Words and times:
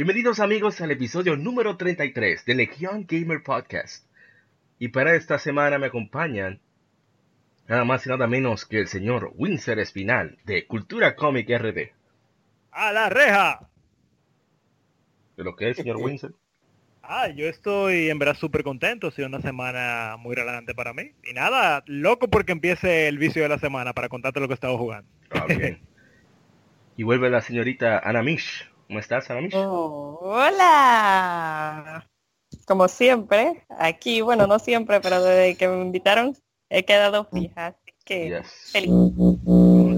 Bienvenidos 0.00 0.40
amigos 0.40 0.80
al 0.80 0.92
episodio 0.92 1.36
número 1.36 1.76
33 1.76 2.46
de 2.46 2.54
Legion 2.54 3.04
Gamer 3.06 3.42
Podcast. 3.42 4.06
Y 4.78 4.88
para 4.88 5.14
esta 5.14 5.38
semana 5.38 5.78
me 5.78 5.88
acompañan 5.88 6.58
nada 7.68 7.84
más 7.84 8.06
y 8.06 8.08
nada 8.08 8.26
menos 8.26 8.64
que 8.64 8.78
el 8.78 8.88
señor 8.88 9.30
Winsor 9.34 9.78
Espinal 9.78 10.38
de 10.46 10.66
Cultura 10.66 11.14
Comic 11.16 11.50
RD. 11.50 11.92
¡A 12.70 12.92
la 12.92 13.10
reja! 13.10 13.68
¿De 15.36 15.44
lo 15.44 15.54
que 15.54 15.68
es, 15.68 15.76
señor 15.76 15.98
Winsor? 15.98 16.34
Ah, 17.02 17.28
yo 17.28 17.44
estoy 17.44 18.08
en 18.08 18.18
verdad 18.18 18.38
súper 18.38 18.62
contento, 18.62 19.08
ha 19.08 19.10
sido 19.10 19.28
una 19.28 19.42
semana 19.42 20.16
muy 20.18 20.34
relajante 20.34 20.74
para 20.74 20.94
mí. 20.94 21.12
Y 21.30 21.34
nada, 21.34 21.84
loco 21.84 22.30
porque 22.30 22.52
empiece 22.52 23.06
el 23.06 23.18
vicio 23.18 23.42
de 23.42 23.50
la 23.50 23.58
semana 23.58 23.92
para 23.92 24.08
contarte 24.08 24.40
lo 24.40 24.48
que 24.48 24.54
he 24.54 24.60
estado 24.62 24.78
jugando. 24.78 25.10
Ah, 25.30 25.44
bien. 25.46 25.78
y 26.96 27.02
vuelve 27.02 27.28
la 27.28 27.42
señorita 27.42 27.98
Anamish. 27.98 28.69
¿Cómo 28.90 28.98
estás, 28.98 29.30
Anamish? 29.30 29.54
Oh, 29.54 30.18
hola. 30.20 32.04
Como 32.66 32.88
siempre, 32.88 33.64
aquí, 33.78 34.20
bueno, 34.20 34.48
no 34.48 34.58
siempre, 34.58 35.00
pero 35.00 35.22
desde 35.22 35.56
que 35.56 35.68
me 35.68 35.80
invitaron 35.80 36.36
he 36.68 36.84
quedado 36.84 37.24
fija, 37.32 37.68
así 37.68 37.94
que 38.04 38.30
Yes. 38.30 38.72
feliz. 38.72 38.90
Oh. 38.90 39.94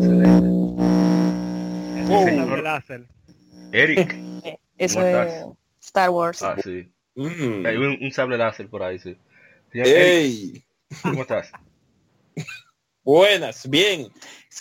láser. 2.62 3.06
Eric. 3.72 4.14
Eso 4.76 4.96
¿Cómo 4.96 5.06
es 5.06 5.14
estás? 5.14 5.46
Star 5.80 6.10
Wars. 6.10 6.42
Ah, 6.42 6.56
sí. 6.62 6.92
Mm. 7.14 7.64
Hay 7.64 7.76
un, 7.78 7.98
un 7.98 8.12
sable 8.12 8.36
láser 8.36 8.68
por 8.68 8.82
ahí, 8.82 8.98
sí. 8.98 9.16
Señor. 9.72 9.88
¿cómo 11.00 11.22
estás? 11.22 11.50
Buenas, 13.04 13.70
bien. 13.70 14.12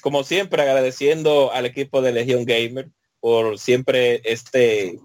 Como 0.02 0.24
siempre, 0.24 0.62
agradeciendo 0.62 1.52
al 1.52 1.66
equipo 1.66 2.02
de 2.02 2.14
Legion 2.14 2.46
Gamer 2.46 2.90
por 3.22 3.58
siempre 3.58 4.22
este 4.26 5.00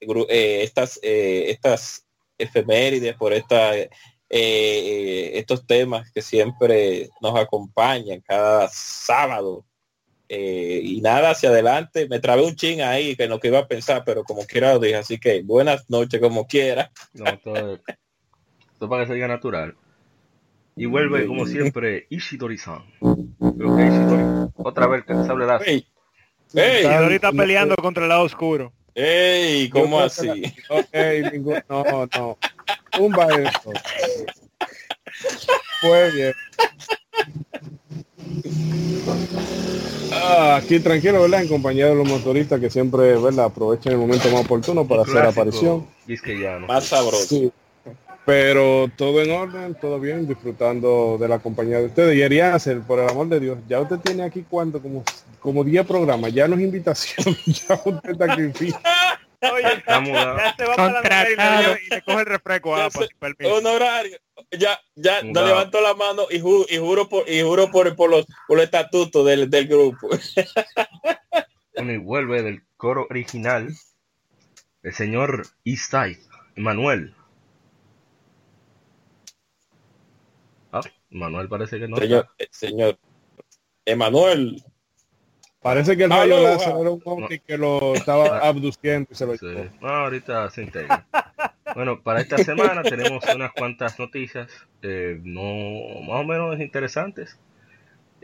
eh, 0.00 0.62
estas 0.64 0.98
eh, 1.02 1.50
estas 1.50 2.04
efemérides, 2.38 3.14
por 3.14 3.32
esta 3.32 3.76
eh, 3.76 3.88
eh, 4.28 5.30
estos 5.34 5.64
temas 5.66 6.10
que 6.10 6.22
siempre 6.22 7.08
nos 7.20 7.38
acompañan 7.38 8.20
cada 8.26 8.68
sábado. 8.68 9.64
Eh, 10.28 10.80
y 10.82 11.00
nada 11.02 11.30
hacia 11.30 11.50
adelante, 11.50 12.08
me 12.08 12.18
trabé 12.18 12.42
un 12.42 12.56
chin 12.56 12.82
ahí 12.82 13.14
que 13.14 13.28
no 13.28 13.38
que 13.38 13.46
iba 13.46 13.60
a 13.60 13.68
pensar, 13.68 14.02
pero 14.04 14.24
como 14.24 14.44
quiera 14.44 14.72
lo 14.74 14.80
dije, 14.80 14.96
así 14.96 15.20
que 15.20 15.42
buenas 15.42 15.88
noches 15.88 16.20
como 16.20 16.48
quiera. 16.48 16.90
No, 17.12 17.38
todo, 17.38 17.78
para 18.88 19.02
que 19.04 19.08
se 19.08 19.14
diga 19.14 19.28
natural. 19.28 19.76
Y 20.74 20.86
vuelve, 20.86 21.26
como 21.26 21.46
siempre, 21.46 22.06
Ishidori. 22.10 22.58
Otra 24.56 24.88
vez, 24.88 25.04
que 25.04 25.14
sable 25.14 25.46
láser. 25.46 25.68
¡Ey! 25.68 25.86
¡Ey! 26.54 26.84
Y 26.84 26.86
ahorita 26.86 27.32
peleando 27.32 27.76
contra 27.76 28.04
el 28.04 28.08
lado 28.08 28.22
oscuro. 28.22 28.72
¡Ey! 28.94 29.68
¿Cómo 29.68 30.00
así? 30.00 30.28
Ok, 30.70 30.94
ningún- 31.32 31.62
no, 31.68 31.84
no. 32.16 32.38
Tumba 32.92 33.26
esto. 33.26 33.72
Pues 35.82 36.14
bien. 36.14 36.32
Ah, 40.12 40.56
aquí 40.56 40.80
tranquilo, 40.80 41.22
¿verdad? 41.22 41.42
En 41.42 41.48
compañía 41.48 41.86
de 41.86 41.94
los 41.94 42.08
motoristas 42.08 42.58
que 42.60 42.70
siempre, 42.70 43.16
¿verdad? 43.18 43.46
Aprovechan 43.46 43.92
el 43.92 43.98
momento 43.98 44.28
más 44.30 44.44
oportuno 44.44 44.86
para 44.86 45.02
hacer 45.02 45.14
aparición. 45.28 45.86
Más 46.66 46.84
sabroso. 46.86 47.26
Sí. 47.26 47.52
Pero 48.26 48.90
todo 48.96 49.22
en 49.22 49.30
orden, 49.30 49.74
todo 49.80 50.00
bien, 50.00 50.26
disfrutando 50.26 51.16
de 51.18 51.28
la 51.28 51.38
compañía 51.38 51.78
de 51.78 51.86
ustedes. 51.86 52.16
Y 52.16 52.22
Eriácer, 52.22 52.80
por 52.80 52.98
el 52.98 53.08
amor 53.08 53.28
de 53.28 53.38
Dios, 53.38 53.58
ya 53.68 53.80
usted 53.80 53.98
tiene 54.00 54.24
aquí 54.24 54.44
cuánto, 54.50 54.82
como, 54.82 55.04
como 55.38 55.62
10 55.62 55.86
programas, 55.86 56.32
ya 56.34 56.48
no 56.48 56.56
es 56.56 56.62
invitación, 56.62 57.36
ya 57.46 57.74
usted 57.84 58.10
está 58.10 58.32
aquí. 58.32 58.42
Oye, 59.52 59.74
Estamos 59.76 60.10
a- 60.16 60.36
ya 60.38 60.56
se 60.56 60.64
va 60.64 60.74
para 60.74 60.92
la 60.94 61.02
nevera 61.02 61.22
y 61.22 61.28
le, 61.30 61.36
Contratado. 61.36 61.76
y 61.86 61.90
le 61.94 62.02
coge 62.02 62.18
el 62.20 62.26
refresco. 62.26 62.74
Ah, 62.74 62.78
Ya 62.78 62.90
pues, 62.90 63.08
permiso. 63.20 63.54
Honorario. 63.54 64.18
Ya, 64.58 64.80
ya, 64.96 65.22
no 65.22 65.46
levanto 65.46 65.80
la 65.80 65.94
mano 65.94 66.22
y, 66.30 66.40
ju- 66.40 66.66
y 66.68 66.78
juro 66.78 67.08
por 67.08 67.28
y 67.28 67.42
juro 67.42 67.70
por, 67.70 67.94
por 67.94 68.10
los 68.10 68.26
por 68.48 68.56
los 68.56 68.64
estatutos 68.64 69.24
del, 69.24 69.48
del 69.48 69.66
grupo. 69.68 70.08
Bueno, 71.74 71.92
y 71.92 71.96
vuelve 71.98 72.42
del 72.42 72.62
coro 72.76 73.06
original 73.08 73.68
el 74.82 74.92
señor 74.94 75.46
Eastside, 75.64 76.18
Manuel. 76.56 77.14
Ah, 80.72 80.80
Manuel 81.16 81.48
parece 81.48 81.78
que 81.78 81.88
no. 81.88 81.96
señor, 81.96 82.28
eh, 82.38 82.46
señor. 82.50 82.98
Emanuel. 83.84 84.62
Parece 85.60 85.96
que 85.96 86.04
el 86.04 86.12
Aloha. 86.12 86.22
rayo 86.22 86.42
láser 86.42 86.68
era 86.80 86.90
un 86.90 87.02
ovni 87.04 87.38
que 87.40 87.58
lo 87.58 87.94
estaba 87.94 88.38
abduciendo 88.46 89.08
y 89.10 89.14
se 89.14 89.26
lo 89.26 89.36
Sí. 89.36 89.46
No, 89.80 89.88
ahorita 89.88 90.48
se 90.50 90.62
integra. 90.62 91.06
Bueno, 91.74 92.00
para 92.02 92.20
esta 92.20 92.38
semana 92.38 92.82
tenemos 92.82 93.24
unas 93.34 93.52
cuantas 93.52 93.98
noticias, 93.98 94.48
eh, 94.82 95.20
no 95.24 96.00
más 96.02 96.20
o 96.20 96.24
menos 96.24 96.60
interesantes. 96.60 97.38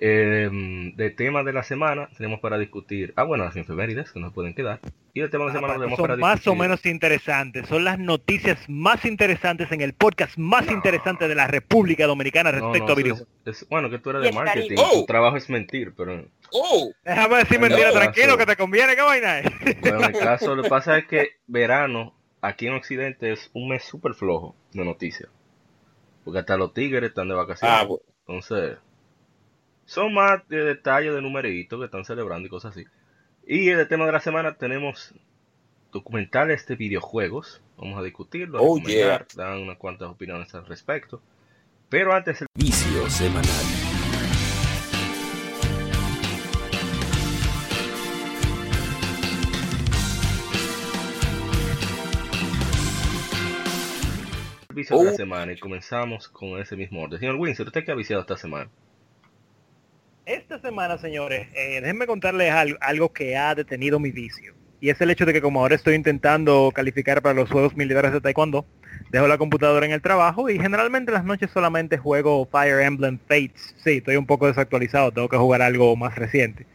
Eh, 0.05 0.51
de 0.97 1.11
tema 1.11 1.45
de 1.45 1.53
la 1.53 1.63
semana 1.63 2.09
tenemos 2.17 2.41
para 2.41 2.59
discutir, 2.59 3.13
ah 3.15 3.23
bueno, 3.23 3.45
las 3.45 3.55
efemérides 3.55 4.11
que 4.11 4.19
nos 4.19 4.33
pueden 4.33 4.53
quedar. 4.53 4.81
Y 5.15 5.21
el 5.21 5.31
tema 5.31 5.45
de 5.45 5.51
la 5.51 5.55
semana 5.55 5.75
Ah, 5.75 5.77
tenemos 5.77 6.01
para 6.01 6.15
son 6.15 6.21
más 6.21 6.33
o 6.33 6.37
discutir. 6.39 6.59
menos 6.61 6.87
interesantes. 6.87 7.69
Son 7.69 7.85
las 7.85 8.01
noticias 8.01 8.59
más 8.69 9.05
interesantes 9.05 9.71
en 9.71 9.81
el 9.81 9.93
podcast 9.93 10.37
más 10.39 10.69
interesante 10.73 11.29
de 11.29 11.37
la 11.37 11.47
República 11.47 12.07
Dominicana 12.09 12.51
respecto 12.51 12.87
no, 12.89 12.93
a 12.93 12.97
videojuegos. 12.97 13.29
es- 13.45 13.63
es- 13.63 13.69
bueno, 13.69 13.91
que 13.91 13.99
tú 14.01 14.11
eres 14.11 14.23
de 14.23 14.33
marketing, 14.33 14.75
tu 14.75 15.07
trabajo 15.07 15.37
es 15.37 15.49
mentir, 15.49 15.95
pero 15.97 16.25
Oh, 16.51 16.91
Déjame 17.05 17.37
decir 17.37 17.61
mentira, 17.61 17.93
tranquilo, 17.93 18.37
que 18.37 18.45
te 18.47 18.57
conviene, 18.57 18.97
¿qué 18.97 19.03
vaina 19.03 19.39
es? 19.39 19.81
bueno, 19.83 19.99
en 20.01 20.05
el 20.05 20.13
caso 20.21 20.57
lo 20.57 20.65
que 20.65 20.69
pasa 20.69 20.99
es 20.99 21.07
que 21.07 21.29
verano 21.47 22.13
aquí 22.41 22.67
en 22.67 22.75
Occidente 22.75 23.31
es 23.33 23.51
un 23.55 23.69
mes 23.69 23.85
súper 23.85 24.15
flojo 24.15 24.57
de 24.73 24.85
noticias. 24.85 25.31
Porque 26.25 26.41
hasta 26.41 26.57
los 26.57 26.75
tigres 26.75 27.11
están 27.11 27.29
de 27.29 27.35
vacaciones. 27.35 27.77
ah, 27.81 27.85
bueno. 27.85 28.03
Entonces, 28.27 28.79
son 29.93 30.15
más 30.15 30.49
de 30.49 30.65
detalles 30.65 31.13
de 31.15 31.21
numeritos 31.21 31.79
que 31.79 31.85
están 31.85 32.07
celebrando 32.07 32.47
y 32.47 32.51
cosas 32.51 32.73
así. 32.73 32.87
Y 33.47 33.69
el 33.69 33.87
tema 33.89 34.07
de 34.07 34.13
la 34.13 34.21
semana 34.21 34.55
tenemos 34.55 35.15
documentales 35.93 36.67
de 36.67 36.77
videojuegos. 36.77 37.61
Vamos 37.77 37.99
a 37.99 38.03
discutirlo, 38.03 38.59
a 38.59 38.63
Oh, 38.63 38.75
comentar, 38.81 39.27
dan 39.37 39.59
unas 39.61 39.77
cuantas 39.77 40.09
opiniones 40.09 40.55
al 40.55 40.65
respecto. 40.67 41.21
Pero 41.91 42.15
antes 42.15 42.41
el 42.41 42.47
Vicio 42.55 43.11
semanal. 43.11 43.45
servicio 54.69 54.99
de 54.99 55.05
la 55.05 55.11
Oh. 55.11 55.15
semana 55.15 55.53
y 55.53 55.59
comenzamos 55.59 56.29
con 56.29 56.59
ese 56.59 56.77
mismo 56.77 57.03
orden. 57.03 57.19
Señor 57.21 57.37
Winsor, 57.37 57.67
¿usted 57.67 57.85
qué 57.85 57.93
ha 57.93 57.95
viciado 57.95 58.23
esta 58.23 58.37
semana? 58.37 58.71
Esta 60.25 60.61
semana, 60.61 60.99
señores, 60.99 61.49
eh, 61.55 61.81
déjenme 61.81 62.07
contarles 62.07 62.53
al- 62.53 62.79
algo 62.81 63.13
que 63.13 63.37
ha 63.37 63.55
detenido 63.55 63.99
mi 63.99 64.13
vicio. 64.13 64.55
Y 64.81 64.91
es 64.91 65.01
el 65.01 65.11
hecho 65.11 65.27
de 65.27 65.33
que 65.33 65.41
como 65.41 65.61
ahora 65.61 65.75
estoy 65.77 65.95
intentando 65.95 66.71
calificar 66.75 67.23
para 67.23 67.35
los 67.35 67.51
Juegos 67.51 67.77
Militares 67.77 68.13
de 68.13 68.21
Taekwondo, 68.21 68.65
dejo 69.11 69.27
la 69.29 69.39
computadora 69.39 69.87
en 69.87 69.93
el 69.93 70.03
trabajo 70.03 70.49
y 70.49 70.59
generalmente 70.59 71.11
en 71.11 71.15
las 71.15 71.25
noches 71.25 71.51
solamente 71.53 71.99
juego 71.99 72.47
Fire 72.51 72.81
Emblem 72.81 73.19
Fates. 73.29 73.75
Sí, 73.83 73.99
estoy 73.99 74.17
un 74.17 74.27
poco 74.27 74.47
desactualizado, 74.47 75.13
tengo 75.13 75.29
que 75.29 75.37
jugar 75.37 75.63
algo 75.63 75.95
más 75.97 76.15
reciente. 76.17 76.67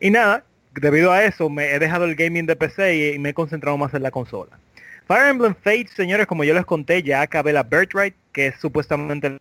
Y 0.00 0.10
nada, 0.10 0.44
debido 0.74 1.12
a 1.12 1.24
eso 1.24 1.48
me 1.50 1.72
he 1.72 1.78
dejado 1.78 2.04
el 2.04 2.16
gaming 2.16 2.46
de 2.46 2.56
PC 2.56 2.96
y, 2.96 3.14
y 3.14 3.18
me 3.18 3.30
he 3.30 3.34
concentrado 3.34 3.76
más 3.78 3.94
en 3.94 4.02
la 4.02 4.10
consola. 4.10 4.58
Fire 5.06 5.28
Emblem 5.28 5.54
Fates, 5.54 5.92
señores, 5.92 6.26
como 6.26 6.44
yo 6.44 6.54
les 6.54 6.64
conté, 6.66 7.02
ya 7.02 7.22
acabé 7.22 7.52
la 7.52 7.62
Birthright, 7.62 8.14
que 8.32 8.48
es 8.48 8.56
supuestamente 8.60 9.38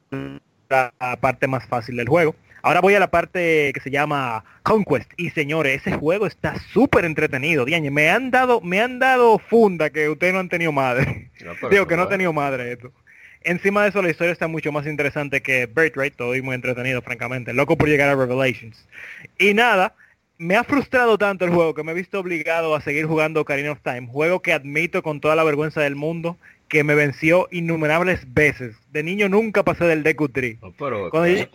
la 0.69 0.91
parte 1.19 1.47
más 1.47 1.65
fácil 1.67 1.97
del 1.97 2.07
juego. 2.07 2.35
Ahora 2.65 2.81
voy 2.81 2.95
a 2.95 2.99
la 2.99 3.11
parte 3.11 3.71
que 3.75 3.79
se 3.79 3.91
llama 3.91 4.43
Conquest. 4.63 5.13
Y 5.17 5.29
señores, 5.29 5.85
ese 5.85 5.95
juego 5.99 6.25
está 6.25 6.55
súper 6.73 7.05
entretenido. 7.05 7.63
Diañe, 7.63 7.91
me 7.91 8.09
han 8.09 8.31
dado, 8.31 8.59
me 8.59 8.81
han 8.81 8.97
dado 8.97 9.37
funda 9.37 9.91
que 9.91 10.09
ustedes 10.09 10.33
no 10.33 10.39
han 10.39 10.49
tenido 10.49 10.71
madre. 10.71 11.29
No, 11.45 11.53
Digo 11.69 11.85
que 11.85 11.95
no 11.95 12.01
ha 12.01 12.09
tenido 12.09 12.33
madre 12.33 12.71
esto. 12.71 12.91
Encima 13.41 13.83
de 13.83 13.89
eso 13.89 14.01
la 14.01 14.09
historia 14.09 14.33
está 14.33 14.47
mucho 14.47 14.71
más 14.71 14.87
interesante 14.87 15.43
que 15.43 15.67
Birthright, 15.67 16.15
todo 16.15 16.33
y 16.35 16.41
muy 16.41 16.55
entretenido, 16.55 17.03
francamente. 17.03 17.53
Loco 17.53 17.77
por 17.77 17.87
llegar 17.87 18.09
a 18.09 18.15
Revelations. 18.15 18.83
Y 19.37 19.53
nada, 19.53 19.93
me 20.39 20.55
ha 20.55 20.63
frustrado 20.63 21.19
tanto 21.19 21.45
el 21.45 21.51
juego 21.51 21.75
que 21.75 21.83
me 21.83 21.91
he 21.91 21.95
visto 21.95 22.19
obligado 22.19 22.73
a 22.73 22.81
seguir 22.81 23.05
jugando 23.05 23.41
Ocarina 23.41 23.73
of 23.73 23.81
Time, 23.83 24.07
juego 24.07 24.41
que 24.41 24.53
admito 24.53 25.03
con 25.03 25.21
toda 25.21 25.35
la 25.35 25.43
vergüenza 25.43 25.81
del 25.81 25.95
mundo 25.95 26.35
que 26.67 26.83
me 26.83 26.95
venció 26.95 27.47
innumerables 27.51 28.33
veces. 28.33 28.75
De 28.91 29.03
niño 29.03 29.29
nunca 29.29 29.63
pasé 29.63 29.85
del 29.85 30.03
DQ3. 30.03 30.59
No, 30.61 30.73
pero 30.77 31.09
Cuando 31.11 31.29
yo- 31.29 31.45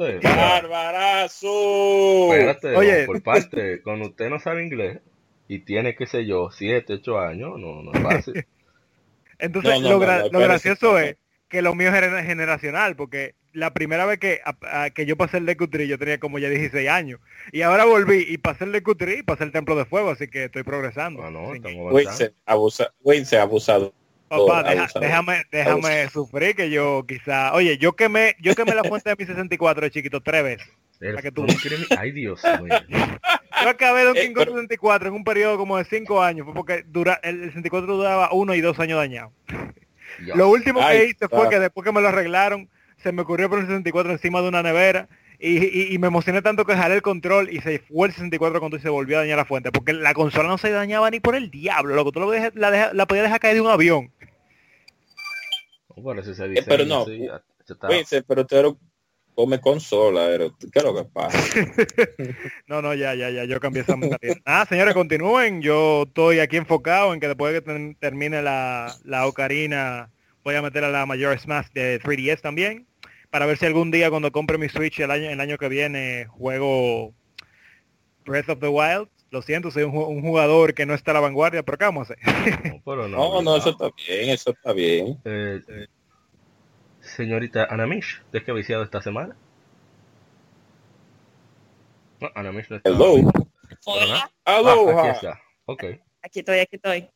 ¡Barbarazo! 1.01 2.33
espérate, 2.35 2.77
Oye. 2.77 3.05
por 3.07 3.23
parte, 3.23 3.83
cuando 3.83 4.09
usted 4.09 4.31
no 4.31 4.39
sabe 4.39 4.62
inglés 4.65 5.01
y 5.49 5.61
tiene, 5.61 5.95
qué 5.97 6.07
sé 6.07 6.27
yo, 6.27 6.51
7, 6.51 6.95
8 6.95 7.19
años, 7.19 7.59
no, 7.59 7.83
no 7.83 7.93
es 7.93 8.01
fácil. 8.01 8.47
Entonces, 9.39 9.73
No, 9.73 9.81
no, 9.81 9.89
lo, 9.91 9.99
no, 9.99 10.05
gra- 10.05 10.17
no, 10.17 10.19
lo 10.19 10.25
espérese. 10.27 10.47
gracioso 10.49 10.99
es 10.99 11.17
que 11.49 11.62
lo 11.62 11.75
mío 11.75 11.89
es 11.89 11.95
gener- 11.95 12.25
generacional, 12.25 12.95
porque 12.95 13.35
la 13.53 13.73
primera 13.73 14.07
vez 14.07 14.21
que, 14.21 14.41
a- 14.45 14.85
a- 14.85 14.91
que 14.91 15.07
yo 15.07 15.17
pasé 15.17 15.39
el 15.39 15.47
DQ3 15.47 15.87
yo 15.87 15.99
tenía 15.99 16.21
como 16.21 16.39
ya 16.39 16.49
16 16.49 16.89
años. 16.89 17.21
Y 17.51 17.62
ahora 17.62 17.85
volví 17.85 18.25
y 18.29 18.39
pasé 18.39 18.65
el 18.65 18.73
DQ3 18.73 19.19
y 19.19 19.23
pasé 19.23 19.45
el 19.45 19.51
Templo 19.53 19.75
de 19.75 19.87
Fuego, 19.87 20.11
así 20.11 20.29
que 20.29 20.45
estoy 20.45 20.62
progresando. 20.62 21.25
Ah, 21.25 21.31
no. 21.31 21.49
Wince, 21.91 22.33
abusa, 22.47 22.93
Wince 23.03 23.37
abusado. 23.39 23.93
Papá, 24.31 24.62
deja- 24.62 24.88
déjame, 25.00 25.43
déjame 25.50 26.09
sufrir 26.09 26.55
que 26.56 26.71
yo 26.71 27.05
quizá... 27.06 27.53
Oye, 27.53 27.77
yo 27.79 27.93
quemé, 27.93 28.37
yo 28.41 28.55
quemé 28.55 28.75
la 28.75 28.85
fuente 28.85 29.11
de 29.11 29.17
mi 29.19 29.27
64 29.27 29.82
de 29.82 29.91
chiquito 29.91 30.21
tres 30.23 30.43
veces. 30.44 30.69
Para 31.00 31.23
que 31.23 31.32
tú- 31.32 31.47
Ay, 31.99 32.12
Dios 32.12 32.43
mío. 32.62 32.75
Yo 33.62 33.69
acabé 33.69 34.05
Donkey 34.05 34.27
Eh, 34.27 34.32
Kong 34.32 34.44
pero- 34.44 34.53
64 34.53 35.09
en 35.09 35.15
un 35.15 35.25
periodo 35.25 35.59
como 35.59 35.77
de 35.77 35.85
5 35.85 36.23
años, 36.23 36.44
fue 36.44 36.55
porque 36.55 36.85
dura, 36.87 37.19
el, 37.23 37.43
el 37.43 37.49
64 37.49 37.97
duraba 37.97 38.32
uno 38.32 38.55
y 38.55 38.61
dos 38.61 38.79
años 38.81 38.99
dañado. 38.99 39.32
Dios. 40.25 40.37
Lo 40.37 40.49
último 40.49 40.81
que 40.87 41.06
hice 41.06 41.29
fue 41.29 41.47
ah. 41.47 41.49
que 41.50 41.59
después 41.59 41.85
que 41.85 41.93
me 41.93 42.00
lo 42.00 42.09
arreglaron, 42.09 42.69
se 43.03 43.12
me 43.12 43.23
ocurrió 43.23 43.49
poner 43.49 43.65
el 43.65 43.69
64 43.69 44.12
encima 44.12 44.43
de 44.43 44.49
una 44.49 44.62
nevera 44.62 45.09
y, 45.41 45.59
y- 45.67 45.95
y 45.95 45.99
me 45.99 46.09
emocioné 46.09 46.43
tanto 46.43 46.65
que 46.67 46.75
jalé 46.77 46.97
el 46.97 47.03
control 47.03 47.51
y 47.51 47.61
se 47.61 47.79
fue 47.79 48.09
el 48.09 48.13
64 48.15 48.61
cuando 48.61 48.79
se 48.79 48.89
volvió 48.91 49.17
a 49.17 49.21
dañar 49.23 49.39
la 49.39 49.45
fuente, 49.47 49.73
porque 49.73 49.93
la 49.95 50.13
consola 50.15 50.49
no 50.49 50.59
se 50.59 50.71
dañaba 50.71 51.11
ni 51.11 51.19
por 51.21 51.35
el 51.35 51.51
diablo, 51.51 51.95
loco, 51.95 52.13
tú 52.13 52.21
lo 52.21 52.31
dejas- 52.31 52.53
la, 52.55 52.71
deja- 52.71 52.93
la 52.93 53.07
podías 53.07 53.25
dejar 53.25 53.41
caer 53.41 53.55
de 53.55 53.61
un 53.63 53.71
avión. 53.71 54.13
Eh, 56.59 56.63
pero 56.67 56.85
diseño 56.85 56.87
no, 56.87 57.03
así, 57.03 57.19
ya- 57.19 57.43
ya 57.67 57.75
está. 57.75 57.89
Wince, 57.89 58.23
pero 58.23 58.47
eres 58.51 58.73
come 59.35 59.61
consola, 59.61 60.27
pero 60.27 60.55
¿qué 60.59 60.79
es 60.79 60.85
lo 60.85 60.95
que 60.95 61.05
pasa? 61.05 61.39
No, 62.67 62.83
no, 62.83 62.95
ya, 62.95 63.15
ya, 63.15 63.31
ya, 63.31 63.45
yo 63.45 63.59
cambié 63.61 63.83
esa 63.83 63.97
mentalidad. 63.97 64.37
Ah, 64.45 64.67
señores, 64.69 64.95
continúen, 64.95 65.63
yo 65.63 66.05
estoy 66.07 66.41
aquí 66.41 66.57
enfocado 66.57 67.13
en 67.15 67.21
que 67.21 67.29
después 67.29 67.53
de 67.53 67.63
que 67.63 67.97
termine 67.99 68.43
la, 68.43 68.95
la 69.05 69.27
Ocarina, 69.27 70.11
voy 70.45 70.55
a 70.55 70.63
meter 70.63 70.85
a 70.85 70.91
la 70.91 71.07
mayor 71.07 71.39
Smash 71.39 71.69
de 71.73 71.99
3DS 72.01 72.41
también, 72.41 72.87
para 73.31 73.47
ver 73.47 73.56
si 73.59 73.67
algún 73.67 73.91
día 73.91 74.11
cuando 74.11 74.32
compre 74.32 74.59
mi 74.59 74.69
Switch 74.69 75.00
el 75.00 75.11
año, 75.11 75.31
el 75.31 75.41
año 75.41 75.56
que 75.56 75.69
viene 75.69 76.27
juego 76.27 77.15
Breath 78.25 78.49
of 78.50 78.61
the 78.61 78.69
Wild. 78.69 79.09
Lo 79.31 79.43
siento, 79.43 79.71
soy 79.71 79.85
un, 79.85 79.97
un 79.97 80.23
jugador 80.23 80.75
que 80.75 80.87
no 80.87 80.94
está 80.94 81.12
a 81.12 81.15
la 81.15 81.21
vanguardia, 81.21 81.62
pero 81.62 81.79
¿qué 81.79 81.85
vamos 81.85 82.11
a 82.11 82.15
hacer? 82.15 82.73
No, 82.73 82.82
pero 82.85 83.09
no. 83.09 83.17
No, 83.17 83.43
no, 83.43 83.56
eso 83.56 83.71
está 83.71 83.91
bien, 84.06 84.31
eso 84.31 84.50
está 84.50 84.73
bien. 84.73 85.21
Eh, 85.25 85.61
eh, 85.69 85.87
señorita 87.00 87.65
Anamish, 87.71 88.23
¿de 88.32 88.43
qué 88.43 88.50
ha 88.50 88.55
viciado 88.55 88.82
esta 88.82 89.00
semana? 89.00 89.37
No, 92.21 92.29
Anamish 92.35 92.69
no 92.71 92.76
está. 92.76 92.91
Hello. 92.91 93.33
Nada. 93.87 94.31
Ah, 94.44 94.56
Aloha. 94.56 95.00
aquí 95.00 95.11
está. 95.11 95.41
Ok. 95.67 95.85
Aquí 96.23 96.41
estoy, 96.41 96.59
aquí 96.59 96.76
estoy. 96.76 97.09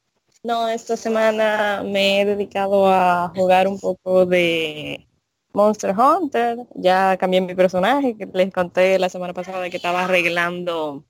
No, 0.45 0.69
esta 0.69 0.97
semana 0.97 1.83
me 1.85 2.21
he 2.21 2.25
dedicado 2.25 2.87
a 2.87 3.33
jugar 3.35 3.67
un 3.67 3.81
poco 3.81 4.25
de 4.25 5.07
Monster 5.55 5.95
Hunter. 5.97 6.59
Ya 6.75 7.17
cambié 7.17 7.41
mi 7.41 7.55
personaje, 7.55 8.17
que 8.17 8.29
les 8.33 8.53
conté 8.53 8.99
la 8.99 9.09
semana 9.09 9.33
pasada 9.33 9.71
que 9.71 9.77
estaba 9.77 10.05
arreglando 10.05 11.05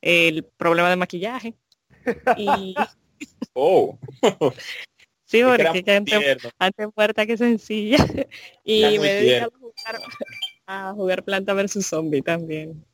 el 0.00 0.44
problema 0.44 0.90
de 0.90 0.96
maquillaje. 0.96 1.54
Y 2.36 2.74
Oh, 3.54 3.98
sí, 5.24 5.42
porque 5.42 5.84
que 5.84 5.92
antes, 5.92 6.38
antes 6.58 6.88
muerta 6.96 7.26
que 7.26 7.36
sencilla. 7.36 7.98
Y 8.64 8.98
me 8.98 9.10
he 9.10 9.14
dedicado 9.14 9.52
a 9.54 9.58
jugar, 9.58 10.00
a 10.66 10.92
jugar 10.92 11.24
Planta 11.24 11.52
versus 11.54 11.86
Zombie 11.86 12.22
también. 12.22 12.84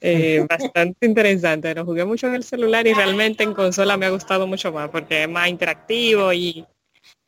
Eh, 0.00 0.46
bastante 0.48 1.06
interesante. 1.06 1.74
Lo 1.74 1.84
jugué 1.84 2.04
mucho 2.04 2.28
en 2.28 2.34
el 2.34 2.44
celular 2.44 2.86
y 2.86 2.94
realmente 2.94 3.42
en 3.42 3.54
consola 3.54 3.96
me 3.96 4.06
ha 4.06 4.10
gustado 4.10 4.46
mucho 4.46 4.72
más 4.72 4.90
porque 4.90 5.24
es 5.24 5.28
más 5.28 5.48
interactivo 5.48 6.32
y 6.32 6.64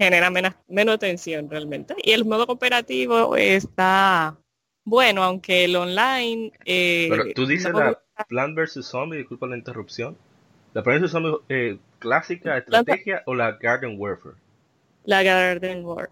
genera 0.01 0.31
menos, 0.31 0.55
menos 0.67 0.99
tensión 0.99 1.49
realmente. 1.51 1.95
Y 2.03 2.13
el 2.13 2.25
modo 2.25 2.47
cooperativo 2.47 3.37
está 3.37 4.37
bueno, 4.85 5.23
aunque 5.23 5.65
el 5.65 5.77
online... 5.77 6.53
eh, 6.65 7.09
Pero 7.11 7.25
tú 7.35 7.47
dices 7.47 7.73
no 7.73 7.81
la. 7.81 8.03
Plant 8.29 8.57
vs. 8.57 8.87
Zombie, 8.87 9.19
disculpa 9.19 9.47
la 9.47 9.57
interrupción. 9.57 10.17
¿La 10.75 10.83
Plant 10.83 11.03
vs. 11.03 11.11
Zombie 11.11 11.37
eh, 11.49 11.79
clásica, 11.99 12.57
estrategia 12.57 13.23
o 13.27 13.35
la 13.35 13.53
Garden 13.53 13.97
Warfare? 13.99 14.37
la 15.05 15.23
Garden 15.23 15.85
War. 15.85 16.11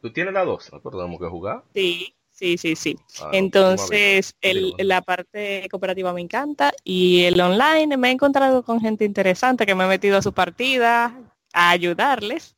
¿Tú 0.00 0.12
tienes 0.12 0.34
la 0.34 0.44
dos? 0.44 0.70
¿No 0.72 0.78
acordamos 0.78 1.18
que 1.20 1.26
jugar? 1.26 1.62
Sí, 1.74 2.14
sí, 2.30 2.58
sí, 2.58 2.76
sí. 2.76 2.96
Ah, 3.20 3.30
Entonces, 3.32 4.34
no, 4.42 4.48
el- 4.50 4.74
la 4.78 5.00
parte 5.02 5.66
cooperativa 5.70 6.12
me 6.12 6.20
encanta 6.20 6.72
y 6.84 7.24
el 7.24 7.40
online 7.40 7.96
me 7.96 8.08
he 8.08 8.12
encontrado 8.12 8.62
con 8.62 8.80
gente 8.80 9.04
interesante 9.04 9.66
que 9.66 9.74
me 9.74 9.84
he 9.84 9.88
metido 9.88 10.18
a 10.18 10.22
su 10.22 10.32
partida 10.32 11.14
a 11.52 11.70
ayudarles 11.70 12.54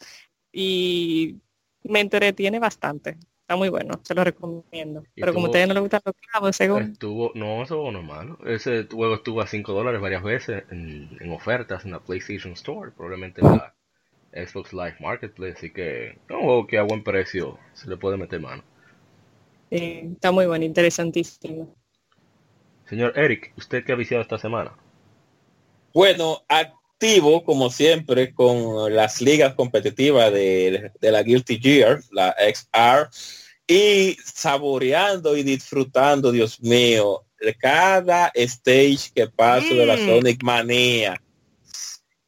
y 0.58 1.38
me 1.82 2.00
entretiene 2.00 2.58
bastante. 2.58 3.19
Está 3.43 3.56
muy 3.56 3.69
bueno, 3.69 4.00
se 4.03 4.14
lo 4.14 4.25
recomiendo. 4.25 5.05
¿Y 5.14 5.20
Pero 5.20 5.35
como 5.35 5.47
a 5.47 5.49
ustedes 5.50 5.69
no 5.69 5.75
les 5.75 5.82
gustan 5.82 6.00
los 6.03 6.14
clavos, 6.17 6.56
según... 6.56 6.82
Estuvo, 6.93 7.31
no, 7.35 7.62
eso 7.62 7.93
no 7.93 8.00
es 8.00 8.05
malo. 8.05 8.38
Ese 8.47 8.87
juego 8.91 9.17
estuvo 9.17 9.43
a 9.43 9.47
5 9.47 9.73
dólares 9.75 10.00
varias 10.00 10.23
veces 10.23 10.64
en, 10.70 11.11
en 11.20 11.31
ofertas 11.31 11.85
en 11.85 11.91
la 11.91 12.00
PlayStation 12.00 12.55
Store, 12.55 12.91
probablemente 12.91 13.43
en 13.43 13.49
la 13.49 13.75
Xbox 14.32 14.73
Live 14.73 14.97
Marketplace, 14.99 15.58
así 15.58 15.70
que 15.70 16.06
es 16.08 16.31
un 16.31 16.41
juego 16.41 16.67
que 16.67 16.79
a 16.79 16.85
buen 16.85 17.05
precio 17.05 17.59
se 17.75 17.91
le 17.91 17.99
puede 17.99 18.17
meter 18.17 18.41
mano. 18.41 18.64
está 19.70 20.32
muy 20.32 20.47
bueno, 20.47 20.64
interesantísimo. 20.64 21.69
Señor 22.87 23.12
Eric, 23.19 23.52
¿usted 23.59 23.85
qué 23.85 23.93
ha 23.93 23.97
viciado 23.97 24.23
esta 24.23 24.38
semana? 24.38 24.73
Bueno, 25.93 26.38
activo 26.96 27.44
como 27.44 27.69
siempre 27.70 28.32
con 28.32 28.94
las 28.94 29.20
ligas 29.20 29.54
competitivas 29.54 30.32
de, 30.32 30.93
de 30.98 31.12
la 31.12 31.22
Guilty 31.22 31.58
Gear, 31.58 32.00
la 32.10 32.34
XR, 32.38 33.10
y 33.66 34.16
saboreando 34.25 35.37
y 35.37 35.43
disfrutando, 35.43 36.32
Dios 36.32 36.60
mío, 36.62 37.25
de 37.38 37.54
cada 37.54 38.32
stage 38.34 39.10
que 39.14 39.26
paso 39.26 39.75
de 39.75 39.84
la 39.84 39.96
Mm. 39.96 40.06
Sonic 40.06 40.43
Manía. 40.43 41.20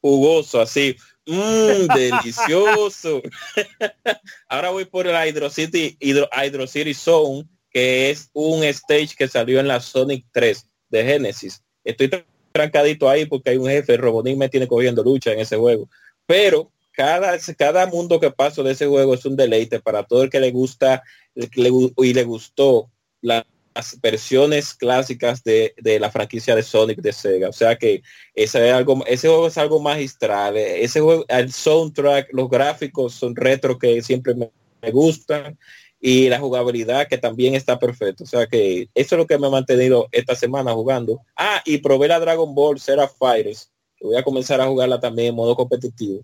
Jugoso, 0.03 0.61
así. 0.61 0.94
Mmm, 1.25 1.87
delicioso. 1.94 3.23
Ahora 4.49 4.69
voy 4.71 4.85
por 4.85 5.06
la 5.06 5.26
Hydro 5.26 5.49
City, 5.49 5.97
Hydro, 5.99 6.28
Hydro 6.31 6.66
City 6.66 6.93
Zone, 6.93 7.49
que 7.71 8.11
es 8.11 8.28
un 8.35 8.64
stage 8.64 9.14
que 9.16 9.28
salió 9.28 9.61
en 9.61 9.69
la 9.69 9.81
Sonic 9.81 10.26
3 10.31 10.66
de 10.90 11.04
Genesis. 11.04 11.62
Estoy 11.85 12.11
trancadito 12.52 13.09
ahí 13.09 13.26
porque 13.26 13.50
hay 13.50 13.57
un 13.57 13.69
jefe, 13.69 13.97
Robotnik 13.97 14.37
me 14.37 14.49
tiene 14.49 14.67
cogiendo 14.67 15.02
lucha 15.02 15.33
en 15.33 15.40
ese 15.40 15.57
juego. 15.57 15.88
Pero 16.26 16.71
cada, 16.93 17.38
cada 17.57 17.87
mundo 17.87 18.19
que 18.19 18.31
paso 18.31 18.62
de 18.62 18.73
ese 18.73 18.87
juego 18.87 19.14
es 19.14 19.25
un 19.25 19.37
deleite 19.37 19.81
para 19.81 20.02
todo 20.02 20.23
el 20.25 20.31
que 20.31 20.40
le 20.40 20.50
gusta 20.50 21.02
le 21.35 21.71
y 21.99 22.14
le 22.14 22.25
gustó 22.25 22.90
la- 23.21 23.47
las 23.75 24.00
versiones 24.00 24.75
clásicas 24.75 25.45
de, 25.45 25.73
de 25.76 26.00
la 26.00 26.11
franquicia 26.11 26.57
de 26.57 26.64
Sonic 26.64 26.99
de 27.00 27.12
Sega. 27.12 27.49
O 27.49 27.52
sea 27.52 27.76
que 27.76 28.02
ese, 28.35 28.69
es 28.69 28.75
algo, 28.75 29.05
ese 29.07 29.28
juego 29.28 29.47
es 29.47 29.57
algo 29.57 29.78
magistral. 29.81 30.57
Ese 30.57 31.00
juego, 31.00 31.25
el 31.28 31.52
soundtrack, 31.52 32.31
los 32.33 32.50
gráficos 32.50 33.14
son 33.14 33.37
retro 33.37 33.78
que 33.78 34.02
siempre 34.02 34.35
me 34.35 34.90
gustan 34.90 35.57
y 36.00 36.28
la 36.28 36.38
jugabilidad 36.38 37.09
que 37.09 37.19
también 37.19 37.55
está 37.55 37.78
perfecto. 37.78 38.25
O 38.25 38.26
sea 38.26 38.47
que 38.47 38.88
eso 38.95 39.14
es 39.14 39.19
lo 39.19 39.26
que 39.26 39.38
me 39.38 39.47
ha 39.47 39.50
mantenido 39.50 40.09
esta 40.12 40.35
semana 40.35 40.73
jugando. 40.73 41.21
Ah, 41.37 41.62
y 41.64 41.78
probé 41.78 42.09
la 42.09 42.21
Dragon 42.21 42.55
Ball 42.55 42.78
Seraph 42.78 43.17
Fighters. 43.19 43.71
que 43.97 44.07
Voy 44.07 44.17
a 44.17 44.23
comenzar 44.23 44.61
a 44.61 44.67
jugarla 44.67 45.00
también 45.00 45.28
en 45.28 45.35
modo 45.35 45.57
competitivo. 45.57 46.23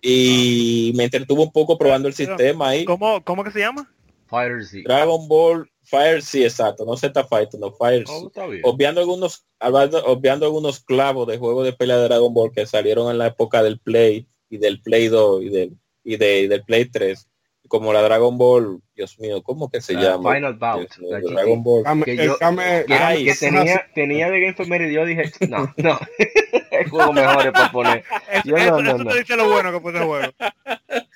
Y 0.00 0.92
me 0.94 1.04
entretuvo 1.04 1.42
un 1.42 1.52
poco 1.52 1.76
probando 1.78 2.08
el 2.08 2.14
Pero, 2.14 2.36
sistema 2.36 2.68
ahí. 2.68 2.84
¿Cómo, 2.84 3.22
¿Cómo 3.24 3.42
que 3.42 3.50
se 3.50 3.60
llama? 3.60 3.90
Fire 4.28 4.64
Z. 4.64 4.82
Dragon 4.84 5.26
Ball 5.28 5.70
Fire, 5.86 6.20
sí, 6.20 6.42
exacto. 6.42 6.84
No 6.84 6.96
Z 6.96 7.24
Fighter, 7.24 7.60
no 7.60 7.70
Fire. 7.72 8.04
Oh. 8.08 8.30
Obviando 8.64 9.00
algunos, 9.00 9.46
obviando 9.60 10.46
algunos 10.46 10.80
clavos 10.80 11.28
de 11.28 11.38
juegos 11.38 11.64
de 11.64 11.72
pelea 11.72 11.98
de 11.98 12.08
Dragon 12.08 12.34
Ball 12.34 12.50
que 12.52 12.66
salieron 12.66 13.08
en 13.10 13.18
la 13.18 13.28
época 13.28 13.62
del 13.62 13.78
Play 13.78 14.26
y 14.50 14.58
del 14.58 14.82
Play 14.82 15.06
2 15.06 15.42
y 15.42 15.48
del, 15.48 15.76
y 16.02 16.16
de, 16.16 16.40
y 16.40 16.46
del 16.48 16.64
Play 16.64 16.86
3. 16.86 17.28
Como 17.68 17.92
la 17.92 18.02
Dragon 18.02 18.36
Ball, 18.38 18.80
Dios 18.94 19.18
mío, 19.18 19.42
¿cómo 19.42 19.68
que 19.70 19.80
se 19.80 19.94
La 19.94 20.00
llama? 20.02 20.34
Final 20.34 20.54
Bout, 20.54 20.88
la. 20.98 21.20
Dragon 21.20 21.62
Ball. 21.62 21.84
Que 22.04 22.12
el 22.12 22.26
yo- 22.26 22.38
Came- 22.38 22.84
que, 22.86 22.94
Ay, 22.94 23.24
que 23.24 23.34
tenía, 23.34 23.86
tenía 23.94 24.26
de 24.30 24.40
Game 24.40 24.48
Informer 24.48 24.82
y 24.82 24.92
yo 24.94 25.04
dije, 25.04 25.30
no, 25.48 25.72
no, 25.76 25.98
el 26.70 26.88
juego 26.90 27.12
mejor 27.12 27.46
es 27.46 27.52
para 27.52 27.72
poner. 27.72 28.04
Yo 28.44 28.56
eso, 28.56 28.80
no, 28.82 28.92
no, 28.98 29.04
no. 29.04 29.10
te 29.12 29.18
dice 29.20 29.36
lo 29.36 29.48
bueno 29.50 29.72
que 29.72 29.80
fue 29.80 29.92
ese 29.92 30.04
juego. 30.04 30.32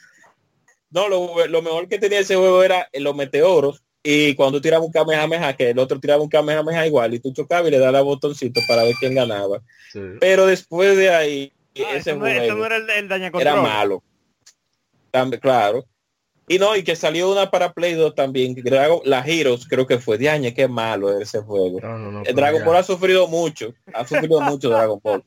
No, 0.92 1.09
lo, 1.09 1.47
lo 1.47 1.62
mejor 1.62 1.87
que 1.88 1.99
tenía 1.99 2.19
ese 2.19 2.35
juego 2.35 2.64
era 2.64 2.88
los 2.95 3.14
meteoros 3.14 3.85
y 4.02 4.35
cuando 4.35 4.59
tú 4.59 4.62
tirabas 4.62 4.85
un 4.87 4.92
Kamehameha, 4.92 5.54
que 5.54 5.71
el 5.71 5.78
otro 5.78 6.00
tiraba 6.00 6.21
un 6.21 6.28
Kamehameha 6.28 6.85
igual, 6.87 7.14
y 7.14 7.21
tú 7.21 7.33
chocabas 7.33 7.69
y 7.69 7.71
le 7.71 7.78
dabas 7.78 8.02
botoncito 8.02 8.61
para 8.66 8.83
ver 8.83 8.95
quién 8.99 9.14
ganaba. 9.14 9.62
Sí. 9.92 10.00
Pero 10.19 10.47
después 10.47 10.97
de 10.97 11.11
ahí, 11.14 11.52
Ah, 11.78 11.95
ese 11.95 12.12
no, 12.14 12.19
juego 12.21 12.54
no 12.57 12.66
era 12.66 12.76
el, 12.78 12.90
el 12.90 13.35
era 13.40 13.54
malo. 13.54 14.02
También, 15.12 15.40
claro. 15.40 15.85
Y 16.52 16.59
no, 16.59 16.75
y 16.75 16.83
que 16.83 16.97
salió 16.97 17.30
una 17.30 17.49
para 17.49 17.73
Play 17.73 17.95
2 17.95 18.12
también, 18.16 18.57
que 18.57 18.62
Dragon- 18.62 19.02
la 19.04 19.21
Heroes, 19.25 19.69
creo 19.69 19.87
que 19.87 19.99
fue 20.00 20.19
de 20.19 20.28
año, 20.28 20.50
qué 20.52 20.66
malo 20.66 21.16
ese 21.21 21.38
juego. 21.40 21.78
No, 21.80 21.97
no, 21.97 22.11
no, 22.11 22.19
El 22.21 22.25
pero 22.25 22.37
Dragon 22.38 22.61
ya. 22.61 22.66
Ball 22.66 22.76
ha 22.78 22.83
sufrido 22.83 23.28
mucho, 23.28 23.73
ha 23.95 24.04
sufrido 24.04 24.40
mucho 24.59 24.69
Dragon 24.69 24.99
Ball. 25.00 25.23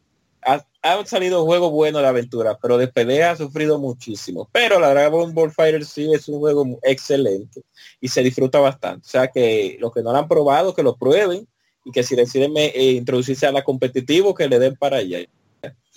Ha- 0.46 0.66
Han 0.82 1.08
salido 1.08 1.46
juegos 1.46 1.72
buenos 1.72 2.02
de 2.02 2.10
aventura, 2.10 2.58
pero 2.62 2.78
de 2.78 2.90
pelea 2.90 3.32
ha 3.32 3.36
sufrido 3.38 3.80
muchísimo. 3.80 4.50
Pero 4.52 4.82
la 4.82 4.90
Dragon 4.90 5.34
Ball 5.34 5.50
Fighter 5.52 5.86
sí 5.86 6.12
es 6.14 6.28
un 6.28 6.40
juego 6.40 6.78
excelente 6.84 7.62
y 8.02 8.10
se 8.10 8.22
disfruta 8.22 8.60
bastante. 8.60 9.06
O 9.08 9.10
sea 9.10 9.30
que 9.30 9.78
los 9.80 9.94
que 9.94 10.02
no 10.04 10.12
lo 10.12 10.18
han 10.18 10.28
probado, 10.28 10.74
que 10.76 10.84
lo 10.84 10.98
prueben 10.98 11.48
y 11.86 11.92
que 11.92 12.04
si 12.04 12.18
deciden 12.18 12.52
eh, 12.58 12.74
introducirse 12.98 13.46
a 13.48 13.54
la 13.54 13.64
competitivo, 13.64 14.36
que 14.36 14.50
le 14.50 14.60
den 14.60 14.76
para 14.76 14.98
allá. 14.98 15.20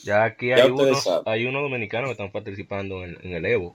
Ya 0.04 0.22
aquí 0.22 0.50
Ya 0.50 0.56
hay 0.62 0.70
unos, 0.70 1.04
hay 1.26 1.46
unos 1.46 1.62
dominicanos 1.62 2.06
que 2.06 2.12
están 2.12 2.30
participando 2.30 3.02
en, 3.02 3.18
en 3.24 3.32
el 3.32 3.44
Evo. 3.44 3.74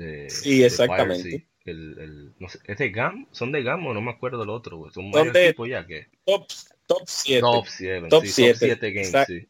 De, 0.00 0.30
Sí, 0.30 0.60
de 0.60 0.66
exactamente. 0.66 1.22
Piracy. 1.28 1.46
El, 1.66 1.98
el, 1.98 2.32
no 2.38 2.48
sé, 2.48 2.58
¿Es 2.64 2.78
de 2.78 2.90
GAM? 2.90 3.26
¿Son 3.32 3.52
de 3.52 3.62
GAM 3.62 3.86
o 3.86 3.92
no 3.92 4.00
me 4.00 4.10
acuerdo 4.10 4.38
del 4.38 4.48
otro? 4.48 4.90
Son 4.90 5.10
varios 5.10 5.34
de- 5.34 5.48
tipos 5.48 5.68
ya 5.68 5.86
que... 5.86 6.06
Top, 6.24 6.46
top 6.86 7.02
7. 7.06 7.40
Top 7.42 7.66
7. 7.66 8.08
Top 8.08 8.24
sí, 8.24 8.28
siete. 8.32 8.52
Top 8.68 8.78
7 8.80 8.92
Games, 8.92 9.26
sí. 9.26 9.48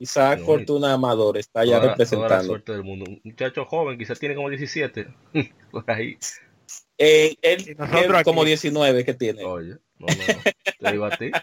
Isaac 0.00 0.40
No, 0.40 0.46
Fortuna 0.46 0.92
Amador 0.92 1.38
está 1.38 1.62
Toda 1.62 1.66
la- 1.66 1.70
toda 1.72 1.86
la 1.86 1.92
representando. 1.92 2.44
suerte 2.44 2.72
del 2.72 2.82
mundo. 2.82 3.04
Un 3.08 3.20
muchacho 3.22 3.64
joven, 3.64 3.96
quizás 3.96 4.18
tiene 4.18 4.34
como 4.34 4.50
17. 4.50 5.06
Por 5.70 5.88
ahí. 5.88 6.18
Eh, 6.98 7.36
él 7.42 7.60
Y 7.60 7.64
tiene 7.76 8.22
como 8.24 8.40
aquí. 8.42 8.48
19 8.50 9.04
que 9.04 9.14
tiene. 9.14 9.44
Oye, 9.44 9.70
no, 9.98 10.06
no, 10.06 10.06
no. 10.08 10.42
Te 10.80 10.90
digo 10.92 11.04
a 11.04 11.10
ti. 11.16 11.30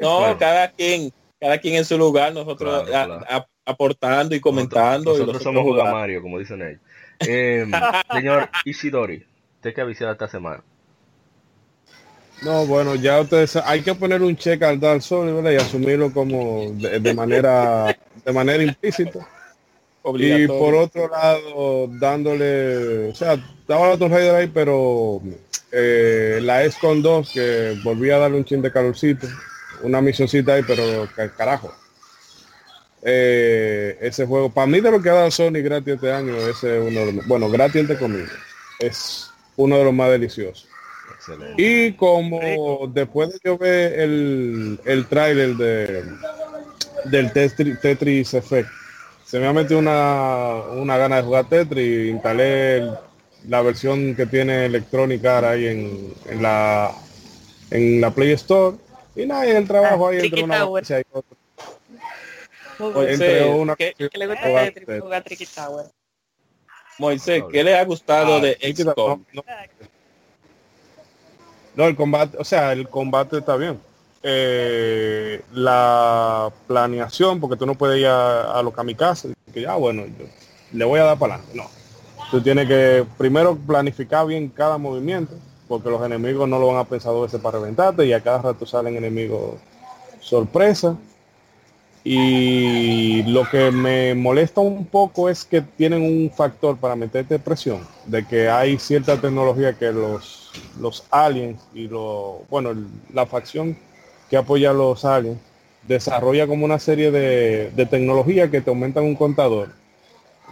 No, 0.00 0.18
Bueno. 0.18 0.38
cada 0.38 0.70
quien, 0.72 1.12
cada 1.38 1.58
quien 1.58 1.76
en 1.76 1.84
su 1.84 1.96
lugar, 1.96 2.32
nosotros 2.32 2.88
Claro, 2.88 3.14
a- 3.14 3.18
claro. 3.18 3.44
a- 3.44 3.48
aportando 3.70 4.34
y 4.34 4.40
comentando. 4.40 5.10
y 5.10 5.18
Nosotros, 5.18 5.44
nosotros 5.44 5.64
somos. 5.66 5.92
Mario, 5.92 6.22
como 6.22 6.38
dicen 6.40 6.60
ellos. 6.62 6.80
Eh, 7.26 7.66
señor 8.12 8.48
Ishidori, 8.64 9.24
usted 9.56 9.74
que 9.74 9.80
ha 9.80 9.84
visitado 9.84 10.12
esta 10.12 10.28
semana. 10.28 10.62
No, 12.42 12.66
bueno, 12.66 12.96
ya 12.96 13.20
ustedes 13.20 13.54
hay 13.56 13.82
que 13.82 13.94
poner 13.94 14.20
un 14.20 14.36
cheque 14.36 14.64
al 14.64 14.80
Dark 14.80 15.00
Souls 15.02 15.32
¿verdad? 15.32 15.52
y 15.52 15.56
asumirlo 15.56 16.12
como 16.12 16.72
de, 16.72 16.98
de 16.98 17.14
manera 17.14 17.96
de 18.24 18.32
manera 18.32 18.62
implícita. 18.64 19.20
Y 20.14 20.48
por 20.48 20.74
otro 20.74 21.08
lado, 21.08 21.86
dándole, 22.00 23.10
o 23.10 23.14
sea, 23.14 23.34
estaba 23.34 23.90
la 23.90 23.96
Tomb 23.96 24.12
Raider 24.12 24.34
ahí, 24.34 24.50
pero 24.52 25.22
eh, 25.70 26.40
la 26.42 26.64
ESCON 26.64 27.00
2, 27.00 27.30
que 27.32 27.78
volví 27.84 28.10
a 28.10 28.18
darle 28.18 28.38
un 28.38 28.44
chin 28.44 28.60
de 28.60 28.72
calorcito, 28.72 29.28
una 29.82 30.00
misioncita 30.00 30.54
ahí, 30.54 30.62
pero 30.66 31.08
ca- 31.14 31.32
carajo. 31.32 31.72
Eh, 33.04 33.98
ese 34.00 34.26
juego, 34.26 34.48
para 34.50 34.66
mí 34.66 34.80
de 34.80 34.90
lo 34.90 35.02
que 35.02 35.10
ha 35.10 35.14
dado 35.14 35.30
Sony 35.30 35.54
gratis 35.62 35.94
este 35.94 36.12
año, 36.12 36.36
ese 36.36 36.78
es 36.78 36.82
uno 36.88 37.00
de 37.06 37.12
los, 37.14 37.26
bueno, 37.26 37.48
gratis 37.50 37.80
entre 37.80 37.98
comillas, 37.98 38.30
es 38.78 39.30
uno 39.56 39.76
de 39.78 39.84
los 39.84 39.92
más 39.92 40.10
deliciosos. 40.10 40.68
Excelente. 41.14 41.54
Y 41.62 41.92
como 41.94 42.86
después 42.88 43.30
de 43.30 43.38
yo 43.44 43.58
ver 43.58 43.98
el, 44.00 44.78
el 44.84 45.06
tráiler 45.06 45.56
de 45.56 46.04
del 47.06 47.32
Tetris, 47.32 47.80
Tetris 47.80 48.34
Effect, 48.34 48.68
se 49.24 49.40
me 49.40 49.46
ha 49.48 49.52
metido 49.52 49.80
una, 49.80 50.62
una 50.72 50.96
gana 50.96 51.16
de 51.16 51.22
jugar 51.22 51.48
Tetris, 51.48 52.08
instalé 52.10 52.76
el- 52.78 52.92
la 53.48 53.60
versión 53.60 54.14
que 54.14 54.26
tiene 54.26 54.66
Electronic 54.66 55.24
Arts 55.24 55.48
ahí 55.48 55.66
en, 55.66 56.14
en 56.30 56.42
la 56.42 56.92
en 57.72 58.00
la 58.00 58.10
Play 58.12 58.30
Store 58.32 58.76
y 59.16 59.26
nada, 59.26 59.44
y 59.46 59.50
el 59.50 59.66
trabajo 59.66 60.06
Ah, 60.06 60.10
ahí 60.10 60.18
entre 60.26 60.44
una 60.44 60.58
y 61.00 61.04
otra. 61.10 61.36
Moisés, 62.90 63.46
una 63.54 63.76
¿qué, 63.76 63.94
Que 63.94 64.18
le 64.18 64.26
gusta 64.26 64.70
jugar 65.00 65.22
Tricky 65.24 65.46
Tower. 65.46 65.86
Moisés, 66.98 67.42
¿qué 67.50 67.64
le 67.64 67.76
ha 67.76 67.84
gustado 67.84 68.36
Ah, 68.36 68.40
de 68.40 68.58
XCOM? 68.74 68.94
Tower, 68.94 69.18
no, 69.32 69.42
no. 69.42 69.92
No, 71.74 71.86
el 71.86 71.96
combate, 71.96 72.36
o 72.38 72.44
sea, 72.44 72.72
el 72.72 72.88
combate 72.88 73.38
está 73.38 73.56
bien. 73.56 73.80
Eh, 74.22 75.42
la 75.52 76.52
planeación, 76.66 77.40
porque 77.40 77.56
tú 77.56 77.66
no 77.66 77.74
puedes 77.74 77.98
ir 77.98 78.06
a, 78.06 78.58
a 78.58 78.62
los 78.62 78.74
kamikazes, 78.74 79.32
que 79.52 79.62
ya 79.62 79.74
bueno, 79.76 80.04
yo 80.06 80.26
le 80.72 80.84
voy 80.84 81.00
a 81.00 81.04
dar 81.04 81.18
para 81.18 81.36
adelante. 81.36 81.56
No. 81.56 81.64
Tú 82.30 82.40
tienes 82.40 82.68
que 82.68 83.04
primero 83.18 83.56
planificar 83.56 84.26
bien 84.26 84.48
cada 84.48 84.78
movimiento, 84.78 85.34
porque 85.66 85.90
los 85.90 86.04
enemigos 86.04 86.48
no 86.48 86.58
lo 86.58 86.68
van 86.68 86.76
a 86.76 86.84
pensar 86.84 87.12
dos 87.12 87.22
veces 87.22 87.40
para 87.40 87.58
reventarte 87.58 88.04
y 88.06 88.12
a 88.12 88.22
cada 88.22 88.42
rato 88.42 88.66
salen 88.66 88.96
enemigos 88.96 89.54
sorpresa. 90.20 90.96
Y 92.04 93.22
lo 93.24 93.48
que 93.48 93.70
me 93.70 94.14
molesta 94.14 94.60
un 94.60 94.86
poco 94.86 95.28
es 95.28 95.44
que 95.44 95.60
tienen 95.60 96.02
un 96.02 96.30
factor 96.30 96.76
para 96.76 96.96
meterte 96.96 97.38
presión, 97.38 97.86
de 98.06 98.26
que 98.26 98.48
hay 98.48 98.76
cierta 98.78 99.20
tecnología 99.20 99.74
que 99.74 99.92
los, 99.92 100.50
los 100.80 101.04
aliens 101.10 101.62
y 101.72 101.86
lo, 101.86 102.42
bueno, 102.50 102.74
la 103.12 103.24
facción 103.26 103.76
que 104.28 104.36
apoya 104.36 104.70
a 104.70 104.74
los 104.74 105.04
aliens 105.04 105.38
desarrolla 105.86 106.46
como 106.46 106.64
una 106.64 106.80
serie 106.80 107.12
de, 107.12 107.70
de 107.70 107.86
tecnología 107.86 108.50
que 108.50 108.60
te 108.60 108.70
aumentan 108.70 109.04
un 109.04 109.14
contador, 109.14 109.68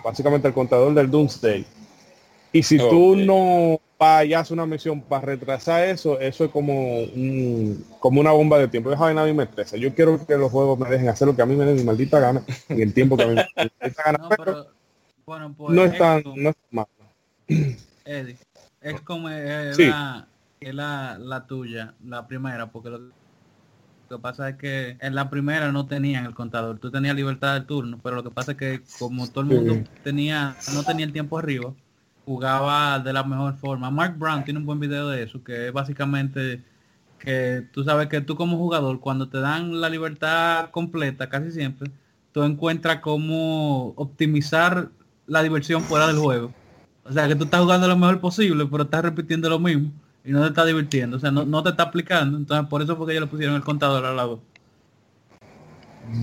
básicamente 0.04 0.46
el 0.46 0.54
contador 0.54 0.94
del 0.94 1.10
Doomsday. 1.10 1.66
Y 2.52 2.62
si 2.62 2.78
tú 2.78 3.12
Ok. 3.12 3.18
no 3.18 3.80
vas 3.98 4.24
y 4.26 4.34
haces 4.34 4.50
una 4.50 4.66
misión 4.66 5.00
para 5.02 5.26
retrasar 5.26 5.84
eso, 5.88 6.18
eso 6.18 6.44
es 6.46 6.50
como 6.50 7.00
un- 7.02 7.84
como 8.00 8.20
una 8.20 8.32
bomba 8.32 8.58
de 8.58 8.66
tiempo. 8.68 8.90
Esa 8.90 9.02
vaina 9.02 9.22
a 9.22 9.26
mí 9.26 9.32
me 9.32 9.44
estresa. 9.44 9.76
Yo 9.76 9.94
quiero 9.94 10.24
que 10.26 10.36
los 10.36 10.50
juegos 10.50 10.78
me 10.78 10.88
dejen 10.88 11.08
hacer 11.08 11.28
lo 11.28 11.36
que 11.36 11.42
a 11.42 11.46
mí 11.46 11.54
me 11.54 11.64
den 11.64 11.76
mi 11.76 11.84
maldita 11.84 12.18
gana, 12.18 12.42
en 12.68 12.80
el 12.80 12.92
tiempo 12.94 13.16
que 13.16 13.22
a 13.24 13.26
mí 13.28 13.34
me 13.36 13.46
maldita 13.56 14.02
gana. 14.04 14.18
No, 14.18 14.28
pero 14.30 14.44
pero 14.44 14.66
bueno, 15.26 15.54
pues 15.56 15.76
no 15.76 15.84
es 15.84 15.98
tan, 15.98 16.22
no 16.34 16.50
es 16.50 16.56
tan 16.56 16.70
malo. 16.70 16.88
Eddie, 18.04 18.36
es 18.80 19.00
como 19.02 19.28
es 19.28 19.76
Sí. 19.76 19.88
la, 19.88 20.26
es 20.60 20.74
la, 20.74 21.16
la 21.20 21.46
tuya, 21.46 21.94
la 22.04 22.26
primera, 22.26 22.66
porque 22.72 22.90
lo 22.90 23.00
que 24.08 24.18
pasa 24.18 24.48
es 24.48 24.56
que 24.56 24.96
en 25.00 25.14
la 25.14 25.30
primera 25.30 25.70
no 25.70 25.86
tenían 25.86 26.26
el 26.26 26.34
contador, 26.34 26.78
tú 26.78 26.90
tenías 26.90 27.14
libertad 27.14 27.54
del 27.54 27.66
turno, 27.66 28.00
pero 28.02 28.16
lo 28.16 28.24
que 28.24 28.30
pasa 28.30 28.52
es 28.52 28.58
que 28.58 28.80
como 28.98 29.28
todo 29.28 29.42
el 29.42 29.46
mundo 29.50 29.74
Sí. 29.74 29.84
tenía, 30.02 30.56
no 30.74 30.82
tenía 30.82 31.06
el 31.06 31.12
tiempo 31.12 31.38
arriba, 31.38 31.72
jugaba 32.30 33.00
de 33.00 33.12
la 33.12 33.24
mejor 33.24 33.56
forma. 33.56 33.90
Mark 33.90 34.14
Brown 34.16 34.44
tiene 34.44 34.60
un 34.60 34.66
buen 34.66 34.78
video 34.78 35.08
de 35.08 35.24
eso, 35.24 35.42
que 35.42 35.66
es 35.66 35.72
básicamente 35.72 36.62
que 37.18 37.66
tú 37.72 37.82
sabes 37.82 38.06
que 38.06 38.20
tú 38.20 38.36
como 38.36 38.56
jugador, 38.56 39.00
cuando 39.00 39.28
te 39.28 39.40
dan 39.40 39.80
la 39.80 39.88
libertad 39.88 40.70
completa, 40.70 41.28
casi 41.28 41.50
siempre, 41.50 41.90
tú 42.30 42.44
encuentras 42.44 43.00
cómo 43.00 43.88
optimizar 43.96 44.90
la 45.26 45.42
diversión 45.42 45.82
fuera 45.82 46.06
del 46.06 46.18
juego. 46.18 46.52
O 47.04 47.10
sea, 47.12 47.26
que 47.26 47.34
tú 47.34 47.44
estás 47.44 47.62
jugando 47.62 47.88
lo 47.88 47.96
mejor 47.96 48.20
posible, 48.20 48.64
pero 48.70 48.84
estás 48.84 49.02
repitiendo 49.02 49.48
lo 49.50 49.58
mismo 49.58 49.90
y 50.24 50.30
no 50.30 50.40
te 50.42 50.48
estás 50.48 50.68
divirtiendo. 50.68 51.16
O 51.16 51.20
sea, 51.20 51.32
no, 51.32 51.44
no 51.44 51.64
te 51.64 51.70
está 51.70 51.82
aplicando. 51.82 52.38
Entonces, 52.38 52.68
por 52.68 52.80
eso 52.80 52.96
fue 52.96 53.06
que 53.06 53.12
ellos 53.12 53.24
le 53.24 53.30
pusieron 53.30 53.56
el 53.56 53.64
contador 53.64 54.04
al 54.04 54.16
lado. 54.16 54.40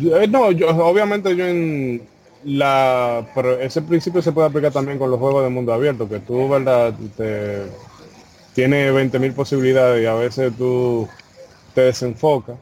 Eh, 0.02 0.28
no, 0.30 0.54
yo 0.54 0.70
obviamente 0.70 1.36
yo 1.36 1.46
en 1.46 2.08
la 2.44 3.28
pero 3.34 3.60
ese 3.60 3.82
principio 3.82 4.22
se 4.22 4.32
puede 4.32 4.48
aplicar 4.48 4.72
también 4.72 5.00
con 5.00 5.10
los 5.10 5.20
juegos 5.20 5.44
de 5.44 5.50
mundo 5.50 5.74
abierto, 5.74 6.08
que 6.08 6.20
tú, 6.20 6.48
verdad, 6.50 6.94
te 7.16 7.68
tiene 8.54 8.92
20.000 8.92 9.34
posibilidades 9.36 10.02
y 10.04 10.08
a 10.08 10.16
veces 10.16 10.52
tú 10.58 11.08
te 11.76 11.82
desenfocas. 11.82 12.58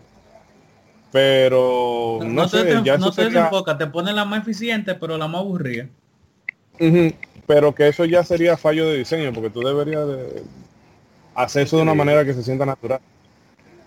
Pero 1.11 2.19
no, 2.21 2.43
No, 2.43 2.47
sé, 2.49 2.65
te, 2.65 2.83
ya 2.83 2.97
no 2.97 3.11
te 3.11 3.23
desenfoca, 3.29 3.77
te 3.77 3.87
pone 3.87 4.11
la 4.11 4.25
más 4.25 4.41
eficiente, 4.41 4.95
pero 4.95 5.17
la 5.17 5.29
más 5.29 5.39
aburrida. 5.41 5.87
Pero 7.47 7.73
que 7.73 7.87
eso 7.87 8.03
ya 8.03 8.23
sería 8.25 8.57
fallo 8.57 8.89
de 8.89 8.97
diseño, 8.97 9.31
porque 9.31 9.49
tú 9.49 9.61
deberías 9.61 10.05
de 10.05 10.43
hacer 11.35 11.63
eso 11.63 11.77
de 11.77 11.83
una 11.83 11.93
manera 11.93 12.25
que 12.25 12.33
se 12.33 12.43
sienta 12.43 12.65
natural. 12.65 12.99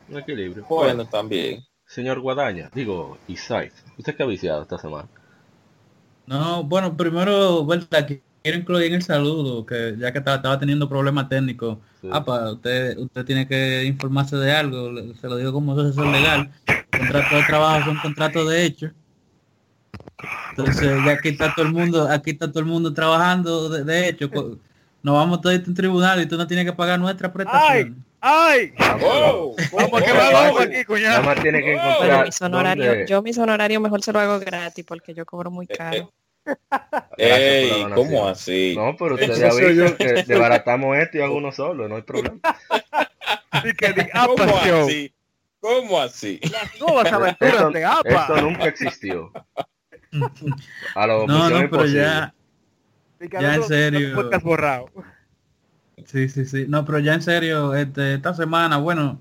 Un 0.09 0.18
equilibrio. 0.18 0.64
Bueno, 0.66 1.07
también. 1.07 1.62
Señor 1.85 2.21
Guadaña, 2.21 2.71
digo, 2.75 3.18
Isaac, 3.28 3.73
¿usted 3.97 4.14
qué 4.14 4.23
ha 4.23 4.26
viciado 4.26 4.62
esta 4.62 4.78
semana? 4.78 5.09
No, 6.28 6.62
bueno, 6.62 6.94
primero, 6.94 7.64
vuelta, 7.64 8.04
quiero 8.04 8.58
incluir 8.58 8.88
en 8.88 8.94
el 8.94 9.02
saludo, 9.02 9.64
que 9.64 9.97
ya 9.99 10.12
que 10.12 10.18
estaba, 10.18 10.37
estaba 10.37 10.58
teniendo 10.58 10.87
problemas 10.87 11.26
técnicos. 11.30 11.78
Sí. 12.02 12.08
Ah, 12.12 12.23
pa, 12.23 12.52
usted, 12.52 12.99
usted 12.99 13.25
tiene 13.25 13.49
que 13.49 13.85
informarse 13.85 14.37
de 14.37 14.52
algo, 14.52 14.92
se 15.14 15.26
lo 15.26 15.37
digo 15.38 15.54
como 15.54 15.73
asesor 15.73 16.06
legal. 16.08 16.50
Contrato 16.90 17.35
de 17.35 17.42
trabajo 17.44 17.85
son 17.87 17.97
contratos 18.00 18.49
de 18.50 18.64
hecho. 18.64 18.90
Entonces, 20.50 20.99
ya 21.02 21.12
aquí 21.12 21.30
está 21.30 21.54
todo 21.54 21.64
el 21.64 21.73
mundo, 21.73 22.06
aquí 22.11 22.32
está 22.32 22.49
todo 22.49 22.61
el 22.61 22.66
mundo 22.66 22.92
trabajando 22.92 23.70
de, 23.70 23.85
de 23.85 24.08
hecho. 24.11 24.28
Nos 25.02 25.14
vamos 25.14 25.40
todos 25.40 25.56
a 25.56 25.62
un 25.66 25.75
tribunal 25.75 26.20
y 26.20 26.26
tú 26.26 26.37
no 26.37 26.47
tienes 26.47 26.66
que 26.66 26.75
pagar 26.75 27.00
nuestra 27.00 27.32
prestación. 27.32 28.04
¡Ay! 28.21 28.73
Oh, 29.03 29.55
Vamos, 29.73 30.03
que 30.03 30.13
vamos 30.13 30.61
aquí, 30.61 30.73
Nada 30.73 30.85
cuñado. 30.87 31.23
más 31.23 31.41
tiene 31.41 31.61
que 31.63 31.75
Bueno, 31.75 31.91
encontrar 31.91 32.27
mis 32.27 32.43
honorarios, 32.43 32.97
yo 33.09 33.23
mis 33.23 33.39
honorarios 33.39 33.81
mejor 33.81 34.03
se 34.03 34.13
lo 34.13 34.19
hago 34.19 34.41
gratis 34.41 34.85
porque 34.85 35.15
yo 35.15 35.25
cobro 35.25 35.51
muy 35.51 35.67
Eh, 35.69 35.77
caro. 35.77 36.13
Ey, 37.17 37.87
¿cómo 37.95 38.27
así? 38.27 38.75
No, 38.77 38.97
pero 38.97 39.15
usted 39.15 39.35
ya 39.35 39.51
soy 39.53 39.75
visto 39.75 39.91
yo. 39.91 39.97
que 39.97 40.25
desbaratamos 40.25 40.97
esto 40.99 41.19
y 41.19 41.21
hago 41.21 41.37
uno 41.37 41.53
solo, 41.53 41.89
no 41.89 41.97
hay 41.97 42.03
problema. 42.03 42.39
Así 43.51 43.73
que 43.75 43.93
The 43.93 44.11
¿Cómo 44.11 44.57
así? 44.57 45.13
¿Cómo 45.61 46.01
así? 46.01 46.41
Las 46.51 46.81
nuevas 46.81 47.13
aventuras 47.13 47.55
Esto, 47.55 47.71
de 47.71 47.85
APA. 47.85 48.09
esto 48.09 48.41
nunca 48.41 48.65
existió. 48.67 49.33
A 50.95 51.07
la 51.07 51.15
No, 51.27 51.27
no, 51.27 51.49
pero 51.51 51.63
Imposible. 51.65 52.01
ya, 52.03 52.35
ya 53.41 53.55
en 53.55 53.63
serio. 53.65 54.09
los 54.11 54.23
podcasts 54.23 54.45
borrados. 54.45 54.91
Sí, 56.07 56.28
sí, 56.28 56.45
sí. 56.45 56.67
No, 56.69 56.85
pero 56.85 56.99
ya 56.99 57.14
en 57.14 57.23
serio, 57.23 57.75
este, 57.75 58.14
esta 58.14 58.35
semana, 58.35 58.76
bueno, 58.78 59.19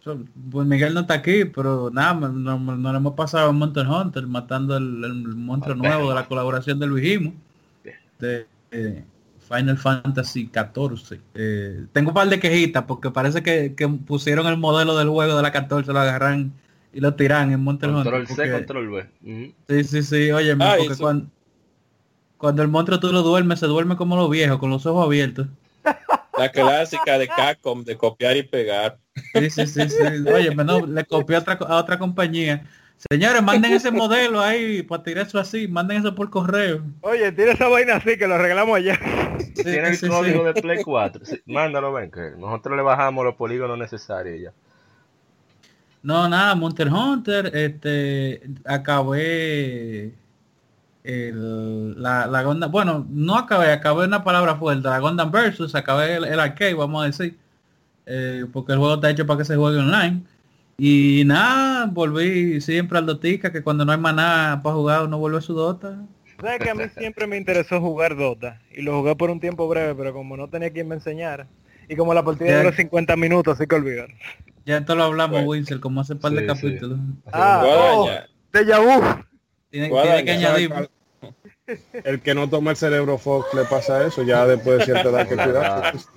so- 0.00 0.18
pues 0.50 0.66
Miguel 0.66 0.94
no 0.94 1.00
está 1.00 1.14
aquí, 1.14 1.44
pero 1.44 1.90
nada, 1.92 2.14
nos 2.14 2.32
no, 2.32 2.58
nos 2.58 2.92
lo 2.92 2.98
hemos 2.98 3.14
pasado 3.14 3.50
en 3.50 3.56
Monster 3.56 3.86
Hunter, 3.86 4.26
matando 4.26 4.76
el, 4.76 5.02
el 5.04 5.14
monstruo 5.36 5.74
nuevo 5.76 6.08
de 6.08 6.14
la 6.14 6.26
colaboración 6.26 6.78
del 6.78 6.92
Vigimo, 6.92 7.34
de 8.18 8.46
eh, 8.70 9.04
Final 9.48 9.78
Fantasy 9.78 10.50
XIV. 10.52 11.20
Eh, 11.34 11.86
tengo 11.92 12.10
un 12.10 12.14
par 12.14 12.28
de 12.28 12.38
quejitas 12.40 12.84
porque 12.84 13.10
parece 13.10 13.42
que, 13.42 13.74
que 13.74 13.88
pusieron 13.88 14.46
el 14.46 14.56
modelo 14.58 14.96
del 14.96 15.08
juego 15.08 15.36
de 15.36 15.42
la 15.42 15.52
14, 15.52 15.92
lo 15.92 16.00
agarran 16.00 16.52
y 16.92 17.00
lo 17.00 17.14
tiran 17.14 17.52
en 17.52 17.62
Monster 17.62 17.90
Control 17.90 18.22
Hunter. 18.22 18.36
C, 18.36 18.42
porque- 18.42 18.52
control 18.52 18.88
B. 18.90 19.06
Ujú. 19.22 19.52
Sí, 19.68 19.84
sí, 19.84 20.02
sí, 20.02 20.30
oye, 20.32 20.52
Ah, 20.58 20.74
porque 20.78 20.92
eso- 20.94 21.02
cuando, 21.02 21.26
cuando 22.36 22.62
el 22.62 22.68
monstruo 22.68 23.00
tú 23.00 23.12
lo 23.12 23.22
duermes, 23.22 23.58
se 23.60 23.66
duerme 23.66 23.96
como 23.96 24.16
los 24.16 24.30
viejos, 24.30 24.58
con 24.58 24.70
los 24.70 24.84
ojos 24.86 25.04
abiertos. 25.06 25.48
La 26.36 26.50
clásica 26.50 27.18
de 27.18 27.26
Capcom 27.26 27.84
de 27.84 27.96
copiar 27.96 28.36
y 28.36 28.42
pegar. 28.42 28.98
Sí, 29.34 29.50
sí, 29.50 29.66
sí, 29.66 29.88
sí. 29.88 30.02
Oye, 30.32 30.54
no, 30.54 30.86
le 30.86 31.04
copié 31.04 31.36
a 31.36 31.40
otra, 31.40 31.54
a 31.54 31.76
otra 31.76 31.98
compañía. 31.98 32.64
Señores, 33.10 33.42
manden 33.42 33.72
ese 33.72 33.92
modelo 33.92 34.40
ahí 34.40 34.82
para 34.82 35.04
tirar 35.04 35.26
eso 35.26 35.38
así, 35.38 35.68
manden 35.68 35.98
eso 35.98 36.14
por 36.16 36.30
correo. 36.30 36.82
Oye, 37.02 37.30
tiene 37.30 37.52
esa 37.52 37.68
vaina 37.68 37.96
así 37.96 38.18
que 38.18 38.26
lo 38.26 38.38
regalamos 38.38 38.76
allá. 38.76 38.98
Sí, 39.54 39.62
Tiene 39.62 39.88
el 39.88 39.96
sí. 39.96 40.08
código 40.08 40.42
de 40.44 40.60
Play 40.60 40.82
4. 40.82 41.24
Sí, 41.24 41.40
mándalo, 41.46 41.92
ven, 41.92 42.10
que 42.10 42.32
nosotros 42.36 42.76
le 42.76 42.82
bajamos 42.82 43.24
los 43.24 43.36
polígonos 43.36 43.78
necesarios 43.78 44.40
ya. 44.40 44.52
No, 46.02 46.28
nada, 46.28 46.54
Monster 46.56 46.88
Hunter, 46.88 47.50
este, 47.54 48.42
acabé 48.64 50.12
el, 51.04 52.00
la, 52.00 52.26
la 52.26 52.42
Gundam, 52.42 52.70
bueno, 52.70 53.06
no 53.08 53.36
acabé, 53.36 53.72
acabé 53.72 54.06
una 54.06 54.24
palabra 54.24 54.56
fuerte, 54.56 54.88
la 54.88 54.98
Gundam 54.98 55.30
Versus, 55.30 55.74
acabé 55.74 56.16
el, 56.16 56.24
el 56.24 56.40
arcade, 56.40 56.74
vamos 56.74 57.02
a 57.02 57.06
decir, 57.06 57.38
eh, 58.06 58.44
porque 58.52 58.72
el 58.72 58.78
juego 58.78 58.94
está 58.94 59.10
hecho 59.10 59.26
para 59.26 59.38
que 59.38 59.44
se 59.44 59.56
juegue 59.56 59.78
online. 59.78 60.22
Y 60.80 61.24
nada, 61.26 61.86
volví 61.86 62.60
siempre 62.60 62.98
al 62.98 63.06
Dotica, 63.06 63.50
que 63.50 63.62
cuando 63.62 63.84
no 63.84 63.92
hay 63.92 63.98
más 63.98 64.14
nada 64.14 64.62
para 64.62 64.76
jugar 64.76 65.04
uno 65.04 65.18
vuelve 65.18 65.38
a 65.38 65.40
su 65.40 65.52
Dota. 65.52 65.98
¿Sabes 66.40 66.60
que 66.60 66.70
a 66.70 66.74
mí 66.74 66.84
siempre 66.96 67.26
me 67.26 67.36
interesó 67.36 67.80
jugar 67.80 68.16
Dota? 68.16 68.60
Y 68.70 68.82
lo 68.82 68.98
jugué 68.98 69.16
por 69.16 69.30
un 69.30 69.40
tiempo 69.40 69.66
breve, 69.66 69.94
pero 69.96 70.12
como 70.12 70.36
no 70.36 70.48
tenía 70.48 70.72
quien 70.72 70.86
me 70.86 70.94
enseñara. 70.94 71.48
Y 71.88 71.96
como 71.96 72.14
la 72.14 72.22
partida 72.22 72.58
duró 72.58 72.72
50 72.72 73.16
minutos, 73.16 73.58
así 73.58 73.66
que 73.66 73.74
olvidar. 73.74 74.08
Ya 74.66 74.78
esto 74.78 74.94
lo 74.94 75.04
hablamos, 75.04 75.38
Bueno. 75.38 75.48
Winsel, 75.48 75.80
como 75.80 76.02
hace 76.02 76.14
par 76.14 76.32
de 76.32 76.42
Sí, 76.42 76.46
capítulos. 76.46 77.00
Ah, 77.32 77.62
oh, 77.64 78.02
Guadaña. 78.02 78.28
Déjà 78.52 78.78
vu. 78.78 79.24
Tiene, 79.70 79.88
Guadaña, 79.88 80.24
tiene 80.24 80.24
que 80.40 80.46
añadir. 80.46 80.90
El 82.04 82.22
que 82.22 82.34
no 82.34 82.48
toma 82.48 82.70
el 82.70 82.76
cerebro 82.76 83.18
Fox 83.18 83.52
le 83.52 83.64
pasa 83.64 84.06
eso, 84.06 84.22
ya 84.22 84.46
después 84.46 84.78
de 84.78 84.84
cierta 84.86 85.08
edad 85.10 85.28
que 85.28 85.34
cuidarse. 85.36 86.08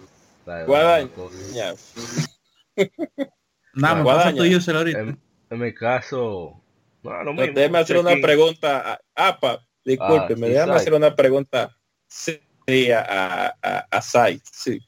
Nada, 3.74 3.96
me 3.96 4.03
pasa 4.05 4.29
ahorita. 4.29 5.00
En, 5.00 5.20
en 5.50 5.60
mi 5.60 5.74
caso, 5.74 6.62
no, 7.03 7.34
déjame 7.53 7.79
hacer 7.79 7.98
una 7.98 8.10
Checking. 8.12 8.22
pregunta. 8.22 8.93
a- 8.93 9.01
Apa, 9.29 9.65
discúlpeme, 9.84 10.48
Ah, 10.48 10.50
sí, 10.50 10.53
déjame 10.53 10.72
Sai. 10.74 10.81
hacer 10.81 10.93
una 10.93 11.15
pregunta 11.15 11.77
seria 12.08 13.01
a, 13.01 13.55
a, 13.62 13.88
a 13.91 14.01
Sai. 14.01 14.41
Sí. 14.51 14.79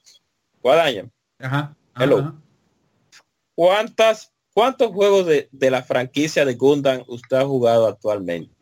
Guadaña, 0.62 1.05
Ajá. 1.39 1.75
ajá, 1.93 2.03
Hello. 2.03 2.20
ajá. 2.20 2.36
¿cuántas, 3.55 4.34
¿cuántos 4.53 4.91
juegos 4.91 5.25
de, 5.27 5.50
de 5.51 5.72
la 5.72 5.84
franquicia 5.84 6.46
de 6.46 6.55
Gundam 6.55 7.03
usted 7.08 7.38
ha 7.38 7.46
jugado 7.46 7.88
actualmente? 7.88 8.52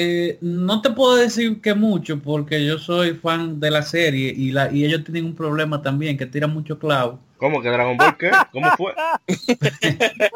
Eh, 0.00 0.38
no 0.42 0.80
te 0.80 0.90
puedo 0.90 1.16
decir 1.16 1.60
que 1.60 1.74
mucho 1.74 2.20
porque 2.22 2.64
yo 2.64 2.78
soy 2.78 3.14
fan 3.14 3.58
de 3.58 3.68
la 3.72 3.82
serie 3.82 4.32
y 4.36 4.52
la 4.52 4.70
y 4.72 4.84
ellos 4.84 5.02
tienen 5.02 5.24
un 5.24 5.34
problema 5.34 5.82
también 5.82 6.16
que 6.16 6.24
tiran 6.26 6.54
mucho 6.54 6.78
clavo. 6.78 7.18
¿Cómo 7.36 7.60
que 7.60 7.68
Dragon 7.68 7.96
Ball 7.96 8.16
qué? 8.16 8.30
¿Cómo 8.52 8.68
fue? 8.76 8.92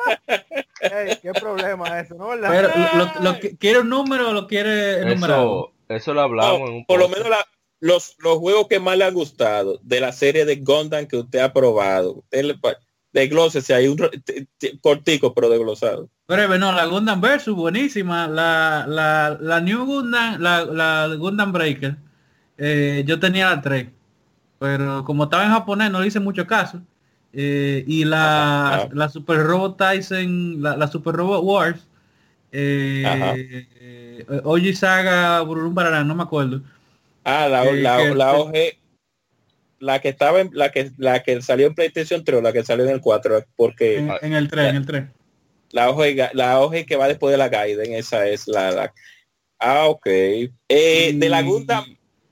Ey, 0.81 1.17
qué 1.23 1.33
problema 1.33 2.01
eso, 2.01 2.15
¿no? 2.17 2.29
¿Verdad? 2.29 2.51
Pero 2.51 2.69
lo, 2.99 3.05
lo- 3.05 3.33
lo 3.33 3.41
que- 3.41 3.57
quiere 3.57 3.79
un 3.81 3.89
número 3.89 4.31
o 4.31 4.33
lo 4.33 4.47
quiere 4.49 5.01
enumerado. 5.01 5.73
Eso, 5.89 5.97
eso 5.97 6.15
lo 6.15 6.23
hablamos 6.23 6.61
No, 6.61 6.67
en 6.67 6.73
un 6.75 6.85
por 6.87 6.99
lo 6.99 7.09
menos 7.09 7.29
la- 7.29 7.47
los, 7.81 8.17
los 8.19 8.39
juegos 8.39 8.67
que 8.69 8.81
más 8.81 8.97
le 8.99 9.05
han 9.05 9.15
gustado 9.15 9.79
de 9.83 10.01
la 10.01 10.13
serie 10.13 10.45
de 10.45 10.57
Gundam 10.57 11.07
que 11.07 11.17
usted 11.19 11.39
ha 11.41 11.53
probado. 11.53 12.15
Usted 12.15 12.45
le 12.45 12.55
pa- 13.13 13.21
Desglósese 13.21 13.75
ahí 13.75 13.89
un 13.89 13.99
cortico, 14.81 15.35
pero 15.35 15.49
desglosado. 15.51 16.09
Breve, 16.27 16.59
no, 16.59 16.73
la 16.73 16.87
Gundam 16.87 17.21
Versus, 17.21 17.55
buenísima. 17.55 18.27
La, 18.27 18.87
la, 18.89 19.37
la 19.41 19.61
New 19.61 19.85
Gundam, 19.85 20.41
la, 20.41 20.65
la 20.65 21.15
Gundam 21.17 21.53
Breaker, 21.53 21.97
eh, 22.59 23.05
yo 23.07 23.19
tenía 23.21 23.51
la 23.51 23.61
3. 23.61 23.89
Pero 24.59 25.05
como 25.05 25.25
estaba 25.25 25.45
en 25.45 25.51
japonés 25.51 25.91
no 25.91 26.01
le 26.01 26.07
hice 26.07 26.21
mucho 26.21 26.47
caso. 26.47 26.81
Eh, 27.33 27.85
y 27.87 28.05
la, 28.05 28.75
Ajá. 28.75 28.89
la 28.93 29.09
Super 29.09 29.39
Robot 29.43 29.77
Tyson, 29.77 30.63
la, 30.63 30.77
la 30.77 30.87
Super 30.87 31.15
Robot 31.15 31.43
Wars, 31.43 31.89
eh, 32.53 33.67
eh, 33.81 34.27
Oji 34.45 34.75
Saga 34.75 35.41
Bururum 35.41 35.75
Bararán, 35.75 36.07
no 36.07 36.15
me 36.15 36.23
acuerdo. 36.23 36.61
Ah, 37.25 37.49
la, 37.49 37.65
la, 37.65 38.15
la 38.15 38.33
OG, 38.35 38.53
la 39.83 40.01
que 40.01 40.11
estaba 40.11 40.41
en, 40.41 40.51
la 40.53 40.71
que 40.71 40.93
la 40.97 41.23
que 41.25 41.43
salió 41.43 41.67
en 41.67 41.75
PlayStation 41.75 42.23
3 42.23 42.39
o 42.39 42.43
la 42.43 42.53
que 42.53 42.63
salió 42.65 42.85
en 42.85 42.93
el 42.93 43.01
4, 43.01 43.45
porque 43.57 43.99
En, 43.99 44.11
en 44.23 44.33
el 44.35 44.47
3, 44.49 44.71
en 44.71 44.77
el 44.77 44.87
3. 44.87 45.05
la 45.73 45.91
ga- 45.91 46.31
la 46.35 46.61
OG 46.61 46.87
que 46.87 46.95
va 46.97 47.09
después 47.09 47.33
de 47.33 47.39
la 47.39 47.49
Gaiden, 47.49 47.93
esa 47.95 48.29
es 48.29 48.47
la, 48.47 48.71
la- 48.71 48.95
ah, 49.59 49.89
ok. 49.89 50.07
Eh, 50.07 51.13
de 51.15 51.29
la 51.29 51.43
Gundam, 51.43 51.85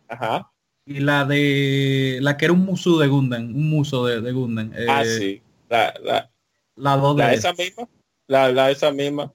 ajá, 0.09 0.51
Y 0.87 1.01
la 1.01 1.25
de 1.25 2.19
la 2.23 2.37
que 2.37 2.45
era 2.45 2.55
un 2.55 2.65
musu 2.65 2.99
de 2.99 3.09
Gundam, 3.09 3.45
un 3.55 3.69
muso 3.69 4.07
de, 4.07 4.21
de 4.21 4.33
Gundam. 4.33 4.73
eh, 4.75 4.87
ah, 4.89 5.05
sí, 5.05 5.43
la, 5.69 5.93
la, 6.03 6.31
La 6.77 6.97
2 6.97 7.17
la 7.17 7.29
de 7.31 7.35
esa 7.35 7.53
misma, 7.53 7.89
la, 8.29 8.53
la 8.53 8.71
esa 8.71 8.93
misma, 8.93 9.33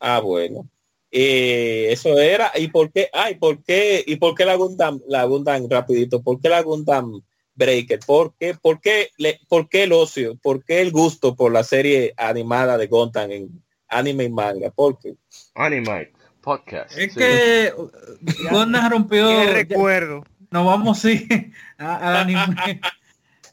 ah, 0.00 0.20
bueno. 0.20 0.68
Eh, 1.10 1.88
eso 1.92 2.18
era, 2.18 2.50
y 2.56 2.68
por 2.68 2.90
qué, 2.92 3.08
ay, 3.12 3.36
por 3.36 3.62
qué, 3.62 4.02
y 4.06 4.16
por 4.16 4.34
qué 4.34 4.44
la 4.44 4.56
Gundam, 4.56 5.00
la 5.08 5.24
Gundam, 5.24 5.66
rapidito, 5.70 6.20
por 6.22 6.40
qué 6.40 6.48
la 6.50 6.60
Gundam 6.60 7.22
Breaker, 7.54 8.00
por 8.06 8.34
qué, 8.38 8.54
por 8.54 8.80
qué, 8.80 9.10
le- 9.18 9.40
por 9.48 9.68
qué 9.68 9.84
el 9.84 9.92
ocio, 9.92 10.36
por 10.42 10.64
qué 10.64 10.80
el 10.80 10.90
gusto 10.90 11.34
por 11.36 11.52
la 11.52 11.62
serie 11.64 12.12
animada 12.16 12.76
de 12.78 12.86
Gundam 12.88 13.30
en 13.30 13.62
anime 13.88 14.24
y 14.24 14.30
manga, 14.30 14.70
porque 14.70 15.14
Animate 15.54 16.12
Podcast. 16.40 16.96
Es 16.98 17.12
sí. 17.12 17.18
que 17.18 17.72
Gundam 18.50 18.90
rompió. 18.90 19.28
Qué 19.28 19.52
recuerdo. 19.52 20.24
nos 20.50 20.66
vamos 20.66 20.98
sí 20.98 21.26
a- 21.78 21.96
al 22.10 22.16
anime. 22.16 22.80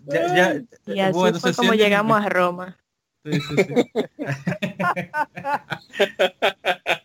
Ya- 0.04 0.36
ya- 0.36 0.94
Y 0.96 1.00
así 1.00 1.14
bueno, 1.14 1.40
fue 1.40 1.54
como 1.54 1.74
llegamos 1.76 2.20
a 2.20 2.28
Roma. 2.28 2.76
Sí, 3.24 3.40
sí, 3.40 3.56
sí. 3.56 3.74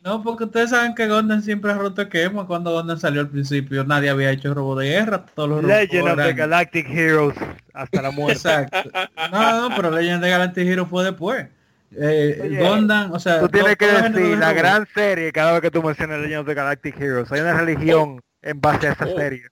no, 0.05 0.22
porque 0.22 0.44
ustedes 0.44 0.70
saben 0.70 0.94
que 0.94 1.09
Gundam 1.09 1.42
siempre 1.42 1.72
ha 1.72 1.74
roto 1.74 2.02
esquema. 2.02 2.46
Cuando 2.46 2.72
Gundam 2.72 2.98
salió 2.98 3.20
al 3.20 3.29
principio, 3.29 3.85
nadie 3.85 4.09
había 4.09 4.31
hecho 4.31 4.55
robo 4.55 4.76
de 4.76 4.88
guerra. 4.88 5.26
Todos 5.35 5.48
los 5.50 5.64
Legend 5.64 6.09
of 6.09 6.16
the 6.16 6.33
Galactic 6.33 6.88
Heroes 6.88 7.35
hasta 7.74 8.02
la 8.02 8.11
muerte. 8.11 8.35
Exacto. 8.35 8.90
No, 9.31 9.68
no, 9.68 9.76
pero 9.76 9.90
Legend 9.90 10.22
de 10.22 10.31
Galactic 10.31 10.66
Hero 10.66 10.87
fue 10.87 11.05
después. 11.05 11.46
Eh, 11.94 12.40
Oye, 12.42 12.59
Gundam, 12.59 13.12
o 13.12 13.20
sea, 13.20 13.40
Tú 13.40 13.48
tienes 13.48 13.76
que 13.76 13.87
decir 13.87 14.12
de 14.12 14.37
la 14.37 14.52
gran 14.52 14.87
serie 14.94 15.31
cada 15.33 15.52
vez 15.52 15.61
que 15.61 15.70
tú 15.70 15.83
mencionas 15.83 16.20
Legend 16.20 16.40
of 16.40 16.46
the 16.46 16.55
Galactic 16.55 17.00
Heroes. 17.00 17.31
Hay 17.31 17.40
una 17.40 17.59
religión 17.59 18.20
en 18.42 18.61
base 18.61 18.88
a 18.88 18.92
esa 18.92 19.07
Oh. 19.07 19.16
serie. 19.16 19.42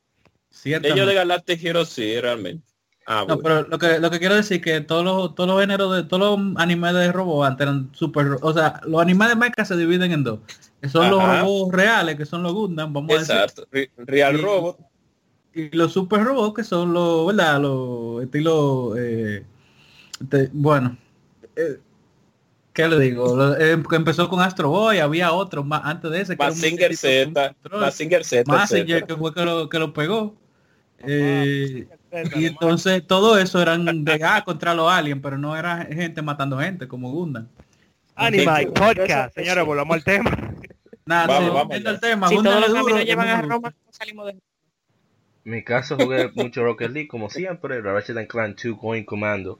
Ellos 0.64 1.06
de 1.06 1.14
Galactic 1.14 1.62
Hero 1.62 1.84
sí, 1.84 2.18
realmente. 2.20 2.66
Ah, 3.06 3.24
No, 3.28 3.36
bueno. 3.36 3.42
pero 3.42 3.62
lo 3.68 3.78
que, 3.78 3.98
lo 3.98 4.10
que 4.10 4.18
quiero 4.18 4.34
decir 4.34 4.60
que 4.62 4.80
todos 4.80 5.04
los, 5.04 5.34
todos 5.34 5.48
los 5.50 5.60
géneros 5.60 5.94
de 5.94 6.04
todos 6.04 6.38
los 6.38 6.56
animes 6.56 6.94
de 6.94 7.12
robots 7.12 7.48
antes 7.50 7.66
eran 7.66 7.90
super, 7.92 8.38
o 8.40 8.52
sea, 8.54 8.80
los 8.86 9.00
animes 9.02 9.28
de 9.28 9.36
mecha 9.36 9.64
se 9.64 9.76
dividen 9.76 10.12
en 10.12 10.24
dos. 10.24 10.38
Que 10.80 10.88
son 10.88 11.10
los 11.10 11.20
Ajá. 11.20 11.40
robots 11.42 11.74
reales, 11.74 12.16
que 12.16 12.24
son 12.24 12.42
los 12.42 12.52
Gundam, 12.54 12.92
vamos 12.92 13.10
a 13.14 13.18
decir. 13.18 13.34
Exacto. 13.34 13.66
Re- 13.70 13.90
Real 13.98 14.36
Y- 14.38 14.42
Robot. 14.42 14.78
Y 15.56 15.76
los 15.76 15.92
super 15.92 16.24
robots 16.24 16.54
que 16.56 16.64
son 16.64 16.92
los, 16.92 17.26
¿verdad? 17.26 17.60
Los 17.60 18.22
estilos, 18.24 18.94
eh, 18.98 19.44
te- 20.28 20.50
bueno, 20.52 20.96
eh, 21.56 21.78
¿qué 22.72 22.88
le 22.88 22.98
digo? 22.98 23.36
Lo- 23.36 23.56
eh, 23.56 23.78
empezó 23.92 24.28
con 24.28 24.40
Astro 24.40 24.70
Boy, 24.70 24.98
había 24.98 25.30
otro 25.32 25.62
más 25.62 25.82
antes 25.84 26.10
de 26.10 26.20
ese. 26.22 26.36
muñequito 26.36 26.86
con 26.88 26.96
Z. 26.96 27.54
control. 27.62 27.80
Mazinger 27.82 28.24
Z. 28.24 28.50
Mazinger, 28.50 28.82
etcétera. 28.96 29.06
que 29.06 29.16
fue 29.16 29.32
que 29.34 29.44
lo, 29.44 29.68
que 29.68 29.78
lo 29.78 29.92
pegó. 29.92 30.34
Eh, 31.06 31.86
y 32.36 32.46
entonces 32.46 33.06
todo 33.06 33.38
eso 33.38 33.60
eran 33.60 34.04
de 34.04 34.20
ah, 34.24 34.42
contra 34.44 34.74
los 34.74 34.90
aliens, 34.90 35.20
pero 35.22 35.38
no 35.38 35.56
era 35.56 35.84
gente 35.86 36.22
matando 36.22 36.58
gente 36.58 36.88
como 36.88 37.10
Gundam. 37.10 37.48
Animate 38.14 38.64
Eso- 38.64 38.74
Podcast, 38.74 39.36
eso- 39.36 39.44
señores, 39.44 39.64
volvamos 39.64 39.94
al 39.96 40.04
tema. 40.04 40.30
Nada, 41.06 41.26
Vamos, 41.26 41.44
sí, 41.44 41.54
vamos 41.54 41.76
el 41.76 42.00
tema. 42.00 42.28
Si 42.28 42.36
todos 42.36 42.60
los 42.68 42.80
duro, 42.80 43.00
llevan 43.00 43.28
a. 43.28 43.42
Roma, 43.42 43.72
¿cómo 43.72 43.92
salimos 43.92 44.26
de 44.26 44.32
En 44.32 44.40
mi 45.44 45.62
caso 45.62 45.96
jugué 45.98 46.30
mucho 46.34 46.64
Rocket 46.64 46.90
League 46.90 47.08
como 47.08 47.28
siempre, 47.28 47.82
la 47.82 47.92
Ratchet 47.92 48.16
and 48.16 48.28
Clank 48.28 48.58
2 48.62 48.78
Going 48.80 49.04
Commando, 49.04 49.58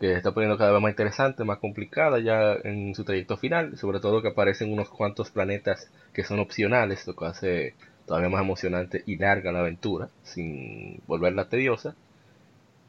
que 0.00 0.08
se 0.08 0.16
está 0.16 0.32
poniendo 0.32 0.58
cada 0.58 0.72
vez 0.72 0.82
más 0.82 0.90
interesante, 0.90 1.44
más 1.44 1.58
complicada 1.58 2.18
ya 2.18 2.54
en 2.64 2.94
su 2.96 3.04
trayecto 3.04 3.36
final, 3.36 3.76
sobre 3.76 4.00
todo 4.00 4.20
que 4.22 4.28
aparecen 4.28 4.72
unos 4.72 4.88
cuantos 4.88 5.30
planetas 5.30 5.90
que 6.12 6.24
son 6.24 6.40
opcionales, 6.40 7.06
lo 7.06 7.14
que 7.14 7.24
hace 7.26 7.74
todavía 8.10 8.28
más 8.28 8.42
emocionante 8.42 9.04
y 9.06 9.18
larga 9.18 9.52
la 9.52 9.60
aventura, 9.60 10.08
sin 10.24 11.00
volverla 11.06 11.48
tediosa. 11.48 11.94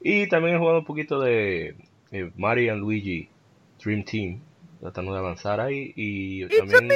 Y 0.01 0.27
también 0.29 0.55
he 0.55 0.57
jugado 0.57 0.79
un 0.79 0.85
poquito 0.85 1.21
de 1.21 1.75
eh, 2.11 2.31
Mario 2.37 2.73
and 2.73 2.81
Luigi 2.81 3.29
Dream 3.85 4.03
Team, 4.03 4.39
tratando 4.79 5.13
de 5.13 5.19
avanzar 5.19 5.61
ahí 5.61 5.93
y 5.95 6.47
también 6.47 6.89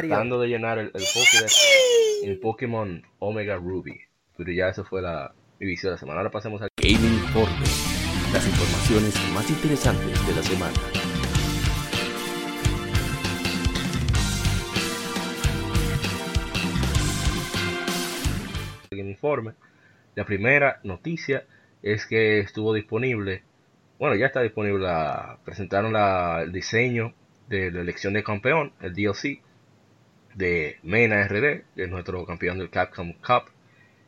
tratando 0.00 0.40
de 0.40 0.48
llenar 0.48 0.78
el, 0.78 0.86
el 0.86 0.92
Pokédex 0.92 2.22
en 2.22 2.40
Pokémon 2.40 3.02
Omega 3.18 3.56
Ruby. 3.56 4.00
Pero 4.38 4.50
ya 4.50 4.70
eso 4.70 4.82
fue 4.82 5.02
la 5.02 5.34
mi 5.60 5.66
vicio 5.66 5.90
de 5.90 5.96
la 5.96 5.98
semana. 5.98 6.20
Ahora 6.20 6.30
pasemos 6.30 6.62
a 6.62 6.68
Gaming 6.80 7.12
Informe. 7.12 7.66
Las 8.32 8.46
informaciones 8.46 9.14
más 9.34 9.50
interesantes 9.50 10.26
de 10.26 10.34
la 10.34 10.42
semana. 10.42 11.03
Informe. 19.24 19.52
La 20.16 20.24
primera 20.26 20.80
noticia 20.84 21.44
es 21.82 22.06
que 22.06 22.40
estuvo 22.40 22.74
disponible, 22.74 23.42
bueno, 23.98 24.16
ya 24.16 24.26
está 24.26 24.42
disponible, 24.42 24.80
la- 24.84 25.38
presentaron 25.44 25.92
la- 25.94 26.42
el 26.42 26.52
diseño 26.52 27.14
de 27.48 27.70
la 27.70 27.80
elección 27.80 28.12
de 28.12 28.22
campeón, 28.22 28.72
el 28.82 28.92
DLC 28.94 29.40
de 30.34 30.76
Mena 30.82 31.22
RD, 31.26 31.64
que 31.74 31.84
es 31.84 31.88
nuestro 31.90 32.24
campeón 32.26 32.58
del 32.58 32.68
Capcom 32.70 33.12
Cup. 33.14 33.50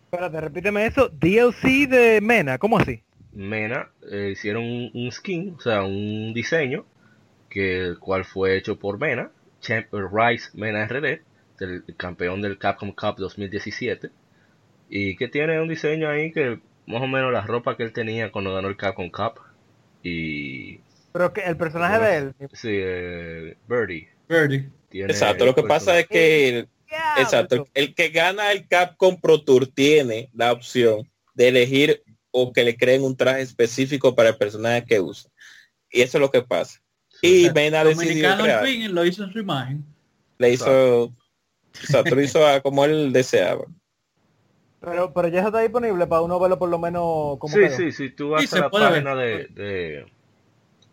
Espérate, 0.05 0.41
repíteme 0.41 0.87
eso. 0.87 1.09
DLC 1.09 1.87
de 1.89 2.21
Mena, 2.21 2.59
¿cómo 2.59 2.79
así? 2.79 3.03
Mena 3.33 3.89
eh, 4.11 4.31
hicieron 4.33 4.65
un, 4.65 4.91
un 4.95 5.13
skin, 5.13 5.55
o 5.57 5.61
sea, 5.61 5.83
un 5.83 6.33
diseño, 6.35 6.85
que 7.49 7.79
el 7.81 7.99
cual 7.99 8.25
fue 8.25 8.57
hecho 8.57 8.79
por 8.79 8.99
Mena, 8.99 9.31
Champ 9.61 9.87
Rise 9.93 10.51
Mena 10.55 10.85
RD, 10.87 11.21
del 11.59 11.85
campeón 11.97 12.43
del 12.43 12.59
Capcom 12.59 12.93
Cup 12.93 13.17
2017, 13.19 14.11
y 14.88 15.16
que 15.16 15.29
tiene 15.29 15.61
un 15.61 15.68
diseño 15.68 16.09
ahí 16.09 16.33
que 16.33 16.61
más 16.87 17.03
o 17.03 17.07
menos 17.07 17.33
la 17.33 17.42
ropa 17.42 17.77
que 17.77 17.83
él 17.83 17.92
tenía 17.92 18.31
cuando 18.31 18.55
ganó 18.55 18.68
el 18.68 18.77
Capcom 18.77 19.11
Cup, 19.11 19.40
y 20.03 20.79
Pero 21.12 21.33
que 21.33 21.40
el 21.42 21.57
personaje 21.57 21.99
de 21.99 22.16
él. 22.16 22.35
sí, 22.53 22.70
eh, 22.70 23.57
Birdie. 23.68 24.09
Birdie. 24.29 24.70
Tiene 24.88 25.12
Exacto, 25.12 25.44
lo 25.44 25.55
que 25.55 25.64
pasa 25.64 25.99
es 25.99 26.07
que 26.07 26.49
el, 26.49 26.68
exacto, 27.18 27.66
el 27.75 27.94
que 27.94 28.11
gana 28.11 28.53
el 28.53 28.68
Capcom 28.68 29.20
Pro 29.20 29.42
Tour 29.42 29.66
tiene 29.66 30.31
la 30.33 30.53
opción 30.53 31.11
de 31.35 31.49
elegir 31.49 32.03
o 32.31 32.53
que 32.53 32.62
le 32.62 32.77
creen 32.77 33.03
un 33.03 33.16
traje 33.16 33.42
específico 33.42 34.14
para 34.14 34.31
el 34.31 34.37
personaje 34.37 34.85
que 34.85 35.01
usa. 35.01 35.31
Y 35.90 36.03
eso 36.03 36.18
es 36.18 36.20
lo 36.20 36.31
que 36.31 36.42
pasa. 36.42 36.81
Y 37.22 37.51
Mena 37.51 37.83
decidió 37.83 38.37
crear, 38.37 38.64
lo 38.90 39.05
hizo 39.05 39.25
en 39.25 39.33
su 39.33 39.38
imagen. 39.38 39.85
le 40.38 40.53
hizo, 40.53 41.12
exacto, 41.75 42.14
lo 42.14 42.22
hizo 42.22 42.46
a 42.46 42.61
como 42.61 42.85
él 42.85 43.12
deseaba. 43.12 43.64
Pero, 44.81 45.12
pero 45.12 45.29
ya 45.29 45.41
está 45.47 45.61
disponible 45.61 46.07
para 46.07 46.23
uno 46.23 46.39
verlo 46.41 46.59
por 46.59 46.69
lo 46.69 46.79
menos 46.79 47.39
como 47.39 47.59
Sí, 47.59 47.61
quedó. 47.61 47.79
sí, 47.79 47.93
si 47.93 48.11
tú 48.11 48.31
vas 48.31 48.53
Sí, 48.53 48.59
a 48.59 48.59
la 48.59 48.71
ver. 48.71 48.71
página 48.71 49.15
de, 49.15 49.47
de 49.49 50.12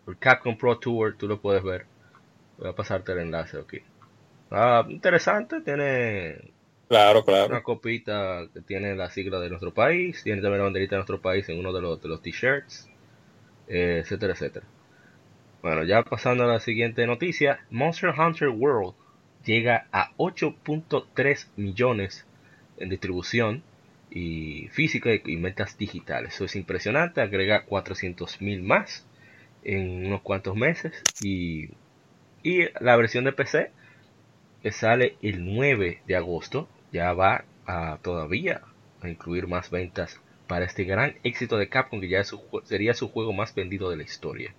el 0.08 0.20
Capcom 0.20 0.58
Pro 0.58 0.80
Tour, 0.80 1.18
tú 1.18 1.28
lo 1.28 1.42
puedes 1.42 1.64
ver. 1.64 1.88
Voy 2.58 2.70
a 2.70 2.76
pasarte 2.76 3.14
el 3.14 3.20
enlace 3.20 3.60
aquí. 3.60 3.80
Ah, 4.52 4.86
interesante, 4.90 5.62
tiene 5.62 6.54
Claro, 6.88 7.24
claro. 7.26 7.52
una 7.52 7.64
copita 7.64 8.48
que 8.54 8.62
tiene 8.62 8.96
la 8.96 9.10
sigla 9.12 9.40
de 9.40 9.50
nuestro 9.50 9.74
país, 9.74 10.24
tiene 10.24 10.42
también 10.42 10.60
la 10.60 10.66
banderita 10.66 10.96
de 10.96 11.00
nuestro 11.00 11.22
país 11.22 11.48
en 11.50 11.60
uno 11.60 11.74
de 11.74 11.82
los, 11.82 12.02
de 12.02 12.10
los 12.10 12.22
t-shirts, 12.22 12.92
eh, 13.68 14.00
etcétera, 14.04 14.34
etcétera. 14.34 14.68
Bueno, 15.64 15.84
ya 15.84 16.04
pasando 16.04 16.44
a 16.44 16.48
la 16.48 16.60
siguiente 16.60 17.08
noticia, 17.08 17.66
Monster 17.72 18.12
Hunter 18.20 18.50
World 18.50 18.96
llega 19.44 19.88
a 19.92 20.14
8.3 20.18 21.52
millones 21.56 22.28
en 22.78 22.90
distribución 22.90 23.66
y 24.14 24.70
física 24.70 25.14
y 25.14 25.22
y 25.26 25.38
ventas 25.38 25.78
digitales. 25.78 26.36
Eso 26.36 26.46
es 26.46 26.56
impresionante, 26.58 27.22
agrega 27.22 27.66
400 27.66 28.42
mil 28.42 28.64
más 28.64 29.08
en 29.64 30.08
unos 30.08 30.22
cuantos 30.24 30.56
meses 30.58 31.08
y, 31.20 31.70
y 32.44 32.66
la 32.80 32.96
versión 32.96 33.24
de 33.26 33.34
PC 33.34 33.72
que 34.62 34.72
sale 34.72 35.18
el 35.22 35.46
9 35.46 36.02
de 36.08 36.16
agosto 36.16 36.70
ya 36.92 37.14
va 37.14 37.46
a 37.66 38.00
todavía 38.04 38.62
a 39.02 39.10
incluir 39.10 39.48
más 39.48 39.70
ventas 39.72 40.20
para 40.48 40.66
este 40.66 40.86
gran 40.86 41.16
éxito 41.24 41.58
de 41.58 41.70
Capcom 41.70 42.02
que 42.02 42.10
ya 42.10 42.22
es 42.22 42.28
su 42.28 42.40
jue- 42.40 42.64
sería 42.66 42.94
su 42.94 43.10
juego 43.10 43.34
más 43.34 43.56
vendido 43.56 43.90
de 43.90 43.98
la 43.98 44.04
historia. 44.04 44.56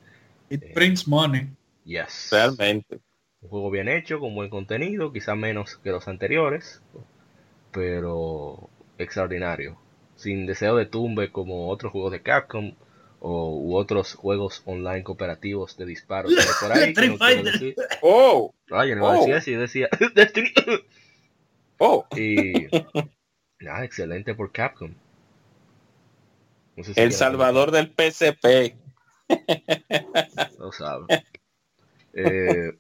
It 0.50 0.74
brings 0.74 1.06
money. 1.08 1.48
Yes. 1.84 2.30
Realmente. 2.32 3.00
Un 3.42 3.48
juego 3.50 3.70
bien 3.70 3.88
hecho, 3.88 4.18
con 4.20 4.34
buen 4.34 4.50
contenido, 4.50 5.12
quizá 5.12 5.36
menos 5.36 5.76
que 5.78 5.90
los 5.90 6.08
anteriores, 6.08 6.82
pero 7.72 8.70
extraordinario. 8.98 9.76
Sin 10.16 10.46
deseo 10.46 10.76
de 10.76 10.87
tumbe 10.87 11.30
como 11.33 11.68
otros 11.68 11.92
juegos 11.92 12.12
de 12.12 12.22
Capcom 12.22 12.74
o 13.20 13.59
u 13.59 13.74
otros 13.76 14.14
juegos 14.14 14.62
online 14.66 15.02
cooperativos 15.02 15.76
de 15.76 15.87
disparos 15.87 16.33
por 16.61 16.72
ahí. 16.76 16.94
no 16.94 17.42
decir. 17.42 17.74
Oh, 18.02 18.52
Ay, 18.70 18.90
yo 18.90 18.96
no 18.96 19.07
Oh. 19.09 19.12
decía 19.12 19.38
eso, 19.38 19.50
yo 19.50 19.61
decía 19.61 19.88
Destiny. 20.14 20.52
oh, 21.78 22.07
Y 22.16 22.66
nada, 23.61 23.85
excelente 23.85 24.35
por 24.35 24.52
Capcom. 24.52 24.92
No 26.76 26.85
sé 26.85 26.92
si 26.94 27.00
El 27.00 27.12
Salvador 27.12 27.70
del 27.70 27.90
PCP. 27.90 28.76
Lo 30.59 30.72
sabe. 30.72 31.07
Eh, 32.12 32.72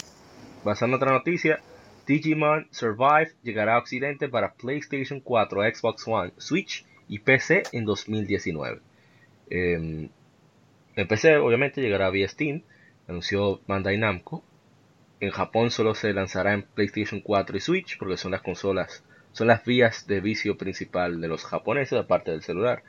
pasando 0.62 0.96
a 0.96 0.98
otra 0.98 1.12
noticia, 1.12 1.60
Digimon 2.06 2.68
Survive 2.70 3.32
llegará 3.42 3.74
a 3.74 3.78
Occidente 3.78 4.28
para 4.28 4.54
PlayStation 4.54 5.20
4, 5.20 5.62
Xbox 5.74 6.06
One, 6.06 6.32
Switch 6.36 6.84
y 7.08 7.18
PC 7.18 7.62
en 7.72 7.84
2019. 7.84 8.80
Eh, 9.50 10.08
en 10.96 11.08
PC 11.08 11.36
obviamente 11.38 11.80
llegará 11.80 12.10
vía 12.10 12.28
Steam, 12.28 12.62
anunció 13.08 13.60
Bandai 13.66 13.98
Namco. 13.98 14.44
En 15.20 15.30
Japón 15.30 15.70
solo 15.70 15.94
se 15.94 16.12
lanzará 16.12 16.54
en 16.54 16.62
PlayStation 16.62 17.20
4 17.20 17.56
y 17.56 17.60
Switch 17.60 17.98
porque 17.98 18.16
son 18.16 18.32
las 18.32 18.42
consolas, 18.42 19.04
son 19.32 19.48
las 19.48 19.64
vías 19.64 20.06
de 20.06 20.20
vicio 20.20 20.56
principal 20.56 21.20
de 21.20 21.28
los 21.28 21.44
japoneses 21.44 21.98
aparte 21.98 22.30
del 22.30 22.42
celular. 22.42 22.82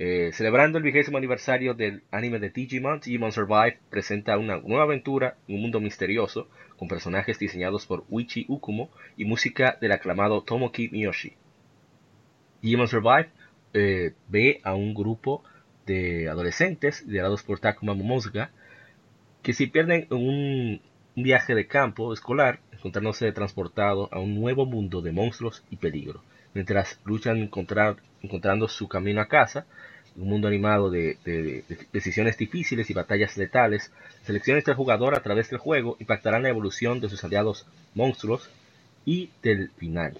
Eh, 0.00 0.30
celebrando 0.32 0.78
el 0.78 0.84
vigésimo 0.84 1.18
aniversario 1.18 1.74
del 1.74 2.04
anime 2.12 2.38
de 2.38 2.50
Digimon, 2.50 3.00
Digimon 3.00 3.32
Survive 3.32 3.80
presenta 3.90 4.38
una 4.38 4.58
nueva 4.58 4.84
aventura 4.84 5.36
en 5.48 5.56
un 5.56 5.62
mundo 5.62 5.80
misterioso 5.80 6.48
con 6.76 6.86
personajes 6.86 7.40
diseñados 7.40 7.84
por 7.84 8.04
Uichi 8.08 8.44
Ukumo 8.46 8.90
y 9.16 9.24
música 9.24 9.76
del 9.80 9.90
aclamado 9.90 10.44
Tomoki 10.44 10.88
Miyoshi. 10.90 11.32
Digimon 12.62 12.86
Survive 12.86 13.30
eh, 13.74 14.14
ve 14.28 14.60
a 14.62 14.76
un 14.76 14.94
grupo 14.94 15.42
de 15.84 16.28
adolescentes 16.28 17.04
liderados 17.04 17.42
por 17.42 17.58
Takuma 17.58 17.94
Momosuga 17.94 18.52
que 19.42 19.52
si 19.52 19.66
pierden 19.66 20.06
en 20.10 20.16
un, 20.16 20.80
viaje 21.16 21.56
de 21.56 21.66
campo 21.66 22.12
escolar 22.12 22.60
encontrándose 22.70 23.32
transportado 23.32 24.08
a 24.12 24.20
un 24.20 24.36
nuevo 24.36 24.64
mundo 24.64 25.02
de 25.02 25.10
monstruos 25.10 25.64
y 25.70 25.76
peligro 25.76 26.22
mientras 26.54 27.00
luchan 27.04 27.38
encontrar, 27.38 27.96
encontrando 28.22 28.68
su 28.68 28.88
camino 28.88 29.20
a 29.20 29.28
casa 29.28 29.66
un 30.16 30.28
mundo 30.28 30.48
animado 30.48 30.90
de, 30.90 31.16
de- 31.24 31.64
de 31.68 31.78
decisiones 31.92 32.36
difíciles 32.36 32.90
y 32.90 32.94
batallas 32.94 33.36
letales, 33.36 33.92
selecciones 34.24 34.64
del 34.64 34.74
jugador 34.74 35.14
a 35.14 35.22
través 35.22 35.48
del 35.50 35.58
juego 35.60 35.96
impactarán 36.00 36.42
la 36.42 36.48
evolución 36.48 37.00
de 37.00 37.08
sus 37.08 37.22
aliados 37.24 37.66
monstruos 37.94 38.48
y 39.06 39.30
del 39.42 39.70
final. 39.70 40.18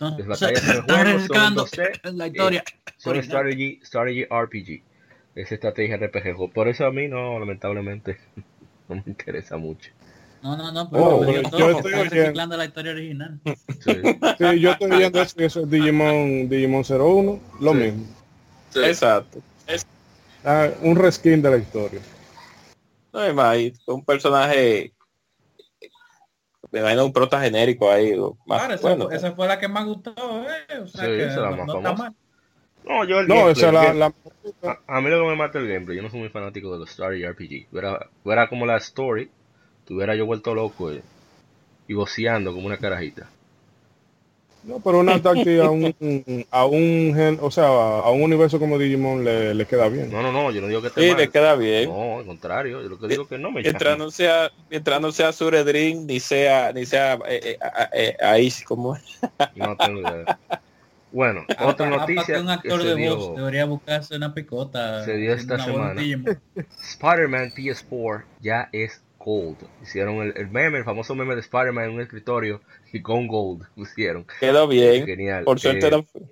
Las 0.00 0.12
Entonces, 0.12 0.28
batallas 0.28 0.64
en 0.64 0.70
el 0.76 0.80
juego 0.82 1.00
son 1.02 1.06
arriesgando 1.12 1.64
2D, 1.64 2.00
la 2.14 2.26
historia. 2.28 2.64
Son 2.98 3.16
strategy, 3.22 3.80
strategy 3.82 4.24
RPG. 4.24 4.82
Es 5.34 5.52
estrategia 5.52 5.96
RPG. 5.96 6.52
Por 6.52 6.68
eso 6.68 6.86
a 6.86 6.92
mí 6.92 7.08
no, 7.08 7.38
lamentablemente, 7.38 8.18
no 8.88 8.96
me 8.96 9.02
interesa 9.06 9.56
mucho. 9.56 9.90
No, 10.42 10.56
no, 10.56 10.72
no, 10.72 10.90
pero 10.90 11.04
Oh, 11.04 11.20
me 11.20 11.26
dio 11.26 11.34
pero 11.42 11.50
todo, 11.50 11.60
yo 11.60 11.72
porque 11.72 11.88
estoy 11.88 12.08
reciclando 12.08 12.56
la 12.56 12.64
historia 12.64 12.92
original. 12.92 13.40
Sí. 13.80 13.92
Sí, 14.38 14.60
yo 14.60 14.70
estoy 14.70 14.90
viendo 14.90 15.20
eso, 15.22 15.34
eso 15.38 15.60
es 15.60 15.70
Digimon, 15.70 16.48
Digimon 16.48 16.82
01, 16.84 17.40
lo 17.60 17.72
Sí. 17.72 17.78
mismo. 17.78 18.06
Exacto. 18.76 19.40
Ah, 20.44 20.68
un 20.82 20.96
reskin 20.96 21.42
de 21.42 21.50
la 21.50 21.56
historia. 21.58 22.00
No 23.12 23.20
me 23.20 23.28
imagino, 23.30 23.76
un 23.88 24.04
personaje, 24.04 24.94
me 26.70 26.80
imagino 26.80 27.04
un 27.04 27.12
prota 27.12 27.40
genérico 27.40 27.90
ahí. 27.90 28.14
más- 28.46 28.60
Claro, 28.60 28.74
esa, 28.74 28.82
bueno, 28.82 29.04
fue- 29.06 29.16
esa 29.16 29.32
fue 29.32 29.46
la 29.48 29.58
que 29.58 29.68
más 29.68 29.84
gustó, 29.84 30.12
eh. 30.16 30.78
O 30.82 30.86
sea 30.86 31.04
Sí, 31.04 31.10
que 31.10 31.24
esa 31.24 31.34
es 31.34 31.36
la 31.36 31.50
no, 31.50 31.56
más 31.58 31.66
no 31.66 31.76
está 31.76 31.92
mal. 31.94 32.14
No, 32.84 33.04
yo 33.04 33.20
el 33.20 33.28
No, 33.28 33.34
gameplay, 33.34 33.52
esa 33.52 33.60
es 33.60 33.66
el 33.68 33.74
la, 33.74 33.84
game- 33.84 33.98
la- 34.62 34.70
a, 34.86 34.96
a 34.96 35.00
mí 35.02 35.10
lo 35.10 35.20
que 35.22 35.28
me 35.28 35.36
mata 35.36 35.58
el 35.58 35.68
gameplay. 35.68 35.96
Yo 35.98 36.02
no 36.02 36.10
soy 36.10 36.20
muy 36.20 36.28
fanático 36.30 36.72
de 36.72 36.78
los 36.78 36.90
strategy 36.90 37.24
RPG. 37.24 37.68
Fuera, 37.70 38.08
fuera 38.22 38.48
como 38.48 38.64
la 38.64 38.78
story, 38.78 39.30
tuviera 39.90 40.14
yo 40.14 40.24
vuelto 40.24 40.54
loco 40.54 40.92
y, 40.92 41.00
y 41.88 41.94
voceando 41.94 42.54
como 42.54 42.68
una 42.68 42.78
carajita. 42.78 43.28
No, 44.62 44.78
pero 44.78 45.00
una 45.00 45.20
táctica 45.22 45.64
a 45.66 45.70
un, 45.70 45.92
a 46.52 46.64
un 46.64 47.12
gen- 47.12 47.38
o 47.42 47.50
sea, 47.50 47.66
a 47.66 48.08
un 48.10 48.22
universo 48.22 48.60
como 48.60 48.78
Digimon 48.78 49.24
le, 49.24 49.52
le 49.52 49.66
queda 49.66 49.88
bien. 49.88 50.12
No, 50.12 50.22
no, 50.22 50.30
no, 50.30 50.52
yo 50.52 50.60
no 50.60 50.68
digo 50.68 50.80
que 50.80 50.88
esté 50.88 51.00
Sí, 51.00 51.08
mal. 51.08 51.16
le 51.18 51.28
queda 51.28 51.56
bien. 51.56 51.88
No, 51.88 52.18
al 52.20 52.26
contrario, 52.26 52.82
yo 52.82 52.88
lo 52.88 53.00
que 53.00 53.08
digo 53.08 53.24
es 53.24 53.28
que 53.28 53.38
no 53.38 53.50
me 53.50 53.62
Mientras 53.62 53.98
no 53.98 54.12
sea, 54.12 54.52
mientras 54.68 55.00
no 55.00 55.10
sea 55.10 55.32
Suredrin, 55.32 56.06
ni 56.06 56.20
sea, 56.20 56.72
ni 56.72 56.86
sea 56.86 57.14
eh, 57.26 57.58
eh, 57.58 57.58
eh, 57.92 58.16
ahí 58.22 58.48
como 58.64 58.96
No 59.56 59.76
tengo 59.76 60.00
idea. 60.02 60.38
Bueno, 61.10 61.44
Ah, 61.56 61.66
otra 61.66 61.90
capaz 61.90 62.06
noticia 62.06 62.34
que 62.36 62.40
un 62.40 62.46
que 62.46 62.52
actor 62.52 62.82
se 62.82 62.88
de 62.90 62.94
dio, 62.94 63.16
voz 63.16 63.36
debería 63.36 63.64
buscarse 63.64 64.14
una 64.14 64.32
picota. 64.32 65.04
se 65.04 65.16
dio 65.16 65.32
esta 65.32 65.58
semana. 65.58 66.00
Spider-Man 66.92 67.50
PS4 67.56 68.22
ya 68.40 68.68
es 68.72 69.02
Gold. 69.20 69.58
Hicieron 69.82 70.16
el, 70.22 70.34
el 70.36 70.50
meme, 70.50 70.78
el 70.78 70.84
famoso 70.84 71.14
meme 71.14 71.34
de 71.36 71.42
Spider-Man 71.42 71.84
en 71.86 71.90
un 71.92 72.00
escritorio 72.02 72.62
y 72.92 73.02
con 73.02 73.28
Gold 73.28 73.66
pusieron. 73.76 74.26
quedó 74.40 74.66
bien. 74.68 75.04
Genial. 75.06 75.44
Por 75.44 75.60
suerte 75.60 75.90
Eh, 75.90 75.92
no 75.92 76.02
fue. 76.02 76.22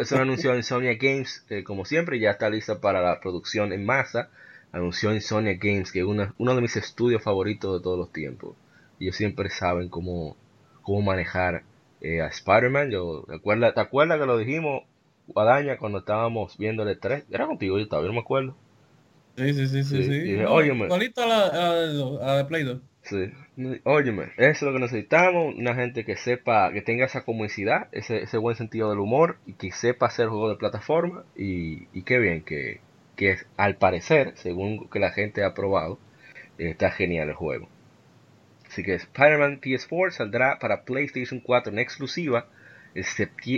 Eso 0.00 0.16
lo 0.16 0.22
anunció 0.22 0.54
Insomnia 0.56 0.94
Games, 0.94 1.40
que 1.48 1.64
como 1.64 1.84
siempre 1.84 2.18
ya 2.18 2.30
está 2.32 2.48
lista 2.50 2.80
para 2.80 3.00
la 3.02 3.20
producción 3.20 3.72
en 3.72 3.84
masa. 3.84 4.30
Anunció 4.72 5.12
Insomnia 5.14 5.54
Games, 5.60 5.92
que 5.92 6.00
es 6.00 6.04
una- 6.04 6.34
uno 6.38 6.54
de 6.54 6.62
mis 6.62 6.76
estudios 6.76 7.22
favoritos 7.22 7.78
de 7.78 7.82
todos 7.82 7.98
los 7.98 8.12
tiempos. 8.12 8.56
Ellos 9.00 9.16
siempre 9.16 9.50
saben 9.50 9.88
cómo, 9.88 10.36
cómo 10.82 11.02
manejar 11.02 11.64
eh, 12.00 12.20
a 12.22 12.26
Spider-Man. 12.28 12.90
¿te, 12.90 13.34
acuerdas, 13.34 13.74
¿Te 13.74 13.80
acuerdas 13.80 14.18
que 14.20 14.26
lo 14.26 14.38
dijimos, 14.38 14.82
Guadaña, 15.26 15.78
cuando 15.78 15.98
estábamos 15.98 16.56
viendo 16.58 16.82
el 16.88 16.98
3? 16.98 17.24
Era 17.30 17.46
contigo, 17.46 17.78
yo 17.78 17.86
yo 17.88 18.02
no 18.02 18.12
me 18.12 18.20
acuerdo. 18.20 18.56
Sí, 19.36 19.52
sí, 19.54 19.66
sí, 19.66 19.84
sí. 19.84 20.04
Sí, 20.04 20.12
y 20.12 20.18
dije, 20.20 20.46
óyeme. 20.46 20.84
Igualito 20.84 21.22
a 21.22 21.26
la, 21.26 22.46
Play 22.48 22.64
2. 22.64 22.80
Sí. 23.02 23.32
Óyeme, 23.84 24.32
eso 24.36 24.48
es 24.48 24.62
lo 24.62 24.72
que 24.72 24.78
necesitamos, 24.78 25.54
una 25.54 25.74
gente 25.74 26.04
que 26.04 26.16
sepa, 26.16 26.72
que 26.72 26.82
tenga 26.82 27.04
esa 27.04 27.24
comicidad, 27.24 27.88
ese, 27.92 28.22
ese 28.22 28.38
buen 28.38 28.56
sentido 28.56 28.90
del 28.90 28.98
humor 28.98 29.38
y 29.46 29.52
que 29.52 29.70
sepa 29.72 30.06
hacer 30.06 30.28
juegos 30.28 30.50
de 30.50 30.56
plataforma 30.56 31.24
y, 31.36 31.86
y 31.92 32.02
qué 32.02 32.18
bien 32.18 32.42
que, 32.42 32.80
que 33.16 33.36
al 33.56 33.76
parecer, 33.76 34.32
según 34.36 34.88
que 34.88 34.98
la 34.98 35.10
gente 35.12 35.44
ha 35.44 35.54
probado, 35.54 35.98
eh, 36.58 36.70
está 36.70 36.90
genial 36.90 37.28
el 37.28 37.34
juego. 37.34 37.68
Así 38.66 38.82
que 38.82 38.94
Spider-Man 38.94 39.60
PS4 39.60 40.10
saldrá 40.10 40.58
para 40.58 40.84
PlayStation 40.84 41.40
4 41.40 41.72
en 41.72 41.78
exclusiva 41.78 42.46
el, 42.94 43.04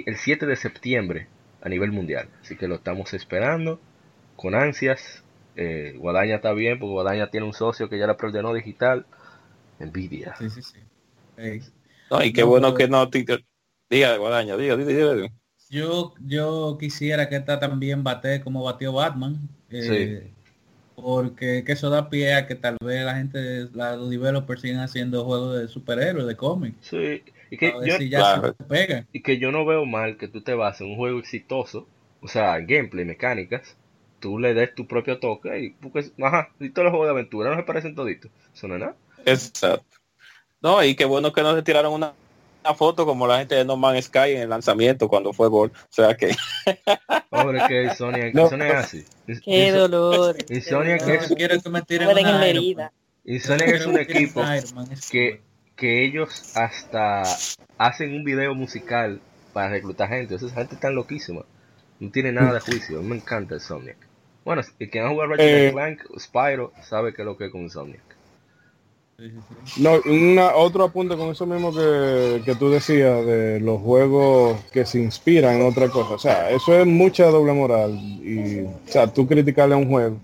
el 0.06 0.16
7 0.16 0.46
de 0.46 0.56
septiembre 0.56 1.26
a 1.62 1.68
nivel 1.68 1.92
mundial. 1.92 2.28
Así 2.42 2.56
que 2.56 2.68
lo 2.68 2.76
estamos 2.76 3.14
esperando 3.14 3.80
con 4.36 4.54
ansias. 4.54 5.24
Eh, 5.56 5.94
Guadaña 5.98 6.36
está 6.36 6.52
bien 6.52 6.78
porque 6.78 6.92
Guadaña 6.92 7.30
tiene 7.30 7.46
un 7.46 7.52
socio 7.54 7.88
que 7.88 7.98
ya 7.98 8.06
la 8.06 8.16
preordenó 8.16 8.52
digital. 8.54 9.06
Nvidia. 9.78 10.34
Sí, 10.38 10.50
sí, 10.50 10.62
sí. 10.62 10.78
No, 12.10 12.22
y 12.22 12.32
qué 12.32 12.42
No, 12.42 12.48
bueno 12.48 12.74
que 12.74 12.88
no 12.88 13.06
diga 13.06 14.16
Guadaña, 14.16 14.56
diga, 14.56 14.76
diga, 14.76 14.88
diga, 14.92 15.14
diga. 15.14 15.32
Yo, 15.68 16.14
yo 16.20 16.76
quisiera 16.78 17.28
que 17.28 17.36
esta 17.36 17.58
también 17.58 18.04
bate 18.04 18.40
como 18.42 18.62
batió 18.64 18.92
Batman. 18.92 19.48
eh, 19.70 20.32
Porque 20.94 21.62
que 21.64 21.72
eso 21.72 21.90
da 21.90 22.08
pie 22.08 22.34
a 22.34 22.46
que 22.46 22.54
tal 22.54 22.76
vez 22.82 23.04
la 23.04 23.16
gente, 23.16 23.68
la, 23.74 23.96
los 23.96 24.08
developers 24.10 24.62
sigan 24.62 24.80
haciendo 24.80 25.24
juegos 25.24 25.58
de 25.58 25.68
superhéroes, 25.68 26.26
de 26.26 26.36
cómics. 26.36 26.76
Sí, 26.80 27.22
y 27.50 27.56
que, 27.58 27.74
yo, 27.84 27.96
si 27.98 28.08
ya 28.08 28.18
claro. 28.20 28.54
se 28.58 28.64
pega. 28.64 29.06
y 29.12 29.22
que 29.22 29.38
yo 29.38 29.50
no 29.52 29.66
veo 29.66 29.84
mal 29.84 30.16
que 30.18 30.28
tú 30.28 30.42
te 30.42 30.54
bases 30.54 30.82
en 30.82 30.92
un 30.92 30.96
juego 30.96 31.18
exitoso, 31.18 31.86
o 32.20 32.28
sea, 32.28 32.56
en 32.58 32.66
gameplay, 32.66 33.04
mecánicas, 33.04 33.76
tú 34.20 34.38
le 34.38 34.54
des 34.54 34.74
tu 34.74 34.86
propio 34.86 35.18
toque 35.18 35.58
y 35.58 35.70
porque, 35.70 36.10
ajá, 36.22 36.50
y 36.58 36.70
todos 36.70 36.84
los 36.84 36.92
juegos 36.92 37.08
de 37.08 37.12
aventura 37.12 37.50
no 37.50 37.56
se 37.56 37.62
parecen 37.62 37.94
toditos. 37.94 38.30
Eso 38.54 38.68
no 38.68 38.74
es 38.74 38.80
nada. 38.80 38.96
Exacto. 39.24 39.98
No, 40.60 40.82
y 40.82 40.94
qué 40.94 41.04
bueno 41.04 41.32
que 41.32 41.42
no 41.42 41.54
se 41.54 41.62
tiraron 41.62 41.92
una, 41.92 42.12
una 42.64 42.74
foto 42.74 43.04
como 43.06 43.26
la 43.26 43.38
gente 43.38 43.54
de 43.54 43.64
No 43.64 43.76
Man's 43.76 44.06
Sky 44.06 44.32
en 44.32 44.42
el 44.42 44.48
lanzamiento 44.48 45.08
cuando 45.08 45.32
fue 45.32 45.48
Gol. 45.48 45.72
O 45.74 45.86
sea 45.90 46.16
que 46.16 46.34
Hombre, 47.30 47.60
que 47.68 48.32
No. 48.32 48.46
Es 48.46 48.74
así. 48.74 49.04
Qué 49.44 49.70
dolor. 49.72 50.36
Yo 50.48 50.82
que 50.82 51.14
es, 51.14 51.34
quiero 51.36 51.60
que 51.60 51.70
me 51.70 51.82
tiren 51.82 52.08
una 52.08 52.46
herida. 52.46 52.92
Es 53.24 53.48
un 53.86 53.98
equipo 53.98 54.42
que, 55.10 55.40
que 55.74 56.04
ellos 56.04 56.56
hasta 56.56 57.22
hacen 57.76 58.14
un 58.14 58.24
video 58.24 58.54
musical 58.54 59.20
para 59.52 59.70
reclutar 59.70 60.08
gente. 60.08 60.36
Esa 60.36 60.48
gente 60.50 60.74
está 60.74 60.90
loquísima. 60.90 61.44
No 61.98 62.10
tiene 62.10 62.32
nada 62.32 62.54
de 62.54 62.60
juicio. 62.60 62.98
A 62.98 63.02
mí 63.02 63.08
me 63.08 63.16
encanta 63.16 63.54
Insomniac. 63.54 64.05
Bueno, 64.46 64.62
el 64.78 64.90
que 64.90 65.00
ha 65.00 65.08
jugado 65.10 65.30
Ratchet 65.32 65.46
Eh. 65.46 65.66
and 65.66 65.74
Clank, 65.74 66.18
Spyro, 66.20 66.72
sabe 66.88 67.12
qué 67.12 67.20
es 67.22 67.26
lo 67.26 67.36
que 67.36 67.46
es 67.46 67.52
con 67.52 67.62
Insomniac. 67.62 68.00
No, 69.78 69.98
una, 70.04 70.54
otro 70.54 70.84
apunte 70.84 71.16
con 71.16 71.30
eso 71.30 71.46
mismo 71.46 71.74
que, 71.74 72.42
que 72.44 72.54
tú 72.54 72.70
decías 72.70 73.24
de 73.26 73.58
los 73.60 73.80
juegos 73.80 74.58
que 74.72 74.84
se 74.86 74.98
inspiran 75.00 75.56
en 75.56 75.66
otra 75.66 75.88
cosa. 75.88 76.14
O 76.14 76.18
sea, 76.18 76.50
eso 76.50 76.78
es 76.78 76.86
mucha 76.86 77.26
doble 77.26 77.52
moral. 77.54 77.92
Y, 77.94 78.60
o 78.60 78.72
sea, 78.86 79.06
tú 79.06 79.26
criticarle 79.26 79.74
a 79.74 79.78
un 79.78 79.88
juego 79.88 80.16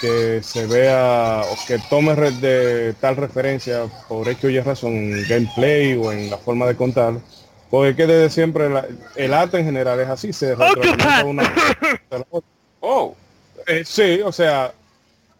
que 0.00 0.40
se 0.42 0.66
vea 0.66 1.42
o 1.50 1.54
que 1.66 1.78
tome 1.90 2.14
de 2.14 2.94
tal 3.00 3.16
referencia 3.16 3.82
por 4.08 4.28
hecho 4.28 4.48
y 4.48 4.58
razón 4.60 4.92
en 4.94 5.24
gameplay 5.28 5.94
o 5.94 6.10
en 6.12 6.30
la 6.30 6.38
forma 6.38 6.66
de 6.66 6.76
contar. 6.76 7.14
Porque 7.68 7.90
es 7.90 7.96
que 7.96 8.06
desde 8.06 8.30
siempre 8.30 8.70
la- 8.70 8.86
el 9.16 9.34
arte 9.34 9.58
en 9.58 9.64
general 9.64 9.98
es 10.00 10.08
así, 10.08 10.32
se 10.32 10.54
retroalimenta 10.54 11.24
una 11.24 11.42
de 11.42 12.18
la 12.20 12.26
otra. 12.30 12.48
oh, 12.80 13.16
Eh, 13.66 13.82
sí, 13.84 14.20
o 14.24 14.32
sea, 14.32 14.72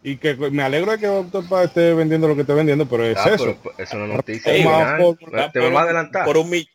y 0.03 0.17
que 0.17 0.35
me 0.35 0.63
alegro 0.63 0.93
de 0.93 0.99
que 0.99 1.09
Octopath 1.09 1.65
esté 1.67 1.95
vendiendo 1.95 2.29
lo 2.29 2.35
que 2.35 2.43
esté 2.43 2.53
vendiendo, 2.55 2.87
pero 2.87 3.05
es 3.05 3.17
Ah, 3.19 3.31
eso. 3.35 3.45
pero 3.45 3.57
pues, 3.63 3.79
eso 3.79 3.97
no 3.97 4.05
es 4.07 4.13
noticia. 4.15 4.53
Ey, 4.53 4.63
final. 4.63 4.99
por- 4.99 5.17
te 5.19 5.25
por 5.27 5.33
vamos 5.37 5.51
a 5.55 5.69
un- 5.69 5.77
adelantar. 5.77 6.25
por 6.25 6.37
un 6.39 6.51
millón. 6.51 6.69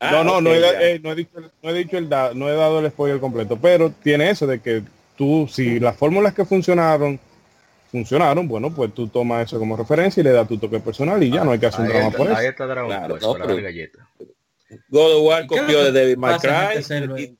no, 0.00 0.24
no, 0.24 0.40
no, 0.40 0.50
he, 0.54 0.92
eh, 0.94 1.00
no 1.02 1.12
he 1.12 1.14
dicho, 1.14 1.30
no 1.62 1.70
he 1.70 1.74
dicho 1.74 1.98
el 1.98 2.08
da- 2.08 2.32
no 2.34 2.48
he 2.48 2.54
dado 2.54 2.80
el 2.80 2.90
spoiler 2.90 3.20
completo, 3.20 3.58
pero 3.60 3.90
tiene 4.02 4.30
eso 4.30 4.46
de 4.46 4.60
que 4.60 4.82
tú, 5.16 5.46
si 5.50 5.78
las 5.80 5.96
fórmulas 5.96 6.32
que 6.34 6.44
funcionaron, 6.44 7.18
funcionaron, 7.90 8.46
bueno, 8.48 8.72
pues 8.74 8.94
tú 8.94 9.08
tomas 9.08 9.44
eso 9.46 9.58
como 9.58 9.76
referencia 9.76 10.20
y 10.20 10.24
le 10.24 10.30
das 10.30 10.46
tu 10.48 10.56
toque 10.58 10.80
personal 10.80 11.22
y 11.22 11.30
ya 11.30 11.44
no 11.44 11.50
hay 11.52 11.58
que 11.58 11.66
hacer 11.66 11.80
un 11.80 11.86
ahí 11.86 11.92
drama 11.92 12.08
está, 12.08 12.18
por 12.18 12.28
ahí 12.28 12.34
eso. 12.44 12.50
está 12.50 12.66
Dragon 12.66 12.88
Claro, 12.90 13.14
Quest 13.14 13.26
no, 13.26 13.32
para 13.32 13.44
pero- 13.44 13.54
darle 13.56 13.72
galleta. 13.72 13.98
God 14.88 15.16
of 15.16 15.22
War 15.26 15.44
¿Y 15.44 15.48
qué 15.48 15.54
es 15.54 15.60
lo 15.60 15.66
copió 15.66 15.84
de 15.84 15.92
David 16.00 16.16
McCray. 16.16 17.36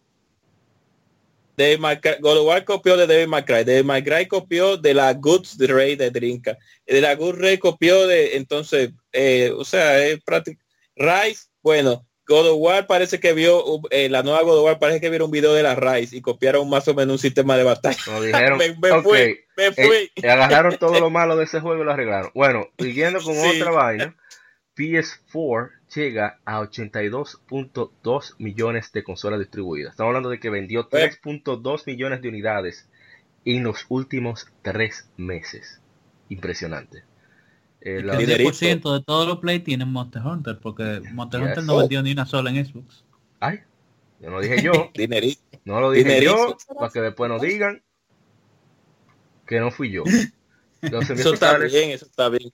David 1.61 1.79
McCray- 1.81 2.65
copió 2.65 2.97
de 2.97 3.07
David 3.07 3.29
McCray. 3.29 3.65
David 3.65 3.85
McCray 3.85 4.27
copió 4.27 4.77
de 4.77 4.95
la 4.95 5.13
Goods 5.15 5.57
Ray 5.59 5.97
de 5.97 6.11
Drinka. 6.11 6.57
De 6.87 7.01
la 7.01 7.15
Good 7.15 7.37
Ray 7.41 7.59
copió 7.59 8.07
de, 8.07 8.37
entonces, 8.37 8.91
eh, 9.13 9.53
o 9.57 9.65
sea, 9.65 10.05
es 10.05 10.21
práctico. 10.23 10.63
Rice, 10.97 11.45
bueno, 11.63 12.07
God 12.27 12.51
of 12.51 12.57
War 12.59 12.87
parece 12.87 13.19
que 13.19 13.33
vio, 13.33 13.65
uh, 13.65 13.83
eh, 13.91 14.09
la 14.09 14.23
nueva 14.23 14.43
God 14.43 14.59
of 14.59 14.65
War 14.65 14.79
parece 14.79 15.01
que 15.01 15.11
vieron 15.11 15.27
un 15.27 15.33
video 15.33 15.53
de 15.53 15.63
la 15.65 15.75
Rice 15.75 16.17
y 16.17 16.21
copiaron 16.21 16.69
más 16.69 16.87
o 16.89 16.95
menos 16.95 17.15
un 17.15 17.19
sistema 17.19 17.57
de 17.57 17.65
batalla. 17.65 18.21
Dijeron, 18.21 18.59
me, 18.81 19.03
fui, 19.03 19.41
me 19.57 19.67
eh, 19.67 19.73
fui. 19.73 20.11
eh, 20.23 20.31
agarraron 20.31 20.77
todo 20.79 21.01
lo 21.01 21.11
malo 21.11 21.37
de 21.37 21.45
ese 21.45 21.61
juego 21.61 21.83
y 21.83 21.85
lo 21.85 21.93
arreglaron. 21.93 22.31
Bueno, 22.35 22.69
siguiendo 22.79 23.21
con 23.21 23.35
Sí. 23.35 23.61
otra 23.61 23.73
vaina, 23.73 24.17
PS4 24.77 25.71
llega 25.95 26.39
a 26.45 26.61
82.2 26.61 28.35
millones 28.39 28.93
de 28.93 29.03
consolas 29.05 29.39
distribuidas. 29.41 29.93
Estamos 29.93 30.11
hablando 30.11 30.31
de 30.31 30.39
que 30.41 30.51
vendió 30.51 30.89
3.2 30.89 31.87
millones 31.87 32.23
de 32.23 32.29
unidades 32.29 32.89
en 33.45 33.63
los 33.65 33.87
últimos 33.89 34.47
tres 34.63 35.09
meses. 35.17 35.81
Impresionante. 36.29 37.05
Eh, 37.81 37.97
el 37.99 38.11
Dinerito. 38.19 38.51
10% 38.51 38.93
de 38.99 39.05
todos 39.05 39.27
los 39.27 39.39
Play 39.39 39.61
tienen 39.61 39.89
Monster 39.91 40.23
Hunter, 40.23 40.59
porque 40.61 41.01
Monster 41.13 41.41
Yes. 41.41 41.49
Hunter 41.49 41.65
no 41.65 41.75
Oh. 41.75 41.79
vendió 41.81 42.03
ni 42.03 42.13
una 42.13 42.27
sola 42.27 42.51
en 42.51 42.65
Xbox. 42.65 43.05
Ay, 43.41 43.61
yo 44.21 44.31
no 44.31 44.41
dije 44.41 44.63
yo, 44.63 44.73
Dinerito. 44.95 45.41
no 45.65 45.81
lo 45.81 45.91
dije 45.91 46.05
Dinerito. 46.05 46.57
yo, 46.69 46.75
para 46.75 46.93
que 46.93 47.01
después 47.01 47.31
no 47.31 47.39
digan 47.39 47.83
que 49.47 49.59
no 49.61 49.71
fui 49.71 49.91
yo. 49.91 50.05
Eso 50.83 51.35
está 51.35 51.59
bien, 51.59 51.91
eso 51.91 52.07
está 52.07 52.29
bien. 52.29 52.53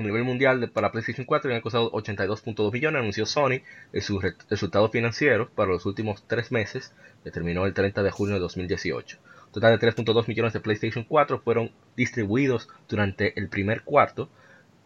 A 0.00 0.04
nivel 0.04 0.24
mundial 0.24 0.60
de- 0.60 0.68
para 0.68 0.92
PlayStation 0.92 1.26
4 1.26 1.48
habían 1.50 1.62
costado 1.62 1.90
82.2 1.92 2.72
millones, 2.72 3.00
anunció 3.00 3.26
Sony 3.26 3.60
en 3.92 4.00
sus 4.02 4.22
re- 4.22 4.34
resultados 4.50 4.90
financieros 4.90 5.48
para 5.50 5.70
los 5.70 5.86
últimos 5.86 6.24
tres 6.26 6.50
meses, 6.52 6.92
que 7.24 7.30
terminó 7.30 7.66
el 7.66 7.74
30 7.74 8.02
de 8.02 8.10
junio 8.10 8.34
de 8.34 8.40
2018. 8.40 9.18
Un 9.46 9.52
total 9.52 9.72
de 9.72 9.78
3.2 9.78 10.28
millones 10.28 10.52
de 10.52 10.60
PlayStation 10.60 11.04
4 11.04 11.40
fueron 11.40 11.72
distribuidos 11.96 12.68
durante 12.88 13.38
el 13.38 13.48
primer 13.48 13.82
cuarto, 13.82 14.28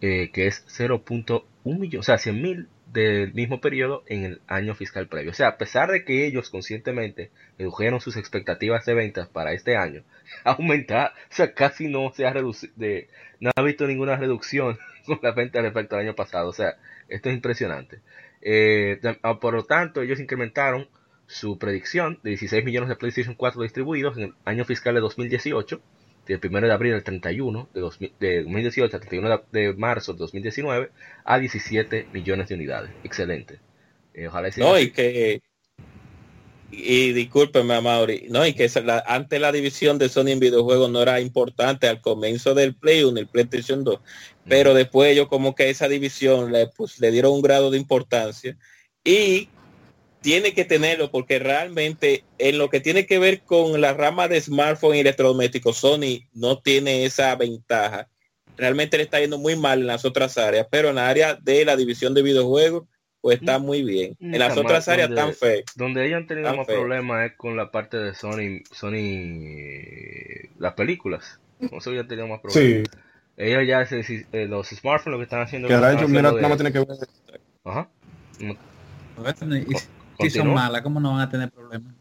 eh, 0.01 0.31
que 0.33 0.47
es 0.47 0.65
0.1 0.69 1.79
millón, 1.79 2.01
o 2.01 2.03
sea, 2.03 2.19
100 2.19 2.43
mil 2.43 2.69
del 2.93 3.33
mismo 3.33 3.61
periodo 3.61 4.03
en 4.07 4.25
el 4.25 4.41
año 4.49 4.75
fiscal 4.75 5.07
previo. 5.09 5.31
O 5.31 5.35
sea, 5.35 5.49
a 5.49 5.57
pesar 5.59 5.91
de 5.91 6.05
que 6.05 6.27
ellos 6.27 6.51
conscientemente 6.51 7.31
redujeron 7.59 8.01
sus 8.01 8.17
expectativas 8.17 8.85
de 8.85 8.95
ventas 8.95 9.29
para 9.29 9.53
este 9.53 9.77
año, 9.77 10.03
aumentar, 10.45 11.13
o 11.31 11.35
sea, 11.35 11.55
casi 11.55 11.89
no 11.89 12.13
se 12.15 12.27
ha 12.27 12.33
reducido, 12.33 12.73
no 13.41 13.51
ha 13.57 13.63
visto 13.63 13.87
ninguna 13.87 14.17
reducción 14.17 14.79
con 15.07 15.19
la 15.23 15.33
venta 15.33 15.61
respecto 15.61 15.97
al 15.97 16.03
año 16.03 16.15
pasado. 16.15 16.49
O 16.49 16.53
sea, 16.53 16.77
esto 17.09 17.29
es 17.29 17.35
impresionante. 17.35 18.01
Eh, 18.41 19.01
ah, 19.23 19.39
por 19.41 19.55
lo 19.55 19.65
tanto, 19.65 20.03
ellos 20.03 20.21
incrementaron 20.21 20.89
su 21.27 21.59
predicción 21.59 22.19
de 22.23 22.31
16 22.31 22.65
millones 22.65 22.89
de 22.89 22.97
PlayStation 22.97 23.35
4 23.35 23.63
distribuidos 23.63 24.17
en 24.19 24.25
el 24.25 24.35
año 24.45 24.65
fiscal 24.65 24.95
de 24.95 25.01
2018 25.01 25.81
del 26.27 26.41
1 26.43 26.61
de 26.61 26.73
abril 26.73 26.95
al 26.95 27.03
31 27.03 27.69
de, 27.73 27.81
2000 27.81 28.13
de 28.21 28.43
2018 28.43 28.97
al 28.97 29.01
31 29.01 29.43
de, 29.51 29.73
marzo 29.75 30.13
de 30.13 30.19
2019 30.21 30.91
a 31.25 31.39
17 31.39 32.09
millones 32.13 32.49
de 32.49 32.55
unidades. 32.55 32.91
Excelente. 33.03 33.61
Eh, 34.15 34.29
ojalá 34.29 34.49
y 34.49 34.61
No, 34.61 34.75
así. 34.75 34.85
y 34.85 34.91
que 34.91 35.43
y 36.73 37.13
discúlpeme, 37.13 37.81
Mauri, 37.83 38.27
no, 38.31 38.47
y 38.47 38.55
que 38.55 38.69
la- 38.83 39.05
antes 39.07 39.39
la 39.39 39.53
división 39.53 39.99
de 39.99 40.09
Sony 40.09 40.29
en 40.29 40.41
videojuegos 40.41 40.91
no 40.91 41.03
era 41.03 41.21
importante 41.21 41.87
al 41.87 42.01
comienzo 42.01 42.55
del 42.55 42.75
Play 42.75 43.05
1, 43.05 43.21
el 43.21 43.29
PlayStation 43.29 43.85
2, 43.85 44.01
pero 44.49 44.73
después 44.73 45.13
ellos 45.13 45.29
como 45.29 45.55
que 45.55 45.69
esa 45.69 45.87
división 45.87 46.51
le, 46.51 46.69
pues, 46.69 46.99
le 46.99 47.11
dieron 47.11 47.33
un 47.33 47.43
grado 47.43 47.71
de 47.71 47.77
importancia. 47.77 48.57
Y 49.05 49.49
tiene 50.23 50.55
que 50.55 50.65
tenerlo 50.65 51.11
porque 51.11 51.39
realmente 51.39 52.25
en 52.39 52.57
lo 52.57 52.71
que 52.71 52.81
tiene 52.81 53.07
que 53.07 53.19
ver 53.19 53.43
con 53.43 53.81
la 53.81 53.93
rama 53.93 54.29
de 54.29 54.41
smartphone 54.41 54.97
y 54.97 55.01
electrodomésticos, 55.01 55.77
Sony 55.77 56.21
no 56.33 56.59
tiene 56.59 57.05
esa 57.05 57.35
ventaja. 57.37 58.09
Realmente 58.57 58.97
le 58.97 59.03
está 59.03 59.21
yendo 59.21 59.39
muy 59.39 59.57
mal 59.57 59.81
en 59.81 59.89
las 59.89 60.05
otras 60.05 60.39
áreas, 60.39 60.67
pero 60.71 60.89
en 60.89 60.95
la 60.95 61.09
área 61.09 61.35
de 61.35 61.65
la 61.65 61.77
división 61.77 62.15
de 62.15 62.23
videojuegos, 62.23 62.85
pues 63.23 63.39
está 63.41 63.59
muy 63.59 63.83
bien. 63.83 64.15
Mm, 64.21 64.35
En 64.35 64.39
las 64.41 64.57
otras 64.59 64.87
áreas 64.89 65.09
donde- 65.09 65.23
están 65.33 65.35
fe. 65.35 65.65
Donde 65.77 66.05
ellos 66.07 66.19
han 66.19 66.27
tenido 66.27 66.49
Tan 66.49 66.57
más 66.59 66.67
problemas 66.67 67.31
es 67.31 67.37
con 67.39 67.57
la 67.57 67.71
parte 67.71 67.97
de 67.97 68.15
Sony, 68.15 68.63
Sony, 68.71 70.49
las 70.59 70.75
películas. 70.75 71.39
Con 71.59 71.79
eso 71.79 71.93
ya 71.93 72.01
han 72.01 72.09
tenido 72.09 72.27
más 72.27 72.41
problemas. 72.41 72.89
Sí, 72.89 72.99
Ellos 73.35 73.63
ya, 73.67 73.87
se- 73.87 74.27
eh, 74.33 74.47
los 74.47 74.69
smartphones 74.69 75.13
lo 75.13 75.19
que 75.19 75.25
están 75.25 75.41
haciendo 75.41 75.67
que 75.67 75.73
ahora 75.75 75.93
ellos, 75.93 76.09
mira, 76.11 76.23
nada 76.33 76.35
más 76.49 76.51
de- 76.51 76.57
tiene 76.57 76.73
que 76.73 76.79
ver. 76.81 76.99
Ajá. 77.65 77.89
Y 80.19 80.31
si 80.31 80.39
son 80.39 80.53
malas, 80.55 80.83
¿cómo 80.83 81.01
no 81.01 81.13
van 81.13 81.21
a 81.21 81.31
tener 81.31 81.51
problemas? 81.51 81.95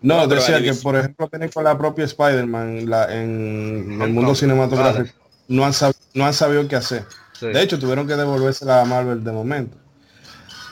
No, 0.00 0.26
decía 0.26 0.62
que, 0.62 0.72
por 0.74 0.96
ejemplo, 0.96 1.28
tienen 1.28 1.50
con 1.50 1.64
la 1.64 1.76
propia 1.76 2.04
Spider-Man 2.06 2.88
la- 2.88 3.14
en 3.14 4.00
el 4.00 4.12
mundo 4.12 4.34
cinematográfico. 4.34 5.14
No 5.48 5.64
han, 5.64 5.72
sab- 5.72 5.96
no 6.14 6.24
han 6.24 6.32
sabido 6.32 6.66
qué 6.68 6.76
hacer. 6.76 7.04
Sí. 7.32 7.46
De 7.48 7.60
hecho, 7.62 7.78
tuvieron 7.78 8.06
que 8.06 8.14
devolvérsela 8.14 8.80
a 8.80 8.84
Marvel 8.84 9.22
de 9.22 9.32
momento. 9.32 9.76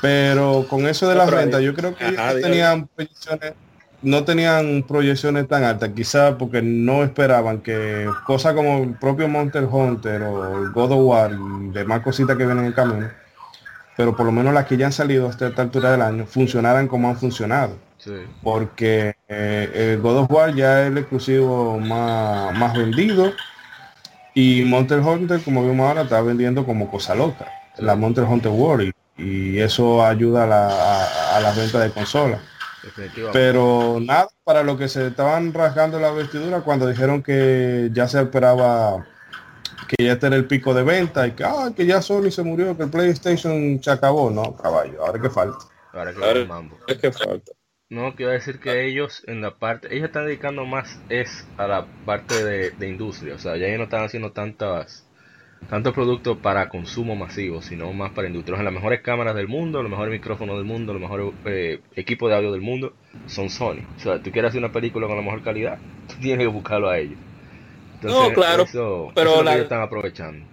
Pero 0.01 0.67
con 0.69 0.87
eso 0.87 1.09
de 1.09 1.15
las 1.17 1.31
vez. 1.31 1.51
yo 1.61 1.75
creo 1.75 1.95
que 1.97 2.07
ellos 2.07 2.21
no 2.35 2.41
tenían 2.41 2.87
proyecciones, 2.95 3.53
no 4.03 4.25
tenían 4.25 4.85
proyecciones 4.87 5.49
tan 5.49 5.65
altas, 5.65 5.91
quizá 5.95 6.39
porque 6.39 6.63
no 6.63 7.03
esperaban 7.03 7.59
que 7.61 8.09
cosas 8.27 8.55
como 8.55 8.79
el 8.85 8.95
propio 8.95 9.29
Monster 9.29 9.65
Hunter 9.65 10.23
o 10.23 10.63
el 10.65 10.71
God 10.71 10.93
of 10.93 11.01
War 11.03 11.33
y 11.33 11.71
demás 11.71 12.01
cositas 12.03 12.37
que 12.37 12.47
vienen 12.47 12.67
en 12.67 12.73
camino, 12.73 13.09
pero 13.97 14.15
por 14.15 14.25
lo 14.27 14.31
menos 14.33 14.55
las 14.55 14.67
que 14.67 14.77
ya 14.77 14.87
han 14.87 14.93
salido 14.93 15.29
hasta 15.29 15.49
esta 15.49 15.63
altura 15.63 15.91
del 15.91 16.03
año, 16.03 16.27
funcionaran 16.27 16.87
como 16.87 17.09
han 17.09 17.17
funcionado 17.17 17.77
Sí. 17.99 18.13
porque 18.45 19.17
eh, 19.27 19.91
el 19.95 20.01
God 20.01 20.19
of 20.19 20.31
War 20.31 20.55
ya 20.55 20.83
es 20.83 20.93
el 20.93 20.99
exclusivo 20.99 21.81
más, 21.81 22.57
más 22.57 22.73
vendido 22.79 23.33
y 24.35 24.63
Monster 24.65 25.01
Hunter, 25.01 25.41
como 25.43 25.65
vimos 25.69 25.89
ahora, 25.89 26.03
está 26.03 26.21
vendiendo 26.23 26.65
como 26.65 26.89
cosa 26.89 27.17
loca, 27.17 27.49
la 27.79 27.97
Monster 27.97 28.23
Hunter 28.23 28.53
World 28.53 28.93
y, 29.19 29.59
eso 29.59 30.05
ayuda 30.05 30.45
a, 30.45 30.47
la, 30.47 30.67
a, 30.69 31.37
a 31.37 31.41
las 31.41 31.57
ventas 31.57 31.83
de 31.83 31.91
consolas. 31.91 32.41
Pero 33.33 33.99
nada, 34.01 34.29
para 34.45 34.63
lo 34.63 34.77
que 34.79 34.89
se 34.89 35.09
estaban 35.09 35.53
rasgando 35.53 35.99
la 35.99 36.11
vestidura 36.11 36.61
cuando 36.61 36.87
dijeron 36.87 37.23
que 37.23 37.91
ya 37.93 38.09
se 38.09 38.21
esperaba 38.23 39.05
que 39.89 40.05
ya 40.05 40.13
este 40.13 40.27
era 40.27 40.37
el 40.37 40.47
pico 40.47 40.75
de 40.75 40.83
venta 40.83 41.27
y 41.27 41.33
que, 41.33 41.45
ah, 41.45 41.71
que 41.75 41.87
ya 41.87 42.03
Sony 42.03 42.31
se 42.31 42.43
murió, 42.43 42.77
que 42.77 42.85
el 42.85 42.91
PlayStation 42.91 43.83
se 43.83 43.91
acabó. 43.91 44.31
No, 44.31 44.55
caballo, 44.55 45.05
ahora 45.05 45.21
que 45.21 45.31
falta. 45.31 45.59
Ahora 45.93 46.13
que 46.13 46.19
Ahora- 46.19 46.33
va 46.33 46.39
el 46.41 46.49
mambo. 46.49 46.79
Es 46.87 46.99
que 46.99 47.11
falta. 47.11 47.53
No, 47.91 48.15
quiero 48.15 48.33
decir 48.33 48.61
que 48.61 48.85
ellos 48.87 49.23
en 49.27 49.41
la 49.41 49.59
parte, 49.59 49.89
ellos 49.95 50.09
están 50.09 50.27
dedicando 50.27 50.67
más 50.67 50.99
es 51.09 51.47
a 51.57 51.67
la 51.67 51.87
parte 52.05 52.45
de, 52.45 52.71
de 52.73 52.87
industria, 52.89 53.35
o 53.35 53.39
sea, 53.39 53.57
ya 53.57 53.67
ellos 53.67 53.79
no 53.79 53.85
están 53.85 54.05
haciendo 54.05 54.33
tantas 54.33 55.07
tantos 55.67 55.93
productos 55.95 56.39
para 56.39 56.69
consumo 56.69 57.17
masivo, 57.17 57.63
sino 57.63 57.93
más 57.93 58.13
para 58.13 58.29
industria. 58.29 58.55
O 58.55 58.57
sea, 58.59 58.65
las 58.65 58.73
mejores 58.73 59.03
cámaras 59.03 59.35
del 59.35 59.49
mundo, 59.49 59.83
los 59.83 59.91
mejores 59.91 60.13
micrófonos 60.13 60.57
del 60.57 60.65
mundo, 60.67 60.93
los 60.93 61.03
mejores 61.03 61.35
eh, 61.45 61.83
equipos 61.95 62.31
de 62.31 62.37
audio 62.37 62.53
del 62.53 62.61
mundo 62.63 62.97
son 63.27 63.51
Sony. 63.51 63.89
O 63.97 63.99
sea, 64.01 64.23
tú 64.23 64.31
quieres 64.33 64.51
hacer 64.51 64.61
una 64.61 64.73
película 64.73 65.07
con 65.07 65.17
la 65.17 65.23
mejor 65.23 65.43
calidad, 65.43 65.79
tú 66.07 66.15
tienes 66.21 66.39
que 66.47 66.53
buscarlo 66.53 66.89
a 66.89 66.99
ellos. 66.99 67.21
No, 68.03 68.33
claro, 68.33 68.65
eso, 68.65 69.13
pero 69.15 69.43
eso 69.43 69.43
la- 69.43 69.55
ellos 69.55 69.65
están 69.65 69.83
aprovechando. 69.83 70.47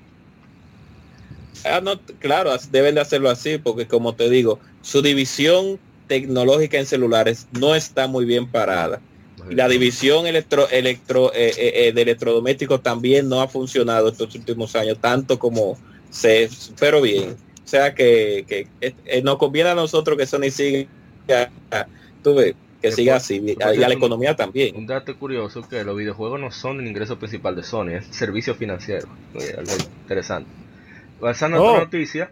Ah, 1.63 1.81
no, 1.81 1.99
claro, 2.19 2.51
deben 2.69 2.95
de 2.95 3.01
hacerlo 3.01 3.29
así 3.29 3.57
porque 3.57 3.87
como 3.87 4.15
te 4.15 4.29
digo, 4.29 4.61
su 4.81 5.01
división 5.01 5.81
tecnológica 6.05 6.77
en 6.77 6.85
celulares 6.85 7.47
no 7.49 7.73
está 7.75 8.07
muy 8.07 8.25
bien 8.25 8.51
parada. 8.51 9.03
Y 9.49 9.55
la 9.55 9.67
división 9.67 10.27
electro, 10.27 10.69
electro, 10.69 11.33
eh, 11.33 11.51
eh, 11.57 11.87
eh, 11.87 11.91
de 11.93 12.01
electrodomésticos 12.01 12.81
también 12.83 13.29
no 13.29 13.41
ha 13.41 13.47
funcionado 13.47 14.09
estos 14.09 14.33
últimos 14.35 14.75
años, 14.75 14.97
tanto 14.99 15.37
como 15.39 15.77
se, 16.09 16.49
pero 16.79 17.01
bien. 17.01 17.35
O 17.63 17.67
sea 17.67 17.93
que, 17.95 18.45
que, 18.47 18.67
eh, 18.81 19.21
nos 19.23 19.37
conviene 19.37 19.69
a 19.71 19.75
nosotros 19.75 20.17
que 20.17 20.25
Sony 20.25 20.49
siga, 20.51 20.87
tú 22.23 22.35
ves, 22.35 22.53
que 22.81 22.91
siga 22.91 23.13
por- 23.13 23.17
así, 23.17 23.41
y 23.57 23.61
a 23.63 23.71
la 23.87 23.93
economía 23.93 24.35
también. 24.35 24.75
Un 24.75 24.85
dato 24.85 25.17
curioso 25.17 25.67
que 25.67 25.83
los 25.83 25.97
videojuegos 25.97 26.39
no 26.39 26.51
son 26.51 26.79
el 26.79 26.87
ingreso 26.87 27.17
principal 27.17 27.55
de 27.55 27.63
Sony, 27.63 27.89
es 27.97 28.05
servicio 28.07 28.53
financiero. 28.55 29.07
Oye, 29.33 29.53
algo 29.57 29.71
interesante. 30.03 30.49
Pasando 31.19 31.57
a 31.57 31.61
Oh. 31.61 31.71
otra 31.71 31.85
noticia, 31.85 32.31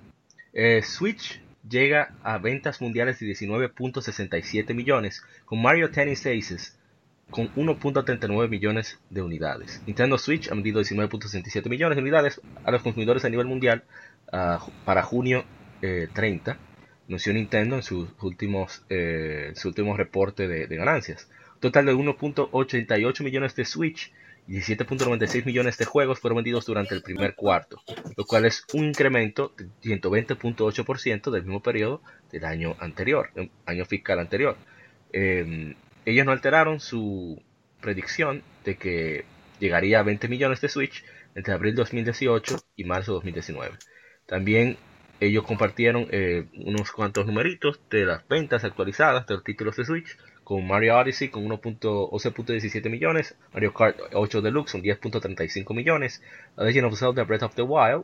eh, 0.53 0.81
Switch 0.83 1.41
llega 1.67 2.13
a 2.23 2.37
ventas 2.37 2.81
mundiales 2.81 3.19
de 3.19 3.25
19.67 3.27 4.73
millones, 4.73 5.23
con 5.45 5.61
Mario 5.61 5.89
Tennis 5.91 6.25
Aces 6.25 6.77
con 7.33 7.53
1.39 7.55 8.47
millones 8.47 8.99
de 9.09 9.23
unidades. 9.23 9.81
Nintendo 9.87 10.17
Switch 10.19 10.49
ha 10.49 10.53
vendido 10.53 10.79
19.67 10.79 11.67
millones 11.67 11.95
de 11.95 12.01
unidades 12.03 12.39
a 12.63 12.71
los 12.71 12.83
consumidores 12.83 13.25
a 13.25 13.29
nivel 13.29 13.47
mundial 13.47 13.83
ah, 14.31 14.65
para 14.85 15.01
junio 15.01 15.43
eh, 15.81 16.07
30, 16.13 16.57
anunció 17.07 17.33
Nintendo 17.33 17.75
en 17.75 17.83
sus 17.83 18.09
últimos, 18.21 18.85
eh, 18.89 19.51
su 19.55 19.69
último 19.69 19.97
reporte 19.97 20.47
de, 20.47 20.67
ganancias. 20.77 21.27
Total 21.59 21.85
de 21.85 21.95
1.88 21.95 23.23
millones 23.23 23.55
de 23.55 23.65
Switch 23.65 24.13
y 24.47 24.57
17.96 24.57 25.45
millones 25.45 25.77
de 25.77 25.85
juegos 25.85 26.19
fueron 26.19 26.37
vendidos 26.37 26.67
durante 26.67 26.93
el 26.93 27.01
primer 27.01 27.33
cuarto, 27.33 27.81
lo 28.15 28.25
cual 28.25 28.45
es 28.45 28.63
un 28.73 28.85
incremento 28.85 29.53
de 29.57 29.65
120.8% 29.81 31.31
del 31.31 31.43
mismo 31.43 31.63
periodo 31.63 32.01
del 32.31 32.45
año 32.45 32.75
anterior, 32.79 33.31
año 33.65 33.85
fiscal 33.85 34.19
anterior. 34.19 34.55
Eh, 35.11 35.75
ellos 36.05 36.25
no 36.25 36.31
alteraron 36.31 36.79
su 36.79 37.41
predicción 37.81 38.43
de 38.63 38.77
que 38.77 39.25
llegaría 39.59 39.99
a 39.99 40.03
20 40.03 40.27
millones 40.27 40.61
de 40.61 40.69
Switch 40.69 41.03
entre 41.35 41.53
abril 41.53 41.75
2018 41.75 42.57
y 42.75 42.83
marzo 42.83 43.13
2019. 43.13 43.77
También 44.25 44.77
ellos 45.19 45.45
compartieron 45.45 46.07
eh, 46.11 46.45
unos 46.55 46.91
cuantos 46.91 47.25
numeritos 47.25 47.79
de 47.89 48.05
las 48.05 48.27
ventas 48.27 48.63
actualizadas 48.63 49.25
de 49.27 49.35
los 49.35 49.43
títulos 49.43 49.75
de 49.77 49.85
Switch, 49.85 50.17
con 50.43 50.67
Mario 50.67 50.97
Odyssey 50.97 51.29
con 51.29 51.45
1.11.17 51.47 52.89
millones, 52.89 53.35
Mario 53.53 53.73
Kart 53.73 53.97
8 54.11 54.41
Deluxe 54.41 54.73
con 54.73 54.81
10.35 54.81 55.73
millones, 55.73 56.21
Legend 56.57 56.87
of 56.87 56.99
Zelda 56.99 57.23
Breath 57.23 57.43
of 57.43 57.55
the 57.55 57.61
Wild 57.61 58.03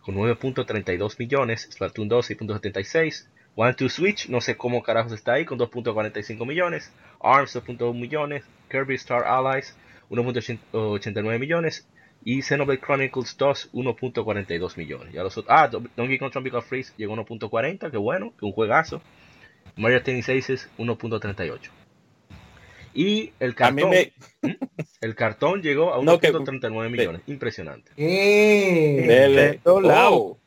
con 0.00 0.16
9.32 0.16 1.18
millones, 1.18 1.68
Splatoon 1.72 2.08
2 2.08 2.30
6.76, 2.30 3.26
One 3.54 3.74
to 3.74 3.88
Switch, 3.88 4.28
no 4.28 4.40
sé 4.40 4.56
cómo 4.56 4.82
carajos 4.82 5.12
está 5.12 5.34
ahí, 5.34 5.44
con 5.44 5.58
2.45 5.58 6.46
millones, 6.46 6.90
ARMS 7.20 7.54
2.1 7.56 7.92
millones, 7.94 8.44
Kirby 8.70 8.94
Star 8.94 9.24
Allies 9.24 9.76
1.89 10.10 11.38
millones 11.38 11.86
y 12.24 12.40
Xenoblade 12.42 12.80
Chronicles 12.80 13.36
2 13.36 13.70
1.42 13.72 14.76
millones. 14.78 15.12
Ya 15.12 15.22
los 15.22 15.36
otros- 15.36 15.54
ah, 15.54 15.68
Donkey 15.68 16.18
Kong 16.18 16.30
Tropical 16.32 16.62
Freeze 16.62 16.92
llegó 16.96 17.14
a 17.14 17.16
1.40, 17.18 17.90
que 17.90 17.96
bueno, 17.98 18.32
que 18.38 18.44
un 18.46 18.52
juegazo. 18.52 19.02
Mario 19.76 20.02
Tennis 20.02 20.28
Aces 20.28 20.68
1.38. 20.78 21.70
Y 22.94 23.32
el 23.40 23.54
cartón, 23.54 23.88
me, 23.90 24.12
el 25.00 25.14
cartón 25.14 25.62
llegó 25.62 25.94
a 25.94 26.02
No, 26.04 26.18
que- 26.18 26.32
1.39 26.32 26.90
millones. 26.90 27.22
Impresionante. 27.26 27.90
Dele. 27.96 29.42
de 29.52 29.58
todos 29.64 29.82
lados. 29.82 30.12
Oh. 30.14 30.38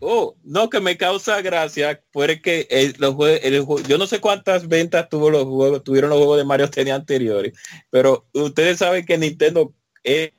Oh, 0.00 0.36
no, 0.44 0.70
que 0.70 0.80
me 0.80 0.96
causa 0.96 1.40
gracia 1.42 2.00
fue 2.12 2.40
que 2.40 2.66
el, 2.70 2.94
los 2.98 3.14
jue- 3.14 3.40
el 3.42 3.62
jue- 3.64 3.82
yo 3.88 3.98
no 3.98 4.06
sé 4.06 4.20
cuántas 4.20 4.68
ventas 4.68 5.08
tuvo 5.08 5.28
los 5.30 5.44
juegos, 5.44 5.82
tuvieron 5.82 6.10
los 6.10 6.18
juegos 6.18 6.38
de 6.38 6.44
Mario 6.44 6.70
tenía 6.70 6.94
anteriores, 6.94 7.52
pero 7.90 8.26
ustedes 8.32 8.78
saben 8.78 9.04
que 9.04 9.18
Nintendo 9.18 9.72
es 10.04 10.30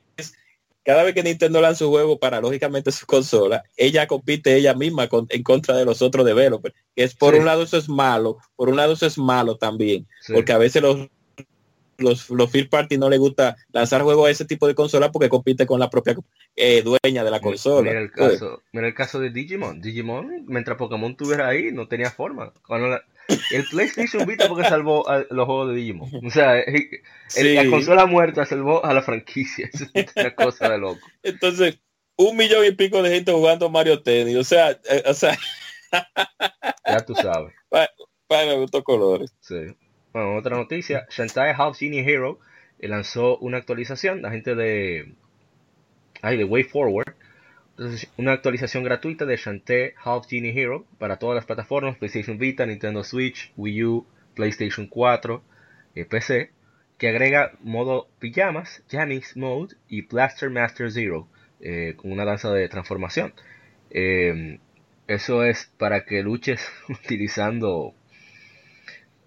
cada 0.82 1.02
vez 1.02 1.14
que 1.14 1.22
Nintendo 1.22 1.60
lanza 1.60 1.84
un 1.84 1.90
juego 1.90 2.18
para 2.18 2.40
lógicamente 2.40 2.90
su 2.90 3.04
consola, 3.04 3.62
ella 3.76 4.06
compite 4.06 4.56
ella 4.56 4.72
misma 4.72 5.08
con- 5.08 5.26
en 5.28 5.42
contra 5.42 5.76
de 5.76 5.84
los 5.84 6.00
otros 6.00 6.24
developers, 6.24 6.74
que 6.96 7.04
es 7.04 7.14
por 7.14 7.34
Sí. 7.34 7.40
un 7.40 7.44
lado 7.46 7.62
eso 7.62 7.76
es 7.76 7.86
malo, 7.88 8.38
por 8.56 8.70
un 8.70 8.76
lado 8.76 8.94
eso 8.94 9.06
es 9.06 9.18
malo 9.18 9.56
también, 9.58 10.08
Sí. 10.22 10.32
porque 10.32 10.52
a 10.52 10.58
veces 10.58 10.80
los 10.80 11.06
los, 12.00 12.28
los 12.30 12.50
third 12.50 12.68
party 12.68 12.98
no 12.98 13.08
les 13.08 13.18
gusta 13.18 13.56
lanzar 13.72 14.02
juegos 14.02 14.28
a 14.28 14.30
ese 14.30 14.44
tipo 14.44 14.66
de 14.66 14.74
consola 14.74 15.10
porque 15.12 15.28
compite 15.28 15.66
con 15.66 15.78
la 15.80 15.88
propia 15.90 16.14
eh, 16.56 16.82
dueña 16.82 17.22
de 17.24 17.30
la 17.30 17.40
consola. 17.40 17.88
Mira 17.90 18.00
el 18.00 18.10
caso, 18.10 18.62
mira 18.72 18.86
el 18.88 18.94
caso 18.94 19.20
de 19.20 19.30
Digimon. 19.30 19.80
Digimon, 19.80 20.44
mientras 20.46 20.76
Pokémon 20.76 21.12
estuviera 21.12 21.48
ahí, 21.48 21.70
no 21.72 21.88
tenía 21.88 22.10
forma. 22.10 22.52
Cuando 22.66 22.88
la- 22.88 23.02
el 23.52 23.64
PlayStation 23.70 24.26
Vita 24.26 24.48
porque 24.48 24.68
salvó 24.68 25.08
a 25.08 25.24
los 25.30 25.46
juegos 25.46 25.68
de 25.68 25.74
Digimon. 25.76 26.10
O 26.26 26.30
sea, 26.30 26.58
el- 26.60 26.88
Sí. 27.28 27.54
la 27.54 27.70
consola 27.70 28.06
muerta 28.06 28.44
salvó 28.44 28.84
a 28.84 28.92
la 28.92 29.02
franquicia. 29.02 29.70
Es 29.94 30.12
una 30.16 30.34
cosa 30.34 30.68
de 30.68 30.78
loco. 30.78 31.00
Entonces, 31.22 31.78
un 32.16 32.36
millón 32.36 32.64
y 32.66 32.72
pico 32.72 33.02
de 33.02 33.10
gente 33.14 33.32
jugando 33.32 33.70
Mario 33.70 34.02
Tennis. 34.02 34.36
O 34.36 34.44
sea, 34.44 34.72
eh, 34.72 35.02
o 35.06 35.14
sea, 35.14 35.38
Ya 36.86 37.04
tú 37.06 37.14
sabes. 37.14 37.52
para 38.26 38.46
me 38.46 38.56
gustó 38.58 38.82
colores. 38.84 39.32
Sí. 39.40 39.56
Bueno, 40.12 40.36
otra 40.36 40.56
noticia. 40.56 41.06
Shantae 41.10 41.54
Half 41.56 41.78
Genie 41.78 42.00
Hero 42.00 42.40
eh, 42.78 42.88
lanzó 42.88 43.38
una 43.38 43.58
actualización. 43.58 44.22
La 44.22 44.30
gente 44.30 44.54
de... 44.54 45.14
Ay, 46.22 46.36
de 46.36 46.44
Way 46.44 46.64
Forward. 46.64 47.14
Una 48.18 48.32
actualización 48.32 48.84
gratuita 48.84 49.24
de 49.24 49.36
Shantae 49.36 49.94
Half 50.02 50.26
Genie 50.28 50.52
Hero 50.52 50.84
para 50.98 51.18
todas 51.18 51.36
las 51.36 51.46
plataformas. 51.46 51.96
PlayStation 51.96 52.38
Vita, 52.38 52.66
Nintendo 52.66 53.04
Switch, 53.04 53.52
Wii 53.56 53.84
U, 53.84 54.06
PlayStation 54.34 54.86
4, 54.86 55.42
eh, 55.94 56.04
PC. 56.04 56.50
Que 56.98 57.08
agrega 57.08 57.52
modo 57.60 58.08
pijamas, 58.18 58.82
Jamix 58.90 59.36
Mode 59.36 59.76
y 59.88 60.02
Blaster 60.02 60.50
Master 60.50 60.90
Zero. 60.92 61.28
eh, 61.60 61.94
con 61.96 62.12
una 62.12 62.24
danza 62.24 62.52
de 62.52 62.68
transformación. 62.68 63.32
Eso 65.06 65.44
es 65.44 65.72
para 65.76 66.04
que 66.04 66.22
luches 66.22 66.66
utilizando 66.88 67.94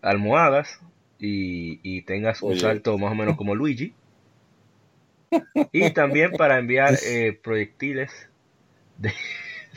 almohadas 0.04 0.80
y, 1.20 1.80
y 1.84 2.04
tengas 2.04 2.44
un 2.44 2.52
Oye. 2.52 2.60
salto 2.62 2.98
más 2.98 3.12
o 3.12 3.16
menos 3.16 3.36
como 3.38 3.56
Luigi. 3.56 3.94
Y 5.72 5.92
también 5.92 6.32
para 6.34 6.60
enviar 6.60 6.96
eh, 7.06 7.40
proyectiles 7.44 8.30
de, 8.98 9.14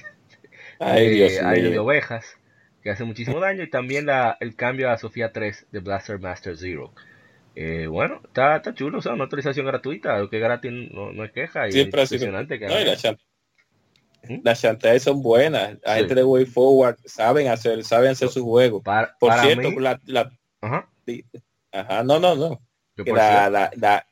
Ay, 0.79 1.19
de- 1.19 1.79
ovejas 1.79 2.39
que 2.83 2.91
hacen 2.91 3.07
muchísimo 3.07 3.41
daño. 3.41 3.63
Y 3.63 3.71
también 3.71 4.07
la, 4.07 4.37
el 4.41 4.55
cambio 4.57 4.91
a 4.91 4.99
Sofía 4.99 5.33
3 5.33 5.67
de 5.73 5.81
Blaster 5.81 6.19
Master 6.21 6.57
Zero. 6.57 6.93
Eh, 7.55 7.87
bueno, 7.89 8.21
está, 8.25 8.57
está 8.57 8.75
chulo, 8.75 8.99
o 8.99 9.03
sea, 9.03 9.15
una 9.15 9.25
autorización 9.25 9.67
gratuita, 9.67 10.19
lo 10.19 10.31
que 10.31 10.39
gratis 10.39 10.73
no, 10.93 11.13
no 11.13 11.25
es 11.25 11.33
queja. 11.33 11.69
Y 11.69 11.73
Siempre 11.73 12.03
es 12.03 12.13
impresionante 12.13 12.59
que 12.59 12.67
No, 12.67 12.73
y 12.81 12.85
hagan 12.85 13.19
las 14.29 14.29
eso. 14.29 14.35
chan- 14.35 14.43
las 14.45 14.63
Shantae 14.63 15.01
son 15.01 15.23
buenas. 15.23 15.79
La 15.85 15.95
Sí. 15.95 15.99
gente 16.01 16.15
de 16.15 16.25
Way 16.25 16.47
Forward 16.47 16.97
saben 17.05 17.49
hacer, 17.49 17.83
saben 17.85 18.11
hacer 18.11 18.29
su 18.29 18.45
juego. 18.45 18.83
Para, 18.83 19.17
Por 19.19 19.31
para 19.31 19.43
cierto, 19.43 19.71
mí- 19.71 19.81
la, 19.81 20.01
la- 20.07 20.33
ajá, 20.61 20.89
ajá, 21.73 22.03
no, 22.05 22.19
no, 22.19 22.35
no. 22.35 22.61
la, 23.05 23.71
la- 23.77 24.07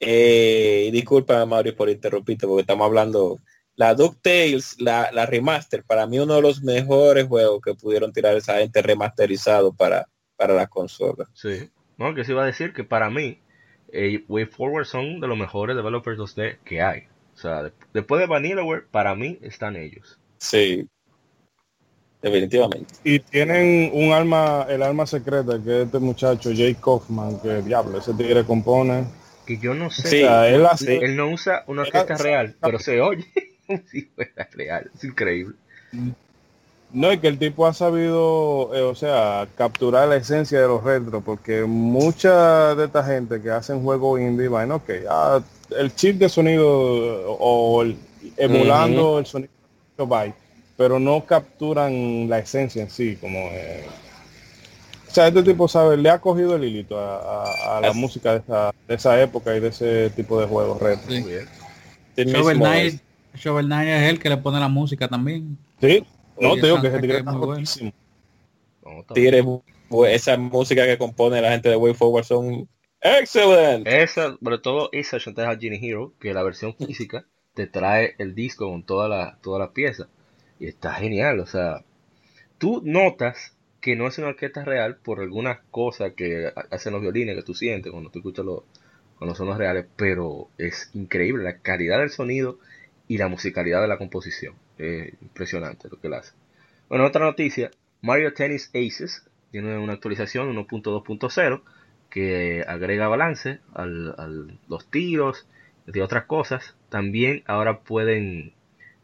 eh, 0.00 0.90
disculpa 0.92 1.44
Mario 1.46 1.74
por 1.74 1.88
interrumpirte 1.88 2.46
porque 2.46 2.60
estamos 2.62 2.84
hablando 2.86 3.38
la 3.76 3.94
DuckTales, 3.94 4.76
la, 4.80 5.10
la 5.12 5.26
remaster, 5.26 5.82
para 5.82 6.06
mí 6.06 6.18
uno 6.18 6.34
de 6.36 6.42
los 6.42 6.62
mejores 6.62 7.26
juegos 7.26 7.60
que 7.64 7.74
pudieron 7.74 8.12
tirar 8.12 8.36
esa 8.36 8.58
gente 8.58 8.82
remasterizado 8.82 9.72
para, 9.72 10.06
para 10.36 10.54
las 10.54 10.68
consolas. 10.68 11.28
Sí. 11.32 11.70
No, 11.96 12.14
que 12.14 12.24
se 12.24 12.32
iba 12.32 12.42
a 12.42 12.46
decir 12.46 12.72
que 12.72 12.84
para 12.84 13.10
mí, 13.10 13.40
eh, 13.92 14.24
Way 14.28 14.46
Forward 14.46 14.84
son 14.86 15.20
de 15.20 15.26
los 15.26 15.36
mejores 15.38 15.74
developers 15.76 16.18
2D 16.18 16.58
que 16.64 16.82
hay. 16.82 17.04
O 17.34 17.36
sea, 17.38 17.64
de- 17.64 17.72
después 17.92 18.20
de 18.20 18.26
Vanillaware, 18.26 18.84
para 18.90 19.14
mí 19.14 19.38
están 19.42 19.76
ellos. 19.76 20.18
Sí. 20.38 20.88
Definitivamente. 22.22 22.94
Y 23.04 23.18
tienen 23.20 23.90
un 23.92 24.12
alma, 24.12 24.66
el 24.68 24.82
alma 24.82 25.06
secreta 25.06 25.60
que 25.62 25.80
es 25.80 25.86
este 25.86 25.98
muchacho 25.98 26.52
Jake 26.52 26.78
Kaufman, 26.82 27.38
que 27.40 27.60
diablo, 27.62 27.98
ese 27.98 28.14
tigre 28.14 28.44
compone. 28.44 29.04
Que 29.46 29.58
yo 29.58 29.74
no 29.74 29.90
sé, 29.90 30.08
Sí. 30.08 30.22
O 30.22 30.26
sea, 30.26 30.48
él 30.48 30.64
hace, 30.64 30.96
él 30.96 31.16
no 31.16 31.28
usa 31.28 31.64
una 31.66 31.82
orquesta 31.82 32.16
real, 32.16 32.56
pero 32.62 32.78
se 32.78 33.00
oye 33.02 33.26
como 33.66 33.82
si 33.90 34.02
fuera 34.02 34.48
real. 34.52 34.90
Es 34.94 35.04
increíble. 35.04 35.56
No, 36.94 37.10
es 37.10 37.18
que 37.18 37.26
el 37.26 37.38
tipo 37.40 37.66
ha 37.66 37.74
sabido, 37.74 38.70
eh, 38.72 38.82
o 38.82 38.94
sea, 38.94 39.48
capturar 39.56 40.06
la 40.08 40.14
esencia 40.16 40.60
de 40.60 40.68
los 40.68 40.82
retro, 40.84 41.20
porque 41.22 41.64
mucha 41.64 42.76
de 42.76 42.84
esta 42.84 43.02
gente 43.02 43.42
que 43.42 43.50
hacen 43.50 43.82
juegos 43.82 44.20
indie, 44.20 44.46
bueno, 44.46 44.76
ok, 44.76 44.90
ah, 45.10 45.40
el 45.76 45.92
chip 45.94 46.18
de 46.18 46.28
sonido 46.28 46.68
o 46.68 47.82
el- 47.82 47.98
emulando 48.36 49.18
el 49.18 49.26
sonido, 49.26 49.50
bye, 50.06 50.32
pero 50.76 51.00
no 51.00 51.24
capturan 51.26 52.28
la 52.28 52.38
esencia 52.38 52.82
en 52.82 52.90
sí, 52.90 53.16
como... 53.20 53.38
eh, 53.40 53.84
o 55.08 55.10
sea, 55.14 55.26
este 55.28 55.42
tipo 55.42 55.66
sabe, 55.68 55.96
le 55.96 56.10
ha 56.10 56.20
cogido 56.20 56.54
el 56.54 56.62
hilito 56.64 56.98
a, 56.98 57.16
a- 57.18 57.78
a 57.78 57.80
la 57.80 57.88
Así. 57.88 57.98
música 57.98 58.32
de 58.34 58.38
esa, 58.38 58.72
de 58.86 58.94
esa 58.94 59.20
época 59.20 59.56
y 59.56 59.60
de 59.60 59.68
ese 59.68 60.10
tipo 60.10 60.40
de 60.40 60.46
juegos 60.46 60.80
retro. 60.80 61.10
Sí. 61.10 61.20
Muy 61.22 61.30
bien. 61.32 61.48
El 62.16 62.32
Shovel 62.32 63.66
Knight 63.66 63.88
es 63.88 64.10
el 64.10 64.20
que 64.20 64.28
le 64.28 64.36
pone 64.36 64.60
la 64.60 64.68
música 64.68 65.08
también. 65.08 65.56
Sí, 65.80 66.04
no 66.38 66.48
Oye, 66.48 66.60
te 66.60 66.66
digo 66.66 66.80
que 66.80 66.88
ese 66.88 67.00
tigre 67.00 67.18
es 67.18 67.24
muy 67.24 67.40
buena. 67.42 67.64
rotísimo. 67.64 67.92
No, 68.82 69.00
está 69.00 69.14
Tigre, 69.14 69.40
bu- 69.42 69.62
esa 70.06 70.36
música 70.36 70.84
que 70.86 70.98
compone 70.98 71.40
la 71.40 71.52
gente 71.52 71.68
de 71.70 71.76
Way 71.76 71.94
Forward 71.94 72.24
son 72.24 72.68
excelentes. 73.00 73.98
Esa, 74.02 74.36
sobre 74.36 74.58
todo 74.58 74.88
esa 74.92 75.18
Shantae 75.18 75.56
Genie 75.58 75.78
Hero, 75.88 76.12
que 76.18 76.34
la 76.34 76.42
versión 76.42 76.74
física 76.76 77.24
te 77.54 77.66
trae 77.68 78.14
el 78.18 78.34
disco 78.34 78.68
con 78.68 78.84
toda 78.84 79.08
la, 79.08 79.38
toda 79.42 79.58
la 79.60 79.72
pieza. 79.72 80.08
Y 80.58 80.66
está 80.66 80.92
genial, 80.94 81.38
o 81.40 81.46
sea, 81.46 81.84
tú 82.58 82.82
notas 82.84 83.56
que 83.80 83.96
no 83.96 84.08
es 84.08 84.18
una 84.18 84.28
orquesta 84.28 84.64
real 84.64 84.96
por 84.98 85.20
algunas 85.20 85.60
cosas 85.70 86.14
que 86.14 86.48
ha- 86.48 86.66
hacen 86.70 86.92
los 86.94 87.02
violines 87.02 87.36
que 87.36 87.42
tú 87.44 87.54
sientes 87.54 87.92
cuando 87.92 88.10
tú 88.10 88.20
escuchas 88.20 88.44
los, 88.46 88.62
cuando 89.18 89.34
son 89.36 89.48
los 89.48 89.58
reales, 89.58 89.86
pero 89.96 90.50
es 90.58 90.90
increíble 90.94 91.44
la 91.44 91.60
calidad 91.60 92.00
del 92.00 92.10
sonido 92.10 92.58
y 93.08 93.18
la 93.18 93.28
musicalidad 93.28 93.82
de 93.82 93.88
la 93.88 93.98
composición. 93.98 94.56
Es 94.78 95.12
impresionante 95.22 95.88
lo 95.90 96.00
que 96.00 96.08
hace. 96.14 96.32
Bueno, 96.88 97.06
otra 97.06 97.24
noticia, 97.24 97.70
Mario 98.02 98.32
Tennis 98.34 98.70
Aces 98.74 99.24
tiene 99.50 99.78
una 99.78 99.94
actualización 99.94 100.48
1.2.0 100.48 101.62
que 102.10 102.64
agrega 102.66 103.08
balance 103.08 103.60
al, 103.74 104.14
al- 104.18 104.58
los 104.68 104.90
tiros 104.90 105.46
y 105.86 106.00
otras 106.00 106.24
cosas. 106.26 106.76
También 106.88 107.42
ahora 107.46 107.80
pueden 107.80 108.52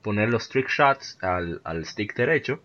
poner 0.03 0.31
los 0.31 0.49
trick 0.49 0.69
shots 0.69 1.19
al, 1.23 1.61
al 1.65 1.85
stick 1.87 2.15
derecho. 2.17 2.61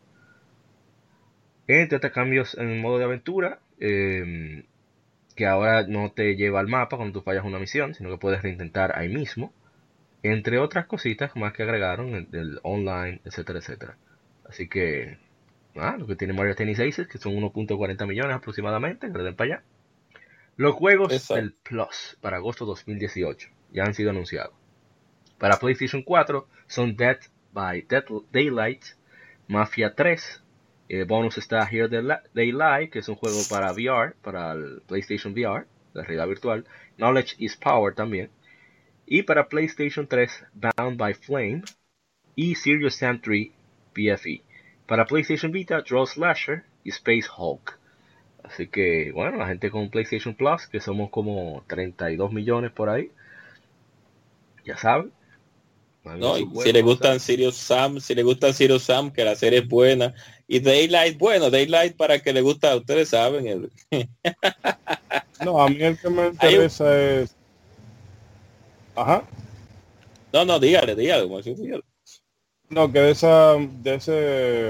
Entre 1.68 1.97
otros 1.97 2.12
cambios 2.14 2.56
en 2.58 2.80
modo 2.82 2.97
de 2.99 3.06
aventura, 3.06 3.60
eh, 3.80 4.64
que 5.36 5.47
ahora 5.47 5.88
no 5.88 6.12
te 6.12 6.36
lleva 6.36 6.60
al 6.62 6.68
mapa 6.68 6.97
cuando 6.97 7.20
tú 7.20 7.24
fallas 7.26 7.45
una 7.45 7.60
misión, 7.60 7.93
sino 7.95 8.10
que 8.12 8.18
puedes 8.18 8.41
reintentar 8.43 8.97
ahí 8.97 9.10
mismo. 9.10 9.53
Entre 10.28 10.57
otras 10.57 10.88
cositas 10.88 11.36
más 11.36 11.53
que 11.53 11.61
agregaron 11.61 12.15
el, 12.15 12.28
el 12.32 12.59
online, 12.63 13.21
etcétera, 13.26 13.59
etcétera. 13.59 13.95
Así 14.49 14.67
que, 14.67 15.19
ah, 15.76 15.97
lo 15.99 16.07
que 16.07 16.15
tiene 16.15 16.34
Mario 16.34 16.55
Tennis 16.55 16.80
Aces, 16.80 17.07
que 17.07 17.19
son 17.19 17.34
1.40 17.36 18.07
millones 18.07 18.36
aproximadamente, 18.36 19.11
que 19.11 19.17
le 19.19 19.23
den 19.23 19.36
para 19.36 19.55
allá. 19.55 19.63
Los 20.57 20.73
juegos 20.73 21.13
Exacto. 21.13 21.36
del 21.36 21.53
Plus 21.53 22.17
para 22.21 22.38
agosto 22.38 22.65
2018 22.65 23.49
ya 23.71 23.84
han 23.84 23.93
sido 23.93 24.09
anunciados. 24.09 24.55
Para 25.38 25.57
PlayStation 25.59 26.01
4 26.01 26.47
son 26.65 26.95
Dead 26.95 27.19
by 27.53 27.84
Dead- 27.84 28.05
Daylight, 28.32 28.84
Mafia 29.47 29.93
3, 29.93 30.41
el 30.89 31.05
bonus 31.05 31.38
está 31.38 31.67
Here 31.69 31.88
the 31.88 32.01
Li- 32.01 32.23
Daylight, 32.34 32.91
que 32.91 32.99
es 32.99 33.09
un 33.09 33.15
juego 33.15 33.38
para 33.47 33.71
VR, 33.73 34.13
para 34.23 34.53
el 34.53 34.82
PlayStation 34.88 35.34
VR, 35.34 35.65
la 35.93 36.01
realidad 36.03 36.28
virtual. 36.28 36.65
Knowledge 36.97 37.36
is 37.38 37.55
Power 37.57 37.93
también. 37.93 38.32
Y 39.08 39.24
para 39.24 39.47
PlayStation 39.47 40.08
3, 40.08 40.32
Bound 40.53 40.97
by 40.97 41.14
Flame 41.14 41.62
y 42.36 42.56
Serious 42.56 42.95
Sam 42.95 43.22
3 43.22 43.49
PFE. 43.93 44.41
Para 44.88 45.06
PlayStation 45.06 45.51
Vita, 45.51 45.82
Draw 45.82 46.06
Slasher 46.06 46.64
y 46.84 46.89
Space 46.89 47.28
Hulk. 47.36 47.78
Así 48.43 48.68
que, 48.68 49.12
bueno, 49.12 49.38
la 49.38 49.47
gente 49.47 49.72
con 49.72 49.89
PlayStation 49.89 50.36
Plus, 50.36 50.68
que 50.68 50.80
somos 50.80 51.10
como 51.10 51.64
32 51.68 52.32
millones 52.32 52.72
por 52.72 52.89
ahí, 52.89 53.10
ya 54.66 54.78
saben. 54.78 55.12
No, 56.03 56.38
y 56.38 56.47
si 56.62 56.72
le 56.72 56.84
gustan 56.84 57.20
Sirius 57.20 57.56
Sam, 57.58 57.99
si 57.99 58.14
le 58.14 58.22
gustan 58.22 58.53
Sirius 58.53 58.84
Sam, 58.84 59.12
que 59.12 59.24
la 59.24 59.36
serie 59.36 59.60
es 59.60 59.68
buena. 59.68 60.14
Y 60.47 60.60
Daylight, 60.60 61.18
bueno, 61.18 61.49
Daylight 61.49 61.95
para 61.97 62.20
que 62.20 62.32
le 62.32 62.41
gusta, 62.41 62.76
ustedes 62.76 63.10
saben. 63.10 63.47
el- 63.47 63.72
No, 65.43 65.62
a 65.62 65.68
mí 65.70 65.82
el 65.82 65.97
que 65.97 66.10
me 66.10 66.28
interesa 66.28 66.97
es... 66.97 67.36
Ajá. 68.96 69.24
No, 70.34 70.46
no, 70.46 70.60
dígale, 70.60 70.96
dígale. 70.96 71.28
No, 72.70 72.91
que 72.91 73.00
de 73.00 73.12
esa, 73.12 73.54
de 73.56 73.96
ese, 73.96 74.70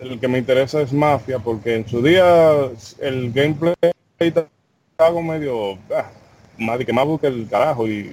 el 0.00 0.18
que 0.20 0.28
me 0.28 0.38
interesa 0.38 0.80
es 0.80 0.92
Mafia, 0.92 1.38
porque 1.38 1.76
en 1.76 1.88
su 1.88 2.02
día 2.02 2.54
el 3.00 3.32
gameplay 3.32 3.74
algo 4.98 5.22
medio, 5.22 5.78
ah, 5.94 6.10
más 6.58 6.78
que 6.84 6.92
más 6.92 7.04
busque 7.04 7.26
el 7.26 7.46
carajo 7.48 7.86
y 7.86 8.10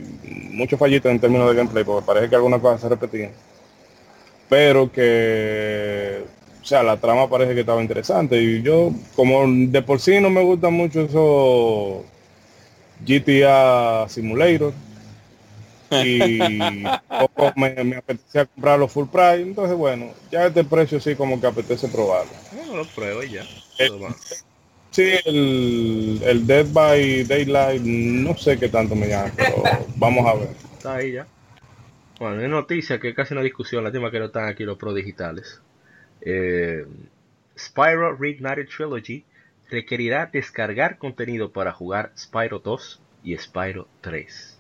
mucho 0.51 0.78
fallito 0.78 1.10
en 1.10 1.20
términos 1.20 1.49
de 1.49 1.56
gameplay, 1.56 1.84
porque 1.84 2.06
parece 2.06 2.30
que 2.30 2.36
algunas 2.36 2.60
cosas 2.60 2.82
se 2.82 2.89
repetían. 2.89 3.32
Pero 4.49 4.91
que, 4.91 6.24
o 6.62 6.66
sea, 6.66 6.84
la 6.84 6.97
trama 6.97 7.30
parece 7.30 7.54
que 7.54 7.62
estaba 7.62 7.82
interesante 7.82 8.41
y 8.41 8.62
yo, 8.62 8.91
como 9.16 9.45
de 9.47 9.82
por 9.82 9.99
sí 9.99 10.20
no 10.20 10.30
me 10.30 10.43
gusta 10.43 10.70
mucho 10.70 11.01
eso 11.01 12.04
GTA 13.06 14.08
Simulator, 14.10 14.74
y 16.02 17.00
poco 17.18 17.54
me, 17.56 17.84
me 17.84 17.98
apetecía 17.98 18.46
comprarlo 18.46 18.88
full 18.88 19.08
price. 19.08 19.41
Entonces, 19.41 19.78
bueno, 19.78 20.14
ya 20.32 20.48
este 20.48 20.64
precio 20.64 21.00
sí 21.00 21.16
como 21.16 21.39
que 21.39 21.48
apetece 21.48 21.88
probarlo. 21.88 22.32
No 22.68 22.76
lo 22.78 22.86
pruebo 22.86 23.24
y 23.24 23.32
ya. 23.32 23.44
Eh, 23.78 23.88
Todo 23.88 24.00
más. 24.00 24.46
Sí, 24.91 25.14
el, 25.26 26.22
el 26.24 26.46
Dead 26.48 26.68
by 26.72 27.24
Daylight 27.24 27.82
no 27.82 28.38
sé 28.38 28.60
qué 28.60 28.70
tanto 28.70 28.96
me 28.96 29.08
llama, 29.08 29.32
pero 29.36 29.64
vamos 29.96 30.26
a 30.28 30.36
ver. 30.36 30.50
Está 30.78 30.96
ahí 30.96 31.14
ya. 31.14 31.28
Bueno, 32.20 32.41
hay 32.41 32.48
noticia 32.48 33.00
que 33.00 33.10
es 33.10 33.16
casi 33.16 33.34
una 33.34 33.41
discusión, 33.44 33.84
lástima 33.84 34.12
que 34.12 34.20
no 34.20 34.26
están 34.26 34.48
aquí 34.48 34.64
los 34.64 34.78
pro 34.78 34.94
digitales. 34.94 35.62
Eh, 36.22 36.86
Spyro 37.58 38.16
Reignited 38.16 38.68
Trilogy 38.68 39.26
requerirá 39.70 40.28
descargar 40.32 40.98
contenido 40.98 41.52
para 41.52 41.74
jugar 41.74 42.14
Spyro 42.18 42.60
2 42.60 43.02
y 43.24 43.38
Spyro 43.38 43.88
3. 44.02 44.53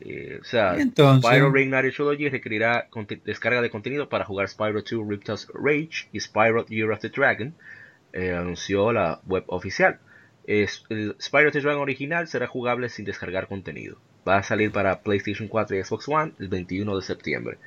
Eh, 0.00 0.38
o 0.40 0.44
sea, 0.44 0.76
Entonces- 0.76 1.28
Spyro 1.30 1.52
Reignited 1.52 1.92
Trilogy 1.92 2.28
requerirá 2.28 2.88
descarga 3.24 3.60
de 3.60 3.70
contenido 3.70 4.08
para 4.08 4.24
jugar 4.24 4.48
Spyro 4.48 4.82
2 4.82 5.08
Riptos 5.08 5.48
Rage 5.54 6.08
y 6.12 6.20
Spyro 6.20 6.64
Year 6.66 6.90
of 6.90 7.00
the 7.00 7.10
Dragon, 7.10 7.54
eh, 8.12 8.32
anunció 8.32 8.92
la 8.92 9.20
web 9.26 9.44
oficial. 9.48 9.98
El 10.46 10.68
Spyro 10.68 11.52
the 11.52 11.60
Dragon 11.60 11.82
original 11.82 12.26
será 12.28 12.46
jugable 12.46 12.88
sin 12.88 13.04
descargar 13.04 13.46
contenido. 13.46 13.98
Va 14.26 14.38
a 14.38 14.42
salir 14.42 14.72
para 14.72 15.00
PlayStation 15.00 15.48
4 15.48 15.76
y 15.78 15.84
Xbox 15.84 16.08
One 16.08 16.32
el 16.38 16.48
21 16.48 16.96
de 16.96 17.02
septiembre. 17.02 17.58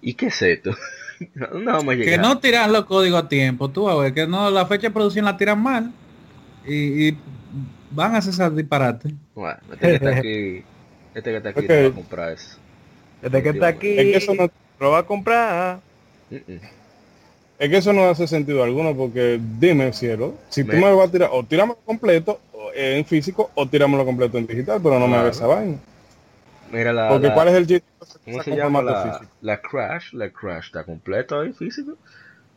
¿Y 0.00 0.14
qué 0.14 0.26
es 0.26 0.40
esto? 0.42 0.76
no 1.34 1.72
vamos 1.72 1.88
a 1.88 1.96
llegar. 1.96 2.14
Que 2.14 2.18
no 2.18 2.38
tiran 2.38 2.72
los 2.72 2.84
códigos 2.84 3.24
a 3.24 3.28
tiempo, 3.28 3.70
tú 3.70 3.88
a 3.88 4.00
ver, 4.00 4.14
que 4.14 4.26
no 4.26 4.50
la 4.50 4.66
fecha 4.66 4.88
de 4.88 4.90
producción 4.92 5.24
la 5.24 5.36
tiran 5.36 5.60
mal 5.62 5.92
y, 6.66 7.08
y 7.08 7.18
van 7.90 8.14
a 8.14 8.18
hacer 8.18 8.32
ese 8.34 8.50
disparate. 8.50 9.14
Bueno, 9.34 9.58
este 9.72 9.86
que 9.86 9.94
está 9.94 10.10
aquí, 10.16 10.64
este 11.18 11.30
que 11.30 11.36
está 11.38 11.48
aquí 11.50 11.66
no 11.68 11.74
va 11.82 11.86
a 11.88 11.92
comprar 11.94 12.32
eso. 12.32 12.58
Desde 13.22 13.42
que 13.42 13.48
está 13.50 13.66
aquí, 13.68 13.88
Es 13.98 14.04
que 14.04 14.16
eso 14.16 14.34
no, 14.34 14.48
lo 14.80 14.90
va 14.90 14.98
a 14.98 15.02
comprar. 15.06 15.80
Es 16.30 17.68
que 17.70 17.76
eso 17.76 17.92
no 17.92 18.08
hace 18.08 18.28
sentido 18.28 18.62
alguno 18.62 18.94
porque 18.96 19.40
dime, 19.58 19.92
cielo, 19.92 20.34
si 20.48 20.62
tú 20.62 20.76
Me- 20.76 20.94
vas 20.94 21.08
a 21.08 21.10
tirar, 21.12 21.30
o 21.32 21.42
tiramos 21.44 21.76
completo 21.84 22.38
o- 22.52 22.70
en 22.74 23.04
físico 23.04 23.50
o 23.54 23.66
tiramos 23.68 24.04
completo 24.04 24.38
en 24.38 24.46
digital, 24.46 24.80
pero 24.82 24.98
no 25.00 25.08
me 25.08 25.16
hagas 25.16 25.36
esa 25.36 25.46
vaina. 25.48 25.78
Mira 26.70 26.92
la, 26.92 27.08
Porque 27.08 27.28
la- 27.28 27.34
¿cuál 27.34 27.48
es 27.48 27.54
el 27.54 27.66
chiste? 27.66 27.86
¿cómo 28.24 28.42
se 28.42 28.54
llama 28.54 28.82
la, 28.82 29.02
físico. 29.02 29.32
la 29.40 29.60
Crash? 29.60 30.12
La 30.12 30.30
Crash 30.30 30.66
está 30.66 30.84
completo 30.84 31.40
ahí 31.40 31.52
físico. 31.52 31.94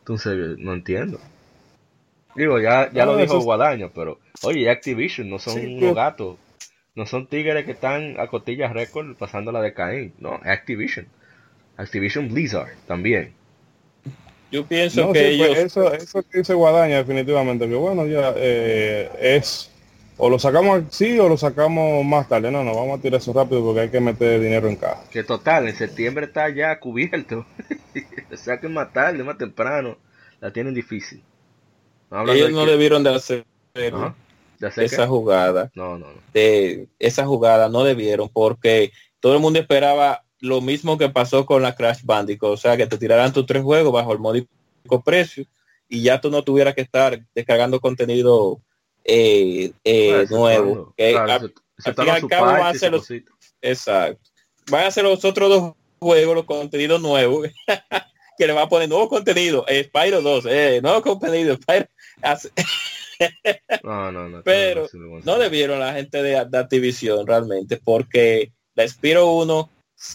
Entonces 0.00 0.56
no 0.58 0.72
entiendo. 0.74 1.18
Digo, 2.36 2.60
ya, 2.60 2.90
ya 2.92 3.04
No, 3.04 3.12
lo 3.12 3.18
dijo 3.18 3.38
es- 3.38 3.44
Guadaño, 3.44 3.90
pero 3.94 4.18
oye, 4.42 4.70
Activision 4.70 5.28
no 5.28 5.38
son 5.38 5.54
Sí, 5.54 5.76
unos 5.78 5.94
gatos. 5.96 6.36
No 6.94 7.06
son 7.06 7.26
tigres 7.26 7.64
que 7.64 7.72
están 7.72 8.20
a 8.20 8.26
cotillas 8.26 8.72
récord 8.72 9.16
pasando 9.16 9.50
la 9.52 9.62
de 9.62 9.72
Caín. 9.72 10.12
No, 10.18 10.38
Activision. 10.44 11.06
Activision 11.76 12.28
Blizzard 12.32 12.74
también. 12.86 13.32
Yo 14.50 14.66
pienso 14.66 15.06
No, 15.06 15.12
que 15.14 15.30
sí, 15.32 15.38
pues, 15.38 15.50
ellos 15.50 15.58
eso, 15.64 15.92
eso 15.94 16.22
que 16.22 16.38
dice 16.38 16.52
Guadaña 16.52 16.96
definitivamente, 16.98 17.66
que 17.66 17.74
bueno, 17.74 18.06
ya 18.06 18.34
eh, 18.36 19.08
es 19.18 19.70
o 20.18 20.28
lo 20.28 20.38
sacamos 20.38 20.82
sí 20.90 21.18
o 21.18 21.26
lo 21.28 21.38
sacamos 21.38 22.04
más 22.04 22.28
tarde. 22.28 22.50
No, 22.50 22.62
no, 22.62 22.74
vamos 22.74 22.98
a 22.98 23.02
tirar 23.02 23.18
eso 23.20 23.32
rápido 23.32 23.64
porque 23.64 23.80
hay 23.80 23.88
que 23.88 24.00
meter 24.00 24.38
dinero 24.40 24.68
en 24.68 24.76
caja. 24.76 25.02
Que 25.10 25.24
total, 25.24 25.68
en 25.68 25.74
septiembre 25.74 26.26
está 26.26 26.50
ya 26.50 26.78
cubierto. 26.78 27.46
o 28.32 28.36
sea 28.36 28.60
que 28.60 28.68
más 28.68 28.92
tarde, 28.92 29.24
más 29.24 29.38
temprano. 29.38 29.96
La 30.40 30.52
tienen 30.52 30.74
difícil. 30.74 31.22
Ellos 32.10 32.48
de 32.48 32.52
no 32.52 32.64
que- 32.66 32.70
debieron 32.72 33.02
de 33.02 33.14
hacer 33.14 33.44
Ajá. 33.74 34.14
Esa 34.68 35.06
jugada. 35.06 35.70
No, 35.74 35.98
no, 35.98 36.06
no. 36.12 36.20
de 36.32 36.88
esa 36.98 37.24
jugada 37.26 37.68
no 37.68 37.84
debieron 37.84 38.28
porque 38.28 38.92
todo 39.20 39.34
el 39.34 39.40
mundo 39.40 39.58
esperaba 39.58 40.24
lo 40.40 40.60
mismo 40.60 40.98
que 40.98 41.08
pasó 41.08 41.46
con 41.46 41.62
la 41.62 41.74
Crash 41.76 42.00
Bandicoot, 42.04 42.52
o 42.52 42.56
sea, 42.56 42.76
que 42.76 42.86
te 42.86 42.98
tiraran 42.98 43.32
tus 43.32 43.46
tres 43.46 43.62
juegos 43.62 43.92
bajo 43.92 44.12
el 44.12 44.18
módico 44.18 44.48
precio 45.04 45.44
y 45.88 46.02
ya 46.02 46.20
tú 46.20 46.30
no 46.30 46.42
tuvieras 46.42 46.74
que 46.74 46.80
estar 46.80 47.20
descargando 47.34 47.78
contenido 47.80 48.60
eh, 49.04 49.72
eh, 49.84 50.08
Claro, 50.26 50.36
nuevo. 50.36 50.94
Que 50.96 51.12
claro, 51.12 51.50
al 52.10 52.20
su 52.20 52.28
cabo 52.28 52.46
va 52.46 52.68
a 52.70 52.72
los- 52.72 53.02
cosita. 53.02 53.30
exacto. 53.60 54.30
Van 54.70 54.86
a 54.86 54.90
ser 54.90 55.04
los 55.04 55.24
otros 55.24 55.48
dos 55.48 55.72
juegos, 56.00 56.34
los 56.34 56.44
contenidos 56.44 57.00
nuevos, 57.00 57.48
que 58.38 58.46
le 58.46 58.52
va 58.52 58.62
a 58.62 58.68
poner 58.68 58.88
nuevo 58.88 59.08
contenido, 59.08 59.64
eh, 59.68 59.84
Spyro 59.84 60.22
2, 60.22 60.46
eh, 60.48 60.80
nuevo 60.82 61.02
contenido, 61.02 61.56
Spyro. 61.56 61.86
No, 63.82 64.12
no, 64.12 64.28
no. 64.28 64.42
Pero 64.44 64.86
no 64.92 65.20
no 65.24 65.38
debieron 65.38 65.80
la 65.80 65.92
gente 65.94 66.22
de, 66.22 66.44
de 66.48 66.58
Activision 66.58 67.26
realmente 67.26 67.78
porque 67.82 68.52
la 68.74 68.86
Spiro 68.88 69.30
1 69.32 69.70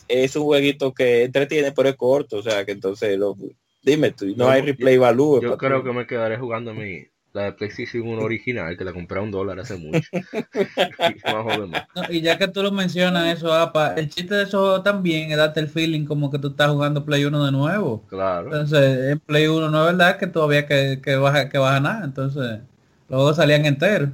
es 0.08 0.36
un 0.36 0.44
jueguito 0.44 0.94
que 0.94 1.24
entretiene 1.24 1.72
pero 1.72 1.90
es 1.90 1.96
corto 1.96 2.38
o 2.38 2.42
sea 2.44 2.66
que 2.66 2.74
entonces 2.74 3.18
lo, 3.18 3.38
dime 3.82 4.12
tú 4.12 4.26
no 4.28 4.36
Yo- 4.36 4.50
hay 4.50 4.62
replay 4.62 4.98
value 4.98 5.42
Yo 5.42 5.58
creo 5.58 5.80
tú. 5.80 5.86
que 5.88 5.94
me 5.94 6.06
quedaré 6.08 6.38
jugando 6.38 6.74
mi 6.74 7.06
la 7.34 7.44
de 7.44 7.54
PlayStation 7.54 8.08
1 8.08 8.22
original, 8.24 8.76
que 8.76 8.84
la 8.84 8.94
compré 8.94 9.20
a 9.20 9.22
un 9.22 9.30
dólar 9.30 9.60
hace 9.60 9.78
mucho. 9.78 10.00
Y 10.12 11.32
no. 11.32 11.68
No, 11.68 12.10
ya 12.12 12.38
que 12.38 12.48
tú 12.48 12.64
lo 12.64 12.72
mencionas 12.72 13.38
eso, 13.38 13.54
apa, 13.54 13.94
el 13.94 14.10
chiste 14.10 14.34
de 14.34 14.44
eso 14.44 14.82
también 14.82 15.32
es 15.32 15.38
darte 15.38 15.60
el 15.60 15.68
feeling 15.70 16.06
como 16.06 16.32
que 16.32 16.40
tú 16.40 16.48
estás 16.50 16.72
jugando 16.72 17.06
Play 17.06 17.26
1 17.26 17.46
de 17.46 17.52
nuevo. 17.52 18.04
Claro. 18.08 18.48
Entonces, 18.48 19.12
en 19.12 19.20
Play 19.20 19.48
1 19.48 19.70
no 19.70 19.80
es 19.82 19.96
verdad 19.98 20.18
que 20.18 20.28
todavía 20.28 20.66
que, 20.66 21.00
que 21.04 21.16
baja 21.16 21.50
que 21.50 21.58
baja 21.60 21.80
nada. 21.80 22.06
Entonces, 22.06 22.62
luego 23.10 23.34
salían 23.34 23.66
enteros. 23.66 24.10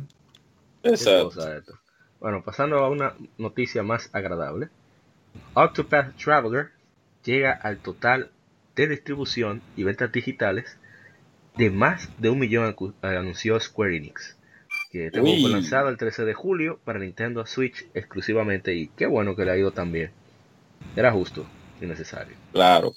Exacto. 0.84 1.26
cosa 1.26 1.58
esto. 1.58 1.80
Bueno, 2.20 2.44
pasando 2.44 2.78
a 2.80 2.90
una 2.90 3.14
noticia 3.38 3.84
más 3.84 4.10
agradable. 4.14 4.70
Octopath 5.54 6.16
Traveler 6.16 6.70
llega 7.24 7.52
al 7.52 7.78
total 7.78 8.30
de 8.76 8.88
distribución 8.88 9.62
y 9.76 9.84
ventas 9.84 10.12
digitales 10.12 10.78
de 11.58 11.70
más 11.70 12.10
de 12.18 12.30
un 12.30 12.40
millón, 12.40 12.76
anunció 13.02 13.60
Square 13.60 13.98
Enix. 13.98 14.38
Que 14.92 15.08
este 15.08 15.20
juego 15.20 15.42
fue 15.42 15.50
lanzado 15.50 15.90
el 15.90 15.98
13 15.98 16.26
de 16.26 16.34
julio 16.34 16.80
para 16.84 17.00
Nintendo 17.00 17.46
Switch 17.46 17.86
exclusivamente 17.94 18.74
y 18.74 18.88
qué 18.88 19.06
bueno 19.06 19.36
que 19.36 19.46
le 19.46 19.52
ha 19.52 19.58
ido 19.58 19.72
tan 19.72 19.92
bien. 19.92 20.12
Era 20.96 21.12
justo 21.12 21.46
y 21.82 21.86
necesario. 21.86 22.36
claro 22.52 22.94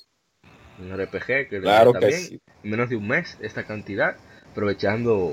Un 0.79 0.97
RPG 0.97 1.49
que 1.49 1.49
le 1.53 1.61
claro 1.63 1.91
iba 1.91 2.01
que 2.01 2.07
tan 2.07 2.09
bien, 2.11 2.21
sí 2.21 2.41
en 2.67 2.71
menos 2.71 2.91
de 2.91 2.97
un 2.97 3.07
mes 3.07 3.39
esta 3.41 3.65
cantidad, 3.65 4.17
aprovechando, 4.51 5.33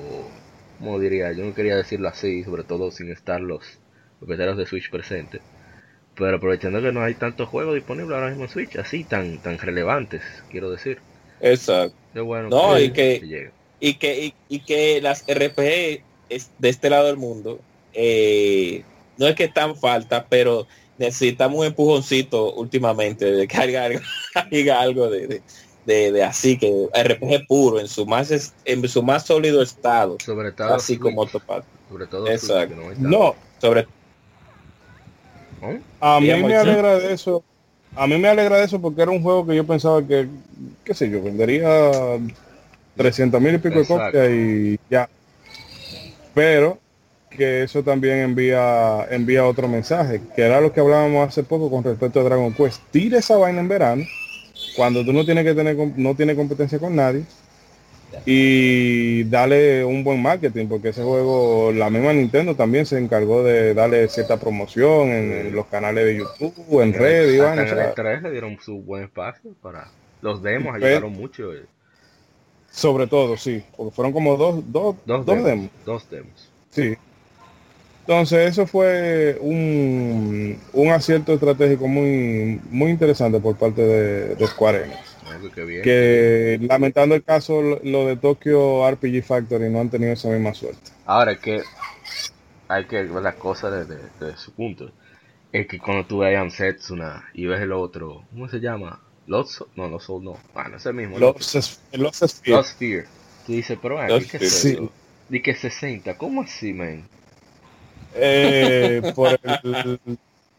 como 0.78 1.00
diría, 1.00 1.32
yo 1.34 1.46
no 1.46 1.54
quería 1.54 1.76
decirlo 1.78 2.10
así, 2.10 2.44
sobre 2.44 2.64
todo 2.64 2.92
sin 2.92 3.12
estar 3.12 3.42
los 3.42 3.64
propietarios 4.20 4.58
de 4.58 4.66
Switch 4.66 4.90
presentes, 4.90 5.42
pero 6.16 6.38
aprovechando 6.38 6.82
que 6.82 6.92
no 6.92 7.04
hay 7.04 7.16
tantos 7.16 7.50
juegos 7.50 7.76
disponibles 7.76 8.16
ahora 8.16 8.30
mismo 8.30 8.44
en 8.46 8.50
Switch, 8.50 8.76
así 8.78 9.04
tan 9.06 9.42
tan 9.42 9.58
relevantes, 9.60 10.24
quiero 10.50 10.70
decir. 10.72 11.00
exacto 11.40 11.98
bueno 12.26 12.50
No, 12.50 12.80
y 12.80 12.92
que- 12.94 13.20
llegue. 13.20 13.52
y 13.80 13.96
que 13.96 14.26
y, 14.26 14.34
y 14.48 14.66
que 14.66 15.02
las 15.02 15.24
RPG 15.28 16.06
es- 16.30 16.52
de 16.58 16.70
este 16.70 16.90
lado 16.90 17.08
del 17.08 17.18
mundo 17.18 17.60
eh, 17.94 18.84
no 19.18 19.28
es 19.28 19.36
que 19.36 19.46
están 19.46 19.76
falta 19.76 20.28
pero 20.30 20.68
necesitamos 20.98 21.60
un 21.60 21.66
empujoncito 21.66 22.54
últimamente 22.54 23.32
de 23.32 23.48
que 23.48 23.58
haya 23.58 23.86
algo, 23.86 24.00
haya 24.52 24.82
algo 24.82 25.10
de, 25.10 25.28
de, 25.28 25.44
de- 25.86 26.12
de 26.12 26.24
así 26.24 26.58
que 26.58 26.88
RPG 26.94 27.48
puro 27.48 27.80
en 27.80 27.88
su 27.88 28.06
más 28.06 28.32
es- 28.32 28.54
en 28.66 28.88
su 28.88 29.04
más 29.04 29.26
sólido 29.26 29.62
estado 29.62 30.18
sobre 30.24 30.52
todo 30.52 30.76
así 30.76 30.94
Switch, 30.94 31.02
como 31.02 31.22
Octopath 31.22 31.66
sobre 31.90 32.08
todo 32.08 32.28
Exacto. 32.28 32.76
Switch, 32.76 32.98
no 33.00 33.36
sobre 33.60 33.88
¿No? 35.62 35.80
a 36.02 36.20
mí 36.20 36.28
me 36.28 36.56
alegra 36.58 37.00
de 37.00 37.14
eso. 37.14 37.44
A 37.96 38.08
mí 38.08 38.18
me 38.18 38.28
alegra 38.28 38.58
de 38.58 38.66
eso 38.66 38.82
porque 38.82 39.02
era 39.02 39.12
un 39.12 39.22
juego 39.22 39.46
que 39.46 39.56
yo 39.56 39.66
pensaba 39.66 40.06
que, 40.06 40.28
qué 40.84 40.94
sé 40.94 41.10
yo, 41.10 41.22
vendería 41.22 41.92
300 42.98 43.40
mil 43.40 43.56
y 43.56 43.58
pico 43.60 43.80
de 43.80 43.86
copias 43.86 44.30
y 44.30 44.80
ya. 44.90 45.08
Pero 46.34 46.80
que 47.30 47.64
eso 47.64 47.82
también 47.84 48.18
envía 48.20 49.08
envía 49.10 49.46
otro 49.46 49.68
mensaje, 49.68 50.22
que 50.36 50.42
era 50.42 50.60
lo 50.60 50.74
que 50.74 50.80
hablábamos 50.82 51.28
hace 51.30 51.44
poco 51.44 51.70
con 51.70 51.84
respecto 51.84 52.20
a 52.20 52.24
Dragon 52.24 52.54
Quest. 52.54 52.82
Tira 52.92 53.20
esa 53.20 53.38
vaina 53.38 53.60
en 53.62 53.68
verano, 53.68 54.04
cuando 54.76 55.04
tú 55.06 55.14
no 55.14 55.26
tienes 55.26 55.44
que 55.44 55.54
tener 55.54 55.78
no 55.96 56.16
tienes 56.16 56.36
competencia 56.36 56.80
con 56.80 56.96
nadie 56.96 57.24
y 58.26 59.24
dale 59.26 59.84
un 59.84 60.04
buen 60.04 60.22
marketing, 60.22 60.68
porque 60.68 60.90
ese 60.90 61.04
juego, 61.04 61.72
la 61.72 61.90
misma 61.90 62.14
Nintendo 62.14 62.56
también 62.56 62.86
se 62.86 62.98
encargó 62.98 63.44
de 63.44 63.74
darle 63.74 64.08
cierta 64.08 64.38
promoción 64.38 65.10
en, 65.10 65.56
los 65.56 65.66
canales 65.68 66.06
de 66.06 66.18
YouTube, 66.18 66.82
en 66.82 66.94
redes, 66.94 67.42
vaina, 67.42 67.64
en 67.64 67.80
el 67.80 67.94
3 67.94 68.24
le 68.24 68.32
dieron 68.32 68.58
su 68.62 68.82
buen 68.82 69.04
espacio 69.04 69.52
para 69.62 69.88
los 70.22 70.42
demos, 70.42 70.76
ayudaron 70.76 71.14
mucho. 71.14 71.54
eh, 71.54 71.66
sobre 72.72 73.08
todo, 73.08 73.38
sí, 73.38 73.64
porque 73.76 73.94
fueron 73.94 74.14
como 74.14 74.36
dos, 74.38 74.64
dos, 74.72 74.96
Dos, 75.06 75.26
dos 75.26 75.36
demos, 75.36 75.46
demos. 75.46 75.70
Dos 75.86 76.10
demos. 76.10 76.50
Sí. 76.72 76.96
Entonces 78.06 78.52
eso 78.52 78.68
fue 78.68 79.38
un, 79.40 80.58
un 80.74 80.90
acierto 80.90 81.34
estratégico 81.34 81.88
muy 81.88 82.60
muy 82.70 82.92
interesante 82.92 83.40
por 83.40 83.56
parte 83.56 83.82
de, 83.82 84.36
de 84.36 84.48
Square 84.48 84.84
Enix. 84.86 85.00
Qué 85.56 85.64
bien. 85.64 85.82
Que 85.84 86.60
lamentando 86.62 87.16
el 87.16 87.24
caso 87.24 87.62
lo- 87.62 88.08
de 88.08 88.18
Tokyo 88.18 88.90
RPG 88.90 89.24
Factory 89.24 89.70
no 89.70 89.80
han 89.80 89.90
tenido 89.90 90.12
esa 90.12 90.30
misma 90.30 90.54
suerte. 90.54 90.92
Ahora 91.06 91.32
es 91.34 91.40
que 91.40 91.62
hay 92.68 92.86
que 92.86 93.04
ver 93.04 93.22
las 93.22 93.36
cosas 93.36 93.88
desde, 93.88 94.02
desde 94.20 94.38
su 94.38 94.52
punto. 94.54 94.92
Es 95.52 95.68
que 95.68 95.80
cuando 95.80 96.06
tú 96.06 96.20
veas 96.20 96.54
Setsuna 96.54 97.26
y 97.34 97.46
ves 97.46 97.62
el 97.62 97.72
otro, 97.72 98.26
¿cómo 98.32 98.50
se 98.50 98.60
llama? 98.60 99.00
Lost, 99.28 99.62
no, 99.76 99.88
Lost 99.88 100.08
Soul 100.08 100.24
no. 100.24 100.38
Bueno, 100.54 100.78
ese 100.78 100.92
mismo. 100.92 101.20
Los, 101.20 101.36
los 101.94 102.16
Sphere. 102.16 102.54
Lost 102.54 102.78
Fear. 102.80 103.06
Tú 103.46 103.54
dices, 103.54 103.78
pero 103.82 104.06
Lost 104.08 104.32
¿qué 104.32 104.38
es 104.38 104.44
eso? 104.66 104.92
Di 105.30 105.42
que 105.42 105.56
60, 105.56 106.18
¿cómo 106.18 106.42
así, 106.42 106.74
man? 106.74 107.08
Eh, 108.16 109.12
por 109.16 109.30
el 109.30 110.00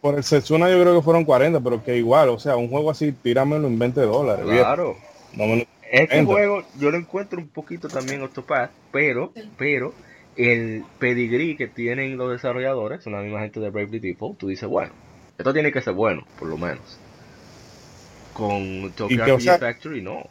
por 0.01 0.17
el 0.17 0.25
Setsuna 0.25 0.69
yo 0.69 0.81
creo 0.83 0.95
que 0.97 1.03
fueron 1.03 1.25
40, 1.25 1.61
pero 1.61 1.83
que 1.83 1.97
igual, 1.97 2.29
o 2.29 2.39
sea, 2.39 2.57
un 2.57 2.69
juego 2.69 2.91
así, 2.91 3.13
tíramelo 3.13 3.67
en 3.67 3.79
20 3.79 4.01
dólares. 4.03 4.45
Claro. 4.45 4.97
No 5.33 5.47
me 5.47 5.57
lo- 5.57 5.67
Este 5.91 6.19
Entra. 6.19 6.25
juego 6.35 6.63
yo 6.79 6.91
lo 6.91 6.99
encuentro 6.99 7.39
un 7.39 7.49
poquito 7.49 7.89
también 7.89 8.23
Octopath, 8.23 8.71
pero, 8.93 9.33
pero 9.57 9.95
el 10.37 10.85
pedigrí 10.99 11.57
que 11.57 11.69
tienen 11.69 12.17
los 12.19 12.33
desarrolladores, 12.33 13.03
son 13.03 13.15
la 13.15 13.21
misma 13.21 13.41
gente 13.41 13.61
de 13.61 13.71
Bravely 13.71 13.99
Default, 14.01 14.39
tú 14.39 14.49
dices, 14.49 14.69
bueno, 14.69 14.93
esto 15.39 15.53
tiene 15.55 15.73
que 15.73 15.81
ser 15.81 15.95
bueno, 15.95 16.27
por 16.39 16.49
lo 16.49 16.59
menos. 16.59 16.99
Con 18.35 18.93
Tokyo 18.97 19.37
o 19.37 19.41
sea- 19.41 19.59
Factory, 19.59 20.03
no. 20.03 20.25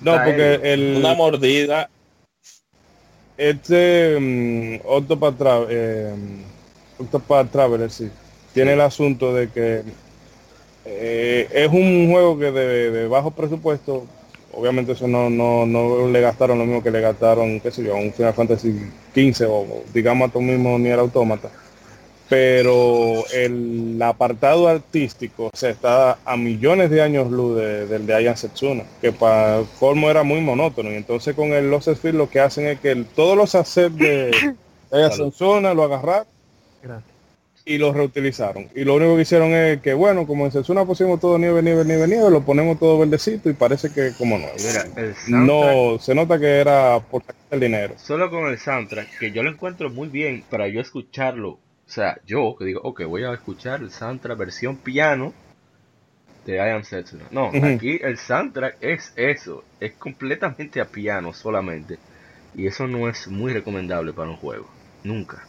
No, 0.00 0.12
porque 0.24 0.60
el 0.62 0.96
Una 0.98 1.14
mordida. 1.14 1.88
Este 3.40 4.18
mm, 4.20 4.80
Octopath, 4.86 5.38
Tra- 5.38 5.66
eh, 5.68 6.12
Octopath 6.98 7.50
Traveler, 7.50 7.90
sí, 7.90 8.10
tiene 8.52 8.74
el 8.74 8.80
asunto 8.82 9.32
de 9.34 9.48
que 9.48 9.82
eh, 10.84 11.48
es 11.52 11.68
un 11.68 12.10
juego 12.10 12.38
que 12.38 12.50
de, 12.52 12.90
de 12.90 13.08
bajo 13.08 13.30
presupuesto, 13.30 14.06
obviamente 14.52 14.92
eso 14.92 15.06
no, 15.08 15.30
no, 15.30 15.66
no 15.66 16.08
le 16.08 16.20
gastaron 16.20 16.58
lo 16.58 16.64
mismo 16.64 16.82
que 16.82 16.90
le 16.90 17.00
gastaron, 17.00 17.60
qué 17.60 17.70
sé 17.70 17.82
yo, 17.82 17.96
un 17.96 18.12
Final 18.12 18.34
Fantasy 18.34 18.74
XV 19.14 19.46
o 19.48 19.84
digamos 19.92 20.28
a 20.28 20.32
tu 20.32 20.40
mismo 20.40 20.78
ni 20.78 20.88
el 20.88 20.98
autómata. 20.98 21.50
Pero 22.30 23.24
el 23.34 24.00
apartado 24.00 24.68
artístico 24.68 25.50
se 25.52 25.70
está 25.70 26.16
a 26.24 26.36
millones 26.36 26.88
de 26.88 27.02
años 27.02 27.28
luz 27.30 27.58
de- 27.58 27.86
del 27.86 28.06
de 28.06 28.14
Ayan 28.14 28.36
Setsuna, 28.36 28.84
que 29.00 29.10
para 29.10 29.62
colmo 29.80 30.08
era 30.08 30.22
muy 30.22 30.40
monótono. 30.40 30.92
Y 30.92 30.94
entonces 30.94 31.34
con 31.34 31.52
el 31.52 31.68
Lost 31.70 31.88
Sphere 31.92 32.16
lo 32.16 32.30
que 32.30 32.38
hacen 32.38 32.66
es 32.66 32.78
que 32.78 32.92
el- 32.92 33.04
todos 33.04 33.36
los 33.36 33.54
assets 33.56 33.96
de 33.96 34.30
Ayan. 34.92 35.12
Setsuna 35.12 35.74
lo 35.74 35.82
agarraron 35.82 36.26
Gracias. 36.82 37.04
y 37.64 37.78
los 37.78 37.94
reutilizaron. 37.96 38.68
Y 38.76 38.84
lo 38.84 38.94
único 38.94 39.16
que 39.16 39.22
hicieron 39.22 39.50
es 39.52 39.80
que, 39.80 39.92
bueno, 39.94 40.24
como 40.24 40.46
en 40.46 40.52
Setsuna 40.52 40.84
pusimos 40.84 41.18
todo 41.18 41.36
nieve, 41.36 41.62
nieve, 41.64 41.84
nieve, 41.84 42.06
nieve, 42.06 42.30
lo 42.30 42.42
ponemos 42.42 42.78
todo 42.78 42.96
verdecito 42.98 43.50
y 43.50 43.54
parece 43.54 43.92
que 43.92 44.12
como 44.16 44.38
no. 44.38 44.46
Mira, 44.56 44.82
el 45.02 45.14
soundtrack, 45.16 45.26
No, 45.28 45.98
se 45.98 46.14
nota 46.14 46.38
que 46.38 46.46
era 46.60 47.00
por 47.10 47.22
sacar 47.22 47.42
el 47.50 47.58
dinero. 47.58 47.94
solo 47.98 48.30
con 48.30 48.46
el 48.46 48.56
soundtrack, 48.58 49.18
que 49.18 49.32
yo 49.32 49.42
lo 49.42 49.50
encuentro 49.50 49.90
muy 49.90 50.06
bien 50.08 50.44
para 50.48 50.68
yo 50.68 50.80
escucharlo. 50.80 51.58
O 51.90 51.92
sea, 51.92 52.20
yo 52.24 52.54
que 52.56 52.66
digo, 52.66 52.80
ok, 52.84 53.02
voy 53.06 53.24
a 53.24 53.32
escuchar 53.32 53.80
el 53.80 53.90
soundtrack 53.90 54.38
versión 54.38 54.76
piano 54.76 55.34
de 56.46 56.54
I 56.54 56.70
Am 56.70 56.84
Setsuna. 56.84 57.24
No, 57.32 57.50
aquí 57.64 57.98
el 58.00 58.16
soundtrack 58.16 58.76
es 58.80 59.12
eso, 59.16 59.64
es 59.80 59.94
completamente 59.94 60.80
a 60.80 60.84
piano 60.84 61.34
solamente. 61.34 61.98
Y 62.54 62.68
eso 62.68 62.86
no 62.86 63.08
es 63.08 63.26
muy 63.26 63.52
recomendable 63.52 64.12
para 64.12 64.30
un 64.30 64.36
juego. 64.36 64.68
Nunca. 65.02 65.44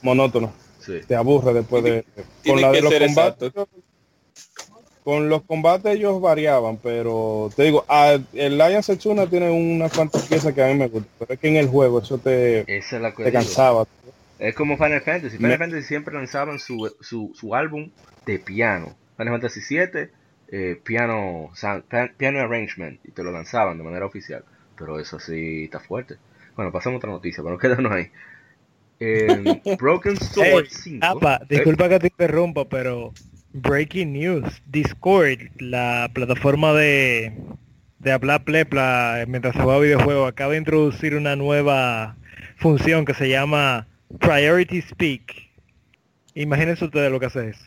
Monótono. 0.00 0.54
Sí. 0.78 1.00
te 1.06 1.14
aburre 1.14 1.52
después 1.52 1.84
de 1.84 2.02
Tiene 2.40 2.62
con 2.62 2.62
la 2.62 2.72
de 2.72 2.80
los 2.80 2.94
combates 2.94 3.52
con 5.04 5.28
los 5.28 5.42
combates 5.42 5.94
ellos 5.94 6.18
variaban 6.22 6.78
pero 6.78 7.50
te 7.54 7.64
digo 7.64 7.84
ah, 7.86 8.16
el 8.32 8.56
Lion 8.56 8.82
Setsuna 8.82 9.26
tiene 9.26 9.50
unas 9.50 9.92
cuantas 9.92 10.26
piezas 10.26 10.54
que 10.54 10.64
a 10.64 10.68
mí 10.68 10.74
me 10.76 10.88
gustan 10.88 11.10
pero 11.18 11.34
es 11.34 11.38
que 11.38 11.48
en 11.48 11.56
el 11.56 11.68
juego 11.68 11.98
eso 11.98 12.16
te, 12.16 12.60
Esa 12.60 12.96
es 12.96 13.02
la 13.02 13.12
te 13.14 13.30
cansaba 13.30 13.86
Es 14.40 14.54
como 14.54 14.76
Final 14.76 15.02
Fantasy. 15.02 15.36
Final 15.36 15.50
Me- 15.52 15.58
Fantasy 15.58 15.82
siempre 15.86 16.14
lanzaban 16.14 16.58
su, 16.58 16.90
su, 17.00 17.32
su 17.34 17.54
álbum 17.54 17.90
de 18.26 18.38
piano. 18.38 18.96
Final 19.16 19.34
Fantasy 19.34 19.60
7, 19.60 20.10
piano, 20.82 21.50
sound- 21.54 21.82
pa- 21.84 22.10
piano 22.16 22.40
arrangement, 22.40 22.98
y 23.04 23.12
te 23.12 23.22
lo 23.22 23.30
lanzaban 23.32 23.76
de 23.78 23.84
manera 23.84 24.06
oficial. 24.06 24.44
Pero 24.76 24.98
eso 24.98 25.20
sí 25.20 25.64
está 25.64 25.78
fuerte. 25.78 26.16
Bueno, 26.56 26.72
pasamos 26.72 26.96
a 26.96 26.98
otra 26.98 27.10
noticia, 27.10 27.42
pero 27.44 27.58
quédanos 27.58 27.92
ahí. 27.92 28.08
Eh, 28.98 29.60
Broken 29.78 30.16
Sword 30.16 30.64
Hey, 30.66 31.00
5. 31.00 31.06
Apa, 31.06 31.36
¿eh? 31.42 31.46
disculpa 31.56 31.88
que 31.88 31.98
te 31.98 32.06
interrumpa, 32.08 32.64
pero 32.68 33.12
breaking 33.52 34.12
news, 34.12 34.62
Discord, 34.66 35.38
la 35.58 36.10
plataforma 36.12 36.72
de 36.72 37.32
de 37.98 38.12
hablar 38.12 38.44
plepla 38.44 39.24
mientras 39.28 39.54
se 39.54 39.60
juega 39.60 39.78
videojuegos, 39.78 40.26
acaba 40.26 40.52
de 40.52 40.58
introducir 40.58 41.14
una 41.14 41.36
nueva 41.36 42.16
función 42.56 43.04
que 43.04 43.12
se 43.12 43.28
llama 43.28 43.88
Priority 44.18 44.82
Speak. 44.82 45.50
Imagínense 46.34 46.84
ustedes 46.84 47.10
lo 47.10 47.20
que 47.20 47.26
hace 47.26 47.50
eso. 47.50 47.64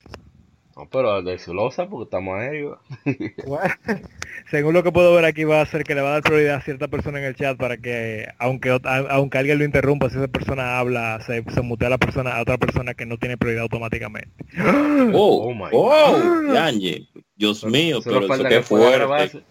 No, 0.75 0.87
pero 0.89 1.21
de 1.21 1.37
celosa 1.37 1.87
porque 1.87 2.05
estamos 2.05 2.35
aéreos. 2.39 2.79
Según 4.49 4.73
lo 4.73 4.81
que 4.81 4.91
puedo 4.91 5.13
ver 5.13 5.23
aquí 5.25 5.43
va 5.43 5.61
a 5.61 5.65
ser 5.67 5.83
que 5.83 5.93
le 5.93 6.01
va 6.01 6.09
a 6.09 6.11
dar 6.13 6.23
prioridad 6.23 6.55
a 6.55 6.61
cierta 6.61 6.87
persona 6.87 7.19
en 7.19 7.25
el 7.25 7.35
chat 7.35 7.57
para 7.57 7.77
que, 7.77 8.27
aunque 8.39 8.71
a- 8.71 9.05
aunque 9.11 9.37
alguien 9.37 9.59
lo 9.59 9.65
interrumpa, 9.65 10.09
si 10.09 10.17
esa 10.17 10.27
persona 10.27 10.79
habla, 10.79 11.19
se, 11.25 11.43
se 11.53 11.61
mutea 11.61 11.87
a 11.87 11.91
la 11.91 11.97
persona 11.99 12.35
a 12.35 12.41
otra 12.41 12.57
persona 12.57 12.95
que 12.95 13.05
no 13.05 13.17
tiene 13.17 13.37
prioridad 13.37 13.63
automáticamente. 13.63 14.31
Oh, 15.13 15.49
Oh 15.49 15.53
my 15.53 15.65
oh. 15.73 16.17
Dios 17.35 17.63
mío, 17.65 17.99
pero 18.03 18.21
eso 18.25 18.43
que 18.43 18.61
fuerte. 18.63 19.43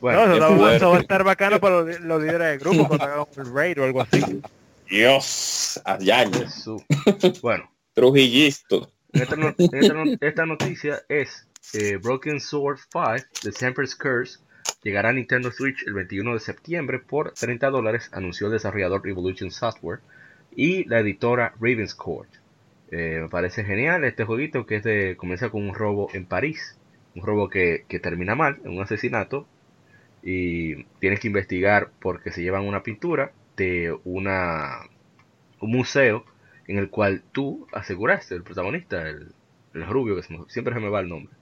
Bueno, 0.00 0.26
no, 0.26 0.34
eso, 0.34 0.34
qué 0.34 0.40
va- 0.40 0.56
fuerte. 0.58 0.76
eso 0.76 0.90
va 0.90 0.96
a 0.96 1.00
estar 1.00 1.24
bacano 1.24 1.58
para 1.60 1.80
los, 1.82 2.00
los 2.00 2.20
líderes 2.22 2.48
de 2.50 2.58
grupo 2.58 2.86
cuando 2.88 3.04
hagan 3.04 3.26
un 3.36 3.54
raid 3.54 3.80
o 3.80 3.84
algo 3.84 4.02
así. 4.02 4.20
Dios, 4.88 5.80
a 5.84 5.98
Yañe. 5.98 6.32
Jesús. 6.38 6.82
Bueno, 7.42 7.70
Trujillisto. 7.94 8.90
Esta, 9.12 9.36
no- 9.36 9.54
esta 9.58 9.94
no- 9.94 10.16
esta 10.20 10.46
noticia 10.46 11.02
es 11.08 11.46
eh, 11.74 11.96
Broken 11.96 12.40
Sword 12.40 12.78
5 12.92 13.10
de 13.44 13.52
Semper's 13.52 13.96
Curse 13.96 14.38
llegará 14.82 15.08
a 15.08 15.12
Nintendo 15.12 15.50
Switch 15.50 15.84
el 15.86 15.94
21 15.94 16.34
de 16.34 16.40
septiembre 16.40 16.98
por 17.00 17.32
30 17.32 17.70
dólares, 17.70 18.10
anunció 18.12 18.46
el 18.46 18.52
desarrollador 18.52 19.02
Revolution 19.04 19.50
Software 19.50 20.00
y 20.54 20.84
la 20.84 21.00
editora 21.00 21.54
Ravenscourt. 21.60 22.28
Eh, 22.90 23.18
me 23.22 23.28
parece 23.28 23.64
genial 23.64 24.04
este 24.04 24.24
jueguito 24.24 24.64
que 24.66 24.76
es 24.76 24.84
de, 24.84 25.16
comienza 25.16 25.50
con 25.50 25.68
un 25.68 25.74
robo 25.74 26.08
en 26.12 26.24
París, 26.26 26.76
un 27.16 27.22
robo 27.26 27.48
que, 27.48 27.84
que 27.88 27.98
termina 27.98 28.34
mal, 28.36 28.58
en 28.64 28.72
un 28.72 28.82
asesinato, 28.82 29.46
y 30.22 30.84
tienes 31.00 31.20
que 31.20 31.28
investigar 31.28 31.90
porque 32.00 32.30
se 32.32 32.42
llevan 32.42 32.64
una 32.64 32.82
pintura 32.82 33.32
de 33.56 33.92
un 34.04 34.28
museo 35.60 36.24
en 36.66 36.78
el 36.78 36.90
cual 36.90 37.22
tú 37.32 37.66
aseguraste, 37.72 38.34
el 38.34 38.42
protagonista, 38.42 39.08
el, 39.08 39.32
el 39.74 39.86
rubio, 39.86 40.16
que 40.16 40.22
siempre 40.48 40.74
se 40.74 40.80
me 40.80 40.88
va 40.88 41.00
el 41.00 41.08
nombre. 41.08 41.32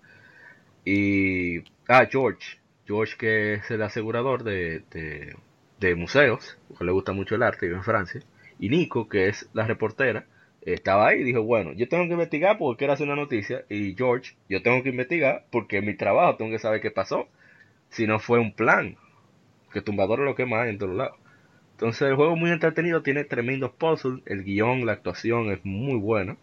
Y, 0.84 1.60
ah, 1.88 2.06
George, 2.10 2.58
George 2.86 3.16
que 3.16 3.54
es 3.54 3.70
el 3.70 3.82
asegurador 3.82 4.44
de, 4.44 4.82
de, 4.90 5.94
museos, 5.96 6.58
porque 6.68 6.84
le 6.84 6.92
gusta 6.92 7.12
mucho 7.12 7.34
el 7.34 7.42
arte, 7.42 7.66
vive 7.66 7.78
en 7.78 7.84
Francia. 7.84 8.22
Y 8.58 8.68
Nico, 8.70 9.08
que 9.08 9.28
es 9.28 9.48
la 9.52 9.66
reportera, 9.66 10.26
estaba 10.62 11.08
ahí 11.08 11.20
y 11.20 11.24
dijo, 11.24 11.42
bueno, 11.42 11.72
yo 11.74 11.88
tengo 11.88 12.04
que 12.04 12.12
investigar 12.12 12.56
porque 12.58 12.78
quiero 12.78 12.94
hacer 12.94 13.06
una 13.06 13.16
noticia. 13.16 13.64
Y 13.68 13.94
George, 13.94 14.34
yo 14.48 14.62
tengo 14.62 14.82
que 14.82 14.90
investigar 14.90 15.44
porque 15.50 15.82
mi 15.82 15.94
trabajo, 15.94 16.36
tengo 16.36 16.50
que 16.52 16.58
saber 16.58 16.80
qué 16.80 16.90
pasó. 16.90 17.28
Si 17.90 18.06
no 18.06 18.18
fue 18.18 18.38
un 18.38 18.54
plan, 18.54 18.96
que 19.72 19.82
tumbador 19.82 20.20
lo 20.20 20.34
que 20.34 20.46
más 20.46 20.62
hay 20.62 20.70
en 20.70 20.78
todos 20.78 20.96
lados. 20.96 21.18
Entonces 21.74 22.02
el 22.02 22.14
juego 22.14 22.34
es 22.34 22.40
muy 22.40 22.50
entretenido, 22.50 23.02
tiene 23.02 23.24
tremendos 23.24 23.72
puzzles, 23.72 24.22
el 24.26 24.44
guion, 24.44 24.86
la 24.86 24.92
actuación 24.92 25.50
es 25.50 25.64
muy 25.64 25.98
buena. 25.98 26.36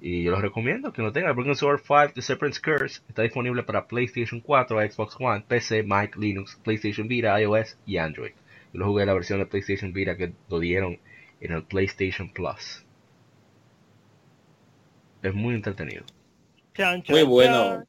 Y 0.00 0.22
yo 0.22 0.30
los 0.30 0.42
recomiendo 0.42 0.92
que 0.92 1.02
lo 1.02 1.10
tengan. 1.10 1.34
Broken 1.34 1.56
Sword 1.56 1.80
5 1.80 2.12
The 2.14 2.22
Serpent's 2.22 2.60
Curse 2.60 3.00
está 3.08 3.22
disponible 3.22 3.62
para 3.62 3.88
PlayStation 3.88 4.40
4, 4.40 4.90
Xbox 4.90 5.16
One, 5.18 5.44
PC, 5.48 5.82
Mac, 5.82 6.16
Linux, 6.16 6.56
PlayStation 6.62 7.08
Vita, 7.08 7.40
iOS 7.40 7.78
y 7.86 7.96
Android. 7.96 8.32
Yo 8.72 8.80
lo 8.80 8.86
jugué 8.86 9.02
en 9.02 9.08
la 9.08 9.14
versión 9.14 9.38
de 9.38 9.46
PlayStation 9.46 9.92
Vita 9.92 10.16
que 10.16 10.32
lo 10.48 10.60
dieron 10.60 10.98
en 11.40 11.52
el 11.52 11.64
PlayStation 11.64 12.30
Plus. 12.30 12.84
Es 15.22 15.34
muy 15.34 15.54
entretenido. 15.54 16.04
Muy 17.08 17.22
bueno. 17.22 17.84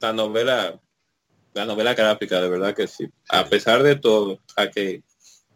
La 0.00 0.12
novela, 0.12 0.78
la 1.54 1.64
novela 1.64 1.94
gráfica, 1.94 2.40
de 2.40 2.50
verdad 2.50 2.74
que 2.74 2.86
sí. 2.86 3.08
A 3.30 3.44
pesar 3.46 3.82
de 3.82 3.96
todo, 3.96 4.40
a 4.56 4.68
que 4.68 5.02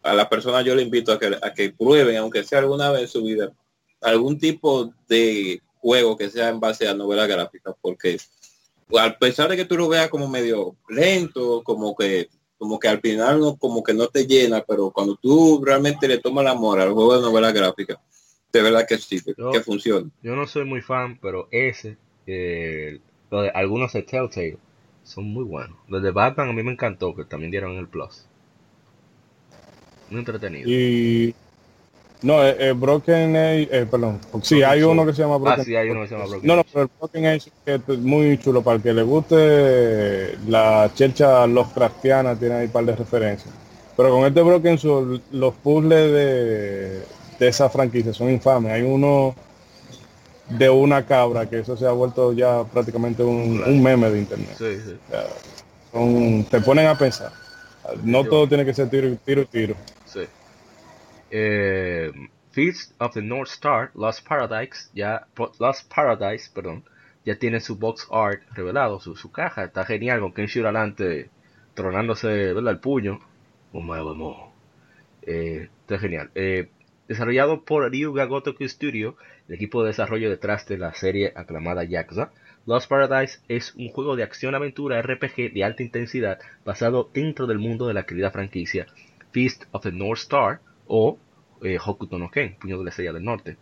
a 0.03 0.13
las 0.13 0.27
personas 0.27 0.65
yo 0.65 0.75
le 0.75 0.81
invito 0.81 1.11
a 1.11 1.19
que, 1.19 1.37
a 1.41 1.53
que 1.53 1.71
prueben, 1.71 2.17
aunque 2.17 2.43
sea 2.43 2.59
alguna 2.59 2.89
vez 2.91 3.01
en 3.03 3.07
su 3.07 3.23
vida, 3.23 3.51
algún 4.01 4.37
tipo 4.39 4.93
de 5.07 5.61
juego 5.79 6.17
que 6.17 6.29
sea 6.29 6.49
en 6.49 6.59
base 6.59 6.87
a 6.87 6.93
novela 6.93 7.27
gráfica, 7.27 7.75
porque 7.81 8.17
a 8.97 9.17
pesar 9.17 9.49
de 9.49 9.57
que 9.57 9.65
tú 9.65 9.77
lo 9.77 9.87
veas 9.87 10.09
como 10.09 10.27
medio 10.27 10.75
lento, 10.89 11.61
como 11.63 11.95
que 11.95 12.29
como 12.57 12.77
que 12.79 12.87
al 12.87 13.01
final 13.01 13.39
no, 13.39 13.55
como 13.55 13.81
que 13.81 13.91
no 13.91 14.05
te 14.07 14.27
llena, 14.27 14.61
pero 14.61 14.91
cuando 14.91 15.15
tú 15.15 15.63
realmente 15.65 16.07
le 16.07 16.19
tomas 16.19 16.43
el 16.43 16.49
amor 16.49 16.79
al 16.79 16.91
juego 16.93 17.15
de 17.15 17.21
novela 17.21 17.51
gráfica, 17.51 17.99
de 18.53 18.61
verdad 18.61 18.85
que 18.87 18.99
sí, 18.99 19.19
que, 19.19 19.33
Yo- 19.35 19.51
que 19.51 19.61
funciona. 19.61 20.07
Yo 20.21 20.35
no 20.35 20.45
soy 20.45 20.65
muy 20.65 20.81
fan, 20.81 21.17
pero 21.19 21.47
ese, 21.49 21.97
eh, 22.27 22.99
lo 23.31 23.41
de- 23.41 23.49
algunos 23.49 23.93
de 23.93 24.03
Telltale 24.03 24.59
son 25.03 25.23
muy 25.23 25.43
buenos. 25.43 25.75
Los 25.87 26.03
de 26.03 26.11
Batman 26.11 26.49
a 26.49 26.53
mí 26.53 26.61
me 26.61 26.73
encantó, 26.73 27.15
que 27.15 27.23
también 27.25 27.49
dieron 27.49 27.77
el 27.77 27.87
Plus. 27.87 28.27
Muy 30.11 30.19
entretenido. 30.19 30.69
y 30.69 31.33
No, 32.21 32.43
eh, 32.45 32.55
eh, 32.59 32.73
Broken 32.73 33.35
Age, 33.35 33.69
eh, 33.71 33.87
perdón. 33.89 34.19
Sí, 34.43 34.61
hay 34.61 34.83
uno 34.83 35.05
que 35.05 35.13
se 35.13 35.23
llama 35.23 35.37
Broken 35.37 35.59
Ah, 35.61 35.63
sí, 35.63 35.75
hay 35.75 35.89
uno 35.89 36.01
que 36.01 36.07
se 36.07 36.13
llama 36.13 36.25
Broken 36.27 36.47
No, 36.47 36.55
no, 36.57 36.63
pero 36.65 36.83
el 36.83 36.89
Broken 36.99 37.25
Age 37.25 37.51
es 37.65 37.87
muy 37.99 38.37
chulo. 38.37 38.61
Para 38.61 38.75
el 38.77 38.83
que 38.83 38.93
le 38.93 39.01
guste 39.01 40.37
la 40.47 40.91
chelcha 40.93 41.47
Lovecraftiana, 41.47 42.35
tiene 42.35 42.55
ahí 42.55 42.65
un 42.67 42.71
par 42.71 42.85
de 42.85 42.95
referencias. 42.95 43.51
Pero 43.97 44.09
con 44.11 44.25
este 44.25 44.41
Broken 44.41 44.77
Soul, 44.77 45.21
los 45.31 45.53
puzzles 45.55 46.11
de, 46.11 46.99
de 47.39 47.47
esa 47.47 47.69
franquicia 47.69 48.13
son 48.13 48.29
infames. 48.29 48.71
Hay 48.73 48.81
uno 48.83 49.33
de 50.49 50.69
una 50.69 51.05
cabra, 51.05 51.49
que 51.49 51.59
eso 51.59 51.75
se 51.77 51.87
ha 51.87 51.91
vuelto 51.91 52.33
ya 52.33 52.63
prácticamente 52.65 53.23
un, 53.23 53.63
un 53.65 53.81
meme 53.81 54.09
de 54.11 54.19
internet. 54.19 54.55
Sí, 54.57 54.77
sí. 54.85 54.97
O 55.07 55.11
sea, 55.11 55.27
son- 55.93 56.43
te 56.51 56.59
ponen 56.61 56.87
a 56.87 56.97
pensar. 56.97 57.31
No 58.03 58.23
todo 58.23 58.47
tiene 58.47 58.63
que 58.63 58.73
ser 58.73 58.89
tiro, 58.89 59.09
tiro, 59.25 59.45
tiro. 59.45 59.75
Eh, 61.31 62.11
Feast 62.51 62.93
of 62.99 63.13
the 63.13 63.21
North 63.21 63.49
Star, 63.49 63.91
Lost 63.95 64.27
Paradise, 64.27 64.89
ya, 64.93 65.25
Lost 65.59 65.91
Paradise, 65.93 66.51
perdón, 66.53 66.83
ya 67.25 67.35
tiene 67.35 67.61
su 67.61 67.77
box 67.77 68.07
art 68.11 68.41
revelado, 68.53 68.99
su, 68.99 69.15
su 69.15 69.31
caja, 69.31 69.63
está 69.63 69.85
genial 69.85 70.19
con 70.19 70.33
Kenshiro 70.33 70.67
adelante 70.67 71.29
tronándose 71.73 72.53
¿verdad? 72.53 72.73
el 72.73 72.79
puño. 72.79 73.19
Mo. 73.71 74.53
Eh, 75.21 75.69
está 75.81 75.97
genial. 75.97 76.29
Eh, 76.35 76.69
desarrollado 77.07 77.63
por 77.63 77.89
Ryuga 77.89 78.25
Gotoku 78.25 78.67
Studio, 78.67 79.15
el 79.47 79.55
equipo 79.55 79.81
de 79.81 79.87
desarrollo 79.87 80.29
detrás 80.29 80.67
de 80.67 80.77
la 80.77 80.93
serie 80.93 81.31
aclamada 81.35 81.85
Yakuza, 81.85 82.31
Lost 82.65 82.89
Paradise 82.89 83.39
es 83.47 83.73
un 83.75 83.89
juego 83.89 84.15
de 84.15 84.23
acción-aventura 84.23 85.01
RPG 85.01 85.53
de 85.53 85.63
alta 85.63 85.83
intensidad 85.83 86.39
basado 86.65 87.09
dentro 87.13 87.47
del 87.47 87.57
mundo 87.57 87.87
de 87.87 87.93
la 87.95 88.03
querida 88.03 88.29
franquicia 88.29 88.85
Feast 89.31 89.63
of 89.71 89.81
the 89.81 89.91
North 89.91 90.19
Star 90.19 90.59
o 90.93 91.17
eh, 91.63 91.77
Hokuto 91.83 92.19
no 92.19 92.29
Ken, 92.29 92.55
Puño 92.59 92.77
de 92.77 92.83
la 92.83 92.89
Estrella 92.89 93.13
del 93.13 93.23
Norte. 93.23 93.55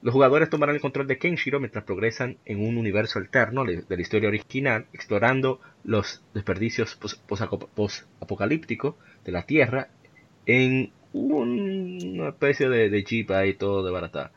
Los 0.00 0.14
jugadores 0.14 0.48
tomarán 0.48 0.76
el 0.76 0.80
control 0.80 1.06
de 1.08 1.18
Kenshiro 1.18 1.58
mientras 1.60 1.84
progresan 1.84 2.38
en 2.46 2.64
un 2.66 2.78
universo 2.78 3.18
alterno 3.18 3.64
de 3.64 3.84
la 3.88 4.00
historia 4.00 4.28
original, 4.28 4.86
explorando 4.92 5.60
los 5.84 6.22
desperdicios 6.34 6.96
post-apocalípticos 7.76 8.94
de 9.24 9.32
la 9.32 9.42
Tierra 9.42 9.88
en 10.46 10.92
un- 11.12 11.98
una 12.20 12.28
especie 12.28 12.68
de, 12.68 12.90
de 12.90 13.02
jeep 13.02 13.30
ahí 13.32 13.54
todo 13.54 13.84
de 13.84 13.90
barata. 13.90 14.30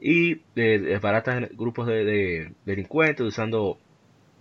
Y 0.00 0.42
eh, 0.56 0.78
desbaratan 0.78 1.48
grupos 1.54 1.86
de, 1.86 2.04
de 2.04 2.52
delincuentes 2.66 3.26
usando 3.26 3.78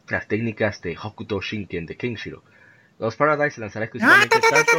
las 0.09 0.27
técnicas 0.27 0.81
de 0.81 0.97
Hokuto 1.01 1.39
Shinken 1.41 1.85
de 1.85 1.95
Kenshiro. 1.95 2.43
Los 2.99 3.15
Paradise 3.15 3.55
se 3.55 3.61
lanzará 3.61 3.85
exclusivamente 3.85 4.37
tanto, 4.39 4.71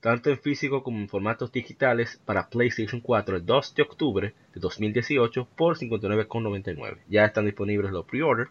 tanto 0.00 0.30
en 0.30 0.38
físico 0.38 0.82
como 0.82 0.98
en 0.98 1.08
formatos 1.08 1.52
digitales 1.52 2.20
para 2.24 2.48
PlayStation 2.48 3.00
4 3.00 3.36
el 3.36 3.46
2 3.46 3.74
de 3.74 3.82
octubre 3.82 4.34
de 4.54 4.60
2018 4.60 5.48
por 5.56 5.76
59,99. 5.76 6.98
Ya 7.08 7.24
están 7.24 7.46
disponibles 7.46 7.90
los 7.92 8.06
pre-order. 8.06 8.48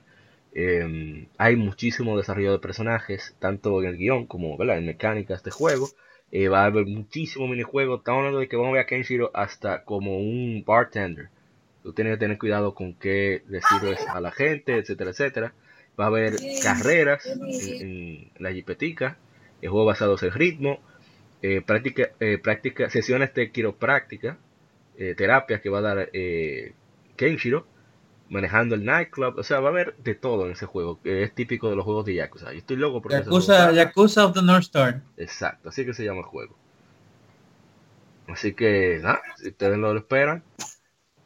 Eh, 0.54 1.28
hay 1.38 1.56
muchísimo 1.56 2.18
desarrollo 2.18 2.54
de 2.54 2.60
personajes, 2.60 3.36
tanto 3.40 3.82
en 3.82 3.90
el 3.90 3.98
guion 3.98 4.26
como 4.26 4.58
¿verdad? 4.58 4.78
en 4.78 4.86
mecánicas 4.86 5.44
de 5.44 5.52
juego. 5.52 5.90
Eh, 6.32 6.48
va 6.48 6.64
a 6.64 6.66
haber 6.66 6.86
muchísimo 6.86 7.48
minijuego. 7.48 7.98
Estamos 7.98 8.20
hablando 8.20 8.40
de 8.40 8.48
que 8.48 8.56
vamos 8.56 8.70
a 8.70 8.74
ver 8.74 8.82
a 8.82 8.88
Kenshiro 8.88 9.32
hasta 9.34 9.84
como 9.84 10.18
un 10.18 10.64
bartender. 10.66 11.30
Tú 11.84 11.94
tienes 11.94 12.16
que 12.16 12.20
tener 12.20 12.40
cuidado 12.40 12.74
con 12.74 12.96
qué 12.96 13.44
le 13.48 13.62
sirves 13.62 14.06
a 14.08 14.20
la 14.20 14.32
gente, 14.32 14.78
etcétera, 14.78 15.12
etcétera. 15.12 15.54
Va 16.00 16.06
a 16.06 16.08
haber 16.08 16.36
carreras 16.64 17.26
en, 17.28 18.32
en 18.38 18.44
la 18.44 18.52
jipetica, 18.52 19.18
el 19.62 19.70
juego 19.70 19.86
basados 19.86 20.24
en 20.24 20.32
ritmo, 20.32 20.80
eh, 21.46 21.62
práctica, 21.62 22.10
eh, 22.20 22.40
práctica, 22.40 22.90
sesiones 22.90 23.32
de 23.36 23.52
quiropráctica, 23.52 24.40
eh, 24.98 25.14
terapias 25.16 25.62
que 25.62 25.70
va 25.70 25.78
a 25.78 25.82
dar 25.82 26.10
eh, 26.12 26.74
Kenshiro, 27.16 27.68
manejando 28.30 28.74
el 28.74 28.84
nightclub, 28.84 29.38
o 29.38 29.44
sea, 29.44 29.60
va 29.60 29.68
a 29.68 29.72
haber 29.72 29.96
de 29.98 30.16
todo 30.16 30.48
en 30.48 30.54
ese 30.54 30.66
juego, 30.66 31.00
que 31.04 31.22
es 31.22 31.36
típico 31.36 31.70
de 31.70 31.76
los 31.76 31.86
juegos 31.86 32.06
de 32.06 32.16
Yakuza. 32.16 32.52
Yo 32.52 32.58
estoy 32.58 32.78
loco 32.78 33.00
porque 33.00 33.18
Yakuza. 33.18 33.72
Yakuza 33.74 34.26
of 34.26 34.34
the 34.34 34.42
North 34.42 34.64
Star. 34.64 35.04
Exacto, 35.18 35.70
así 35.70 35.86
que 35.86 35.94
se 35.94 36.04
llama 36.04 36.22
el 36.22 36.26
juego. 36.26 36.56
Así 38.28 38.54
que, 38.54 39.00
nada, 39.04 39.22
si 39.38 39.50
ustedes 39.50 39.78
lo 39.78 39.96
esperan, 39.96 40.44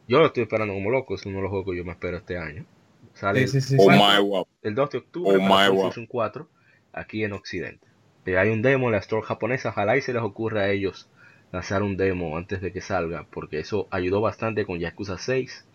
yo 0.09 0.19
lo 0.19 0.25
estoy 0.25 0.43
esperando 0.43 0.73
como 0.73 0.91
loco, 0.91 1.15
es 1.15 1.25
uno 1.25 1.37
de 1.37 1.43
los 1.43 1.49
juegos 1.49 1.71
que 1.71 1.77
yo 1.77 1.85
me 1.85 1.93
espero 1.93 2.17
este 2.17 2.37
año. 2.37 2.65
Sale 3.13 3.47
Sí, 3.47 3.61
sí, 3.61 3.69
sí. 3.69 3.77
Oh 3.79 3.89
sí. 3.89 3.97
my 3.97 4.21
wow. 4.21 4.45
el 4.63 4.75
2 4.75 4.89
de 4.89 4.97
octubre 4.97 5.37
Oh 5.37 5.47
para 5.47 5.69
my 5.69 5.77
PlayStation 5.77 6.05
4 6.07 6.49
aquí 6.91 7.23
en 7.23 7.31
Occidente. 7.31 7.88
Eh, 8.29 8.37
hay 8.37 8.49
un 8.49 8.61
demo 8.61 8.87
en 8.87 8.91
la 8.91 8.99
store 8.99 9.25
japonesa, 9.25 9.69
ojalá 9.69 9.97
y 9.97 10.01
se 10.01 10.13
les 10.13 10.21
ocurra 10.21 10.61
a 10.61 10.69
ellos 10.69 11.09
lanzar 11.51 11.81
un 11.81 11.97
demo 11.97 12.37
antes 12.37 12.61
de 12.61 12.71
que 12.71 12.79
salga, 12.79 13.25
porque 13.31 13.59
eso 13.59 13.87
ayudó 13.89 14.21
bastante 14.21 14.67
con 14.67 14.77
Yakuza 14.77 15.17
6 15.17 15.65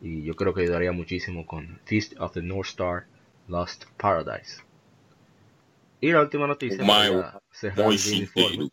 y 0.00 0.22
yo 0.22 0.34
creo 0.36 0.54
que 0.54 0.62
ayudaría 0.62 0.92
muchísimo 0.92 1.44
con 1.44 1.78
Feast 1.84 2.18
of 2.18 2.32
the 2.32 2.40
North 2.40 2.68
Star 2.68 3.04
Lost 3.46 3.84
Paradise. 3.98 4.62
Y 6.00 6.12
la 6.12 6.22
última 6.22 6.46
noticia 6.46 6.82
para 6.86 7.42
cerrar 7.50 7.92
el. 7.92 8.70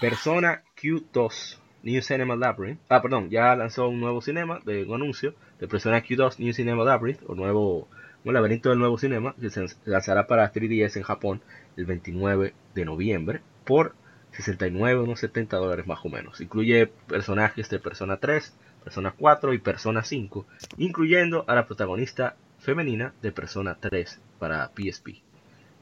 Persona 0.00 0.62
Q2 0.80 1.58
New 1.82 2.00
Cinema 2.00 2.34
Labyrinth. 2.34 2.80
Ah, 2.88 3.02
perdón, 3.02 3.28
ya 3.28 3.54
lanzó 3.56 3.88
un 3.88 4.00
nuevo 4.00 4.22
cinema 4.22 4.60
de 4.64 4.84
un 4.84 4.94
anuncio 4.94 5.34
de 5.60 5.68
Persona 5.68 6.02
Q2 6.02 6.38
New 6.38 6.54
Cinema 6.54 6.82
Labyrinth, 6.82 7.20
o 7.26 7.34
nuevo 7.34 7.88
un 8.24 8.34
laberinto 8.34 8.70
del 8.70 8.78
nuevo 8.78 8.98
cinema 8.98 9.34
que 9.40 9.50
se 9.50 9.66
lanzará 9.84 10.26
para 10.26 10.52
3DS 10.52 10.96
en 10.96 11.02
Japón 11.02 11.40
el 11.76 11.86
29 11.86 12.54
de 12.74 12.84
noviembre 12.84 13.40
por 13.64 13.94
69 14.32 15.00
unos 15.02 15.20
70 15.20 15.56
dólares 15.56 15.86
más 15.86 16.04
o 16.04 16.08
menos. 16.08 16.40
Incluye 16.40 16.86
personajes 16.86 17.68
de 17.68 17.78
Persona 17.78 18.16
3, 18.18 18.54
Persona 18.84 19.14
4 19.16 19.52
y 19.52 19.58
Persona 19.58 20.02
5, 20.02 20.46
incluyendo 20.78 21.44
a 21.48 21.54
la 21.54 21.66
protagonista 21.66 22.36
femenina 22.58 23.12
de 23.22 23.32
Persona 23.32 23.76
3 23.78 24.20
para 24.38 24.70
PSP. 24.74 25.20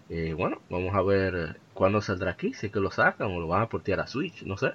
Eh, 0.08 0.34
bueno, 0.34 0.60
vamos 0.68 0.94
a 0.94 1.02
ver 1.02 1.60
cuándo 1.72 2.00
saldrá 2.00 2.32
aquí, 2.32 2.48
es 2.48 2.70
que 2.72 2.80
lo 2.80 2.90
sacan 2.90 3.28
o 3.28 3.40
lo 3.40 3.46
van 3.46 3.62
a 3.62 3.68
portear 3.68 4.00
a 4.00 4.06
Switch, 4.06 4.42
no 4.42 4.56
sé. 4.56 4.72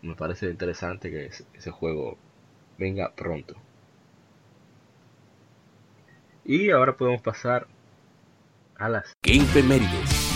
Me 0.00 0.14
parece 0.14 0.48
interesante 0.48 1.10
que 1.10 1.26
ese 1.26 1.70
juego 1.70 2.16
venga 2.78 3.12
pronto. 3.14 3.56
Y 6.44 6.70
ahora 6.70 6.96
podemos 6.96 7.22
pasar 7.22 7.66
a 8.76 8.88
las 8.88 9.16
Game 9.22 9.44
Femérides. 9.46 10.34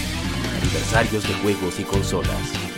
Aniversarios 0.56 1.28
de 1.28 1.34
juegos 1.34 1.78
y 1.78 1.84
consolas. 1.84 2.68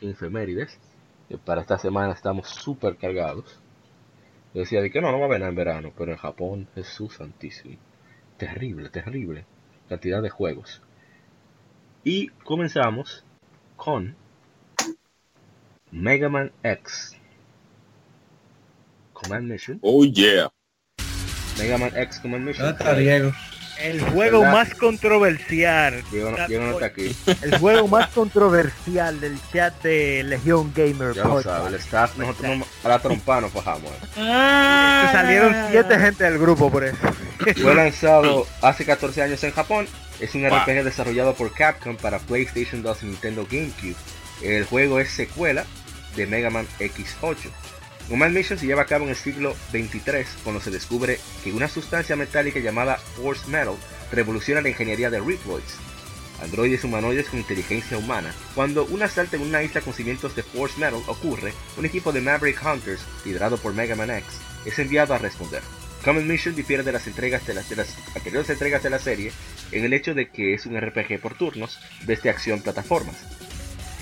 efemérides. 0.00 0.78
que 1.28 1.36
Para 1.36 1.60
esta 1.60 1.78
semana 1.78 2.12
estamos 2.12 2.48
súper 2.48 2.96
cargados. 2.96 3.60
Yo 4.54 4.60
decía 4.60 4.80
de 4.80 4.90
que 4.90 5.00
no, 5.00 5.12
no 5.12 5.18
va 5.18 5.24
a 5.24 5.26
haber 5.26 5.40
nada 5.40 5.50
en 5.50 5.56
verano, 5.56 5.92
pero 5.96 6.12
en 6.12 6.18
Japón, 6.18 6.68
Jesús 6.74 7.14
santísimo. 7.14 7.76
Terrible, 8.38 8.88
terrible. 8.88 9.44
Cantidad 9.88 10.22
de 10.22 10.30
juegos. 10.30 10.80
Y 12.04 12.28
comenzamos 12.44 13.24
con 13.76 14.16
Mega 15.96 16.28
Man 16.28 16.52
X. 16.62 17.16
Command 19.14 19.48
Mission. 19.50 19.78
Oh 19.82 20.04
yeah. 20.04 20.48
Mega 21.58 21.78
Man 21.78 21.90
X 21.96 22.18
Command 22.20 22.44
Mission. 22.44 22.66
¿Dónde 22.66 22.78
está 22.84 22.94
Diego? 22.94 23.32
El 23.80 24.00
juego 24.00 24.40
¿Verdad? 24.40 24.52
más 24.54 24.74
controversial. 24.74 26.02
Diego 26.10 26.30
no, 26.30 26.48
Diego 26.48 26.64
no 26.64 26.70
está 26.72 26.86
aquí. 26.86 27.14
El 27.42 27.58
juego 27.58 27.88
más 27.88 28.08
controversial 28.08 29.20
del 29.20 29.38
chat 29.52 29.82
de 29.82 30.22
Legion 30.22 30.72
Gamer. 30.74 31.14
Ya 31.14 31.24
lo 31.24 31.42
sabe, 31.42 31.68
el 31.68 31.74
staff, 31.76 32.16
nosotros 32.16 32.58
no- 32.58 32.66
a 32.84 32.88
la 32.88 32.98
trompa 32.98 33.40
nos 33.40 33.52
bajamos. 33.52 33.90
eh. 33.90 35.06
Se 35.06 35.12
salieron 35.12 35.54
siete 35.70 35.98
gente 35.98 36.24
del 36.24 36.38
grupo 36.38 36.70
por 36.70 36.84
eso. 36.84 36.96
Fue 37.62 37.74
lanzado 37.74 38.46
hace 38.62 38.84
14 38.86 39.22
años 39.22 39.42
en 39.44 39.52
Japón. 39.52 39.86
Es 40.20 40.34
un 40.34 40.48
Wow. 40.48 40.58
RPG 40.60 40.82
desarrollado 40.84 41.34
por 41.34 41.52
Capcom 41.52 41.96
para 41.96 42.18
PlayStation 42.18 42.82
2 42.82 43.02
y 43.02 43.06
Nintendo 43.06 43.46
GameCube. 43.50 43.94
El 44.42 44.64
juego 44.64 45.00
es 45.00 45.10
secuela 45.10 45.64
de 46.16 46.26
Mega 46.26 46.50
Man 46.50 46.66
X8. 46.80 47.50
Command 48.08 48.34
Mission 48.34 48.58
se 48.58 48.66
lleva 48.66 48.82
a 48.82 48.86
cabo 48.86 49.04
en 49.04 49.10
el 49.10 49.16
siglo 49.16 49.56
23 49.72 50.26
cuando 50.44 50.60
se 50.60 50.70
descubre 50.70 51.18
que 51.42 51.52
una 51.52 51.68
sustancia 51.68 52.14
metálica 52.14 52.60
llamada 52.60 52.96
Force 52.96 53.48
Metal 53.48 53.74
revoluciona 54.12 54.60
la 54.60 54.68
ingeniería 54.68 55.10
de 55.10 55.20
Reploids, 55.20 55.76
androides 56.40 56.84
humanoides 56.84 57.28
con 57.28 57.40
inteligencia 57.40 57.98
humana. 57.98 58.32
Cuando 58.54 58.84
un 58.86 59.02
asalto 59.02 59.36
en 59.36 59.42
una 59.42 59.62
isla 59.62 59.80
con 59.80 59.92
cimientos 59.92 60.36
de 60.36 60.44
Force 60.44 60.78
Metal 60.78 61.02
ocurre, 61.06 61.52
un 61.76 61.84
equipo 61.84 62.12
de 62.12 62.20
Maverick 62.20 62.64
Hunters, 62.64 63.02
liderado 63.24 63.58
por 63.58 63.74
Mega 63.74 63.96
Man 63.96 64.10
X, 64.10 64.40
es 64.64 64.78
enviado 64.78 65.14
a 65.14 65.18
responder. 65.18 65.62
Common 66.04 66.28
Mission 66.28 66.54
difiere 66.54 66.84
de 66.84 66.92
las 66.92 67.08
entregas 67.08 67.44
de 67.46 67.54
las, 67.54 67.68
de 67.68 67.74
las 67.74 67.96
anteriores 68.14 68.48
entregas 68.48 68.82
de 68.84 68.90
la 68.90 69.00
serie 69.00 69.32
en 69.72 69.84
el 69.84 69.92
hecho 69.92 70.14
de 70.14 70.28
que 70.28 70.54
es 70.54 70.64
un 70.66 70.80
RPG 70.80 71.20
por 71.20 71.34
turnos 71.34 71.80
desde 72.04 72.30
acción 72.30 72.62
plataformas. 72.62 73.16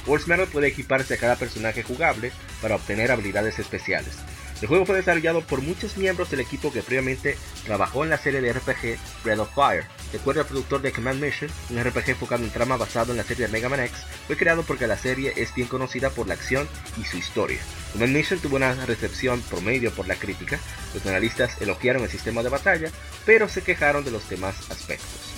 Force 0.04 0.28
Metal 0.28 0.46
puede 0.46 0.68
equiparse 0.68 1.14
a 1.14 1.18
cada 1.18 1.36
personaje 1.36 1.82
jugable 1.82 2.32
para 2.60 2.76
obtener 2.76 3.10
habilidades 3.10 3.58
especiales. 3.58 4.14
El 4.60 4.68
juego 4.68 4.86
fue 4.86 4.96
desarrollado 4.96 5.42
por 5.42 5.62
muchos 5.62 5.96
miembros 5.96 6.30
del 6.30 6.40
equipo 6.40 6.72
que 6.72 6.82
previamente 6.82 7.36
trabajó 7.64 8.04
en 8.04 8.10
la 8.10 8.18
serie 8.18 8.40
de 8.40 8.52
RPG 8.52 8.96
Breath 9.24 9.40
of 9.40 9.54
Fire, 9.54 9.84
de 10.12 10.18
acuerdo 10.18 10.42
al 10.42 10.46
productor 10.46 10.80
de 10.80 10.92
Command 10.92 11.20
Mission, 11.20 11.50
un 11.70 11.82
RPG 11.82 12.10
enfocado 12.10 12.44
en 12.44 12.50
trama 12.50 12.76
basado 12.76 13.12
en 13.12 13.18
la 13.18 13.24
serie 13.24 13.46
de 13.46 13.52
Mega 13.52 13.68
Man 13.68 13.80
X, 13.80 13.98
fue 14.26 14.36
creado 14.36 14.62
porque 14.62 14.86
la 14.86 14.96
serie 14.96 15.32
es 15.36 15.54
bien 15.54 15.66
conocida 15.66 16.10
por 16.10 16.28
la 16.28 16.34
acción 16.34 16.68
y 16.98 17.04
su 17.04 17.16
historia. 17.16 17.58
Command 17.92 18.14
Mission 18.14 18.38
tuvo 18.38 18.56
una 18.56 18.72
recepción 18.86 19.42
promedio 19.42 19.90
por 19.90 20.06
la 20.06 20.14
crítica, 20.14 20.58
los 20.94 21.04
analistas 21.04 21.60
elogiaron 21.60 22.04
el 22.04 22.10
sistema 22.10 22.42
de 22.42 22.48
batalla, 22.48 22.90
pero 23.26 23.48
se 23.48 23.62
quejaron 23.62 24.04
de 24.04 24.12
los 24.12 24.28
demás 24.30 24.54
aspectos. 24.70 25.34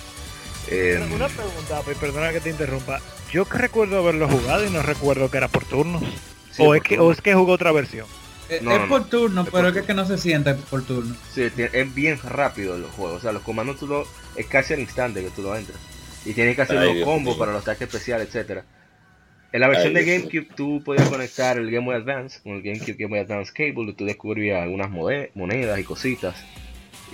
Em, 0.69 1.13
Una 1.13 1.29
pregunta, 1.29 1.81
perdona 2.01 2.33
que 2.33 2.41
te 2.41 2.51
interrumpa. 2.51 3.01
Yo 3.31 3.45
que 3.47 3.59
recuerdo 3.59 3.99
haberlo 3.99 4.29
jugado 4.29 4.65
y 4.67 4.71
no 4.71 4.83
recuerdo 4.83 5.31
que 5.31 5.39
era 5.39 5.49
por 5.49 5.65
turnos. 5.65 6.03
sí, 6.51 6.63
o, 6.63 6.75
por 6.75 6.77
es 6.77 6.83
que, 6.83 6.97
turno. 6.97 7.09
o 7.09 7.13
es 7.13 7.21
que 7.21 7.35
jugó 7.35 7.53
otra 7.53 7.73
versión. 7.73 8.07
Eh, 8.49 8.63
No, 8.63 8.73
es 8.73 8.81
no, 8.81 8.87
por 8.87 9.03
no. 9.03 9.07
turno, 9.09 9.43
Es 9.43 9.51
pero 9.51 9.69
por 9.69 9.73
es 9.73 9.75
que, 9.75 9.85
que 9.85 9.95
no 9.95 10.07
se 10.07 10.19
siente 10.19 10.55
por 10.55 10.85
turno. 10.85 11.17
Sí, 11.29 11.43
es 11.57 11.95
bien 11.95 12.19
rápido 12.23 12.77
el 12.77 12.85
juego. 12.85 13.17
O 13.17 13.21
sea, 13.21 13.33
los 13.33 13.43
comandos 13.43 13.79
tú 13.79 13.87
lo, 13.87 14.07
es 14.37 14.47
casi 14.47 14.75
al 14.75 14.81
instante 14.81 15.23
que 15.23 15.31
tú 15.31 15.43
lo 15.43 15.57
entras. 15.57 15.79
Y 16.25 16.33
tienes 16.35 16.57
que 16.57 16.63
hacer 16.63 16.79
Ay, 16.79 16.87
los 16.87 16.95
Dios 16.97 17.07
combos 17.07 17.37
para 17.37 17.53
los 17.53 17.63
ataques 17.63 17.83
especiales, 17.89 18.29
etcétera. 18.29 18.65
En 19.53 19.61
la 19.61 19.69
versión 19.69 19.95
Ay, 19.97 20.05
de 20.05 20.05
Dios 20.05 20.23
GameCube 20.23 20.55
tú 20.55 20.83
podías 20.85 21.09
conectar 21.09 21.57
el 21.59 21.71
Game 21.71 21.87
Boy 21.87 21.95
Advance 21.97 22.41
con 22.43 22.53
el 22.55 22.63
GameCube 22.63 22.97
Game 22.99 23.11
Boy 23.11 23.21
Advance 23.21 23.53
Cable 23.53 23.91
y 23.91 23.95
tú 23.95 24.05
descubrías 24.05 24.63
algunas 24.63 24.91
monedas 24.91 25.79
y 25.79 25.85
cositas. 25.85 26.37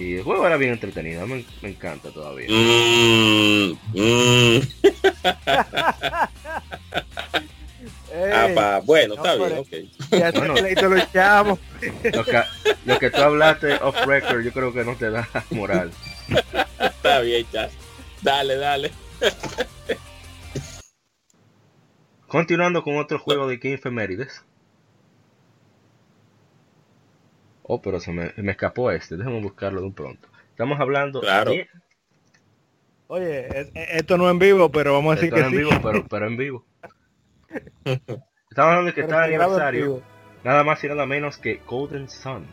Y 0.03 0.15
el 0.17 0.23
juego 0.25 0.47
era 0.47 0.57
bien 0.57 0.73
entretenido, 0.73 1.27
me, 1.27 1.45
me 1.63 1.69
encanta 1.71 2.11
todavía. 2.11 2.49
Mm, 2.51 3.73
mm. 3.95 4.61
Ah, 8.35 8.49
pa- 8.55 8.81
bueno, 8.81 9.15
no, 9.17 9.23
está 9.25 9.35
bien, 9.35 9.59
ok. 9.59 9.69
Ya 10.11 10.31
Bueno. 10.33 10.55
lo 10.55 10.97
echamos. 10.97 11.59
Lo 12.13 12.25
que, 12.25 12.43
lo 12.85 12.99
que 12.99 13.11
tú 13.11 13.21
hablaste 13.23 13.75
off 13.77 13.97
record 14.07 14.43
yo 14.45 14.53
creo 14.53 14.73
que 14.73 14.85
no 14.85 14.97
te 14.97 15.11
da 15.11 15.27
moral. 15.51 15.91
Está 16.79 17.21
bien, 17.21 17.47
ya. 17.53 17.71
Dale, 18.21 18.57
dale. 18.57 18.93
Continuando 22.27 22.83
con 22.83 22.97
otro 22.99 23.19
juego 23.19 23.49
de 23.49 23.57
Game 23.57 23.75
Efemérides. 23.77 24.45
Oh, 27.75 27.81
pero 27.81 27.99
se 28.01 28.13
me, 28.13 28.33
me 28.37 28.53
escapó 28.53 28.91
este. 28.91 29.17
Déjame 29.17 29.41
buscarlo 29.41 29.81
de 29.81 29.87
un 29.87 29.95
pronto. 29.95 30.29
Estamos 30.51 30.79
hablando 30.79 31.21
Claro. 31.23 31.53
de... 31.53 31.67
Oye, 33.07 33.47
es- 33.49 33.71
es- 33.75 33.89
esto 33.95 34.19
no 34.19 34.29
en 34.29 34.39
vivo, 34.39 34.71
pero 34.71 34.93
vamos 34.93 35.13
a 35.13 35.15
decir 35.15 35.29
Esto 35.33 35.37
que 35.37 35.43
no 35.43 35.47
en 35.49 35.53
sí. 35.53 35.59
vivo, 35.59 35.71
pero, 35.83 36.07
pero 36.07 36.27
en 36.27 36.37
vivo. 36.37 36.67
Estamos 37.85 38.11
hablando 38.59 38.85
de 38.89 38.93
que 38.95 39.03
Pero 39.03 39.07
está 39.15 39.21
de 39.23 39.29
se 39.29 39.35
en 39.35 39.41
aniversario. 39.41 40.03
Nada 40.45 40.65
más 40.65 40.85
y 40.85 40.89
nada 40.89 41.07
menos 41.07 41.39
que 41.39 41.61
Golden 41.67 42.11
Sun. 42.11 42.47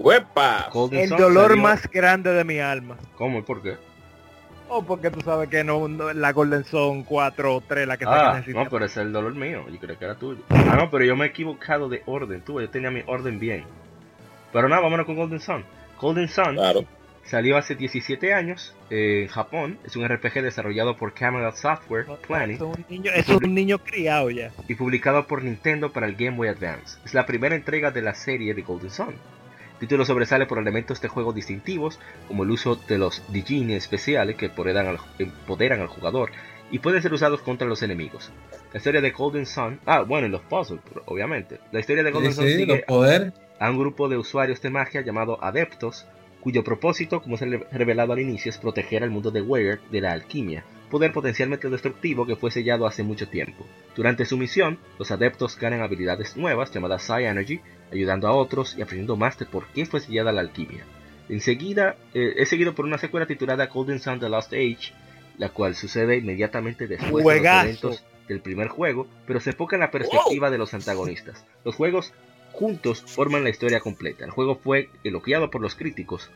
¡Huepa! 0.00 0.68
Golden 0.72 1.00
El 1.00 1.08
Sun 1.10 1.18
dolor 1.18 1.48
salió- 1.50 1.62
más 1.62 1.88
grande 1.88 2.32
de 2.32 2.42
mi 2.44 2.58
alma. 2.58 2.96
¿Cómo 3.16 3.38
y 3.38 3.42
por 3.42 3.62
qué? 3.62 3.76
O 4.68 4.82
porque 4.82 5.10
tú 5.10 5.20
sabes 5.20 5.48
que 5.48 5.62
no, 5.64 5.86
no- 5.88 6.12
la 6.12 6.32
Golden 6.32 6.64
Son 6.64 7.04
4 7.04 7.54
o 7.56 7.60
3, 7.60 7.86
la 7.86 7.96
que 7.96 8.04
Ah, 8.04 8.32
necesita. 8.34 8.64
no, 8.64 8.68
pero 8.68 8.84
ese 8.84 9.00
es 9.00 9.06
el 9.06 9.12
dolor 9.12 9.34
mío. 9.36 9.64
Yo 9.70 9.78
creía 9.78 9.96
que 9.98 10.04
era 10.04 10.14
tuyo. 10.16 10.42
Ah, 10.50 10.76
no, 10.76 10.90
pero 10.90 11.04
yo 11.04 11.14
me 11.16 11.24
he 11.26 11.28
equivocado 11.28 11.88
de 11.88 12.02
orden. 12.06 12.42
Tú, 12.42 12.60
yo 12.60 12.68
tenía 12.68 12.90
mi 12.90 13.02
orden 13.06 13.38
bien. 13.38 13.64
Pero 14.52 14.68
nada, 14.68 14.82
vámonos 14.82 15.06
con 15.06 15.16
Golden 15.16 15.40
Sun. 15.40 15.64
Golden 16.00 16.28
Sun 16.28 16.54
Claro. 16.54 16.84
Salió 17.24 17.58
hace 17.58 17.74
17 17.74 18.32
años 18.32 18.74
eh, 18.88 19.22
en 19.24 19.28
Japón. 19.28 19.78
Es 19.84 19.96
un 19.96 20.08
RPG 20.08 20.40
desarrollado 20.42 20.96
por 20.96 21.12
Camelot 21.12 21.56
Software 21.56 22.06
Planning 22.26 22.56
es 22.56 22.62
un 22.62 22.84
niño, 22.88 23.10
es 23.14 23.28
un 23.28 23.54
niño 23.54 23.78
criado 23.80 24.30
ya. 24.30 24.50
y 24.66 24.74
publicado 24.74 25.26
por 25.26 25.42
Nintendo 25.44 25.92
para 25.92 26.06
el 26.06 26.14
Game 26.16 26.36
Boy 26.38 26.48
Advance. 26.48 26.98
Es 27.04 27.12
la 27.12 27.26
primera 27.26 27.54
entrega 27.54 27.90
de 27.90 28.00
la 28.00 28.14
serie 28.14 28.54
de 28.54 28.62
Golden 28.62 28.90
Sun. 28.90 29.14
El 29.74 29.78
título 29.80 30.06
sobresale 30.06 30.46
por 30.46 30.58
elementos 30.58 31.02
de 31.02 31.08
juego 31.08 31.34
distintivos, 31.34 32.00
como 32.26 32.44
el 32.44 32.50
uso 32.50 32.76
de 32.76 32.96
los 32.96 33.22
Digini 33.30 33.74
especiales 33.74 34.36
que 34.36 34.46
empoderan 34.46 34.86
al, 34.86 34.98
empoderan 35.18 35.80
al 35.82 35.86
jugador 35.88 36.30
y 36.70 36.78
pueden 36.78 37.02
ser 37.02 37.12
usados 37.12 37.42
contra 37.42 37.68
los 37.68 37.82
enemigos. 37.82 38.30
La 38.72 38.78
historia 38.78 39.00
de 39.02 39.10
Golden 39.10 39.46
Sun, 39.46 39.80
ah, 39.86 40.00
bueno, 40.00 40.26
y 40.26 40.30
los 40.30 40.40
puzzles, 40.42 40.80
obviamente. 41.06 41.60
La 41.72 41.80
historia 41.80 42.02
de 42.02 42.10
Golden 42.10 42.32
Sí, 42.32 42.36
Sun 42.36 42.46
sí, 42.46 42.56
sigue 42.56 42.76
los 42.76 42.80
poderes. 42.86 43.32
A 43.58 43.70
un 43.70 43.78
grupo 43.78 44.08
de 44.08 44.16
usuarios 44.16 44.60
de 44.62 44.70
magia 44.70 45.00
llamado 45.00 45.42
Adeptos, 45.42 46.06
cuyo 46.40 46.64
propósito, 46.64 47.20
como 47.20 47.36
se 47.36 47.44
ha 47.44 47.76
revelado 47.76 48.12
al 48.12 48.20
inicio, 48.20 48.50
es 48.50 48.58
proteger 48.58 49.02
al 49.02 49.10
mundo 49.10 49.30
de 49.30 49.42
Weird 49.42 49.80
de 49.90 50.00
la 50.00 50.12
alquimia, 50.12 50.64
poder 50.90 51.12
potencialmente 51.12 51.68
destructivo 51.68 52.26
que 52.26 52.36
fue 52.36 52.50
sellado 52.50 52.86
hace 52.86 53.02
mucho 53.02 53.28
tiempo. 53.28 53.66
Durante 53.96 54.24
su 54.24 54.36
misión, 54.36 54.78
los 54.98 55.10
adeptos 55.10 55.58
ganan 55.58 55.82
habilidades 55.82 56.36
nuevas 56.36 56.72
llamadas 56.72 57.02
Psi 57.02 57.24
Energy, 57.24 57.60
ayudando 57.92 58.28
a 58.28 58.32
otros 58.32 58.76
y 58.78 58.82
aprendiendo 58.82 59.16
más 59.16 59.38
de 59.38 59.46
por 59.46 59.66
qué 59.68 59.86
fue 59.86 60.00
sellada 60.00 60.32
la 60.32 60.40
alquimia. 60.40 60.84
Enseguida, 61.28 61.96
eh, 62.14 62.34
es 62.36 62.48
seguido 62.48 62.74
por 62.74 62.86
una 62.86 62.98
secuela 62.98 63.26
titulada 63.26 63.66
Golden 63.66 64.00
Sun 64.00 64.20
The 64.20 64.28
Lost 64.28 64.52
Age, 64.52 64.94
la 65.36 65.50
cual 65.50 65.74
sucede 65.74 66.16
inmediatamente 66.16 66.86
después 66.86 67.24
de 67.24 67.40
los 67.40 67.64
eventos 67.64 68.04
del 68.28 68.40
primer 68.40 68.68
juego, 68.68 69.06
pero 69.26 69.40
se 69.40 69.50
enfoca 69.50 69.76
en 69.76 69.80
la 69.80 69.90
perspectiva 69.90 70.50
de 70.50 70.58
los 70.58 70.74
antagonistas. 70.74 71.44
Los 71.64 71.74
juegos 71.74 72.12
juntos 72.52 73.02
forman 73.06 73.44
la 73.44 73.50
historia 73.50 73.80
completa. 73.80 74.24
El 74.24 74.30
juego 74.30 74.56
fue 74.56 74.90
elogiado 75.04 75.50
por 75.50 75.60
los 75.60 75.74
críticos. 75.74 76.30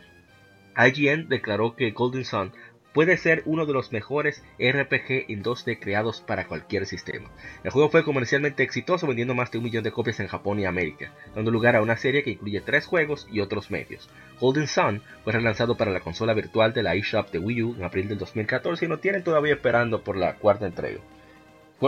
IGN 0.76 1.28
declaró 1.28 1.76
que 1.76 1.90
Golden 1.90 2.24
Sun 2.24 2.52
puede 2.92 3.16
ser 3.16 3.42
uno 3.46 3.66
de 3.66 3.72
los 3.72 3.92
mejores 3.92 4.42
RPG 4.58 5.30
en 5.30 5.42
2D 5.42 5.78
creados 5.80 6.20
para 6.20 6.46
cualquier 6.46 6.86
sistema. 6.86 7.30
El 7.64 7.70
juego 7.70 7.90
fue 7.90 8.04
comercialmente 8.04 8.62
exitoso 8.62 9.06
vendiendo 9.06 9.34
más 9.34 9.50
de 9.50 9.58
un 9.58 9.64
millón 9.64 9.84
de 9.84 9.92
copias 9.92 10.20
en 10.20 10.28
Japón 10.28 10.60
y 10.60 10.66
América, 10.66 11.12
dando 11.34 11.50
lugar 11.50 11.76
a 11.76 11.82
una 11.82 11.96
serie 11.96 12.22
que 12.22 12.30
incluye 12.30 12.60
tres 12.60 12.86
juegos 12.86 13.26
y 13.30 13.40
otros 13.40 13.70
medios. 13.70 14.08
Golden 14.40 14.66
Sun 14.66 15.02
fue 15.24 15.32
relanzado 15.32 15.76
para 15.76 15.90
la 15.90 16.00
consola 16.00 16.34
virtual 16.34 16.72
de 16.72 16.82
la 16.82 16.94
eShop 16.94 17.30
de 17.30 17.38
Wii 17.38 17.62
U 17.62 17.74
en 17.76 17.84
abril 17.84 18.08
del 18.08 18.18
2014 18.18 18.84
y 18.84 18.88
lo 18.88 18.98
tienen 18.98 19.24
todavía 19.24 19.54
esperando 19.54 20.02
por 20.02 20.16
la 20.16 20.34
cuarta 20.36 20.66
entrega. 20.66 21.00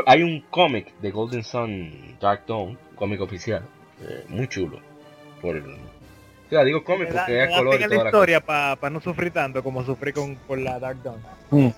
Hay 0.07 0.23
un 0.23 0.41
cómic 0.51 0.93
de 0.99 1.11
Golden 1.13 1.45
Sun 1.45 2.19
Dark 2.21 2.47
Dawn, 2.49 2.77
cómic 2.97 3.21
oficial, 3.21 3.63
eh, 4.03 4.25
muy 4.29 4.49
chulo. 4.49 4.81
Por 5.41 5.57
el... 5.57 5.65
O 5.65 6.49
sea, 6.51 6.63
digo 6.65 6.85
cómic 6.85 7.11
da- 7.11 7.25
porque 7.27 7.49
color 7.49 7.75
y 7.81 7.85
toda 7.85 7.89
la 7.89 8.05
historia 8.11 8.41
para 8.41 8.91
no 8.91 9.01
sufrir 9.01 9.31
tanto 9.33 9.63
como 9.63 9.85
sufrí 9.85 10.13
con, 10.13 10.35
con 10.37 10.63
la 10.63 10.79
Dark 10.79 11.03
Dawn. 11.03 11.21
cosa. 11.51 11.75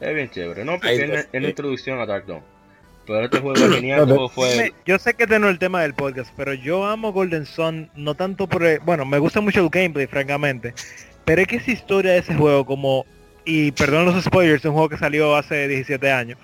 Es 0.00 0.14
bien 0.14 0.30
chévere, 0.30 0.64
¿no? 0.64 0.72
Porque 0.72 0.88
Ay, 0.88 0.98
es 1.00 1.08
la- 1.08 1.20
es 1.20 1.42
la 1.42 1.48
introducción 1.48 2.00
a 2.00 2.06
Dark 2.06 2.26
Dawn. 2.26 2.42
Pero 3.06 3.24
este 3.24 3.38
juego 3.40 3.54
es 3.66 3.74
genial, 3.74 4.06
juego 4.06 4.28
fue... 4.30 4.72
Yo 4.86 4.98
sé 4.98 5.12
que 5.14 5.24
este 5.24 5.38
no 5.38 5.46
es 5.48 5.52
el 5.52 5.58
tema 5.58 5.82
del 5.82 5.92
podcast, 5.92 6.32
pero 6.36 6.54
yo 6.54 6.86
amo 6.86 7.12
Golden 7.12 7.44
Sun, 7.44 7.90
no 7.94 8.14
tanto 8.14 8.46
por... 8.46 8.64
el- 8.64 8.78
bueno, 8.80 9.04
me 9.04 9.18
gusta 9.18 9.40
mucho 9.42 9.60
el 9.60 9.68
gameplay, 9.68 10.06
francamente. 10.06 10.72
Pero 11.26 11.42
es 11.42 11.48
que 11.48 11.56
esa 11.56 11.70
historia 11.70 12.12
de 12.12 12.18
ese 12.18 12.34
juego, 12.34 12.64
como... 12.64 13.04
Y 13.44 13.72
perdón 13.72 14.06
los 14.06 14.22
spoilers, 14.24 14.60
es 14.60 14.64
un 14.66 14.72
juego 14.72 14.88
que 14.88 14.96
salió 14.96 15.36
hace 15.36 15.68
17 15.68 16.10
años. 16.10 16.38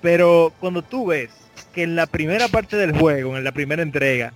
Pero 0.00 0.52
cuando 0.60 0.82
tú 0.82 1.06
ves 1.06 1.30
que 1.72 1.82
en 1.82 1.96
la 1.96 2.06
primera 2.06 2.48
parte 2.48 2.76
del 2.76 2.96
juego, 2.96 3.36
en 3.36 3.44
la 3.44 3.52
primera 3.52 3.82
entrega, 3.82 4.32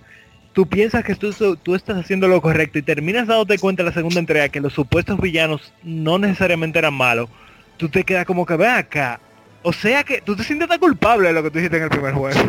tú 0.53 0.67
piensas 0.67 1.03
que 1.03 1.15
tú, 1.15 1.33
tú 1.57 1.75
estás 1.75 1.97
haciendo 1.97 2.27
lo 2.27 2.41
correcto 2.41 2.79
y 2.79 2.81
terminas 2.81 3.27
dándote 3.27 3.59
cuenta 3.59 3.81
en 3.81 3.87
la 3.87 3.93
segunda 3.93 4.19
entrega 4.19 4.49
que 4.49 4.61
los 4.61 4.73
supuestos 4.73 5.19
villanos 5.19 5.73
no 5.83 6.17
necesariamente 6.17 6.79
eran 6.79 6.93
malos, 6.93 7.29
tú 7.77 7.89
te 7.89 8.03
quedas 8.03 8.25
como 8.25 8.45
que 8.45 8.55
ve 8.55 8.67
acá. 8.67 9.19
O 9.63 9.73
sea 9.73 10.03
que 10.03 10.21
tú 10.21 10.35
te 10.35 10.43
sientes 10.43 10.67
tan 10.67 10.79
culpable 10.79 11.29
de 11.29 11.33
lo 11.33 11.43
que 11.43 11.51
tú 11.51 11.57
hiciste 11.57 11.77
en 11.77 11.83
el 11.83 11.89
primer 11.89 12.13
juego. 12.13 12.39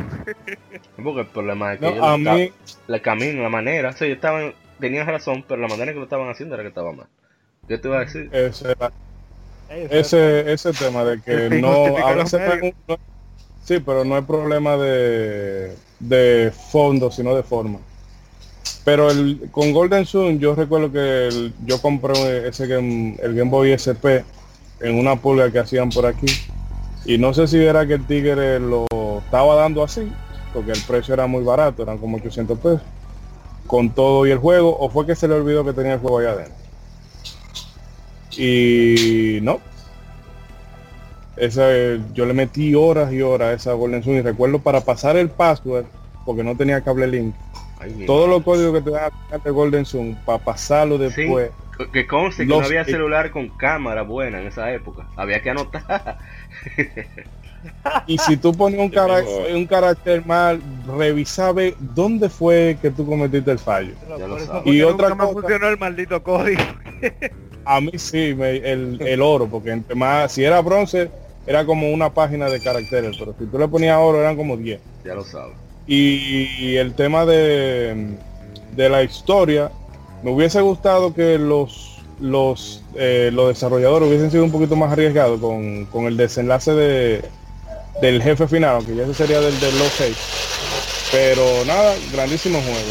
Porque 1.03 1.20
el 1.20 1.26
problema 1.26 1.72
es 1.72 1.80
que 1.80 1.87
No, 1.87 1.93
ellos 1.93 2.07
a 2.07 2.16
mí, 2.34 2.53
la 2.87 3.01
camino, 3.01 3.43
la 3.43 3.49
manera, 3.49 3.89
o 3.89 3.93
sea, 3.93 4.07
ellos 4.07 4.16
estaban, 4.16 4.55
tenían 4.78 5.07
razón, 5.07 5.45
pero 5.49 5.61
la 5.61 5.68
manera 5.68 5.93
que 5.93 5.99
lo 5.99 6.05
estaban 6.05 6.28
haciendo 6.28 6.55
era 6.55 6.62
que 6.62 6.68
estaba 6.68 6.93
mal. 6.93 7.07
¿Qué 7.66 7.78
te 7.78 7.89
iba 7.89 7.97
a 7.97 8.01
decir? 8.01 8.28
ese, 8.32 8.76
ese, 9.91 10.53
ese 10.53 10.72
tema 10.72 11.05
de 11.05 11.20
que 11.20 11.61
no, 11.61 11.97
a 11.97 12.14
veces 12.14 12.41
no 12.87 12.99
sí, 13.67 13.81
pero 13.85 14.05
no 14.05 14.17
es 14.17 14.25
problema 14.25 14.77
de, 14.77 15.77
de 16.01 16.53
fondo, 16.71 17.11
sino 17.11 17.35
de 17.35 17.43
forma. 17.43 17.79
Pero 18.85 19.11
el, 19.11 19.49
con 19.51 19.73
Golden 19.73 20.07
Sun 20.07 20.39
yo 20.39 20.55
recuerdo 20.55 20.93
que 20.93 21.51
yo 21.64 21.83
compré 21.83 22.49
ese 22.49 22.67
game, 22.67 23.17
el 23.21 23.35
Game 23.35 23.51
Boy 23.51 23.73
SP 23.75 24.25
en 24.81 24.99
una 24.99 25.17
pulga 25.17 25.51
que 25.51 25.59
hacían 25.59 25.91
por 25.91 26.07
aquí. 26.07 26.27
Y 27.05 27.19
no 27.19 27.35
sé 27.35 27.47
si 27.47 27.59
era 27.59 27.87
que 27.87 27.95
el 27.95 28.07
tigre 28.07 28.61
lo 28.61 28.87
estaba 29.25 29.55
dando 29.57 29.83
así, 29.83 30.11
porque 30.53 30.73
el 30.73 30.81
precio 30.83 31.14
era 31.14 31.27
muy 31.27 31.43
barato, 31.43 31.83
eran 31.83 31.99
como 31.99 32.17
800 32.17 32.59
pesos, 32.59 32.83
con 33.67 33.91
todo 33.91 34.27
y 34.27 34.31
el 34.31 34.39
juego, 34.39 34.77
o 34.79 34.89
fue 34.89 35.07
que 35.07 35.14
se 35.14 35.29
le 35.29 35.35
olvidó 35.35 35.64
que 35.64 35.73
tenía 35.73 35.95
el 35.95 36.01
juego 36.01 36.19
allá 36.19 36.31
adentro. 36.31 36.55
Y 38.37 39.39
no. 39.43 39.61
Esa, 41.37 41.64
eh, 41.74 42.01
yo 42.14 42.24
le 42.26 42.32
metí 42.32 42.74
horas 42.74 43.12
y 43.12 43.20
horas 43.22 43.49
a 43.49 43.53
esa 43.53 43.72
Golden 43.74 44.03
Sun 44.03 44.14
y 44.14 44.20
recuerdo 44.22 44.59
para 44.59 44.80
pasar 44.80 45.16
el 45.16 45.28
password, 45.28 45.84
porque 46.24 46.43
no 46.43 46.57
tenía 46.57 46.80
cable 46.80 47.07
link, 47.07 47.34
Ay, 47.78 48.05
todos 48.07 48.28
los 48.28 48.43
códigos 48.43 48.74
que 48.74 48.80
te 48.80 48.91
dan 48.91 49.11
de 49.45 49.51
Golden 49.51 49.84
Sun 49.84 50.16
para 50.24 50.39
pasarlo 50.39 50.97
después. 50.99 51.51
madre. 51.51 51.91
Que 51.93 52.07
conste 52.07 52.45
que 52.45 52.49
no 52.49 52.61
había 52.62 52.87
celular 52.87 53.30
con 53.30 53.51
cámara 53.51 54.01
buena 54.01 54.41
en 54.41 54.47
esa 54.47 54.72
época. 54.72 55.07
Había 55.14 55.43
que 55.43 55.51
anotar. 55.51 56.18
Y 58.07 58.16
si 58.18 58.37
tú 58.39 58.53
ponías 58.55 58.80
un, 58.80 58.91
tengo- 58.91 59.47
un 59.55 59.66
carácter 59.66 60.24
mal, 60.24 60.61
revisaba 60.97 61.61
dónde 61.78 62.30
fue 62.30 62.78
que 62.80 62.91
tú 62.91 63.05
cometiste 63.05 63.51
el 63.51 63.59
fallo. 63.59 63.93
Y 64.64 64.80
otra 64.82 65.11
cosa- 65.11 65.32
funcionó 65.32 65.68
el 65.68 65.78
maldito 65.78 66.22
código. 66.22 66.62
A 67.66 67.80
mí 67.80 67.91
sí, 67.97 68.34
me- 68.34 68.57
el, 68.57 68.99
el 69.03 69.20
oro, 69.20 69.47
porque 69.47 69.70
entre 69.72 69.95
más, 69.95 70.32
si 70.32 70.45
era 70.45 70.61
bronce, 70.62 71.11
era 71.47 71.64
como 71.64 71.90
una 71.90 72.11
página 72.12 72.49
de 72.49 72.61
caracteres, 72.61 73.16
pero 73.18 73.34
si 73.38 73.47
tú 73.47 73.59
le 73.59 73.68
ponías 73.68 73.99
oro 73.99 74.20
eran 74.20 74.36
como 74.36 74.57
10. 74.57 74.80
Ya 75.05 75.14
lo 75.14 75.24
sabes. 75.24 75.55
Y 75.86 76.74
el 76.76 76.94
tema 76.94 77.24
de, 77.24 78.16
de 78.74 78.88
la 78.88 79.03
historia, 79.05 79.70
me 80.22 80.32
hubiese 80.32 80.61
gustado 80.61 81.14
que 81.14 81.38
los 81.38 81.92
los 82.18 82.82
eh, 82.94 83.28
los 83.32 83.49
desarrolladores 83.49 84.09
hubiesen 84.09 84.30
sido 84.30 84.42
un 84.42 84.51
poquito 84.51 84.74
más 84.74 84.90
arriesgados 84.90 85.38
con, 85.38 85.84
con 85.86 86.07
el 86.07 86.16
desenlace 86.16 86.72
de 86.72 87.24
del 88.01 88.22
jefe 88.22 88.49
final, 88.49 88.76
aunque 88.76 88.97
ya 88.97 89.05
ese 89.05 89.14
sería 89.14 89.40
del 89.40 89.59
de 89.61 89.72
los 89.72 89.88
6. 89.92 90.16
Pero 91.12 91.42
nada, 91.66 91.94
grandísimo 92.12 92.59
juego. 92.61 92.90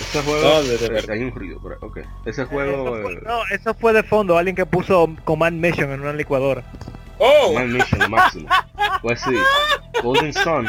Ese 0.00 0.22
juego... 0.22 0.42
No, 0.48 0.62
de- 0.62 0.78
de 0.78 0.86
eh, 0.86 0.88
verdad. 0.88 1.10
hay 1.10 1.22
un 1.24 1.30
ruido, 1.32 1.60
pero 1.62 1.76
ok. 1.80 1.98
Ese 2.24 2.42
Eso 2.42 2.46
juego... 2.50 3.02
fue, 3.02 3.12
eh, 3.12 3.18
no, 3.26 3.40
eso 3.52 3.74
fue 3.74 3.92
de 3.92 4.02
fondo, 4.02 4.38
alguien 4.38 4.56
que 4.56 4.64
puso 4.66 5.08
Command 5.24 5.60
Mission 5.60 5.90
en 5.92 6.00
una 6.00 6.12
licuadora. 6.12 6.64
¡Oh! 7.18 7.58
My 7.58 7.66
Mission, 7.66 8.00
lo 8.00 8.08
máximo. 8.08 8.48
Pues 9.02 9.20
sí, 9.20 9.34
Golden 10.02 10.32
Sun, 10.32 10.66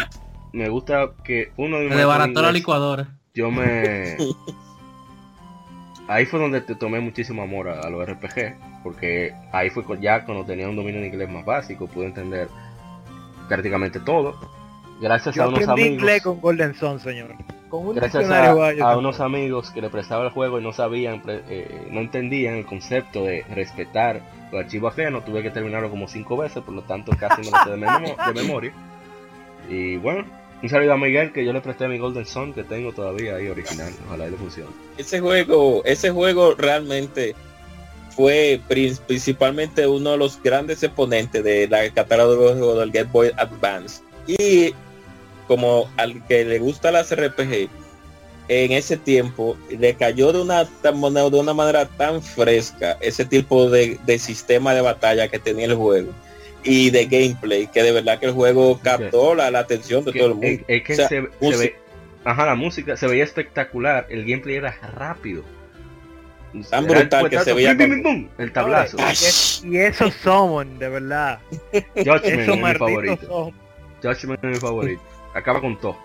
me 0.53 0.69
gusta 0.69 1.09
que 1.23 1.51
uno 1.57 1.77
de 1.77 1.83
mis 1.83 1.91
Me 1.91 1.97
desbarató 1.97 2.41
la 2.41 2.51
licuadora. 2.51 3.07
yo 3.33 3.51
me... 3.51 4.17
Ahí 6.07 6.25
fue 6.25 6.39
donde 6.39 6.61
te 6.61 6.73
tomé 6.73 6.99
muchísimo 6.99 7.43
amor 7.43 7.69
a, 7.69 7.81
a 7.81 7.89
los 7.91 8.03
RPG, 8.09 8.81
porque 8.83 9.31
ahí 9.53 9.69
fue 9.69 9.83
ya 10.01 10.25
cuando 10.25 10.43
tenía 10.43 10.67
un 10.67 10.75
dominio 10.75 11.01
en 11.01 11.05
inglés 11.05 11.29
más 11.29 11.45
básico, 11.45 11.85
pude 11.85 12.07
entender 12.07 12.47
prácticamente 13.47 13.99
todo. 13.99 14.35
Gracias 14.99 15.35
Yo 15.35 15.43
a 15.43 15.47
unos 15.49 15.59
aprendí 15.61 15.81
amigos, 15.83 15.99
inglés 16.01 16.21
con 16.23 16.41
Golden 16.41 16.73
Sun, 16.73 16.99
señor. 16.99 17.35
Con 17.69 17.87
un 17.87 17.95
gracias 17.95 18.23
diccionario 18.23 18.49
a, 18.51 18.53
guayo. 18.53 18.85
a 18.87 18.97
unos 18.97 19.19
amigos 19.19 19.69
que 19.71 19.81
le 19.81 19.89
prestaba 19.89 20.25
el 20.25 20.31
juego 20.31 20.59
y 20.59 20.63
no 20.63 20.73
sabían, 20.73 21.21
eh, 21.27 21.87
no 21.91 21.99
entendían 21.99 22.55
el 22.55 22.65
concepto 22.65 23.23
de 23.25 23.43
respetar 23.53 24.21
los 24.51 24.61
archivos 24.63 24.93
ajenos, 24.93 25.23
tuve 25.25 25.43
que 25.43 25.51
terminarlo 25.51 25.89
como 25.91 26.07
cinco 26.07 26.35
veces, 26.37 26.63
por 26.63 26.73
lo 26.73 26.81
tanto 26.81 27.11
casi 27.19 27.41
me 27.41 27.51
lo 27.51 27.57
sé 27.63 27.69
de, 27.71 27.77
memo- 27.77 28.15
de 28.33 28.41
memoria. 28.41 28.73
Y 29.69 29.97
bueno, 29.97 30.25
un 30.63 30.69
saludo 30.69 30.93
a 30.93 30.97
Miguel 30.97 31.31
que 31.31 31.45
yo 31.45 31.53
le 31.53 31.61
presté 31.61 31.87
mi 31.87 31.99
Golden 31.99 32.25
Sun 32.25 32.53
que 32.53 32.63
tengo 32.63 32.91
todavía 32.91 33.35
ahí 33.35 33.47
original, 33.47 33.93
ojalá 34.07 34.27
y 34.27 34.31
le 34.31 34.37
funcione. 34.37 34.71
ese 34.97 35.19
juego, 35.19 35.83
ese 35.85 36.09
juego 36.09 36.55
realmente 36.55 37.35
fue 38.09 38.59
prin- 38.67 38.97
principalmente 39.07 39.85
uno 39.87 40.11
de 40.11 40.17
los 40.17 40.41
grandes 40.41 40.81
exponentes 40.83 41.43
de 41.43 41.67
la 41.67 41.87
catálogo 41.91 42.49
de 42.49 42.53
juegos 42.59 42.79
del 42.79 42.91
Game 42.91 43.09
Boy 43.11 43.31
Advance. 43.37 44.01
Y 44.27 44.73
como 45.49 45.89
al 45.97 46.23
que 46.27 46.45
le 46.45 46.59
gusta 46.59 46.91
las 46.91 47.11
RPG, 47.13 47.67
en 48.49 48.71
ese 48.71 48.97
tiempo 48.97 49.57
le 49.69 49.95
cayó 49.95 50.31
de 50.31 50.41
una, 50.41 50.65
tan- 50.65 51.01
de 51.01 51.39
una 51.39 51.53
manera 51.53 51.85
tan 51.87 52.21
fresca 52.21 52.97
ese 53.01 53.25
tipo 53.25 53.67
de, 53.69 53.99
de 54.05 54.19
sistema 54.19 54.73
de 54.75 54.81
batalla 54.81 55.27
que 55.27 55.39
tenía 55.39 55.65
el 55.65 55.75
juego 55.75 56.11
y 56.63 56.89
de 56.91 57.05
gameplay, 57.05 57.65
que 57.67 57.81
de 57.83 57.91
verdad 57.91 58.19
que 58.19 58.27
el 58.27 58.31
juego 58.33 58.79
captó 58.83 59.33
la, 59.33 59.49
la 59.49 59.59
atención 59.59 60.05
de 60.05 60.11
Que- 60.13 60.19
todo 60.19 60.27
el 60.29 60.33
mundo. 60.35 60.47
es, 60.47 60.61
es 60.67 60.83
que 60.83 60.93
O 60.93 60.95
sea, 60.95 61.07
se, 61.09 61.21
ve, 61.57 61.75
ajá, 62.25 62.45
la 62.45 62.55
música 62.55 62.95
se 62.95 63.07
veía 63.07 63.23
espectacular, 63.23 64.05
el 64.09 64.21
gameplay 64.25 64.55
era 64.57 64.71
rápido. 64.93 65.43
Tan 66.71 66.85
Era 66.85 66.93
el 67.01 67.07
brutal 67.07 67.29
que 67.29 67.39
se 67.39 67.53
veía 67.53 67.69
pim, 67.71 67.77
pim, 67.77 68.01
cuando- 68.01 68.09
pim, 68.19 68.27
pum, 68.27 68.43
el 68.43 68.51
tablazo. 68.51 68.97
Y, 68.97 69.03
es- 69.11 69.63
y 69.63 69.77
esos 69.77 70.13
Summon, 70.23 70.79
de 70.79 70.89
verdad. 70.89 71.39
Judgment 71.95 72.25
es 72.25 72.47
mi 72.57 72.73
favorito. 72.73 73.53
Judgment 74.01 74.43
es 74.43 74.49
mi 74.51 74.55
favorito. 74.55 75.01
Acaba 75.39 75.59
con 75.61 75.77
todo. 75.79 75.97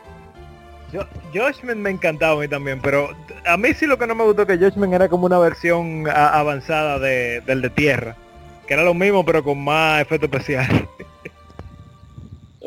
Yo- 0.93 1.07
Judgment 1.33 1.81
me 1.81 1.91
encantaba 1.91 2.35
a 2.35 2.41
mí 2.41 2.49
también, 2.49 2.81
pero 2.81 3.11
a 3.47 3.57
mí 3.57 3.75
sí 3.75 3.87
lo 3.87 3.99
que 3.99 4.07
no 4.07 4.15
me 4.15 4.25
gustó 4.25 4.47
que 4.47 4.57
Judgment 4.57 4.93
era 4.95 5.09
como 5.09 5.27
una 5.27 5.39
versión 5.39 6.09
a- 6.09 6.39
avanzada 6.39 6.99
de, 6.99 7.41
del 7.43 7.61
de 7.63 7.71
tierra. 7.71 8.17
Que 8.67 8.75
era 8.75 8.83
lo 8.85 8.95
mismo 8.95 9.25
pero 9.25 9.43
con 9.45 9.63
más 9.63 10.01
efecto 10.01 10.27
especial. 10.27 10.89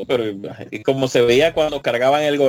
Pero, 0.08 0.24
y 0.70 0.84
como 0.84 1.08
se 1.08 1.22
veía 1.22 1.54
cuando 1.56 1.82
cargaban 1.82 2.22
el, 2.22 2.40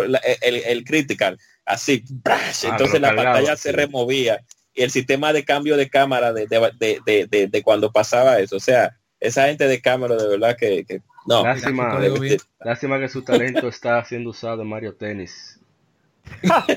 el, 0.42 0.54
el 0.66 0.84
critical, 0.84 1.38
así, 1.64 2.04
¡brash! 2.10 2.64
Ah, 2.66 2.68
entonces 2.72 3.00
la 3.00 3.08
pantalla 3.16 3.56
se 3.56 3.72
removía 3.72 4.40
y 4.74 4.82
el 4.82 4.90
sistema 4.90 5.32
de 5.32 5.44
cambio 5.46 5.78
de 5.78 5.88
cámara 5.88 6.34
de, 6.34 6.46
de, 6.46 6.70
de- 6.78 7.00
de- 7.06 7.26
de- 7.26 7.46
de 7.46 7.62
cuando 7.62 7.90
pasaba 7.90 8.38
eso, 8.38 8.56
o 8.56 8.60
sea, 8.60 8.94
esa 9.18 9.46
gente 9.46 9.66
de 9.66 9.80
cámara 9.80 10.16
de 10.16 10.28
verdad 10.28 10.56
que, 10.58 10.84
que- 10.84 11.00
no, 11.28 11.42
Lástima, 11.44 11.98
lástima 12.64 12.98
que 12.98 13.08
su 13.08 13.22
talento 13.22 13.68
está 13.68 14.04
siendo 14.04 14.30
usado 14.30 14.62
en 14.62 14.68
Mario 14.68 14.94
Tennis. 14.94 15.58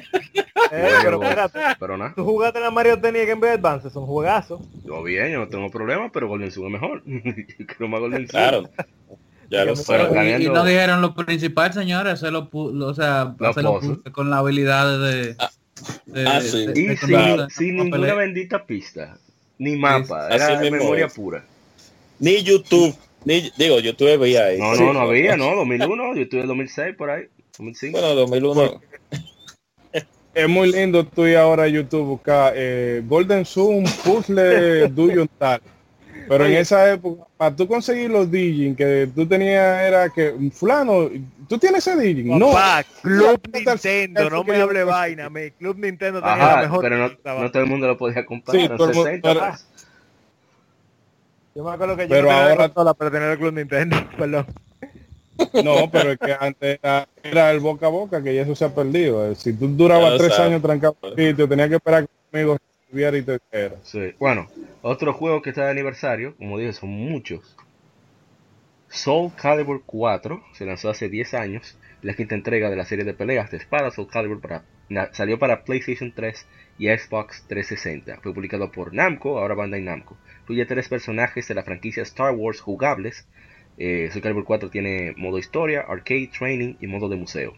Eh, 0.73 0.87
pero 1.03 1.21
espérate, 1.21 1.59
pero 1.79 1.97
nada, 1.97 2.13
tú 2.15 2.23
jugaste 2.23 2.59
en 2.59 2.63
la 2.63 2.71
Mario 2.71 2.97
Tennis 3.01 3.23
y 3.23 3.25
Game 3.25 3.41
Boy 3.41 3.49
Advance, 3.49 3.89
son 3.89 4.05
juegazos. 4.05 4.61
yo 4.85 5.03
bien, 5.03 5.29
yo 5.33 5.39
no 5.39 5.49
tengo 5.49 5.69
problema, 5.69 6.09
pero 6.09 6.29
Golden 6.29 6.49
Sun 6.49 6.67
es 6.67 6.71
mejor. 6.71 7.03
Yo 7.05 7.65
quiero 7.67 7.89
más 7.89 7.99
Golden 7.99 8.19
Sun. 8.21 8.27
claro, 8.29 8.69
ya 9.49 9.65
lo 9.65 9.73
Pero 9.73 9.75
sé. 9.75 9.83
Pero 10.09 10.39
Y, 10.39 10.45
no 10.47 10.63
dijeron 10.63 11.01
lo 11.01 11.13
principal, 11.13 11.73
señores, 11.73 12.21
lo- 12.21 12.47
o 12.53 12.93
sea, 12.93 13.35
con 14.13 14.29
la 14.29 14.37
habilidad 14.37 14.97
de... 15.01 15.35
Ah. 15.39 15.49
de- 16.05 16.25
Ah, 16.29 16.39
de- 16.39 16.47
sí. 16.49 16.67
de- 16.67 16.79
Y 16.81 16.85
de 16.85 16.97
sin, 17.49 17.75
ninguna 17.75 17.97
pelea. 17.97 18.13
bendita 18.13 18.65
pista, 18.65 19.17
ni 19.57 19.75
mapa, 19.75 20.27
así 20.27 20.35
era 20.35 20.59
memoria 20.71 21.07
es. 21.07 21.13
pura. 21.13 21.43
Ni 22.19 22.41
YouTube, 22.43 22.95
ni 23.26 23.51
digo, 23.57 23.80
YouTube 23.80 24.17
veía 24.19 24.45
ahí. 24.45 24.57
No, 24.59 24.76
no, 24.76 24.93
no 24.93 24.99
había, 25.01 25.38
no, 25.38 25.55
2001, 25.55 26.15
yo 26.15 26.22
estuve 26.22 26.41
en 26.41 26.47
2006 26.47 26.95
por 26.95 27.09
ahí, 27.11 27.24
2005. 27.57 27.99
Bueno, 27.99 28.15
2001. 28.15 28.82
Es 30.34 30.47
muy 30.47 30.72
lindo 30.72 31.05
tú 31.05 31.28
y 31.28 31.36
ahora 31.36 31.67
YouTube 31.67 32.05
buscar 32.05 32.53
eh, 32.55 33.03
Golden 33.05 33.43
Zoom, 33.45 33.84
Puzzle, 34.05 34.88
Duyon 34.95 35.28
tal. 35.38 35.61
Pero 36.30 36.45
en 36.45 36.53
esa 36.53 36.89
época, 36.93 37.26
para 37.36 37.53
tú 37.53 37.67
conseguir 37.67 38.09
los 38.09 38.32
Digin 38.32 38.74
que 38.74 39.09
tú 39.13 39.26
tenías 39.26 39.82
era 39.82 40.07
que 40.09 40.34
fulano, 40.53 41.09
tú 41.49 41.57
tienes 41.57 41.86
ese 41.86 41.99
Digin, 41.99 42.39
no. 42.39 42.51
Papá, 42.51 42.86
Club 43.01 43.41
No, 43.53 43.59
Nintendo, 43.74 44.30
no 44.30 44.43
me 44.45 44.55
hable 44.55 44.84
vaina, 44.86 45.30
mi 45.30 45.51
Club 45.51 45.78
Nintendo 45.80 46.22
tenía 46.22 46.36
Ajá, 46.36 46.55
la 46.55 46.61
mejor 46.61 46.82
pero 46.82 46.97
no, 46.97 47.51
todo 47.51 47.63
el 47.63 47.69
mundo 47.69 47.88
lo 47.88 47.97
podía 47.97 48.26
comprar, 48.26 48.55
Sí, 48.57 48.63
eran 48.63 48.78
todo 48.78 48.89
el 48.91 48.95
mundo- 48.95 49.09
60 49.09 49.28
pero- 49.34 49.39
más. 49.41 49.67
Yo 51.55 51.63
me 51.63 51.71
acuerdo 51.71 51.95
que 51.97 52.03
yo 52.03 52.09
Pero 52.09 52.21
no 52.23 52.27
tenía 52.29 52.43
ahora- 52.51 52.67
consola 52.69 52.93
para 52.93 53.11
tener 53.11 53.31
el 53.31 53.37
Club 53.37 53.53
Nintendo, 53.53 53.97
perdón. 54.17 54.45
No, 55.63 55.89
pero 55.91 56.11
es 56.11 56.19
que 56.19 56.35
antes 56.39 56.79
era, 56.81 57.07
era 57.23 57.51
el 57.51 57.59
boca 57.59 57.87
a 57.87 57.89
boca, 57.89 58.21
que 58.21 58.33
ya 58.35 58.43
eso 58.43 58.55
se 58.55 58.63
ha 58.65 58.73
perdido. 58.75 59.29
Eh, 59.31 59.35
Si 59.35 59.53
tú 59.53 59.67
durabas 59.69 60.17
tres 60.17 60.33
sabes. 60.35 60.51
años 60.51 60.61
trancado 60.61 60.95
sitio, 61.15 61.47
tenías 61.47 61.67
que 61.69 61.75
esperar 61.75 62.03
que 62.05 62.09
un 62.31 62.39
amigo 62.39 62.57
estuviera 62.85 63.17
y 63.17 63.21
te 63.23 63.39
dijera. 63.51 63.75
Sí. 63.83 64.13
Bueno, 64.19 64.47
otro 64.81 65.13
juego 65.13 65.41
que 65.41 65.49
está 65.49 65.65
de 65.65 65.71
aniversario, 65.71 66.35
como 66.37 66.57
dije, 66.59 66.73
son 66.73 66.89
muchos. 66.89 67.55
Soul 68.89 69.31
Calibur 69.35 69.81
4 69.85 70.43
se 70.53 70.65
lanzó 70.65 70.89
hace 70.89 71.09
10 71.09 71.33
años, 71.33 71.77
la 72.01 72.13
quinta 72.13 72.35
entrega 72.35 72.69
de 72.69 72.75
la 72.75 72.85
serie 72.85 73.05
de 73.05 73.13
peleas 73.13 73.49
de 73.49 73.57
espada 73.57 73.89
Soul 73.91 74.07
Calibur 74.09 74.41
para, 74.41 74.63
na- 74.89 75.13
salió 75.13 75.39
para 75.39 75.63
PlayStation 75.63 76.11
3 76.13 76.45
y 76.82 76.88
Xbox 76.88 77.45
360. 77.47 78.21
Fue 78.23 78.34
publicado 78.34 78.71
por 78.71 78.91
Namco, 78.91 79.38
ahora 79.38 79.53
Bandai 79.53 79.84
Namco. 79.84 80.17
Incluye 80.39 80.65
tres 80.65 80.89
personajes 80.89 81.47
de 81.47 81.53
la 81.53 81.61
franquicia 81.61 82.01
Star 82.01 82.34
Wars 82.34 82.59
jugables. 82.59 83.27
Eh, 83.77 84.09
Soul 84.11 84.23
Calibur 84.23 84.45
4 84.45 84.71
tiene 84.71 85.13
modo 85.15 85.38
historia, 85.38 85.82
arcade, 85.82 86.32
training 86.36 86.77
y 86.82 86.88
modo 86.88 87.07
de 87.07 87.17
museo. 87.17 87.53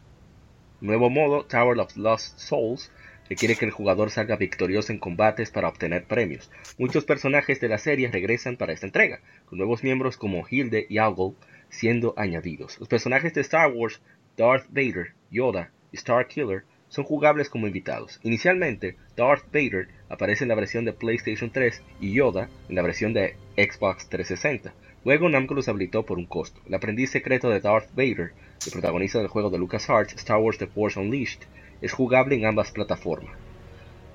Nuevo 0.81 1.09
modo, 1.09 1.45
Tower 1.45 1.79
of 1.79 1.95
Lost 1.95 2.37
Souls, 2.37 2.91
requiere 3.29 3.55
que 3.55 3.63
el 3.63 3.71
jugador 3.71 4.11
salga 4.11 4.35
victorioso 4.35 4.91
en 4.91 4.99
combates 4.99 5.51
para 5.51 5.69
obtener 5.69 6.03
premios. 6.03 6.51
Muchos 6.77 7.05
personajes 7.05 7.61
de 7.61 7.69
la 7.69 7.77
serie 7.77 8.11
regresan 8.11 8.57
para 8.57 8.73
esta 8.73 8.87
entrega, 8.87 9.21
con 9.45 9.57
nuevos 9.57 9.85
miembros 9.85 10.17
como 10.17 10.45
Hilde 10.49 10.85
y 10.89 10.99
Ogle 10.99 11.35
siendo 11.69 12.13
añadidos. 12.17 12.77
Los 12.77 12.89
personajes 12.89 13.33
de 13.33 13.39
Star 13.39 13.71
Wars, 13.71 14.01
Darth 14.35 14.65
Vader, 14.67 15.13
Yoda 15.31 15.71
y 15.93 15.95
Star 15.95 16.27
Killer, 16.27 16.65
son 16.93 17.05
jugables 17.05 17.49
como 17.49 17.65
invitados. 17.65 18.19
Inicialmente, 18.21 18.97
Darth 19.17 19.45
Vader 19.51 19.87
aparece 20.09 20.43
en 20.43 20.49
la 20.49 20.55
versión 20.55 20.85
de 20.85 20.93
PlayStation 20.93 21.49
3 21.49 21.81
y 21.99 22.13
Yoda 22.13 22.49
en 22.69 22.75
la 22.75 22.83
versión 22.83 23.13
de 23.13 23.35
Xbox 23.57 24.07
360. 24.09 24.73
Luego 25.03 25.27
Namco 25.27 25.55
los 25.55 25.67
habilitó 25.67 26.03
por 26.05 26.19
un 26.19 26.27
costo. 26.27 26.61
El 26.67 26.75
aprendiz 26.75 27.09
secreto 27.09 27.49
de 27.49 27.59
Darth 27.61 27.89
Vader, 27.95 28.33
el 28.65 28.71
protagonista 28.71 29.17
del 29.17 29.27
juego 29.27 29.49
de 29.49 29.57
LucasArts 29.57 30.13
Star 30.13 30.37
Wars 30.37 30.59
The 30.59 30.67
Force 30.67 30.99
Unleashed, 30.99 31.39
es 31.81 31.91
jugable 31.93 32.35
en 32.35 32.45
ambas 32.45 32.71
plataformas. 32.71 33.33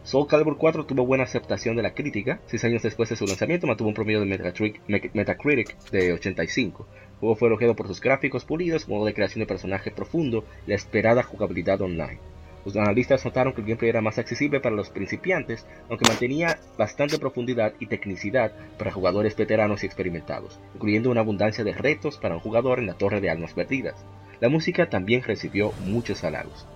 Soul 0.04 0.28
Calibur 0.28 0.56
4 0.56 0.86
tuvo 0.86 1.04
buena 1.04 1.24
aceptación 1.24 1.74
de 1.76 1.82
la 1.82 1.92
crítica. 1.94 2.38
Seis 2.46 2.64
años 2.64 2.82
después 2.82 3.08
de 3.10 3.16
su 3.16 3.26
lanzamiento 3.26 3.66
mantuvo 3.66 3.88
un 3.88 3.94
promedio 3.94 4.20
de 4.20 4.26
Metacritic, 4.26 4.80
Me- 4.86 5.10
Metacritic 5.12 5.76
de 5.90 6.12
85. 6.12 6.86
El 7.14 7.18
juego 7.18 7.34
fue 7.34 7.48
elogiado 7.48 7.74
por 7.74 7.88
sus 7.88 8.00
gráficos 8.00 8.44
pulidos, 8.44 8.88
modo 8.88 9.04
de 9.04 9.12
creación 9.14 9.40
de 9.40 9.46
personaje 9.46 9.90
profundo 9.90 10.44
y 10.66 10.70
la 10.70 10.76
esperada 10.76 11.22
jugabilidad 11.24 11.82
online. 11.82 12.20
Los 12.68 12.76
analistas 12.76 13.24
notaron 13.24 13.54
que 13.54 13.62
el 13.62 13.66
gameplay 13.66 13.88
era 13.88 14.02
más 14.02 14.18
accesible 14.18 14.60
para 14.60 14.76
los 14.76 14.90
principiantes, 14.90 15.64
aunque 15.88 16.06
mantenía 16.06 16.58
bastante 16.76 17.18
profundidad 17.18 17.72
y 17.80 17.86
tecnicidad 17.86 18.52
para 18.76 18.92
jugadores 18.92 19.34
veteranos 19.34 19.82
y 19.82 19.86
experimentados, 19.86 20.60
incluyendo 20.74 21.10
una 21.10 21.22
abundancia 21.22 21.64
de 21.64 21.72
retos 21.72 22.18
para 22.18 22.34
un 22.34 22.42
jugador 22.42 22.78
en 22.78 22.86
la 22.86 22.92
Torre 22.92 23.22
de 23.22 23.30
Almas 23.30 23.54
Perdidas. 23.54 23.94
La 24.40 24.50
música 24.50 24.90
también 24.90 25.22
recibió 25.22 25.72
muchos 25.86 26.22
halagos. 26.24 26.66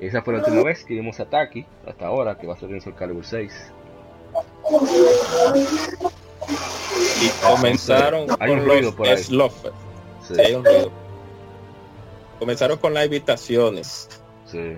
Esa 0.00 0.22
fue 0.22 0.34
la 0.34 0.40
última 0.40 0.64
vez 0.64 0.82
que 0.82 0.94
vimos 0.94 1.20
a 1.20 1.30
Taki, 1.30 1.66
hasta 1.86 2.06
ahora, 2.06 2.36
que 2.36 2.48
va 2.48 2.54
a 2.54 2.58
ser 2.58 2.72
en 2.72 2.80
Soul 2.80 2.96
Calibur 2.96 3.24
6. 3.24 3.72
Y 7.22 7.28
comenzaron 7.46 8.26
Hay 8.40 8.50
un 8.50 8.58
con 8.58 8.66
ruido 8.68 8.82
los 8.86 8.94
por 8.96 9.06
ahí. 9.06 9.22
Sí, 9.22 9.38
Sí, 10.34 10.40
hay 10.40 10.54
un 10.54 10.64
ruido. 10.64 10.90
Comenzaron 12.40 12.76
con 12.78 12.92
las 12.92 13.04
invitaciones. 13.04 14.08
sí. 14.46 14.74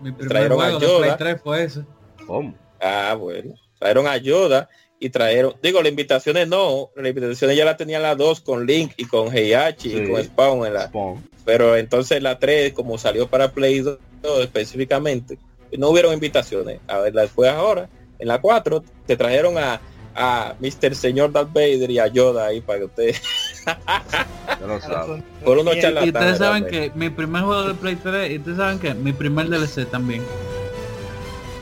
Mi 0.00 0.12
primer 0.12 0.28
Trajeron 0.28 0.60
a 0.60 0.64
juego 0.64 0.78
de 0.80 0.86
Yoda. 0.86 1.16
Play 1.16 1.32
3 1.32 1.42
fue 1.42 1.64
ese. 1.64 1.80
¿Cómo? 2.26 2.54
Ah, 2.80 3.14
bueno. 3.18 3.54
Trajeron 3.78 4.06
a 4.06 4.16
Yoda 4.16 4.68
y 4.98 5.10
trajeron, 5.10 5.54
digo, 5.62 5.82
las 5.82 5.90
invitaciones 5.90 6.48
no, 6.48 6.90
las 6.96 7.06
invitaciones 7.08 7.56
ya 7.56 7.64
la 7.64 7.76
tenían 7.76 8.02
las 8.02 8.16
dos 8.16 8.40
con 8.40 8.64
Link 8.66 8.92
y 8.96 9.04
con 9.04 9.34
Heihachi 9.36 9.90
Sí. 9.90 9.96
y 9.98 10.10
con 10.10 10.22
Spawn 10.24 10.66
en 10.66 10.74
la, 10.74 10.86
Spawn. 10.86 11.22
pero 11.44 11.76
entonces 11.76 12.22
la 12.22 12.38
3 12.38 12.72
como 12.72 12.96
salió 12.96 13.28
para 13.28 13.52
Play 13.52 13.80
2 13.80 13.98
específicamente, 14.40 15.38
no 15.76 15.90
hubieron 15.90 16.14
invitaciones. 16.14 16.80
A 16.88 16.98
ver, 16.98 17.12
después 17.12 17.50
ahora, 17.50 17.88
en 18.18 18.28
la 18.28 18.40
4 18.40 18.82
te 19.06 19.16
trajeron 19.16 19.58
a 19.58 19.80
a 20.18 20.54
Mr. 20.60 20.94
Señor 20.94 21.30
Darth 21.30 21.52
Vader 21.52 21.90
y 21.90 21.98
a 21.98 22.06
Yoda 22.06 22.46
ahí 22.46 22.62
para 22.62 22.78
que 22.78 22.84
usted 22.86 23.14
Lo 24.66 25.20
por 25.44 25.58
unos 25.58 25.74
Y- 25.76 25.78
ustedes 26.08 26.38
saben 26.38 26.66
que 26.66 26.90
mi 26.94 27.10
primer 27.10 27.42
juego 27.42 27.64
de 27.64 27.74
Play 27.74 27.96
3, 27.96 28.30
y 28.32 28.38
ustedes 28.38 28.56
saben 28.56 28.78
que 28.78 28.94
mi 28.94 29.12
primer 29.12 29.48
DLC 29.48 29.84
también. 29.86 30.22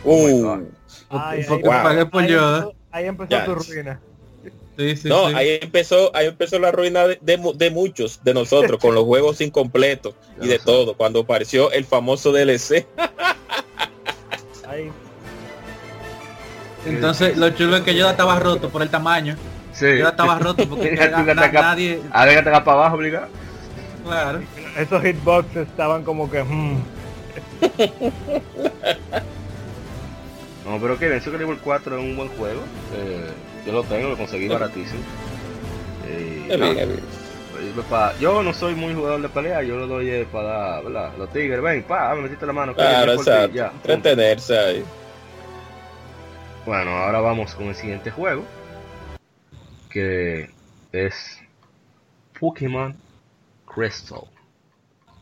Oh 0.05 0.16
Uh, 0.16 0.44
wow. 0.44 1.82
pagué 1.82 2.07
por 2.07 2.22
ahí 2.22 2.30
Yoda. 2.30 2.57
empezó, 2.59 2.74
ahí 2.92 3.05
empezó 3.07 3.30
Ya. 3.30 3.44
tu 3.44 3.55
ruina. 3.55 4.00
Sí, 4.76 4.96
sí, 4.96 5.09
no, 5.09 5.28
sí. 5.28 5.34
ahí 5.36 5.59
empezó, 5.62 6.14
ahí 6.16 6.26
empezó 6.26 6.59
la 6.59 6.72
ruina 6.72 7.07
de, 7.07 7.18
de 7.22 7.52
de 7.55 7.70
muchos 7.70 8.20
de 8.24 8.34
nosotros 8.34 8.80
con 8.80 8.94
los 8.94 9.05
juegos 9.05 9.40
incompletos 9.40 10.14
y 10.42 10.48
de 10.48 10.59
todo, 10.59 10.96
cuando 10.96 11.20
apareció 11.20 11.70
el 11.72 11.84
famoso 11.84 12.32
DLC. 12.32 12.86
Entonces, 16.86 17.36
lo 17.38 17.50
chulo 17.50 17.76
es 17.76 17.82
que 17.82 17.94
Yoda 17.94 18.11
estaba 18.11 18.38
roto 18.38 18.68
por 18.68 18.82
el 18.82 18.90
tamaño. 18.90 19.36
Sí. 19.74 19.98
Yoda 19.98 20.10
estaba 20.10 20.38
roto 20.38 20.68
porque 20.70 20.92
na- 20.92 21.22
na- 21.34 21.48
nadie... 21.52 22.00
A 22.12 22.24
ver, 22.24 22.36
que 22.38 22.42
te 22.44 22.50
para 22.50 22.72
abajo, 22.72 22.96
obligado. 22.96 23.26
Claro. 24.04 24.40
Esos 24.78 25.02
hitboxes 25.02 25.68
estaban 25.68 26.04
como 26.04 26.30
que... 26.30 26.42
hmm, 26.42 26.82
No, 30.64 30.78
pero 30.80 30.98
que 30.98 31.08
bien, 31.08 31.20
Soul 31.20 31.34
Calibur 31.34 31.58
4 31.58 31.98
es 31.98 32.02
un 32.02 32.16
buen 32.16 32.28
juego. 32.30 32.60
Eh, 32.96 33.30
yo 33.66 33.72
lo 33.72 33.82
tengo, 33.84 34.08
lo 34.08 34.16
conseguí 34.16 34.48
baratísimo. 34.48 35.00
Eh, 36.06 36.44
bien, 36.46 36.60
bien. 36.74 37.00
pues, 37.88 38.18
yo 38.18 38.42
no 38.42 38.54
soy 38.54 38.74
muy 38.74 38.94
jugador 38.94 39.20
de 39.20 39.28
pelea, 39.28 39.62
yo 39.62 39.76
lo 39.76 39.86
doy 39.86 40.08
eh, 40.08 40.26
para 40.30 40.48
dar, 40.48 40.84
¿verdad? 40.84 41.10
Los 41.18 41.30
tigres, 41.32 41.60
ven, 41.60 41.82
pa, 41.82 42.14
me 42.14 42.22
metiste 42.22 42.46
la 42.46 42.52
mano. 42.54 42.74
Claro, 42.74 43.12
exacto. 43.12 43.70
Entretenerse 43.86 44.58
ahí. 44.58 44.84
Bueno, 46.64 46.90
ahora 46.96 47.20
vamos 47.20 47.54
con 47.54 47.66
el 47.66 47.74
siguiente 47.74 48.10
juego. 48.10 48.42
Que 49.95 50.51
es 50.90 51.38
Pokémon 52.40 52.97
Crystal. 53.64 54.24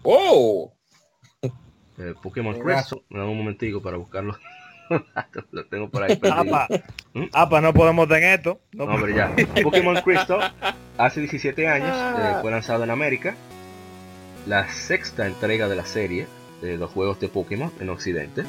¡Oh! 0.03 0.73
Eh, 1.43 2.15
Pokémon. 2.23 2.59
Crystal. 2.59 3.03
Me 3.11 3.19
da 3.19 3.27
un 3.27 3.37
momentico 3.37 3.83
para 3.83 3.99
buscarlo. 3.99 4.39
lo 5.51 5.67
tengo 5.67 5.91
por 5.91 6.05
ahí. 6.05 6.19
Apa, 6.23 6.69
¿Mm? 7.13 7.25
apa, 7.35 7.61
no 7.61 7.75
podemos 7.75 8.09
tener 8.09 8.39
esto. 8.39 8.61
No, 8.73 8.87
No, 8.87 8.99
pero 8.99 9.15
ya. 9.15 9.37
Pokémon 9.63 9.97
Crystal 9.97 10.55
hace 10.97 11.21
17 11.21 11.69
años 11.69 11.95
eh, 11.95 12.39
fue 12.41 12.51
lanzado 12.51 12.83
en 12.85 12.91
América. 12.91 13.37
La 14.47 14.71
sexta 14.71 15.27
entrega 15.27 15.69
de 15.69 15.77
la 15.77 15.85
serie 15.85 16.27
de 16.63 16.79
los 16.79 16.91
juegos 16.91 17.21
de 17.21 17.29
Pokémon 17.29 17.71
en 17.79 17.91
Occidente. 17.91 18.45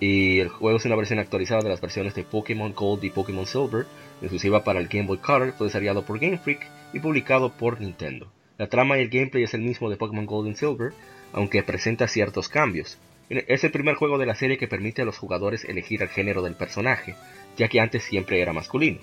Y 0.00 0.40
el 0.40 0.48
juego 0.48 0.78
es 0.78 0.84
una 0.86 0.96
versión 0.96 1.18
actualizada 1.18 1.60
de 1.60 1.68
las 1.68 1.80
versiones 1.80 2.14
de 2.14 2.24
Pokémon 2.24 2.72
Gold 2.74 3.04
y 3.04 3.10
Pokémon 3.10 3.46
Silver, 3.46 3.86
exclusiva 4.20 4.64
para 4.64 4.80
el 4.80 4.88
Game 4.88 5.06
Boy 5.06 5.18
Color, 5.18 5.52
fue 5.52 5.66
desarrollado 5.66 6.04
por 6.04 6.18
Game 6.18 6.38
Freak 6.38 6.66
y 6.92 7.00
publicado 7.00 7.52
por 7.52 7.80
Nintendo. 7.80 8.30
La 8.58 8.68
trama 8.68 8.96
y 8.96 9.02
el 9.02 9.10
gameplay 9.10 9.44
es 9.44 9.52
el 9.52 9.60
mismo 9.60 9.90
de 9.90 9.96
Pokémon 9.96 10.24
Gold 10.24 10.50
y 10.50 10.54
Silver, 10.54 10.92
aunque 11.32 11.62
presenta 11.62 12.08
ciertos 12.08 12.48
cambios. 12.48 12.98
Es 13.28 13.64
el 13.64 13.70
primer 13.70 13.96
juego 13.96 14.18
de 14.18 14.26
la 14.26 14.34
serie 14.34 14.56
que 14.56 14.68
permite 14.68 15.02
a 15.02 15.04
los 15.04 15.18
jugadores 15.18 15.64
elegir 15.64 16.02
el 16.02 16.08
género 16.08 16.40
del 16.42 16.54
personaje, 16.54 17.14
ya 17.58 17.68
que 17.68 17.80
antes 17.80 18.04
siempre 18.04 18.40
era 18.40 18.54
masculino. 18.54 19.00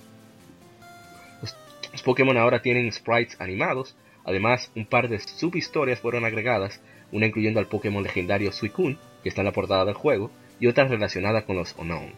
Los, 1.42 2.02
Pokémon 2.02 2.38
ahora 2.38 2.62
tienen 2.62 2.92
sprites 2.92 3.40
animados, 3.40 3.96
además 4.24 4.72
un 4.76 4.86
par 4.86 5.08
de 5.10 5.20
subhistorias 5.20 6.00
fueron 6.00 6.26
agregadas, 6.26 6.82
una 7.12 7.28
incluyendo 7.28 7.60
al 7.60 7.68
Pokémon 7.68 8.02
legendario 8.02 8.52
Suicune, 8.52 8.98
que 9.22 9.30
está 9.30 9.42
en 9.42 9.46
la 9.46 9.52
portada 9.52 9.86
del 9.86 9.94
juego, 9.94 10.32
y 10.60 10.68
otra 10.68 10.86
relacionada 10.86 11.46
con 11.46 11.58
los 11.58 11.76
Unknown. 11.78 12.14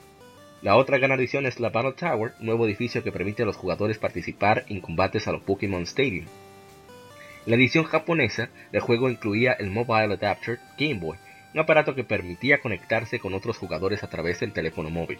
La 0.65 0.77
otra 0.77 0.97
gran 0.97 1.11
adición 1.11 1.45
es 1.45 1.59
la 1.59 1.69
Battle 1.69 1.91
Tower, 1.91 2.33
nuevo 2.39 2.65
edificio 2.65 3.03
que 3.03 3.11
permite 3.11 3.43
a 3.43 3.45
los 3.45 3.55
jugadores 3.55 3.99
participar 3.99 4.65
en 4.67 4.81
combates 4.81 5.27
a 5.27 5.31
los 5.31 5.43
Pokémon 5.43 5.83
Stadium. 5.83 6.25
La 7.45 7.55
edición 7.55 7.83
japonesa, 7.83 8.49
el 8.71 8.79
juego 8.79 9.11
incluía 9.11 9.51
el 9.51 9.69
Mobile 9.69 10.15
Adapter 10.15 10.57
Game 10.75 10.95
Boy, 10.95 11.19
un 11.53 11.59
aparato 11.59 11.93
que 11.93 12.03
permitía 12.03 12.61
conectarse 12.61 13.19
con 13.19 13.35
otros 13.35 13.59
jugadores 13.59 14.03
a 14.03 14.09
través 14.09 14.39
del 14.39 14.53
teléfono 14.53 14.89
móvil. 14.89 15.19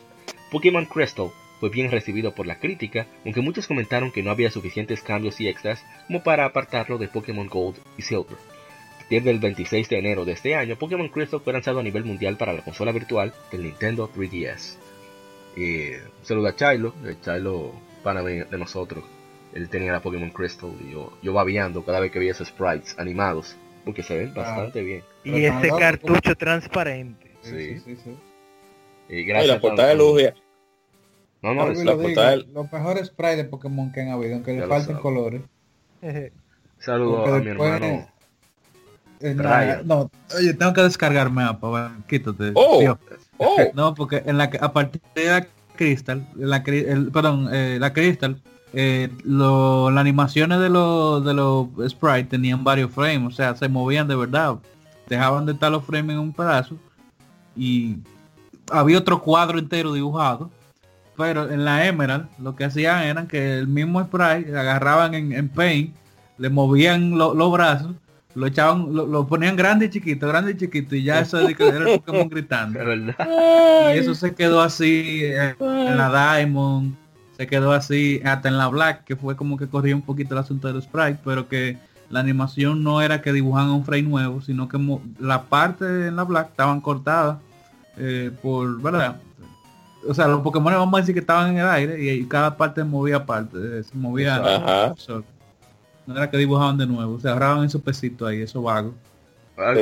Pokémon 0.50 0.88
Crystal 0.88 1.30
fue 1.60 1.70
bien 1.70 1.92
recibido 1.92 2.34
por 2.34 2.48
la 2.48 2.58
crítica, 2.58 3.06
aunque 3.24 3.42
muchos 3.42 3.68
comentaron 3.68 4.12
que 4.12 4.24
no 4.24 4.32
había 4.32 4.50
suficientes 4.50 5.04
cambios 5.04 5.40
y 5.40 5.48
extras 5.48 5.86
como 6.08 6.24
para 6.24 6.46
apartarlo 6.46 6.98
de 6.98 7.08
Pokémon 7.08 7.50
Gold 7.50 7.78
y 8.00 8.02
Silver. 8.02 8.38
A 8.96 8.98
partir 8.98 9.22
del 9.22 9.38
26 9.38 9.90
de 9.90 10.00
enero 10.00 10.26
de 10.26 10.32
este 10.32 10.56
año, 10.56 10.76
Pokémon 10.76 11.10
Crystal 11.10 11.40
fue 11.40 11.54
lanzado 11.54 11.82
a 11.82 11.84
nivel 11.84 12.04
mundial 12.04 12.36
para 12.36 12.52
la 12.52 12.64
consola 12.64 12.92
virtual 12.92 13.32
del 13.52 13.62
Nintendo 13.62 14.12
3DS. 14.12 14.85
Y 15.56 15.92
un 15.94 16.02
saludo 16.24 16.48
a 16.48 16.56
Chilo, 16.56 16.94
el 17.06 17.20
Chilo 17.22 17.72
pana 18.04 18.22
de 18.22 18.44
de 18.46 18.58
nosotros. 18.58 19.04
Él 19.54 19.70
tenía 19.70 19.94
la 19.94 20.02
Pokémon 20.02 20.30
Crystal 20.32 20.70
y 20.86 20.92
yo, 20.92 21.14
yo 21.22 21.32
babeando 21.34 21.84
cada 21.86 22.00
vez 22.02 22.12
que 22.12 22.20
veía 22.20 22.32
esos 22.32 22.50
sprites 22.50 22.98
animados, 23.00 23.56
porque 23.86 24.04
se 24.04 24.18
ven 24.18 24.34
bastante 24.34 24.82
bien. 24.82 25.02
Y 25.24 25.32
Pero 25.32 25.38
ese 25.38 25.48
estamos- 25.68 25.80
cartucho 25.80 26.36
transparente. 26.36 27.32
Sí. 27.42 27.80
sí, 27.80 27.96
sí. 27.96 28.18
Y 29.08 29.20
Y 29.20 29.26
gracias 29.26 29.56
la 29.56 29.62
portada 29.62 29.88
de 29.90 29.94
a 29.94 29.98
los- 29.98 30.08
Lugia. 30.12 30.36
No, 31.42 31.54
no, 31.54 31.72
es 31.72 31.78
la 31.86 31.94
lo 31.94 32.02
portada 32.02 32.32
digo, 32.32 32.44
del- 32.46 32.54
Los 32.54 32.72
mejores 32.74 33.08
sprites 33.08 33.38
de 33.38 33.44
Pokémon 33.46 33.92
que 33.94 34.02
han 34.02 34.10
habido, 34.10 34.34
aunque 34.36 34.56
Ya 34.56 34.62
le 34.62 34.68
falten 34.68 34.98
colores. 34.98 35.42
Saludo 36.80 37.24
Porque 37.24 37.32
a 37.38 37.40
mi 37.40 37.48
hermano. 37.50 38.10
En 39.22 39.38
la- 39.38 39.82
no, 39.86 40.12
Oye, 40.38 40.54
tengo 40.54 40.74
que 40.74 40.82
descargarme 40.82 41.44
APA, 41.44 41.68
bueno, 41.68 41.92
quítate. 42.08 42.52
Oh. 42.56 42.98
¡Oh! 43.38 43.58
No, 43.74 43.94
porque 43.94 44.24
en 44.26 44.38
la 44.38 44.50
que- 44.50 44.60
a 44.62 44.72
partir 44.72 45.02
de 45.16 45.26
la 45.28 45.48
Crystal, 45.76 46.26
la, 46.36 46.58
el, 46.66 47.12
perdón, 47.12 47.50
eh, 47.52 47.78
la 47.80 47.92
Crystal, 47.94 48.40
eh, 48.74 49.10
lo- 49.24 49.92
las 49.92 50.02
animaciones 50.02 50.60
de 50.60 50.70
los 50.70 51.24
de 51.26 51.34
los 51.34 51.68
sprites 51.90 52.30
tenían 52.30 52.64
varios 52.64 52.92
frames, 52.92 53.34
o 53.34 53.36
sea, 53.36 53.56
se 53.56 53.68
movían 53.68 54.08
de 54.08 54.16
verdad. 54.16 54.56
Dejaban 55.10 55.46
de 55.46 55.52
estar 55.54 55.72
los 55.72 55.84
frames 55.86 56.14
en 56.16 56.20
un 56.20 56.34
pedazo 56.34 56.76
y 57.56 57.98
había 58.72 58.98
otro 58.98 59.22
cuadro 59.22 59.60
entero 59.60 59.94
dibujado. 59.94 60.50
Pero 61.18 61.50
en 61.50 61.64
la 61.64 61.86
Emerald 61.86 62.28
lo 62.40 62.56
que 62.58 62.66
hacían 62.66 63.04
era 63.04 63.26
que 63.28 63.58
el 63.60 63.68
mismo 63.68 64.02
sprite 64.04 64.58
agarraban 64.58 65.14
en, 65.14 65.32
en 65.32 65.48
Paint, 65.48 65.96
le 66.38 66.50
movían 66.50 67.18
lo- 67.18 67.34
los 67.34 67.52
brazos, 67.54 67.96
lo 68.36 68.46
echaban, 68.48 68.94
lo, 68.94 69.06
lo 69.08 69.26
ponían 69.28 69.56
grande 69.56 69.86
y 69.86 69.90
chiquito, 69.90 70.28
grande 70.28 70.52
y 70.52 70.58
chiquito, 70.58 70.96
y 70.96 71.04
ya 71.04 71.20
eso 71.22 71.38
de 71.38 71.56
que 71.56 71.68
era 71.68 71.90
el 71.90 72.00
Pokémon 72.00 72.30
gritando. 72.30 72.80
Verdad. 72.80 73.16
Y 73.94 73.98
eso 73.98 74.14
se 74.14 74.36
quedó 74.36 74.62
así 74.62 75.22
eh, 75.24 75.56
en 75.60 75.98
la 75.98 76.10
Diamond, 76.38 76.96
se 77.38 77.48
quedó 77.48 77.72
así 77.74 78.22
hasta 78.24 78.48
en 78.50 78.58
la 78.58 78.68
Black, 78.68 79.04
que 79.06 79.16
fue 79.16 79.36
como 79.36 79.58
que 79.58 79.68
corría 79.68 79.96
un 79.96 80.02
poquito 80.02 80.34
el 80.36 80.40
asunto 80.42 80.68
del 80.72 80.82
sprite, 80.82 81.20
pero 81.24 81.48
que 81.48 81.78
la 82.10 82.20
animación 82.20 82.84
no 82.84 83.02
era 83.02 83.22
que 83.22 83.34
dibujaban 83.34 83.72
un 83.72 83.84
frame 83.84 84.04
nuevo, 84.04 84.40
sino 84.42 84.68
que 84.70 84.78
mo- 84.78 85.02
la 85.20 85.44
parte 85.44 86.08
en 86.08 86.16
la 86.16 86.24
Black 86.24 86.50
estaban 86.52 86.80
cortadas 86.82 87.38
eh, 87.98 88.32
por, 88.44 88.82
¿verdad? 88.82 89.18
O 90.08 90.14
sea, 90.14 90.28
los 90.28 90.42
Pokémon 90.42 90.72
vamos 90.72 90.94
a 90.94 91.02
decir 91.02 91.16
que 91.16 91.22
estaban 91.22 91.52
en 91.52 91.58
el 91.58 91.68
aire 91.68 92.04
y, 92.04 92.10
y 92.10 92.26
cada 92.26 92.56
parte 92.58 92.84
movía 92.84 93.16
aparte, 93.18 93.58
eh, 93.80 93.84
se 93.84 93.96
movía 93.98 94.36
Ajá. 94.36 94.94
No 96.08 96.16
era 96.16 96.30
que 96.30 96.38
dibujaban 96.38 96.78
de 96.78 96.86
nuevo, 96.86 97.20
se 97.20 97.28
agarraban 97.28 97.66
esos 97.66 97.82
pesitos 97.82 98.28
ahí, 98.28 98.42
eso 98.42 98.62
vago. 98.62 98.94
Ah, 99.58 99.74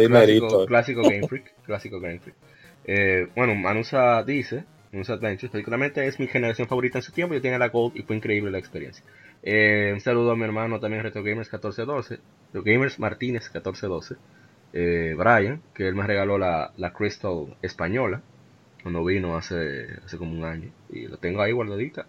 clásico, 0.68 1.02
Game 1.02 1.28
Freak. 1.28 1.54
clásico 1.66 2.00
Game 2.00 2.20
Freak. 2.20 2.36
Eh, 2.86 3.28
bueno, 3.36 3.56
Manusa 3.56 4.24
dice, 4.24 4.64
Manusa 4.92 5.14
Adventures, 5.14 5.52
particularmente 5.52 6.06
es 6.06 6.20
mi 6.20 6.28
generación 6.28 6.68
favorita 6.68 7.00
en 7.00 7.02
su 7.02 7.12
tiempo, 7.12 7.34
yo 7.34 7.42
tenía 7.42 7.58
la 7.58 7.70
Gold 7.70 7.98
y 7.98 8.04
fue 8.04 8.16
increíble 8.16 8.52
la 8.52 8.60
experiencia. 8.60 9.04
Eh, 9.42 9.92
un 9.94 10.00
saludo 10.00 10.32
a 10.32 10.36
mi 10.36 10.44
hermano 10.44 10.80
también 10.80 11.04
Retro 11.04 11.24
Gamers 11.24 11.52
1412, 11.52 12.20
Retro 12.48 12.64
Gamers 12.64 13.00
Martínez 13.00 13.44
1412, 13.44 14.16
eh, 14.74 15.16
Brian, 15.18 15.62
que 15.74 15.88
él 15.88 15.96
me 15.96 16.06
regaló 16.06 16.38
la, 16.38 16.72
la 16.78 16.94
Crystal 16.94 17.56
española, 17.62 18.22
cuando 18.82 19.04
vino 19.04 19.36
hace, 19.36 19.88
hace 20.06 20.18
como 20.18 20.38
un 20.38 20.46
año, 20.46 20.70
y 20.90 21.08
lo 21.08 21.18
tengo 21.18 21.42
ahí 21.42 21.52
guardadita. 21.52 22.06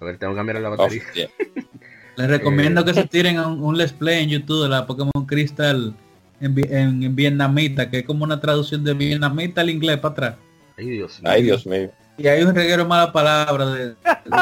A 0.00 0.04
ver, 0.04 0.16
tengo 0.16 0.32
que 0.32 0.38
cambiar 0.38 0.60
la 0.60 0.68
batería. 0.70 1.02
Les 2.18 2.28
recomiendo 2.28 2.80
Eh. 2.82 2.84
que 2.84 2.94
se 2.94 3.04
tiren 3.06 3.38
un, 3.40 3.62
un 3.62 3.76
let's 3.78 3.92
play 3.92 4.24
en 4.24 4.28
YouTube 4.30 4.62
de 4.64 4.68
la 4.68 4.86
Pokémon 4.86 5.24
Crystal 5.26 5.94
en, 6.40 6.58
en, 6.70 7.02
en 7.02 7.16
vietnamita, 7.16 7.88
que 7.90 7.98
es 8.00 8.04
como 8.04 8.24
una 8.24 8.40
traducción 8.40 8.84
de 8.84 8.92
vietnamita 8.94 9.60
al 9.62 9.70
inglés 9.70 9.98
para 9.98 10.12
atrás. 10.12 10.34
Ay, 10.76 10.88
Dios 10.90 11.20
mío. 11.22 11.30
Ay, 11.32 11.42
Dios 11.42 11.66
mío. 11.66 11.90
Y 12.16 12.26
hay 12.26 12.42
un 12.42 12.54
reguero 12.54 12.82
de 12.82 12.88
mala 12.88 13.12
palabra 13.12 13.66
de, 13.66 13.86
de- 13.88 13.96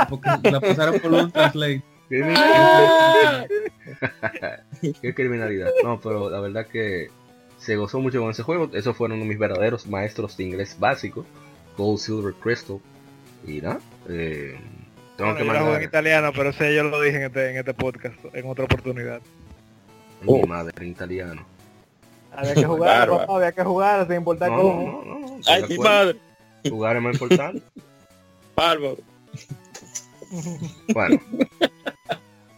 porque 0.08 0.28
la 0.50 0.60
pasaron 0.60 0.98
por 1.00 1.12
un 1.12 1.30
translate. 1.30 1.82
Qué 5.02 5.14
criminalidad. 5.14 5.68
No, 5.82 6.00
pero 6.00 6.30
la 6.30 6.40
verdad 6.40 6.66
que 6.66 7.08
se 7.58 7.76
gozó 7.76 8.00
mucho 8.00 8.20
con 8.20 8.30
ese 8.30 8.42
juego. 8.42 8.70
Esos 8.74 8.96
fueron 8.96 9.26
mis 9.26 9.38
verdaderos 9.38 9.86
maestros 9.86 10.36
de 10.36 10.44
inglés 10.44 10.76
básico. 10.78 11.24
Gold, 11.76 11.98
Silver, 11.98 12.34
Crystal. 12.34 12.78
Y 13.46 13.60
nada. 13.60 13.80
eh, 14.08 14.58
tengo 15.16 15.32
Bueno, 15.32 15.36
que 15.36 15.44
yo 15.46 15.52
lo 15.52 15.58
jugué 15.58 15.58
en 15.58 15.64
mandar 15.64 15.82
italiano, 15.82 16.32
pero 16.34 16.52
sé, 16.52 16.74
yo 16.74 16.82
lo 16.84 17.00
dije 17.00 17.16
en 17.18 17.22
este, 17.24 17.50
en 17.50 17.56
este 17.56 17.74
podcast, 17.74 18.16
en 18.32 18.46
otra 18.48 18.64
oportunidad. 18.64 19.20
mi 20.22 20.42
madre 20.42 20.72
en 20.80 20.88
italiano. 20.90 21.46
Había 22.32 22.54
que 22.54 22.64
jugar, 22.64 23.08
papá, 23.08 23.36
había 23.36 23.52
que 23.52 23.64
jugar 23.64 24.06
sin 24.06 24.16
importar 24.16 24.50
No, 24.50 24.56
cómo. 24.60 25.02
no, 25.04 25.18
no, 25.28 25.40
Ay, 25.46 25.64
mi 25.68 25.78
madre. 25.78 26.18
Jugar 26.68 26.96
es 26.96 27.02
más 27.02 27.14
importante. 27.14 27.62
Bárbaro. 28.54 28.98
Bueno, 30.92 31.20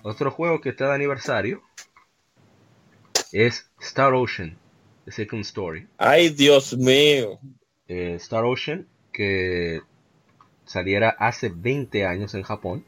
otro 0.02 0.30
juego 0.30 0.60
que 0.60 0.70
está 0.70 0.89
de 0.89 0.94
aniversario 0.94 1.62
es 3.32 3.70
Star 3.80 4.14
Ocean, 4.14 4.56
The 5.05 5.12
Second 5.12 5.43
Story. 5.43 5.86
Ay, 5.98 6.30
Dios 6.30 6.76
mío. 6.76 7.39
Eh, 7.89 8.14
Star 8.16 8.44
Ocean, 8.44 8.86
que 9.12 9.80
saliera 10.69 11.09
hace 11.09 11.49
20 11.49 12.05
años 12.05 12.35
en 12.35 12.43
Japón. 12.43 12.85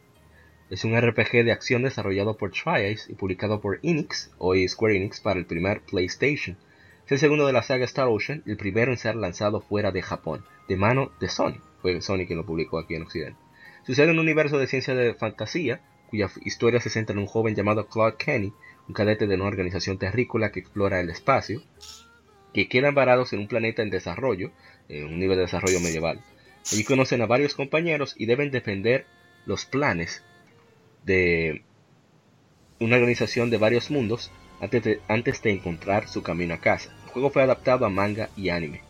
Es 0.69 0.85
un 0.85 1.01
RPG 1.01 1.45
de 1.45 1.53
acción 1.53 1.83
desarrollado 1.83 2.37
por 2.37 2.53
Tri-Ace 2.53 3.11
y 3.11 3.15
publicado 3.15 3.61
por 3.61 3.81
Enix, 3.83 4.31
hoy 4.39 4.69
Square 4.69 4.97
Enix, 4.97 5.21
para 5.21 5.41
el 5.41 5.47
primer 5.47 5.81
PlayStation. 5.81 6.59
Es 7.07 7.13
el 7.13 7.19
segundo 7.19 7.47
de 7.47 7.55
la 7.55 7.63
saga 7.63 7.87
Star 7.87 8.07
Ocean, 8.07 8.43
el 8.47 8.59
primero 8.59 8.93
en 8.93 8.99
ser 8.99 9.17
lanzado 9.17 9.63
fuera 9.63 9.91
de 9.93 10.03
Japón, 10.03 10.45
de 10.69 10.77
mano 10.77 11.11
de 11.21 11.29
Sony. 11.29 11.57
Fue 11.81 12.01
Sony 12.03 12.27
quien 12.27 12.37
lo 12.37 12.47
publicó 12.47 12.79
aquí 12.79 12.95
en 12.95 13.03
Occidente. 13.03 13.41
Sucede 13.87 14.07
en 14.07 14.13
un 14.13 14.19
universo 14.21 14.59
de 14.59 14.67
ciencia 14.67 14.95
de 14.95 15.15
fantasía, 15.15 15.81
cuya 16.11 16.29
historia 16.45 16.81
se 16.81 16.91
centra 16.91 17.15
en 17.15 17.21
un 17.21 17.27
joven 17.27 17.55
llamado 17.55 17.89
Claude 17.89 18.17
Kenny, 18.19 18.53
un 18.87 18.95
cadete 18.95 19.27
de 19.27 19.37
una 19.37 19.47
organización 19.47 19.97
terrícola 19.97 20.53
que 20.53 20.61
explora 20.61 21.01
el 21.01 21.09
espacio, 21.09 21.63
que 22.53 22.69
quedan 22.69 22.95
varados 22.95 23.33
en 23.33 23.41
un 23.41 23.49
planeta 23.49 23.83
en 23.83 23.91
desarrollo, 23.91 24.53
en 24.89 25.07
un 25.07 25.19
nivel 25.19 25.37
de 25.37 25.45
desarrollo 25.45 25.81
medieval. 25.81 26.21
Allí 26.73 26.85
conocen 26.85 27.23
a 27.23 27.27
varios 27.27 27.55
compañeros 27.55 28.15
y 28.17 28.27
deben 28.27 28.51
defender 28.51 29.07
los 29.47 29.65
planes 29.65 30.23
de 31.05 31.63
una 32.79 32.97
organización 32.97 33.51
de 33.51 33.59
varios 33.59 33.91
mundos 33.91 34.31
antes 34.61 34.83
de, 34.85 35.01
antes 35.09 35.43
de 35.43 35.53
encontrar 35.53 36.09
su 36.09 36.23
camino 36.23 36.55
a 36.55 36.61
casa. 36.61 36.91
El 37.05 37.11
juego 37.11 37.31
fue 37.31 37.43
adaptado 37.43 37.87
a 37.87 37.91
manga 37.91 38.29
y 38.37 38.51
anime. 38.51 38.83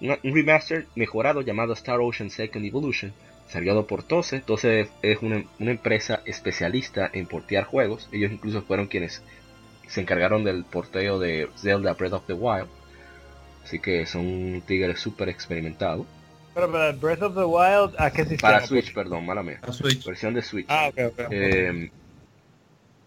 Un 0.00 0.18
remaster 0.22 0.86
mejorado 0.96 1.40
llamado 1.40 1.72
Star 1.72 2.00
Ocean 2.00 2.28
Second 2.28 2.66
Evolution, 2.66 3.12
desarrollado 3.46 3.86
por 3.86 4.02
Tose. 4.02 4.40
Tose 4.40 4.88
es 5.02 5.22
una, 5.22 5.44
una 5.58 5.70
empresa 5.70 6.20
especialista 6.26 7.10
en 7.12 7.26
portear 7.26 7.64
juegos. 7.64 8.08
Ellos 8.12 8.32
incluso 8.32 8.62
fueron 8.62 8.88
quienes 8.88 9.22
se 9.86 10.00
encargaron 10.00 10.44
del 10.44 10.64
porteo 10.64 11.18
de 11.18 11.48
Zelda 11.56 11.94
Breath 11.94 12.14
of 12.14 12.26
the 12.26 12.34
Wild. 12.34 12.68
Así 13.64 13.78
que 13.78 14.04
son 14.04 14.26
un 14.26 14.62
tigre 14.66 14.96
súper 14.96 15.28
experimentado. 15.28 16.06
Pero 16.54 16.70
para 16.70 16.92
Breath 16.92 17.22
of 17.22 17.34
the 17.34 17.44
Wild, 17.44 17.94
¿a 17.98 18.10
qué 18.12 18.24
sistema? 18.24 18.52
Para 18.52 18.66
Switch, 18.66 18.94
perdón, 18.94 19.26
mala 19.26 19.42
mía. 19.42 19.60
Switch. 19.72 20.04
Versión 20.04 20.34
de 20.34 20.42
Switch. 20.42 20.66
Ah, 20.68 20.88
ok, 20.88 20.98
ok. 21.12 21.20
Eh, 21.30 21.90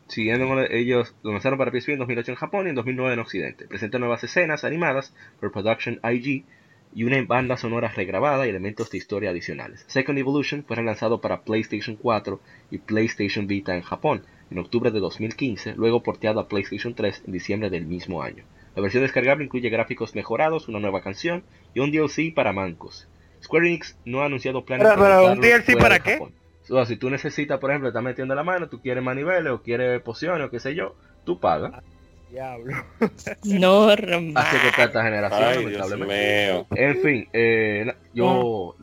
siguiendo 0.07 0.48
con 0.48 0.65
ellos, 0.69 1.15
lo 1.24 1.32
lanzaron 1.32 1.57
para 1.57 1.72
PSP 1.72 1.90
en 1.90 1.99
2008 1.99 2.32
en 2.32 2.38
Japón 2.38 2.68
y 2.68 2.69
en 2.69 2.76
2009 2.76 3.14
en 3.14 3.19
Occidente. 3.19 3.68
Presenta 3.68 3.99
nuevas 3.99 4.24
escenas 4.24 4.64
animadas 4.64 5.14
por 5.40 5.52
Production 5.52 5.99
IG 6.03 6.45
y 6.94 7.03
una 7.03 7.22
banda 7.24 7.57
sonora 7.57 7.90
regrabada 7.90 8.45
y 8.45 8.49
elementos 8.49 8.90
de 8.90 8.98
historia 8.98 9.30
adicionales. 9.30 9.86
Second 9.88 10.18
Evolution 10.18 10.64
fue 10.65 10.78
relanzado 10.78 11.22
para 11.22 11.41
PlayStation 11.41 11.95
4 11.95 12.40
y 12.72 12.80
PlayStation 12.80 13.48
Vita 13.48 13.76
en 13.76 13.82
Japón 13.82 14.24
en 14.49 14.60
octubre 14.60 14.91
de 14.91 14.99
2015, 14.99 15.76
luego 15.76 16.03
porteado 16.03 16.40
a 16.40 16.48
PlayStation 16.48 16.95
3 16.95 17.24
en 17.28 17.34
diciembre 17.34 17.69
del 17.69 17.86
mismo 17.86 18.24
año. 18.24 18.44
La 18.76 18.82
versión 18.82 19.03
descargable 19.03 19.45
incluye 19.45 19.69
gráficos 19.69 20.15
mejorados, 20.15 20.68
una 20.68 20.80
nueva 20.80 21.02
canción 21.02 21.44
y 21.74 21.80
un 21.80 21.91
DLC 21.91 22.34
para 22.34 22.53
mancos. 22.53 23.07
Square 23.48 23.68
Enix 23.68 23.95
no 24.03 24.22
ha 24.22 24.26
anunciado 24.26 24.65
planes 24.65 24.86
Pero- 24.86 25.02
de 25.02 25.07
pero, 25.10 25.32
¿un 25.32 25.40
DLC 25.40 25.78
para 25.80 25.99
qué? 25.99 26.19
So, 26.64 26.86
si 26.86 26.98
tú 26.98 27.10
necesitas, 27.10 27.60
por 27.60 27.69
ejemplo, 27.72 27.88
estás 27.88 28.03
metiendo 28.03 28.36
la 28.36 28.44
mano, 28.44 28.68
tú 28.68 28.82
quieres 28.82 29.02
más 29.02 29.15
niveles 29.15 29.53
o 29.53 29.61
quieres 29.61 30.02
pociones 30.02 30.45
o 30.45 30.49
qué 30.52 30.60
sé 30.60 30.76
yo, 30.76 30.95
tú 31.24 31.40
pagas. 31.40 31.82
Diablo. 32.30 32.76
Normal. 33.45 34.34
Así 34.36 34.57
que 34.60 34.68
está 34.68 34.84
esta 34.84 35.02
generación, 35.03 35.44
Ay, 35.44 35.65
Dios 35.65 35.72
lamentablemente. 35.90 36.53
mío. 36.53 36.68
En 36.72 37.02
fin, 37.02 37.30
eh, 37.32 37.94
yo 38.14 38.76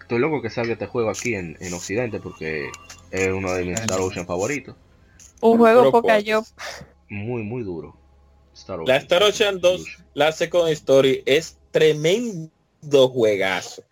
estoy 0.00 0.18
loco 0.18 0.40
que 0.40 0.48
salga 0.48 0.72
este 0.72 0.86
juego 0.86 1.10
aquí 1.10 1.34
en, 1.34 1.58
en 1.60 1.74
Occidente 1.74 2.20
porque 2.20 2.70
es 3.10 3.28
uno 3.28 3.52
de 3.52 3.66
mis 3.66 3.78
Star 3.80 4.00
Ocean 4.00 4.24
favoritos. 4.26 4.74
Un 5.42 5.58
juego 5.58 5.92
poca 5.92 6.20
yo. 6.20 6.42
Muy, 7.10 7.42
muy 7.42 7.62
duro. 7.64 7.94
Star 8.54 8.78
La 8.86 8.96
Star 8.96 9.22
Ocean 9.22 9.60
2, 9.60 9.84
la 10.14 10.32
Second 10.32 10.68
Story, 10.70 11.22
es 11.26 11.58
tremendo 11.70 12.50
juegazo. 13.08 13.82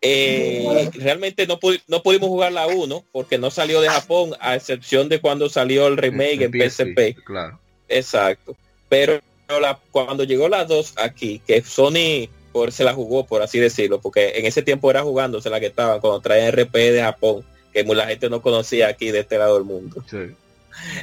Eh, 0.00 0.90
realmente 0.94 1.46
no, 1.46 1.58
pu- 1.58 1.80
no 1.88 2.02
pudimos 2.02 2.28
jugar 2.28 2.52
la 2.52 2.66
1 2.66 3.04
porque 3.10 3.38
no 3.38 3.50
salió 3.50 3.80
de 3.80 3.88
Japón, 3.88 4.32
a 4.38 4.54
excepción 4.54 5.08
de 5.08 5.20
cuando 5.20 5.48
salió 5.48 5.86
el 5.86 5.96
remake 5.96 6.42
en 6.42 6.52
PSP. 6.52 7.14
Claro. 7.24 7.58
Exacto. 7.88 8.54
Pero 8.88 9.20
la, 9.48 9.78
cuando 9.90 10.24
llegó 10.24 10.48
la 10.48 10.64
2 10.66 10.94
aquí, 10.98 11.40
que 11.46 11.62
Sony 11.62 12.28
por, 12.52 12.70
se 12.70 12.84
la 12.84 12.92
jugó, 12.92 13.24
por 13.26 13.40
así 13.42 13.58
decirlo, 13.58 14.00
porque 14.00 14.32
en 14.36 14.44
ese 14.46 14.62
tiempo 14.62 14.90
era 14.90 15.02
jugándose 15.02 15.48
la 15.50 15.58
que 15.58 15.66
estaba 15.66 16.00
cuando 16.00 16.20
traían 16.20 16.52
RP 16.52 16.92
de 16.92 17.00
Japón, 17.00 17.44
que 17.72 17.82
la 17.82 18.06
gente 18.06 18.28
no 18.30 18.42
conocía 18.42 18.88
aquí 18.88 19.10
de 19.10 19.20
este 19.20 19.38
lado 19.38 19.54
del 19.54 19.64
mundo, 19.64 20.04
Sí. 20.08 20.34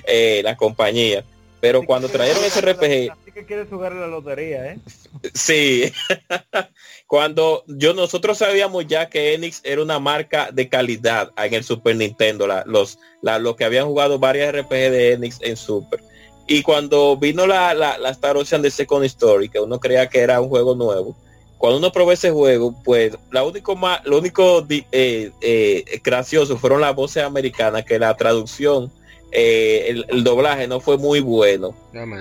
eh, 0.05 0.41
la 0.43 0.55
compañía. 0.55 1.25
Pero 1.61 1.83
cuando 1.83 2.09
trajeron 2.09 2.43
ese 2.43 2.59
RPG, 2.61 3.11
Así 3.11 3.31
que 3.31 3.45
quieres 3.45 3.69
jugar 3.69 3.93
la 3.93 4.07
lotería, 4.07 4.73
¿eh? 4.73 4.79
Sí, 5.33 5.91
cuando 7.07 7.63
yo 7.67 7.93
nosotros 7.93 8.38
sabíamos 8.39 8.88
ya 8.88 9.09
que 9.09 9.33
Enix 9.33 9.61
era 9.63 9.81
una 9.81 9.99
marca 9.99 10.49
de 10.51 10.67
calidad 10.69 11.31
en 11.38 11.53
el 11.53 11.63
Super 11.63 11.95
Nintendo, 11.95 12.47
la- 12.47 12.63
los 12.65 12.97
la, 13.21 13.38
los 13.38 13.55
que 13.55 13.65
habían 13.65 13.85
jugado 13.85 14.17
varias 14.19 14.53
RPG 14.53 14.69
de 14.69 15.13
Enix 15.13 15.38
en 15.41 15.55
Super. 15.55 15.99
Y 16.47 16.63
cuando 16.63 17.15
vino 17.17 17.45
la, 17.45 17.73
la, 17.73 17.97
la 17.97 18.09
Star 18.09 18.35
Ocean 18.35 18.61
de 18.61 18.71
Second 18.71 19.05
Story, 19.05 19.47
que 19.47 19.59
uno 19.59 19.79
creía 19.79 20.09
que 20.09 20.19
era 20.19 20.41
un 20.41 20.49
juego 20.49 20.75
nuevo, 20.75 21.15
cuando 21.57 21.77
uno 21.77 21.91
probó 21.91 22.11
ese 22.11 22.31
juego, 22.31 22.73
pues 22.83 23.15
la 23.29 23.43
único 23.43 23.75
más, 23.75 24.03
lo 24.05 24.17
único 24.17 24.65
eh, 24.69 25.31
eh, 25.41 26.01
gracioso 26.03 26.57
fueron 26.57 26.81
las 26.81 26.95
voces 26.95 27.23
americanas, 27.23 27.85
que 27.85 27.99
la 27.99 28.17
traducción, 28.17 28.91
eh, 29.31 29.85
el, 29.89 30.05
el 30.09 30.23
doblaje 30.23 30.67
no 30.67 30.79
fue 30.79 30.97
muy 30.97 31.19
bueno. 31.21 31.73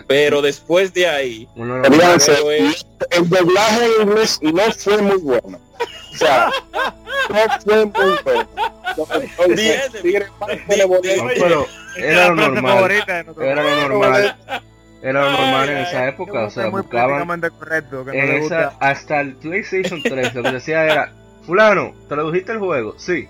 Pero 0.07 0.43
después 0.43 0.93
de 0.95 1.07
ahí, 1.09 1.49
no- 1.55 1.83
es- 2.53 2.87
el 3.11 3.29
doblaje 3.29 3.85
en 3.85 4.09
inglés 4.09 4.39
no 4.43 4.63
fue 4.73 4.99
muy 5.03 5.17
bueno. 5.19 5.59
O 6.13 6.17
sea, 6.17 6.51
no 7.29 7.37
fue 7.63 7.85
muy 7.87 8.17
bueno. 8.25 8.49
Pero 11.41 11.67
era 11.97 12.29
lo 12.29 12.35
normal. 12.55 12.79
Era 13.43 13.63
lo 13.63 13.89
normal. 13.89 14.37
Era 15.03 15.13
lo 15.25 15.31
normal 15.33 15.69
en 15.71 15.79
esa 15.79 16.09
época. 16.09 16.45
O 16.45 16.51
sea, 16.51 16.65
buscaban 16.83 17.11
correcto, 17.51 18.05
que 18.05 18.11
no 18.13 18.19
en 18.23 18.43
esa, 18.45 18.69
hasta 18.81 19.21
el 19.21 19.35
PlayStation 19.37 20.03
3 20.03 20.35
lo 20.35 20.43
que 20.43 20.53
decía 20.53 20.85
era, 20.85 21.13
fulano, 21.47 21.95
¿tradujiste 22.09 22.53
el 22.53 22.59
juego? 22.59 22.95
Sí. 22.99 23.27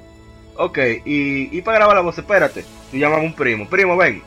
Ok, 0.62 0.78
y, 1.06 1.56
y 1.56 1.62
para 1.62 1.78
grabar 1.78 1.96
la 1.96 2.02
voz, 2.02 2.18
espérate. 2.18 2.66
Tú 2.90 2.98
llamas 2.98 3.20
a 3.20 3.22
un 3.22 3.32
primo, 3.32 3.66
primo, 3.66 3.96
ven. 3.96 4.22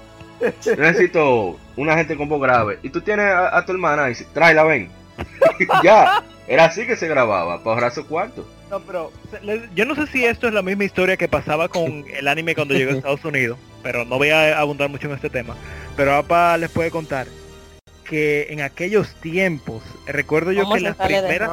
Yo 0.66 0.76
necesito 0.76 1.60
una 1.76 1.96
gente 1.96 2.18
con 2.18 2.28
voz 2.28 2.42
grave. 2.42 2.80
Y 2.82 2.90
tú 2.90 3.02
tienes 3.02 3.28
a, 3.28 3.56
a 3.56 3.64
tu 3.64 3.72
hermana 3.72 4.08
y 4.08 4.10
dices, 4.10 4.26
tráela, 4.34 4.64
ven. 4.64 4.90
ya, 5.84 6.24
era 6.48 6.66
así 6.66 6.88
que 6.88 6.96
se 6.96 7.08
grababa, 7.08 7.60
para 7.60 7.76
ahorrar 7.76 7.94
su 7.94 8.08
cuarto. 8.08 8.48
No, 8.72 8.80
pero 8.80 9.12
yo 9.76 9.86
no 9.86 9.94
sé 9.94 10.08
si 10.08 10.26
esto 10.26 10.48
es 10.48 10.56
la 10.56 10.64
misma 10.64 10.86
historia 10.86 11.18
que 11.18 11.28
pasaba 11.28 11.70
con 11.70 12.04
el 12.12 12.28
anime 12.28 12.56
cuando 12.56 12.74
llegó 12.74 12.94
a 12.94 12.96
Estados 12.96 13.26
Unidos, 13.26 13.60
pero 13.84 14.04
no 14.04 14.18
voy 14.18 14.30
a 14.30 14.58
abundar 14.58 14.90
mucho 14.90 15.08
en 15.10 15.14
este 15.14 15.30
tema. 15.30 15.56
Pero 15.96 16.16
APA 16.16 16.58
les 16.58 16.72
puede 16.72 16.90
contar 16.90 17.28
que 18.06 18.48
en 18.50 18.62
aquellos 18.62 19.14
tiempos, 19.22 19.84
recuerdo 20.08 20.52
yo 20.52 20.64
¿Cómo 20.64 20.76
que 20.76 20.82
las 20.82 20.96
primeras... 20.96 21.52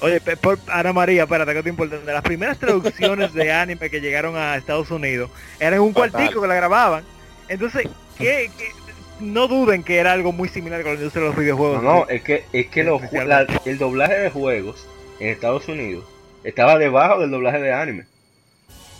Oye, 0.00 0.20
por, 0.20 0.58
Ana 0.68 0.92
María, 0.92 1.22
espérate, 1.22 1.54
que 1.54 1.62
te 1.62 1.68
importa. 1.70 1.98
De 1.98 2.12
las 2.12 2.22
primeras 2.22 2.58
traducciones 2.58 3.32
de 3.32 3.52
anime 3.52 3.88
que 3.90 4.00
llegaron 4.00 4.36
a 4.36 4.56
Estados 4.56 4.90
Unidos, 4.90 5.30
eran 5.60 5.80
un 5.80 5.94
Fatal. 5.94 6.10
cuartico 6.10 6.42
que 6.42 6.48
la 6.48 6.54
grababan. 6.54 7.04
Entonces, 7.48 7.88
¿qué, 8.18 8.50
qué- 8.58 8.72
no 9.20 9.46
duden 9.48 9.82
que 9.84 9.96
era 9.98 10.12
algo 10.12 10.32
muy 10.32 10.48
similar 10.48 10.82
con 10.82 10.92
la 10.92 10.96
industria 10.98 11.22
de 11.22 11.28
los 11.28 11.36
No, 11.36 11.42
videojuegos. 11.42 11.82
no, 11.82 12.06
es 12.08 12.22
que, 12.22 12.44
es 12.52 12.66
que 12.66 12.82
los 12.84 13.00
ju- 13.00 13.24
la- 13.24 13.46
el 13.64 13.78
doblaje 13.78 14.18
de 14.18 14.30
juegos 14.30 14.86
en 15.20 15.28
Estados 15.28 15.68
Unidos 15.68 16.04
estaba 16.42 16.76
debajo 16.78 17.20
del 17.20 17.30
doblaje 17.30 17.60
de 17.60 17.72
anime. 17.72 18.04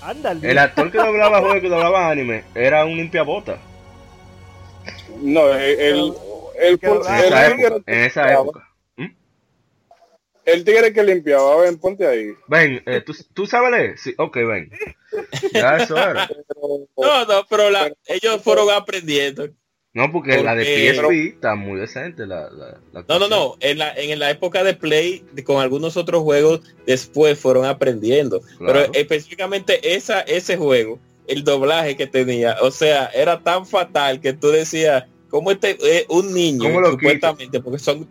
Ándale. 0.01 0.51
El 0.51 0.59
actor 0.59 0.91
que 0.93 0.99
doblaba 0.99 1.41
juegos 1.41 1.61
que 1.61 1.69
doblaba 1.69 2.09
anime 2.11 2.45
era 2.55 2.85
un 2.85 2.97
limpiabota. 2.97 3.57
No, 5.21 5.49
el, 5.53 5.63
el, 5.81 6.13
el, 6.61 6.79
lo 6.83 7.09
En 7.09 7.15
esa 7.25 7.47
el- 7.47 7.61
época. 7.63 7.83
En 7.93 7.99
esa 8.05 8.33
época. 8.33 8.69
El 10.45 10.65
tigre 10.65 10.93
que 10.93 11.03
limpiaba, 11.03 11.63
ven, 11.63 11.79
ponte 11.79 12.07
ahí. 12.07 12.33
Ven, 12.49 12.83
eh, 12.87 13.01
¿tú, 13.01 13.15
¿tú 13.33 13.47
sabes 13.47 13.71
leer? 13.71 13.99
Sí, 13.99 14.15
ok, 14.19 14.37
ven. 14.37 14.71
Ya 15.53 15.77
eso 15.79 15.97
era. 15.97 16.29
No, 16.97 17.25
no, 17.25 17.47
pero 17.49 17.71
la, 17.71 17.93
ellos 18.07 18.43
fueron 18.43 18.71
aprendiendo. 18.71 19.49
No, 19.95 20.11
porque 20.11 20.43
la 20.43 20.57
de 20.57 20.65
PSP 20.65 21.35
está 21.37 21.55
muy 21.55 21.79
decente. 21.79 22.27
La, 22.27 22.51
la, 22.51 22.79
la 22.93 23.05
No, 23.09 23.21
no, 23.21 23.29
no. 23.29 23.57
En 23.61 23.79
la, 23.79 23.95
en 23.95 24.19
la 24.19 24.29
época 24.31 24.65
de 24.65 24.75
Play, 24.75 25.25
con 25.45 25.63
algunos 25.63 25.97
otros 25.97 26.25
juegos, 26.25 26.63
después 26.85 27.39
fueron 27.39 27.65
aprendiendo. 27.65 28.41
Claro. 28.41 28.59
Pero 28.67 28.93
específicamente 28.93 29.95
esa, 29.95 30.23
ese 30.23 30.57
juego, 30.57 30.99
el 31.29 31.45
doblaje 31.45 31.97
que 31.97 32.09
tenía, 32.09 32.57
o 32.61 32.73
sea, 32.73 33.07
era 33.15 33.41
tan 33.41 33.67
fatal 33.67 34.21
que 34.21 34.33
tú 34.33 34.49
decías, 34.49 35.05
¿cómo 35.31 35.53
este 35.53 35.79
eh, 35.81 36.07
un 36.09 36.35
niño, 36.35 36.65
¿Cómo 36.65 36.81
lo 36.81 36.91
supuestamente, 36.91 37.61
porque 37.61 37.79
son... 37.79 38.09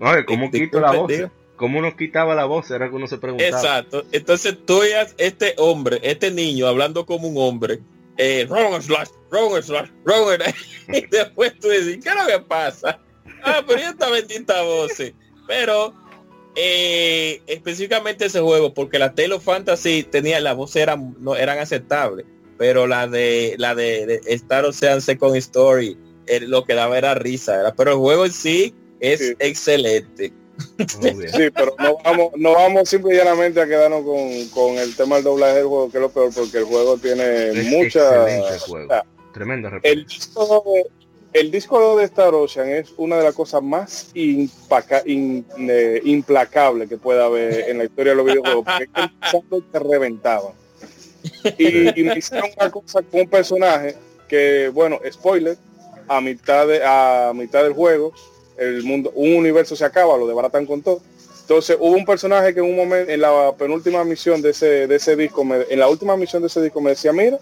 Oye, 0.00 0.24
¿cómo 0.24 0.48
Di- 0.50 0.60
quito 0.60 0.80
la 0.80 0.92
voz? 0.92 1.12
¿Cómo 1.56 1.78
uno 1.78 1.96
quitaba 1.96 2.34
la 2.34 2.46
voz? 2.46 2.70
Era 2.70 2.88
que 2.88 2.96
uno 2.96 3.06
se 3.06 3.18
preguntaba. 3.18 3.48
Exacto. 3.50 4.04
Entonces 4.10 4.56
tú 4.66 4.80
veías 4.80 5.14
este 5.18 5.54
hombre, 5.58 6.00
este 6.02 6.30
niño 6.30 6.66
hablando 6.66 7.06
como 7.06 7.28
un 7.28 7.36
hombre, 7.38 7.80
eh, 8.16 8.46
wrong 8.48 8.82
slash, 8.82 9.08
wrong 9.30 9.62
slash, 9.62 9.88
wrong 10.04 10.34
slash. 10.34 10.54
y 10.88 11.06
después 11.06 11.58
tú 11.60 11.68
dices, 11.68 11.98
¿qué 12.02 12.08
es 12.08 12.14
lo 12.16 12.26
que 12.26 12.40
pasa? 12.40 13.00
Ah, 13.44 13.62
pero 13.66 13.78
ya 13.78 13.90
esta 13.90 14.10
bendita 14.10 14.62
voz. 14.62 14.92
Pero 15.46 15.94
eh, 16.56 17.42
específicamente 17.46 18.26
ese 18.26 18.40
juego, 18.40 18.74
porque 18.74 18.98
la 18.98 19.14
Tale 19.14 19.34
of 19.34 19.44
Fantasy 19.44 20.02
tenía, 20.04 20.40
la 20.40 20.54
voz 20.54 20.74
eran, 20.76 21.14
no, 21.20 21.36
eran 21.36 21.58
aceptables, 21.58 22.26
pero 22.58 22.86
la 22.86 23.06
de 23.06 23.54
la 23.58 23.74
de, 23.74 24.06
de 24.06 24.20
Star 24.34 24.64
Ocean 24.64 25.00
Second 25.00 25.36
Story, 25.36 25.96
eh, 26.26 26.40
lo 26.40 26.64
que 26.64 26.74
daba 26.74 26.96
era 26.96 27.14
risa, 27.14 27.60
era, 27.60 27.74
pero 27.74 27.92
el 27.92 27.98
juego 27.98 28.24
en 28.24 28.32
sí 28.32 28.74
es 29.12 29.20
Sí. 29.20 29.34
excelente. 29.38 30.32
Sí, 30.88 31.50
pero 31.54 31.74
no 31.78 31.96
vamos, 32.04 32.30
no 32.36 32.52
vamos 32.52 32.88
simple 32.88 33.14
y 33.14 33.16
llanamente 33.18 33.60
a 33.60 33.66
quedarnos 33.66 34.04
con, 34.04 34.48
con 34.50 34.78
el 34.78 34.94
tema 34.94 35.16
del 35.16 35.24
doblaje 35.24 35.54
del 35.56 35.66
juego, 35.66 35.90
que 35.90 35.96
es 35.98 36.00
lo 36.02 36.10
peor, 36.10 36.30
porque 36.34 36.58
el 36.58 36.64
juego 36.64 36.96
tiene 36.96 37.48
Es 37.48 37.66
mucha... 37.66 38.26
juego. 38.66 38.86
o 38.86 38.88
sea, 38.88 39.04
el 39.82 40.06
disco 40.06 40.64
de, 40.66 40.86
el 41.40 41.50
disco 41.50 41.96
de 41.96 42.04
Star 42.04 42.32
Ocean 42.34 42.68
es 42.68 42.92
una 42.96 43.16
de 43.18 43.24
las 43.24 43.34
cosas 43.34 43.62
más 43.62 44.10
impaca- 44.14 45.02
in- 45.06 45.44
eh, 45.58 46.00
implacables 46.04 46.88
que 46.88 46.96
pueda 46.98 47.24
haber 47.24 47.68
en 47.68 47.78
la 47.78 47.84
historia 47.84 48.12
de 48.12 48.16
los 48.16 48.26
videojuegos, 48.26 48.64
porque 48.64 48.84
es 48.84 48.90
que 48.94 49.00
empezando 49.02 49.60
te 49.72 49.78
reventaban. 49.80 50.52
Y, 51.58 52.00
y 52.00 52.04
me 52.04 52.16
hicieron 52.18 52.50
una 52.56 52.70
cosa 52.70 53.02
con 53.02 53.20
un 53.22 53.28
personaje 53.28 53.96
que, 54.28 54.68
bueno, 54.72 55.00
spoiler, 55.10 55.56
a 56.06 56.20
mitad 56.20 56.66
de, 56.68 56.80
a 56.84 57.32
mitad 57.34 57.64
del 57.64 57.72
juego, 57.72 58.12
el 58.58 58.82
mundo, 58.84 59.10
un 59.14 59.34
universo 59.36 59.74
se 59.76 59.84
acaba, 59.84 60.16
lo 60.16 60.26
desbaratan 60.26 60.66
con 60.66 60.82
todo. 60.82 61.00
Entonces 61.42 61.76
hubo 61.78 61.94
un 61.94 62.04
personaje 62.06 62.54
que 62.54 62.60
en 62.60 62.66
un 62.66 62.76
momento, 62.76 63.10
en 63.12 63.20
la 63.20 63.52
penúltima 63.58 64.02
misión 64.04 64.40
de 64.40 64.50
ese, 64.50 64.86
de 64.86 64.96
ese 64.96 65.14
disco, 65.16 65.44
me- 65.44 65.66
en 65.68 65.78
la 65.78 65.88
última 65.88 66.16
misión 66.16 66.40
de 66.42 66.46
ese 66.48 66.62
disco 66.62 66.80
me 66.80 66.90
decía, 66.90 67.12
mira, 67.12 67.38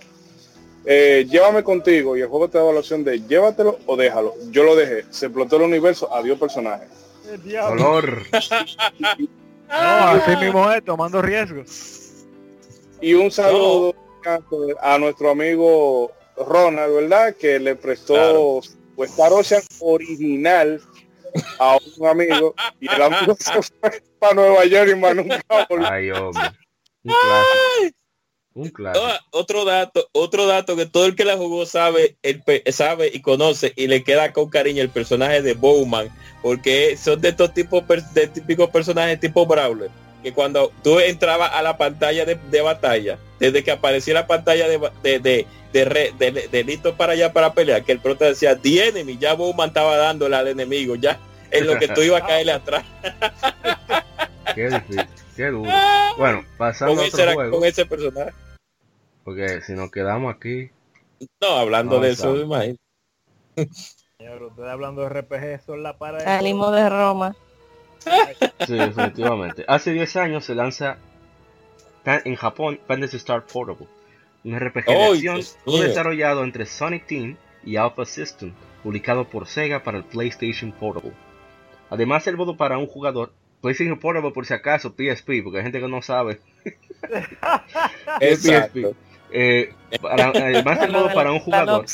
eh, 0.85 1.25
llévame 1.31 1.63
contigo 1.63 2.17
y 2.17 2.23
el 2.23 2.27
juego 2.29 2.49
te 2.49 2.59
da 2.59 2.65
la 2.73 2.81
opción 2.81 3.05
de 3.05 3.21
llévatelo 3.21 3.79
o 3.87 3.97
déjalo. 3.97 4.35
Yo 4.51 4.65
lo 4.65 4.75
dejé, 4.75 5.05
se 5.11 5.27
explotó 5.27 5.57
el 5.57 5.63
universo, 5.63 6.13
adiós 6.13 6.39
personaje. 6.39 6.87
Dolor. 7.69 8.23
No, 9.69 9.79
así 9.79 10.37
mismo 10.37 10.71
es, 10.71 10.85
tomando 10.85 11.23
riesgos. 11.23 12.25
Y 13.01 13.15
un 13.15 13.31
saludo 13.31 13.95
a 14.81 14.99
nuestro 14.99 15.31
amigo 15.31 16.13
Ronald, 16.37 16.95
¿verdad? 16.95 17.35
Que 17.37 17.59
le 17.59 17.75
prestó 17.75 18.13
Claro. 18.15 18.61
Star 18.99 19.33
Ocean 19.33 19.63
original 19.81 20.81
a 21.59 21.79
un 21.99 22.07
amigo 22.07 22.55
y 22.81 22.93
el 22.93 23.03
amigo 23.03 23.37
se 23.39 23.63
fue 23.63 24.03
para 24.19 24.35
Nueva 24.35 24.65
York 24.65 24.91
y 24.93 24.95
más 24.97 25.15
nunca 25.15 25.67
volvió. 25.69 25.89
Ay, 25.91 26.11
hombre. 26.11 26.43
Un 27.05 27.13
clásico. 27.23 27.97
Un 28.55 28.69
clásico. 28.69 29.07
Ah, 29.07 29.21
otro 29.31 29.65
dato, 29.65 30.09
otro 30.13 30.47
dato 30.47 30.77
que 30.77 30.85
todo 30.87 31.07
el 31.07 31.17
que 31.17 31.25
la 31.25 31.37
jugó 31.39 31.65
sabe, 31.65 32.17
el 32.23 32.43
pe- 32.43 32.63
sabe 32.71 33.11
y 33.13 33.23
conoce 33.23 33.73
y 33.77 33.87
le 33.87 34.05
queda 34.05 34.33
con 34.33 34.51
cariño 34.51 34.83
el 34.83 34.91
personaje 34.91 35.41
de 35.41 35.55
Bowman, 35.55 36.11
porque 36.43 36.97
son 36.99 37.21
de 37.21 37.31
estos 37.31 37.55
tipos 37.55 37.83
de 38.13 38.27
típicos 38.27 38.69
personajes 38.71 39.19
tipo 39.21 39.47
Brawler, 39.47 39.91
que 40.23 40.33
cuando 40.33 40.73
tú 40.83 41.01
entrabas 41.01 41.53
a 41.53 41.63
la 41.63 41.77
pantalla 41.77 42.25
de, 42.25 42.37
de 42.37 42.61
batalla, 42.63 43.19
desde 43.39 43.63
que 43.65 43.71
aparecía 43.73 44.15
la 44.15 44.27
pantalla 44.27 44.69
de 44.69 44.79
de, 45.03 45.19
de, 45.19 45.47
de, 45.73 45.85
re- 45.85 46.13
de- 46.19 46.49
de 46.49 46.65
listo 46.65 46.95
para 46.97 47.13
allá 47.15 47.33
para 47.33 47.53
pelear, 47.55 47.83
que 47.85 47.93
el 47.93 47.99
prota 48.01 48.27
decía 48.27 48.57
The 48.57 48.89
enemy, 48.89 49.19
ya 49.19 49.35
Bowman 49.35 49.69
estaba 49.69 49.97
dándole 49.97 50.37
al 50.37 50.49
enemigo, 50.49 50.95
ya 50.97 51.19
en 51.51 51.67
lo 51.67 51.79
que 51.79 51.89
tú 51.89 52.01
ibas 52.03 52.23
a 52.23 52.27
caerle 52.27 52.53
atrás. 52.55 52.85
Qué 54.55 54.69
difícil. 54.69 55.07
Qué 55.37 55.47
duro. 55.47 55.71
Bueno, 56.19 56.45
pasando 56.59 56.95
Con 56.97 57.05
a 57.05 57.07
ese, 57.09 57.23
otro 57.23 57.35
juego. 57.35 57.59
con 57.59 57.65
ese 57.67 57.87
personaje. 57.87 58.33
Porque 59.25 59.63
si 59.63 59.73
nos 59.73 59.91
quedamos 59.91 60.35
aquí. 60.35 60.71
No, 61.41 61.49
hablando 61.57 61.97
No, 61.97 62.03
de 62.03 62.11
eso. 62.11 62.35
Señor, 64.19 64.43
usted 64.43 64.65
hablando 64.65 65.03
de 65.03 65.09
RPG, 65.09 65.65
son 65.65 65.83
la 65.83 65.97
para 65.97 66.19
de 66.19 66.25
Salimos 66.25 66.75
de 66.75 66.89
Roma. 66.89 67.35
Sí, 68.67 68.75
definitivamente. 68.75 69.65
Hace 69.69 69.93
10 69.93 70.17
años 70.17 70.45
se 70.45 70.55
lanza 70.55 70.99
en 72.05 72.35
Japón 72.37 72.81
Fantasy 72.87 73.17
Star 73.19 73.45
Portable. 73.47 73.87
Un 74.45 74.59
RPG 74.59 74.87
de 74.87 74.93
¡Ay, 74.95 75.27
acción 75.29 75.41
desarrollado 75.81 76.43
entre 76.45 76.67
Sonic 76.67 77.07
Team 77.07 77.37
y 77.65 77.77
Alpha 77.77 78.05
System, 78.05 78.53
publicado 78.83 79.25
por 79.29 79.47
Sega 79.47 79.83
para 79.83 79.99
el 79.99 80.05
PlayStation 80.05 80.73
Portable. 80.73 81.13
Además 81.91 82.27
el 82.27 82.37
modo 82.37 82.57
para 82.57 82.79
un 82.79 82.87
jugador, 82.87 83.33
PlayStation 83.61 83.99
Portable 83.99 84.33
por 84.33 84.47
si 84.47 84.55
acaso, 84.55 84.91
PSP, 84.97 85.43
porque 85.45 85.59
hay 85.59 85.63
gente 85.65 85.81
que 85.81 85.89
no 85.89 86.03
sabe. 86.03 86.41
Es 88.21 88.45
Exacto. 88.47 88.95
Eh, 89.31 89.73
para- 90.01 90.29
además 90.29 90.79
el 90.83 90.93
modo 90.93 91.13
para 91.13 91.33
un 91.33 91.41
jugador. 91.41 91.87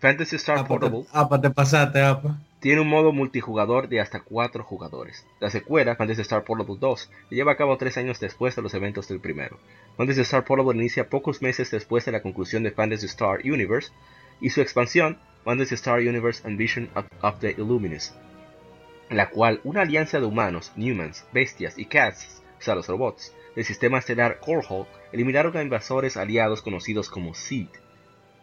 Fantasy 0.00 0.36
Star 0.36 0.58
Apa, 0.58 0.68
Portable 0.68 1.02
te, 1.02 1.08
apa, 1.18 1.40
te 1.40 1.50
pasaste, 1.50 2.00
apa. 2.02 2.36
Tiene 2.64 2.80
un 2.80 2.88
modo 2.88 3.12
multijugador 3.12 3.90
de 3.90 4.00
hasta 4.00 4.20
4 4.20 4.64
jugadores. 4.64 5.26
La 5.38 5.50
secuela, 5.50 5.96
Fantasy 5.96 6.22
Star 6.22 6.44
Portable 6.44 6.76
2, 6.80 7.10
se 7.28 7.34
lleva 7.34 7.52
a 7.52 7.56
cabo 7.58 7.76
3 7.76 7.98
años 7.98 8.20
después 8.20 8.56
de 8.56 8.62
los 8.62 8.72
eventos 8.72 9.06
del 9.06 9.20
primero. 9.20 9.58
Fantasy 9.98 10.22
Star 10.22 10.46
Portable 10.46 10.74
inicia 10.74 11.10
pocos 11.10 11.42
meses 11.42 11.70
después 11.70 12.06
de 12.06 12.12
la 12.12 12.22
conclusión 12.22 12.62
de 12.62 12.70
Fantasy 12.70 13.04
Star 13.04 13.40
Universe 13.44 13.92
y 14.40 14.48
su 14.48 14.62
expansión, 14.62 15.18
Fantasy 15.44 15.74
Star 15.74 15.98
Universe 15.98 16.40
and 16.48 16.56
Vision 16.56 16.88
of, 17.20 17.38
the 17.40 17.50
Illuminus, 17.50 18.14
en 19.10 19.18
la 19.18 19.28
cual 19.28 19.60
una 19.62 19.82
alianza 19.82 20.18
de 20.18 20.24
humanos, 20.24 20.72
Newmans, 20.74 21.26
bestias 21.34 21.78
y 21.78 21.84
cats, 21.84 22.42
o 22.58 22.62
sea 22.62 22.74
los 22.74 22.88
robots, 22.88 23.34
del 23.54 23.66
sistema 23.66 23.98
estelar 23.98 24.40
Corhole 24.40 24.86
eliminaron 25.12 25.54
a 25.58 25.62
invasores 25.62 26.16
aliados 26.16 26.62
conocidos 26.62 27.10
como 27.10 27.34
Seed. 27.34 27.68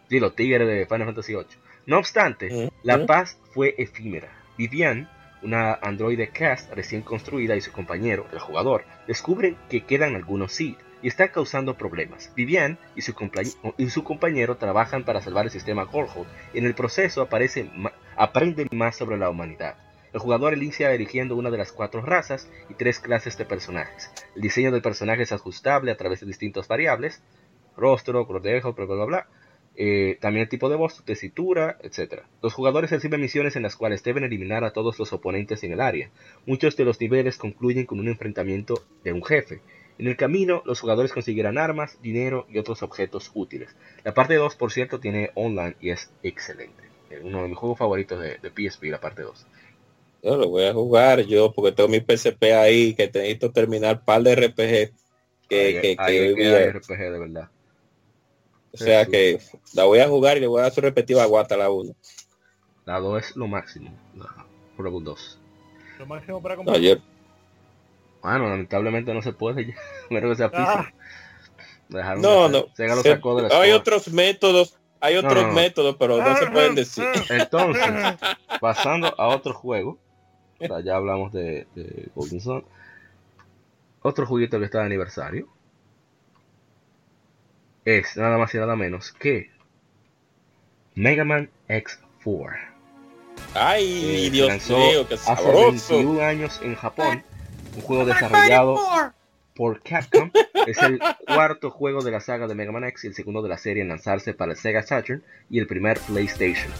Sí, 0.08 0.20
los 0.20 0.36
tigres 0.36 0.68
de 0.68 0.86
Final 0.86 1.06
Fantasy 1.06 1.32
VIII. 1.32 1.71
No 1.86 1.98
obstante, 1.98 2.70
la 2.82 3.06
paz 3.06 3.38
fue 3.52 3.74
efímera. 3.78 4.28
Vivian, 4.56 5.08
una 5.42 5.74
androide 5.74 6.28
cast 6.28 6.72
recién 6.72 7.02
construida, 7.02 7.56
y 7.56 7.60
su 7.60 7.72
compañero, 7.72 8.26
el 8.32 8.38
jugador, 8.38 8.84
descubren 9.08 9.56
que 9.68 9.84
quedan 9.84 10.14
algunos 10.14 10.52
Seed 10.52 10.76
y 11.02 11.08
están 11.08 11.28
causando 11.28 11.76
problemas. 11.76 12.32
Vivian 12.36 12.78
y 12.94 13.02
su, 13.02 13.12
compañ- 13.14 13.56
y 13.76 13.90
su 13.90 14.04
compañero 14.04 14.56
trabajan 14.56 15.04
para 15.04 15.20
salvar 15.20 15.46
el 15.46 15.50
sistema 15.50 15.86
Corhole 15.90 16.28
y 16.54 16.58
en 16.58 16.66
el 16.66 16.74
proceso 16.74 17.22
aparece 17.22 17.68
ma- 17.74 17.92
aprenden 18.16 18.68
más 18.70 18.94
sobre 18.96 19.16
la 19.18 19.28
humanidad. 19.28 19.76
El 20.12 20.20
jugador 20.20 20.56
inicia 20.56 20.92
eligiendo 20.92 21.34
una 21.34 21.50
de 21.50 21.58
las 21.58 21.72
cuatro 21.72 22.02
razas 22.02 22.48
y 22.68 22.74
tres 22.74 23.00
clases 23.00 23.36
de 23.38 23.46
personajes. 23.46 24.10
El 24.36 24.42
diseño 24.42 24.70
del 24.70 24.82
personaje 24.82 25.22
es 25.22 25.32
ajustable 25.32 25.90
a 25.90 25.96
través 25.96 26.20
de 26.20 26.26
distintas 26.26 26.68
variables, 26.68 27.22
rostro, 27.76 28.26
color 28.26 28.42
de 28.42 28.58
ojo, 28.58 28.74
bla 28.74 28.84
bla 28.84 28.94
bla, 28.94 29.04
bla. 29.06 29.26
Eh, 29.74 30.18
también 30.20 30.42
el 30.42 30.48
tipo 30.48 30.68
de 30.68 30.76
voz, 30.76 31.02
tesitura, 31.04 31.78
etc. 31.82 32.22
Los 32.42 32.52
jugadores 32.52 32.90
reciben 32.90 33.20
misiones 33.20 33.56
en 33.56 33.62
las 33.62 33.76
cuales 33.76 34.02
deben 34.02 34.24
eliminar 34.24 34.64
a 34.64 34.72
todos 34.72 34.98
los 34.98 35.12
oponentes 35.12 35.64
en 35.64 35.72
el 35.72 35.80
área. 35.80 36.10
Muchos 36.46 36.76
de 36.76 36.84
los 36.84 37.00
niveles 37.00 37.38
concluyen 37.38 37.86
con 37.86 37.98
un 37.98 38.08
enfrentamiento 38.08 38.84
de 39.02 39.12
un 39.12 39.24
jefe. 39.24 39.60
En 39.98 40.08
el 40.08 40.16
camino, 40.16 40.62
los 40.66 40.80
jugadores 40.80 41.12
conseguirán 41.12 41.58
armas, 41.58 41.98
dinero 42.02 42.46
y 42.50 42.58
otros 42.58 42.82
objetos 42.82 43.30
útiles. 43.34 43.74
La 44.04 44.14
parte 44.14 44.34
2, 44.34 44.56
por 44.56 44.72
cierto, 44.72 45.00
tiene 45.00 45.30
online 45.34 45.76
y 45.80 45.90
es 45.90 46.10
excelente. 46.22 46.82
Uno 47.22 47.42
de 47.42 47.48
mis 47.48 47.58
juegos 47.58 47.78
favoritos 47.78 48.20
de, 48.20 48.38
de 48.38 48.50
PSP, 48.50 48.84
la 48.84 49.00
parte 49.00 49.22
2. 49.22 49.46
Yo 50.22 50.36
lo 50.36 50.48
voy 50.48 50.64
a 50.64 50.72
jugar 50.72 51.20
yo 51.22 51.52
porque 51.52 51.72
tengo 51.72 51.88
mi 51.88 52.00
PSP 52.00 52.44
ahí 52.54 52.94
que 52.94 53.06
necesito 53.06 53.50
terminar 53.50 54.04
par 54.04 54.22
de 54.22 54.36
RPG 54.36 54.92
que, 55.48 55.96
hay 55.98 56.34
que. 56.34 56.72
RPG 56.72 56.98
de 56.98 57.18
verdad. 57.18 57.48
O 58.72 58.76
sea 58.76 59.06
que 59.06 59.38
la 59.74 59.84
voy 59.84 59.98
a 60.00 60.08
jugar 60.08 60.36
y 60.36 60.40
le 60.40 60.46
voy 60.46 60.60
a 60.60 60.64
dar 60.64 60.72
su 60.72 60.80
respectiva 60.80 61.24
guata 61.26 61.54
a 61.54 61.58
la 61.58 61.70
1. 61.70 61.94
La 62.86 62.98
2 63.00 63.22
es 63.24 63.36
lo 63.36 63.46
máximo. 63.46 63.92
La 64.16 64.46
Portable 64.76 65.04
2. 65.04 65.38
Lo 65.98 66.06
máximo 66.06 66.42
para 66.42 66.54
No, 66.56 66.64
comprar. 66.64 66.80
yo- 66.80 66.96
Bueno, 68.22 68.48
lamentablemente 68.48 69.12
no 69.14 69.20
se 69.22 69.32
puede 69.32 69.66
ya. 69.66 69.74
Menos 70.10 70.30
que 70.30 70.36
sea 70.36 70.50
Ah. 70.54 70.90
Dejaron 71.88 72.22
no, 72.22 72.48
no. 72.48 72.58
hacer. 72.58 72.70
Sega 72.76 72.94
lo 72.96 73.02
Se- 73.02 73.10
sacó 73.14 73.36
de 73.36 73.48
la 73.48 73.60
hay 73.60 73.72
otros 73.72 74.08
métodos, 74.12 74.78
hay 75.00 75.14
No, 75.14 75.20
otros 75.28 75.42
no, 75.42 75.48
no. 75.48 75.54
métodos, 75.54 75.96
pero 75.98 76.16
no 76.22 76.36
se 76.36 76.46
pueden 76.46 76.74
decir. 76.74 77.04
Entonces, 77.30 77.84
pasando 78.60 79.14
a 79.18 79.28
otro 79.28 79.52
juego, 79.54 79.98
O 80.58 80.66
sea, 80.66 80.80
ya 80.80 80.96
hablamos 80.96 81.32
de, 81.32 81.66
de 81.74 82.08
Golden 82.14 82.40
Sun. 82.40 82.64
Otro 84.00 84.26
juguito 84.26 84.58
que 84.58 84.64
está 84.64 84.78
de 84.78 84.86
aniversario 84.86 85.46
es 87.84 88.16
nada 88.16 88.38
más 88.38 88.54
y 88.54 88.58
nada 88.58 88.76
menos 88.76 89.12
que 89.12 89.50
Mega 90.94 91.24
Man 91.24 91.50
X4. 91.68 92.58
Ay, 93.54 94.26
Eh, 94.26 94.30
Dios 94.30 94.48
lanzó 94.48 94.78
mío, 94.78 95.08
qué 95.08 95.14
hace 95.14 95.24
sabroso. 95.24 95.94
21 95.94 96.22
años 96.22 96.60
en 96.62 96.74
Japón. 96.74 97.22
Un 97.74 97.82
juego 97.82 98.04
desarrollado 98.04 98.78
por 99.54 99.82
Capcom. 99.82 100.30
Es 100.66 100.78
el 100.78 101.00
cuarto 101.26 101.70
juego 101.70 102.02
de 102.02 102.10
la 102.10 102.20
saga 102.20 102.46
de 102.46 102.54
Mega 102.54 102.72
Man 102.72 102.84
X 102.84 103.04
y 103.04 103.06
el 103.08 103.14
segundo 103.14 103.42
de 103.42 103.48
la 103.48 103.58
serie 103.58 103.82
en 103.82 103.88
lanzarse 103.88 104.34
para 104.34 104.52
el 104.52 104.58
Sega 104.58 104.82
Saturn 104.82 105.22
y 105.50 105.58
el 105.58 105.66
primer 105.66 105.98
PlayStation. 106.00 106.70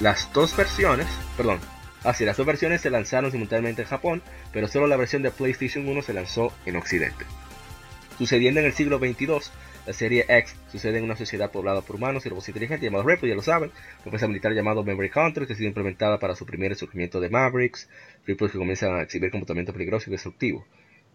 Las 0.00 0.32
dos 0.32 0.56
versiones, 0.56 1.06
perdón, 1.36 1.60
así 2.04 2.24
las 2.24 2.36
dos 2.36 2.46
versiones 2.46 2.80
se 2.80 2.90
lanzaron 2.90 3.30
simultáneamente 3.30 3.82
en 3.82 3.88
Japón, 3.88 4.22
pero 4.52 4.68
solo 4.68 4.86
la 4.86 4.96
versión 4.96 5.22
de 5.22 5.30
PlayStation 5.30 5.86
1 5.88 6.02
se 6.02 6.12
lanzó 6.12 6.52
en 6.66 6.76
Occidente. 6.76 7.24
Sucediendo 8.22 8.60
en 8.60 8.66
el 8.66 8.72
siglo 8.72 9.00
22, 9.00 9.50
la 9.84 9.92
serie 9.92 10.24
X 10.28 10.54
sucede 10.70 10.98
en 10.98 11.02
una 11.02 11.16
sociedad 11.16 11.50
poblada 11.50 11.80
por 11.80 11.96
humanos 11.96 12.24
y 12.24 12.28
robots 12.28 12.50
inteligentes 12.50 12.84
llamados 12.84 13.04
Ripley, 13.04 13.30
ya 13.30 13.34
lo 13.34 13.42
saben, 13.42 13.72
una 14.02 14.10
fuerza 14.10 14.28
militar 14.28 14.52
llamado 14.52 14.84
Memory 14.84 15.10
Hunter 15.12 15.44
que 15.44 15.54
ha 15.54 15.56
sido 15.56 15.66
implementada 15.66 16.20
para 16.20 16.36
suprimir 16.36 16.70
el 16.70 16.76
surgimiento 16.76 17.18
de 17.18 17.30
Mavericks, 17.30 17.88
Ripley 18.24 18.48
que 18.48 18.58
comienzan 18.58 18.94
a 18.94 19.02
exhibir 19.02 19.32
comportamiento 19.32 19.72
peligroso 19.72 20.08
y 20.08 20.12
destructivo. 20.12 20.64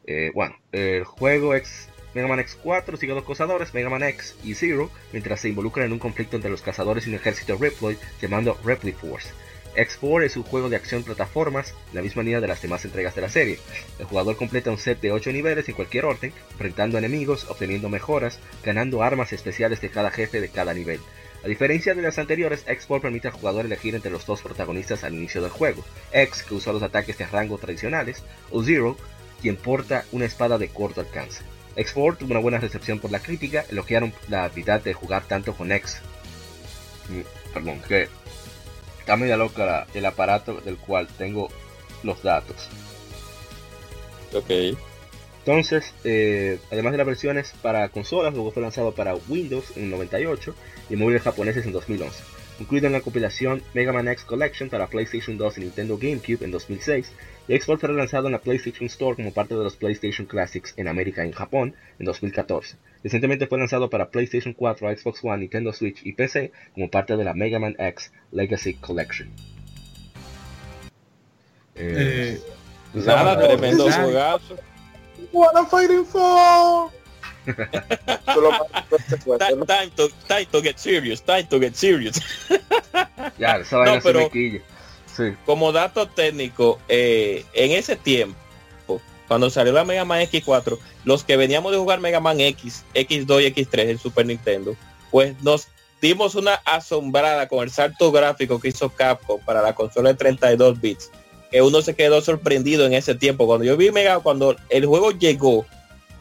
Eh, 0.06 0.32
bueno, 0.36 0.58
el 0.74 1.06
juego 1.06 1.56
X 1.56 1.88
Mega 2.14 2.28
Man 2.28 2.40
X4 2.40 2.98
sigue 2.98 3.14
a 3.14 3.16
dos 3.16 3.24
cazadores, 3.24 3.74
Mega 3.74 3.90
Man 3.90 4.04
X 4.04 4.36
y 4.44 4.54
Zero, 4.56 4.92
mientras 5.14 5.40
se 5.40 5.48
involucran 5.48 5.86
en 5.86 5.94
un 5.94 6.00
conflicto 6.00 6.36
entre 6.36 6.52
los 6.52 6.62
cazadores 6.62 7.08
y 7.08 7.10
un 7.10 7.16
ejército 7.16 7.56
Ripley 7.56 7.98
llamado 8.22 8.58
Ripley 8.66 8.92
Force. 8.92 9.30
X4 9.78 10.26
es 10.26 10.36
un 10.36 10.44
juego 10.44 10.70
de 10.70 10.76
acción 10.76 11.04
plataformas, 11.04 11.76
la 11.94 12.02
misma 12.02 12.24
línea 12.24 12.42
de 12.42 12.48
las 12.48 12.62
demás 12.62 12.84
entregas 12.84 13.14
de 13.14 13.22
la 13.22 13.30
serie. 13.30 13.60
El 14.00 14.06
jugador 14.06 14.36
completa 14.36 14.72
un 14.72 14.80
set 14.80 15.00
de 15.00 15.12
8 15.12 15.32
niveles 15.32 15.70
en 15.70 15.76
cualquier 15.76 16.06
orden, 16.06 16.34
enfrentando 16.52 16.98
enemigos, 16.98 17.46
obteniendo 17.48 17.88
mejoras, 17.88 18.40
ganando 18.64 19.04
armas 19.04 19.34
especiales 19.34 19.80
de 19.80 19.90
cada 19.90 20.10
jefe 20.10 20.42
de 20.42 20.50
cada 20.50 20.74
nivel. 20.74 21.00
A 21.44 21.48
diferencia 21.48 21.94
de 21.94 22.02
las 22.02 22.18
anteriores, 22.18 22.66
X4 22.66 23.02
permite 23.02 23.28
al 23.28 23.36
jugador 23.36 23.66
elegir 23.66 23.94
entre 23.94 24.10
los 24.10 24.26
dos 24.26 24.42
protagonistas 24.42 25.04
al 25.04 25.14
inicio 25.14 25.44
del 25.44 25.52
juego. 25.52 25.86
X, 26.12 26.42
que 26.42 26.56
usa 26.56 26.74
los 26.74 26.82
ataques 26.82 27.18
de 27.20 27.28
rango 27.28 27.60
tradicionales, 27.60 28.24
o 28.50 28.64
Zero, 28.64 28.98
quien 29.42 29.58
porta 29.58 30.06
una 30.12 30.26
espada 30.26 30.58
de 30.58 30.70
corto 30.70 31.02
alcance. 31.02 31.44
X4 31.76 32.18
tuvo 32.18 32.32
una 32.32 32.40
buena 32.40 32.58
recepción 32.58 32.98
por 32.98 33.12
la 33.12 33.20
crítica, 33.20 33.64
elogiaron 33.70 34.12
la 34.28 34.46
habilidad 34.46 34.82
de 34.82 34.94
jugar 34.94 35.28
tanto 35.28 35.54
con 35.54 35.72
X. 35.72 36.02
Mm, 37.10 37.54
Perdón, 37.54 37.82
que 37.88 38.08
está 39.08 39.16
media 39.16 39.38
loca 39.38 39.66
la- 39.66 39.88
el 39.94 40.06
aparato 40.06 40.60
del 40.60 40.76
cual 40.76 41.08
tengo 41.08 41.48
los 42.04 42.22
datos. 42.24 42.68
Ok. 44.34 44.78
Entonces, 45.46 45.94
eh, 46.04 46.60
además 46.70 46.92
de 46.92 46.98
las 46.98 47.08
versiones 47.08 47.54
para 47.62 47.88
consolas, 47.88 48.34
luego 48.34 48.52
fue 48.52 48.62
lanzado 48.62 48.92
para 48.92 49.16
Windows 49.30 49.78
en 49.78 49.90
98 49.92 50.54
y 50.90 50.98
móviles 50.98 51.22
japoneses 51.22 51.66
en 51.66 51.72
2011, 51.72 52.22
incluido 52.60 52.88
en 52.88 52.94
la 52.94 53.02
compilación 53.02 53.62
Mega 53.74 53.94
Man 53.94 54.08
X 54.08 54.24
Collection 54.24 54.70
para 54.70 54.88
PlayStation 54.88 55.38
2 55.38 55.58
y 55.58 55.62
Nintendo 55.62 55.98
GameCube 55.98 56.44
en 56.44 56.52
2006, 56.52 57.12
y 57.48 57.58
Xbox 57.58 57.82
fue 57.82 57.94
lanzado 57.94 58.28
en 58.28 58.34
la 58.34 58.40
PlayStation 58.40 58.86
Store 58.88 59.16
como 59.16 59.34
parte 59.34 59.56
de 59.56 59.64
los 59.64 59.76
PlayStation 59.76 60.28
Classics 60.28 60.74
en 60.78 60.88
América 60.88 61.24
y 61.24 61.30
en 61.30 61.34
Japón 61.34 61.76
en 62.00 62.06
2014. 62.06 62.76
Recientemente 63.04 63.48
fue 63.48 63.58
lanzado 63.58 63.90
para 63.90 64.10
PlayStation 64.10 64.54
4, 64.54 64.98
Xbox 64.98 65.24
One, 65.24 65.38
Nintendo 65.38 65.72
Switch 65.72 66.06
y 66.06 66.14
PC 66.14 66.52
como 66.74 66.90
parte 66.90 67.16
de 67.16 67.24
la 67.24 67.34
Mega 67.34 67.60
Man 67.60 67.76
X 67.80 68.12
Legacy 68.32 68.74
Collection. 68.76 69.30
Eh, 71.76 72.40
Eh, 72.40 72.42
Nada, 72.94 73.24
Nada, 73.36 73.48
tremendo 73.48 73.88
nada. 73.90 74.04
juegazo. 74.04 74.56
What 75.32 75.52
I'm 75.56 75.68
fighting 75.68 76.06
for. 76.06 76.90
Time 79.68 79.92
to, 79.96 80.10
time 80.28 80.46
to 80.52 80.62
get 80.62 80.78
serious, 80.78 81.22
time 81.22 81.48
to 81.48 81.60
get 81.60 81.76
serious. 81.76 82.20
ya, 83.40 83.58
esa 83.58 83.78
vaina 83.78 83.96
No, 83.96 84.02
se 84.02 84.14
me. 84.14 84.62
Sí. 85.16 85.36
Como 85.46 85.72
dato 85.72 86.08
técnico, 86.08 86.80
eh, 86.88 87.44
en 87.54 87.72
ese 87.72 87.96
tiempo, 87.96 88.38
cuando 89.28 89.50
salió 89.50 89.74
la 89.74 89.84
Mega 89.84 90.06
Man 90.06 90.22
X4, 90.22 90.78
los 91.06 91.24
que 91.24 91.38
veníamos 91.38 91.72
de 91.72 91.78
jugar 91.80 92.00
Mega 92.00 92.20
Man 92.20 92.40
X, 92.40 92.84
X2 92.94 93.44
y 93.44 93.54
X3 93.54 93.90
en 93.90 93.98
Super 93.98 94.26
Nintendo, 94.26 94.76
pues 95.10 95.42
nos 95.42 95.68
dimos 96.02 96.36
una 96.36 96.56
asombrada 96.66 97.48
con 97.48 97.64
el 97.64 97.72
salto 97.72 98.12
gráfico 98.12 98.60
que 98.60 98.70
hizo 98.70 98.90
Capcom 98.90 99.42
para 99.42 99.62
la 99.62 99.74
consola 99.74 100.10
de 100.10 100.16
32 100.16 100.80
bits, 100.80 101.12
que 101.50 101.62
uno 101.62 101.82
se 101.82 101.96
quedó 101.96 102.22
sorprendido 102.22 102.86
en 102.86 102.94
ese 102.94 103.16
tiempo. 103.16 103.48
Cuando 103.48 103.66
yo 103.66 103.76
vi 103.76 103.92
Mega, 103.92 104.20
cuando 104.20 104.56
el 104.70 104.86
juego 104.86 105.12
llegó 105.12 105.66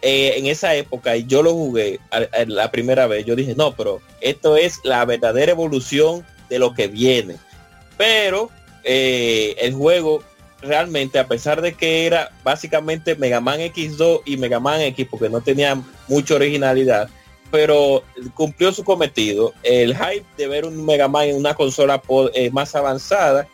eh, 0.08 0.38
en 0.38 0.46
esa 0.46 0.72
época 0.76 1.16
y 1.16 1.26
yo 1.26 1.42
lo 1.42 1.52
jugué 1.52 1.98
la 2.46 2.70
primera 2.70 3.08
vez, 3.08 3.26
yo 3.26 3.34
dije, 3.34 3.56
no, 3.56 3.74
pero 3.74 4.00
esto 4.20 4.56
es 4.56 4.78
la 4.84 5.04
verdadera 5.04 5.50
evolución 5.50 6.24
de 6.48 6.60
lo 6.60 6.74
que 6.74 6.86
viene. 6.86 7.34
Pero 7.96 8.48
eh, 8.84 9.56
el 9.58 9.74
juego 9.74 10.22
realmente, 10.62 11.18
a 11.18 11.26
pesar 11.26 11.60
de 11.60 11.74
que 11.74 12.06
era 12.06 12.30
básicamente 12.44 13.16
Mega 13.16 13.40
Man 13.40 13.58
X2 13.58 14.22
y 14.26 14.36
Mega 14.36 14.60
Man 14.60 14.80
X, 14.80 15.08
porque 15.10 15.28
no 15.28 15.40
tenía 15.40 15.76
mucha 16.06 16.36
originalidad, 16.36 17.10
pero 17.50 18.04
cumplió 18.34 18.70
su 18.70 18.84
cometido. 18.84 19.54
El 19.64 19.96
hype 19.96 20.24
de 20.36 20.46
ver 20.46 20.66
un 20.66 20.86
Mega 20.86 21.08
Man 21.08 21.30
en 21.30 21.36
una 21.36 21.54
consola 21.54 22.00
eh, 22.32 22.48
más 22.52 22.76
avanzada, 22.76 23.48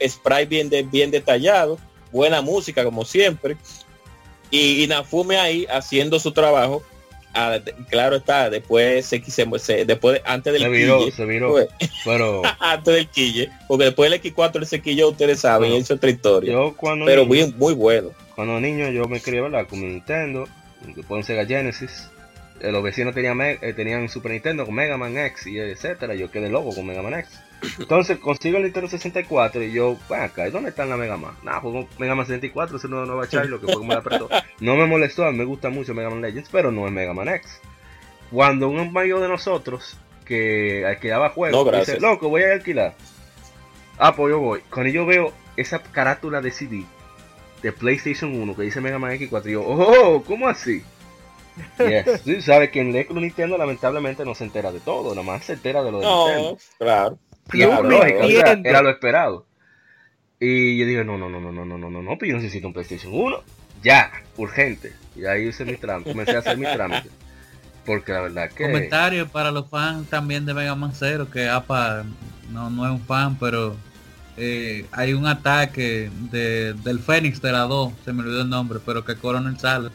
sprite 0.00 0.46
bien, 0.46 0.70
de, 0.70 0.84
bien 0.84 1.10
detallado, 1.10 1.76
buena 2.12 2.40
música 2.40 2.84
como 2.84 3.04
siempre, 3.04 3.56
y 4.50 4.84
Inafume 4.84 5.36
ahí 5.38 5.66
haciendo 5.70 6.18
su 6.18 6.32
trabajo. 6.32 6.82
Ah, 7.34 7.58
claro 7.90 8.16
está, 8.16 8.48
después 8.50 9.04
se, 9.06 9.22
se, 9.22 9.84
después 9.84 10.14
de- 10.14 10.22
antes 10.24 10.52
del 10.52 10.62
Se 10.62 10.68
viró, 10.70 10.98
quille, 10.98 11.12
se 11.12 11.24
viró. 11.26 11.50
pues, 11.50 11.68
Pero 12.04 12.42
antes 12.58 12.94
del 12.94 13.06
quille, 13.08 13.50
porque 13.68 13.84
después 13.84 14.10
del 14.10 14.20
X4 14.20 14.56
el 14.56 14.66
se 14.66 14.80
quilló, 14.80 15.10
ustedes 15.10 15.40
saben, 15.40 15.68
Bueno, 15.70 15.82
es 15.84 15.90
otra 15.90 16.10
historia. 16.10 16.52
yo 16.52 16.74
cuando 16.76 17.04
pero 17.04 17.26
niño, 17.26 17.46
muy, 17.48 17.54
muy 17.54 17.74
bueno. 17.74 18.10
cuando 18.34 18.58
niño 18.60 18.88
yo 18.90 19.04
me 19.06 19.20
quería 19.20 19.42
¿verdad? 19.42 19.66
con 19.68 19.78
mi 19.80 19.86
Nintendo, 19.86 20.48
después 20.96 21.18
un 21.18 21.22
Sega 21.24 21.44
Genesis. 21.46 22.08
Eh, 22.60 22.72
los 22.72 22.82
vecinos 22.82 23.14
tenían, 23.14 23.40
eh, 23.40 23.72
tenían 23.76 24.08
Super 24.08 24.32
Nintendo 24.32 24.64
con 24.64 24.74
Mega 24.74 24.96
Man 24.96 25.16
X 25.16 25.46
y 25.46 25.58
etcétera. 25.60 26.16
Yo 26.16 26.28
quedé 26.30 26.48
loco 26.48 26.74
con 26.74 26.86
Mega 26.86 27.02
Man 27.02 27.14
X. 27.14 27.38
Entonces 27.78 28.18
consigo 28.18 28.58
el 28.58 28.64
Nintendo 28.64 28.88
64 28.88 29.62
y 29.62 29.72
yo, 29.72 29.96
bueno, 30.08 30.24
acá, 30.24 30.46
¿y 30.46 30.50
¿dónde 30.50 30.70
está 30.70 30.84
la 30.84 30.96
Mega 30.96 31.16
Man? 31.16 31.34
Nada, 31.42 31.60
juego 31.60 31.88
Mega 31.98 32.14
Man 32.14 32.26
64, 32.26 32.76
ese 32.76 32.88
no 32.88 33.04
nueva 33.04 33.28
Charlo 33.28 33.60
que 33.60 33.66
fue 33.66 33.76
como 33.76 33.92
la 33.92 33.98
apretó. 33.98 34.28
No 34.60 34.76
me 34.76 34.86
molestó, 34.86 35.24
a 35.24 35.32
mí 35.32 35.38
me 35.38 35.44
gusta 35.44 35.68
mucho 35.68 35.94
Mega 35.94 36.10
Man 36.10 36.22
Legends, 36.22 36.48
pero 36.50 36.70
no 36.70 36.86
es 36.86 36.92
Mega 36.92 37.12
Man 37.14 37.28
X. 37.28 37.60
Cuando 38.30 38.68
un 38.68 38.92
mayor 38.92 39.20
de 39.20 39.28
nosotros 39.28 39.98
que 40.24 40.84
alquilaba 40.86 41.30
juegos 41.30 41.64
No, 41.64 41.78
dice, 41.78 41.98
loco, 41.98 42.28
voy 42.28 42.42
a 42.42 42.52
alquilar. 42.52 42.94
Ah, 43.98 44.14
pues 44.14 44.30
yo 44.30 44.38
voy. 44.38 44.60
Cuando 44.70 44.92
yo 44.92 45.06
veo 45.06 45.32
esa 45.56 45.82
carátula 45.82 46.40
de 46.40 46.52
CD 46.52 46.84
de 47.62 47.72
PlayStation 47.72 48.34
1 48.40 48.54
que 48.54 48.62
dice 48.62 48.80
Mega 48.80 48.98
Man 48.98 49.18
X4, 49.18 49.50
yo, 49.50 49.62
oh, 49.62 50.22
¿cómo 50.22 50.48
así? 50.48 50.84
Yes. 51.78 52.20
Sí, 52.24 52.40
sabe 52.42 52.70
que 52.70 52.80
en 52.80 52.92
Club 53.04 53.20
Nintendo 53.20 53.58
lamentablemente 53.58 54.24
no 54.24 54.34
se 54.34 54.44
entera 54.44 54.70
de 54.70 54.78
todo, 54.78 55.14
nomás 55.14 55.44
se 55.44 55.54
entera 55.54 55.82
de 55.82 55.90
lo 55.90 56.00
de 56.00 56.06
Nintendo. 56.06 56.50
No, 56.50 56.58
claro. 56.78 57.18
Club 57.48 57.84
lógica, 57.84 58.24
o 58.24 58.28
sea, 58.28 58.60
era 58.64 58.82
lo 58.82 58.90
esperado. 58.90 59.46
Y 60.40 60.78
yo 60.78 60.86
dije, 60.86 61.04
no, 61.04 61.18
no, 61.18 61.28
no, 61.28 61.40
no, 61.40 61.50
no, 61.52 61.64
no, 61.64 61.78
no, 61.78 61.90
no, 61.90 62.02
no, 62.02 62.18
pero 62.18 62.32
yo 62.32 62.36
necesito 62.36 62.68
un 62.68 62.72
PlayStation 62.72 63.12
1. 63.12 63.42
Ya, 63.82 64.10
urgente. 64.36 64.92
Y 65.16 65.24
ahí 65.26 65.48
hice 65.48 65.64
mi 65.64 65.76
trámite, 65.76 66.10
comencé 66.10 66.36
a 66.36 66.38
hacer 66.38 66.56
mi 66.56 66.64
trámite. 66.64 67.08
Porque 67.84 68.12
la 68.12 68.20
verdad 68.20 68.50
que... 68.50 68.64
Comentario 68.64 69.28
para 69.28 69.50
los 69.50 69.68
fans 69.68 70.08
también 70.08 70.46
de 70.46 70.54
Mega 70.54 70.74
Man 70.74 70.92
Zero, 70.94 71.30
que 71.30 71.48
APA 71.48 72.04
no, 72.50 72.70
no 72.70 72.84
es 72.86 72.92
un 72.92 73.00
fan, 73.00 73.36
pero 73.38 73.76
eh, 74.36 74.86
hay 74.92 75.14
un 75.14 75.26
ataque 75.26 76.10
de, 76.30 76.74
del 76.74 77.00
Fénix 77.00 77.40
de 77.42 77.50
la 77.50 77.60
2, 77.60 77.92
se 78.04 78.12
me 78.12 78.22
olvidó 78.22 78.42
el 78.42 78.50
nombre, 78.50 78.78
pero 78.84 79.04
que 79.04 79.16
Coronel 79.16 79.58
sale. 79.58 79.90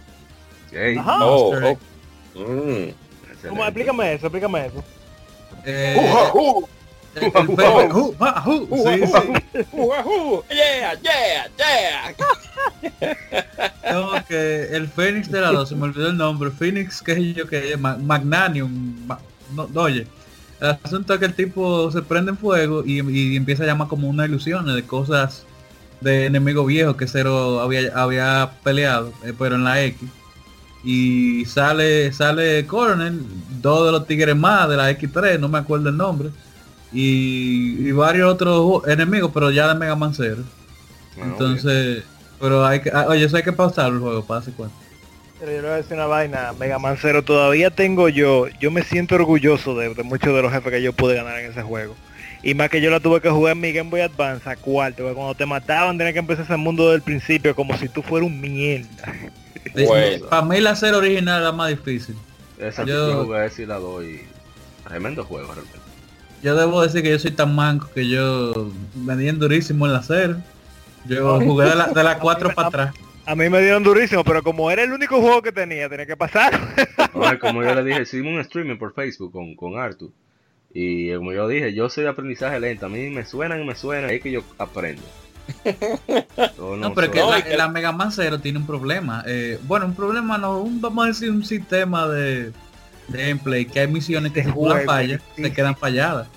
Ey, 0.72 0.98
Ajá. 0.98 1.20
Oh, 1.22 1.54
oh. 1.56 2.40
Mm. 2.40 2.94
¿Cómo? 3.48 3.64
Explícame 3.64 4.14
eso, 4.14 4.28
explícame 4.28 4.66
eso. 4.66 4.84
Eh, 5.66 5.96
uh. 6.34 6.60
el- 6.60 6.83
Yeah, 10.49 10.94
yeah, 11.02 11.48
yeah. 11.57 12.15
No, 13.91 14.11
que 14.27 14.64
el 14.76 14.88
Fénix 14.88 15.30
de 15.30 15.41
la 15.41 15.52
2, 15.52 15.69
se 15.69 15.76
me 15.76 15.84
olvidó 15.84 16.07
el 16.10 16.18
nombre, 16.18 16.49
Phoenix, 16.52 17.02
qué 17.02 17.15
sé 17.15 17.34
yo 17.34 17.48
que 17.48 17.73
es, 17.73 17.80
Ma- 17.80 17.98
Magnanium, 17.98 19.06
Ma- 19.06 19.19
no, 19.56 19.68
oye, 19.81 20.07
el 20.60 20.77
asunto 20.84 21.14
es 21.14 21.19
que 21.19 21.26
el 21.26 21.34
tipo 21.35 21.91
se 21.91 22.02
prende 22.02 22.31
en 22.31 22.38
fuego 22.38 22.84
y, 22.85 23.02
y 23.11 23.35
empieza 23.35 23.64
a 23.64 23.68
llamar 23.68 23.88
como 23.88 24.07
una 24.10 24.26
ilusión 24.26 24.65
de 24.73 24.84
cosas 24.84 25.45
de 26.02 26.26
enemigos 26.26 26.65
viejos 26.68 26.95
que 26.95 27.07
Cero 27.07 27.60
había, 27.61 27.91
había 27.95 28.52
peleado, 28.64 29.14
eh, 29.23 29.34
pero 29.38 29.56
en 29.56 29.64
la 29.64 29.81
X. 29.84 30.10
Y 30.85 31.45
sale, 31.45 32.11
sale 32.11 32.65
Coronel, 32.65 33.22
dos 33.61 33.85
de 33.85 33.91
los 33.94 34.06
tigres 34.07 34.35
más 34.35 34.68
de 34.68 34.76
la 34.77 34.91
X3, 34.91 35.40
no 35.40 35.48
me 35.48 35.60
acuerdo 35.60 35.90
el 35.90 35.95
nombre. 35.98 36.30
Y, 36.94 37.88
y 37.88 37.91
varios 37.91 38.32
otros 38.32 38.88
enemigos, 38.88 39.32
pero 39.34 39.52
ya 39.52 39.68
de 39.68 39.76
Mega 39.76 39.95
Man 39.95 40.14
Zero. 40.14 40.44
Ah, 41.18 41.24
Entonces, 41.26 42.03
pero 42.40 42.65
hay 42.65 42.82
que, 42.82 42.90
ah, 42.94 43.06
oye, 43.10 43.26
eso 43.26 43.38
hay 43.38 43.44
que 43.44 43.53
pausar 43.53 43.91
el 43.91 43.99
juego 43.99 44.24
para 44.26 44.40
darse 44.41 44.52
cuenta. 44.52 44.76
Pero 45.40 45.52
yo 45.52 45.57
le 45.57 45.64
voy 45.64 45.72
a 45.72 45.78
decir 45.78 45.94
una 45.94 46.06
vaina, 46.06 46.53
Mega 46.60 46.80
Man 46.80 46.98
Zero 47.02 47.24
todavía 47.24 47.70
tengo 47.70 48.07
yo, 48.10 48.48
yo 48.61 48.72
me 48.72 48.84
siento 48.84 49.15
orgulloso 49.15 49.76
de, 49.76 49.94
de 49.94 50.03
muchos 50.03 50.34
de 50.34 50.41
los 50.41 50.52
jefes 50.52 50.72
que 50.72 50.82
yo 50.82 50.94
pude 50.94 51.15
ganar 51.15 51.40
en 51.40 51.52
ese 51.52 51.61
juego. 51.61 51.95
Y 52.44 52.56
más 52.56 52.70
que 52.70 52.82
yo 52.82 52.90
la 52.91 52.99
tuve 52.99 53.22
que 53.22 53.30
jugar 53.30 53.53
en 53.53 53.61
mi 53.61 53.72
Game 53.72 53.90
Boy 53.90 54.02
Advance 54.02 54.49
a 54.49 54.56
cuarto, 54.57 55.03
porque 55.03 55.15
cuando 55.15 55.34
te 55.36 55.45
mataban 55.45 55.98
tenías 55.98 56.14
que 56.14 56.20
empezar 56.20 56.44
ese 56.45 56.57
mundo 56.57 56.91
del 56.91 57.02
principio 57.02 57.56
como 57.56 57.78
si 57.78 57.88
tú 57.90 58.02
fueras 58.02 58.28
un 58.28 58.40
mierda. 58.40 58.88
Bueno. 59.74 60.28
Para 60.28 60.41
mí 60.44 60.60
la 60.60 60.76
Zero 60.76 60.98
original 60.98 61.41
era 61.41 61.52
más 61.52 61.70
difícil. 61.70 62.15
Esa 62.60 62.84
Yo- 62.84 63.24
jugué 63.24 63.45
esa 63.45 63.61
y 63.61 63.65
la 63.65 63.78
doy. 63.80 64.22
Tremendo 64.88 65.24
juego 65.24 65.48
realmente. 65.53 65.80
Yo 66.44 66.56
debo 66.56 66.82
decir 66.82 67.02
que 67.03 67.10
yo 67.11 67.20
soy 67.20 67.32
tan 67.32 67.56
manco 67.56 67.90
que 67.95 68.07
yo 68.07 68.72
me 68.95 69.15
di 69.15 69.30
en 69.30 69.40
durísimo 69.40 69.86
en 69.88 69.94
la 69.94 70.03
Zero. 70.03 70.36
Yo 71.06 71.40
jugué 71.40 71.70
de 71.70 71.76
la, 71.76 71.88
de 71.88 72.03
la 72.03 72.20
4 72.20 72.53
para 72.53 72.68
atrás. 72.68 72.94
A 73.26 73.36
mí 73.36 73.49
me 73.49 73.61
dieron 73.61 73.84
durísimo, 73.84 74.24
pero 74.26 74.44
como 74.44 74.70
era 74.70 74.84
el 74.84 74.91
único 74.91 75.22
juego 75.22 75.41
que 75.41 75.53
tenía, 75.53 75.88
tenía 75.88 76.06
que 76.06 76.18
pasar. 76.18 76.60
Ay, 77.24 77.38
como 77.40 77.64
yo 77.64 77.74
le 77.74 77.84
dije, 77.86 78.02
hicimos 78.03 78.34
un 78.34 78.40
streaming 78.41 78.78
por 78.78 78.94
Facebook 78.94 79.32
con, 79.32 79.56
con 79.56 79.78
Artu. 79.80 80.11
Y 80.74 81.10
eh, 81.11 81.15
como 81.18 81.32
yo 81.32 81.48
dije, 81.48 81.74
yo 81.74 81.88
soy 81.90 82.03
de 82.03 82.10
aprendizaje 82.10 82.60
lento. 82.60 82.88
A 82.88 82.90
mí 82.90 83.10
me 83.10 83.24
suenan 83.26 83.61
y 83.61 83.65
me 83.65 83.76
suenan. 83.76 84.10
Es 84.10 84.22
que 84.22 84.32
yo 84.32 84.44
aprendo. 84.57 85.02
Yo 86.57 86.76
No, 86.78 86.94
pero 86.94 87.07
es 87.07 87.14
que 87.14 87.20
No, 87.20 87.30
la, 87.32 87.40
y 87.40 87.44
que- 87.44 87.56
la 87.57 87.68
Mega 87.70 87.91
Man 87.91 88.11
Zero 88.11 88.40
tiene 88.40 88.60
un 88.60 88.68
problema. 88.68 89.24
Eh, 89.28 89.60
bueno, 89.64 89.86
un 89.86 89.95
problema 89.95 90.38
no, 90.38 90.60
un- 90.60 90.82
vamos 90.82 91.06
a 91.06 91.07
decir 91.07 91.30
un 91.32 91.45
sistema 91.45 92.07
de 92.07 92.52
gameplay, 93.10 93.66
que 93.66 93.82
hay 93.82 93.88
misiones 93.88 94.32
que 94.32 94.44
si 94.44 94.52
tú 94.52 94.68
las 94.68 94.86
fallas, 94.86 95.22
sí, 95.36 95.42
se 95.44 95.50
sí. 95.50 95.54
quedan 95.56 95.76
falladas. 95.76 96.28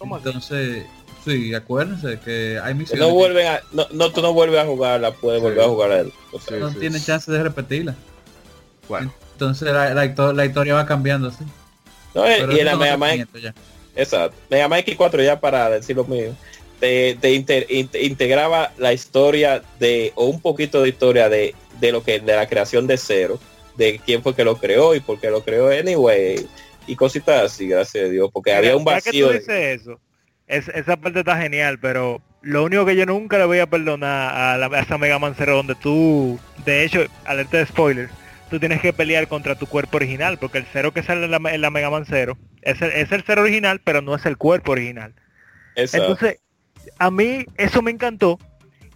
Entonces, 0.00 0.84
sí, 1.24 1.54
acuérdense 1.54 2.18
que 2.20 2.58
hay 2.62 2.74
misiones 2.74 3.06
No 3.06 3.12
vuelven 3.12 3.46
a, 3.46 3.60
no, 3.72 3.86
no, 3.92 4.10
tú 4.12 4.22
no 4.22 4.32
vuelves 4.32 4.60
a 4.60 4.66
jugarla, 4.66 5.12
puedes 5.12 5.42
volver 5.42 5.60
a 5.60 5.68
jugar 5.68 5.90
él. 5.92 6.12
O 6.32 6.40
sea, 6.40 6.56
Sí, 6.56 6.60
no 6.60 6.70
sí. 6.70 6.78
tienen 6.78 7.02
chance 7.02 7.30
de 7.30 7.42
repetirla. 7.42 7.94
Bueno, 8.88 9.12
Entonces 9.32 9.70
la, 9.72 9.92
la 9.94 10.06
histo- 10.06 10.32
la 10.34 10.46
historia 10.46 10.74
va 10.74 10.86
cambiando 10.86 11.28
así. 11.28 11.44
no, 12.14 12.24
eh, 12.24 12.46
y 12.52 12.58
en 12.60 12.64
la 12.66 12.76
Mega 12.76 12.94
otros 12.94 12.98
Man, 13.00 13.10
500 13.10 13.42
ya. 13.42 13.54
exacto. 13.96 14.36
Mega 14.50 14.68
Man 14.68 14.80
X4 14.80 15.24
ya 15.24 15.40
para 15.40 15.68
decir 15.70 15.96
lo 15.96 16.04
mío, 16.04 16.34
te, 16.80 17.18
te 17.20 17.32
inter- 17.34 17.66
inte- 17.68 18.02
integraba 18.02 18.72
la 18.78 18.92
historia 18.92 19.62
de, 19.80 20.12
o 20.14 20.26
un 20.26 20.40
poquito 20.40 20.80
de 20.82 20.88
historia 20.90 21.28
de, 21.28 21.54
de 21.80 21.92
lo 21.92 22.02
que, 22.02 22.20
de 22.20 22.36
la 22.36 22.46
creación 22.48 22.86
de 22.86 22.96
cero, 22.96 23.38
de 23.78 23.98
quién 24.04 24.22
fue 24.22 24.34
que 24.34 24.44
lo 24.44 24.56
creó 24.56 24.94
y 24.94 25.00
por 25.00 25.18
qué 25.18 25.30
lo 25.30 25.42
creó 25.42 25.68
anyway, 25.68 26.46
y 26.86 26.96
cositas 26.96 27.44
así, 27.44 27.66
gracias 27.68 28.04
a 28.04 28.08
Dios, 28.08 28.28
porque 28.32 28.52
había 28.52 28.76
un 28.76 28.84
Ya 28.84 29.00
que 29.00 29.06
vacío. 29.10 29.26
tú 29.28 29.32
de- 29.32 29.38
dices 29.38 29.80
eso, 29.80 30.00
es- 30.46 30.68
esa 30.68 30.96
parte 30.96 31.20
está 31.20 31.40
genial, 31.40 31.78
pero 31.80 32.20
lo 32.42 32.64
único 32.64 32.84
que 32.84 32.96
yo 32.96 33.06
nunca 33.06 33.38
le 33.38 33.44
voy 33.46 33.58
a 33.60 33.66
perdonar 33.70 34.34
a, 34.34 34.58
la, 34.58 34.66
a 34.66 34.80
esa 34.80 34.98
Mega 34.98 35.18
Man 35.18 35.34
Zero 35.36 35.56
donde 35.56 35.74
tú, 35.76 36.38
de 36.64 36.84
hecho, 36.84 37.06
alerta 37.24 37.58
de 37.58 37.66
spoilers, 37.66 38.12
tú 38.50 38.58
tienes 38.58 38.80
que 38.80 38.92
pelear 38.92 39.28
contra 39.28 39.54
tu 39.54 39.66
cuerpo 39.66 39.96
original, 39.98 40.38
porque 40.38 40.58
el 40.58 40.66
cero 40.72 40.92
que 40.92 41.02
sale 41.02 41.24
en 41.26 41.30
la, 41.30 41.40
en 41.54 41.60
la 41.60 41.70
Mega 41.70 41.90
Man 41.90 42.04
Zero 42.06 42.36
es 42.62 42.80
el, 42.82 42.90
es 42.92 43.12
el 43.12 43.22
cero 43.26 43.42
original, 43.42 43.80
pero 43.84 44.02
no 44.02 44.14
es 44.14 44.24
el 44.26 44.36
cuerpo 44.36 44.72
original. 44.72 45.14
Exacto. 45.76 46.12
Entonces, 46.12 46.40
a 46.98 47.10
mí 47.10 47.44
eso 47.56 47.82
me 47.82 47.90
encantó 47.90 48.38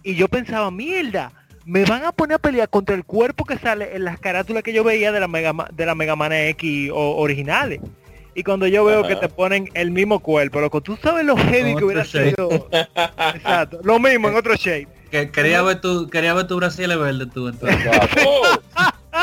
y 0.01 0.15
yo 0.15 0.27
pensaba, 0.27 0.71
mierda, 0.71 1.31
me 1.65 1.85
van 1.85 2.03
a 2.03 2.11
poner 2.11 2.35
a 2.35 2.39
pelear 2.39 2.69
contra 2.69 2.95
el 2.95 3.03
cuerpo 3.05 3.45
que 3.45 3.57
sale 3.57 3.95
en 3.95 4.03
las 4.03 4.19
carátulas 4.19 4.63
que 4.63 4.73
yo 4.73 4.83
veía 4.83 5.11
de 5.11 5.19
la 5.19 5.27
Mega, 5.27 5.53
de 5.71 5.85
la 5.85 5.95
Mega 5.95 6.15
Man 6.15 6.31
X 6.33 6.91
o- 6.93 7.15
originales. 7.17 7.79
Y 8.35 8.43
cuando 8.43 8.65
yo 8.65 8.83
veo 8.83 9.01
Ajá. 9.01 9.09
que 9.09 9.15
te 9.17 9.29
ponen 9.29 9.69
el 9.75 9.91
mismo 9.91 10.19
cuerpo, 10.19 10.59
loco, 10.59 10.81
tú 10.81 10.97
sabes 11.01 11.23
lo 11.23 11.37
heavy 11.37 11.75
que 11.75 11.83
hubiera 11.85 12.03
shade. 12.03 12.31
sido. 12.31 12.67
Exacto, 13.35 13.79
lo 13.83 13.99
mismo 13.99 14.27
en 14.29 14.35
otro 14.35 14.55
shade. 14.55 14.87
Que 15.11 15.29
quería 15.29 15.61
ver 15.61 15.79
tu, 15.81 16.09
quería 16.09 16.33
ver 16.33 16.47
tu 16.47 16.55
Brasil 16.57 16.87
verde 16.97 17.27
tú 17.27 17.47
entonces. 17.47 17.77
oh, 18.25 18.41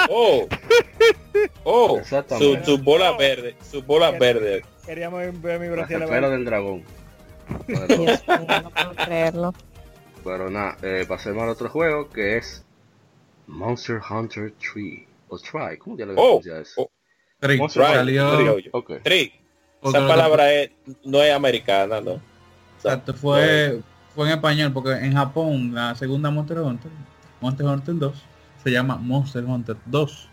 oh, 0.08 0.48
oh, 1.64 1.98
Exactamente. 1.98 2.64
su, 2.64 2.76
su 2.76 2.82
bola 2.82 3.16
verde, 3.16 3.56
su 3.68 3.82
bola 3.82 4.12
verde. 4.12 4.62
Queríamos 4.86 5.20
ver 5.42 5.58
mi 5.58 5.68
Brasil 5.68 6.00
esfera 6.02 6.30
del 6.30 6.44
dragón. 6.44 6.84
Bueno, 7.66 7.86
Dios 7.88 7.98
mío, 8.28 8.62
no 8.62 8.70
puedo 8.70 8.94
creerlo. 9.04 9.54
Pero 10.24 10.50
nada, 10.50 10.76
eh, 10.82 11.04
pasemos 11.08 11.42
al 11.42 11.50
otro 11.50 11.68
juego 11.68 12.08
que 12.10 12.36
es 12.38 12.64
Monster 13.46 14.00
Hunter 14.08 14.52
3. 14.58 15.06
O 15.28 15.38
Try, 15.38 15.78
¿cómo 15.78 15.96
ya 15.96 16.06
le 16.06 16.14
Oh, 16.16 16.40
eso? 16.40 16.82
oh. 16.82 16.90
Tri, 17.38 17.58
Monster 17.58 17.82
Right, 17.82 17.94
salió, 17.94 18.36
criollo. 18.36 18.70
Ok. 18.72 18.92
Tri, 19.02 19.32
porque 19.80 19.98
esa 19.98 20.06
lo 20.06 20.08
palabra 20.08 20.52
es, 20.52 20.70
no 21.04 21.22
es 21.22 21.32
americana, 21.32 22.00
¿no? 22.00 22.20
Exacto, 22.76 23.14
fue, 23.14 23.80
fue 24.14 24.26
en 24.26 24.34
español 24.34 24.72
porque 24.72 24.92
en 24.92 25.14
Japón 25.14 25.74
la 25.74 25.94
segunda 25.94 26.30
Monster 26.30 26.58
Hunter, 26.58 26.90
Monster 27.40 27.66
Hunter 27.66 27.94
2, 27.98 28.14
se 28.62 28.70
llama 28.70 28.96
Monster 28.96 29.44
Hunter 29.44 29.76
2. 29.86 30.28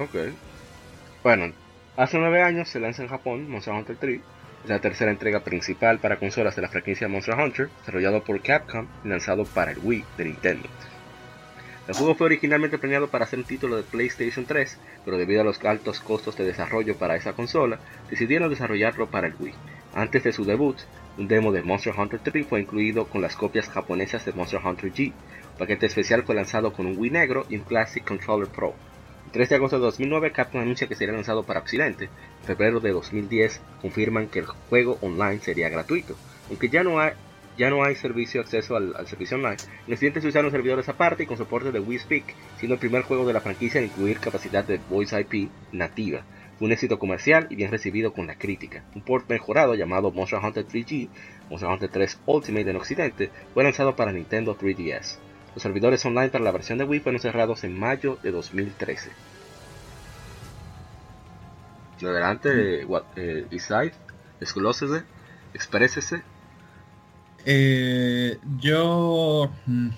Ok. 0.00 0.14
Bueno, 1.22 1.52
hace 1.96 2.18
nueve 2.18 2.42
años 2.42 2.68
se 2.68 2.80
lanza 2.80 3.02
en 3.02 3.08
Japón 3.08 3.48
Monster 3.50 3.74
Hunter 3.74 3.96
3. 3.98 4.20
Es 4.64 4.68
la 4.68 4.80
tercera 4.80 5.10
entrega 5.10 5.40
principal 5.40 5.98
para 5.98 6.18
consolas 6.18 6.54
de 6.54 6.62
la 6.62 6.68
franquicia 6.68 7.08
Monster 7.08 7.34
Hunter, 7.34 7.70
desarrollado 7.78 8.22
por 8.22 8.42
Capcom 8.42 8.86
y 9.04 9.08
lanzado 9.08 9.44
para 9.44 9.72
el 9.72 9.78
Wii 9.82 10.04
de 10.18 10.24
Nintendo. 10.26 10.68
El 11.88 11.94
juego 11.94 12.14
fue 12.14 12.26
originalmente 12.26 12.78
planeado 12.78 13.08
para 13.08 13.26
ser 13.26 13.40
un 13.40 13.46
título 13.46 13.76
de 13.76 13.82
PlayStation 13.82 14.44
3, 14.44 14.78
pero 15.04 15.16
debido 15.16 15.40
a 15.40 15.44
los 15.44 15.64
altos 15.64 15.98
costos 16.00 16.36
de 16.36 16.44
desarrollo 16.44 16.96
para 16.96 17.16
esa 17.16 17.32
consola, 17.32 17.80
decidieron 18.10 18.50
desarrollarlo 18.50 19.08
para 19.08 19.26
el 19.26 19.34
Wii. 19.38 19.54
Antes 19.94 20.22
de 20.22 20.32
su 20.32 20.44
debut, 20.44 20.76
un 21.18 21.26
demo 21.26 21.52
de 21.52 21.62
Monster 21.62 21.94
Hunter 21.98 22.20
3 22.22 22.46
fue 22.46 22.60
incluido 22.60 23.06
con 23.06 23.22
las 23.22 23.34
copias 23.34 23.68
japonesas 23.68 24.24
de 24.24 24.32
Monster 24.32 24.60
Hunter 24.64 24.92
G. 24.92 25.06
Un 25.06 25.58
paquete 25.58 25.86
especial 25.86 26.22
fue 26.22 26.34
lanzado 26.34 26.72
con 26.72 26.86
un 26.86 26.96
Wii 26.96 27.10
negro 27.10 27.46
y 27.48 27.56
un 27.56 27.64
Classic 27.64 28.04
Controller 28.04 28.48
Pro. 28.48 28.74
El 29.30 29.34
3 29.34 29.48
de 29.48 29.54
agosto 29.54 29.76
de 29.76 29.82
2009, 29.82 30.32
Capcom 30.32 30.60
anuncia 30.60 30.88
que 30.88 30.96
sería 30.96 31.14
lanzado 31.14 31.44
para 31.44 31.60
Occidente. 31.60 32.06
En 32.40 32.46
febrero 32.46 32.80
de 32.80 32.90
2010, 32.90 33.60
confirman 33.80 34.26
que 34.26 34.40
el 34.40 34.46
juego 34.46 34.98
online 35.02 35.38
sería 35.38 35.68
gratuito. 35.68 36.16
Aunque 36.48 36.68
ya 36.68 36.82
no 36.82 36.98
hay, 36.98 37.12
ya 37.56 37.70
no 37.70 37.84
hay 37.84 37.94
servicio 37.94 38.40
acceso 38.40 38.74
al, 38.74 39.06
servicio 39.06 39.36
online, 39.36 39.58
en 39.86 39.92
Occidente 39.92 40.20
se 40.20 40.26
usaron 40.26 40.50
servidores 40.50 40.88
aparte 40.88 41.22
y 41.22 41.26
con 41.26 41.36
soporte 41.36 41.70
de 41.70 41.78
Wii 41.78 42.00
Speak, 42.00 42.24
siendo 42.58 42.74
el 42.74 42.80
primer 42.80 43.02
juego 43.02 43.24
de 43.24 43.32
la 43.32 43.40
franquicia 43.40 43.78
en 43.78 43.86
incluir 43.86 44.18
capacidad 44.18 44.64
de 44.64 44.80
Voice 44.90 45.20
IP 45.20 45.48
nativa. 45.70 46.24
Fue 46.58 46.66
un 46.66 46.72
éxito 46.72 46.98
comercial 46.98 47.46
y 47.50 47.54
bien 47.54 47.70
recibido 47.70 48.12
con 48.12 48.26
la 48.26 48.34
crítica. 48.34 48.82
Un 48.96 49.02
port 49.02 49.30
mejorado 49.30 49.76
llamado 49.76 50.10
Monster 50.10 50.40
Hunter 50.42 50.66
3G, 50.66 51.08
Monster 51.50 51.70
Hunter 51.70 51.88
3 51.88 52.18
Ultimate 52.26 52.70
en 52.70 52.76
Occidente, 52.76 53.30
fue 53.54 53.62
lanzado 53.62 53.94
para 53.94 54.10
Nintendo 54.10 54.58
3DS. 54.58 55.29
Los 55.54 55.62
servidores 55.62 56.04
online 56.04 56.28
para 56.28 56.44
la 56.44 56.52
versión 56.52 56.78
de 56.78 56.84
Wii 56.84 57.00
fueron 57.00 57.20
cerrados 57.20 57.64
en 57.64 57.78
mayo 57.78 58.18
de 58.22 58.30
2013. 58.30 59.10
Adelante, 62.02 62.84
what, 62.86 63.02
eh, 63.16 63.46
Isai, 63.50 63.92
desglósese, 64.38 65.04
exprésese. 65.52 66.22
Eh, 67.44 68.38
yo 68.58 69.50
mm, 69.66 69.88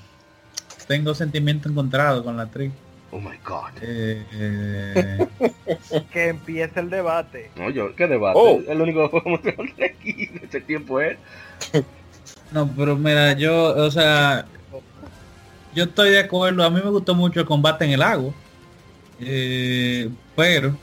tengo 0.89 1.15
sentimiento 1.15 1.69
encontrado 1.69 2.25
con 2.25 2.37
la 2.37 2.47
Tri. 2.47 2.73
Oh 3.13 3.21
my 3.21 3.37
god. 3.45 3.73
Eh, 3.83 4.25
eh, 4.33 5.29
Que 6.13 6.29
empiece 6.29 6.81
el 6.81 6.89
debate. 6.89 7.51
No, 7.57 7.69
yo, 7.71 7.95
¿qué 7.95 8.07
debate? 8.09 8.39
Oh. 8.41 8.63
El 8.67 8.81
único 8.81 9.11
que 9.43 9.53
de 9.77 9.85
aquí 9.85 10.27
de 10.27 10.47
ese 10.47 10.61
tiempo 10.61 11.01
es. 11.01 11.19
no, 12.51 12.69
pero 12.75 12.97
mira, 12.97 13.35
yo, 13.35 13.75
o 13.77 13.91
sea, 13.91 14.47
yo 15.75 15.85
estoy 15.85 16.11
de 16.11 16.21
acuerdo. 16.21 16.65
A 16.65 16.71
mí 16.71 16.81
me 16.83 16.91
gustó 16.91 17.15
mucho 17.15 17.41
el 17.41 17.47
combate 17.47 17.85
en 17.85 17.93
el 17.93 18.03
agua. 18.03 18.33
Eh, 19.21 20.09
pero 20.37 20.77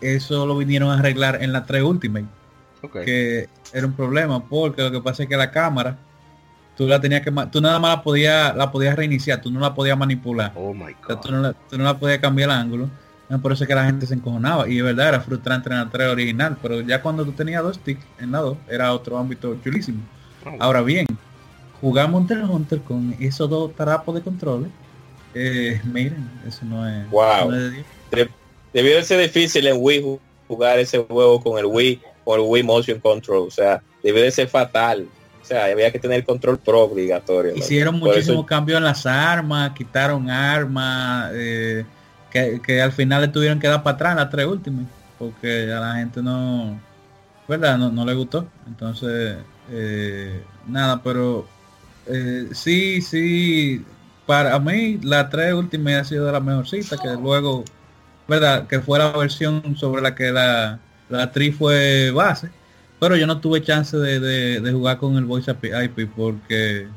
eso 0.00 0.46
lo 0.46 0.56
vinieron 0.56 0.90
a 0.90 0.98
arreglar 0.98 1.42
en 1.42 1.52
la 1.52 1.64
3 1.64 1.82
Ultimate. 1.82 2.26
Que 3.04 3.48
era 3.72 3.86
un 3.86 3.94
problema 3.94 4.44
porque 4.46 4.82
lo 4.82 4.90
que 4.92 5.00
pasa 5.00 5.22
es 5.24 5.28
que 5.28 5.36
la 5.36 5.50
cámara 5.50 5.96
tú 6.76 6.86
la 6.86 7.00
tenías 7.00 7.22
que 7.22 7.32
tú 7.50 7.60
nada 7.60 7.78
más 7.80 7.96
la 7.96 8.02
podías 8.02 8.54
la 8.54 8.70
podías 8.70 8.94
reiniciar 8.94 9.40
tú 9.40 9.50
no 9.50 9.58
la 9.58 9.74
podías 9.74 9.98
manipular 9.98 10.52
Oh 10.54 10.72
my 10.72 10.92
o 10.92 11.06
sea, 11.06 11.16
tú, 11.20 11.28
god. 11.28 11.30
no 11.30 11.40
la, 11.40 11.52
tú 11.52 11.78
no 11.78 11.84
la 11.84 11.98
podías 11.98 12.18
cambiar 12.20 12.50
el 12.50 12.54
ángulo 12.56 12.88
No, 13.28 13.40
por 13.40 13.52
eso 13.52 13.64
es 13.64 13.68
que 13.68 13.74
la 13.74 13.86
gente 13.86 14.06
se 14.06 14.14
encojonaba 14.14 14.68
y 14.68 14.76
de 14.76 14.82
verdad 14.82 15.08
era 15.08 15.20
frustrante 15.20 15.68
en 15.70 15.78
la 15.78 15.88
3 15.88 16.08
original 16.10 16.56
pero 16.62 16.80
ya 16.82 17.02
cuando 17.02 17.24
tú 17.24 17.32
tenías 17.32 17.62
dos 17.62 17.76
sticks 17.76 18.04
en 18.20 18.30
la 18.30 18.38
2 18.40 18.56
era 18.68 18.92
otro 18.92 19.18
ámbito 19.18 19.56
chulísimo 19.64 20.00
Oh, 20.44 20.56
ahora 20.60 20.80
bien 20.82 21.06
jugar 21.80 22.08
Monster 22.10 22.42
Hunter 22.44 22.80
con 22.80 23.14
esos 23.20 23.48
dos 23.50 23.74
tarapos 23.74 24.14
de 24.14 24.22
controles 24.22 24.70
eh, 25.34 25.80
miren 25.84 26.30
eso 26.46 26.64
no 26.64 26.88
es, 26.88 27.08
Wow. 27.10 27.50
no 27.50 27.56
es 27.56 27.62
de 27.62 27.70
Dios. 27.70 28.28
Debió 28.72 28.96
de 28.96 29.02
ser 29.04 29.20
difícil 29.20 29.66
en 29.66 29.76
Wii 29.78 30.02
ju- 30.02 30.18
jugar 30.48 30.78
ese 30.78 30.98
juego 30.98 31.42
con 31.42 31.58
el 31.58 31.66
Wii, 31.66 32.00
con 32.24 32.40
el 32.40 32.46
Wii 32.46 32.62
Motion 32.62 33.00
Control. 33.00 33.48
O 33.48 33.50
sea, 33.50 33.82
debió 34.02 34.22
de 34.22 34.30
ser 34.30 34.48
fatal. 34.48 35.06
O 35.42 35.44
sea, 35.44 35.64
había 35.66 35.90
que 35.92 35.98
tener 35.98 36.24
control 36.24 36.58
pro 36.58 36.82
obligatorio. 36.82 37.52
¿no? 37.52 37.58
Hicieron 37.58 37.96
eso- 37.96 38.04
muchísimos 38.06 38.46
cambios 38.46 38.78
en 38.78 38.84
las 38.84 39.06
armas, 39.06 39.70
quitaron 39.72 40.28
armas, 40.30 41.30
eh, 41.34 41.84
que, 42.30 42.60
que 42.64 42.82
al 42.82 42.92
final 42.92 43.22
le 43.22 43.28
tuvieron 43.28 43.58
que 43.60 43.68
dar 43.68 43.82
para 43.82 43.94
atrás 43.94 44.16
las 44.16 44.30
tres 44.30 44.46
últimas, 44.46 44.84
porque 45.18 45.70
a 45.72 45.80
la 45.80 45.94
gente 45.96 46.22
no, 46.22 46.78
¿verdad? 47.48 47.78
No, 47.78 47.90
no 47.90 48.04
le 48.04 48.14
gustó. 48.14 48.46
Entonces, 48.66 49.36
eh, 49.70 50.42
nada, 50.66 51.00
pero 51.02 51.46
eh, 52.06 52.48
sí, 52.52 53.00
sí, 53.02 53.84
para 54.26 54.58
mí 54.58 54.98
la 55.02 55.28
3 55.28 55.54
última 55.54 55.98
ha 55.98 56.04
sido 56.04 56.26
de 56.26 56.32
la 56.32 56.40
mejorcita, 56.40 56.96
que 56.98 57.08
luego, 57.16 57.64
¿verdad? 58.28 58.66
Que 58.66 58.80
fue 58.80 58.98
la 58.98 59.12
versión 59.16 59.76
sobre 59.76 60.02
la 60.02 60.14
que 60.14 60.32
la, 60.32 60.80
la 61.08 61.32
3 61.32 61.54
fue 61.56 62.10
base. 62.12 62.50
Pero 63.00 63.16
yo 63.16 63.26
no 63.26 63.40
tuve 63.40 63.62
chance 63.62 63.96
de, 63.96 64.20
de- 64.20 64.60
de 64.60 64.72
jugar 64.72 64.98
con 64.98 65.16
el 65.16 65.24
Voice 65.26 65.50
IP 65.52 66.06
porque 66.16 66.88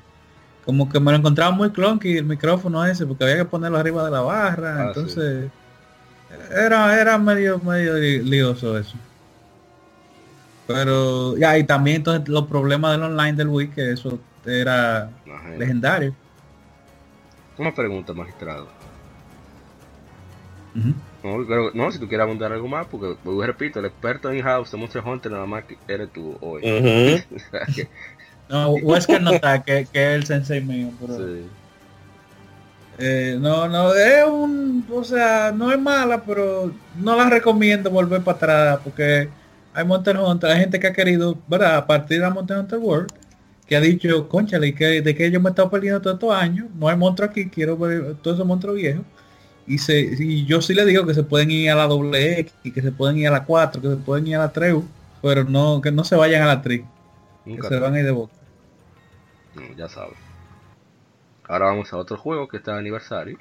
como 0.65 0.89
que 0.89 0.99
me 0.99 1.11
lo 1.11 1.17
encontraba 1.17 1.51
muy 1.51 1.71
clunky 1.71 2.17
el 2.17 2.25
micrófono 2.25 2.85
ese, 2.85 3.05
porque 3.05 3.23
había 3.25 3.37
que 3.37 3.45
ponerlo 3.45 3.77
arriba 3.77 4.05
de 4.05 4.11
la 4.11 4.21
barra. 4.21 4.75
Ah, 4.83 4.87
entonces, 4.87 5.51
era, 6.55 6.99
era 7.01 7.17
medio, 7.17 7.59
medio 7.59 7.95
li- 7.95 8.23
lioso 8.23 8.77
eso. 8.77 8.97
Pero 10.67 11.35
ya, 11.37 11.57
y 11.57 11.63
también 11.65 11.97
entonces 11.97 12.27
los 12.29 12.45
problemas 12.47 12.91
del 12.91 13.03
online 13.03 13.33
del 13.33 13.47
Wii, 13.47 13.71
que 13.71 13.91
eso 13.91 14.19
era 14.49 15.09
Imagínate. 15.25 15.57
legendario. 15.59 16.15
Una 17.57 17.73
pregunta, 17.73 18.13
magistrado. 18.13 18.67
No, 21.23 21.45
pero- 21.47 21.71
no, 21.73 21.91
si 21.91 21.99
tú 21.99 22.07
quieres 22.07 22.23
abundar 22.23 22.53
algo 22.53 22.67
más, 22.67 22.85
porque 22.87 23.15
repito, 23.45 23.79
el 23.79 23.85
experto 23.85 24.31
en 24.31 24.41
house 24.41 24.71
de 24.71 24.77
Monster 24.77 25.03
Hunter 25.05 25.31
nada 25.31 25.45
más 25.45 25.65
que 25.65 25.77
eres 25.87 26.09
tú 26.13 26.37
hoy. 26.41 26.61
Ujú. 26.63 27.35
O 27.35 27.39
sea 27.39 27.65
que, 27.75 27.87
No, 28.49 28.71
Wesker 28.71 29.21
no 29.21 29.31
está, 29.31 29.61
que, 29.61 29.85
que 29.91 30.03
es 30.11 30.15
el 30.15 30.25
sensei 30.25 30.61
mío, 30.61 30.91
pero 30.99 31.17
sí. 31.17 31.45
eh, 32.99 33.37
no, 33.39 33.67
no, 33.67 33.93
es 33.93 34.25
un, 34.25 34.85
o 34.91 35.03
sea, 35.03 35.51
no 35.53 35.71
es 35.71 35.79
mala, 35.79 36.23
pero 36.23 36.71
no 36.97 37.15
la 37.15 37.29
recomiendo 37.29 37.89
volver 37.91 38.21
para 38.23 38.37
atrás, 38.37 38.79
porque 38.83 39.29
hay 39.73 39.85
Monster 39.85 40.17
Hunter, 40.17 40.49
hay 40.51 40.59
gente 40.61 40.79
que 40.79 40.87
ha 40.87 40.93
querido, 40.93 41.37
¿verdad? 41.47 41.75
A 41.77 41.85
partir 41.87 42.21
de 42.21 42.29
Monster 42.29 42.57
Hunter 42.59 42.79
World, 42.79 43.11
que 43.69 43.75
ha 43.75 43.81
dicho, 43.81 44.27
conchale, 44.27 44.73
que, 44.73 45.03
de 45.03 45.13
que 45.13 45.29
yo 45.29 45.39
me 45.39 45.49
he 45.49 45.51
estado 45.51 45.69
perdiendo 45.69 46.01
todos 46.01 46.15
estos 46.15 46.33
años, 46.33 46.65
no 46.73 46.89
hay 46.89 46.97
monstruo 46.97 47.29
aquí, 47.29 47.49
quiero 47.49 47.77
ver 47.77 48.15
todos 48.15 48.37
esos 48.37 48.47
monstruos 48.47 48.77
viejos. 48.77 49.05
Y, 49.67 49.77
se, 49.77 49.99
y 49.99 50.43
yo 50.47 50.59
sí 50.59 50.73
le 50.73 50.83
digo 50.85 51.05
que 51.05 51.13
se 51.13 51.21
pueden 51.21 51.51
ir 51.51 51.69
a 51.69 51.75
la 51.75 51.85
doble 51.85 52.39
X, 52.39 52.51
y 52.63 52.71
que 52.71 52.81
se 52.81 52.91
pueden 52.91 53.17
ir 53.19 53.27
a 53.27 53.31
la 53.31 53.45
4, 53.45 53.79
que 53.79 53.89
se 53.89 53.95
pueden 53.97 54.25
ir 54.25 54.37
a 54.37 54.39
la 54.39 54.51
3, 54.51 54.75
pero 55.21 55.43
no, 55.43 55.81
que 55.81 55.91
no 55.91 56.03
se 56.03 56.15
vayan 56.15 56.41
a 56.41 56.47
la 56.47 56.63
3, 56.63 56.81
que 57.45 57.61
se 57.61 57.79
van 57.79 57.93
a 57.93 57.99
ir 57.99 58.05
de 58.05 58.11
boca. 58.11 58.33
No, 59.53 59.61
ya 59.77 59.87
sabes. 59.87 60.17
Ahora 61.47 61.67
vamos 61.67 61.93
a 61.93 61.97
otro 61.97 62.17
juego 62.17 62.47
que 62.47 62.57
está 62.57 62.73
de 62.73 62.79
aniversario. 62.79 63.37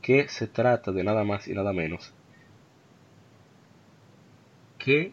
Que 0.00 0.28
se 0.28 0.46
trata 0.46 0.92
de 0.92 1.04
nada 1.04 1.24
más 1.24 1.46
y 1.46 1.52
nada 1.52 1.74
menos 1.74 2.10
que 4.78 5.12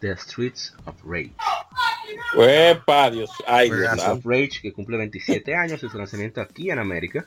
The 0.00 0.16
Streets 0.16 0.74
of 0.86 0.96
Rage. 1.04 1.34
Epa, 2.38 3.10
Dios. 3.10 3.30
Ay, 3.46 3.70
Dios 3.70 4.06
of 4.06 4.24
Rage 4.24 4.60
que 4.62 4.72
cumple 4.72 4.96
27 4.96 5.54
años 5.54 5.80
de 5.80 5.88
su 5.88 5.98
lanzamiento 5.98 6.40
aquí 6.40 6.70
en 6.70 6.78
América. 6.78 7.26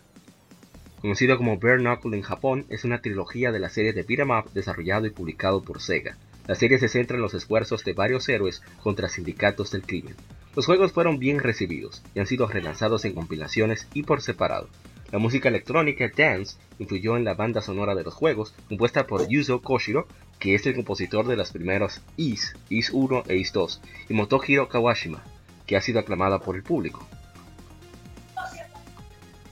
Conocido 1.01 1.37
como 1.37 1.57
Bare 1.57 1.79
Knuckle 1.79 2.15
en 2.15 2.23
Japón, 2.23 2.65
es 2.69 2.85
una 2.85 3.01
trilogía 3.01 3.51
de 3.51 3.59
la 3.59 3.69
serie 3.69 3.91
de 3.91 4.03
beat'em 4.03 4.31
up 4.31 4.51
desarrollado 4.53 5.05
y 5.05 5.09
publicado 5.09 5.61
por 5.61 5.81
Sega. 5.81 6.17
La 6.47 6.55
serie 6.55 6.77
se 6.77 6.87
centra 6.89 7.17
en 7.17 7.21
los 7.21 7.33
esfuerzos 7.33 7.83
de 7.83 7.93
varios 7.93 8.27
héroes 8.29 8.61
contra 8.81 9.09
sindicatos 9.09 9.71
del 9.71 9.83
crimen. 9.83 10.15
Los 10.55 10.65
juegos 10.65 10.91
fueron 10.91 11.19
bien 11.19 11.39
recibidos 11.39 12.03
y 12.13 12.19
han 12.19 12.27
sido 12.27 12.47
relanzados 12.47 13.05
en 13.05 13.13
compilaciones 13.13 13.87
y 13.93 14.03
por 14.03 14.21
separado. 14.21 14.69
La 15.11 15.19
música 15.19 15.49
electrónica 15.49 16.09
Dance 16.15 16.57
influyó 16.79 17.17
en 17.17 17.23
la 17.23 17.33
banda 17.33 17.61
sonora 17.61 17.95
de 17.95 18.03
los 18.03 18.13
juegos, 18.13 18.53
compuesta 18.67 19.05
por 19.05 19.27
Yuzo 19.27 19.61
Koshiro, 19.61 20.07
que 20.43 20.55
es 20.55 20.67
el 20.67 20.75
compositor 20.75 21.25
de 21.25 21.37
los 21.37 21.53
primeros 21.53 22.01
Is, 22.17 22.53
Is 22.67 22.89
1 22.89 23.23
e 23.29 23.37
Is 23.37 23.53
2, 23.53 23.81
y 24.09 24.13
Motohiro 24.13 24.67
Kawashima, 24.67 25.23
que 25.65 25.77
ha 25.77 25.81
sido 25.81 26.01
aclamada 26.01 26.39
por 26.39 26.57
el 26.57 26.63
público. 26.63 27.07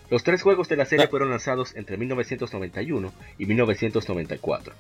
Los 0.09 0.26
tres 0.26 0.41
juegos 0.41 0.68
de 0.68 0.76
la 0.76 0.84
serie 0.84 1.07
fueron 1.07 1.30
lanzados 1.30 1.73
entre 1.77 1.95
1991 1.95 3.13
y 3.38 3.45
1994. 3.45 4.73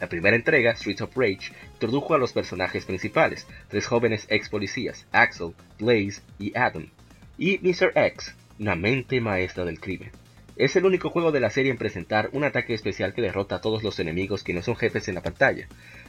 La 0.00 0.08
primera 0.08 0.34
entrega, 0.34 0.74
Streets 0.74 1.02
of 1.02 1.14
Rage, 1.14 1.52
introdujo 1.74 2.14
a 2.14 2.18
los 2.18 2.32
personajes 2.32 2.86
principales, 2.86 3.46
tres 3.68 3.86
jóvenes 3.86 4.24
ex 4.30 4.48
policías, 4.48 5.06
Axel, 5.12 5.52
Blaze 5.78 6.22
y 6.38 6.56
Adam, 6.56 6.88
y 7.36 7.58
Mr. 7.58 7.92
X, 7.94 8.34
una 8.58 8.76
mente 8.76 9.20
maestra 9.20 9.66
del 9.66 9.78
crimen. 9.78 10.10
Es 10.60 10.76
el 10.76 10.84
único 10.84 11.08
juego 11.08 11.32
de 11.32 11.40
la 11.40 11.48
serie 11.48 11.70
en 11.70 11.78
presentar 11.78 12.28
un 12.34 12.44
ataque 12.44 12.74
especial 12.74 13.14
que 13.14 13.22
derrota 13.22 13.54
a 13.54 13.60
todos 13.62 13.82
los 13.82 13.98
enemigos 13.98 14.44
que 14.44 14.52
no 14.52 14.60
son 14.60 14.76
jefes 14.76 15.08
en 15.08 15.14
la 15.14 15.22
pantalla. 15.22 15.66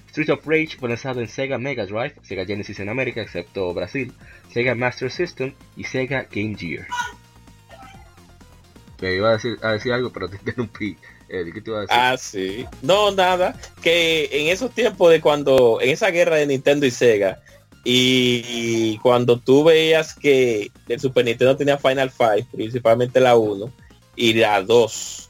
Streets 0.10 0.30
of 0.30 0.45
Rage 0.45 0.76
fue 0.78 0.90
lanzado 0.90 1.22
en 1.22 1.30
Sega 1.30 1.57
Mega 1.57 1.86
Drive, 1.86 2.15
Sega 2.22 2.45
Genesis 2.45 2.82
en 2.82 2.90
América, 2.90 3.22
excepto 3.22 3.73
Brasil, 3.73 4.11
Sega 4.52 4.76
Master 4.76 5.10
System 5.10 5.53
y 5.78 5.86
Sega 5.86 6.28
Game 6.30 6.57
Gear. 6.57 6.86
Te 8.98 9.15
iba 9.15 9.30
a 9.30 9.34
decir, 9.34 9.57
a 9.61 9.72
decir 9.72 9.94
algo, 9.94 10.11
pero 10.11 10.28
te 10.30 10.36
interrumpí. 10.36 10.98
Eddie, 11.30 11.53
¿qué 11.53 11.61
te 11.61 11.69
iba 11.69 11.78
a 11.78 11.82
decir? 11.84 11.98
Ah, 11.98 12.18
sí. 12.18 12.65
No, 12.82 13.11
nada. 13.11 13.57
Que 13.82 14.28
en 14.34 14.48
esos 14.48 14.76
tiempos 14.76 15.11
de 15.11 15.22
cuando, 15.22 15.80
en 15.80 15.91
esa 15.91 16.11
guerra 16.11 16.36
de 16.36 16.48
Nintendo 16.48 16.86
y 16.86 16.91
Sega, 16.91 17.40
y 17.86 18.98
cuando 18.98 19.40
tú 19.40 19.64
veías 19.64 20.14
que 20.14 20.69
el 20.90 20.99
Super 20.99 21.23
Nintendo 21.23 21.56
tenía 21.56 21.78
Final 21.78 22.11
Fight, 22.11 22.48
principalmente 22.52 23.22
la 23.22 23.38
1 23.38 23.72
y 24.22 24.34
la 24.34 24.61
2, 24.61 25.30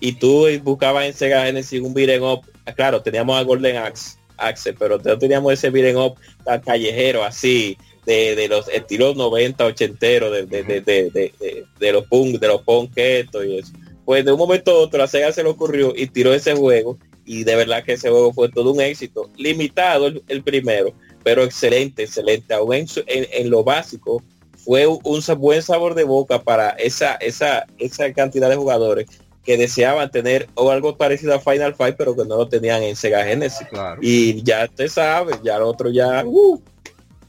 y 0.00 0.12
tú 0.14 0.46
buscabas 0.64 1.06
en 1.06 1.14
Sega 1.14 1.44
Genesis 1.44 1.80
un 1.80 1.94
beat'em 1.94 2.22
up, 2.24 2.40
ah, 2.66 2.72
claro, 2.72 3.00
teníamos 3.02 3.38
a 3.38 3.42
Golden 3.44 3.76
Axe, 3.76 4.18
Axe 4.36 4.72
pero 4.72 4.98
no 4.98 5.16
teníamos 5.18 5.52
ese 5.52 5.70
beat'em 5.70 5.96
up 5.96 6.14
tan 6.44 6.60
callejero 6.60 7.22
así, 7.22 7.76
de, 8.04 8.34
de 8.34 8.48
los 8.48 8.66
estilos 8.68 9.14
90, 9.16 9.64
80 9.64 10.06
de, 10.06 10.20
de, 10.46 10.62
de, 10.64 10.64
de, 10.64 10.80
de, 10.80 11.32
de- 11.38 11.64
de 11.78 11.92
los 11.92 12.04
punk, 12.06 12.40
de 12.40 12.48
los 12.48 12.62
punketos 12.62 13.44
y 13.46 13.58
eso. 13.58 13.72
Pues 14.04 14.24
de 14.24 14.32
un 14.32 14.38
momento 14.38 14.72
a 14.72 14.78
otro 14.80 15.04
a 15.04 15.06
Sega 15.06 15.30
se 15.32 15.44
le 15.44 15.50
ocurrió 15.50 15.92
y 15.96 16.08
tiró 16.08 16.34
ese 16.34 16.54
juego 16.56 16.98
y 17.24 17.44
de 17.44 17.54
verdad 17.54 17.84
que 17.84 17.92
ese 17.92 18.10
juego 18.10 18.32
fue 18.32 18.48
todo 18.48 18.72
un 18.72 18.80
éxito. 18.80 19.30
Limitado 19.36 20.08
el, 20.08 20.22
el 20.26 20.42
primero 20.42 20.92
pero 21.22 21.44
excelente 21.44 22.02
excelente 22.02 22.52
aún 22.54 22.74
en- 22.74 22.86
en 23.06 23.50
lo 23.50 23.62
básico 23.62 24.20
fue 24.64 24.86
un, 24.86 25.00
buen 25.38 25.62
sabor 25.62 25.94
de 25.94 26.04
boca 26.04 26.40
para 26.42 26.70
esa 26.70 27.14
esa 27.16 27.66
esa 27.78 28.12
cantidad 28.12 28.48
de 28.48 28.56
jugadores 28.56 29.06
que 29.44 29.56
deseaban 29.56 30.10
tener 30.10 30.48
o 30.54 30.70
algo 30.70 30.96
parecido 30.96 31.34
a 31.34 31.40
Final 31.40 31.74
Fight 31.74 31.96
pero 31.96 32.14
que 32.14 32.24
no 32.24 32.36
lo 32.36 32.48
tenían 32.48 32.82
en 32.82 32.94
Sega 32.96 33.24
Genesis 33.24 33.66
Claro. 33.68 33.98
y 34.00 34.42
ya 34.42 34.68
te 34.68 34.88
sabes 34.88 35.36
ya 35.42 35.58
lo 35.58 35.68
otro 35.68 35.90
ya 35.90 36.22
uh. 36.24 36.60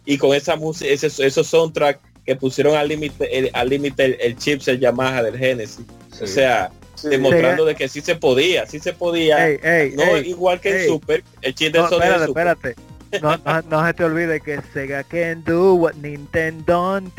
y 0.06 0.18
con 0.18 0.36
esa 0.36 0.56
música 0.56 0.92
esos 0.92 1.48
soundtrack 1.48 2.00
que 2.26 2.36
pusieron 2.36 2.76
al 2.76 2.88
límite 2.88 3.38
el- 3.38 3.50
al 3.54 3.68
límite 3.70 4.06
el, 4.06 4.18
el 4.22 4.38
chips 4.38 4.68
el 4.68 4.80
Yamaha 4.80 5.24
del 5.24 5.38
Genesis 5.38 5.86
Sí. 6.18 6.24
o 6.24 6.28
sea 6.28 6.72
Sí. 6.96 7.10
demostrando 7.10 7.66
de 7.66 7.76
que 7.76 7.90
sí 7.90 8.00
se 8.00 8.16
podía, 8.16 8.66
sí 8.66 8.80
se 8.80 8.94
podía. 8.94 9.50
Ey, 9.50 9.58
ey, 9.62 9.94
no 9.94 10.04
ey, 10.16 10.30
igual 10.30 10.62
que 10.62 10.70
en 10.70 10.78
ey. 10.82 10.88
Super, 10.88 11.22
el 11.42 11.54
chip 11.54 11.74
de 11.74 11.80
No, 11.80 11.90
Sony 11.90 12.02
espérate, 12.04 12.26
Super. 12.28 12.76
No, 13.22 13.38
no, 13.38 13.62
no 13.70 13.86
se 13.86 13.94
te 13.94 14.04
olvide 14.04 14.42
que 14.42 14.60
Sega 14.74 15.04
can 15.04 15.44
do 15.44 15.76
what 15.76 15.94
Nintendo 15.96 16.64
don't. 16.66 17.14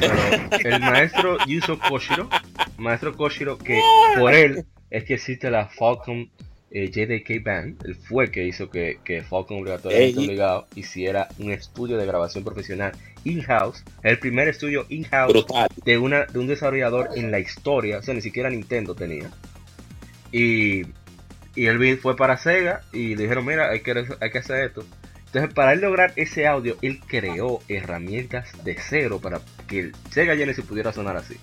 el 0.64 0.80
maestro 0.80 1.38
Yuzo 1.46 1.78
Koshiro, 1.78 2.28
maestro 2.78 3.16
Koshiro, 3.16 3.58
que 3.58 3.80
por 4.18 4.32
él 4.34 4.64
es 4.90 5.04
que 5.04 5.14
existe 5.14 5.50
la 5.50 5.66
Falcon 5.68 6.28
eh, 6.70 6.90
JDK 6.90 7.42
Band, 7.44 7.84
él 7.86 7.94
fue 7.94 8.30
que 8.30 8.44
hizo 8.44 8.68
que, 8.70 8.98
que 9.04 9.22
Falcon 9.22 9.58
obligatoriamente 9.60 10.18
Ey. 10.20 10.26
obligado 10.26 10.66
hiciera 10.74 11.28
un 11.38 11.52
estudio 11.52 11.96
de 11.96 12.06
grabación 12.06 12.42
profesional 12.42 12.92
in-house, 13.24 13.84
el 14.02 14.18
primer 14.18 14.48
estudio 14.48 14.84
in-house 14.88 15.32
de, 15.84 15.98
una, 15.98 16.24
de 16.26 16.38
un 16.38 16.46
desarrollador 16.48 17.10
en 17.16 17.30
la 17.30 17.38
historia, 17.38 17.98
o 17.98 18.02
sea, 18.02 18.12
ni 18.14 18.20
siquiera 18.20 18.50
Nintendo 18.50 18.94
tenía. 18.94 19.30
Y, 20.32 20.82
y 21.54 21.66
él 21.66 21.78
vi- 21.78 21.96
fue 21.96 22.16
para 22.16 22.36
Sega 22.36 22.82
y 22.92 23.14
le 23.14 23.22
dijeron, 23.22 23.46
mira, 23.46 23.70
hay 23.70 23.80
que, 23.80 24.04
hay 24.20 24.30
que 24.30 24.38
hacer 24.38 24.64
esto. 24.66 24.84
Entonces, 25.34 25.52
para 25.52 25.72
él 25.72 25.80
lograr 25.80 26.12
ese 26.14 26.46
audio, 26.46 26.76
él 26.80 27.00
creó 27.04 27.58
herramientas 27.66 28.52
de 28.62 28.76
cero 28.78 29.18
para 29.20 29.40
que 29.66 29.80
el 29.80 29.96
Sega 30.12 30.36
Genesis 30.36 30.64
pudiera 30.64 30.92
sonar 30.92 31.16
así. 31.16 31.36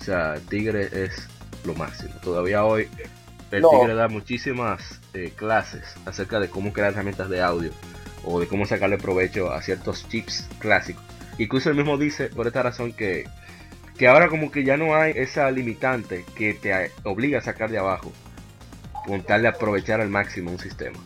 O 0.00 0.02
sea, 0.02 0.34
el 0.34 0.42
Tigre 0.42 0.88
es 0.92 1.28
lo 1.64 1.72
máximo. 1.76 2.12
Todavía 2.24 2.64
hoy 2.64 2.88
el 3.52 3.62
No. 3.62 3.70
Tigre 3.70 3.94
da 3.94 4.08
muchísimas 4.08 5.00
eh, 5.14 5.32
clases 5.36 5.84
acerca 6.06 6.40
de 6.40 6.50
cómo 6.50 6.72
crear 6.72 6.92
herramientas 6.92 7.30
de 7.30 7.40
audio 7.40 7.70
o 8.24 8.40
de 8.40 8.48
cómo 8.48 8.66
sacarle 8.66 8.98
provecho 8.98 9.52
a 9.52 9.62
ciertos 9.62 10.08
chips 10.08 10.48
clásicos. 10.58 11.04
Incluso 11.38 11.70
él 11.70 11.76
mismo 11.76 11.96
dice, 11.98 12.26
por 12.30 12.48
esta 12.48 12.64
razón, 12.64 12.92
que, 12.94 13.28
que 13.96 14.08
ahora 14.08 14.26
como 14.26 14.50
que 14.50 14.64
ya 14.64 14.76
no 14.76 14.96
hay 14.96 15.12
esa 15.14 15.48
limitante 15.52 16.24
que 16.34 16.52
te 16.54 16.90
obliga 17.04 17.38
a 17.38 17.42
sacar 17.42 17.70
de 17.70 17.78
abajo, 17.78 18.12
con 19.06 19.22
tal 19.22 19.42
de 19.42 19.48
aprovechar 19.48 20.00
al 20.00 20.08
máximo 20.08 20.50
un 20.50 20.58
sistema. 20.58 20.98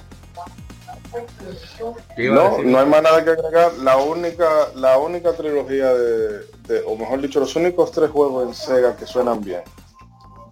¿Qué 2.16 2.24
iba 2.24 2.34
a 2.46 2.50
No, 2.50 2.62
no 2.62 2.78
hay 2.80 2.86
más 2.86 3.02
nada 3.02 3.24
que 3.24 3.30
agregar. 3.30 3.72
La 3.82 3.96
única, 3.96 4.68
la 4.74 4.98
única 4.98 5.32
trilogía 5.32 5.92
de, 5.92 6.38
de- 6.68 6.82
o 6.86 6.96
mejor 6.96 7.20
dicho, 7.20 7.40
los 7.40 7.54
únicos 7.56 7.90
tres 7.92 8.10
juegos 8.10 8.46
en 8.48 8.54
Sega 8.54 8.96
que 8.96 9.06
suenan 9.06 9.40
bien. 9.42 9.62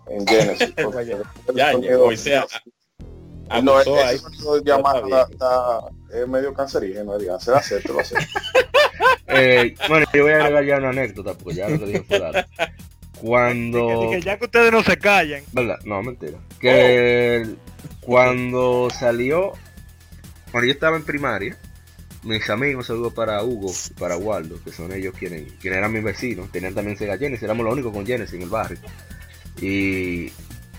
En 0.09 0.27
Genesis. 0.27 0.75
Ya, 1.55 1.73
ya, 1.79 1.99
o 1.99 2.17
sea, 2.17 2.47
No, 3.63 3.73
abusó 3.79 4.05
ahí. 4.05 4.19
llamada 4.65 5.27
Está 5.31 5.81
es 6.13 6.29
medio 6.29 6.53
cancerígeno, 6.53 7.17
diga, 7.19 7.39
se 7.41 7.53
hace, 7.53 7.81
te 7.81 7.93
lo 7.93 8.01
hace. 8.01 8.15
Eh, 9.31 9.75
bueno, 9.89 10.07
yo 10.15 10.23
voy 10.23 10.33
a 10.33 10.37
agregar 10.37 10.65
ya 10.65 10.77
una 10.79 10.89
anécdota, 10.89 11.35
porque 11.35 11.57
ya 11.59 11.69
lo 11.69 11.79
que 11.79 11.85
dije 11.85 12.03
fue 12.09 12.19
dado. 12.19 12.47
Cuando... 13.21 14.01
Dije, 14.09 14.23
ya 14.23 14.39
que 14.39 14.47
ustedes 14.47 14.73
no 14.73 14.83
se 14.83 14.97
callan. 14.97 15.43
¿Verdad? 15.53 15.79
No, 15.85 16.03
mentira. 16.03 16.39
Que 16.59 17.47
cuando 18.01 18.89
salió, 18.91 19.53
cuando 20.51 20.67
yo 20.67 20.73
estaba 20.73 20.97
en 20.97 21.05
primaria, 21.05 21.57
mis 22.25 22.49
amigos, 22.51 22.87
saludos 22.89 23.13
para 23.15 23.43
Hugo 23.43 23.73
y 23.91 23.95
para 23.95 24.17
Waldo, 24.17 24.61
que 24.65 24.73
son 24.73 24.93
ellos 24.93 25.15
quienes, 25.19 25.53
quienes 25.61 25.79
eran 25.79 25.93
mis 25.93 26.03
vecinos, 26.03 26.51
tenían 26.51 26.75
también 26.75 26.97
Sega 26.99 27.17
Genesis, 27.17 27.45
éramos 27.45 27.65
los 27.65 27.73
únicos 27.75 27.93
con 27.93 28.05
Genesis 28.07 28.35
en 28.35 28.43
el 28.43 28.49
barrio. 28.49 28.79
Y, 29.61 30.27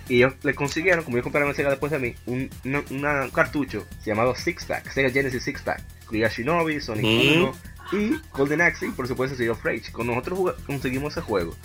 y 0.07 0.17
ellos 0.17 0.33
le 0.43 0.53
consiguieron, 0.55 1.03
como 1.03 1.17
ellos 1.17 1.23
compraron 1.23 1.53
Sega 1.55 1.69
después 1.69 1.91
de 1.91 1.99
mí, 1.99 2.15
un, 2.25 2.49
una- 2.65 2.83
una- 2.91 3.21
un 3.23 3.29
cartucho 3.31 3.85
llamado 4.05 4.35
Six 4.35 4.65
Pack, 4.65 4.91
Sega 4.91 5.09
Genesis 5.09 5.43
Six 5.43 5.61
Pack. 5.61 5.81
Incluía 6.03 6.29
Shinobi, 6.29 6.81
Sonic 6.81 7.05
Mm. 7.05 7.43
1 7.43 7.55
y 7.91 8.21
Golden 8.33 8.61
Axe 8.61 8.87
y 8.87 8.91
por 8.91 9.07
supuesto 9.07 9.35
Sea 9.37 9.51
of 9.51 9.63
Rage. 9.63 9.91
Con 9.91 10.07
nosotros 10.07 10.55
conseguimos 10.65 11.13
ese 11.13 11.21
juego. 11.21 11.55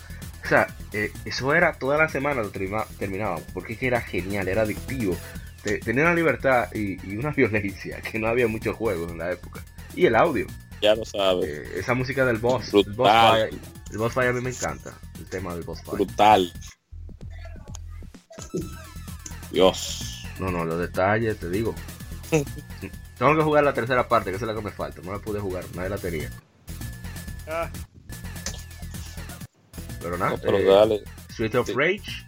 O 0.44 0.48
sea, 0.48 0.66
eh, 0.93 1.10
eso 1.24 1.55
era 1.55 1.72
toda 1.74 1.97
la 1.97 2.09
semana 2.09 2.43
lo 2.43 2.51
terminábamos, 2.51 3.43
porque 3.55 3.78
era 3.81 4.01
genial, 4.02 4.47
era 4.48 4.62
adictivo. 4.62 5.16
Te- 5.65 5.78
tenía 5.78 6.05
una 6.05 6.15
libertad 6.15 6.69
y, 6.74 6.93
y 7.11 7.16
una 7.16 7.31
violencia, 7.36 8.01
que 8.03 8.19
no 8.19 8.28
había 8.28 8.47
muchos 8.47 8.77
juegos 8.77 9.11
en 9.11 9.19
la 9.19 9.32
época. 9.32 9.65
Y 9.97 10.07
el 10.07 10.15
audio, 10.15 10.47
Ya 10.82 10.95
lo 10.95 11.05
sabes. 11.05 11.49
eh, 11.49 11.73
esa 11.78 11.95
música 11.95 12.24
del 12.24 12.39
boss, 12.39 12.73
el 12.74 12.93
boss, 12.93 13.11
fight, 13.11 13.55
el 13.91 13.99
boss 13.99 14.12
fight 14.12 14.31
a 14.31 14.32
mí 14.32 14.41
me 14.43 14.51
encanta, 14.51 14.93
el 15.19 15.27
tema 15.27 15.55
del 15.55 15.65
boss 15.65 15.81
fight. 15.82 15.95
Brutal. 15.95 16.53
Dios. 19.51 20.24
No, 20.39 20.51
no, 20.51 20.65
los 20.65 20.78
detalles, 20.81 21.39
te 21.39 21.49
digo. 21.49 21.74
Tengo 23.19 23.36
que 23.36 23.43
jugar 23.43 23.62
la 23.65 23.73
tercera 23.73 24.09
parte, 24.09 24.31
que 24.31 24.36
esa 24.36 24.45
es 24.47 24.49
la 24.49 24.55
que 24.57 24.65
me 24.65 24.73
falta, 24.73 25.01
no 25.03 25.12
la 25.12 25.19
pude 25.20 25.39
jugar, 25.39 25.65
nadie 25.74 25.89
la 25.91 25.99
tenía. 25.99 26.31
Ah, 27.47 27.70
Pero 30.01 30.19
nada, 30.19 30.32
No, 30.32 30.39
pero 30.39 30.59
eh, 30.59 30.65
dale. 30.65 31.05
Street 31.31 31.55
of 31.55 31.66
Sí. 31.69 31.73
Rage, 31.77 32.27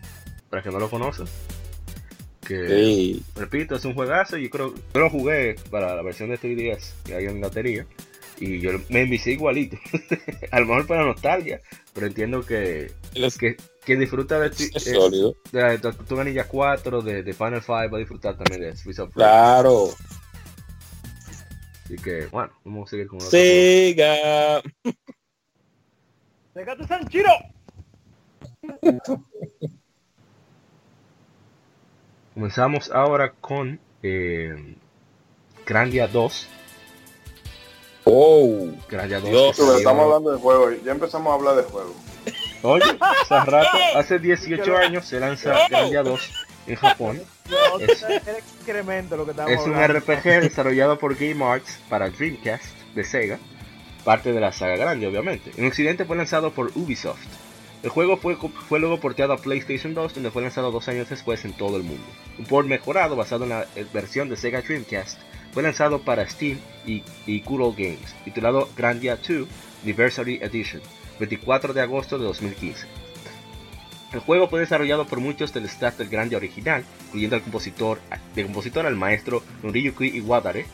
para 0.49 0.63
que 0.63 0.71
no 0.71 0.79
lo 0.79 0.89
conocen. 0.89 1.27
Que 2.47 2.69
Sí. 2.69 3.23
repito, 3.35 3.75
es 3.77 3.85
un 3.85 3.95
juegazo. 3.95 4.37
Yo 4.37 4.49
creo 4.51 4.75
yo 4.75 5.01
lo 5.01 5.11
jugué 5.11 5.57
para 5.71 5.95
la 5.97 6.03
versión 6.03 6.31
de 6.31 6.39
3DS 6.39 6.95
que 7.05 7.15
hay 7.15 7.25
en 7.27 7.41
la 7.41 7.49
batería. 7.49 7.87
Y 8.39 8.61
yo 8.61 8.73
me 8.91 9.03
envicié 9.03 9.33
igualito. 9.33 9.77
a 10.51 10.61
lo 10.61 10.67
mejor 10.67 10.87
para 10.87 11.07
nostalgia, 11.07 11.61
pero 11.95 12.07
entiendo 12.07 12.45
que, 12.45 12.93
Es, 13.15 13.39
que 13.39 13.57
quien 13.85 13.99
disfruta 14.01 14.39
de, 14.39 14.49
es 14.49 14.61
eh, 14.61 14.81
sólido. 14.95 15.35
de, 15.53 15.63
de 15.63 15.79
Tortuga 15.79 16.23
Ninja 16.25 16.47
4, 16.47 17.01
de, 17.03 17.23
de 17.23 17.33
Final 17.33 17.63
Fight, 17.63 17.91
va 17.93 17.97
a 17.97 18.01
disfrutar 18.01 18.37
también 18.37 18.61
de 18.61 18.69
of 18.71 18.97
Rage. 18.97 19.11
Claro. 19.15 19.89
Así 21.85 21.97
que, 21.97 22.27
bueno, 22.27 22.53
vamos 22.65 22.89
a 22.89 22.91
seguir 22.91 23.07
con 23.07 23.19
otro 23.19 23.31
Siga. 23.31 24.61
¡Dégate 26.55 26.87
Sanchiro! 26.87 27.31
Comenzamos 32.37 32.91
ahora 32.91 33.33
con 33.33 33.81
eh, 34.03 34.77
Grandia 35.65 36.07
2. 36.07 36.49
Oh. 38.05 38.69
Grandia 38.91 39.21
2 39.21 39.31
Dios. 39.31 39.57
Pero 39.57 39.79
estamos 39.79 40.05
hablando 40.05 40.33
de 40.33 40.39
juego, 40.39 40.71
ya 40.85 40.93
empezamos 40.93 41.33
a 41.33 41.35
hablar 41.35 41.57
de 41.57 41.63
juego. 41.63 41.95
Oye, 42.61 42.85
hace 43.01 43.51
rato, 43.51 43.79
hace 43.95 44.19
18 44.19 44.77
años 44.77 45.07
se 45.07 45.19
lanza 45.19 45.67
Grandia 45.71 46.03
2 46.03 46.45
en 46.67 46.77
Japón. 46.77 47.23
No, 47.49 47.79
Es- 47.81 48.05
lo 49.17 49.25
que 49.25 49.33
un. 49.65 49.75
RPG 49.75 50.43
desarrollado 50.43 50.99
por 50.99 51.15
Game 51.15 51.43
Arts 51.43 51.79
para 51.89 52.11
Dreamcast 52.11 52.67
de 52.95 53.03
Sega, 53.03 53.39
parte 54.05 54.35
de 54.35 54.41
la 54.41 54.53
saga 54.53 54.77
grande 54.77 55.07
obviamente. 55.07 55.53
En 55.57 55.67
Occidente 55.67 56.05
fue 56.05 56.19
lanzado 56.19 56.51
por 56.51 56.71
Ubisoft. 56.75 57.25
El 57.83 57.91
juego 57.91 58.17
fue, 58.19 58.37
fue 58.69 58.79
luego 58.79 59.01
porteado 59.01 59.33
a 59.33 59.39
PlayStation 59.39 59.95
2, 59.95 60.15
donde 60.15 60.31
fue 60.31 60.43
lanzado 60.43 60.71
dos 60.71 60.87
años 60.89 61.09
después 61.09 61.45
en 61.47 61.53
todo 61.53 61.77
el 61.77 61.83
mundo. 61.83 62.05
Un 62.39 62.45
port 62.45 62.69
mejorado 62.69 63.17
basado 63.17 63.45
en 63.45 63.51
la 63.51 63.67
eh, 63.77 63.87
versión 63.93 64.29
de 64.29 64.37
Sega 64.37 64.63
Dreamcast 64.63 65.19
fue 65.53 65.63
lanzado 65.63 66.03
para 66.03 66.29
Steam 66.29 66.59
y, 66.87 67.03
y 67.27 67.41
Good 67.41 67.61
Old 67.63 67.79
Games, 67.79 68.15
titulado 68.25 68.69
Grandia 68.77 69.17
2 69.17 69.49
Anniversary 69.83 70.39
Edition, 70.43 70.83
24 71.19 71.73
de 71.73 71.81
agosto 71.81 72.19
de 72.19 72.25
2015. 72.25 72.87
El 74.13 74.21
juego 74.21 74.49
fue 74.49 74.61
desarrollado 74.61 75.07
por 75.07 75.21
muchos 75.21 75.53
del 75.53 75.65
staff 75.65 75.99
del 75.99 76.09
Grandia 76.09 76.39
original, 76.39 76.85
incluyendo 77.07 77.37
al 77.37 77.43
compositor, 77.43 78.01
de 78.35 78.45
compositor 78.45 78.87
al 78.87 78.97
maestro 78.97 79.43
Noriyuki 79.63 80.07
Iwadare, 80.17 80.67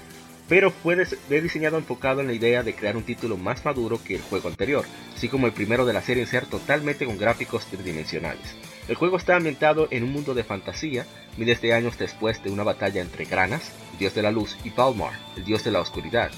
pero 0.53 0.71
fue 0.71 1.03
diseñado 1.41 1.79
enfocado 1.79 2.21
en 2.21 2.27
la 2.27 2.35
idea 2.35 2.63
de 2.63 2.75
crear 2.75 2.95
un 2.99 3.05
título 3.05 3.39
más 3.39 3.65
maduro 3.65 3.99
que 4.05 4.17
el 4.17 4.21
juego 4.21 4.51
anterior, 4.51 4.85
así 5.17 5.31
como 5.31 5.47
el 5.47 5.55
primero 5.55 5.87
de 5.87 5.95
la 5.95 6.03
serie 6.03 6.25
en 6.25 6.29
ser 6.29 6.45
totalmente 6.45 7.07
con 7.07 7.17
gráficos 7.17 7.65
tridimensionales. 7.65 8.55
El 8.87 8.97
juego 8.97 9.17
está 9.17 9.35
ambientado 9.35 9.89
en 9.91 10.05
un 10.05 10.13
mundo 10.13 10.35
de 10.35 10.45
fantasía, 10.45 11.07
miles 11.39 11.63
de 11.63 11.73
años 11.73 11.97
después 11.97 12.45
de 12.45 12.51
una 12.51 12.65
batalla 12.65 13.01
entre 13.01 13.25
Granas, 13.25 13.73
el 13.93 13.99
dios 14.01 14.15
de 14.15 14.21
la 14.21 14.31
luz, 14.31 14.59
y 14.63 14.69
Balmar, 14.69 15.15
el 15.39 15.45
dios 15.47 15.65
de 15.65 15.71
la 15.71 15.81
oscuridad, 15.81 16.31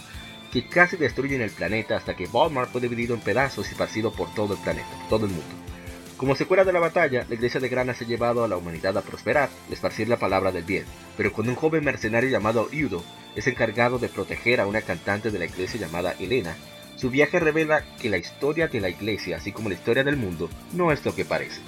que 0.52 0.64
casi 0.68 0.96
destruyen 0.96 1.42
el 1.42 1.50
planeta 1.50 1.96
hasta 1.96 2.14
que 2.14 2.28
Balmar 2.28 2.68
fue 2.68 2.80
dividido 2.80 3.16
en 3.16 3.20
pedazos 3.20 3.66
y 3.66 3.70
esparcido 3.72 4.12
por 4.12 4.32
todo 4.32 4.54
el 4.54 4.60
planeta, 4.60 4.86
todo 5.10 5.26
el 5.26 5.32
mundo. 5.32 5.56
Como 6.16 6.36
secuela 6.36 6.62
de 6.62 6.72
la 6.72 6.78
batalla, 6.78 7.26
la 7.28 7.34
iglesia 7.34 7.58
de 7.58 7.68
Granas 7.68 8.00
ha 8.00 8.04
llevado 8.04 8.44
a 8.44 8.48
la 8.48 8.56
humanidad 8.56 8.96
a 8.96 9.02
prosperar 9.02 9.50
y 9.68 9.72
esparcir 9.72 10.08
la 10.08 10.18
palabra 10.18 10.52
del 10.52 10.62
bien, 10.62 10.84
pero 11.16 11.32
cuando 11.32 11.50
un 11.50 11.58
joven 11.58 11.84
mercenario 11.84 12.30
llamado 12.30 12.68
Udo 12.72 13.02
es 13.36 13.46
encargado 13.46 13.98
de 13.98 14.08
proteger 14.08 14.60
a 14.60 14.66
una 14.66 14.82
cantante 14.82 15.30
de 15.30 15.38
la 15.38 15.46
iglesia 15.46 15.80
llamada 15.80 16.14
Elena, 16.18 16.56
su 16.96 17.10
viaje 17.10 17.40
revela 17.40 17.84
que 18.00 18.08
la 18.08 18.18
historia 18.18 18.68
de 18.68 18.80
la 18.80 18.88
iglesia, 18.88 19.36
así 19.36 19.52
como 19.52 19.68
la 19.68 19.74
historia 19.74 20.04
del 20.04 20.16
mundo, 20.16 20.48
no 20.72 20.92
es 20.92 21.04
lo 21.04 21.14
que 21.14 21.24
parece. 21.24 21.60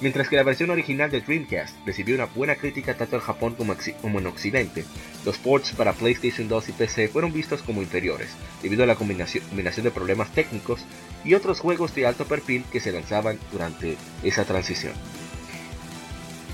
Mientras 0.00 0.28
que 0.28 0.36
la 0.36 0.42
versión 0.42 0.70
original 0.70 1.10
de 1.10 1.20
Dreamcast 1.20 1.76
recibió 1.86 2.16
una 2.16 2.26
buena 2.26 2.56
crítica 2.56 2.94
tanto 2.94 3.16
en 3.16 3.22
Japón 3.22 3.54
como, 3.54 3.74
en 4.18 4.26
Occidente, 4.26 4.84
los 5.24 5.38
ports 5.38 5.72
para 5.72 5.92
PlayStation 5.92 6.48
2 6.48 6.68
y 6.68 6.72
PC 6.72 7.08
fueron 7.08 7.32
vistos 7.32 7.62
como 7.62 7.80
inferiores, 7.80 8.28
debido 8.62 8.82
a 8.82 8.86
la 8.86 8.96
combinación, 8.96 9.44
de 9.52 9.90
problemas 9.90 10.30
técnicos 10.32 10.80
y 11.24 11.34
otros 11.34 11.60
juegos 11.60 11.94
de 11.94 12.06
alto 12.06 12.26
perfil 12.26 12.64
que 12.70 12.80
se 12.80 12.92
lanzaban 12.92 13.38
durante 13.50 13.96
esa 14.22 14.44
transición. 14.44 14.92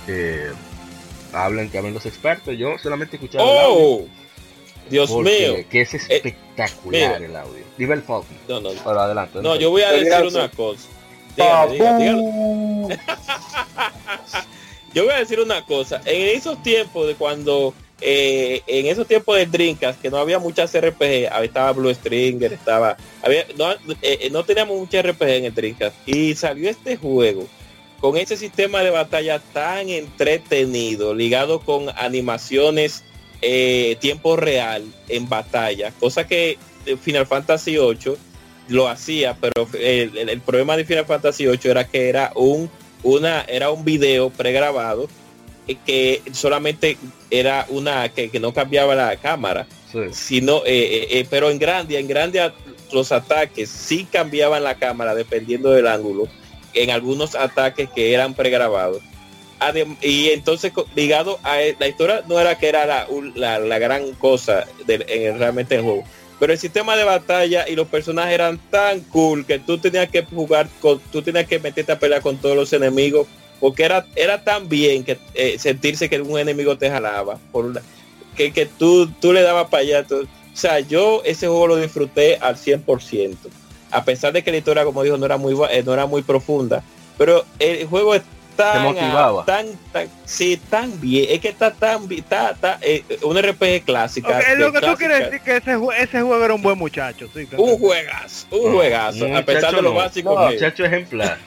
Eh, 0.06 0.52
hablan 1.32 1.70
que 1.70 1.78
hablan 1.78 1.94
los 1.94 2.06
expertos, 2.06 2.56
yo 2.56 2.78
solamente 2.78 3.16
el 3.16 3.22
audio 3.22 3.40
Oh. 3.42 4.06
Dios 4.90 5.10
porque- 5.10 5.54
mío. 5.56 5.64
que 5.70 5.80
es 5.82 5.94
espectacular 5.94 7.20
mira. 7.20 7.30
el 7.30 7.36
audio. 7.36 7.64
Dime 7.78 7.94
el 7.94 8.02
Falcon. 8.02 8.36
No, 8.48 8.60
no. 8.60 8.70
Ahora 8.84 9.04
adelante. 9.04 9.38
No, 9.40 9.56
yo 9.56 9.70
voy 9.70 9.82
a 9.82 9.92
decir 9.92 10.26
una 10.26 10.50
cosa. 10.50 10.88
Dígame. 11.36 11.78
¡Tabú! 11.78 12.88
Yo 14.92 15.04
voy 15.04 15.12
a 15.14 15.18
decir 15.18 15.38
una 15.38 15.64
cosa. 15.64 16.00
En 16.04 16.36
esos 16.36 16.60
tiempos 16.64 17.06
de 17.06 17.14
cuando, 17.14 17.72
eh, 18.00 18.62
en 18.66 18.86
esos 18.86 19.06
tiempos 19.06 19.36
de 19.36 19.46
Dreamcast, 19.46 20.00
que 20.00 20.10
no 20.10 20.16
había 20.16 20.40
muchas 20.40 20.72
RPG, 20.76 21.30
estaba 21.44 21.70
Blue 21.72 21.94
Stringer, 21.94 22.52
estaba, 22.52 22.96
había, 23.22 23.46
no, 23.56 23.70
eh, 23.70 23.76
eh, 24.02 24.30
no 24.32 24.44
teníamos 24.44 24.76
muchas 24.76 25.04
RPG 25.06 25.28
en 25.28 25.44
el 25.44 25.54
Dreamcast. 25.54 25.94
Y 26.08 26.34
salió 26.34 26.68
este 26.68 26.96
juego 26.96 27.46
con 28.00 28.16
ese 28.16 28.36
sistema 28.36 28.82
de 28.82 28.90
batalla 28.90 29.38
tan 29.52 29.88
entretenido, 29.90 31.14
ligado 31.14 31.60
con 31.60 31.88
animaciones 31.96 33.04
eh, 33.42 33.96
tiempo 34.00 34.36
real 34.36 34.84
en 35.08 35.28
batalla, 35.28 35.92
cosa 35.98 36.26
que 36.26 36.58
Final 37.02 37.26
Fantasy 37.26 37.72
VIII 37.78 38.16
lo 38.68 38.88
hacía, 38.88 39.36
pero 39.40 39.68
el, 39.74 40.16
el- 40.16 40.28
el 40.28 40.40
problema 40.40 40.76
de 40.76 40.84
Final 40.84 41.06
Fantasy 41.06 41.46
VIII 41.46 41.70
era 41.70 41.84
que 41.86 42.08
era 42.08 42.32
un 42.34 42.70
una 43.02 43.40
era 43.42 43.70
un 43.70 43.84
video 43.84 44.28
pregrabado 44.30 45.08
eh, 45.66 45.76
que 45.86 46.22
solamente 46.32 46.98
era 47.30 47.64
una 47.70 48.08
que, 48.10 48.28
que 48.30 48.38
no 48.40 48.52
cambiaba 48.52 48.94
la 48.94 49.16
cámara 49.16 49.66
Sí. 49.90 49.98
sino 50.12 50.62
eh, 50.66 51.26
pero 51.30 51.50
en 51.50 51.58
grande 51.58 51.98
en 51.98 52.06
grande 52.06 52.38
a- 52.40 52.54
los 52.92 53.10
ataques 53.10 53.68
sí 53.70 54.06
cambiaban 54.10 54.62
la 54.62 54.76
cámara 54.76 55.14
dependiendo 55.14 55.70
del 55.70 55.86
ángulo 55.88 56.28
en 56.74 56.90
algunos 56.90 57.34
ataques 57.34 57.88
que 57.94 58.12
eran 58.14 58.34
pregrabados 58.34 59.02
y 60.00 60.30
entonces 60.30 60.72
ligado 60.96 61.38
a 61.42 61.62
e- 61.62 61.76
la 61.78 61.86
historia 61.88 62.22
no 62.28 62.40
era 62.40 62.56
que 62.58 62.68
era 62.68 62.86
la, 62.86 63.06
la, 63.34 63.58
la 63.58 63.78
gran 63.78 64.12
cosa 64.14 64.66
realmente 64.86 65.74
el 65.76 65.82
juego 65.82 66.04
pero 66.38 66.54
el 66.54 66.58
sistema 66.58 66.96
de 66.96 67.04
batalla 67.04 67.68
y 67.68 67.76
los 67.76 67.86
personajes 67.86 68.32
eran 68.32 68.58
tan 68.70 69.00
cool 69.00 69.44
que 69.44 69.58
tú 69.58 69.76
tenías 69.76 70.08
que 70.08 70.24
jugar 70.24 70.68
con, 70.80 70.98
tú 71.12 71.20
tenías 71.20 71.46
que 71.46 71.58
meterte 71.58 71.92
a 71.92 71.98
pelear 71.98 72.22
con 72.22 72.38
todos 72.38 72.56
los 72.56 72.72
enemigos 72.72 73.26
porque 73.60 73.82
era 73.84 74.06
era 74.16 74.42
tan 74.42 74.68
bien 74.68 75.04
que 75.04 75.18
eh, 75.34 75.58
sentirse 75.58 76.08
que 76.08 76.18
un 76.20 76.38
enemigo 76.38 76.78
te 76.78 76.90
jalaba 76.90 77.38
por 77.52 77.66
una- 77.66 77.82
que, 78.36 78.52
que 78.52 78.64
tú 78.64 79.08
tú 79.20 79.32
le 79.34 79.42
dabas 79.42 79.68
para 79.68 79.82
allá 79.82 80.04
tú- 80.06 80.22
o 80.52 80.56
sea 80.56 80.80
yo 80.80 81.20
ese 81.26 81.46
juego 81.46 81.66
lo 81.66 81.76
disfruté 81.76 82.36
al 82.40 82.56
100% 82.56 83.36
a 83.90 84.04
pesar 84.04 84.32
de 84.32 84.42
que 84.42 84.50
la 84.50 84.56
historia 84.56 84.84
como 84.84 85.02
dijo 85.02 85.18
no 85.18 85.26
era 85.26 85.36
muy 85.36 85.54
eh, 85.70 85.82
no 85.84 85.92
era 85.92 86.06
muy 86.06 86.22
profunda 86.22 86.82
pero 87.18 87.44
el 87.58 87.86
juego 87.86 88.14
es 88.14 88.22
tan, 88.62 88.82
motivaba. 88.84 89.44
tan, 89.44 89.66
tan, 89.92 90.08
sí, 90.24 90.56
tan 90.70 91.00
bien, 91.00 91.26
es 91.30 91.40
que 91.40 91.48
está 91.48 91.72
tan, 91.72 92.06
bi- 92.08 92.18
está, 92.18 92.50
está, 92.52 92.78
eh, 92.82 93.04
un 93.22 93.36
RPG 93.40 93.84
clásica. 93.84 94.38
Ok, 94.38 94.44
es 94.52 94.58
lo 94.58 94.72
que 94.72 94.80
tú 94.80 94.94
quieres 94.96 95.18
decir 95.30 95.40
que 95.40 95.56
ese, 95.56 95.78
ese 95.98 96.22
juego 96.22 96.44
era 96.44 96.54
un 96.54 96.62
buen 96.62 96.78
muchacho. 96.78 97.28
Sí, 97.34 97.46
claro. 97.46 97.64
Un 97.64 97.78
juegazo, 97.78 98.46
un 98.50 98.70
No, 98.72 98.78
juegazo, 98.78 99.26
un 99.26 99.36
a 99.36 99.44
pesar 99.44 99.74
de 99.74 99.82
lo 99.82 99.90
no. 99.90 99.94
básico 99.94 100.32
Un 100.34 100.48
que- 100.48 100.54
muchacho 100.54 100.84
ejemplar. 100.84 101.38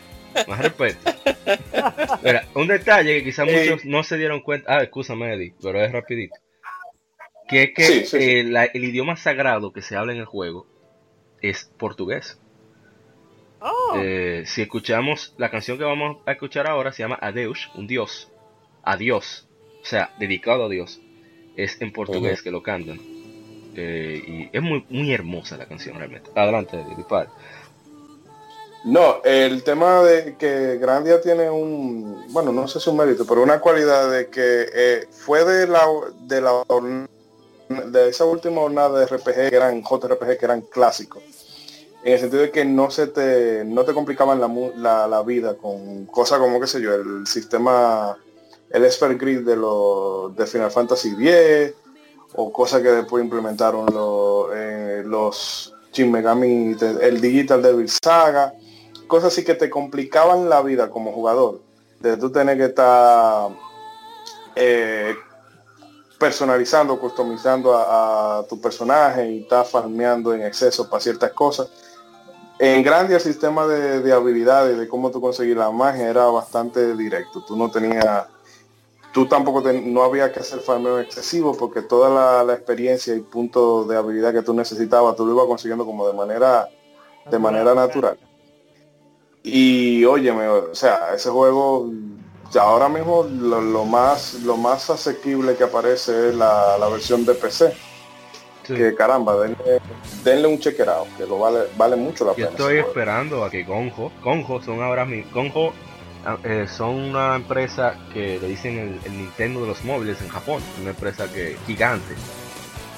Más 0.48 0.60
respeto. 0.60 1.00
Mira, 2.24 2.46
un 2.56 2.68
detalle 2.68 3.18
que 3.20 3.24
quizás 3.24 3.48
Eh. 3.48 3.66
muchos 3.70 3.86
no 3.86 4.04
se 4.04 4.18
dieron 4.18 4.42
cuenta. 4.42 4.76
Ah, 4.78 4.82
escúchame, 4.84 5.34
Eddie, 5.34 5.54
pero 5.62 5.84
es 5.84 5.92
rapidito. 5.92 6.36
Que 7.48 7.64
es 7.64 7.70
que 7.76 7.84
Sí, 7.84 7.94
sí, 8.00 8.06
sí. 8.06 8.18
eh, 8.20 8.44
la- 8.44 8.66
el 8.66 8.84
idioma 8.84 9.16
sagrado 9.16 9.72
que 9.74 9.82
se 9.82 9.96
habla 9.96 10.14
en 10.14 10.20
el 10.20 10.26
juego 10.26 10.66
es 11.42 11.70
portugués. 11.78 12.40
Oh, 13.64 13.94
Eh, 13.96 14.44
si 14.46 14.62
escuchamos 14.62 15.34
la 15.38 15.50
canción 15.50 15.78
que 15.78 15.86
vamos 15.86 16.18
a 16.26 16.34
escuchar 16.34 16.68
ahora, 16.68 16.92
se 16.92 17.04
llama 17.04 17.18
Adeus, 17.22 17.72
un 17.76 17.88
dios. 17.88 18.30
Adiós. 18.84 19.48
O 19.82 19.86
sea, 19.86 20.14
dedicado 20.20 20.66
a 20.66 20.70
Dios. 20.70 21.00
Es 21.56 21.82
en 21.82 21.94
portugués 21.94 22.42
que 22.42 22.52
lo 22.52 22.62
cantan. 22.62 23.00
Eh, 23.76 24.22
y 24.28 24.50
es 24.56 24.62
muy, 24.62 24.86
muy 24.90 25.14
hermosa 25.14 25.56
la 25.58 25.66
canción 25.66 25.98
realmente. 25.98 26.30
Adelante, 26.36 26.84
dispara. 26.98 27.32
No, 28.84 29.24
el 29.24 29.64
tema 29.64 30.04
de 30.04 30.36
que 30.36 30.78
Grandia 30.78 31.22
tiene 31.22 31.50
un, 31.50 32.26
bueno, 32.34 32.52
no 32.52 32.68
sé 32.68 32.82
si 32.82 32.90
un 32.90 32.98
mérito, 32.98 33.26
pero 33.26 33.42
una 33.42 33.62
cualidad 33.62 34.12
de 34.12 34.28
que 34.28 34.66
eh, 34.74 35.08
fue 35.10 35.46
de 35.46 35.68
la 35.68 35.88
de 36.20 36.42
la 36.42 36.64
de 37.70 38.10
esa 38.10 38.26
última 38.26 38.62
jornada 38.62 39.00
de 39.00 39.06
RPG 39.06 39.50
que 39.50 39.56
eran 39.56 39.82
JRPG 39.82 40.38
que 40.38 40.46
eran 40.46 40.62
clásicos. 40.62 41.24
En 42.06 42.14
el 42.14 42.20
sentido 42.20 42.42
de 42.42 42.52
que 42.52 42.66
no 42.66 42.92
se 42.92 43.08
te 43.08 43.64
no 43.66 43.86
te 43.86 43.94
complicaban 43.94 44.40
la, 44.42 44.50
la, 44.76 45.08
la 45.08 45.24
vida 45.24 45.56
con 45.56 46.06
cosas 46.06 46.40
como 46.40 46.60
qué 46.60 46.68
sé 46.68 46.82
yo, 46.82 46.94
el 46.94 47.26
sistema 47.26 48.18
el 48.70 48.84
Esper 48.84 49.18
Grid 49.18 49.42
de 49.42 49.56
los 49.56 50.36
de 50.36 50.48
Final 50.48 50.72
Fantasy 50.72 51.16
X 51.18 51.76
o 52.36 52.52
cosas 52.52 52.82
que 52.82 52.90
después 52.90 53.24
implementaron 53.24 53.86
los, 53.94 54.48
eh, 54.54 55.04
los 55.06 55.74
Shin 55.92 56.12
Megami, 56.12 56.76
el 57.02 57.22
Digital 57.22 57.62
Devil 57.62 57.88
Saga, 57.88 58.54
cosas 59.08 59.32
así 59.32 59.44
que 59.44 59.54
te 59.54 59.70
complicaban 59.70 60.50
la 60.50 60.62
vida 60.64 60.90
como 60.90 61.12
jugador. 61.12 61.62
De 62.00 62.18
tú 62.18 62.32
tener 62.32 62.58
que 62.58 62.66
estar 62.66 63.52
eh, 64.56 65.14
personalizando, 66.20 67.00
customizando 67.00 67.76
a, 67.76 68.40
a 68.40 68.44
tu 68.48 68.60
personaje 68.60 69.30
y 69.30 69.42
estar 69.44 69.66
farmeando 69.66 70.34
en 70.34 70.42
exceso 70.42 70.90
para 70.90 71.02
ciertas 71.02 71.32
cosas. 71.32 71.70
En 72.66 72.82
grande 72.82 73.14
el 73.14 73.20
sistema 73.20 73.68
de, 73.68 74.00
de 74.00 74.14
habilidades, 74.14 74.78
de 74.78 74.88
cómo 74.88 75.12
tú 75.12 75.20
conseguir 75.20 75.58
la 75.58 75.70
magia 75.70 76.08
era 76.08 76.28
bastante 76.28 76.96
directo. 76.96 77.44
Tú 77.44 77.58
no 77.58 77.70
tenías 77.70 78.26
tú 79.12 79.26
tampoco 79.26 79.70
no 79.70 80.02
había 80.02 80.32
que 80.32 80.40
hacer 80.40 80.62
farmeo 80.62 80.98
excesivo 81.00 81.58
porque 81.58 81.82
toda 81.82 82.10
la, 82.10 82.42
la 82.46 82.54
experiencia 82.54 83.14
y 83.14 83.20
puntos 83.20 83.90
de 83.90 83.98
habilidad 83.98 84.32
que 84.32 84.44
tú 84.44 84.54
necesitabas 84.54 85.18
tú 85.18 85.26
lo 85.26 85.34
ibas 85.34 85.46
consiguiendo 85.46 85.86
como 85.86 86.08
de 86.08 86.14
manera 86.14 86.70
de 87.30 87.38
manera 87.38 87.76
natural. 87.76 88.18
Y 89.44 90.06
óyeme 90.06 90.48
o 90.48 90.74
sea 90.74 91.14
ese 91.14 91.30
juego 91.32 91.92
ya 92.50 92.62
ahora 92.62 92.88
mismo 92.88 93.24
lo, 93.24 93.60
lo 93.60 93.84
más 93.84 94.36
lo 94.36 94.56
más 94.56 94.90
asequible 94.90 95.58
que 95.58 95.66
aparece 95.66 96.30
es 96.30 96.36
la, 96.36 96.78
la 96.78 96.88
versión 96.88 97.26
de 97.26 97.34
PC 97.34 97.76
Sí. 98.64 98.76
que 98.76 98.96
caramba 98.96 99.36
denle, 99.38 99.58
denle 100.24 100.48
un 100.48 100.60
chequerado 100.60 101.06
que 101.18 101.26
lo 101.26 101.38
vale 101.40 101.60
vale 101.78 101.96
mucho 101.96 102.24
la 102.26 102.32
Yo 102.32 102.36
pena 102.36 102.50
estoy 102.50 102.74
ese 102.76 102.82
juego. 102.84 102.88
esperando 102.90 103.44
a 103.44 103.50
que 103.50 103.64
Gonjo, 103.64 104.12
Gonjo 104.24 104.62
son 104.62 104.82
ahora 104.82 105.06
mismo, 105.06 105.32
Gonjo 105.34 105.74
ah, 106.26 106.38
eh, 106.44 106.66
son 106.68 106.96
una 106.96 107.36
empresa 107.36 107.96
que 108.14 108.40
le 108.40 108.48
dicen 108.48 108.78
el, 108.80 109.00
el 109.06 109.18
Nintendo 109.18 109.62
de 109.62 109.68
los 109.68 109.84
móviles 109.84 110.22
en 110.22 110.30
Japón, 110.30 110.62
una 110.82 110.92
empresa 110.92 111.28
que 111.32 111.58
gigante 111.68 112.14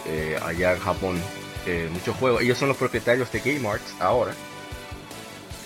eh, 0.08 0.38
allá 0.46 0.74
en 0.74 0.80
Japón, 0.80 1.20
eh, 1.66 1.90
muchos 1.92 2.16
juegos, 2.18 2.42
ellos 2.44 2.58
son 2.60 2.68
los 2.68 2.78
propietarios 2.78 3.32
de 3.32 3.40
Game 3.40 3.68
Arts 3.68 3.96
ahora. 4.00 4.34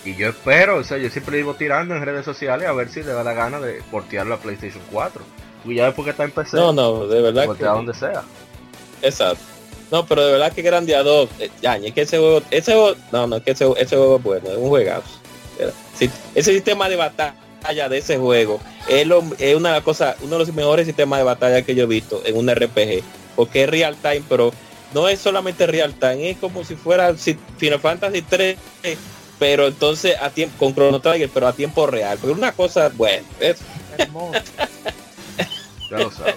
Y 0.02 0.16
yo 0.16 0.30
espero, 0.30 0.76
o 0.76 0.84
sea, 0.84 0.96
yo 0.96 1.10
siempre 1.10 1.36
digo 1.36 1.52
tirando 1.52 1.94
en 1.94 2.02
redes 2.02 2.24
sociales 2.24 2.66
a 2.66 2.72
ver 2.72 2.88
si 2.88 3.02
le 3.02 3.12
da 3.12 3.22
la 3.22 3.34
gana 3.34 3.60
de 3.60 3.82
portearlo 3.90 4.34
a 4.34 4.38
PlayStation 4.38 4.82
4. 4.90 5.22
Y 5.66 5.74
ya 5.74 5.84
después 5.84 6.04
que 6.06 6.12
está 6.12 6.24
en 6.24 6.30
PC, 6.30 6.56
No, 6.56 6.72
no, 6.72 7.06
de 7.06 7.20
verdad 7.20 7.42
que 7.42 7.46
portea 7.48 7.72
donde 7.72 7.92
sea. 7.92 8.22
Exacto. 9.02 9.44
No, 9.90 10.06
pero 10.06 10.24
de 10.24 10.32
verdad 10.32 10.52
que 10.52 10.62
grandeado. 10.62 11.28
Eh, 11.38 11.50
ya, 11.60 11.76
es 11.76 11.92
que 11.92 12.02
ese 12.02 12.18
juego, 12.18 12.42
ese 12.50 12.72
juego, 12.72 12.96
no, 13.12 13.26
no, 13.26 13.36
es 13.36 13.42
que 13.42 13.50
ese, 13.52 13.66
ese 13.76 13.96
juego 13.96 14.16
es 14.16 14.22
bueno, 14.22 14.50
es 14.50 14.56
un 14.56 14.68
juegazo. 14.68 15.20
Sí, 15.98 16.10
ese 16.34 16.54
sistema 16.54 16.88
de 16.88 16.96
batalla 16.96 17.88
de 17.88 17.98
ese 17.98 18.16
juego 18.16 18.58
es, 18.88 19.06
lo, 19.06 19.22
es 19.38 19.54
una 19.54 19.70
de 19.70 19.74
las 19.76 19.84
cosas, 19.84 20.16
uno 20.22 20.32
de 20.32 20.46
los 20.46 20.54
mejores 20.54 20.86
sistemas 20.86 21.18
de 21.18 21.24
batalla 21.24 21.62
que 21.62 21.74
yo 21.74 21.84
he 21.84 21.86
visto 21.86 22.22
en 22.24 22.36
un 22.36 22.48
RPG, 22.48 23.02
porque 23.36 23.64
es 23.64 23.70
real 23.70 23.96
time, 24.00 24.22
pero 24.26 24.52
no 24.94 25.08
es 25.08 25.20
solamente 25.20 25.66
real 25.66 25.94
time, 25.94 26.30
es 26.30 26.38
como 26.38 26.64
si 26.64 26.76
fuera 26.76 27.14
Final 27.14 27.80
Fantasy 27.80 28.22
3, 28.22 28.56
pero 29.38 29.66
entonces 29.66 30.16
a 30.20 30.30
tiempo 30.30 30.56
con 30.58 30.74
Chrono 30.74 31.00
Trigger, 31.00 31.28
pero 31.32 31.46
a 31.48 31.52
tiempo 31.52 31.86
real, 31.86 32.16
porque 32.18 32.32
una 32.32 32.52
cosa, 32.52 32.90
bueno, 32.94 33.26
es, 33.38 33.58
hermoso. 33.98 34.40
Ya 35.90 35.98
lo 35.98 36.10
sabes. 36.10 36.34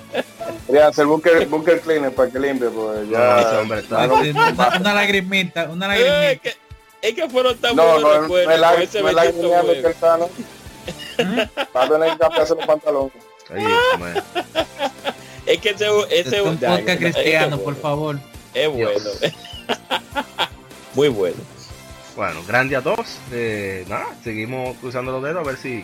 Quería 0.65 0.87
hacer 0.87 1.05
bunker, 1.05 1.45
bunker 1.47 1.79
cleaner 1.81 2.13
para 2.13 2.29
que 2.31 2.39
limpie 2.39 2.69
pues 2.69 3.09
Ya, 3.09 3.39
ese 3.41 3.51
ya 3.51 3.59
hombre 3.59 3.79
está. 3.79 4.05
Sí, 4.23 4.29
una, 4.31 4.77
una 4.79 4.93
lagrimita, 4.93 5.69
una 5.69 5.95
es 5.95 6.01
lagrimita. 6.01 6.41
que, 6.41 7.07
es 7.07 7.13
que 7.15 7.29
fueron 7.29 7.57
tan 7.57 7.75
no, 7.75 7.83
buenos 7.83 8.01
no, 8.01 8.13
no 8.15 8.21
recuerdos 8.21 8.47
no 8.47 8.53
es 8.53 8.59
la 8.59 8.71
bendito 8.71 9.41
guineando 9.41 9.73
que 9.73 9.81
juego. 9.81 9.87
él 9.87 9.93
está, 9.93 10.17
¿no? 10.17 10.29
Va 11.75 11.83
a 11.83 11.89
tener 11.89 12.11
que 12.13 12.17
cambiarse 12.17 12.55
los 12.55 12.65
pantalones. 12.65 13.11
Ahí 13.53 13.65
es, 15.45 15.59
que 15.59 15.69
ese, 15.71 15.85
ese 15.85 16.19
Este 16.19 16.37
es 16.37 16.41
un 16.45 16.57
ya, 16.59 16.69
podcast 16.77 16.99
cristiano, 16.99 17.47
bueno, 17.57 17.63
por 17.63 17.75
favor. 17.75 18.19
Es 18.53 18.69
bueno. 18.69 19.09
Muy 20.95 21.09
bueno. 21.09 21.35
Bueno, 22.15 22.41
Grandia 22.47 22.79
2, 22.79 22.95
eh, 23.31 23.85
nada, 23.89 24.05
seguimos 24.23 24.77
cruzando 24.77 25.11
los 25.11 25.23
dedos 25.23 25.39
a 25.45 25.47
ver 25.49 25.57
si 25.57 25.83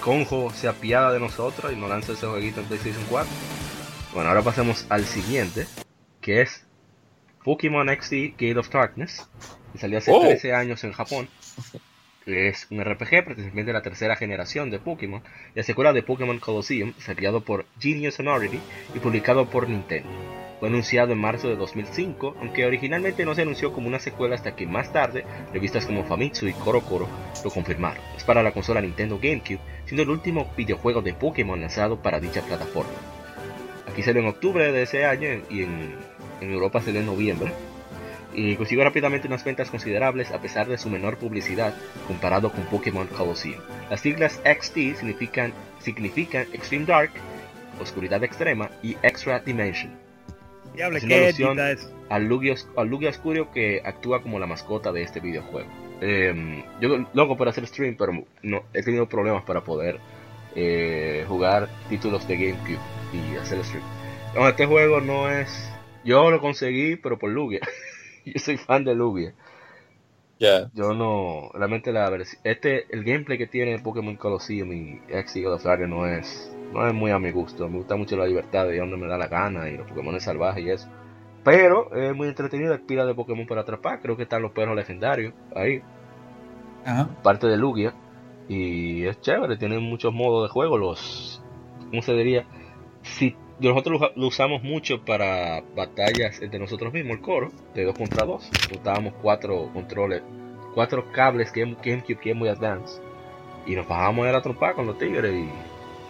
Conjo 0.00 0.50
se 0.50 0.66
apiada 0.66 1.12
de 1.12 1.20
nosotros 1.20 1.72
y 1.72 1.76
nos 1.76 1.90
lanza 1.90 2.12
ese 2.12 2.26
jueguito 2.26 2.60
en 2.60 2.66
PlayStation 2.66 3.04
4. 3.08 3.30
Bueno, 4.14 4.28
ahora 4.30 4.42
pasemos 4.42 4.86
al 4.88 5.04
siguiente, 5.04 5.66
que 6.20 6.40
es 6.40 6.66
Pokémon 7.44 7.86
XD 7.88 8.32
Gate 8.32 8.58
of 8.58 8.70
Darkness, 8.70 9.28
que 9.72 9.78
salió 9.78 9.98
hace 9.98 10.10
Oh. 10.12 10.20
13 10.22 10.54
años 10.54 10.82
en 10.84 10.92
Japón. 10.92 11.28
Es 12.26 12.66
un 12.70 12.82
RPG 12.84 13.24
precisamente 13.24 13.64
de 13.64 13.72
la 13.72 13.82
tercera 13.82 14.16
generación 14.16 14.70
de 14.70 14.78
Pokémon, 14.78 15.22
la 15.54 15.62
secuela 15.62 15.92
de 15.92 16.02
Pokémon 16.02 16.38
Colosseum, 16.38 16.92
desarrollado 16.94 17.44
por 17.44 17.66
Genius 17.78 18.14
Sonority 18.14 18.60
y 18.94 18.98
publicado 18.98 19.48
por 19.48 19.68
Nintendo. 19.68 20.08
Fue 20.60 20.68
anunciado 20.68 21.12
en 21.12 21.18
marzo 21.18 21.48
de 21.48 21.56
2005, 21.56 22.36
aunque 22.38 22.66
originalmente 22.66 23.24
no 23.24 23.34
se 23.34 23.40
anunció 23.40 23.72
como 23.72 23.88
una 23.88 23.98
secuela 23.98 24.34
hasta 24.34 24.54
que 24.54 24.66
más 24.66 24.92
tarde 24.92 25.24
revistas 25.54 25.86
como 25.86 26.04
Famitsu 26.04 26.48
y 26.48 26.52
KoroKoro 26.52 27.08
lo 27.42 27.50
confirmaron. 27.50 28.02
Es 28.14 28.24
para 28.24 28.42
la 28.42 28.52
consola 28.52 28.82
Nintendo 28.82 29.18
GameCube, 29.18 29.58
siendo 29.86 30.02
el 30.02 30.10
último 30.10 30.52
videojuego 30.58 31.00
de 31.00 31.14
Pokémon 31.14 31.58
lanzado 31.58 32.02
para 32.02 32.20
dicha 32.20 32.42
plataforma. 32.42 32.92
Aquí 33.90 34.02
salió 34.02 34.20
en 34.20 34.28
octubre 34.28 34.70
de 34.70 34.82
ese 34.82 35.06
año 35.06 35.28
y 35.48 35.62
en, 35.62 35.94
en 36.42 36.52
Europa 36.52 36.82
salió 36.82 37.00
en 37.00 37.06
noviembre. 37.06 37.52
Y 38.34 38.56
consiguió 38.56 38.84
rápidamente 38.84 39.28
unas 39.28 39.42
ventas 39.42 39.70
considerables 39.70 40.30
a 40.30 40.42
pesar 40.42 40.68
de 40.68 40.76
su 40.76 40.90
menor 40.90 41.16
publicidad 41.16 41.74
comparado 42.06 42.52
con 42.52 42.64
Pokémon 42.64 43.06
Colosseum. 43.06 43.62
Las 43.88 44.02
siglas 44.02 44.42
XD 44.44 44.98
significan, 44.98 45.54
significan 45.78 46.46
Extreme 46.52 46.84
Dark, 46.84 47.12
Oscuridad 47.80 48.22
Extrema 48.22 48.70
y 48.82 48.98
Extra 49.02 49.40
Dimension 49.40 50.09
Una 50.74 51.00
qué 51.00 51.28
es. 51.28 51.92
al 52.08 52.24
Lugia, 52.26 52.54
al 52.76 52.88
Lugia 52.88 53.10
Oscuro 53.10 53.50
que 53.50 53.82
actúa 53.84 54.22
como 54.22 54.38
la 54.38 54.46
mascota 54.46 54.92
de 54.92 55.02
este 55.02 55.20
videojuego. 55.20 55.68
Eh, 56.00 56.64
yo 56.80 57.06
loco 57.12 57.36
por 57.36 57.48
hacer 57.48 57.66
stream, 57.66 57.96
pero 57.96 58.24
no 58.42 58.62
he 58.72 58.82
tenido 58.82 59.08
problemas 59.08 59.44
para 59.44 59.62
poder 59.62 59.98
eh, 60.54 61.24
jugar 61.28 61.68
títulos 61.88 62.26
de 62.26 62.36
GameCube 62.36 62.78
y 63.12 63.36
hacer 63.36 63.62
stream. 63.64 63.84
No, 64.34 64.48
este 64.48 64.66
juego 64.66 65.00
no 65.00 65.30
es... 65.30 65.70
Yo 66.04 66.30
lo 66.30 66.40
conseguí, 66.40 66.96
pero 66.96 67.18
por 67.18 67.30
Lugia. 67.30 67.60
yo 68.24 68.38
soy 68.38 68.56
fan 68.56 68.84
de 68.84 68.94
Lugia. 68.94 69.34
Yo 70.74 70.94
no... 70.94 71.50
Realmente 71.54 71.92
la 71.92 72.08
versión... 72.10 72.40
Este, 72.44 72.86
el 72.94 73.04
gameplay 73.04 73.38
que 73.38 73.46
tiene 73.46 73.78
Pokémon 73.78 74.16
Colosseum 74.16 74.72
y 74.72 75.00
Eagle 75.08 75.48
of 75.48 75.62
Darkness 75.62 75.90
no 75.90 76.06
es... 76.06 76.56
No 76.72 76.86
es 76.86 76.94
muy 76.94 77.10
a 77.10 77.18
mi 77.18 77.30
gusto. 77.30 77.68
Me 77.68 77.78
gusta 77.78 77.96
mucho 77.96 78.16
la 78.16 78.26
libertad 78.26 78.66
de 78.66 78.76
ir 78.76 78.80
donde 78.80 78.96
me 78.96 79.06
da 79.06 79.18
la 79.18 79.26
gana 79.28 79.68
y 79.68 79.76
los 79.76 79.88
Pokémon 79.88 80.20
salvajes 80.20 80.64
y 80.64 80.70
eso. 80.70 80.88
Pero 81.44 81.94
es 81.94 82.14
muy 82.14 82.28
entretenido, 82.28 82.72
hay 82.72 82.80
pila 82.80 83.04
de 83.06 83.14
Pokémon 83.14 83.46
para 83.46 83.62
atrapar. 83.62 84.00
Creo 84.00 84.16
que 84.16 84.24
están 84.24 84.42
los 84.42 84.52
perros 84.52 84.76
legendarios 84.76 85.32
ahí, 85.54 85.82
Ajá. 86.84 87.08
parte 87.22 87.46
de 87.46 87.56
Lugia. 87.56 87.94
Y 88.48 89.04
es 89.06 89.20
chévere, 89.20 89.56
tienen 89.56 89.82
muchos 89.82 90.12
modos 90.12 90.48
de 90.48 90.52
juego. 90.52 90.76
Los. 90.76 91.42
¿Cómo 91.90 92.02
se 92.02 92.12
diría? 92.12 92.46
Si 93.02 93.36
nosotros 93.68 94.00
lo, 94.16 94.26
usamos 94.26 94.62
mucho 94.62 95.04
para 95.04 95.62
batallas 95.76 96.40
entre 96.40 96.58
nosotros 96.58 96.92
mismos, 96.92 97.18
el 97.18 97.22
coro, 97.22 97.52
de 97.74 97.84
2 97.84 97.96
contra 97.96 98.24
2. 98.24 98.50
Usábamos 98.80 99.14
cuatro 99.20 99.70
controles, 99.72 100.22
cuatro 100.74 101.10
cables 101.12 101.52
Game- 101.52 101.76
GameCube 101.82 102.18
Game 102.24 102.40
Boy 102.40 102.48
Advance. 102.48 103.00
y 103.66 103.74
nos 103.74 103.86
bajamos 103.86 104.26
de 104.26 104.32
la 104.32 104.40
tropa 104.40 104.72
con 104.74 104.86
los 104.86 104.98
tigres 104.98 105.32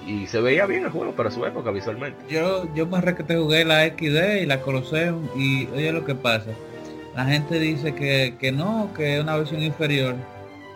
y, 0.06 0.26
se 0.26 0.40
veía 0.40 0.64
bien 0.66 0.84
el 0.84 0.90
juego 0.90 1.12
para 1.12 1.30
su 1.30 1.44
época 1.44 1.70
visualmente. 1.70 2.18
Yo, 2.28 2.72
yo 2.74 2.86
me 2.86 3.00
te 3.00 3.36
jugué 3.36 3.64
la 3.64 3.86
XD 3.86 4.42
y 4.42 4.46
la 4.46 4.60
Colosseum 4.60 5.28
y 5.36 5.66
oye 5.66 5.92
lo 5.92 6.04
que 6.04 6.14
pasa. 6.14 6.50
La 7.14 7.26
gente 7.26 7.58
dice 7.58 7.94
que, 7.94 8.34
que 8.40 8.50
no, 8.50 8.90
que 8.96 9.16
es 9.16 9.22
una 9.22 9.36
versión 9.36 9.62
inferior 9.62 10.14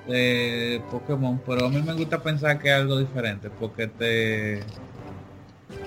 de 0.06 0.82
Pokémon, 0.90 1.40
pero 1.46 1.66
a 1.66 1.70
mí 1.70 1.80
me 1.80 1.94
gusta 1.94 2.22
pensar 2.22 2.58
que 2.58 2.68
es 2.68 2.74
algo 2.74 2.98
diferente 2.98 3.48
porque 3.48 3.86
te 3.86 4.60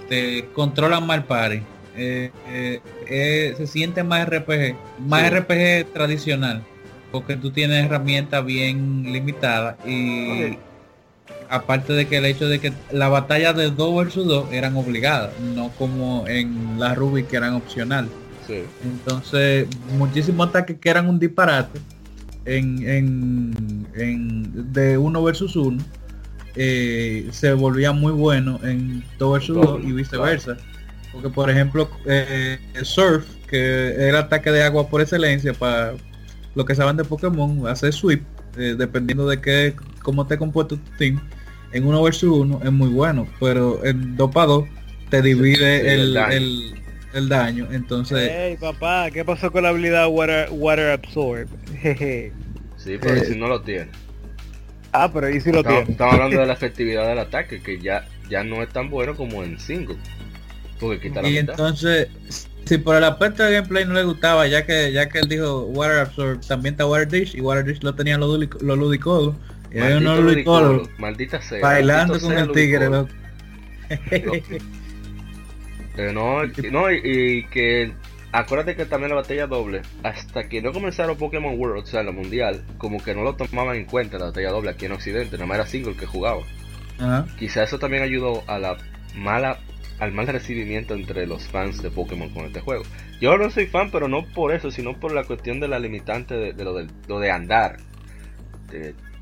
te 0.07 0.49
controlan 0.53 1.05
mal 1.05 1.25
party. 1.25 1.61
Eh, 1.95 2.31
eh, 2.49 2.79
eh, 3.09 3.53
se 3.57 3.65
siente 3.65 4.03
más 4.03 4.27
RPG, 4.27 4.75
más 4.99 5.31
RPG 5.31 5.93
tradicional, 5.93 6.63
porque 7.11 7.35
tú 7.35 7.49
tienes 7.49 7.85
herramientas 7.85 8.45
bien 8.45 9.11
limitadas 9.11 9.77
y 9.83 10.57
aparte 11.49 11.93
de 11.93 12.07
que 12.07 12.17
el 12.17 12.25
hecho 12.25 12.47
de 12.47 12.59
que 12.59 12.71
la 12.91 13.09
batalla 13.09 13.53
de 13.53 13.71
2 13.71 13.95
versus 13.95 14.27
2 14.27 14.53
eran 14.53 14.77
obligadas, 14.77 15.31
no 15.55 15.69
como 15.79 16.27
en 16.27 16.79
la 16.79 16.93
Ruby 16.93 17.23
que 17.23 17.37
eran 17.37 17.55
opcional. 17.55 18.07
Entonces, 18.83 19.67
muchísimos 19.97 20.47
ataques 20.49 20.77
que 20.79 20.89
eran 20.89 21.09
un 21.09 21.19
disparate 21.19 21.79
en, 22.45 22.87
en, 22.87 23.87
en 23.95 24.71
de 24.71 24.97
1 24.97 25.23
versus 25.23 25.55
1 25.55 25.83
eh, 26.57 27.27
se 27.31 27.53
volvía 27.53 27.91
muy 27.91 28.11
bueno 28.11 28.59
en 28.63 29.03
2 29.19 29.33
versus 29.33 29.55
2 29.55 29.81
y 29.83 29.91
viceversa. 29.91 30.57
Porque 31.11 31.29
por 31.29 31.49
ejemplo, 31.49 31.89
eh, 32.05 32.57
Surf, 32.81 33.25
que 33.47 33.93
era 33.97 34.19
ataque 34.19 34.51
de 34.51 34.63
agua 34.63 34.89
por 34.89 35.01
excelencia 35.01 35.53
para 35.53 35.93
lo 36.55 36.65
que 36.65 36.73
saben 36.73 36.97
de 36.97 37.03
Pokémon, 37.03 37.67
hacer 37.67 37.93
sweep, 37.93 38.23
eh, 38.57 38.75
dependiendo 38.77 39.27
de 39.27 39.39
qué, 39.39 39.75
cómo 40.01 40.25
te 40.25 40.37
compuesto 40.37 40.77
tu 40.77 40.91
team, 40.97 41.21
en 41.71 41.85
1 41.85 42.03
versus 42.03 42.29
1 42.29 42.61
es 42.63 42.71
muy 42.71 42.89
bueno, 42.89 43.27
pero 43.39 43.85
en 43.85 44.17
2 44.17 44.31
para 44.31 44.47
2 44.47 44.65
te 45.09 45.21
divide 45.21 45.93
el, 45.93 46.17
el, 47.13 47.29
daño. 47.29 47.67
Entonces... 47.71 48.31
Hey 48.33 48.57
papá, 48.59 49.09
¿qué 49.11 49.23
pasó 49.23 49.51
con 49.51 49.63
la 49.63 49.69
habilidad 49.69 50.07
Water, 50.09 50.49
water 50.51 50.89
Absorb? 50.89 51.47
sí, 51.83 52.97
pero 52.99 53.23
si 53.23 53.35
no 53.37 53.47
lo 53.47 53.61
tiene. 53.61 54.06
Ah, 55.03 55.11
pero 55.13 55.27
ahí 55.27 55.39
sí 55.39 55.51
lo 55.51 55.63
tiene. 55.63 55.91
Estamos 55.91 56.15
hablando 56.15 56.39
de 56.39 56.45
la 56.47 56.53
efectividad 56.53 57.07
del 57.07 57.19
ataque, 57.19 57.61
que 57.61 57.79
ya, 57.79 58.07
ya 58.29 58.43
no 58.43 58.63
es 58.63 58.69
tan 58.69 58.89
bueno 58.89 59.15
como 59.15 59.43
en 59.43 59.59
single. 59.59 59.97
Porque 60.79 60.99
quita 60.99 61.21
la 61.21 61.29
y 61.29 61.37
entonces, 61.37 62.07
si 62.65 62.77
por 62.77 62.95
el 62.95 63.03
aspecto 63.03 63.43
de 63.43 63.53
gameplay 63.53 63.85
no 63.85 63.93
le 63.93 64.03
gustaba, 64.03 64.47
ya 64.47 64.65
que 64.65 64.91
ya 64.91 65.09
que 65.09 65.19
él 65.19 65.27
dijo 65.27 65.61
Water 65.65 65.99
Absorb, 65.99 66.45
también 66.45 66.73
está 66.73 66.85
Water 66.85 67.07
Dish, 67.07 67.35
y 67.35 67.41
Water 67.41 67.65
Dish 67.65 67.81
lo 67.81 67.93
tenían 67.95 68.19
los, 68.19 68.39
los 68.61 68.77
ludicodos. 68.77 69.35
Y 69.71 69.79
hay 69.79 69.93
unos 69.93 70.19
ludicodos 70.19 70.89
maldita 70.97 71.41
sea. 71.41 71.61
Bailando 71.61 72.19
con 72.19 72.33
el 72.33 72.51
tigre, 72.51 72.89
loco. 72.89 73.09
No, 76.13 76.43
no 76.45 76.91
y, 76.91 77.01
y 77.03 77.43
que 77.47 77.91
acuérdate 78.31 78.75
que 78.75 78.85
también 78.85 79.09
la 79.09 79.21
batalla 79.21 79.47
doble, 79.47 79.81
hasta 80.03 80.47
que 80.47 80.61
no 80.61 80.73
comenzaron 80.73 81.17
Pokémon 81.17 81.59
World, 81.59 81.83
o 81.83 81.85
sea, 81.85 82.03
la 82.03 82.11
mundial, 82.11 82.63
como 82.77 83.03
que 83.03 83.15
no 83.15 83.23
lo 83.23 83.35
tomaban 83.35 83.77
en 83.77 83.85
cuenta 83.85 84.17
la 84.17 84.25
batalla 84.25 84.51
doble 84.51 84.71
aquí 84.71 84.85
en 84.85 84.93
Occidente, 84.93 85.37
nada 85.37 85.47
más 85.47 85.57
era 85.57 85.67
single 85.67 85.95
que 85.95 86.05
jugaba. 86.05 86.41
Quizá 87.37 87.63
eso 87.63 87.77
también 87.77 88.03
ayudó 88.03 88.43
a 88.47 88.57
la 88.57 88.77
mala 89.15 89.59
al 89.99 90.11
mal 90.11 90.27
recibimiento 90.27 90.93
entre 90.93 91.25
los 91.25 91.47
fans 91.47 91.81
de 91.81 91.89
Pokémon 91.89 92.29
con 92.29 92.45
este 92.45 92.61
juego. 92.61 92.83
Yo 93.19 93.35
no 93.37 93.49
soy 93.49 93.65
fan, 93.65 93.89
pero 93.91 94.07
no 94.07 94.25
por 94.25 94.53
eso, 94.53 94.69
sino 94.69 94.99
por 94.99 95.11
la 95.11 95.23
cuestión 95.23 95.59
de 95.59 95.67
la 95.67 95.79
limitante 95.79 96.35
de, 96.35 96.63
lo, 96.63 96.73
de 96.75 96.87
lo 97.07 97.19
de 97.19 97.31
andar. 97.31 97.77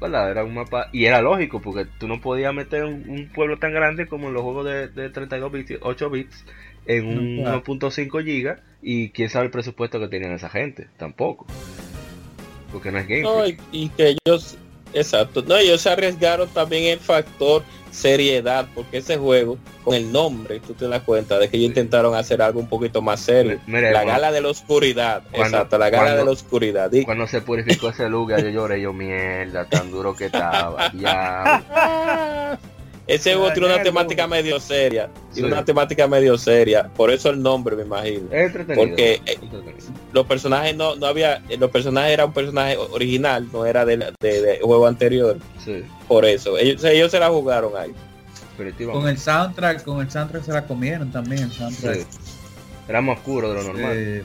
Era 0.02 0.44
un 0.44 0.54
mapa, 0.54 0.90
y 0.92 1.06
era 1.06 1.22
lógico, 1.22 1.62
porque 1.62 1.86
tú 1.98 2.08
no 2.08 2.20
podías 2.20 2.54
meter 2.54 2.84
un, 2.84 3.30
pueblo 3.34 3.58
tan 3.58 3.74
grande 3.74 4.08
como 4.08 4.28
en 4.28 4.34
los 4.34 4.44
juegos 4.44 4.66
de, 4.66 4.88
de 4.90 5.10
32 5.10 5.52
bits, 5.52 5.80
8 5.82 6.10
bits, 6.10 6.46
en 6.86 7.06
un 7.08 7.38
1.5 7.46 8.24
gigas 8.24 8.60
y 8.82 9.10
quién 9.10 9.30
sabe 9.30 9.46
el 9.46 9.52
presupuesto 9.52 10.00
que 10.00 10.08
tenían 10.08 10.32
esa 10.32 10.50
gente, 10.50 10.88
tampoco. 10.98 11.46
Porque 12.72 12.92
no 12.92 13.00
es 13.00 13.08
game. 13.08 13.22
No, 13.22 13.46
y, 13.72 13.90
que 13.90 14.16
ellos, 14.26 14.58
exacto, 14.94 15.44
no, 15.48 15.58
ellos 15.58 15.82
se 15.82 15.90
arriesgaron 15.90 16.48
también 16.50 16.86
el 16.86 17.00
factor 17.00 17.64
seriedad, 17.92 18.68
porque 18.76 18.98
ese 18.98 19.18
juego, 19.18 19.58
con 19.84 19.96
el 19.96 20.12
nombre, 20.12 20.60
tú 20.60 20.74
te 20.74 20.88
das 20.88 21.02
cuenta 21.04 21.40
de 21.40 21.50
que 21.50 21.58
ellos 21.58 21.70
intentaron 21.70 22.14
hacer 22.14 22.42
algo 22.42 22.60
un 22.60 22.68
poquito 22.68 23.02
más 23.02 23.22
serio. 23.22 23.60
la 23.68 24.04
gala 24.04 24.32
de 24.32 24.42
la 24.42 24.50
oscuridad, 24.50 25.24
exacto, 25.32 25.78
la 25.78 25.90
gala 25.90 26.16
de 26.16 26.26
la 26.26 26.32
oscuridad. 26.32 26.92
Cuando 27.06 27.26
se 27.26 27.42
purificó 27.42 27.90
ese 27.90 28.10
lugar, 28.10 28.44
yo 28.44 28.50
lloré, 28.50 28.82
yo 28.82 28.94
mierda, 28.94 29.66
tan 29.66 29.90
duro 29.90 30.16
que 30.16 30.26
estaba, 30.26 30.92
ya. 30.94 32.60
Ese 33.08 33.36
juego 33.36 33.54
tiene 33.54 33.68
una 33.68 33.84
temática 33.84 34.28
medio 34.28 34.60
seria. 34.60 35.10
Tiene 35.32 35.50
una 35.50 35.64
temática 35.64 36.08
medio 36.08 36.38
seria. 36.38 36.90
Por 36.90 37.12
eso 37.12 37.30
el 37.30 37.42
nombre, 37.42 37.76
me 37.76 37.84
imagino. 37.84 38.30
Porque 38.76 39.22
eh, 39.26 39.38
los 40.12 40.26
personajes 40.26 40.76
no, 40.76 40.96
no 40.96 41.06
había. 41.06 41.44
Eh, 41.50 41.58
los 41.58 41.70
personajes 41.70 42.14
era 42.14 42.26
un 42.26 42.34
personaje 42.34 42.78
original, 42.78 43.48
no 43.52 43.66
era 43.66 43.86
del 43.86 44.06
de, 44.20 44.60
juego 44.62 44.88
anterior. 44.88 45.38
Por 46.08 46.26
eso. 46.26 46.58
Ellos, 46.58 46.84
ellos 46.84 47.12
se 47.12 47.20
la 47.20 47.30
jugaron 47.30 47.74
ahí. 47.78 47.94
Con 48.92 49.08
el 49.08 49.18
soundtrack, 49.18 49.84
con 49.84 50.02
el 50.02 50.10
soundtrack 50.10 50.44
se 50.44 50.54
la 50.54 50.66
comieron 50.66 51.12
también 51.12 51.44
el 51.44 51.52
soundtrack. 51.52 52.08
Era 52.88 53.02
más 53.02 53.18
oscuro 53.18 53.50
de 53.50 53.56
lo 53.56 53.64
normal. 53.64 53.92
Eh, 53.94 54.24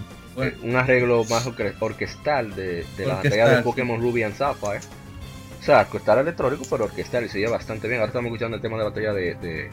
un 0.62 0.76
arreglo 0.76 1.24
más 1.24 1.46
orquestal 1.80 2.54
de, 2.54 2.86
de 2.96 3.06
la 3.06 3.16
batalla 3.16 3.56
de 3.56 3.62
Pokémon 3.62 4.00
Ruby 4.00 4.22
and 4.22 4.36
Sapphire 4.36 4.80
o 5.60 5.62
sea, 5.62 5.84
costar 5.84 6.18
electrónico, 6.18 6.64
pero 6.70 6.84
orquestal 6.84 7.24
y 7.24 7.28
se 7.28 7.38
oye 7.38 7.50
bastante 7.50 7.86
bien. 7.86 8.00
Ahora 8.00 8.08
estamos 8.08 8.28
escuchando 8.28 8.56
el 8.56 8.62
tema 8.62 8.78
de 8.78 8.84
batalla 8.84 9.12
de, 9.12 9.70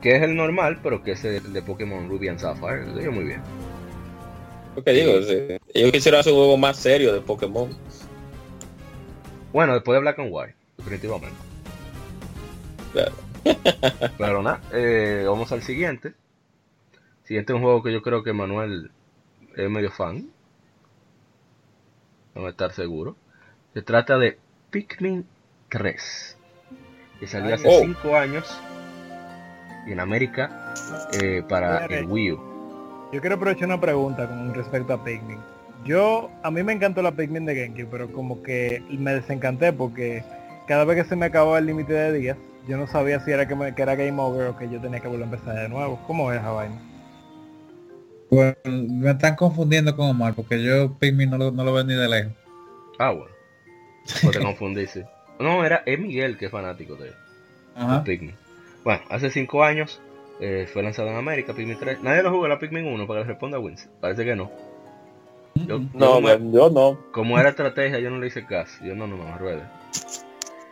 que 0.00 0.16
es 0.16 0.22
el 0.22 0.34
normal, 0.34 0.80
pero 0.82 1.02
que 1.02 1.12
es 1.12 1.24
el 1.24 1.52
de 1.52 1.60
Pokémon 1.60 2.08
Ruby 2.08 2.28
and 2.28 2.38
Sapphire. 2.38 2.86
Se 2.86 3.00
oye 3.00 3.10
muy 3.10 3.24
bien. 3.24 3.42
Lo 4.74 4.82
que 4.82 4.92
digo, 4.92 5.12
yo 5.74 5.92
quisiera 5.92 6.20
hacer 6.20 6.32
un 6.32 6.38
juego 6.38 6.56
más 6.56 6.78
serio 6.78 7.12
de 7.12 7.20
Pokémon. 7.20 7.76
Bueno, 9.52 9.74
después 9.74 9.96
de 9.96 10.00
Black 10.00 10.18
and 10.20 10.30
White, 10.32 10.54
definitivamente. 10.78 11.36
Claro. 12.92 13.12
pero 14.18 14.42
nada, 14.42 14.62
eh, 14.72 15.24
vamos 15.26 15.52
al 15.52 15.62
siguiente. 15.62 16.14
Siguiente 17.24 17.52
es 17.52 17.56
un 17.56 17.62
juego 17.62 17.82
que 17.82 17.92
yo 17.92 18.00
creo 18.00 18.22
que 18.22 18.32
Manuel 18.32 18.90
es 19.54 19.68
medio 19.68 19.90
fan. 19.90 20.30
Vamos 22.34 22.48
a 22.48 22.50
estar 22.52 22.72
seguro. 22.72 23.16
Se 23.72 23.82
trata 23.82 24.18
de 24.18 24.36
Pikmin 24.70 25.24
3, 25.68 26.36
que 27.20 27.26
salió 27.28 27.54
hace 27.54 27.70
5 27.70 28.00
oh. 28.04 28.16
años 28.16 28.60
en 29.86 30.00
América 30.00 30.74
eh, 31.22 31.44
para 31.48 31.86
el 31.86 32.06
Wii 32.06 32.32
U. 32.32 32.40
Yo 33.12 33.20
quiero 33.20 33.36
aprovechar 33.36 33.66
una 33.66 33.80
pregunta 33.80 34.28
con 34.28 34.52
respecto 34.54 34.92
a 34.92 35.04
Pikmin. 35.04 35.38
Yo, 35.84 36.30
a 36.42 36.50
mí 36.50 36.64
me 36.64 36.72
encantó 36.72 37.00
la 37.00 37.12
Pikmin 37.12 37.46
de 37.46 37.54
GameCube, 37.54 37.88
pero 37.90 38.12
como 38.12 38.42
que 38.42 38.82
me 38.90 39.14
desencanté 39.14 39.72
porque 39.72 40.24
cada 40.66 40.84
vez 40.84 41.02
que 41.04 41.08
se 41.08 41.14
me 41.14 41.26
acababa 41.26 41.60
el 41.60 41.66
límite 41.66 41.92
de 41.92 42.12
días, 42.12 42.36
yo 42.66 42.76
no 42.76 42.88
sabía 42.88 43.20
si 43.20 43.30
era 43.30 43.46
que, 43.46 43.54
me, 43.54 43.72
que 43.74 43.82
era 43.82 43.94
Game 43.94 44.20
Over 44.20 44.48
o 44.48 44.56
que 44.56 44.68
yo 44.68 44.80
tenía 44.80 44.98
que 44.98 45.06
volver 45.06 45.22
a 45.22 45.30
empezar 45.30 45.54
de 45.54 45.68
nuevo. 45.68 46.00
¿Cómo 46.08 46.32
es 46.32 46.40
esa 46.40 46.50
vaina? 46.50 46.76
Bueno, 48.30 48.56
me 48.64 49.10
están 49.12 49.36
confundiendo 49.36 49.94
con 49.94 50.10
Omar, 50.10 50.34
porque 50.34 50.60
yo 50.60 50.92
Pikmin 50.98 51.30
no 51.30 51.38
lo, 51.38 51.50
no 51.52 51.62
lo 51.62 51.72
veo 51.72 51.84
ni 51.84 51.94
de 51.94 52.08
lejos. 52.08 52.32
Ah, 52.98 53.12
bueno. 53.12 53.29
No 54.22 54.30
te 54.30 54.40
confundiste. 54.40 55.06
No, 55.38 55.64
era 55.64 55.82
es 55.86 55.98
Miguel 55.98 56.36
que 56.36 56.46
es 56.46 56.50
fanático 56.50 56.96
de, 56.96 57.12
Pikmin. 58.04 58.34
Bueno, 58.84 59.02
hace 59.08 59.30
5 59.30 59.64
años 59.64 60.00
eh, 60.40 60.68
fue 60.72 60.82
lanzado 60.82 61.08
en 61.08 61.16
América, 61.16 61.54
Pikmin 61.54 61.78
3. 61.78 62.02
Nadie 62.02 62.22
lo 62.22 62.30
jugó 62.30 62.48
la 62.48 62.58
Pikmin 62.58 62.86
1 62.86 63.06
para 63.06 63.20
que 63.20 63.24
le 63.24 63.32
responda 63.32 63.56
a 63.56 63.60
Wins. 63.60 63.88
Parece 64.00 64.24
que 64.24 64.36
no. 64.36 64.50
Yo, 65.54 65.80
no, 65.94 66.20
yo, 66.52 66.70
no. 66.70 66.98
Como 67.12 67.38
era 67.38 67.50
estrategia, 67.50 67.98
yo 67.98 68.10
no 68.10 68.18
le 68.18 68.28
hice 68.28 68.46
caso. 68.46 68.84
Yo 68.84 68.94
no, 68.94 69.06
no, 69.06 69.16
no, 69.16 69.38
ruede. 69.38 69.62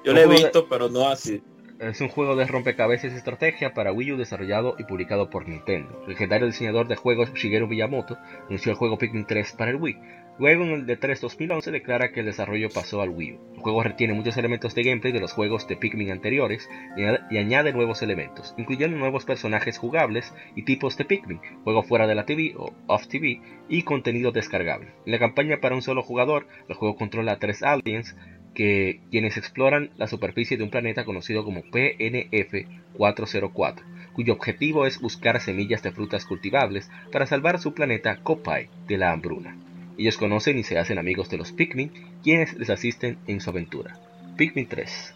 Yo 0.04 0.12
lo 0.12 0.20
he 0.20 0.26
visto, 0.26 0.68
pero 0.68 0.88
no 0.88 1.08
así. 1.08 1.42
Es 1.78 2.00
un 2.00 2.08
juego 2.08 2.34
de 2.34 2.44
rompecabezas 2.44 3.12
y 3.12 3.16
estrategia 3.16 3.72
para 3.72 3.92
Wii 3.92 4.12
U 4.12 4.16
desarrollado 4.16 4.74
y 4.78 4.84
publicado 4.84 5.30
por 5.30 5.46
Nintendo. 5.48 6.00
El 6.02 6.10
legendario 6.10 6.46
diseñador 6.46 6.88
de 6.88 6.96
juegos 6.96 7.32
Shigeru 7.34 7.68
Miyamoto 7.68 8.18
anunció 8.48 8.72
el 8.72 8.78
juego 8.78 8.98
Pikmin 8.98 9.26
3 9.26 9.52
para 9.52 9.70
el 9.70 9.76
Wii, 9.76 9.96
Luego 10.38 10.62
en 10.62 10.70
el 10.70 10.86
de 10.86 10.96
3 10.96 11.20
2011 11.20 11.72
declara 11.72 12.12
que 12.12 12.20
el 12.20 12.26
desarrollo 12.26 12.68
pasó 12.70 13.02
al 13.02 13.10
Wii 13.10 13.32
U. 13.32 13.38
El 13.56 13.60
juego 13.60 13.82
retiene 13.82 14.14
muchos 14.14 14.36
elementos 14.36 14.72
de 14.74 14.84
gameplay 14.84 15.12
de 15.12 15.18
los 15.18 15.32
juegos 15.32 15.66
de 15.66 15.76
Pikmin 15.76 16.12
anteriores 16.12 16.70
y 17.30 17.38
añade 17.38 17.72
nuevos 17.72 18.02
elementos, 18.02 18.54
incluyendo 18.56 18.96
nuevos 18.96 19.24
personajes 19.24 19.78
jugables 19.78 20.32
y 20.54 20.62
tipos 20.62 20.96
de 20.96 21.06
Pikmin, 21.06 21.40
juego 21.64 21.82
fuera 21.82 22.06
de 22.06 22.14
la 22.14 22.24
TV 22.24 22.54
o 22.56 22.72
off 22.86 23.08
TV 23.08 23.40
y 23.68 23.82
contenido 23.82 24.30
descargable. 24.30 24.92
En 25.06 25.12
la 25.12 25.18
campaña 25.18 25.58
para 25.60 25.74
un 25.74 25.82
solo 25.82 26.02
jugador, 26.02 26.46
el 26.68 26.76
juego 26.76 26.96
controla 26.96 27.32
a 27.32 27.38
tres 27.40 27.64
aliens 27.64 28.14
que 28.54 29.00
quienes 29.10 29.36
exploran 29.36 29.90
la 29.96 30.06
superficie 30.06 30.56
de 30.56 30.62
un 30.62 30.70
planeta 30.70 31.04
conocido 31.04 31.44
como 31.44 31.62
PNF 31.62 32.66
404, 32.94 33.84
cuyo 34.12 34.34
objetivo 34.34 34.86
es 34.86 35.00
buscar 35.00 35.40
semillas 35.40 35.82
de 35.82 35.90
frutas 35.90 36.24
cultivables 36.24 36.88
para 37.10 37.26
salvar 37.26 37.58
su 37.58 37.74
planeta 37.74 38.18
Kopai 38.22 38.68
de 38.86 38.98
la 38.98 39.10
hambruna. 39.10 39.56
Ellos 39.98 40.16
conocen 40.16 40.58
y 40.58 40.64
se 40.64 40.78
hacen 40.78 40.98
amigos 40.98 41.28
de 41.28 41.36
los 41.38 41.52
Pikmin, 41.52 41.92
quienes 42.22 42.54
les 42.54 42.70
asisten 42.70 43.18
en 43.26 43.40
su 43.40 43.50
aventura. 43.50 43.96
Pikmin 44.36 44.68
3. 44.68 45.12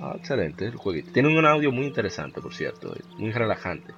Ah, 0.00 0.14
excelente 0.18 0.66
el 0.66 0.76
jueguito. 0.76 1.10
Tiene 1.12 1.36
un 1.36 1.46
audio 1.46 1.72
muy 1.72 1.86
interesante, 1.86 2.40
por 2.40 2.54
cierto, 2.54 2.94
muy 3.18 3.32
relajante. 3.32 3.94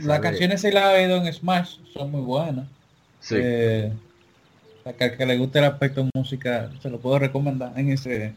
Las 0.00 0.18
de- 0.18 0.22
canciones 0.22 0.60
si 0.60 0.70
las 0.70 0.84
ha 0.84 0.92
oído 0.92 1.16
en 1.16 1.32
Smash 1.32 1.78
son 1.92 2.10
muy 2.10 2.20
buenas. 2.22 2.66
Sí, 3.20 3.36
Eh, 3.36 3.92
que, 4.98 5.04
al 5.04 5.16
que 5.16 5.26
le 5.26 5.38
guste 5.38 5.58
el 5.58 5.64
aspecto 5.64 6.02
de 6.04 6.10
música, 6.14 6.70
se 6.82 6.90
lo 6.90 6.98
puedo 6.98 7.18
recomendar 7.18 7.72
en 7.78 7.90
ese 7.90 8.34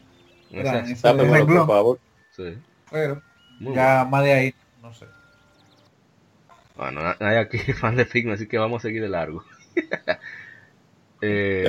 por 1.46 1.66
favor. 1.66 1.98
sí, 2.36 2.54
Pero 2.90 3.22
muy 3.60 3.74
ya 3.74 4.06
más 4.10 4.24
de 4.24 4.32
ahí, 4.32 4.54
no 4.82 4.92
sé. 4.94 5.06
Bueno, 6.76 7.00
nadie 7.20 7.38
aquí 7.38 7.58
es 7.68 7.78
fan 7.78 7.94
de 7.96 8.04
Figma, 8.06 8.34
así 8.34 8.48
que 8.48 8.58
vamos 8.58 8.80
a 8.84 8.88
seguir 8.88 9.02
de 9.02 9.08
largo. 9.08 9.44
Eh, 11.22 11.68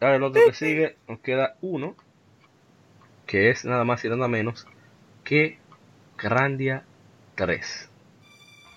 ahora 0.00 0.14
el 0.14 0.22
otro 0.22 0.40
que 0.46 0.52
sigue, 0.52 0.96
nos 1.08 1.18
queda 1.18 1.56
uno, 1.60 1.96
que 3.26 3.50
es 3.50 3.64
nada 3.64 3.82
más 3.82 4.04
y 4.04 4.08
nada 4.08 4.28
menos 4.28 4.64
que 5.24 5.58
Grandia 6.16 6.84
3. 7.34 7.90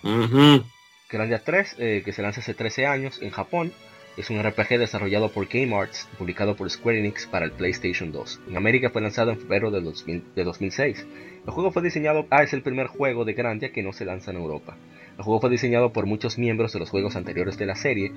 Ujú. 0.04 0.64
Grandia 1.10 1.44
3, 1.44 1.76
eh, 1.78 2.02
que 2.04 2.12
se 2.12 2.22
lanza 2.22 2.42
hace 2.42 2.54
13 2.54 2.86
años 2.88 3.22
en 3.22 3.30
Japón, 3.30 3.72
es 4.18 4.30
un 4.30 4.38
RPG 4.44 4.80
desarrollado 4.80 5.32
por 5.32 5.48
Game 5.48 5.74
Arts 5.76 6.10
publicado 6.18 6.56
por 6.56 6.70
Square 6.70 7.00
Enix 7.00 7.26
para 7.26 7.46
el 7.46 7.52
PlayStation 7.52 8.12
2. 8.12 8.42
En 8.50 8.58
América 8.58 8.90
fue 8.90 9.02
lanzado 9.02 9.32
en 9.32 9.40
febrero 9.40 9.72
de, 9.72 9.82
2000 9.82 10.24
de 10.36 10.44
2006. 10.44 11.06
El 11.46 11.52
juego 11.52 11.72
fue 11.72 11.82
diseñado, 11.82 12.28
ah, 12.30 12.44
es 12.44 12.54
el 12.54 12.62
primer 12.62 12.88
juego 12.88 13.24
de 13.24 13.34
Grandia 13.34 13.72
que 13.72 13.82
no 13.82 13.94
se 13.94 14.06
lanza 14.06 14.32
en 14.32 14.38
Europa. 14.38 14.76
El 15.20 15.26
juego 15.26 15.42
fue 15.42 15.50
diseñado 15.50 15.92
por 15.92 16.06
muchos 16.06 16.38
miembros 16.38 16.72
de 16.72 16.80
los 16.80 16.90
juegos 16.90 17.18
anteriores 17.18 17.58
de 17.58 17.66
la 17.66 17.76
serie, 17.76 18.14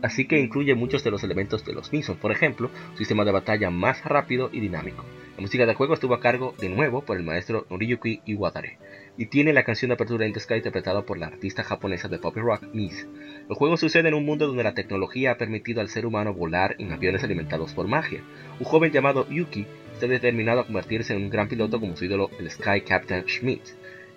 así, 0.00 0.26
que 0.26 0.38
incluye 0.38 0.74
muchos 0.74 1.04
de 1.04 1.10
los 1.10 1.22
elementos 1.22 1.66
de 1.66 1.74
los 1.74 1.92
mismos, 1.92 2.16
por 2.16 2.32
ejemplo, 2.32 2.70
un 2.92 2.96
sistema 2.96 3.26
de 3.26 3.30
batalla 3.30 3.68
más 3.68 4.02
rápido 4.06 4.48
y 4.50 4.60
dinámico. 4.60 5.04
La 5.36 5.42
música 5.42 5.66
del 5.66 5.74
juego 5.74 5.92
estuvo 5.92 6.14
a 6.14 6.20
cargo 6.20 6.54
de 6.58 6.70
nuevo 6.70 7.02
por 7.02 7.18
el 7.18 7.24
maestro 7.24 7.66
Noriyuki 7.68 8.22
Iwatare 8.24 8.78
y 9.18 9.26
tiene 9.26 9.52
la 9.52 9.64
canción 9.64 9.90
de 9.90 9.96
apertura 9.96 10.26
In 10.26 10.32
the 10.32 10.40
Sky 10.40 10.54
interpretada 10.54 11.02
por 11.02 11.18
la 11.18 11.26
artista 11.26 11.62
japonesa 11.62 12.08
de 12.08 12.18
pop 12.18 12.34
rock 12.34 12.62
Miss. 12.72 13.06
El 13.50 13.54
juego 13.54 13.76
sucede 13.76 14.08
en 14.08 14.14
un 14.14 14.24
mundo 14.24 14.46
donde 14.46 14.64
la 14.64 14.72
tecnología 14.72 15.32
ha 15.32 15.36
permitido 15.36 15.82
al 15.82 15.90
ser 15.90 16.06
humano 16.06 16.32
volar 16.32 16.74
en 16.78 16.90
aviones 16.90 17.22
alimentados 17.22 17.74
por 17.74 17.86
magia. 17.86 18.22
Un 18.58 18.64
joven 18.64 18.92
llamado 18.92 19.28
Yuki 19.28 19.66
está 19.92 20.06
determinado 20.06 20.60
a 20.60 20.64
convertirse 20.64 21.12
en 21.12 21.24
un 21.24 21.28
gran 21.28 21.48
piloto 21.48 21.78
como 21.78 21.98
su 21.98 22.06
ídolo 22.06 22.30
el 22.38 22.50
Sky 22.50 22.80
Captain 22.80 23.28
Schmidt. 23.28 23.60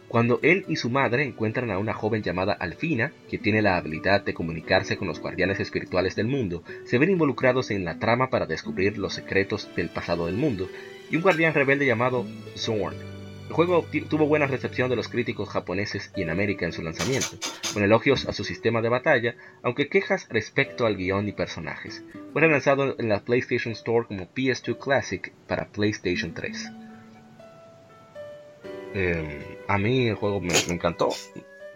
Cuando 0.10 0.40
él 0.42 0.66
y 0.68 0.76
su 0.76 0.90
madre 0.90 1.24
encuentran 1.24 1.70
a 1.70 1.78
una 1.78 1.94
joven 1.94 2.24
llamada 2.24 2.54
Alfina, 2.54 3.14
que 3.30 3.38
tiene 3.38 3.62
la 3.62 3.78
habilidad 3.78 4.22
de 4.26 4.34
comunicarse 4.34 4.98
con 4.98 5.08
los 5.08 5.20
guardianes 5.20 5.60
espirituales 5.60 6.16
del 6.16 6.26
mundo, 6.26 6.64
se 6.86 6.98
ven 6.98 7.12
involucrados 7.12 7.70
en 7.70 7.86
la 7.86 8.00
trama 8.00 8.32
para 8.32 8.48
descubrir 8.48 8.98
los 8.98 9.14
secretos 9.14 9.70
del 9.76 9.90
pasado 9.90 10.26
del 10.26 10.36
mundo, 10.36 10.68
y 11.12 11.16
un 11.16 11.22
guardián 11.22 11.54
rebelde 11.54 11.86
llamado 11.86 12.26
Zorn. 12.58 12.96
El 13.50 13.54
juego 13.54 13.86
tuvo 14.10 14.26
buena 14.26 14.48
recepción 14.48 14.90
de 14.90 14.96
los 14.96 15.10
críticos 15.10 15.50
japoneses 15.50 16.12
y 16.16 16.24
en 16.24 16.32
América 16.32 16.66
en 16.66 16.74
su 16.74 16.82
lanzamiento, 16.82 17.38
con 17.72 17.84
elogios 17.84 18.28
a 18.28 18.34
su 18.34 18.44
sistema 18.44 18.82
de 18.82 18.90
batalla, 18.90 19.36
aunque 19.62 19.90
quejas 19.90 20.28
respecto 20.30 20.88
al 20.88 20.98
guion 20.98 21.28
y 21.28 21.34
personajes. 21.34 22.04
Fue 22.34 22.42
relanzado 22.42 22.96
en 22.98 23.10
la 23.10 23.20
PlayStation 23.20 23.74
Store 23.74 24.08
como 24.08 24.28
PS2 24.34 24.78
Classic 24.80 25.32
para 25.48 25.68
PlayStation 25.68 26.34
3. 26.34 26.72
Eh, 28.96 29.59
a 29.70 29.78
mí 29.78 30.08
el 30.08 30.16
juego 30.16 30.42
me, 30.42 30.54
me 30.68 30.74
encantó. 30.74 31.10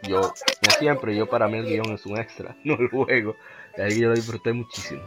Yo, 0.02 0.20
como 0.20 0.78
siempre, 0.80 1.16
yo 1.16 1.28
para 1.30 1.48
mí 1.48 1.60
el 1.60 1.66
guion 1.66 1.94
es 1.94 2.06
un 2.06 2.18
extra, 2.20 2.56
no 2.66 2.74
el 2.78 2.90
juego. 2.90 3.36
Y 3.78 3.82
ahí 3.82 4.00
yo 4.02 4.10
lo 4.10 4.16
disfruté 4.16 4.52
muchísimo. 4.52 5.02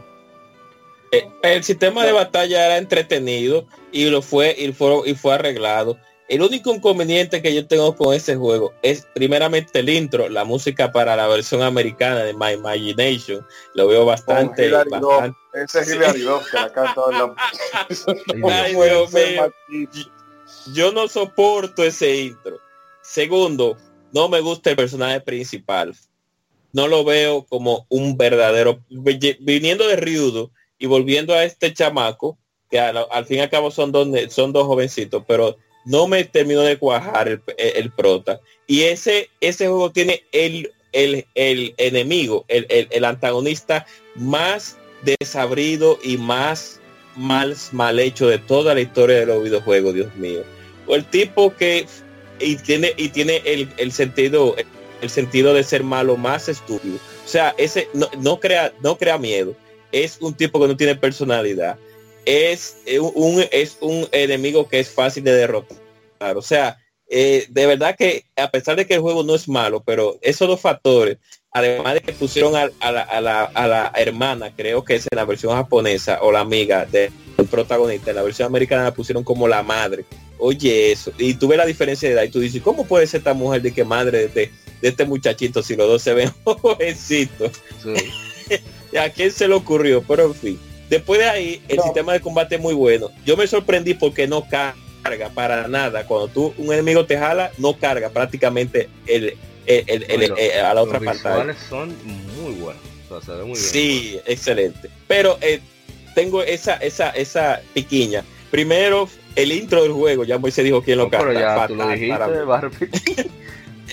Eh, 1.11 1.27
el 1.43 1.63
sistema 1.63 2.05
de 2.05 2.11
batalla 2.11 2.65
era 2.65 2.77
entretenido 2.77 3.65
y 3.91 4.09
lo 4.09 4.21
fue 4.21 4.55
y 4.57 4.71
fue, 4.73 5.01
y 5.05 5.15
fue 5.15 5.35
arreglado. 5.35 5.97
El 6.27 6.41
único 6.41 6.73
inconveniente 6.73 7.41
que 7.41 7.55
yo 7.55 7.65
tengo 7.67 7.95
con 7.95 8.13
ese 8.13 8.35
juego 8.35 8.73
es 8.81 9.07
primeramente 9.15 9.79
el 9.79 9.87
intro, 9.87 10.27
la 10.27 10.43
música 10.43 10.91
para 10.91 11.15
la 11.15 11.25
versión 11.27 11.61
americana 11.61 12.23
de 12.23 12.33
My 12.33 12.51
Imagination. 12.53 13.45
Lo 13.75 13.87
veo 13.87 14.05
bastante. 14.05 14.69
Ese 15.53 15.79
es 15.79 15.89
Hilary 15.95 16.21
Duff 16.21 16.51
que 16.51 16.57
la 16.57 16.73
canta 16.73 17.01
en 17.11 17.17
la... 17.19 17.35
Ay, 18.65 18.75
Puede 18.75 18.89
Dios 18.91 19.09
ser 19.11 19.31
mío. 19.31 19.41
más- 19.87 20.73
Yo 20.73 20.91
no 20.91 21.07
soporto 21.07 21.83
ese 21.83 22.13
intro. 22.17 22.59
Segundo, 23.07 23.77
no 24.11 24.27
me 24.27 24.41
gusta 24.41 24.69
el 24.69 24.75
personaje 24.75 25.21
principal. 25.21 25.95
No 26.73 26.87
lo 26.87 27.05
veo 27.05 27.45
como 27.45 27.85
un 27.89 28.17
verdadero. 28.17 28.83
Viniendo 28.89 29.87
de 29.87 29.95
Ryudo 29.95 30.51
y 30.77 30.87
volviendo 30.87 31.33
a 31.33 31.45
este 31.45 31.73
chamaco, 31.73 32.37
que 32.69 32.79
al, 32.79 33.25
fin 33.25 33.37
y 33.37 33.39
al 33.39 33.49
cabo 33.49 33.71
son 33.71 33.93
dos, 33.93 34.09
son 34.29 34.51
dos 34.51 34.67
jovencitos, 34.67 35.23
pero 35.25 35.57
no 35.85 36.07
me 36.07 36.25
terminó 36.25 36.61
de 36.61 36.77
cuajar 36.77 37.29
el, 37.29 37.41
el 37.57 37.91
prota. 37.91 38.41
Y 38.67 38.83
ese, 38.83 39.29
ese 39.39 39.67
juego 39.67 39.91
tiene 39.91 40.23
el, 40.33 40.71
el, 40.91 41.25
el 41.35 41.73
enemigo, 41.77 42.45
el 42.49 43.05
antagonista 43.05 43.85
más 44.15 44.77
desabrido 45.03 45.97
y 46.03 46.17
más 46.17 46.81
mal, 47.15 47.55
mal 47.71 47.99
hecho 47.99 48.27
de 48.27 48.37
toda 48.37 48.73
la 48.73 48.81
historia 48.81 49.19
de 49.19 49.25
los 49.25 49.43
videojuegos, 49.43 49.93
Dios 49.93 50.15
mío. 50.15 50.43
O 50.87 50.95
el 50.95 51.05
tipo 51.05 51.55
que 51.55 51.85
y 52.39 52.55
tiene 52.57 52.93
y 52.97 53.09
tiene 53.09 53.41
el, 53.45 53.69
el 53.77 53.91
sentido 53.91 54.55
el 55.01 55.09
sentido 55.09 55.53
de 55.53 55.63
ser 55.63 55.83
malo 55.83 56.17
más 56.17 56.49
estúpido. 56.49 56.97
O 57.25 57.27
sea, 57.27 57.53
ese 57.57 57.87
no, 57.93 58.09
no 58.19 58.39
crea 58.39 58.73
no 58.81 58.97
crea 58.97 59.17
miedo. 59.17 59.55
Es 59.91 60.17
un 60.21 60.33
tipo 60.33 60.59
que 60.59 60.67
no 60.67 60.77
tiene 60.77 60.95
personalidad. 60.95 61.77
Es 62.25 62.77
un 62.99 63.45
es 63.51 63.77
un 63.81 64.07
enemigo 64.11 64.67
que 64.67 64.79
es 64.79 64.89
fácil 64.89 65.23
de 65.23 65.33
derrotar. 65.33 65.77
O 66.35 66.41
sea, 66.41 66.77
eh, 67.09 67.45
de 67.49 67.65
verdad 67.65 67.95
que 67.97 68.25
a 68.35 68.49
pesar 68.51 68.75
de 68.75 68.85
que 68.85 68.95
el 68.95 69.01
juego 69.01 69.23
no 69.23 69.35
es 69.35 69.47
malo, 69.47 69.81
pero 69.85 70.17
esos 70.21 70.47
dos 70.47 70.59
factores, 70.59 71.17
además 71.51 71.93
de 71.93 72.01
que 72.01 72.11
pusieron 72.11 72.55
a, 72.55 72.65
la, 72.91 73.01
a, 73.01 73.21
la, 73.21 73.43
a 73.43 73.67
la 73.67 73.93
hermana, 73.95 74.53
creo 74.55 74.83
que 74.83 74.95
es 74.95 75.07
en 75.09 75.15
la 75.15 75.25
versión 75.25 75.53
japonesa 75.53 76.19
o 76.21 76.31
la 76.31 76.41
amiga 76.41 76.85
del 76.85 77.11
protagonista, 77.49 78.09
en 78.09 78.17
la 78.17 78.23
versión 78.23 78.47
americana 78.47 78.83
la 78.83 78.93
pusieron 78.93 79.23
como 79.23 79.47
la 79.47 79.63
madre. 79.63 80.03
Oye, 80.39 80.91
eso. 80.91 81.11
Y 81.17 81.33
tú 81.33 81.47
ves 81.47 81.57
la 81.57 81.65
diferencia 81.65 82.07
de 82.07 82.15
edad 82.15 82.23
y 82.23 82.29
tú 82.29 82.39
dices, 82.39 82.61
¿cómo 82.61 82.85
puede 82.85 83.07
ser 83.07 83.19
esta 83.19 83.33
mujer 83.33 83.61
de 83.61 83.73
que 83.73 83.83
madre 83.83 84.19
de 84.19 84.25
este, 84.25 84.51
de 84.81 84.89
este 84.89 85.05
muchachito 85.05 85.63
si 85.63 85.75
los 85.75 85.87
dos 85.87 86.01
se 86.01 86.13
ven 86.13 86.31
jovencitos? 86.43 87.51
Sí. 87.83 88.59
¿Y 88.91 88.97
a 88.97 89.11
quién 89.11 89.31
se 89.31 89.47
le 89.47 89.55
ocurrió? 89.55 90.03
Pero 90.07 90.25
en 90.27 90.35
fin. 90.35 90.59
Después 90.89 91.19
de 91.19 91.25
ahí, 91.27 91.61
el 91.67 91.77
No. 91.77 91.83
sistema 91.83 92.13
de 92.13 92.21
combate 92.21 92.55
es 92.55 92.61
muy 92.61 92.73
bueno. 92.73 93.09
Yo 93.25 93.35
me 93.35 93.45
sorprendí 93.47 93.93
porque 93.93 94.27
no 94.27 94.47
carga 94.47 95.29
para 95.33 95.67
nada. 95.67 96.05
Cuando 96.05 96.27
tú 96.29 96.53
un 96.57 96.71
enemigo 96.73 97.05
te 97.05 97.17
jala, 97.17 97.51
no 97.57 97.77
carga 97.77 98.09
prácticamente 98.09 98.87
el, 99.05 99.35
el- 99.65 99.83
el- 99.87 100.03
el- 100.03 100.17
Bueno, 100.19 100.35
eh, 100.37 100.59
a 100.61 100.73
la 100.73 100.81
otra 100.83 100.99
Los 100.99 101.05
pantalla. 101.13 101.35
visuales 101.35 101.57
son 101.69 101.95
muy 102.41 102.53
buenos. 102.53 102.81
O 103.09 103.19
sea, 103.19 103.25
se 103.25 103.31
ve 103.39 103.43
muy 103.45 103.57
bien. 103.59 103.69
Sí, 103.71 104.19
excelente. 104.25 104.89
Pero 105.07 105.37
eh, 105.41 105.59
tengo 106.15 106.41
esa, 106.43 106.75
esa, 106.77 107.09
esa 107.09 107.61
piquiña. 107.73 108.23
Primero, 108.49 109.09
el 109.37 109.51
intro 109.51 109.83
del 109.83 109.91
juego, 109.93 110.23
ya 110.25 110.37
Moisés 110.37 110.65
dijo 110.65 110.81
quién 110.81 110.97
lo 110.97 111.05
No, 111.05 111.09
pero 111.11 111.25
canta. 111.33 111.39
ya 111.39 111.67
tú 111.67 111.75
lo 111.75 111.87
dijiste. 111.87 113.29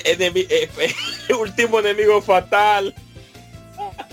Enemi- 0.04 0.46
eh, 0.50 0.68
último 1.38 1.78
enemigo 1.78 2.20
fatal 2.20 2.92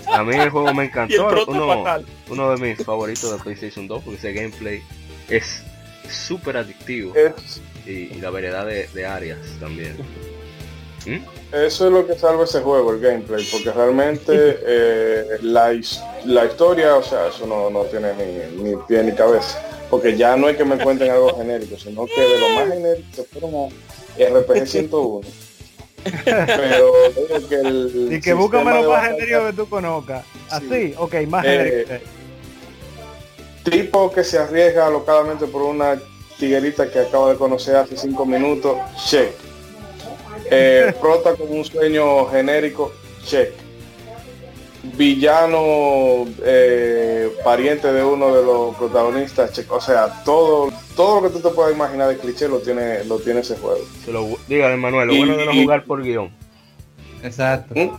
A 0.06 0.22
mí 0.22 0.34
el 0.36 0.48
juego 0.50 0.72
me 0.72 0.84
encantó. 0.84 1.28
Uno, 1.48 1.66
fatal. 1.84 2.06
uno 2.28 2.54
de 2.56 2.56
mis 2.76 2.84
favoritos 2.84 3.32
de 3.32 3.38
PlayStation 3.42 3.88
2 3.88 4.02
porque 4.04 4.18
ese 4.18 4.32
gameplay 4.32 4.80
es 5.28 5.62
súper 6.08 6.56
adictivo 6.56 7.14
Es- 7.16 7.60
y, 7.86 7.90
y 8.16 8.20
la 8.20 8.30
variedad 8.30 8.64
de, 8.64 8.86
de 8.94 9.06
áreas 9.06 9.38
también. 9.58 9.96
¿Mm? 11.04 11.16
Eso 11.52 11.86
es 11.86 11.92
lo 11.92 12.06
que 12.06 12.14
salva 12.14 12.44
ese 12.44 12.60
juego, 12.60 12.92
el 12.92 13.00
gameplay, 13.00 13.44
porque 13.50 13.72
realmente 13.72 14.32
eh, 14.64 15.24
la, 15.42 15.72
la 16.24 16.44
historia, 16.46 16.94
o 16.94 17.02
sea, 17.02 17.26
eso 17.26 17.44
no, 17.44 17.68
no 17.70 17.82
tiene 17.86 18.12
ni, 18.14 18.62
ni 18.70 18.76
pie 18.86 19.02
ni 19.02 19.12
cabeza. 19.12 19.60
Porque 19.92 20.16
ya 20.16 20.36
no 20.38 20.48
es 20.48 20.56
que 20.56 20.64
me 20.64 20.78
cuenten 20.78 21.10
algo 21.10 21.36
genérico, 21.36 21.76
sino 21.76 22.06
que 22.06 22.18
de 22.18 22.38
lo 22.40 22.48
más 22.54 22.68
genérico 22.72 23.08
se 23.14 23.24
fueron 23.24 23.54
a 23.54 24.38
RPG 24.40 24.66
101. 24.66 25.20
Pero 26.24 26.92
que 27.46 27.54
el 27.56 28.08
Y 28.10 28.20
que 28.22 28.32
búscame 28.32 28.70
lo 28.72 28.78
más 28.78 29.02
batalla- 29.02 29.14
genérico 29.16 29.46
que 29.48 29.52
tú 29.52 29.68
conozcas. 29.68 30.24
Así, 30.48 30.66
Sí. 30.70 30.94
ok, 30.96 31.14
más 31.28 31.44
Eh, 31.44 31.84
genérico. 31.86 32.10
tipo 33.64 34.10
que 34.12 34.24
se 34.24 34.38
arriesga 34.38 34.86
alocadamente 34.86 35.46
por 35.46 35.60
una 35.60 36.00
tiguerita 36.38 36.90
que 36.90 36.98
acaba 37.00 37.30
de 37.30 37.36
conocer 37.36 37.76
hace 37.76 37.94
cinco 37.94 38.24
minutos, 38.24 38.78
check. 39.10 39.32
Eh, 40.50 40.90
prota 41.02 41.34
con 41.34 41.52
un 41.52 41.66
sueño 41.66 42.26
genérico, 42.30 42.92
check. 43.26 43.52
Villano 44.82 46.26
eh, 46.44 47.30
pariente 47.44 47.92
de 47.92 48.04
uno 48.04 48.34
de 48.34 48.44
los 48.44 48.76
protagonistas. 48.76 49.50
O 49.68 49.80
sea, 49.80 50.22
todo, 50.24 50.70
todo 50.96 51.20
lo 51.20 51.28
que 51.28 51.38
tú 51.38 51.48
te 51.48 51.54
puedas 51.54 51.72
imaginar 51.72 52.08
de 52.08 52.18
cliché 52.18 52.48
lo 52.48 52.58
tiene, 52.58 53.04
lo 53.04 53.18
tiene 53.18 53.40
ese 53.40 53.56
juego. 53.56 53.80
Se 54.04 54.12
lo, 54.12 54.26
dígame 54.48 54.76
Manuel, 54.76 55.08
lo 55.08 55.14
Y- 55.14 55.18
bueno 55.18 55.36
de 55.36 55.46
no 55.46 55.52
y- 55.52 55.62
jugar 55.62 55.84
por 55.84 56.02
guion. 56.02 56.30
Exacto. 57.22 57.74
¿Mm? 57.76 57.90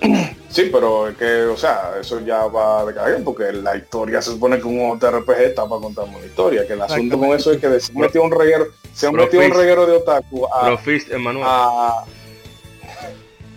Sí, 0.48 0.70
pero 0.72 1.08
es 1.08 1.16
que, 1.18 1.42
o 1.42 1.56
sea, 1.56 1.94
eso 2.00 2.18
ya 2.20 2.46
va 2.46 2.82
de 2.86 2.94
caer 2.94 3.22
porque 3.22 3.52
la 3.52 3.76
historia 3.76 4.22
se 4.22 4.30
supone 4.30 4.56
que 4.58 4.64
un 4.64 4.98
JRPG 4.98 5.40
está 5.42 5.68
para 5.68 5.82
contar 5.82 6.04
una 6.08 6.24
historia, 6.24 6.66
que 6.66 6.72
el 6.72 6.80
asunto 6.80 7.18
con 7.18 7.28
eso 7.36 7.52
es 7.52 7.58
que 7.60 7.78
se 7.78 7.92
metió 7.92 8.22
un 8.22 8.30
reguero, 8.30 8.68
se 8.94 9.06
han 9.08 9.14
metido 9.14 9.44
un 9.44 9.50
reguero 9.50 9.84
de 9.86 9.96
otaku 9.96 10.46
a, 10.46 10.68
a- 11.44 12.04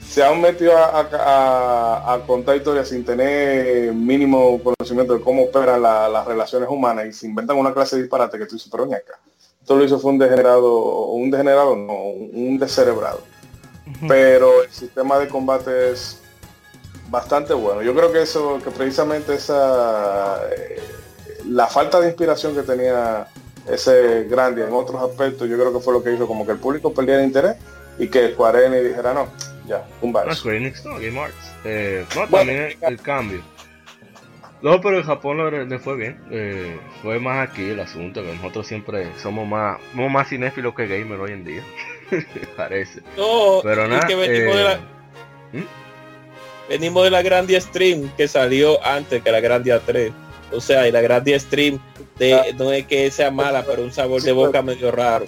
se 0.10 0.24
han 0.24 0.42
metido 0.42 0.76
a, 0.76 1.02
a- 1.02 2.14
a 2.14 2.20
contar 2.26 2.56
historias 2.58 2.88
sin 2.90 3.06
tener 3.06 3.94
mínimo 3.94 4.60
conocimiento 4.64 5.14
de 5.14 5.22
cómo 5.22 5.44
operan 5.44 5.82
la- 5.84 6.10
las 6.10 6.26
relaciones 6.26 6.68
humanas 6.68 7.06
y 7.06 7.14
se 7.14 7.28
inventan 7.28 7.58
una 7.58 7.74
clase 7.74 7.96
de 7.96 8.02
disparate 8.04 8.38
que 8.40 8.46
tú 8.48 8.56
dices, 8.56 8.70
pero 8.72 8.86
acá. 8.86 9.20
Esto 9.62 9.76
lo 9.76 9.84
hizo 9.84 10.00
fue 10.00 10.12
un 10.12 10.18
degenerado, 10.18 11.06
un 11.10 11.30
degenerado, 11.30 11.76
no, 11.76 11.94
un 11.94 12.58
descerebrado. 12.58 13.22
Pero 14.08 14.64
el 14.64 14.72
sistema 14.72 15.20
de 15.20 15.28
combate 15.28 15.92
es 15.92 16.20
bastante 17.10 17.54
bueno. 17.54 17.82
Yo 17.84 17.94
creo 17.96 18.12
que 18.12 18.22
eso, 18.24 18.60
que 18.64 18.72
precisamente 18.72 19.34
esa 19.36 20.40
eh, 20.52 20.80
la 21.48 21.68
falta 21.68 22.00
de 22.00 22.08
inspiración 22.08 22.56
que 22.56 22.62
tenía 22.64 23.28
ese 23.68 24.24
Grandia 24.26 24.66
en 24.66 24.74
otros 24.74 25.02
aspectos, 25.04 25.48
yo 25.50 25.58
creo 25.58 25.72
que 25.74 25.80
fue 25.80 25.94
lo 25.94 26.04
que 26.04 26.14
hizo 26.14 26.28
como 26.28 26.46
que 26.46 26.52
el 26.54 26.60
público 26.60 26.94
perdiera 26.94 27.24
interés 27.24 27.58
y 28.00 28.08
que 28.10 28.32
Square 28.34 28.66
Enix 28.68 28.84
dijera 28.84 29.14
no, 29.14 29.28
ya, 29.70 29.86
un 30.02 30.12
No, 30.12 30.20
bar. 30.20 30.36
Square 30.36 30.58
Enix, 30.58 30.86
no, 30.86 30.96
Game 30.96 31.20
Arts. 31.20 31.54
Eh, 31.64 32.06
no, 32.16 32.28
Bueno, 32.28 32.38
también 32.38 32.62
el, 32.64 32.78
el 32.82 33.02
cambio. 33.02 33.42
No, 34.62 34.82
pero 34.82 34.98
en 34.98 35.04
Japón 35.04 35.70
le, 35.70 35.80
fue 35.80 35.96
bien. 35.96 36.22
Eh, 36.32 36.78
fue 37.02 37.20
más 37.20 37.50
aquí 37.50 37.64
el 37.64 37.80
asunto, 37.80 38.22
que 38.22 38.34
nosotros 38.36 38.68
siempre 38.68 39.08
somos 39.18 39.48
más, 39.48 39.80
somos 39.92 40.12
más 40.12 40.28
cinéfilos 40.28 40.76
que 40.76 40.88
gamer 40.88 41.20
hoy 41.20 41.32
en 41.32 41.46
día. 41.46 41.64
Parece. 42.58 43.02
No, 43.16 43.62
Pero 43.64 43.84
es 43.84 43.90
nada, 43.90 44.08
que 44.08 44.16
venimos, 44.16 44.56
de 44.56 44.62
eh, 44.62 44.64
la, 44.66 44.78
¿Mm? 45.54 45.66
venimos 46.68 47.04
de 47.06 47.12
la 47.12 47.22
Grandia 47.22 47.62
Stream 47.62 48.12
que 48.18 48.28
salió 48.28 48.84
antes 48.86 49.22
que 49.24 49.32
la 49.32 49.40
Grandia 49.40 49.80
3. 49.80 50.12
O 50.52 50.60
sea, 50.60 50.88
y 50.88 50.92
la 50.92 51.02
Grandia 51.02 51.40
Stream 51.40 51.80
de, 52.18 52.54
no 52.58 52.74
es 52.74 52.86
que 52.86 53.10
sea 53.12 53.32
mala, 53.32 53.64
pero 53.64 53.84
un 53.84 53.94
sabor 53.94 54.22
de 54.22 54.34
boca 54.34 54.62
medio 54.62 54.92
raro. 54.92 55.26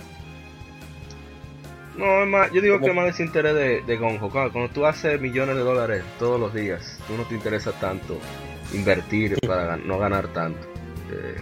No, 2.02 2.24
es 2.24 2.28
más, 2.28 2.52
yo 2.52 2.62
digo 2.62 2.80
¿Cómo? 2.80 2.88
que 2.88 2.94
más 2.94 3.06
desinterés 3.06 3.54
de, 3.54 3.82
de 3.84 3.98
Gonjo. 3.98 4.32
Cuando, 4.32 4.52
cuando 4.52 4.74
tú 4.74 4.88
haces 4.88 5.22
millones 5.22 5.56
de 5.56 5.62
dólares 5.62 6.04
todos 6.18 6.40
los 6.40 6.52
días, 6.52 6.98
tú 7.08 7.16
no 7.16 7.24
te 7.26 7.36
interesa 7.36 7.72
tanto 7.74 8.18
invertir 8.74 9.38
para 9.46 9.78
no 9.78 10.00
ganar 10.00 10.28
tanto. 10.30 10.68
Eh, 11.12 11.36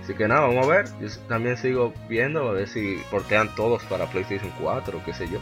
así 0.00 0.14
que 0.14 0.28
nada, 0.28 0.42
vamos 0.42 0.64
a 0.64 0.70
ver. 0.70 0.86
Yo 1.00 1.08
también 1.26 1.56
sigo 1.56 1.92
viendo 2.08 2.48
a 2.48 2.52
ver 2.52 2.68
si 2.68 2.98
portean 3.10 3.52
todos 3.56 3.82
para 3.84 4.06
PlayStation 4.06 4.52
4 4.60 4.98
o 4.98 5.04
qué 5.04 5.12
sé 5.12 5.28
yo. 5.28 5.40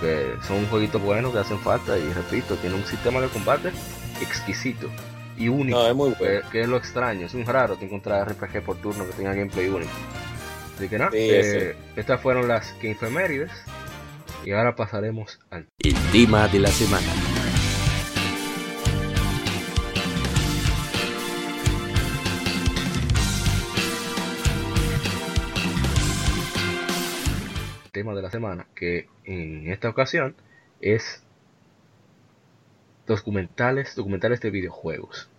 Que 0.00 0.32
son 0.46 0.66
jueguitos 0.68 1.02
buenos 1.02 1.34
que 1.34 1.40
hacen 1.40 1.58
falta 1.58 1.98
y 1.98 2.10
repito, 2.14 2.56
tiene 2.56 2.76
un 2.76 2.84
sistema 2.86 3.20
de 3.20 3.28
combate 3.28 3.68
exquisito 4.22 4.88
y 5.36 5.48
único. 5.48 5.78
No, 5.78 5.86
es 5.86 5.94
muy 5.94 6.14
bueno. 6.18 6.42
que, 6.42 6.50
que 6.50 6.60
es 6.62 6.68
lo 6.68 6.78
extraño, 6.78 7.26
es 7.26 7.34
un 7.34 7.44
raro 7.44 7.76
te 7.76 7.84
encontrar 7.84 8.26
RPG 8.30 8.62
por 8.64 8.76
turno 8.76 9.04
que 9.04 9.12
tenga 9.12 9.34
gameplay 9.34 9.68
único. 9.68 9.92
Así 10.76 10.88
que 10.88 10.98
nada, 10.98 11.10
Sí, 11.12 11.18
eh, 11.18 11.76
estas 11.96 12.20
fueron 12.20 12.48
las 12.48 12.72
que 12.74 12.88
infemérides 12.88 13.50
y 14.44 14.50
ahora 14.50 14.74
pasaremos 14.74 15.38
al 15.50 15.68
El 15.78 15.94
tema 16.10 16.48
de 16.48 16.58
la 16.58 16.68
semana. 16.68 17.06
tema 27.92 28.12
de 28.12 28.22
la 28.22 28.30
semana, 28.30 28.66
que 28.74 29.06
en 29.24 29.70
esta 29.70 29.88
ocasión 29.88 30.34
es 30.80 31.22
documentales, 33.06 33.94
documentales 33.94 34.40
de 34.40 34.50
videojuegos. 34.50 35.30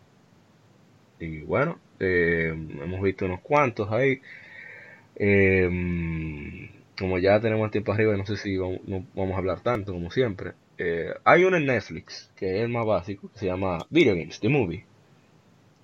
Y 1.19 1.41
bueno, 1.41 1.79
eh, 1.99 2.47
hemos 2.81 3.01
visto 3.01 3.25
unos 3.25 3.41
cuantos 3.41 3.91
ahí. 3.91 4.21
Eh, 5.15 6.71
como 6.97 7.17
ya 7.19 7.39
tenemos 7.41 7.71
tiempo 7.71 7.91
arriba, 7.93 8.15
no 8.17 8.25
sé 8.25 8.37
si 8.37 8.57
vamos, 8.57 8.79
no 8.87 9.05
vamos 9.15 9.35
a 9.35 9.37
hablar 9.37 9.61
tanto 9.61 9.93
como 9.93 10.11
siempre. 10.11 10.53
Eh, 10.77 11.13
hay 11.23 11.43
uno 11.45 11.57
en 11.57 11.65
Netflix, 11.65 12.31
que 12.35 12.57
es 12.57 12.63
el 12.63 12.69
más 12.69 12.85
básico, 12.85 13.29
que 13.31 13.39
se 13.39 13.45
llama 13.47 13.85
Video 13.89 14.15
Games, 14.15 14.39
The 14.39 14.49
Movie. 14.49 14.85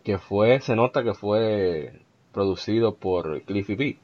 Que 0.04 0.20
fue, 0.20 0.62
se 0.62 0.76
nota 0.76 1.04
que 1.04 1.16
fue 1.16 2.04
producido 2.32 2.98
por 2.98 3.42
Cliffy 3.46 3.74
B, 3.76 3.98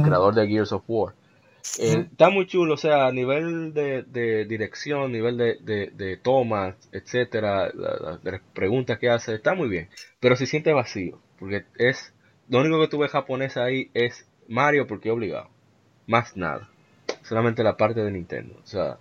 creador 0.00 0.34
de 0.34 0.46
Gears 0.46 0.72
of 0.72 0.84
War. 0.88 1.14
Eh, 1.76 2.06
está 2.12 2.30
muy 2.30 2.46
chulo, 2.46 2.74
o 2.74 2.76
sea, 2.76 3.06
a 3.06 3.12
nivel 3.12 3.74
de, 3.74 4.02
de 4.04 4.44
dirección, 4.46 5.12
nivel 5.12 5.36
de, 5.38 5.58
de, 5.62 5.90
de 5.94 6.16
tomas, 6.18 6.76
etcétera, 6.92 7.70
la- 7.74 7.98
la- 8.00 8.18
de 8.18 8.32
las 8.32 8.42
preguntas 8.54 8.98
que 8.98 9.10
hace, 9.10 9.34
está 9.34 9.54
muy 9.54 9.68
bien. 9.68 9.88
Pero 10.20 10.36
se 10.36 10.46
siente 10.46 10.72
vacío, 10.72 11.20
porque 11.38 11.66
es 11.78 12.14
lo 12.48 12.60
único 12.60 12.80
que 12.80 12.88
tú 12.88 12.98
ves 12.98 13.10
japonés 13.12 13.56
ahí 13.56 13.90
es 13.94 14.26
Mario 14.48 14.86
porque 14.86 15.10
obligado, 15.10 15.50
más 16.06 16.36
nada. 16.36 16.68
Solamente 17.22 17.62
la 17.64 17.76
parte 17.76 18.02
de 18.02 18.10
Nintendo, 18.10 18.58
o 18.62 18.66
sea, 18.66 18.98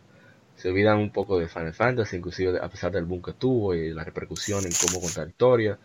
se 0.55 0.69
olvidan 0.69 0.97
un 0.99 1.11
poco 1.11 1.39
de 1.39 1.47
Final 1.49 1.73
Fantasy, 1.73 2.17
inclusive 2.17 2.59
a 2.61 2.69
pesar 2.69 2.91
del 2.91 3.05
boom 3.05 3.21
que 3.21 3.33
tuvo 3.33 3.75
y 3.75 3.93
la 3.93 4.03
repercusión 4.03 4.65
en 4.67 4.75
cómo 4.75 5.01
contar 5.01 5.27
historia. 5.29 5.79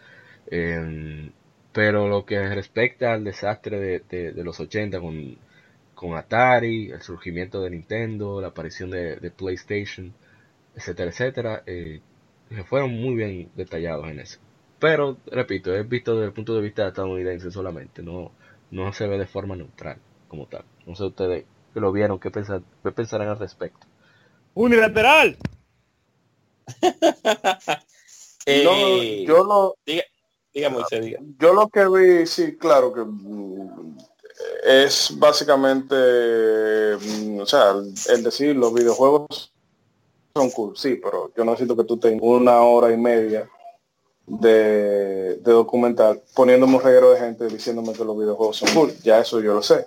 Eh, 0.47 1.31
pero 1.73 2.09
lo 2.09 2.25
que 2.27 2.55
respecta 2.55 3.13
al 3.15 3.25
desastre 3.25 3.79
de, 3.81 4.33
de- 4.33 4.45
los 4.45 4.61
80 4.61 5.01
con, 5.01 5.37
con 5.95 6.17
Atari, 6.17 6.91
el 6.91 7.03
surgimiento 7.03 7.63
de 7.63 7.71
Nintendo, 7.71 8.41
la 8.41 8.49
aparición 8.49 8.91
de, 8.91 9.17
de 9.17 9.31
PlayStation, 9.31 10.15
etcétera, 10.77 11.11
etcétera, 11.11 11.63
eh, 11.67 12.01
fueron 12.67 12.93
muy 12.93 13.15
bien 13.17 13.51
detallados 13.57 14.09
en 14.11 14.21
eso. 14.21 14.41
Pero, 14.83 15.19
repito, 15.27 15.73
es 15.73 15.89
visto 15.89 16.15
desde 16.15 16.27
el 16.27 16.33
punto 16.33 16.57
de 16.57 16.61
vista 16.61 16.89
estadounidense 16.89 17.53
solamente, 17.53 18.03
no, 18.03 18.33
no 18.73 18.93
se 18.93 19.07
ve 19.07 19.17
de 19.17 19.29
forma 19.29 19.55
neutral 19.55 19.97
como 20.27 20.47
tal. 20.47 20.65
No 20.85 20.97
sé 20.97 21.05
ustedes 21.05 21.45
que 21.73 21.79
lo 21.79 21.93
vieron, 21.93 22.19
qué, 22.19 22.33
pensar, 22.33 22.63
qué 22.83 22.91
pensarán 22.91 23.29
al 23.29 23.39
respecto. 23.39 23.87
Unilateral. 24.55 25.37
Eh, 28.45 28.65
No, 28.65 28.99
yo 29.25 29.45
lo, 29.45 29.77
diga. 29.87 30.03
Yo 31.39 31.55
lo 31.55 31.69
que 31.69 31.87
vi, 31.87 32.27
sí, 32.27 32.57
claro 32.57 32.93
que 32.93 33.03
mm, 33.03 33.97
es 34.65 35.15
básicamente, 35.17 35.95
mm, 37.01 37.39
o 37.39 37.47
sea, 37.47 37.71
el, 37.71 37.95
el 38.09 38.25
decir 38.25 38.57
los 38.57 38.75
videojuegos 38.75 39.53
son 40.35 40.51
cool, 40.51 40.77
sí, 40.77 40.97
pero 40.97 41.33
yo 41.37 41.45
no 41.45 41.53
necesito 41.53 41.77
que 41.77 41.85
tú 41.85 41.99
tengas 41.99 42.21
una 42.21 42.61
hora 42.63 42.93
y 42.93 42.97
media 42.97 43.49
de, 44.27 45.37
de 45.37 45.53
documental 45.53 46.21
poniéndome 46.35 46.77
un 46.77 46.83
reguero 46.83 47.13
de 47.13 47.21
gente 47.21 47.47
diciéndome 47.49 47.93
que 47.93 48.05
los 48.05 48.19
videojuegos 48.19 48.57
son 48.57 48.73
cool. 48.75 48.95
Ya 49.03 49.21
eso 49.21 49.41
yo 49.41 49.55
lo 49.55 49.63
sé. 49.63 49.87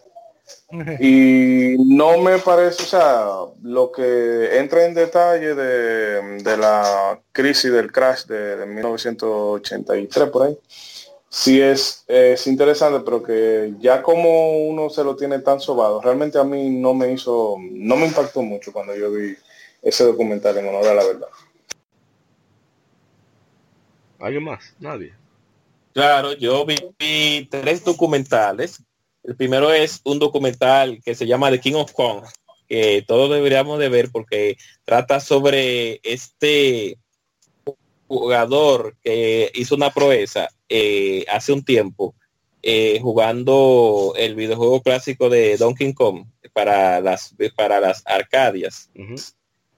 Y 1.00 1.76
no 1.80 2.20
me 2.20 2.38
parece, 2.40 2.84
o 2.84 2.86
sea, 2.86 3.28
lo 3.64 3.92
que 3.92 4.58
entra 4.58 4.86
en 4.86 4.94
detalle 4.94 5.56
de, 5.56 6.44
de 6.44 6.58
la 6.58 7.20
crisis 7.32 7.72
del 7.72 7.92
crash 7.92 8.26
de, 8.26 8.58
de 8.58 8.66
1983 8.66 10.30
por 10.30 10.48
ahí, 10.48 10.58
sí 11.30 11.62
es, 11.62 12.04
es 12.08 12.48
interesante, 12.48 13.02
pero 13.04 13.24
que 13.24 13.74
ya 13.80 14.02
como 14.02 14.68
uno 14.68 14.90
se 14.90 15.04
lo 15.04 15.16
tiene 15.16 15.40
tan 15.40 15.60
sobado, 15.60 16.02
realmente 16.02 16.38
a 16.38 16.44
mí 16.44 16.70
no 16.70 16.94
me 16.94 17.12
hizo, 17.12 17.58
no 17.60 17.96
me 17.96 18.08
impactó 18.08 18.42
mucho 18.42 18.72
cuando 18.72 18.96
yo 18.96 19.12
vi 19.12 19.36
ese 19.82 20.04
documental 20.04 20.58
en 20.58 20.68
honor 20.68 20.88
a 20.88 20.94
la 20.94 21.04
verdad. 21.04 21.28
¿Alguien 24.26 24.44
más? 24.44 24.74
Nadie. 24.80 25.14
Claro, 25.94 26.34
yo 26.34 26.66
vi, 26.66 26.78
vi 26.98 27.48
tres 27.48 27.86
documentales. 27.86 28.82
El 29.24 29.36
primero 29.36 29.72
es 29.72 30.02
un 30.04 30.18
documental 30.18 31.00
que 31.06 31.14
se 31.14 31.28
llama 31.28 31.52
The 31.52 31.60
King 31.60 31.76
of 31.76 31.94
Kong, 31.94 32.24
que 32.68 33.04
todos 33.08 33.30
deberíamos 33.30 33.78
de 33.78 33.88
ver 33.88 34.10
porque 34.12 34.58
trata 34.84 35.20
sobre 35.20 36.00
este 36.02 36.98
jugador 38.08 38.96
que 39.04 39.52
hizo 39.54 39.76
una 39.76 39.92
proeza 39.92 40.50
eh, 40.70 41.24
hace 41.30 41.54
un 41.54 41.64
tiempo 41.64 42.16
eh, 42.64 43.00
jugando 43.04 44.16
el 44.18 44.34
videojuego 44.34 44.82
clásico 44.82 45.30
de 45.30 45.56
Donkey 45.58 45.94
Kong 45.94 46.26
para 46.52 47.00
las 47.00 47.36
para 47.56 47.80
las 47.80 48.02
Arcadias. 48.08 48.90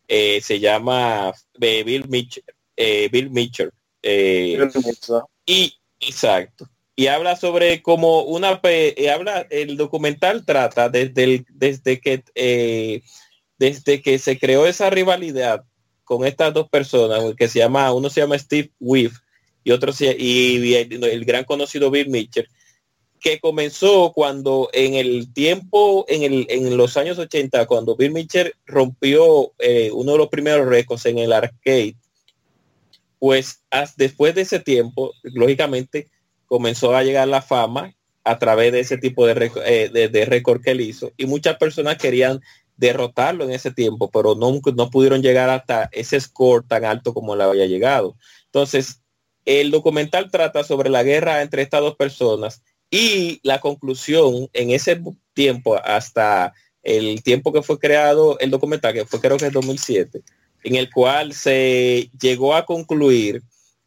Eh, 0.08 0.40
se 0.40 0.62
llama 0.62 1.34
Bill 1.60 2.08
Mitchell. 2.08 2.46
Bill 3.12 3.30
Mitchell. 3.30 3.72
Eh, 4.10 4.58
y 5.46 5.74
exacto. 6.00 6.70
Y 6.96 7.08
habla 7.08 7.36
sobre 7.36 7.82
como 7.82 8.22
una 8.22 8.60
eh, 8.64 9.10
habla 9.10 9.46
el 9.50 9.76
documental 9.76 10.46
trata 10.46 10.88
desde 10.88 11.24
el, 11.26 11.46
desde 11.50 12.00
que 12.00 12.24
eh, 12.34 13.02
desde 13.60 14.02
que 14.02 14.18
se 14.18 14.40
creó 14.40 14.66
esa 14.66 14.90
rivalidad 14.90 15.66
con 16.06 16.26
estas 16.26 16.54
dos 16.54 16.70
personas 16.70 17.22
que 17.36 17.50
se 17.50 17.60
llama 17.60 17.92
uno 17.92 18.10
se 18.10 18.22
llama 18.22 18.40
Steve 18.40 18.72
Weave 18.80 19.14
y 19.66 19.72
otro 19.72 19.92
se, 19.92 20.16
y, 20.18 20.58
y 20.58 20.76
el, 20.76 21.04
el 21.04 21.26
gran 21.26 21.44
conocido 21.44 21.92
Bill 21.92 22.10
Mitchell 22.10 22.48
que 23.20 23.42
comenzó 23.42 24.14
cuando 24.14 24.70
en 24.72 24.94
el 24.94 25.34
tiempo 25.34 26.06
en 26.08 26.24
el 26.24 26.48
en 26.50 26.78
los 26.78 26.96
años 26.96 27.20
80 27.20 27.66
cuando 27.66 27.98
Bill 27.98 28.14
Mitchell 28.14 28.54
rompió 28.66 29.52
eh, 29.60 29.92
uno 29.94 30.14
de 30.14 30.18
los 30.18 30.30
primeros 30.30 30.66
récords 30.66 31.06
en 31.08 31.18
el 31.18 31.34
arcade 31.34 31.98
Pues 33.20 33.64
después 33.96 34.36
de 34.36 34.42
ese 34.42 34.60
tiempo, 34.60 35.14
lógicamente, 35.24 36.10
comenzó 36.46 36.96
a 36.96 37.04
llegar 37.04 37.28
la 37.28 37.42
fama 37.42 37.94
a 38.24 38.40
través 38.40 38.72
de 38.72 38.82
ese 38.82 38.98
tipo 38.98 39.26
de, 39.26 39.52
eh, 39.66 40.10
de, 40.10 40.26
récord 40.26 40.62
que 40.62 40.72
él 40.72 40.82
hizo 40.82 41.12
y 41.16 41.26
muchas 41.26 41.58
personas 41.58 41.98
querían 41.98 42.42
derrotarlo 42.76 43.46
en 43.46 43.52
ese 43.52 43.72
tiempo, 43.72 44.12
pero 44.12 44.36
no, 44.36 44.60
no 44.76 44.90
pudieron 44.90 45.22
llegar 45.22 45.50
hasta 45.50 45.90
ese 45.92 46.20
score 46.20 46.64
tan 46.68 46.86
alto 46.86 47.14
como 47.14 47.36
le 47.36 47.44
había 47.44 47.66
llegado. 47.66 48.16
Entonces, 48.46 49.02
el 49.46 49.72
documental 49.72 50.30
trata 50.30 50.64
sobre 50.64 50.90
la 50.90 51.04
guerra 51.04 51.42
entre 51.42 51.62
estas 51.62 51.82
dos 51.82 51.96
personas 51.96 52.62
y 52.92 53.40
la 53.44 53.60
conclusión 53.60 54.50
en 54.54 54.72
ese 54.72 55.02
tiempo 55.34 55.76
hasta 55.76 56.54
el 56.84 57.24
tiempo 57.24 57.52
que 57.52 57.62
fue 57.62 57.80
creado 57.80 58.38
el 58.40 58.52
documental, 58.52 58.94
que 58.94 59.06
fue 59.06 59.20
creo 59.20 59.38
que 59.38 59.46
en 59.46 59.54
2007, 59.54 60.22
en 60.68 60.76
el 60.76 60.92
cual 60.92 61.32
se 61.32 62.12
llegó 62.20 62.54
a 62.54 62.66
concluir 62.66 63.42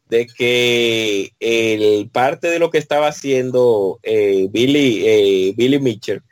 de 0.09 0.25
que 0.25 1.31
el 1.39 2.09
parte 2.09 2.47
de 2.47 2.57
lo 2.57 2.71
que 2.71 2.79
estaba 2.79 3.07
haciendo 3.07 3.99
eh, 4.01 4.47
Billy, 4.49 5.03
eh, 5.05 5.53
Billy 5.55 5.79
Mitchell 5.79 6.23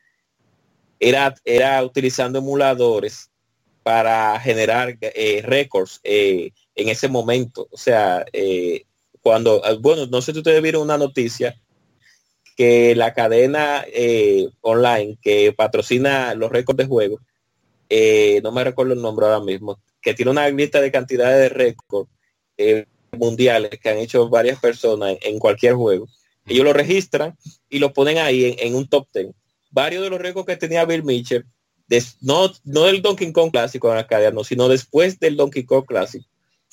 era, 0.99 1.35
era 1.45 1.83
utilizando 1.83 2.39
emuladores 2.39 3.29
para 3.83 4.39
generar 4.39 4.97
eh, 4.99 5.43
récords 5.45 6.01
en 6.03 6.51
ese 6.75 7.07
momento. 7.07 7.67
O 7.69 7.77
sea, 7.77 8.25
cuando, 9.21 9.61
bueno, 9.81 10.07
no 10.07 10.19
sé 10.23 10.31
si 10.33 10.39
ustedes 10.39 10.63
vieron 10.63 10.81
una 10.81 10.97
noticia 10.97 11.55
que 12.57 12.95
la 12.95 13.13
cadena 13.13 13.85
online 14.61 15.19
que 15.21 15.53
patrocina 15.53 16.33
los 16.33 16.51
récords 16.51 16.77
de 16.77 16.87
juego, 16.87 17.19
no 18.41 18.51
me 18.51 18.63
recuerdo 18.63 18.93
el 18.93 19.01
nombre 19.01 19.27
ahora 19.27 19.41
mismo, 19.41 19.79
que 20.01 20.13
tiene 20.13 20.31
una 20.31 20.47
lista 20.49 20.81
de 20.81 20.91
cantidades 20.91 21.39
de 21.39 21.49
récords 21.49 22.09
mundiales 23.17 23.71
que 23.81 23.89
han 23.89 23.97
hecho 23.97 24.29
varias 24.29 24.59
personas 24.59 25.17
en, 25.21 25.39
cualquier 25.39 25.73
juego. 25.73 26.07
Ellos 26.45 26.65
lo 26.65 26.73
registran 26.73 27.37
y 27.69 27.79
lo 27.79 27.93
ponen 27.93 28.17
ahí 28.17 28.55
en, 28.59 28.75
un 28.75 28.87
top 28.87 29.07
ten. 29.11 29.33
Varios 29.71 30.03
de 30.03 30.09
los 30.09 30.19
récords 30.19 30.47
que 30.47 30.57
tenía 30.57 30.85
Bill 30.85 31.03
Mitchell, 31.03 31.45
no, 32.21 32.51
no 32.63 32.85
del 32.85 33.01
Donkey 33.01 33.31
Kong 33.31 33.51
clásico 33.51 33.91
en 33.91 33.97
Arcadia, 33.97 34.31
no, 34.31 34.43
sino 34.43 34.67
después 34.67 35.19
del 35.19 35.35
Donkey 35.35 35.63
Kong 35.65 35.85
clásico, 35.85 36.25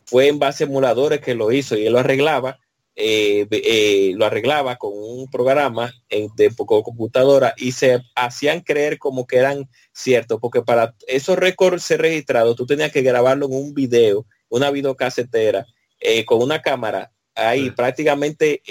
fue 0.05 0.29
en 0.29 0.39
base 0.39 0.65
a 0.65 0.67
emuladores 0.67 1.21
que 1.21 1.35
lo 1.35 1.53
hizo 1.53 1.77
y 1.77 1.87
él 1.87 1.93
lo 1.93 1.99
arreglaba, 1.99 2.59
eh, 2.99 3.47
eh, 3.51 4.15
lo 4.17 4.25
arreglaba 4.25 4.77
con 4.77 4.93
un 4.95 5.29
programa 5.31 5.93
en, 6.09 6.31
de 6.35 6.51
computadora 6.57 7.53
y 7.59 7.73
se 7.73 8.01
hacían 8.15 8.61
creer 8.63 8.99
como 8.99 9.27
que 9.27 9.37
eran 9.37 9.69
ciertos, 9.93 10.41
porque 10.41 10.63
para 10.63 10.95
esos 11.07 11.39
récords 11.39 11.83
ser 11.83 12.01
registrados, 12.01 12.57
tú 12.57 12.65
tenías 12.65 12.91
que 12.91 13.03
grabarlo 13.03 13.47
en 13.47 13.53
un 13.53 13.75
video, 13.75 14.25
una 14.49 14.71
videocasetera 14.71 15.67
eh, 16.01 16.25
con 16.25 16.41
una 16.41 16.63
cámara 16.63 17.13
ahí 17.35 17.71
prácticamente 17.71 18.63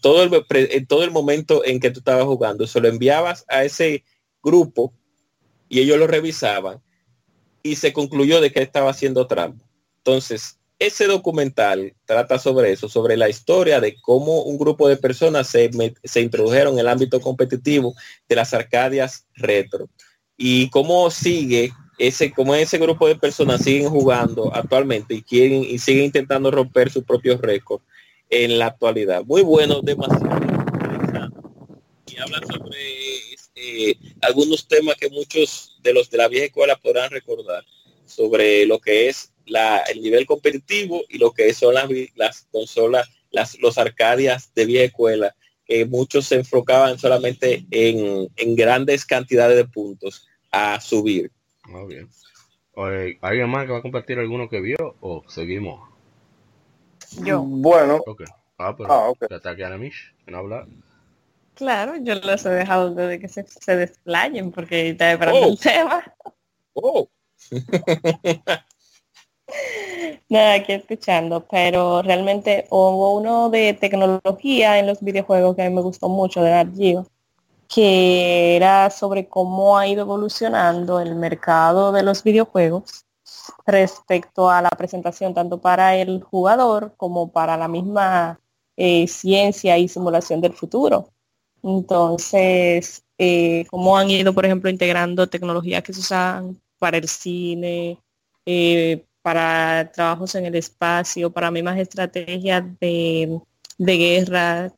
todo 0.00 0.22
el, 0.22 0.44
en 0.50 0.86
todo 0.86 1.02
el 1.02 1.10
momento 1.10 1.64
en 1.64 1.80
que 1.80 1.90
tú 1.90 1.98
estabas 1.98 2.26
jugando. 2.26 2.64
Se 2.68 2.80
lo 2.80 2.86
enviabas 2.86 3.44
a 3.48 3.64
ese 3.64 4.04
grupo 4.40 4.94
y 5.68 5.80
ellos 5.80 5.98
lo 5.98 6.06
revisaban 6.06 6.80
y 7.64 7.74
se 7.74 7.92
concluyó 7.92 8.40
de 8.40 8.52
que 8.52 8.62
estaba 8.62 8.90
haciendo 8.90 9.26
trampa. 9.26 9.64
Entonces, 9.96 10.58
ese 10.78 11.06
documental 11.06 11.94
trata 12.04 12.38
sobre 12.38 12.72
eso, 12.72 12.88
sobre 12.88 13.16
la 13.16 13.28
historia 13.28 13.80
de 13.80 13.96
cómo 14.00 14.42
un 14.42 14.58
grupo 14.58 14.88
de 14.88 14.96
personas 14.96 15.48
se, 15.48 15.70
se 16.04 16.20
introdujeron 16.20 16.74
en 16.74 16.80
el 16.80 16.88
ámbito 16.88 17.20
competitivo 17.20 17.94
de 18.28 18.36
las 18.36 18.54
arcadias 18.54 19.26
retro 19.34 19.88
y 20.36 20.70
cómo 20.70 21.10
sigue 21.10 21.72
ese, 21.98 22.30
como 22.30 22.54
ese 22.54 22.78
grupo 22.78 23.08
de 23.08 23.16
personas 23.16 23.62
siguen 23.62 23.88
jugando 23.88 24.54
actualmente 24.54 25.14
y 25.14 25.22
quieren 25.22 25.64
y 25.64 25.78
siguen 25.78 26.04
intentando 26.04 26.50
romper 26.50 26.90
sus 26.90 27.04
propios 27.04 27.40
récords 27.40 27.84
en 28.30 28.58
la 28.58 28.66
actualidad. 28.66 29.24
Muy 29.24 29.42
bueno, 29.42 29.80
demasiado 29.82 30.38
Y 32.06 32.16
habla 32.18 32.40
sobre 32.46 32.78
eh, 33.56 33.96
algunos 34.22 34.68
temas 34.68 34.94
que 34.94 35.10
muchos 35.10 35.76
de 35.82 35.92
los 35.92 36.08
de 36.08 36.18
la 36.18 36.28
vieja 36.28 36.46
escuela 36.46 36.76
podrán 36.76 37.10
recordar 37.10 37.64
sobre 38.06 38.64
lo 38.64 38.78
que 38.78 39.08
es 39.08 39.32
la, 39.48 39.78
el 39.78 40.00
nivel 40.02 40.26
competitivo 40.26 41.02
y 41.08 41.18
lo 41.18 41.32
que 41.32 41.52
son 41.54 41.74
las, 41.74 41.88
las 42.14 42.46
consolas, 42.50 43.08
las, 43.30 43.58
los 43.60 43.78
arcadias 43.78 44.52
de 44.54 44.66
vieja 44.66 44.84
escuela, 44.86 45.34
que 45.64 45.84
muchos 45.84 46.26
se 46.26 46.36
enfocaban 46.36 46.98
solamente 46.98 47.66
en, 47.70 48.28
en 48.36 48.56
grandes 48.56 49.04
cantidades 49.04 49.56
de 49.56 49.64
puntos 49.66 50.26
a 50.50 50.80
subir 50.80 51.30
muy 51.68 51.86
bien. 51.86 52.08
¿Alguien 53.20 53.50
más 53.50 53.66
que 53.66 53.72
va 53.72 53.78
a 53.78 53.82
compartir 53.82 54.18
alguno 54.18 54.48
que 54.48 54.60
vio 54.60 54.96
o 55.00 55.22
seguimos? 55.28 55.88
Yo. 57.22 57.42
Bueno. 57.42 58.00
Okay. 58.06 58.26
Ah, 58.58 58.74
pero 58.76 58.92
ah, 58.92 59.08
okay. 59.10 59.28
ataque 59.36 59.64
a 59.64 59.76
Mish, 59.76 60.14
no 60.26 60.38
habla. 60.38 60.66
Claro, 61.54 61.96
yo 61.96 62.14
los 62.14 62.46
he 62.46 62.50
dejado 62.50 62.94
de 62.94 63.18
que 63.18 63.28
se, 63.28 63.44
se 63.46 63.76
desplayen 63.76 64.52
porque 64.52 64.90
está 64.90 65.12
esperando 65.12 65.40
oh. 65.40 65.50
el 65.50 65.58
tema. 65.58 66.14
Oh. 66.74 67.08
Nada, 70.28 70.54
aquí 70.54 70.72
escuchando, 70.72 71.46
pero 71.50 72.02
realmente 72.02 72.66
hubo 72.70 73.16
uno 73.16 73.48
de 73.50 73.72
tecnología 73.74 74.78
en 74.78 74.86
los 74.86 75.00
videojuegos 75.02 75.56
que 75.56 75.62
a 75.62 75.68
mí 75.68 75.74
me 75.74 75.80
gustó 75.80 76.08
mucho 76.08 76.42
de 76.42 76.50
Nat 76.50 76.68
que 77.68 78.56
era 78.56 78.90
sobre 78.90 79.28
cómo 79.28 79.78
ha 79.78 79.86
ido 79.86 80.02
evolucionando 80.02 81.00
el 81.00 81.14
mercado 81.14 81.92
de 81.92 82.02
los 82.02 82.22
videojuegos 82.24 83.04
respecto 83.66 84.50
a 84.50 84.62
la 84.62 84.70
presentación 84.70 85.34
tanto 85.34 85.60
para 85.60 85.96
el 85.96 86.22
jugador 86.22 86.94
como 86.96 87.30
para 87.30 87.56
la 87.56 87.68
misma 87.68 88.40
eh, 88.76 89.06
ciencia 89.06 89.76
y 89.76 89.88
simulación 89.88 90.40
del 90.40 90.54
futuro. 90.54 91.10
Entonces, 91.62 93.04
eh, 93.18 93.66
cómo 93.70 93.98
han 93.98 94.10
ido, 94.10 94.32
por 94.32 94.46
ejemplo, 94.46 94.70
integrando 94.70 95.28
tecnologías 95.28 95.82
que 95.82 95.92
se 95.92 96.00
usan 96.00 96.60
para 96.78 96.96
el 96.96 97.08
cine, 97.08 97.98
eh, 98.46 99.04
para 99.28 99.92
trabajos 99.92 100.34
en 100.36 100.46
el 100.46 100.54
espacio, 100.54 101.30
para 101.30 101.50
mismas 101.50 101.78
estrategias 101.78 102.64
de, 102.80 103.38
guerra, 103.76 104.72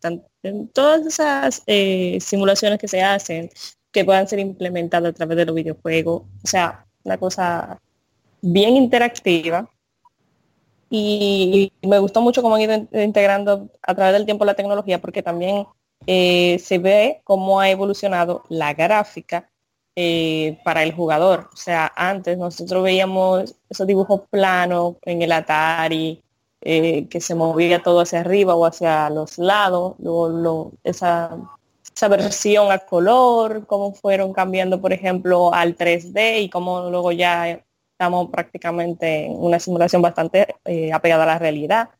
todas 0.72 1.06
esas 1.06 1.62
eh, 1.68 2.18
simulaciones 2.20 2.80
que 2.80 2.88
se 2.88 3.00
hacen 3.00 3.48
que 3.92 4.04
puedan 4.04 4.26
ser 4.26 4.40
implementadas 4.40 5.10
a 5.10 5.12
través 5.12 5.36
de 5.36 5.46
los 5.46 5.54
videojuegos. 5.54 6.22
O 6.42 6.46
sea, 6.48 6.84
una 7.04 7.16
cosa 7.16 7.78
bien 8.40 8.76
interactiva. 8.76 9.70
Y, 10.90 11.72
me 11.82 12.00
gustó 12.00 12.20
mucho 12.20 12.42
cómo 12.42 12.56
han 12.56 12.62
ido 12.62 12.88
integrando 12.92 13.70
a 13.82 13.94
través 13.94 14.14
del 14.14 14.24
tiempo 14.24 14.44
la 14.44 14.54
tecnología, 14.54 15.00
porque 15.00 15.22
también 15.22 15.64
eh, 16.08 16.58
se 16.58 16.78
ve 16.78 17.20
cómo 17.22 17.60
ha 17.60 17.70
evolucionado 17.70 18.42
la 18.48 18.74
gráfica 18.74 19.48
eh, 19.96 20.58
para 20.64 20.82
el 20.82 20.92
jugador. 20.92 21.50
O 21.52 21.56
sea, 21.56 21.92
antes 21.96 22.38
nosotros 22.38 22.82
veíamos 22.82 23.54
esos 23.68 23.86
dibujos 23.86 24.22
planos 24.30 24.96
en 25.02 25.22
el 25.22 25.32
Atari, 25.32 26.22
eh, 26.62 27.08
que 27.08 27.20
se 27.20 27.34
movía 27.34 27.82
todo 27.82 28.00
hacia 28.00 28.20
arriba 28.20 28.54
o 28.54 28.66
hacia 28.66 29.08
los 29.10 29.38
lados, 29.38 29.94
luego 29.98 30.72
esa, 30.84 31.36
esa 31.94 32.08
versión 32.08 32.70
a 32.70 32.78
color, 32.78 33.66
cómo 33.66 33.94
fueron 33.94 34.32
cambiando, 34.32 34.80
por 34.80 34.92
ejemplo, 34.92 35.52
al 35.54 35.76
3D 35.76 36.42
y 36.42 36.50
cómo 36.50 36.90
luego 36.90 37.12
ya 37.12 37.60
estamos 37.92 38.30
prácticamente 38.30 39.26
en 39.26 39.32
una 39.36 39.58
simulación 39.58 40.02
bastante 40.02 40.54
eh, 40.64 40.92
apegada 40.92 41.24
a 41.24 41.26
la 41.26 41.38
realidad. 41.38 41.90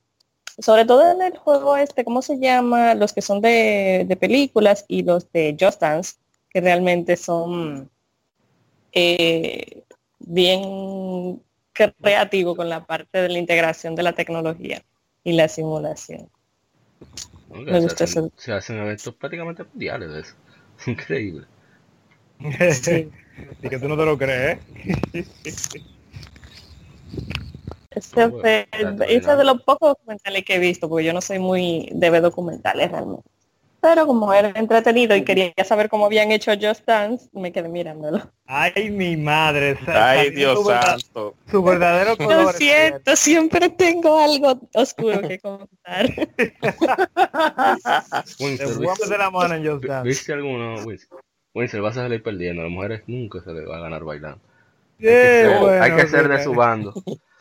Sobre 0.58 0.84
todo 0.84 1.10
en 1.10 1.22
el 1.22 1.38
juego 1.38 1.76
este, 1.76 2.04
¿cómo 2.04 2.22
se 2.22 2.38
llama? 2.38 2.94
Los 2.94 3.12
que 3.12 3.22
son 3.22 3.40
de, 3.40 4.04
de 4.06 4.16
películas 4.16 4.84
y 4.88 5.02
los 5.02 5.30
de 5.32 5.56
Just 5.58 5.80
Dance, 5.80 6.16
que 6.50 6.60
realmente 6.60 7.16
son 7.16 7.88
eh, 8.92 9.82
bien 10.18 11.42
creativo 11.72 12.56
con 12.56 12.68
la 12.68 12.84
parte 12.84 13.22
de 13.22 13.28
la 13.28 13.38
integración 13.38 13.94
de 13.94 14.02
la 14.02 14.12
tecnología 14.12 14.82
y 15.24 15.32
la 15.32 15.48
simulación. 15.48 16.28
Me 17.50 17.80
gusta 17.80 17.98
se, 17.98 18.04
hacen, 18.04 18.32
se 18.36 18.52
hacen 18.52 18.78
eventos 18.78 19.14
prácticamente 19.14 19.64
mundiales 19.64 20.10
de 20.10 20.20
eso. 20.20 20.34
Increíble. 20.86 21.46
y 22.40 23.68
que 23.68 23.78
tú 23.78 23.88
no 23.88 23.96
te 23.96 24.04
lo 24.04 24.18
crees. 24.18 24.58
Este, 27.90 28.68
es 28.70 29.26
de 29.26 29.44
los 29.44 29.62
pocos 29.62 29.90
documentales 29.90 30.44
que 30.44 30.54
he 30.54 30.58
visto, 30.58 30.88
porque 30.88 31.04
yo 31.04 31.12
no 31.12 31.20
soy 31.20 31.38
muy 31.38 31.88
de 31.92 32.10
ver 32.10 32.22
documentales 32.22 32.90
realmente. 32.90 33.28
Pero 33.80 34.06
como 34.06 34.32
era 34.32 34.52
entretenido 34.54 35.16
y 35.16 35.24
quería 35.24 35.52
saber 35.64 35.88
cómo 35.88 36.04
habían 36.06 36.30
hecho 36.32 36.52
Just 36.60 36.84
Dance, 36.86 37.28
me 37.32 37.50
quedé 37.50 37.68
mirándolo. 37.68 38.30
Ay, 38.46 38.90
mi 38.90 39.16
madre. 39.16 39.78
Ay, 39.86 40.30
Dios 40.30 40.66
santo. 40.66 41.34
Su 41.50 41.62
verdadero 41.62 42.16
color. 42.16 42.44
Lo 42.44 42.52
siento, 42.52 43.16
siempre 43.16 43.70
tengo 43.70 44.18
algo 44.18 44.60
oscuro 44.74 45.22
que 45.22 45.38
contar. 45.38 46.14
de 49.08 49.18
la 49.18 49.30
mano 49.30 49.54
en 49.54 49.66
Just 49.66 49.84
Dance. 49.84 50.08
¿Viste 50.08 50.32
alguno, 50.34 50.74
Winston? 50.84 51.82
vas 51.82 51.96
a 51.96 52.02
salir 52.02 52.22
perdiendo. 52.22 52.60
A 52.60 52.64
las 52.64 52.72
mujeres 52.72 53.02
nunca 53.06 53.40
se 53.42 53.52
les 53.52 53.66
va 53.66 53.78
a 53.78 53.80
ganar 53.80 54.04
bailando. 54.04 54.40
hay 55.00 55.96
que 55.96 56.06
ser, 56.06 56.28
de 56.28 56.44
su 56.44 56.52
bando. 56.52 56.92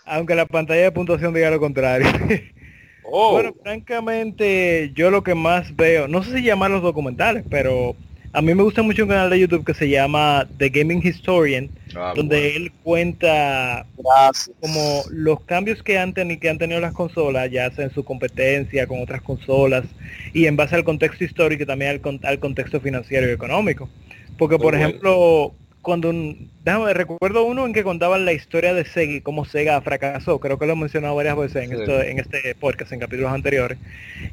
Aunque 0.06 0.36
la 0.36 0.46
pantalla 0.46 0.84
de 0.84 0.92
puntuación 0.92 1.34
diga 1.34 1.52
lo 1.52 1.60
contrario. 1.60 2.08
Oh, 3.12 3.32
Bueno, 3.34 3.54
francamente, 3.64 4.92
yo 4.96 5.10
lo 5.12 5.24
que 5.24 5.36
más 5.36 5.76
veo, 5.76 6.08
no 6.08 6.24
sé 6.24 6.38
si 6.38 6.44
llamar 6.44 6.72
los 6.72 6.82
documentales, 6.82 7.44
pero 7.50 7.96
a 8.32 8.42
mí 8.42 8.54
me 8.54 8.62
gusta 8.64 8.82
mucho 8.84 9.04
un 9.04 9.10
canal 9.10 9.30
de 9.30 9.40
YouTube 9.40 9.66
que 9.66 9.74
se 9.74 9.90
llama 9.90 10.48
The 10.58 10.70
Gaming 10.70 11.02
Historian, 11.06 11.70
Ah, 11.96 12.14
donde 12.16 12.38
bueno. 12.40 12.56
él 12.56 12.72
cuenta 12.84 13.86
Gracias. 13.98 14.52
como 14.60 15.02
los 15.10 15.42
cambios 15.42 15.82
que 15.82 15.98
han, 15.98 16.14
que 16.14 16.50
han 16.50 16.58
tenido 16.60 16.80
las 16.80 16.94
consolas, 16.94 17.50
ya 17.50 17.72
sea 17.72 17.86
en 17.86 17.92
su 17.92 18.04
competencia 18.06 18.86
con 18.86 19.02
otras 19.02 19.22
consolas, 19.24 19.86
y 20.34 20.46
en 20.46 20.56
base 20.56 20.76
al 20.76 20.84
contexto 20.84 21.24
histórico 21.24 21.64
y 21.64 21.66
también 21.66 21.92
al, 21.92 22.02
con- 22.02 22.20
al 22.24 22.40
contexto 22.40 22.80
financiero 22.80 23.28
y 23.28 23.32
económico. 23.32 23.90
Porque, 24.38 24.56
Muy 24.58 24.64
por 24.64 24.74
bueno. 24.76 24.88
ejemplo, 24.88 25.54
cuando 25.82 26.10
un, 26.10 26.50
déjame, 26.64 26.94
recuerdo 26.94 27.44
uno 27.44 27.66
en 27.66 27.74
que 27.74 27.84
contaban 27.84 28.26
la 28.26 28.34
historia 28.34 28.74
de 28.74 28.86
Sega 28.86 29.14
y 29.14 29.22
cómo 29.22 29.46
Sega 29.46 29.80
fracasó, 29.82 30.40
creo 30.40 30.60
que 30.60 30.66
lo 30.66 30.74
he 30.74 30.76
mencionado 30.76 31.16
varias 31.16 31.38
veces 31.38 31.64
en, 31.64 31.70
Sí. 31.70 31.82
esto, 31.82 32.02
en 32.02 32.20
este 32.20 32.56
podcast, 32.56 32.92
en 32.92 33.00
capítulos 33.00 33.32
anteriores, 33.32 33.78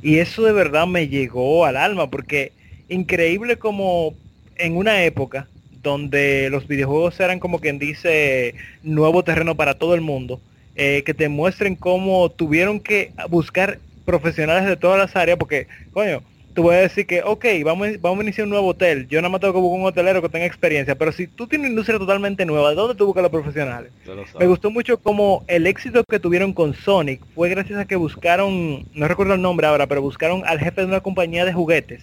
y 0.02 0.18
eso 0.18 0.42
de 0.42 0.52
verdad 0.52 0.86
me 0.86 1.08
llegó 1.08 1.64
al 1.64 1.76
alma, 1.76 2.10
porque 2.10 2.52
increíble 2.88 3.56
como 3.56 4.14
en 4.56 4.76
una 4.76 5.02
época 5.04 5.46
donde 5.82 6.48
los 6.50 6.66
videojuegos 6.66 7.18
eran 7.20 7.38
como 7.38 7.60
quien 7.60 7.78
dice 7.78 8.54
nuevo 8.82 9.22
terreno 9.22 9.54
para 9.54 9.74
todo 9.74 9.94
el 9.94 10.00
mundo, 10.00 10.40
eh, 10.74 11.02
que 11.06 11.14
te 11.14 11.28
muestren 11.28 11.76
cómo 11.76 12.28
tuvieron 12.30 12.80
que 12.80 13.12
buscar 13.30 13.78
profesionales 14.04 14.64
de 14.66 14.76
todas 14.76 14.98
las 14.98 15.14
áreas, 15.16 15.38
porque, 15.38 15.68
coño, 15.92 16.22
tú 16.56 16.62
voy 16.62 16.74
a 16.74 16.78
decir 16.78 17.06
que, 17.06 17.22
ok, 17.22 17.44
vamos, 17.64 18.00
vamos 18.00 18.20
a 18.20 18.22
iniciar 18.22 18.46
un 18.46 18.50
nuevo 18.50 18.68
hotel, 18.68 19.06
yo 19.08 19.20
nada 19.20 19.28
más 19.28 19.42
tengo 19.42 19.52
que 19.52 19.60
buscar 19.60 19.78
un 19.78 19.86
hotelero 19.86 20.22
que 20.22 20.30
tenga 20.30 20.46
experiencia, 20.46 20.96
pero 20.96 21.12
si 21.12 21.26
tú 21.26 21.46
tienes 21.46 21.66
una 21.66 21.72
industria 21.72 21.98
totalmente 21.98 22.46
nueva, 22.46 22.70
¿de 22.70 22.76
dónde 22.76 22.94
tú 22.94 23.04
buscas 23.04 23.22
los 23.22 23.30
profesionales? 23.30 23.92
Me 24.40 24.46
gustó 24.46 24.70
mucho 24.70 24.96
como 24.96 25.44
el 25.48 25.66
éxito 25.66 26.02
que 26.08 26.18
tuvieron 26.18 26.54
con 26.54 26.72
Sonic 26.72 27.20
fue 27.34 27.50
gracias 27.50 27.78
a 27.78 27.84
que 27.84 27.94
buscaron, 27.94 28.86
no 28.94 29.06
recuerdo 29.06 29.34
el 29.34 29.42
nombre 29.42 29.66
ahora, 29.66 29.86
pero 29.86 30.00
buscaron 30.00 30.44
al 30.46 30.58
jefe 30.58 30.80
de 30.80 30.86
una 30.86 31.00
compañía 31.00 31.44
de 31.44 31.52
juguetes 31.52 32.02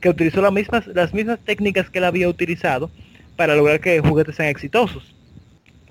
que 0.00 0.08
utilizó 0.08 0.42
las 0.42 0.52
mismas, 0.52 0.84
las 0.88 1.14
mismas 1.14 1.38
técnicas 1.38 1.88
que 1.88 1.98
él 1.98 2.04
había 2.04 2.28
utilizado 2.28 2.90
para 3.36 3.54
lograr 3.54 3.80
que 3.80 4.00
juguetes 4.00 4.34
sean 4.34 4.48
exitosos. 4.48 5.14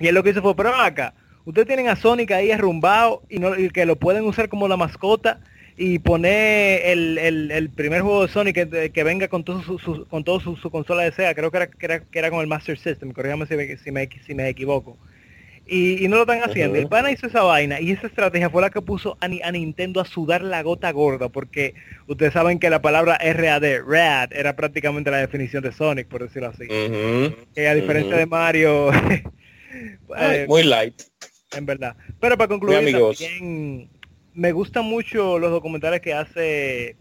Y 0.02 0.08
él 0.08 0.16
lo 0.16 0.22
que 0.22 0.32
hizo 0.32 0.42
fue, 0.42 0.54
pero 0.54 0.76
acá, 0.76 1.14
ustedes 1.46 1.66
tienen 1.66 1.88
a 1.88 1.96
Sonic 1.96 2.32
ahí 2.32 2.52
arrumbado 2.52 3.22
y, 3.30 3.40
no, 3.40 3.58
y 3.58 3.70
que 3.70 3.86
lo 3.86 3.96
pueden 3.96 4.26
usar 4.26 4.50
como 4.50 4.68
la 4.68 4.76
mascota 4.76 5.40
y 5.78 6.00
poner 6.00 6.82
el, 6.86 7.18
el- 7.18 7.52
el 7.52 7.70
primer 7.70 8.02
juego 8.02 8.26
de 8.26 8.32
Sonic 8.32 8.56
que, 8.70 8.92
que 8.92 9.04
venga 9.04 9.28
con 9.28 9.44
todo 9.44 9.62
su, 9.64 9.80
su- 9.80 10.06
con 10.08 10.24
todo 10.24 10.40
su, 10.40 10.56
su 10.58 10.70
consola 10.70 11.04
de 11.04 11.12
Sega, 11.12 11.34
creo 11.34 11.50
que 11.52 11.58
era, 11.58 11.68
que 11.68 11.86
era, 11.86 12.00
que 12.02 12.20
era 12.20 12.30
con 12.30 12.42
el 12.42 12.48
Master 12.48 12.78
System, 12.78 13.12
corrígame 13.14 13.46
si 13.48 13.56
me, 13.56 13.78
si 13.78 13.92
me, 13.92 14.10
si 14.26 14.36
me 14.36 14.50
equivoco. 14.50 14.98
Y, 15.68 16.04
y 16.04 16.08
no 16.10 16.16
lo 16.18 16.24
están 16.24 16.42
haciendo. 16.44 16.76
El 16.76 16.88
pana 16.90 17.12
hizo 17.12 17.28
esa 17.28 17.44
vaina 17.44 17.80
y 17.80 17.92
esa 17.92 18.08
estrategia 18.08 18.50
fue 18.50 18.62
la 18.62 18.72
que 18.72 18.82
puso 18.82 19.16
a, 19.22 19.28
Ni- 19.30 19.42
a 19.42 19.52
Nintendo 19.52 20.02
a 20.02 20.06
sudar 20.06 20.42
la 20.42 20.62
gota 20.64 20.92
gorda 20.92 21.30
porque 21.30 21.76
ustedes 22.08 22.34
saben 22.34 22.60
que 22.60 22.70
la 22.70 22.82
palabra 22.82 23.18
RAD, 23.18 23.64
RAD, 23.88 24.34
era 24.34 24.56
prácticamente 24.56 25.12
la 25.12 25.18
definición 25.18 25.64
de 25.64 25.72
Sonic, 25.72 26.08
por 26.08 26.24
decirlo 26.24 26.50
así. 26.50 26.66
Que 27.56 27.68
a 27.68 27.76
diferencia 27.76 28.18
de 28.18 28.26
Mario, 28.26 28.92
Ay, 30.16 30.46
muy 30.48 30.64
light. 30.64 31.02
en 31.54 31.66
verdad. 31.66 31.96
Pero 32.20 32.38
para 32.38 32.50
concluir, 32.50 32.78
también 32.78 33.90
me 34.34 34.52
gustan 34.52 34.86
mucho 34.86 35.40
los 35.40 35.52
documentales 35.52 36.02
que 36.02 36.14
hace 36.14 36.96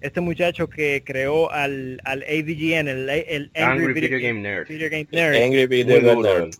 este 0.00 0.20
muchacho 0.20 0.68
que 0.68 1.02
creó 1.04 1.50
al, 1.50 2.00
al 2.04 2.22
AVGN, 2.22 2.88
el, 2.88 3.08
el 3.10 3.50
Angry 3.54 3.92
Video 3.92 4.18
Game 4.20 4.40
Nerd. 4.40 4.68
Video 4.68 4.90
Game 4.90 5.08
Nerd, 5.10 5.42
Angry 5.42 5.66
Video 5.66 6.00
Muy 6.00 6.14
duro, 6.14 6.38
Nerd. 6.40 6.54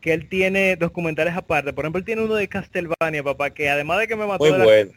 que 0.00 0.12
él 0.12 0.28
tiene 0.28 0.76
documentales 0.76 1.34
aparte. 1.34 1.72
Por 1.72 1.84
ejemplo, 1.84 2.00
él 2.00 2.04
tiene 2.04 2.22
uno 2.22 2.34
de 2.34 2.48
Castlevania, 2.48 3.22
papá, 3.22 3.50
que 3.50 3.68
además 3.70 4.00
de 4.00 4.08
que 4.08 4.16
me 4.16 4.26
mató 4.26 4.44
Muy 4.44 4.52
de 4.52 4.58
la- 4.58 4.64
bueno. 4.64 4.92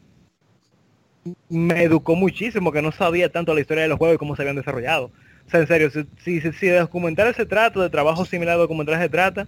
me 1.49 1.83
educó 1.83 2.15
muchísimo, 2.15 2.71
que 2.71 2.81
no 2.81 2.91
sabía 2.91 3.29
tanto 3.31 3.53
la 3.53 3.61
historia 3.61 3.83
de 3.83 3.89
los 3.89 3.97
juegos 3.97 4.15
y 4.15 4.19
cómo 4.19 4.35
se 4.35 4.41
habían 4.41 4.55
desarrollado. 4.57 5.11
O 5.47 5.49
sea, 5.49 5.59
en 5.59 5.67
serio, 5.67 5.89
si, 5.91 6.05
si, 6.23 6.41
si- 6.41 6.51
si 6.53 6.67
de 6.67 6.79
documentales 6.79 7.35
se 7.35 7.45
trata, 7.45 7.79
de 7.81 7.89
trabajo 7.89 8.25
similar 8.25 8.55
a 8.55 8.57
documentales 8.57 8.99
se 9.01 9.09
trata, 9.09 9.47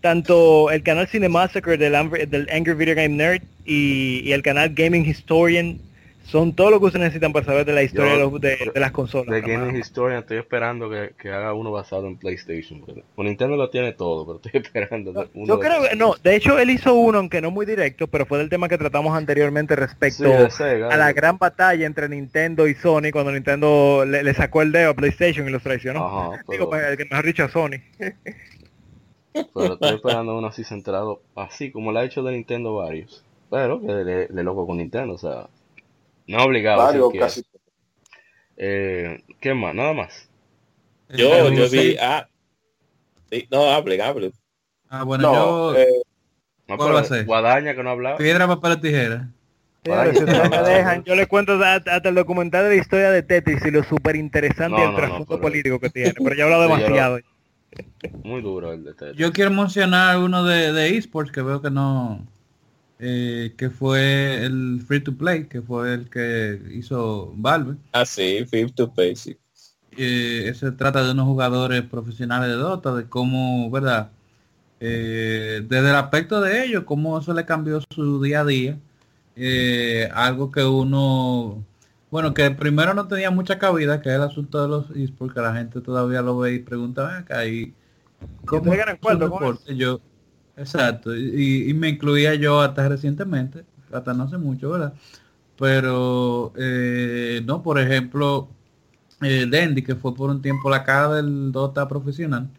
tanto 0.00 0.70
el 0.70 0.82
canal 0.82 1.06
Cinemassacre 1.08 1.76
del, 1.78 1.92
del 2.28 2.48
Angry 2.52 2.74
Video 2.74 2.94
Game 2.94 3.10
Nerd 3.16 3.42
y, 3.66 4.20
y 4.24 4.32
el 4.32 4.42
canal 4.42 4.70
Gaming 4.74 5.04
Historian 5.04 5.78
son 6.24 6.56
todo 6.56 6.72
lo 6.72 6.80
que 6.80 6.86
ustedes 6.86 7.04
necesitan 7.04 7.32
para 7.32 7.46
saber 7.46 7.64
de 7.64 7.72
la 7.72 7.84
historia 7.84 8.16
Yo- 8.16 8.16
de, 8.16 8.24
los- 8.32 8.40
de- 8.40 8.72
de 8.74 8.80
las 8.80 8.90
consolas. 8.90 9.28
De. 9.32 9.40
Gaming 9.42 9.76
Historian 9.76 10.18
estoy 10.20 10.38
esperando 10.38 10.90
que, 10.90 11.12
que 11.16 11.30
haga 11.30 11.52
uno 11.54 11.70
basado 11.70 12.08
en 12.08 12.16
PlayStation. 12.16 12.80
Con 12.80 13.26
Nintendo 13.26 13.56
lo 13.56 13.70
tiene 13.70 13.92
todo, 13.92 14.26
pero 14.26 14.40
estoy 14.44 14.60
esperando 14.64 15.12
uno 15.34 15.46
Yo 15.46 15.60
creo 15.60 15.82
que, 15.88 15.94
no, 15.94 16.14
de 16.24 16.34
hecho 16.34 16.58
él 16.58 16.70
hizo 16.70 16.94
uno, 16.94 17.18
aunque 17.18 17.40
no 17.40 17.52
muy 17.52 17.64
directo, 17.64 18.08
pero 18.08 18.26
fue 18.26 18.38
del 18.38 18.48
tema 18.48 18.68
que 18.68 18.76
tratamos 18.76 19.16
anteriormente 19.16 19.76
respecto 19.76 20.24
Sí, 20.24 20.30
de 20.42 20.50
Sega, 20.50 20.88
a 20.88 20.96
la 20.96 21.12
gran 21.12 21.38
batalla 21.38 21.86
entre 21.86 22.08
Nintendo 22.08 22.66
y 22.66 22.74
Sony 22.74 23.12
cuando 23.12 23.30
Nintendo 23.30 24.04
le, 24.04 24.24
le 24.24 24.34
sacó 24.34 24.62
el 24.62 24.72
dedo 24.72 24.90
a 24.90 24.94
PlayStation 24.94 25.46
y 25.46 25.52
los 25.52 25.62
traicionó. 25.62 26.04
Ajá, 26.32 26.42
Digo, 26.50 26.68
pero, 26.68 26.86
pues, 26.88 26.96
que 26.96 27.04
mejor 27.04 27.24
dicho 27.24 27.44
a 27.44 27.48
Sony. 27.48 27.78
pero 29.54 29.74
estoy 29.74 29.94
esperando 29.94 30.36
uno 30.36 30.48
así 30.48 30.64
centrado, 30.64 31.20
así 31.36 31.70
como 31.70 31.92
lo 31.92 32.00
ha 32.00 32.04
hecho 32.04 32.22
de 32.24 32.32
Nintendo 32.32 32.74
varios. 32.74 33.22
Pero 33.50 33.80
que 33.80 33.86
le, 33.86 34.28
le 34.28 34.42
loco 34.42 34.66
con 34.66 34.78
Nintendo, 34.78 35.14
o 35.14 35.18
sea, 35.18 35.46
no 36.26 36.44
obligado. 36.44 36.80
si 36.80 36.86
Varios, 36.86 37.10
quiere. 37.10 37.26
casi. 37.26 37.42
Eh, 38.56 39.22
¿Qué 39.40 39.54
más? 39.54 39.74
Nada 39.74 39.92
más. 39.92 40.28
Yo, 41.10 41.50
yo 41.52 41.68
vi, 41.70 41.96
ah, 42.00 42.26
sí, 43.30 43.46
no, 43.50 43.70
hablen, 43.70 44.00
hablen. 44.00 44.32
Ah, 44.88 45.04
bueno, 45.04 45.22
No, 45.22 45.34
yo... 45.72 45.78
eh, 45.78 45.86
No, 46.68 46.76
¿Cuál 46.76 46.94
va 46.96 47.00
a 47.00 47.04
ser? 47.04 47.24
Guadaña 47.24 47.74
que 47.74 47.82
no 47.82 47.90
hablaba. 47.90 48.16
Piedra, 48.16 48.46
papel 48.48 48.72
o 48.72 48.80
tijera. 48.80 49.28
Ustedes 49.86 50.50
me 50.50 50.62
dejan, 50.62 51.04
yo 51.04 51.14
le 51.14 51.28
cuento 51.28 51.52
hasta, 51.62 51.94
hasta 51.94 52.08
el 52.08 52.14
documental 52.16 52.64
de 52.64 52.70
la 52.70 52.82
historia 52.82 53.10
de 53.12 53.22
Tetris 53.22 53.64
y 53.64 53.70
lo 53.70 53.84
súper 53.84 54.16
interesante 54.16 54.70
No, 54.70 54.78
y 54.78 54.80
el 54.80 54.86
no, 54.86 54.92
no, 54.92 54.96
trasfondo 54.96 55.26
pero- 55.28 55.40
político 55.40 55.78
que 55.78 55.90
tiene. 55.90 56.12
Pero 56.14 56.34
ya 56.34 56.42
he 56.42 56.52
hablado 56.52 56.64
Sí, 56.66 56.68
yo 56.70 56.76
lo- 56.76 56.82
demasiado. 56.82 57.18
Muy 58.24 58.42
duro 58.42 58.72
el 58.72 58.82
de 58.82 58.94
Tetris. 58.94 59.16
Yo 59.16 59.32
quiero 59.32 59.52
mencionar 59.52 60.18
uno 60.18 60.42
de, 60.44 60.72
de 60.72 60.96
esports 60.96 61.30
que 61.30 61.42
veo 61.42 61.62
que 61.62 61.70
no... 61.70 62.26
eh, 62.98 63.54
que 63.56 63.70
fue 63.70 64.44
el 64.44 64.82
Free 64.86 65.00
to 65.00 65.16
Play, 65.16 65.46
que 65.46 65.62
fue 65.62 65.94
el 65.94 66.08
que 66.08 66.60
hizo 66.72 67.32
Valve. 67.36 67.76
Ah, 67.92 68.06
sí, 68.06 68.44
Flip 68.48 68.74
to 68.74 68.92
Basic. 68.94 69.38
Eh, 69.98 70.52
se 70.54 70.72
trata 70.72 71.02
de 71.02 71.12
unos 71.12 71.26
jugadores 71.26 71.82
profesionales 71.82 72.50
de 72.50 72.56
Dota, 72.56 72.94
de 72.94 73.08
cómo, 73.08 73.70
¿verdad? 73.70 74.10
Eh, 74.80 75.62
desde 75.66 75.88
el 75.88 75.96
aspecto 75.96 76.40
de 76.40 76.64
ellos, 76.64 76.84
cómo 76.84 77.18
eso 77.18 77.32
le 77.32 77.46
cambió 77.46 77.80
su 77.94 78.22
día 78.22 78.40
a 78.40 78.44
día. 78.44 78.78
Eh, 79.36 80.08
algo 80.14 80.50
que 80.50 80.64
uno, 80.64 81.64
bueno, 82.10 82.34
que 82.34 82.50
primero 82.50 82.94
no 82.94 83.08
tenía 83.08 83.30
mucha 83.30 83.58
cabida, 83.58 84.00
que 84.00 84.10
es 84.10 84.16
el 84.16 84.22
asunto 84.22 84.62
de 84.62 84.68
los 84.68 84.90
esports, 84.96 85.34
que 85.34 85.40
la 85.40 85.54
gente 85.54 85.80
todavía 85.80 86.22
lo 86.22 86.38
ve 86.38 86.54
y 86.54 86.58
pregunta, 86.58 87.06
"Ven 87.06 87.16
acá, 87.16 87.46
¿y 87.46 87.74
cómo 88.44 88.62
ustedes 88.62 88.78
ganan 88.78 88.94
es 88.96 88.98
un 88.98 89.02
cuarto 89.02 89.30
con 89.30 89.40
deporte?". 89.40 89.76
Yo, 89.76 90.00
exacto, 90.56 91.16
y, 91.16 91.70
y 91.70 91.74
me 91.74 91.88
incluía 91.90 92.34
yo 92.34 92.60
hasta 92.60 92.88
recientemente, 92.88 93.64
hasta 93.92 94.14
no 94.14 94.24
hace 94.24 94.38
mucho, 94.38 94.70
¿verdad? 94.70 94.94
Pero, 95.58 96.52
eh, 96.56 97.42
no, 97.46 97.62
por 97.62 97.80
ejemplo, 97.80 98.48
eh, 99.22 99.46
que 99.86 99.96
fue 99.96 100.14
por 100.14 100.30
un 100.30 100.42
tiempo 100.42 100.70
la 100.70 100.84
cara 100.84 101.14
del 101.14 101.52
Dota 101.52 101.88
profesional, 101.88 102.50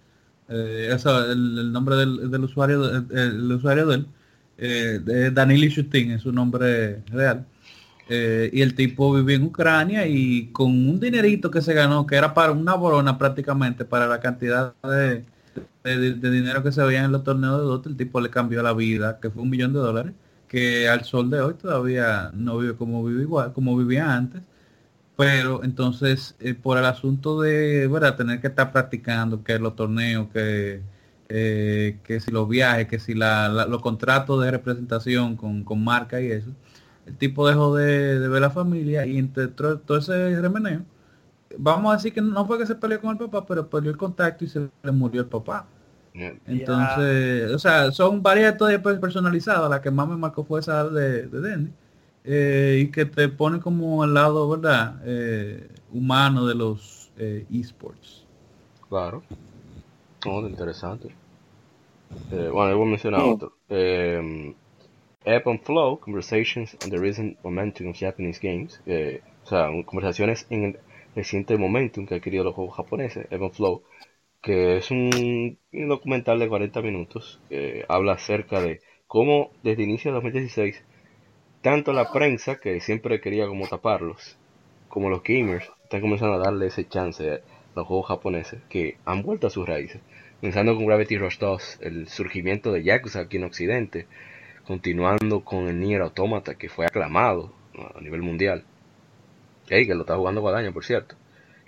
eh, 0.50 0.90
eso, 0.94 1.26
el, 1.32 1.60
el 1.60 1.72
nombre 1.72 1.96
del, 1.98 2.44
usuario, 2.44 2.90
el, 3.12 3.52
usuario 3.52 3.88
de 3.88 3.96
él, 3.96 4.08
eh, 4.58 5.00
de 5.04 6.14
es 6.16 6.22
su 6.22 6.32
nombre 6.32 7.04
real. 7.08 7.46
Eh, 8.10 8.50
y 8.54 8.62
el 8.62 8.74
tipo 8.76 9.14
vivía 9.14 9.36
en 9.36 9.44
Ucrania 9.44 10.08
y 10.08 10.48
con 10.54 10.72
un 10.72 11.00
dinerito 11.00 11.52
que 11.52 11.62
se 11.62 11.74
ganó, 11.74 12.08
que 12.08 12.16
era 12.16 12.34
para 12.34 12.54
una 12.54 12.74
borona 12.76 13.18
prácticamente, 13.18 13.84
para 13.86 14.08
la 14.08 14.20
cantidad 14.22 14.74
de, 14.84 15.26
de- 15.98 16.32
dinero 16.32 16.64
que 16.64 16.72
se 16.72 16.84
veía 16.84 17.04
en 17.06 17.12
los 17.12 17.24
torneos 17.24 17.60
de 17.60 17.66
Dota, 17.66 17.90
el 17.90 17.98
tipo 17.98 18.20
le 18.22 18.30
cambió 18.30 18.62
la 18.64 18.74
vida, 18.74 19.20
que 19.20 19.30
fue 19.30 19.44
un 19.44 19.50
millón 19.50 19.74
de 19.74 19.80
dólares, 19.80 20.14
que 20.48 20.88
al 20.90 21.04
sol 21.06 21.30
de 21.30 21.42
hoy 21.42 21.54
todavía 21.56 22.32
no 22.34 22.58
vive 22.58 22.76
como 22.76 23.04
vive 23.06 23.22
igual, 23.24 23.54
como 23.54 23.76
vivía 23.78 24.14
antes. 24.16 24.42
Pero 25.16 25.64
entonces, 25.64 26.36
eh, 26.40 26.54
por 26.54 26.78
el 26.78 26.86
asunto 26.86 27.42
de 27.42 27.88
¿verdad? 27.88 28.16
tener 28.16 28.40
que 28.42 28.48
estar 28.48 28.72
practicando, 28.72 29.44
que 29.44 29.58
los 29.60 29.76
torneos, 29.76 30.30
que, 30.32 30.82
eh, 31.30 32.00
que 32.04 32.20
si 32.20 32.32
los 32.32 32.48
viajes, 32.48 32.88
que 32.88 33.00
si 33.00 33.16
la, 33.16 33.50
los 33.68 33.82
contratos 33.82 34.44
de 34.44 34.52
representación 34.52 35.36
con, 35.36 35.64
con 35.64 35.84
marca 35.84 36.22
y 36.22 36.28
eso, 36.32 36.52
el 37.08 37.18
tipo 37.18 37.48
dejó 37.48 37.76
de, 37.76 38.20
de 38.20 38.28
ver 38.28 38.42
la 38.42 38.52
familia 38.52 39.06
y 39.08 39.18
entre 39.18 39.48
todo 39.50 39.98
ese 39.98 40.40
remeneo, 40.42 40.86
vamos 41.58 41.92
a 41.94 41.98
decir 41.98 42.14
que 42.14 42.22
no 42.22 42.46
fue 42.46 42.58
que 42.58 42.66
se 42.68 42.76
peleó 42.76 43.02
con 43.02 43.12
el 43.12 43.18
papá, 43.18 43.46
pero 43.46 43.70
perdió 43.70 43.92
el 43.92 43.98
contacto 43.98 44.46
y 44.46 44.48
se 44.48 44.70
le 44.84 44.92
murió 44.92 45.22
el 45.22 45.28
papá. 45.28 45.68
Entonces, 46.46 47.52
o 47.54 47.60
sea, 47.60 47.92
son 47.92 48.22
varias 48.24 48.54
historias 48.54 48.82
pues, 48.82 49.00
personalizadas. 49.00 49.70
La 49.70 49.82
que 49.82 49.92
más 49.92 50.08
me 50.08 50.18
marcó 50.18 50.44
fue 50.46 50.60
esa 50.62 50.88
de, 50.90 51.28
de 51.28 51.42
Denny. 51.42 51.74
eh, 52.24 52.80
y 52.84 52.92
que 52.92 53.06
te 53.06 53.30
pone 53.30 53.60
como 53.62 54.04
al 54.04 54.14
lado, 54.14 54.50
¿verdad? 54.50 55.02
Eh, 55.06 55.70
humano 55.92 56.46
de 56.46 56.56
los 56.56 57.12
eh, 57.18 57.46
esports. 57.52 58.28
Claro. 58.90 59.24
No, 60.26 60.48
interesante. 60.48 61.18
Eh, 62.32 62.50
bueno, 62.52 62.72
yo 62.72 62.78
voy 62.78 62.88
a 62.88 62.90
mencionar 62.92 63.22
otro. 63.22 63.54
Eh, 63.70 64.56
Ebb 65.26 65.50
and 65.50 65.62
Flow, 65.64 66.00
Conversations 66.00 66.76
on 66.84 66.90
the 66.90 66.98
Recent 66.98 67.38
Momentum 67.44 67.90
of 67.90 67.98
Japanese 67.98 68.40
Games, 68.42 68.82
o 69.44 69.48
sea, 69.48 69.70
conversaciones 69.86 70.48
en 70.50 70.64
el 70.66 70.80
reciente 71.16 71.58
momentum 71.58 72.06
que 72.06 72.16
ha 72.16 72.18
adquirido 72.18 72.44
los 72.46 72.56
juegos 72.56 72.76
japoneses, 72.76 73.28
Ebb 73.32 73.44
and 73.44 73.54
Flow, 73.54 73.84
que 74.42 74.78
es 74.78 74.92
un, 74.92 75.60
documental 75.72 76.40
de 76.40 76.48
40 76.48 76.82
minutos 76.82 77.40
que 77.50 77.86
habla 77.90 78.14
acerca 78.14 78.62
de 78.62 78.80
cómo 79.08 79.52
desde 79.64 79.84
inicio 79.84 80.12
de 80.12 80.16
2016 80.16 80.84
tanto 81.62 81.92
la 81.94 82.12
prensa 82.12 82.60
que 82.60 82.80
siempre 82.80 83.20
quería 83.20 83.48
como 83.48 83.68
taparlos 83.68 84.38
como 84.90 85.10
los 85.10 85.24
gamers 85.24 85.70
están 85.84 86.02
comenzando 86.02 86.36
a 86.36 86.40
darle 86.40 86.68
ese 86.68 86.88
chance 86.88 87.32
a 87.32 87.40
los 87.76 87.88
juegos 87.88 88.08
japoneses 88.08 88.62
que 88.70 88.98
han 89.06 89.22
vuelto 89.22 89.48
a 89.48 89.52
sus 89.52 89.68
raíces. 89.68 90.02
Comenzando 90.40 90.76
con 90.76 90.86
Gravity 90.86 91.18
Rush 91.18 91.38
2 91.40 91.80
el 91.82 92.08
surgimiento 92.08 92.72
de 92.72 92.84
Yakuza 92.84 93.22
aquí 93.22 93.38
en 93.38 93.44
Occidente 93.44 94.08
continuando 94.66 95.42
con 95.42 95.68
el 95.68 95.80
Nier 95.80 96.02
Automata 96.02 96.56
que 96.56 96.70
fue 96.70 96.86
aclamado 96.86 97.54
a 97.96 98.02
nivel 98.02 98.22
mundial. 98.22 98.66
Que 99.68 99.86
lo 99.86 100.02
está 100.02 100.16
jugando 100.16 100.42
Guadaña 100.42 100.72
por 100.72 100.86
cierto 100.86 101.16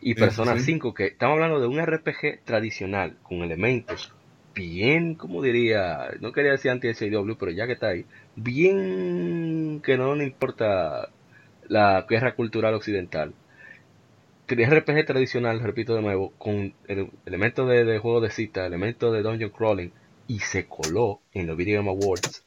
y 0.02 0.16
Persona 0.16 0.58
5, 0.58 0.94
que 0.94 1.08
estamos 1.08 1.36
hablando 1.36 1.60
de 1.60 1.68
un 1.68 1.80
RPG 1.86 2.44
tradicional 2.46 3.18
con 3.24 3.44
elementos 3.44 4.14
bien, 4.54 5.16
como 5.16 5.42
diría, 5.42 6.12
no 6.20 6.32
quería 6.32 6.52
decir 6.52 6.72
anti-SW, 6.72 7.34
pero 7.40 7.52
ya 7.52 7.66
que 7.68 7.74
está 7.74 7.90
ahí, 7.90 8.06
bien 8.36 9.82
que 9.84 9.98
no 9.98 10.16
le 10.16 10.26
importa 10.26 11.10
la 11.68 12.06
guerra 12.10 12.36
cultural 12.36 12.74
occidental. 12.74 13.34
RPG 14.48 15.06
tradicional, 15.06 15.60
repito 15.60 15.96
de 15.96 16.02
nuevo, 16.02 16.32
con 16.38 16.74
elementos 17.26 17.70
de, 17.70 18.00
juego 18.00 18.20
de 18.20 18.32
cita, 18.32 18.66
elementos 18.66 19.14
de 19.14 19.22
dungeon 19.22 19.52
crawling, 19.52 19.92
y 20.28 20.40
se 20.40 20.66
coló 20.66 21.22
en 21.34 21.48
los 21.48 21.56
Video 21.56 21.80
Game 21.84 21.92
Awards 21.92 22.44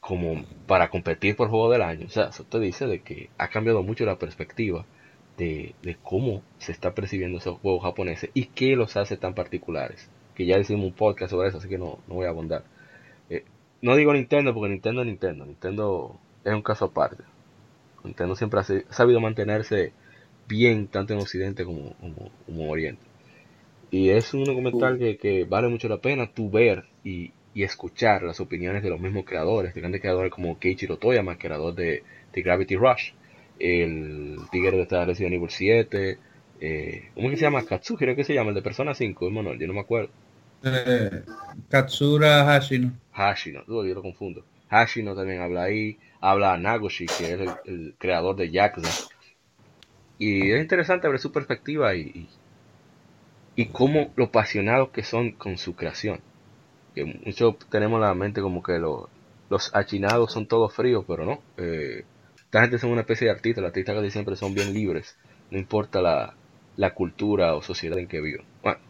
como 0.00 0.44
para 0.66 0.88
competir 0.88 1.36
por 1.36 1.48
juego 1.48 1.70
del 1.70 1.82
año. 1.82 2.06
O 2.06 2.10
sea, 2.10 2.28
eso 2.28 2.44
te 2.44 2.60
dice 2.60 2.86
de 2.86 3.00
que 3.00 3.30
ha 3.38 3.48
cambiado 3.48 3.82
mucho 3.82 4.04
la 4.04 4.18
perspectiva 4.18 4.86
de, 5.40 5.96
cómo 6.02 6.42
se 6.58 6.72
está 6.72 6.94
percibiendo 6.94 7.38
esos 7.38 7.58
juegos 7.58 7.82
japoneses 7.82 8.30
y 8.34 8.46
qué 8.46 8.76
los 8.76 8.96
hace 8.96 9.16
tan 9.16 9.34
particulares. 9.34 10.10
Que 10.34 10.46
ya 10.46 10.58
hicimos 10.58 10.86
un 10.86 10.92
podcast 10.92 11.30
sobre 11.30 11.48
eso, 11.48 11.58
así 11.58 11.68
que 11.68 11.78
no, 11.78 11.98
no 12.06 12.14
voy 12.14 12.26
a 12.26 12.30
abundar. 12.30 12.64
Eh, 13.30 13.44
no 13.82 13.96
digo 13.96 14.12
Nintendo 14.12 14.54
porque 14.54 14.70
Nintendo 14.70 15.00
es 15.00 15.06
Nintendo. 15.06 15.46
Nintendo 15.46 16.18
es 16.44 16.52
un 16.52 16.62
caso 16.62 16.86
aparte. 16.86 17.24
Nintendo 18.04 18.36
siempre 18.36 18.60
ha 18.60 18.92
sabido 18.92 19.20
mantenerse 19.20 19.92
bien 20.46 20.88
tanto 20.88 21.14
en 21.14 21.20
Occidente 21.20 21.64
como, 21.64 21.94
como, 22.46 22.70
Oriente. 22.70 23.02
Y 23.90 24.10
es 24.10 24.34
un 24.34 24.44
documental 24.44 24.98
que, 24.98 25.16
que, 25.16 25.44
vale 25.44 25.68
mucho 25.68 25.88
la 25.88 25.98
pena 25.98 26.32
tu 26.32 26.50
ver 26.50 26.84
y, 27.04 27.32
y, 27.54 27.62
escuchar 27.62 28.22
las 28.22 28.40
opiniones 28.40 28.82
de 28.82 28.90
los 28.90 29.00
mismos 29.00 29.24
creadores, 29.24 29.74
de 29.74 29.80
grandes 29.80 30.00
creadores 30.00 30.32
como 30.32 30.58
Keiichiro 30.58 30.96
Toyama, 30.96 31.38
creador 31.38 31.74
de, 31.74 32.02
de 32.32 32.42
Gravity 32.42 32.76
Rush, 32.76 33.12
el 33.60 34.38
Tigre 34.50 34.76
de 34.76 34.82
esta 34.82 35.04
Resident 35.04 35.34
Evil 35.34 35.50
7, 35.50 36.18
eh, 36.60 37.10
¿cómo 37.14 37.30
que 37.30 37.36
se 37.36 37.42
llama? 37.42 37.64
Katsu, 37.64 37.96
creo 37.96 38.16
que 38.16 38.24
se 38.24 38.34
llama, 38.34 38.50
el 38.50 38.54
de 38.54 38.62
Persona 38.62 38.94
5, 38.94 39.26
el 39.26 39.32
mono, 39.32 39.54
yo 39.54 39.66
no 39.66 39.74
me 39.74 39.80
acuerdo. 39.80 40.10
Eh, 40.62 41.22
Katsura 41.68 42.44
Hashino. 42.44 42.92
Hashino, 43.12 43.64
yo 43.66 43.82
lo 43.82 44.02
confundo. 44.02 44.44
Hashino 44.68 45.14
también 45.14 45.40
habla 45.40 45.64
ahí, 45.64 45.98
habla 46.20 46.56
Nagoshi, 46.58 47.06
que 47.06 47.34
es 47.34 47.40
el, 47.64 47.94
creador 47.98 48.36
de 48.36 48.50
Yakuza. 48.50 49.08
Y 50.18 50.50
es 50.50 50.60
interesante 50.60 51.08
ver 51.08 51.18
su 51.18 51.32
perspectiva 51.32 51.94
y, 51.94 52.28
y, 53.56 53.66
cómo 53.66 54.12
lo 54.16 54.26
apasionados 54.26 54.90
que 54.90 55.02
son 55.02 55.32
con 55.32 55.56
su 55.56 55.74
creación. 55.74 56.20
Que 56.94 57.04
muchos 57.04 57.58
tenemos 57.70 58.00
la 58.00 58.14
mente 58.14 58.42
como 58.42 58.62
que 58.62 58.78
los 58.78 59.74
achinados 59.74 60.32
son 60.32 60.46
todos 60.46 60.74
fríos, 60.74 61.04
pero 61.08 61.24
no. 61.24 61.40
Eh, 61.56 62.04
esta 62.50 62.62
gente 62.62 62.80
son 62.80 62.90
una 62.90 63.02
especie 63.02 63.28
de 63.28 63.30
artistas, 63.30 63.62
los 63.62 63.68
artistas 63.68 63.94
casi 63.94 64.10
siempre 64.10 64.34
son 64.34 64.54
bien 64.54 64.74
libres, 64.74 65.16
no 65.52 65.58
importa 65.58 66.02
la, 66.02 66.34
la 66.76 66.94
cultura 66.94 67.54
o 67.54 67.62
sociedad 67.62 67.96
en 67.96 68.08
que 68.08 68.20
viven. 68.20 68.44
Bueno, 68.60 68.80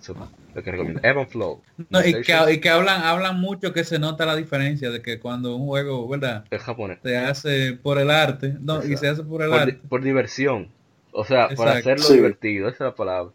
eso 0.00 0.12
es 0.12 0.54
lo 0.54 0.62
que 0.62 0.70
recomiendo. 0.70 1.00
Evan 1.02 1.28
Flow. 1.28 1.60
No, 1.90 2.00
y, 2.00 2.22
que, 2.22 2.34
y, 2.50 2.60
que, 2.60 2.70
hablan 2.70 3.02
hablan 3.02 3.38
mucho 3.38 3.74
que 3.74 3.84
se 3.84 3.98
nota 3.98 4.24
la 4.24 4.34
diferencia 4.34 4.90
de 4.90 5.02
que 5.02 5.20
cuando 5.20 5.54
un 5.54 5.66
juego, 5.66 6.08
¿verdad? 6.08 6.46
Es 6.50 6.62
japonés. 6.62 7.00
Se 7.02 7.18
hace 7.18 7.74
por 7.74 7.98
el 7.98 8.10
arte, 8.10 8.56
no, 8.58 8.82
y 8.82 8.96
se 8.96 9.08
hace 9.08 9.22
por 9.22 9.42
el 9.42 9.52
arte. 9.52 9.78
por 9.86 10.02
diversión. 10.02 10.70
O 11.12 11.26
sea, 11.26 11.50
por 11.50 11.68
hacerlo 11.68 12.08
divertido, 12.08 12.68
esa 12.68 12.84
es 12.84 12.90
la 12.90 12.94
palabra. 12.94 13.34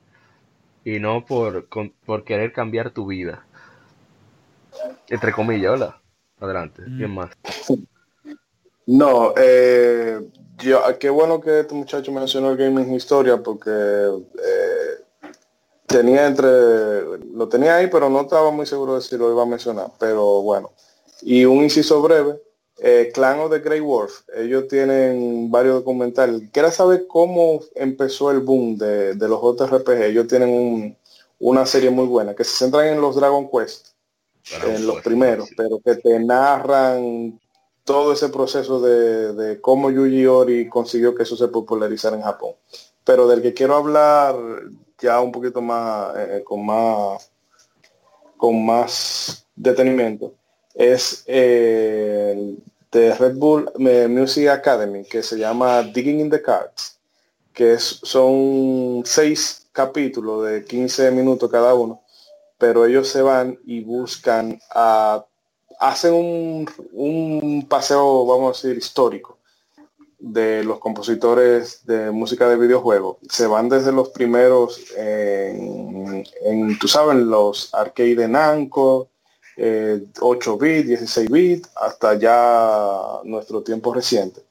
Y 0.84 0.98
no 0.98 1.26
por, 1.26 1.68
por 1.68 2.24
querer 2.24 2.54
cambiar 2.54 2.90
tu 2.90 3.06
vida. 3.06 3.46
Entre 5.10 5.32
comillas, 5.32 5.74
hola. 5.74 6.02
Adelante, 6.40 6.82
¿quién 6.98 7.12
mm. 7.12 7.14
más? 7.14 7.30
No, 8.92 9.36
eh, 9.38 10.20
yo, 10.58 10.82
qué 11.00 11.12
bueno 11.12 11.40
que 11.40 11.60
este 11.60 11.76
muchacho 11.76 12.12
mencionó 12.12 12.50
el 12.50 12.58
gaming 12.58 12.96
historia 12.96 13.38
porque 13.38 13.70
eh, 13.70 15.04
tenía 15.86 16.26
entre, 16.26 17.20
lo 17.20 17.48
tenía 17.48 17.76
ahí, 17.76 17.86
pero 17.86 18.10
no 18.10 18.22
estaba 18.22 18.50
muy 18.50 18.66
seguro 18.66 18.96
de 18.96 19.02
si 19.02 19.16
lo 19.16 19.32
iba 19.32 19.44
a 19.44 19.46
mencionar. 19.46 19.92
Pero 20.00 20.42
bueno, 20.42 20.72
y 21.22 21.46
un 21.46 21.62
inciso 21.62 22.02
breve, 22.02 22.42
eh, 22.80 23.12
Clan 23.14 23.40
of 23.42 23.52
the 23.52 23.60
Grey 23.60 23.80
Wolf, 23.80 24.22
ellos 24.36 24.68
tienen 24.68 25.52
varios 25.52 25.76
documentales. 25.76 26.50
Quiero 26.52 26.72
saber 26.72 27.06
cómo 27.06 27.62
empezó 27.76 28.32
el 28.32 28.40
boom 28.40 28.76
de, 28.76 29.14
los 29.14 29.40
JRPG. 29.40 30.02
Ellos 30.02 30.28
tienen 30.28 30.98
una 31.38 31.68
serie 31.68 31.92
muy 31.92 32.08
buena 32.08 32.34
que 32.34 32.44
se 32.44 32.58
centran 32.58 32.88
en 32.88 33.02
los 33.02 33.16
Dragon 33.16 33.48
Quest, 33.52 33.90
en 34.66 34.88
los 34.88 35.00
primeros, 35.04 35.48
pero 35.56 35.80
que 35.86 35.94
te 35.94 36.20
narran 36.20 37.40
todo 37.90 38.14
ese 38.14 38.30
proceso 38.30 38.80
de, 38.80 39.60
cómo 39.62 39.90
Yuji 39.90 40.28
Ori 40.28 40.70
consiguió 40.70 41.16
que 41.16 41.24
eso 41.24 41.36
se 41.36 41.48
popularizara 41.48 42.16
en 42.16 42.22
Japón. 42.22 42.52
Pero 43.04 43.28
del 43.28 43.42
que 43.42 43.56
quiero 43.56 43.76
hablar 43.76 44.36
ya 45.00 45.20
un 45.20 45.32
poquito 45.32 45.60
más, 45.60 46.16
eh, 46.16 46.28
eh, 46.38 46.44
con 46.44 46.64
más, 46.64 47.32
con 48.38 48.64
más 48.64 49.44
detenimiento, 49.56 50.36
es 50.76 51.24
eh, 51.26 52.58
de 52.92 53.16
Red 53.16 53.38
Bull 53.38 53.72
Music 53.80 54.50
Academy, 54.50 55.04
que 55.04 55.24
se 55.24 55.40
llama 55.40 55.82
Digging 55.82 56.20
in 56.20 56.30
the 56.30 56.44
Cards, 56.44 57.00
que 57.52 57.80
son 57.80 59.02
seis 59.04 59.68
capítulos 59.72 60.46
de 60.46 60.64
15 60.64 61.10
minutos 61.10 61.50
cada 61.50 61.74
uno, 61.74 62.04
pero 62.60 62.86
ellos 62.86 63.08
se 63.08 63.24
van 63.24 63.58
y 63.66 63.82
buscan 63.82 64.60
a 64.76 65.26
hacen 65.80 66.14
un, 66.92 67.66
paseo, 67.68 68.26
vamos 68.26 68.64
a 68.64 68.68
decir, 68.68 68.78
histórico 68.78 69.38
de 70.20 70.64
los 70.66 70.80
compositores 70.80 71.86
de 71.86 72.12
música 72.12 72.48
de 72.50 72.58
videojuegos. 72.58 73.18
Se 73.30 73.48
van 73.48 73.70
desde 73.70 73.94
los 73.94 74.10
primeros 74.10 74.84
en, 74.98 76.26
tú 76.80 76.88
sabes, 76.90 77.16
los 77.16 77.74
arcade 77.74 78.16
de 78.16 78.28
Namco, 78.28 79.08
8 80.20 80.58
bits, 80.58 80.88
16 80.88 81.30
bits, 81.30 81.70
hasta 81.76 82.16
ya 82.16 83.20
nuestro 83.24 83.64
tiempo 83.64 83.94
reciente. 83.94 84.42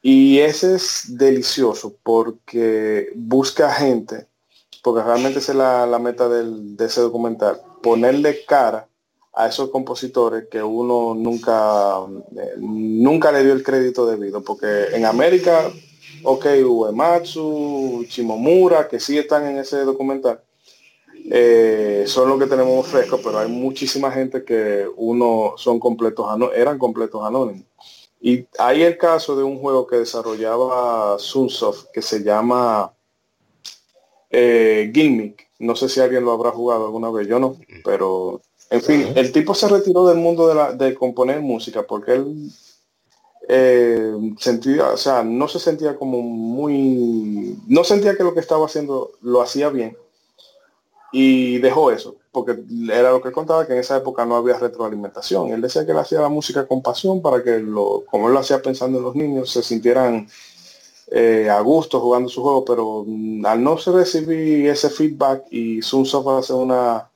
Y 0.00 0.38
ese 0.38 0.76
es 0.76 1.04
delicioso 1.08 1.94
porque 2.02 3.10
busca 3.14 3.70
gente, 3.70 4.26
porque 4.82 5.02
realmente 5.02 5.38
esa 5.38 5.52
es 5.52 5.58
la, 5.58 5.98
meta 5.98 6.28
de 6.28 6.84
ese 6.84 7.02
documental, 7.02 7.60
ponerle 7.82 8.44
cara 8.46 8.88
a 9.36 9.48
esos 9.48 9.70
compositores 9.70 10.46
que 10.48 10.62
uno 10.62 11.14
nunca, 11.14 11.98
eh, 12.36 12.54
nunca 12.58 13.32
le 13.32 13.42
dio 13.42 13.52
el 13.52 13.62
crédito 13.62 14.06
debido, 14.06 14.42
porque 14.42 14.86
en 14.92 15.04
América, 15.04 15.70
ok, 16.22 16.46
Uematsu, 16.64 18.04
Chimomura, 18.08 18.86
que 18.88 19.00
sí 19.00 19.18
están 19.18 19.46
en 19.46 19.58
ese 19.58 19.78
documental, 19.78 20.40
eh, 21.30 22.04
son 22.06 22.28
los 22.28 22.38
que 22.38 22.46
tenemos 22.46 22.86
frescos, 22.86 23.20
pero 23.24 23.38
hay 23.38 23.48
muchísima 23.48 24.10
gente 24.10 24.44
que 24.44 24.86
uno 24.96 25.54
son 25.56 25.80
completos, 25.80 26.26
eran 26.54 26.78
completos 26.78 27.24
anónimos. 27.24 27.64
Y 28.20 28.46
hay 28.58 28.82
el 28.82 28.96
caso 28.96 29.36
de 29.36 29.42
un 29.42 29.58
juego 29.58 29.86
que 29.86 29.96
desarrollaba 29.96 31.18
Sunsoft 31.18 31.86
que 31.92 32.00
se 32.00 32.22
llama 32.22 32.92
eh, 34.30 34.90
Gimmick. 34.94 35.50
No 35.58 35.76
sé 35.76 35.88
si 35.88 36.00
alguien 36.00 36.24
lo 36.24 36.32
habrá 36.32 36.50
jugado 36.50 36.86
alguna 36.86 37.10
vez, 37.10 37.28
yo 37.28 37.38
no, 37.38 37.56
pero 37.84 38.40
en 38.74 38.82
fin, 38.82 39.12
el 39.14 39.30
tipo 39.30 39.54
se 39.54 39.68
retiró 39.68 40.04
del 40.04 40.18
mundo 40.18 40.48
de, 40.48 40.54
la, 40.56 40.72
de 40.72 40.94
componer 40.94 41.40
música 41.40 41.84
porque 41.84 42.14
él 42.14 42.50
eh, 43.48 44.12
sentía, 44.40 44.88
o 44.88 44.96
sea, 44.96 45.22
no 45.22 45.46
se 45.46 45.60
sentía 45.60 45.96
como 45.96 46.22
muy, 46.22 47.56
no 47.68 47.84
sentía 47.84 48.16
que 48.16 48.24
lo 48.24 48.34
que 48.34 48.40
estaba 48.40 48.66
haciendo 48.66 49.12
lo 49.20 49.42
hacía 49.42 49.68
bien 49.68 49.96
y 51.12 51.58
dejó 51.58 51.92
eso, 51.92 52.16
porque 52.32 52.58
era 52.92 53.12
lo 53.12 53.22
que 53.22 53.30
contaba 53.30 53.64
que 53.64 53.74
en 53.74 53.78
esa 53.78 53.98
época 53.98 54.26
no 54.26 54.34
había 54.34 54.58
retroalimentación. 54.58 55.52
Él 55.52 55.60
decía 55.60 55.86
que 55.86 55.92
él 55.92 55.98
hacía 55.98 56.20
la 56.20 56.28
música 56.28 56.66
con 56.66 56.82
pasión 56.82 57.22
para 57.22 57.44
que, 57.44 57.60
lo, 57.60 58.02
como 58.10 58.26
él 58.26 58.34
lo 58.34 58.40
hacía 58.40 58.60
pensando 58.60 58.98
en 58.98 59.04
los 59.04 59.14
niños, 59.14 59.52
se 59.52 59.62
sintieran 59.62 60.26
eh, 61.12 61.48
a 61.48 61.60
gusto 61.60 62.00
jugando 62.00 62.28
su 62.28 62.42
juego, 62.42 62.64
pero 62.64 63.04
mm, 63.06 63.46
al 63.46 63.62
no 63.62 63.76
recibir 63.76 64.68
ese 64.68 64.90
feedback 64.90 65.44
y 65.52 65.80
Sunsoft 65.80 66.26
hace 66.26 66.52
una 66.54 67.08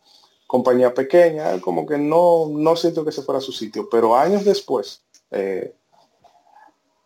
compañía 0.49 0.93
pequeña, 0.95 1.61
como 1.61 1.87
que 1.87 1.99
no, 1.99 2.49
no 2.49 2.75
siento 2.75 3.05
que 3.05 3.13
se 3.13 3.23
fuera 3.23 3.39
a 3.39 3.43
su 3.43 3.53
sitio, 3.53 3.89
pero 3.89 4.17
años 4.17 4.45
después, 4.45 5.03
Eh, 5.31 5.75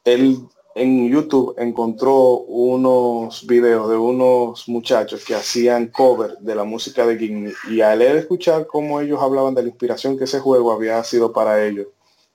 él 0.05 0.39
en 0.77 1.11
YouTube 1.11 1.57
encontró 1.59 2.39
unos 2.47 3.45
videos 3.45 3.91
de 3.91 3.97
unos 3.97 4.69
muchachos 4.69 5.25
que 5.25 5.35
hacían 5.35 5.89
cover 5.89 6.39
de 6.39 6.55
la 6.55 6.63
música 6.63 7.05
de 7.05 7.19
Gimli 7.19 7.53
y 7.69 7.81
al 7.81 8.01
él 8.01 8.17
escuchar 8.17 8.69
cómo 8.69 9.01
ellos 9.01 9.21
hablaban 9.21 9.55
de 9.57 9.63
la 9.63 9.69
inspiración 9.71 10.17
que 10.17 10.25
ese 10.25 10.39
juego 10.39 10.71
había 10.71 11.03
sido 11.03 11.33
para 11.33 11.65
ellos 11.65 11.89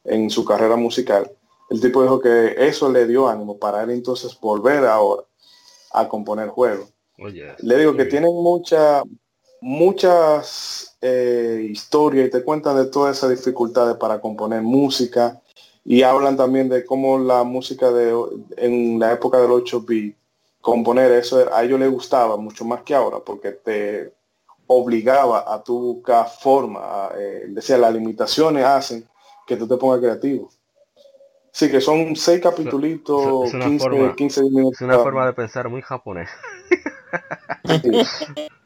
en 0.04 0.30
su 0.30 0.44
carrera 0.44 0.76
musical, 0.76 1.32
el 1.70 1.80
tipo 1.80 2.02
dijo 2.02 2.20
que 2.20 2.56
eso 2.58 2.92
le 2.92 3.08
dio 3.08 3.30
ánimo 3.30 3.58
para 3.58 3.84
él 3.84 3.92
entonces 3.92 4.38
volver 4.42 4.86
ahora 4.86 5.24
a 5.92 6.08
componer 6.10 6.50
juegos. 6.50 6.90
Le 7.60 7.78
digo 7.78 7.96
que 7.96 8.06
tienen 8.06 8.34
mucha, 8.34 9.04
muchas 9.62 10.98
eh, 11.02 11.68
historias 11.70 12.28
y 12.28 12.32
te 12.32 12.44
cuentan 12.44 12.78
de 12.78 12.86
todas 12.86 13.18
esas 13.18 13.30
dificultades 13.30 13.98
para 13.98 14.20
componer 14.20 14.62
música 14.62 15.42
y 15.84 16.04
hablan 16.04 16.36
también 16.38 16.70
de 16.70 16.86
cómo 16.86 17.18
la 17.18 17.44
música 17.44 17.92
de 17.92 18.14
en 18.58 19.00
la 19.00 19.14
época 19.14 19.40
del 19.40 19.52
8-bit 19.52 20.16
componer 20.62 21.12
eso 21.12 21.46
a 21.54 21.64
ellos 21.64 21.80
les 21.80 21.92
gustaba 21.92 22.38
mucho 22.38 22.66
más 22.66 22.82
que 22.82 22.94
ahora 22.94 23.20
porque 23.20 23.52
te 23.52 24.12
obligaba 24.68 25.54
a 25.54 25.64
tu 25.64 25.80
buscar 25.80 26.28
forma, 26.28 27.10
eh, 27.18 27.46
decía 27.48 27.78
las 27.78 27.94
limitaciones 27.94 28.66
hacen 28.66 29.08
que 29.46 29.56
tú 29.56 29.66
te 29.68 29.78
pongas 29.78 30.00
creativo. 30.02 30.50
Sí, 31.52 31.72
que 31.72 31.82
son 31.82 32.16
seis 32.16 32.42
capítulos, 32.42 33.00
15, 33.52 34.14
15 34.16 34.44
minutos. 34.44 34.74
Es 34.74 34.82
una 34.82 35.00
forma 35.00 35.26
de 35.26 35.34
pensar 35.34 35.70
muy 35.70 35.82
japonés. 35.82 36.30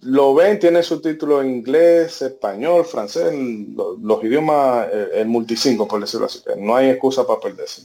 lo 0.00 0.34
ven, 0.34 0.58
tiene 0.58 0.82
subtítulos 0.82 1.44
en 1.44 1.50
inglés, 1.50 2.22
español, 2.22 2.84
francés, 2.84 3.32
los, 3.74 4.24
idiomas, 4.24 4.88
eh, 4.92 5.08
el, 5.14 5.26
multicinco, 5.28 5.86
por 5.86 6.00
decirlo 6.00 6.26
así. 6.26 6.40
No 6.56 6.74
hay 6.74 6.90
excusa 6.90 7.26
para 7.26 7.40
perderse. 7.40 7.82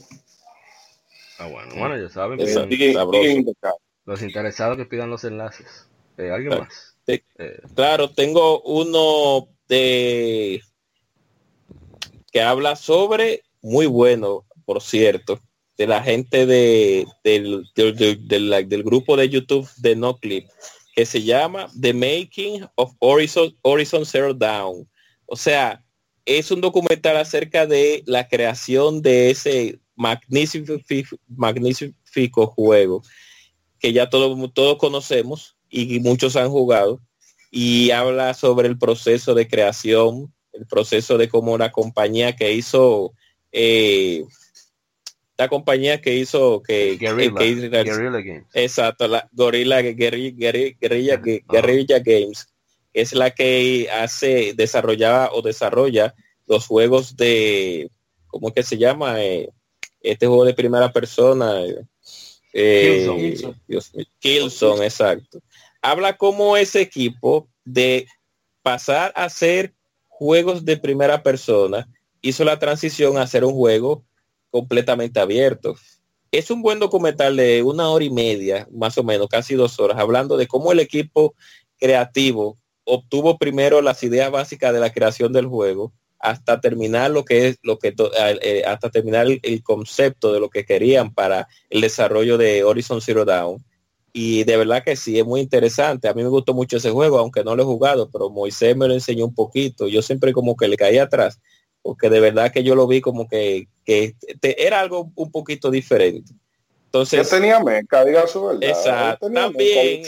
Ah, 1.38 1.48
bueno, 1.48 1.74
bueno, 1.76 1.98
ya 1.98 2.08
saben. 2.08 2.38
los 4.06 4.22
interesados 4.22 4.76
que 4.76 4.86
pidan 4.86 5.10
los 5.10 5.24
enlaces. 5.24 5.86
Eh, 6.16 6.30
¿Alguien 6.30 6.58
más? 6.58 6.96
claro, 7.74 8.10
tengo 8.10 8.62
uno 8.62 9.48
de 9.68 10.62
que 12.32 12.42
habla 12.42 12.76
sobre, 12.76 13.42
muy 13.60 13.86
bueno, 13.86 14.44
por 14.64 14.82
cierto, 14.82 15.40
de 15.76 15.86
la 15.86 16.02
gente 16.02 16.46
de, 16.46 17.06
del, 17.24 18.82
grupo 18.84 19.16
de 19.16 19.28
YouTube 19.28 19.68
de 19.76 19.96
No 19.96 20.16
Clip, 20.16 20.46
que 20.94 21.04
se 21.04 21.22
llama 21.22 21.68
The 21.80 21.92
Making 21.92 22.66
of 22.76 22.92
Horizon, 22.98 23.54
Horizon 23.62 24.06
Zero 24.06 24.32
Down. 24.32 24.88
O 25.26 25.36
sea, 25.36 25.84
es 26.24 26.50
un 26.50 26.60
documental 26.60 27.16
acerca 27.16 27.66
de 27.66 28.02
la 28.06 28.26
creación 28.28 29.02
de 29.02 29.30
ese 29.30 29.78
magnífico, 29.94 30.74
magnífico 31.28 32.46
juego 32.48 33.02
que 33.78 33.92
ya 33.92 34.08
todos, 34.08 34.52
todos 34.54 34.78
conocemos 34.78 35.56
y 35.68 36.00
muchos 36.00 36.36
han 36.36 36.50
jugado 36.50 37.00
y 37.50 37.90
habla 37.90 38.34
sobre 38.34 38.68
el 38.68 38.78
proceso 38.78 39.34
de 39.34 39.48
creación 39.48 40.32
el 40.56 40.66
proceso 40.66 41.18
de 41.18 41.28
cómo 41.28 41.58
la 41.58 41.70
compañía 41.70 42.34
que 42.34 42.52
hizo 42.52 43.12
eh, 43.52 44.24
la 45.38 45.48
compañía 45.48 46.00
que 46.00 46.14
hizo 46.14 46.62
que, 46.62 46.96
Guerrilla, 46.96 47.30
Games. 47.30 48.44
exacto 48.54 49.06
la 49.06 49.28
Gorilla 49.32 49.82
Guerrilla, 49.82 50.76
Guerrilla, 50.78 51.98
Games 51.98 52.48
es 52.92 53.12
la 53.12 53.30
que 53.30 53.88
hace 53.92 54.54
desarrollaba 54.54 55.30
o 55.32 55.42
desarrolla 55.42 56.14
los 56.46 56.66
juegos 56.66 57.16
de 57.16 57.90
cómo 58.28 58.52
que 58.52 58.62
se 58.62 58.78
llama 58.78 59.22
eh, 59.22 59.50
este 60.00 60.26
juego 60.26 60.44
de 60.44 60.54
primera 60.54 60.92
persona 60.92 61.62
eh, 62.58 63.36
Killzone, 64.18 64.84
exacto. 64.84 65.42
Habla 65.82 66.16
como 66.16 66.56
ese 66.56 66.80
equipo 66.80 67.50
de 67.66 68.06
pasar 68.62 69.12
a 69.14 69.28
ser 69.28 69.74
juegos 70.08 70.64
de 70.64 70.78
primera 70.78 71.22
persona, 71.22 71.86
hizo 72.22 72.44
la 72.44 72.58
transición 72.58 73.18
a 73.18 73.22
hacer 73.22 73.44
un 73.44 73.52
juego 73.52 74.05
completamente 74.56 75.20
abierto. 75.20 75.76
Es 76.32 76.50
un 76.50 76.62
buen 76.62 76.78
documental 76.78 77.36
de 77.36 77.62
una 77.62 77.90
hora 77.90 78.04
y 78.04 78.10
media, 78.10 78.66
más 78.72 78.96
o 78.96 79.04
menos, 79.04 79.28
casi 79.28 79.54
dos 79.54 79.78
horas, 79.78 79.98
hablando 79.98 80.38
de 80.38 80.46
cómo 80.46 80.72
el 80.72 80.80
equipo 80.80 81.34
creativo 81.78 82.56
obtuvo 82.84 83.36
primero 83.36 83.82
las 83.82 84.02
ideas 84.02 84.30
básicas 84.30 84.72
de 84.72 84.80
la 84.80 84.90
creación 84.90 85.32
del 85.34 85.46
juego 85.46 85.92
hasta 86.18 86.58
terminar 86.58 87.10
lo 87.10 87.26
que 87.26 87.48
es 87.48 87.58
lo 87.62 87.78
que 87.78 87.94
eh, 88.40 88.62
hasta 88.66 88.88
terminar 88.90 89.26
el, 89.26 89.62
concepto 89.62 90.32
de 90.32 90.40
lo 90.40 90.48
que 90.48 90.64
querían 90.64 91.12
para 91.12 91.46
el 91.68 91.82
desarrollo 91.82 92.38
de 92.38 92.64
Horizon 92.64 93.02
Zero 93.02 93.26
Dawn 93.26 93.62
y 94.18 94.44
de 94.44 94.56
verdad 94.56 94.82
que 94.82 94.96
sí, 94.96 95.18
es 95.18 95.26
muy 95.26 95.42
interesante. 95.42 96.08
A 96.08 96.14
mí 96.14 96.22
me 96.22 96.30
gustó 96.30 96.54
mucho 96.54 96.78
ese 96.78 96.90
juego, 96.90 97.18
aunque 97.18 97.44
no 97.44 97.54
lo 97.54 97.62
he 97.62 97.66
jugado, 97.66 98.08
pero 98.10 98.30
Moisés 98.30 98.74
me 98.74 98.88
lo 98.88 98.94
enseñó 98.94 99.26
un 99.26 99.34
poquito. 99.34 99.88
Yo 99.88 100.00
siempre 100.00 100.32
como 100.32 100.56
que 100.56 100.68
le 100.68 100.78
caí 100.78 100.96
atrás, 100.96 101.38
porque 101.86 102.10
de 102.10 102.18
verdad 102.18 102.50
que 102.52 102.64
yo 102.64 102.74
lo 102.74 102.88
vi 102.88 103.00
como 103.00 103.28
que, 103.28 103.68
era 104.42 104.80
algo 104.80 105.12
un 105.14 105.30
poquito 105.30 105.70
diferente. 105.70 106.32
Entonces, 106.86 107.30
yo 107.30 107.36
tenía 107.36 107.60
meca, 107.60 108.04
diga 108.04 108.26
su 108.26 108.44
verdad. 108.44 108.64
Exacto, 108.64 109.30
también 109.30 110.02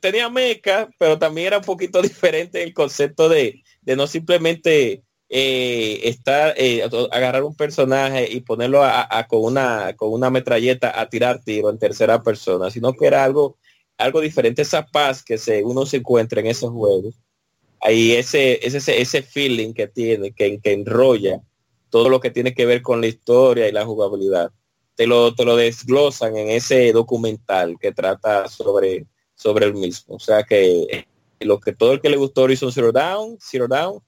tenía 0.00 0.30
meca, 0.30 0.88
pero 0.98 1.18
también 1.18 1.48
era 1.48 1.58
un 1.58 1.64
poquito 1.64 2.00
diferente 2.02 2.62
el 2.62 2.72
concepto 2.72 3.28
de, 3.28 3.62
de 3.82 3.96
no 3.96 4.06
simplemente 4.06 5.02
eh, 5.28 6.00
estar, 6.04 6.54
eh, 6.56 6.88
agarrar 7.10 7.42
un 7.42 7.54
personaje 7.54 8.26
y 8.30 8.40
ponerlo 8.40 8.82
a, 8.82 9.26
con, 9.28 9.44
una, 9.44 9.94
con 9.96 10.10
una 10.10 10.30
metralleta 10.30 10.98
a 10.98 11.10
tirar 11.10 11.42
tiro 11.44 11.68
en 11.68 11.78
tercera 11.78 12.22
persona, 12.22 12.70
sino 12.70 12.94
que 12.94 13.06
era 13.06 13.22
algo, 13.22 13.58
algo 13.98 14.22
diferente, 14.22 14.62
esa 14.62 14.86
paz 14.86 15.22
que 15.22 15.36
se, 15.36 15.62
uno 15.62 15.84
se 15.84 15.98
encuentra 15.98 16.40
en 16.40 16.46
esos 16.46 16.70
juegos. 16.70 17.14
Ahí 17.80 18.12
ese, 18.12 18.66
ese, 18.66 19.00
ese 19.00 19.22
feeling 19.22 19.72
que 19.72 19.86
tiene, 19.86 20.32
que, 20.32 20.58
que 20.60 20.72
enrolla 20.72 21.40
todo 21.90 22.08
lo 22.08 22.20
que 22.20 22.30
tiene 22.30 22.54
que 22.54 22.66
ver 22.66 22.82
con 22.82 23.00
la 23.00 23.06
historia 23.06 23.68
y 23.68 23.72
la 23.72 23.84
jugabilidad. 23.84 24.50
Te 24.94 25.06
lo, 25.06 25.34
te 25.34 25.44
lo 25.44 25.56
desglosan 25.56 26.36
en 26.36 26.50
ese 26.50 26.92
documental 26.92 27.76
que 27.80 27.92
trata 27.92 28.48
sobre, 28.48 29.06
sobre 29.34 29.66
el 29.66 29.74
mismo. 29.74 30.16
O 30.16 30.20
sea 30.20 30.42
que 30.42 31.06
lo 31.40 31.60
que 31.60 31.72
todo 31.72 31.92
el 31.92 32.00
que 32.00 32.10
le 32.10 32.16
gustó 32.16 32.42
Horizon 32.42 32.72
Zero 32.72 32.92
Down, 32.92 33.38
Zero 33.40 33.68
Down, 33.68 34.00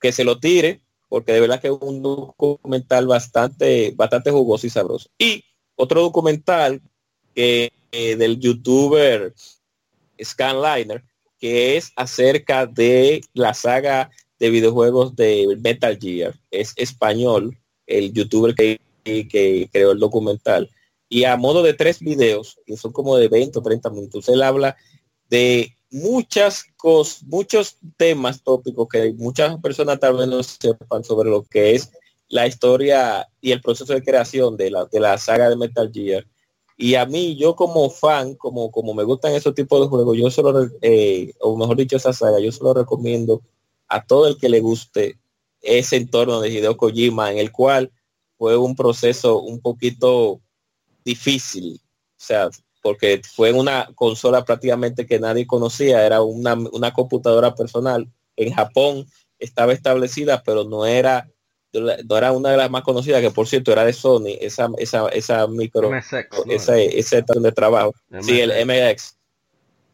que 0.00 0.12
se 0.12 0.24
lo 0.24 0.38
tire, 0.38 0.82
porque 1.08 1.32
de 1.32 1.40
verdad 1.40 1.60
que 1.60 1.68
es 1.68 1.74
un 1.80 2.02
documental 2.02 3.06
bastante, 3.06 3.92
bastante 3.96 4.30
jugoso 4.30 4.66
y 4.66 4.70
sabroso. 4.70 5.08
Y 5.18 5.44
otro 5.74 6.02
documental 6.02 6.82
que, 7.34 7.72
eh, 7.92 8.16
del 8.16 8.38
youtuber 8.38 9.34
Scanliner, 10.22 11.02
que 11.38 11.76
es 11.76 11.92
acerca 11.96 12.66
de 12.66 13.20
la 13.34 13.54
saga 13.54 14.10
de 14.38 14.50
videojuegos 14.50 15.16
de 15.16 15.56
Metal 15.60 15.98
Gear. 16.00 16.34
Es 16.50 16.72
español, 16.76 17.58
el 17.86 18.12
youtuber 18.12 18.54
que, 18.54 18.80
que 19.04 19.68
creó 19.72 19.92
el 19.92 19.98
documental. 19.98 20.70
Y 21.08 21.24
a 21.24 21.36
modo 21.36 21.62
de 21.62 21.74
tres 21.74 22.00
videos, 22.00 22.58
que 22.66 22.76
son 22.76 22.92
como 22.92 23.16
de 23.16 23.28
20 23.28 23.58
o 23.58 23.62
30 23.62 23.90
minutos, 23.90 24.28
él 24.28 24.42
habla 24.42 24.76
de 25.28 25.72
muchas 25.90 26.64
cosas, 26.76 27.22
muchos 27.24 27.78
temas 27.96 28.42
tópicos 28.42 28.88
que 28.88 29.12
muchas 29.14 29.56
personas 29.60 30.00
tal 30.00 30.16
vez 30.16 30.26
no 30.26 30.42
sepan 30.42 31.04
sobre 31.04 31.30
lo 31.30 31.44
que 31.44 31.74
es 31.74 31.90
la 32.28 32.46
historia 32.46 33.28
y 33.40 33.52
el 33.52 33.60
proceso 33.60 33.92
de 33.92 34.02
creación 34.02 34.56
de 34.56 34.70
la, 34.70 34.86
de 34.86 35.00
la 35.00 35.16
saga 35.18 35.48
de 35.48 35.56
Metal 35.56 35.90
Gear. 35.92 36.26
Y 36.76 36.94
a 36.94 37.06
mí, 37.06 37.36
yo 37.36 37.56
como 37.56 37.88
fan, 37.90 38.34
como, 38.34 38.70
como 38.70 38.92
me 38.92 39.04
gustan 39.04 39.34
esos 39.34 39.54
tipos 39.54 39.80
de 39.80 39.88
juegos, 39.88 40.16
yo 40.16 40.30
solo, 40.30 40.68
eh, 40.82 41.32
o 41.40 41.56
mejor 41.56 41.76
dicho, 41.76 41.96
esa 41.96 42.12
saga, 42.12 42.38
yo 42.38 42.52
solo 42.52 42.74
recomiendo 42.74 43.42
a 43.88 44.04
todo 44.04 44.28
el 44.28 44.36
que 44.36 44.48
le 44.48 44.60
guste 44.60 45.18
ese 45.62 45.96
entorno 45.96 46.40
de 46.40 46.50
Hideo 46.50 46.76
Kojima, 46.76 47.32
en 47.32 47.38
el 47.38 47.50
cual 47.50 47.90
fue 48.36 48.56
un 48.56 48.76
proceso 48.76 49.40
un 49.40 49.60
poquito 49.60 50.40
difícil. 51.04 51.80
O 51.82 52.18
sea, 52.18 52.50
porque 52.82 53.20
fue 53.24 53.52
una 53.52 53.90
consola 53.94 54.44
prácticamente 54.44 55.06
que 55.06 55.18
nadie 55.18 55.46
conocía, 55.46 56.06
era 56.06 56.22
una, 56.22 56.92
computadora 56.92 57.54
personal. 57.54 58.08
En 58.36 58.52
Japón 58.52 59.06
estaba 59.38 59.72
establecida, 59.72 60.42
pero 60.44 60.64
no 60.64 60.86
era 60.86 61.28
no 61.80 62.16
era 62.16 62.32
una 62.32 62.50
de 62.50 62.56
las 62.56 62.70
más 62.70 62.82
conocidas, 62.82 63.20
que 63.20 63.30
por 63.30 63.46
cierto 63.46 63.72
era 63.72 63.84
de 63.84 63.92
Sony, 63.92 64.36
esa, 64.40 64.68
esa, 64.78 65.08
esa 65.08 65.46
micro, 65.46 65.90
ese, 66.48 66.98
ese 66.98 67.22
de 67.22 67.52
trabajo. 67.52 67.94
Sí, 68.20 68.40
el 68.40 68.52
MX. 68.66 69.16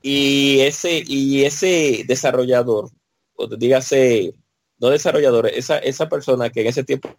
Y 0.02 0.60
ese, 0.60 1.02
y 1.06 1.44
ese 1.44 2.04
desarrollador, 2.06 2.90
o 3.34 3.46
dígase, 3.46 4.34
no 4.78 4.90
desarrollador, 4.90 5.46
esa, 5.46 5.78
esa 5.78 6.08
persona 6.08 6.50
que 6.50 6.62
en 6.62 6.66
ese 6.66 6.82
tiempo 6.82 7.10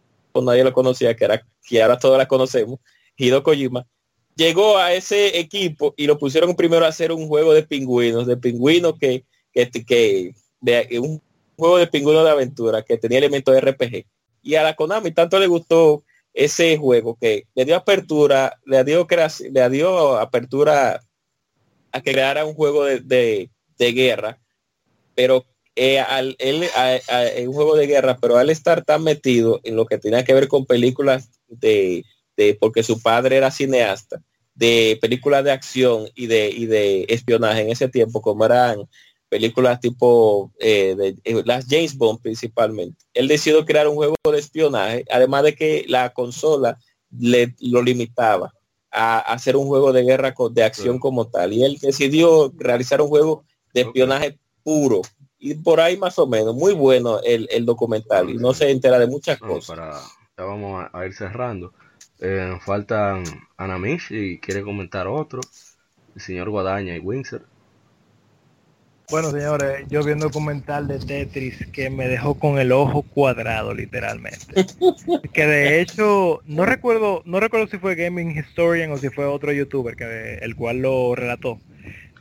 nadie 0.42 0.64
lo 0.64 0.74
conocía, 0.74 1.16
que 1.16 1.26
era, 1.26 1.46
que 1.66 1.82
ahora 1.82 1.98
todos 1.98 2.18
la 2.18 2.28
conocemos, 2.28 2.80
Hideo 3.16 3.44
Kojima, 3.44 3.86
llegó 4.36 4.78
a 4.78 4.94
ese 4.94 5.40
equipo 5.40 5.94
y 5.96 6.08
lo 6.08 6.18
pusieron 6.18 6.56
primero 6.56 6.86
a 6.86 6.90
hacer 6.90 7.12
un 7.12 7.28
juego 7.28 7.54
de 7.54 7.64
pingüinos, 7.64 8.28
de 8.28 8.38
pingüinos 8.38 8.98
que, 9.00 9.26
que, 9.52 9.70
que 9.70 10.36
de, 10.60 11.00
un 11.00 11.22
juego 11.56 11.78
de 11.78 11.88
pingüinos 11.88 12.24
de 12.24 12.32
aventura 12.32 12.82
que 12.82 12.98
tenía 12.98 13.20
elementos 13.20 13.54
de 13.54 13.62
RPG. 13.62 14.06
Y 14.44 14.56
a 14.56 14.64
la 14.64 14.76
Konami 14.76 15.12
tanto 15.12 15.40
le 15.40 15.48
gustó 15.48 16.04
ese 16.34 16.78
juego 16.78 17.18
que 17.20 17.48
le 17.56 17.66
dio 17.66 17.76
apertura, 17.76 18.60
le 18.66 18.84
dio, 18.84 19.08
le 19.52 19.70
dio 19.70 20.18
apertura 20.18 21.02
a 21.92 22.02
que 22.02 22.12
creara 22.12 22.46
un 22.46 22.56
juego 22.56 22.86
de, 22.86 23.50
de, 23.78 23.92
guerra, 23.92 24.40
pero 25.16 25.46
eh, 25.76 26.00
al, 26.00 26.36
él, 26.40 26.68
un 27.48 27.54
juego 27.54 27.76
de 27.76 27.88
guerra, 27.88 28.18
pero 28.20 28.38
al 28.38 28.50
estar 28.50 28.84
tan 28.84 29.04
metido 29.04 29.62
en 29.64 29.76
lo 29.76 29.86
que 29.86 30.00
tenía 30.00 30.24
que 30.24 30.34
ver 30.34 30.48
con 30.48 30.66
películas 30.66 31.30
de, 31.48 32.04
de 32.36 32.58
porque 32.60 32.82
su 32.82 33.00
padre 33.00 33.38
era 33.38 33.52
cineasta, 33.52 34.22
de 34.56 34.98
películas 35.02 35.44
de 35.44 35.52
acción 35.52 36.10
y 36.16 36.28
de, 36.28 36.50
y 36.50 36.66
de 36.66 37.06
espionaje 37.10 37.62
en 37.62 37.70
ese 37.70 37.88
tiempo, 37.90 38.22
como 38.22 38.46
eran 38.46 38.88
películas 39.34 39.80
tipo 39.80 40.52
eh, 40.60 40.94
de, 40.96 41.16
eh, 41.24 41.42
las 41.44 41.66
James 41.68 41.98
Bond 41.98 42.22
principalmente. 42.22 43.04
Él 43.16 43.28
decidió 43.28 43.66
crear 43.66 43.88
un 43.88 43.96
juego 43.96 44.16
de 44.32 44.38
espionaje, 44.38 45.06
además 45.10 45.42
de 45.42 45.56
que 45.56 45.86
la 45.88 46.14
consola 46.14 46.78
le 47.18 47.56
lo 47.60 47.82
limitaba 47.82 48.54
a, 48.92 49.18
hacer 49.18 49.56
un 49.56 49.66
juego 49.66 49.92
de 49.92 50.04
guerra 50.04 50.36
de 50.52 50.64
acción 50.64 51.00
como 51.00 51.26
tal. 51.26 51.52
Y 51.52 51.64
él 51.64 51.80
decidió 51.82 52.54
realizar 52.60 53.02
un 53.02 53.08
juego 53.08 53.44
de 53.74 53.82
espionaje 53.82 54.38
puro. 54.62 55.02
Y 55.40 55.56
por 55.56 55.82
ahí 55.82 55.98
más 55.98 56.20
o 56.20 56.28
menos, 56.28 56.54
muy 56.54 56.74
bueno 56.74 57.20
el, 57.24 57.66
documental. 57.66 58.30
Y 58.30 58.36
no 58.36 58.54
se 58.54 58.70
entera 58.70 59.00
de 59.00 59.08
muchas 59.08 59.40
cosas. 59.40 59.76
Para, 59.76 59.94
ya 60.38 60.44
vamos 60.44 60.86
a, 60.94 61.06
ir 61.08 61.14
cerrando. 61.16 61.74
Eh, 62.20 62.56
faltan 62.64 63.24
Anamish 63.58 64.12
y 64.12 64.38
quiere 64.38 64.62
comentar 64.62 65.08
otro. 65.08 65.42
El 66.14 66.22
señor 66.22 66.52
Guadaña 66.52 66.96
y 66.96 67.00
Windsor. 67.00 67.48
Bueno, 69.10 69.32
señores, 69.32 69.86
yo 69.90 70.04
vi 70.04 70.14
un 70.14 70.20
documental 70.20 70.88
de 70.88 71.00
Tetris 71.00 71.68
que 71.72 71.90
me 71.90 72.08
dejó 72.08 72.36
con 72.36 72.58
el 72.58 72.72
ojo 72.72 73.04
cuadrado, 73.04 73.74
literalmente. 73.74 74.66
que 75.34 75.46
de 75.46 75.82
hecho, 75.82 76.42
no 76.46 76.66
recuerdo, 76.66 77.22
no 77.26 77.40
recuerdo 77.40 77.68
si 77.68 77.78
fue 77.78 77.96
Gaming 77.96 78.38
Historian 78.38 78.92
o 78.92 78.98
si 78.98 79.10
fue 79.10 79.26
otro 79.26 79.52
youtuber 79.52 79.96
que 79.96 80.36
el 80.42 80.56
cual 80.56 80.78
lo 80.78 81.16
relató. 81.16 81.60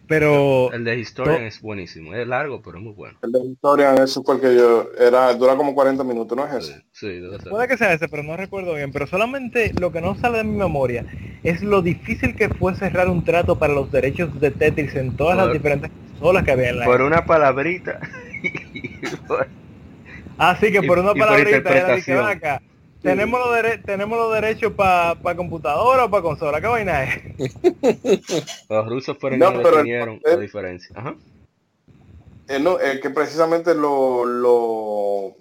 Pero 0.08 0.70
el 0.72 0.84
de 0.84 0.98
Historian 0.98 1.44
es 1.44 1.62
buenísimo, 1.62 2.14
es 2.14 2.26
largo, 2.26 2.60
pero 2.60 2.76
es 2.76 2.84
muy 2.84 2.92
bueno. 2.92 3.16
El 3.22 3.32
de 3.32 3.38
Historian, 3.46 3.96
eso 3.98 4.22
fue 4.22 4.34
el 4.34 4.40
que 4.42 4.54
yo 4.54 4.90
era, 4.98 5.32
dura 5.32 5.56
como 5.56 5.74
40 5.74 6.04
minutos, 6.04 6.36
¿no 6.36 6.46
es 6.46 6.64
ese? 6.64 6.82
Sí, 6.92 7.22
Puede 7.48 7.68
que 7.68 7.78
sea 7.78 7.94
ese, 7.94 8.08
pero 8.08 8.22
no 8.22 8.36
recuerdo 8.36 8.74
bien. 8.74 8.92
Pero 8.92 9.06
solamente 9.06 9.72
lo 9.80 9.92
que 9.92 10.02
no 10.02 10.14
sale 10.16 10.38
de 10.38 10.44
mi 10.44 10.56
memoria 10.56 11.06
es 11.42 11.62
lo 11.62 11.80
difícil 11.80 12.34
que 12.36 12.50
fue 12.50 12.74
cerrar 12.74 13.08
un 13.08 13.24
trato 13.24 13.58
para 13.58 13.72
los 13.72 13.90
derechos 13.90 14.38
de 14.38 14.50
Tetris 14.50 14.94
en 14.96 15.16
todas 15.16 15.36
las 15.36 15.52
diferentes 15.52 15.90
consolas 16.22 16.44
que 16.44 16.52
había 16.52 16.70
en 16.70 16.78
la 16.78 16.84
Por 16.84 17.02
una 17.02 17.24
palabrita. 17.24 18.00
ah, 20.38 20.56
sí, 20.60 20.72
que 20.72 20.82
por 20.82 20.98
una 20.98 21.14
palabrita 21.14 21.70
era 21.70 22.28
acá 22.28 22.62
tenemos 23.02 23.40
los, 23.40 23.82
tenemos 23.84 24.18
los 24.18 24.32
derechos 24.32 24.72
para 24.72 25.20
pa 25.20 25.34
computadora 25.34 26.04
o 26.04 26.10
para 26.10 26.22
consola. 26.22 26.60
¿Qué 26.60 26.66
vaina 26.68 27.04
es? 27.04 27.22
los 28.68 28.88
rusos 28.88 29.18
fueron 29.18 29.38
no, 29.40 29.52
que 29.52 29.58
definieron 29.58 30.20
la 30.24 30.36
diferencia. 30.36 30.94
Ajá. 30.96 31.16
Eh, 32.48 32.58
no, 32.58 32.78
eh, 32.80 33.00
que 33.00 33.10
precisamente 33.10 33.74
lo, 33.74 34.24
lo, 34.24 35.34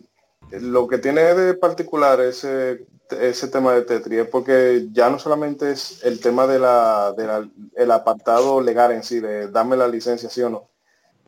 lo 0.52 0.88
que 0.88 0.98
tiene 0.98 1.22
de 1.22 1.54
particular 1.54 2.20
ese, 2.22 2.86
ese 3.10 3.48
tema 3.48 3.74
de 3.74 3.82
Tetris 3.84 4.20
es 4.20 4.28
porque 4.28 4.88
ya 4.92 5.10
no 5.10 5.20
solamente 5.20 5.72
es 5.72 6.04
el 6.04 6.20
tema 6.20 6.48
de 6.48 6.60
la, 6.60 7.14
de 7.18 7.28
la, 7.28 7.50
el 7.76 7.92
apartado 7.92 8.62
legal 8.62 8.92
en 8.92 9.04
sí, 9.04 9.20
de 9.20 9.50
darme 9.50 9.78
la 9.78 9.88
licencia 9.88 10.30
sí 10.30 10.42
o 10.42 10.50
no, 10.50 10.70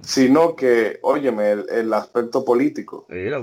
sino 0.02 0.56
que, 0.56 1.00
óyeme, 1.02 1.52
el, 1.52 1.94
aspecto 1.94 2.44
político. 2.44 3.06
Sí, 3.10 3.30
la 3.30 3.38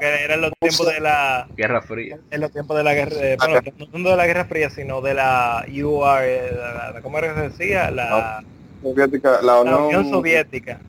era 0.00 0.34
en 0.34 0.40
los 0.40 0.52
tiempos 0.60 0.86
de 0.86 1.00
la 1.00 1.48
Guerra 1.56 1.82
Fría. 1.82 2.18
En 2.30 2.40
los 2.40 2.52
tiempos 2.52 2.76
de 2.76 2.84
la 2.84 2.94
Guerra, 2.94 3.16
eh, 3.16 3.36
bueno, 3.38 3.60
no 3.92 4.10
de 4.10 4.16
la 4.16 4.26
Guerra 4.26 4.44
Fría, 4.44 4.70
sino 4.70 5.00
de 5.00 5.14
la 5.14 5.64
UR, 5.66 6.22
eh, 6.22 6.52
la, 6.54 7.00
¿cómo 7.02 7.18
era 7.18 7.34
que 7.34 7.40
se 7.40 7.48
decía? 7.48 7.90
La, 7.90 8.44
Soviética, 8.82 9.42
la, 9.42 9.60
Unión, 9.60 10.08
Soviética. 10.10 10.80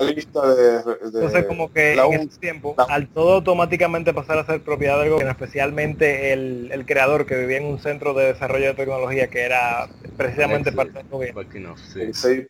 Lista 0.00 0.54
de, 0.54 0.80
Entonces 1.02 1.44
como 1.46 1.72
que 1.72 1.94
en 1.94 2.12
ese 2.14 2.38
tiempo, 2.38 2.76
al 2.88 3.08
todo 3.08 3.34
automáticamente 3.34 4.14
pasar 4.14 4.38
a 4.38 4.46
ser 4.46 4.60
propiedad 4.62 5.00
del 5.00 5.10
gobierno, 5.10 5.32
especialmente 5.32 6.32
el, 6.32 6.70
el, 6.72 6.86
creador 6.86 7.26
que 7.26 7.36
vivía 7.36 7.56
en 7.56 7.64
un 7.64 7.80
centro 7.80 8.14
de 8.14 8.26
desarrollo 8.26 8.66
de 8.66 8.74
tecnología 8.74 9.26
que 9.26 9.40
era 9.40 9.88
precisamente 10.16 10.70
parte 10.70 10.98
del 10.98 11.08
gobierno. 11.08 11.76
Sí. 11.76 12.46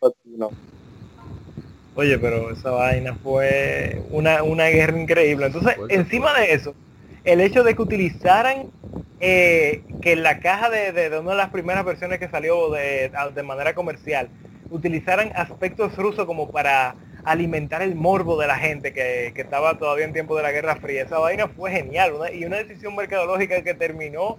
Oye, 1.98 2.16
pero 2.16 2.52
esa 2.52 2.70
vaina 2.70 3.16
fue 3.24 4.00
una, 4.10 4.44
una 4.44 4.66
guerra 4.66 4.96
increíble. 5.00 5.46
Entonces, 5.46 5.74
encima 5.88 6.32
de 6.38 6.52
eso, 6.52 6.76
el 7.24 7.40
hecho 7.40 7.64
de 7.64 7.74
que 7.74 7.82
utilizaran 7.82 8.70
eh, 9.18 9.82
que 10.00 10.14
la 10.14 10.38
caja 10.38 10.70
de, 10.70 10.92
de, 10.92 11.18
una 11.18 11.32
de 11.32 11.36
las 11.36 11.50
primeras 11.50 11.84
versiones 11.84 12.20
que 12.20 12.28
salió 12.28 12.70
de, 12.70 13.10
de 13.34 13.42
manera 13.42 13.74
comercial, 13.74 14.28
utilizaran 14.70 15.32
aspectos 15.34 15.96
rusos 15.96 16.24
como 16.24 16.52
para 16.52 16.94
alimentar 17.24 17.82
el 17.82 17.96
morbo 17.96 18.40
de 18.40 18.46
la 18.46 18.58
gente 18.58 18.92
que, 18.92 19.32
que, 19.34 19.40
estaba 19.40 19.76
todavía 19.76 20.04
en 20.04 20.12
tiempo 20.12 20.36
de 20.36 20.44
la 20.44 20.52
Guerra 20.52 20.76
Fría. 20.76 21.02
Esa 21.02 21.18
vaina 21.18 21.48
fue 21.48 21.72
genial 21.72 22.12
y 22.32 22.44
una 22.44 22.58
decisión 22.58 22.94
mercadológica 22.94 23.64
que 23.64 23.74
terminó 23.74 24.38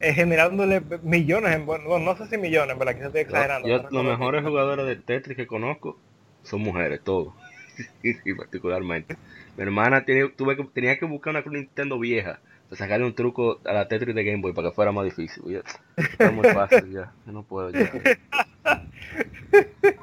eh, 0.00 0.12
generándole 0.12 0.82
millones, 1.02 1.56
en, 1.56 1.64
bueno, 1.64 1.98
no 2.00 2.16
sé 2.18 2.26
si 2.26 2.36
millones, 2.36 2.76
pero 2.78 2.90
aquí 2.90 3.00
se 3.00 3.06
estoy 3.06 3.22
exagerando. 3.22 3.66
Yo, 3.66 3.82
los 3.90 4.04
mejores 4.04 4.44
jugadores 4.44 4.84
de 4.84 4.96
Tetris 4.96 5.38
que 5.38 5.46
conozco 5.46 5.96
son 6.48 6.60
mujeres, 6.60 7.00
todos. 7.02 7.32
y 8.02 8.34
particularmente. 8.34 9.16
Mi 9.56 9.62
hermana 9.64 10.04
tiene, 10.04 10.28
tuve 10.28 10.56
que, 10.56 10.64
tenía 10.64 10.98
que 10.98 11.06
buscar 11.06 11.34
una 11.34 11.42
Nintendo 11.42 11.98
vieja 11.98 12.40
para 12.68 12.78
sacarle 12.78 13.06
un 13.06 13.14
truco 13.14 13.60
a 13.64 13.72
la 13.72 13.88
Tetris 13.88 14.14
de 14.14 14.24
Game 14.24 14.40
Boy 14.40 14.52
para 14.52 14.68
que 14.68 14.74
fuera 14.74 14.92
más 14.92 15.04
difícil. 15.04 15.42
Ya, 15.46 16.30
muy 16.30 16.48
fácil 16.48 16.92
ya. 16.92 17.12
Yo 17.26 17.32
no 17.32 17.42
puedo 17.42 17.70
ya. 17.70 17.90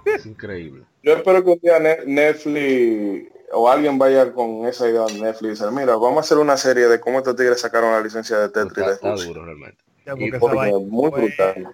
Es 0.05 0.25
increíble. 0.25 0.83
Yo 1.03 1.13
espero 1.13 1.43
que 1.43 1.51
un 1.51 1.59
día 1.59 1.79
Netflix 2.05 3.31
o 3.51 3.69
alguien 3.69 3.97
vaya 3.97 4.33
con 4.33 4.65
esa 4.65 4.89
idea 4.89 5.05
de 5.05 5.21
Netflix 5.21 5.43
y 5.43 5.63
dice, 5.63 5.71
mira, 5.71 5.95
vamos 5.95 6.17
a 6.17 6.19
hacer 6.21 6.37
una 6.37 6.57
serie 6.57 6.87
de 6.87 6.99
cómo 6.99 7.19
estos 7.19 7.35
tigres 7.35 7.61
sacaron 7.61 7.91
la 7.91 8.01
licencia 8.01 8.37
de 8.39 8.49
Tetris. 8.49 8.87
Está, 8.87 9.15
duro 9.15 9.45
realmente. 9.45 9.77
y 10.17 10.31
porque 10.31 10.73
muy 10.79 11.11
brutal. 11.11 11.73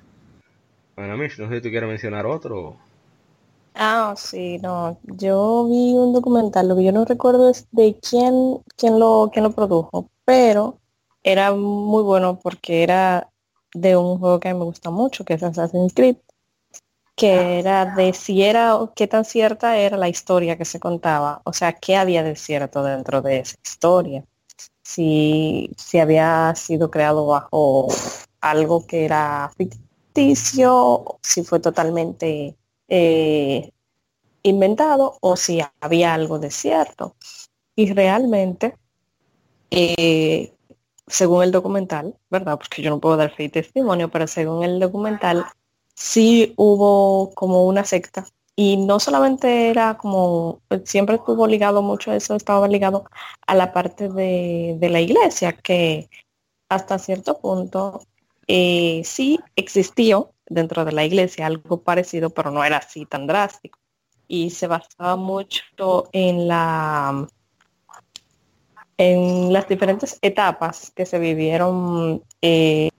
Bueno, 0.95 1.17
no 1.17 1.29
sé 1.29 1.35
si 1.35 1.61
tú 1.61 1.69
quieres 1.69 1.89
mencionar 1.89 2.25
otro. 2.25 2.77
Ah, 3.73 4.13
sí, 4.17 4.57
no. 4.59 4.99
Yo 5.03 5.65
vi 5.67 5.93
un 5.93 6.13
documental, 6.13 6.67
lo 6.67 6.75
que 6.75 6.83
yo 6.83 6.91
no 6.91 7.05
recuerdo 7.05 7.49
es 7.49 7.67
de 7.71 7.97
quién, 7.99 8.59
quién, 8.77 8.99
lo, 8.99 9.29
quién 9.33 9.43
lo 9.43 9.51
produjo, 9.51 10.09
pero 10.25 10.79
era 11.23 11.53
muy 11.53 12.03
bueno 12.03 12.39
porque 12.39 12.83
era 12.83 13.29
de 13.73 13.95
un 13.97 14.19
juego 14.19 14.39
que 14.39 14.53
me 14.53 14.65
gusta 14.65 14.89
mucho, 14.91 15.23
que 15.25 15.35
es 15.35 15.43
Assassin's 15.43 15.93
Creed, 15.93 16.17
que 17.15 17.59
era 17.59 17.85
de 17.95 18.13
si 18.13 18.43
era, 18.43 18.77
qué 18.95 19.07
tan 19.07 19.25
cierta 19.25 19.77
era 19.77 19.97
la 19.97 20.09
historia 20.09 20.57
que 20.57 20.65
se 20.65 20.79
contaba, 20.79 21.41
o 21.45 21.53
sea, 21.53 21.73
qué 21.73 21.95
había 21.95 22.23
de 22.23 22.35
cierto 22.35 22.83
dentro 22.83 23.21
de 23.21 23.39
esa 23.39 23.55
historia, 23.63 24.25
si, 24.83 25.71
si 25.77 25.99
había 25.99 26.53
sido 26.55 26.91
creado 26.91 27.27
bajo 27.27 27.87
algo 28.41 28.85
que 28.87 29.05
era 29.05 29.51
ficticio, 29.57 31.19
si 31.21 31.43
fue 31.43 31.59
totalmente 31.59 32.57
eh, 32.91 33.71
inventado 34.43 35.17
o 35.21 35.37
si 35.37 35.61
había 35.79 36.13
algo 36.13 36.39
de 36.39 36.51
cierto. 36.51 37.15
Y 37.73 37.93
realmente, 37.93 38.75
eh, 39.71 40.53
según 41.07 41.43
el 41.43 41.51
documental, 41.51 42.15
¿verdad? 42.29 42.57
Porque 42.57 42.81
yo 42.81 42.89
no 42.89 42.99
puedo 42.99 43.15
dar 43.15 43.33
fe 43.33 43.45
y 43.45 43.49
testimonio, 43.49 44.09
pero 44.11 44.27
según 44.27 44.65
el 44.65 44.79
documental, 44.79 45.45
sí 45.95 46.53
hubo 46.57 47.33
como 47.33 47.65
una 47.65 47.85
secta. 47.85 48.25
Y 48.57 48.75
no 48.75 48.99
solamente 48.99 49.69
era 49.69 49.97
como, 49.97 50.61
siempre 50.83 51.15
estuvo 51.15 51.47
ligado 51.47 51.81
mucho 51.81 52.11
a 52.11 52.17
eso, 52.17 52.35
estaba 52.35 52.67
ligado 52.67 53.05
a 53.47 53.55
la 53.55 53.71
parte 53.71 54.09
de, 54.09 54.77
la 54.81 54.99
iglesia, 54.99 55.53
que 55.53 56.09
hasta 56.67 56.99
cierto 56.99 57.39
punto 57.39 58.01
eh, 58.47 59.01
sí 59.05 59.39
existió 59.55 60.33
dentro 60.51 60.85
de 60.85 60.91
la 60.91 61.05
iglesia, 61.05 61.45
algo 61.45 61.81
parecido, 61.81 62.29
pero 62.29 62.51
no 62.51 62.63
era 62.63 62.77
así 62.77 63.05
tan 63.05 63.27
drástico. 63.27 63.79
Y 64.27 64.49
se 64.51 64.67
basaba 64.67 65.15
mucho 65.15 66.09
en 66.11 66.47
la 66.47 67.27
en 68.97 69.51
las 69.51 69.67
diferentes 69.67 70.19
etapas 70.21 70.91
que 70.95 71.07
se 71.07 71.17
vivieron 71.17 72.23
eh, 72.41 72.89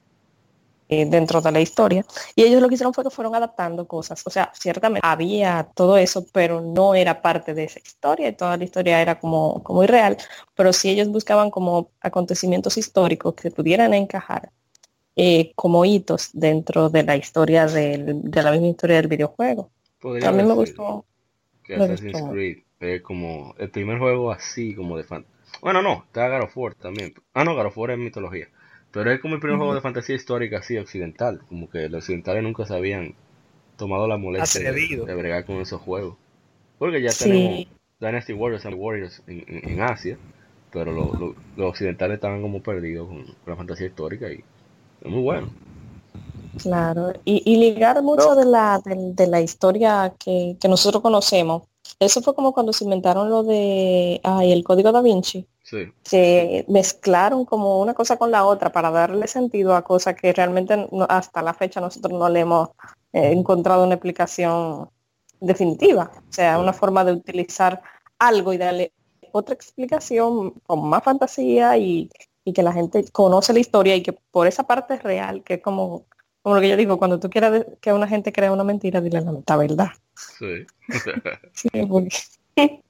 eh, 0.88 1.06
dentro 1.06 1.40
de 1.40 1.52
la 1.52 1.60
historia. 1.60 2.04
Y 2.34 2.42
ellos 2.42 2.60
lo 2.60 2.68
que 2.68 2.74
hicieron 2.74 2.92
fue 2.92 3.04
que 3.04 3.10
fueron 3.10 3.34
adaptando 3.34 3.86
cosas. 3.86 4.20
O 4.26 4.30
sea, 4.30 4.50
ciertamente 4.54 5.06
había 5.06 5.68
todo 5.74 5.96
eso, 5.96 6.26
pero 6.32 6.60
no 6.60 6.94
era 6.94 7.22
parte 7.22 7.54
de 7.54 7.64
esa 7.64 7.78
historia 7.78 8.28
y 8.28 8.32
toda 8.34 8.56
la 8.56 8.64
historia 8.64 9.00
era 9.00 9.20
como, 9.20 9.62
como 9.62 9.84
irreal. 9.84 10.16
Pero 10.54 10.72
si 10.72 10.90
ellos 10.90 11.08
buscaban 11.08 11.50
como 11.50 11.90
acontecimientos 12.00 12.76
históricos 12.76 13.34
que 13.34 13.50
pudieran 13.50 13.94
encajar 13.94 14.50
eh, 15.16 15.52
como 15.54 15.84
hitos 15.84 16.30
dentro 16.32 16.88
de 16.90 17.02
la 17.02 17.16
historia 17.16 17.66
del, 17.66 18.22
de 18.22 18.42
la 18.42 18.52
misma 18.52 18.68
historia 18.68 18.96
del 18.96 19.08
videojuego. 19.08 19.70
A 20.24 20.32
mí 20.32 20.42
me 20.42 20.54
gustó. 20.54 21.04
Que 21.62 21.76
Assassin's 21.76 22.20
Creed 22.30 22.58
es 22.80 23.02
como 23.02 23.54
el 23.58 23.70
primer 23.70 23.98
juego 23.98 24.32
así 24.32 24.74
como 24.74 24.96
de 24.98 25.04
Bueno, 25.60 25.82
no, 25.82 26.04
está 26.06 26.28
God 26.28 26.44
of 26.44 26.56
War 26.56 26.74
también. 26.74 27.14
Ah, 27.34 27.44
no, 27.44 27.54
God 27.54 27.66
of 27.66 27.78
War 27.78 27.90
es 27.92 27.98
mitología. 27.98 28.48
Pero 28.90 29.10
es 29.10 29.20
como 29.20 29.34
el 29.36 29.40
primer 29.40 29.58
juego 29.58 29.74
de 29.74 29.80
fantasía 29.80 30.16
histórica 30.16 30.58
así 30.58 30.76
occidental. 30.76 31.40
Como 31.48 31.70
que 31.70 31.88
los 31.88 32.00
occidentales 32.02 32.42
nunca 32.42 32.66
se 32.66 32.74
habían 32.74 33.14
tomado 33.76 34.08
la 34.08 34.16
molestia 34.18 34.72
de, 34.72 35.04
de 35.06 35.14
bregar 35.14 35.44
con 35.44 35.56
esos 35.56 35.80
juegos. 35.80 36.16
Porque 36.78 37.00
ya 37.02 37.10
Sí. 37.10 37.24
tenemos 37.24 37.66
Dynasty 38.00 38.32
Warriors 38.32 38.66
and 38.66 38.76
Warriors 38.78 39.22
en, 39.26 39.44
en- 39.46 39.68
en 39.70 39.80
Asia. 39.82 40.18
Pero 40.72 40.92
lo- 40.92 41.12
lo- 41.14 41.34
los 41.56 41.70
occidentales 41.70 42.16
estaban 42.16 42.42
como 42.42 42.62
perdidos 42.62 43.06
con, 43.08 43.24
con 43.24 43.34
la 43.46 43.56
fantasía 43.56 43.86
histórica 43.86 44.30
y 44.32 44.42
es 45.04 45.10
muy 45.10 45.22
bueno. 45.22 45.48
Claro, 46.58 47.12
y, 47.24 47.42
y 47.50 47.56
ligar 47.56 48.02
mucho 48.02 48.34
de, 48.34 48.44
la, 48.44 48.80
de, 48.84 48.94
de 49.14 49.26
la 49.26 49.40
historia 49.40 50.14
que, 50.18 50.56
que 50.60 50.68
nosotros 50.68 51.02
conocemos. 51.02 51.62
Eso 51.98 52.20
fue 52.20 52.34
como 52.34 52.52
cuando 52.52 52.72
se 52.72 52.84
inventaron 52.84 53.30
lo 53.30 53.42
de 53.42 54.20
ay, 54.22 54.52
el 54.52 54.62
código 54.62 54.92
da 54.92 55.02
Vinci, 55.02 55.46
Sí, 55.64 55.90
que 56.08 56.64
mezclaron 56.68 57.44
como 57.46 57.80
una 57.80 57.94
cosa 57.94 58.16
con 58.18 58.30
la 58.30 58.44
otra 58.44 58.70
para 58.70 58.90
darle 58.90 59.26
sentido 59.26 59.74
a 59.74 59.82
cosas 59.82 60.14
que 60.14 60.32
realmente 60.32 60.76
no- 60.92 61.06
hasta 61.08 61.42
la 61.42 61.54
fecha 61.54 61.80
nosotros 61.80 62.12
no 62.12 62.28
le 62.28 62.40
hemos 62.40 62.68
eh, 63.12 63.32
encontrado 63.32 63.84
una 63.84 63.94
explicación 63.94 64.90
definitiva. 65.40 66.10
O 66.28 66.32
sea, 66.32 66.58
una 66.58 66.72
forma 66.72 67.04
de 67.04 67.12
utilizar 67.12 67.82
algo 68.18 68.52
y 68.52 68.58
darle 68.58 68.92
otra 69.32 69.54
explicación 69.54 70.50
con 70.66 70.84
más 70.88 71.02
fantasía 71.02 71.76
y, 71.78 72.10
y 72.44 72.52
que 72.52 72.62
la 72.62 72.72
gente 72.72 73.04
conoce 73.12 73.52
la 73.52 73.60
historia 73.60 73.94
y 73.96 74.02
que 74.02 74.12
por 74.12 74.46
esa 74.46 74.64
parte 74.64 74.94
es 74.94 75.02
real, 75.02 75.42
que 75.44 75.54
es 75.54 75.62
como, 75.62 76.04
como 76.42 76.56
lo 76.56 76.60
que 76.60 76.68
yo 76.68 76.76
digo, 76.76 76.98
cuando 76.98 77.20
tú 77.20 77.30
quieras 77.30 77.64
que 77.80 77.92
una 77.92 78.08
gente 78.08 78.32
crea 78.32 78.52
una 78.52 78.64
mentira, 78.64 79.00
dile 79.00 79.20
la 79.20 79.32
la 79.46 79.56
verdad. 79.56 79.88
sí. 80.14 80.66
Sí, 81.54 81.68
porque- 81.88 82.80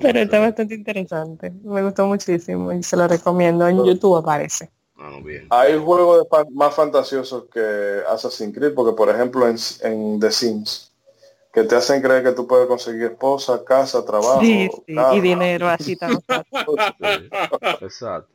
Pero 0.00 0.20
está 0.20 0.38
bastante 0.38 0.74
interesante. 0.74 1.50
Me 1.64 1.82
gustó 1.82 2.06
muchísimo 2.06 2.72
y 2.72 2.82
se 2.82 2.96
lo 2.96 3.08
recomiendo. 3.08 3.66
En 3.66 3.84
YouTube 3.84 4.16
aparece. 4.16 4.70
Ah, 4.96 5.18
bien. 5.24 5.46
Hay 5.50 5.76
juegos 5.78 6.22
de 6.22 6.28
fan- 6.28 6.46
más 6.54 6.74
fantasiosos 6.74 7.44
que 7.52 8.00
Assassin's 8.08 8.54
Creed, 8.56 8.74
porque 8.74 8.96
por 8.96 9.08
ejemplo 9.10 9.48
en, 9.48 9.56
en 9.82 10.20
The 10.20 10.30
Sims, 10.30 10.87
que 11.52 11.64
te 11.64 11.74
hacen 11.76 12.02
creer 12.02 12.22
que 12.22 12.32
tú 12.32 12.46
puedes 12.46 12.66
conseguir 12.66 13.04
esposa, 13.04 13.64
casa, 13.64 14.04
trabajo, 14.04 14.40
Sí, 14.40 14.68
sí, 14.86 14.94
carro. 14.94 15.14
y 15.16 15.20
dinero 15.20 15.68
así 15.68 15.96
tan 15.96 16.20
fácil. 16.22 16.48
Sí, 17.78 17.84
exacto. 17.84 18.28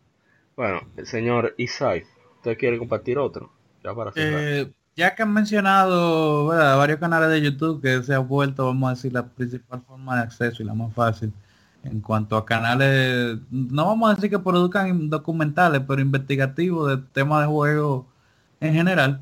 Bueno, 0.55 0.81
el 0.97 1.07
señor 1.07 1.53
Isai, 1.57 2.03
¿usted 2.37 2.57
quiere 2.57 2.77
compartir 2.77 3.17
otro? 3.17 3.51
Ya 3.83 3.93
para 3.93 4.11
cerrar. 4.11 4.41
Eh, 4.43 4.71
ya 4.95 5.15
que 5.15 5.23
han 5.23 5.33
mencionado 5.33 6.47
¿verdad? 6.47 6.77
varios 6.77 6.99
canales 6.99 7.29
de 7.29 7.41
YouTube 7.41 7.81
que 7.81 8.03
se 8.03 8.13
ha 8.13 8.19
vuelto, 8.19 8.65
vamos 8.65 8.87
a 8.87 8.93
decir, 8.95 9.13
la 9.13 9.25
principal 9.25 9.81
forma 9.87 10.15
de 10.17 10.21
acceso 10.23 10.61
y 10.61 10.65
la 10.65 10.73
más 10.73 10.93
fácil 10.93 11.33
en 11.83 11.99
cuanto 11.99 12.37
a 12.37 12.45
canales, 12.45 13.39
no 13.51 13.85
vamos 13.87 14.09
a 14.11 14.15
decir 14.15 14.29
que 14.29 14.39
produzcan 14.39 15.09
documentales, 15.09 15.81
pero 15.85 16.01
investigativos 16.01 16.89
de 16.89 17.03
temas 17.11 17.41
de 17.41 17.47
juego 17.47 18.05
en 18.61 18.73
general, 18.73 19.21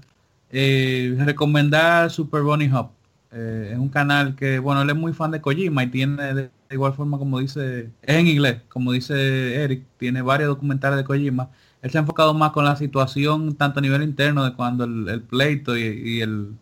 eh, 0.51 1.15
recomendar 1.19 2.11
Super 2.11 2.43
Bunny 2.43 2.67
Hub. 2.71 2.89
Eh, 3.33 3.69
es 3.73 3.77
un 3.79 3.89
canal 3.89 4.35
que, 4.35 4.59
bueno, 4.59 4.81
él 4.81 4.89
es 4.89 4.95
muy 4.95 5.13
fan 5.13 5.31
de 5.31 5.39
Kojima 5.41 5.83
y 5.83 5.87
tiene 5.87 6.33
de 6.33 6.49
igual 6.69 6.93
forma 6.93 7.17
como 7.17 7.39
dice, 7.39 7.89
es 8.01 8.15
en 8.17 8.27
inglés, 8.27 8.57
como 8.67 8.91
dice 8.91 9.55
Eric, 9.63 9.83
tiene 9.97 10.21
varios 10.21 10.49
documentales 10.49 10.97
de 10.97 11.03
Kojima. 11.05 11.49
Él 11.81 11.91
se 11.91 11.97
ha 11.97 12.01
enfocado 12.01 12.33
más 12.33 12.51
con 12.51 12.65
la 12.65 12.75
situación 12.75 13.55
tanto 13.55 13.79
a 13.79 13.81
nivel 13.81 14.03
interno 14.03 14.43
de 14.43 14.53
cuando 14.53 14.83
el, 14.83 15.07
el 15.07 15.21
pleito 15.21 15.77
y, 15.77 15.81
y 15.81 16.21
el, 16.21 16.53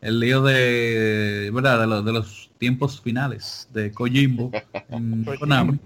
el 0.00 0.20
lío 0.20 0.42
de, 0.42 1.50
¿verdad? 1.52 1.80
De, 1.80 1.86
los 1.86 2.04
de 2.04 2.12
los 2.12 2.50
tiempos 2.58 3.00
finales 3.00 3.68
de 3.72 3.92
Kojimbo 3.92 4.50
en 4.88 5.24
Konami. 5.38 5.78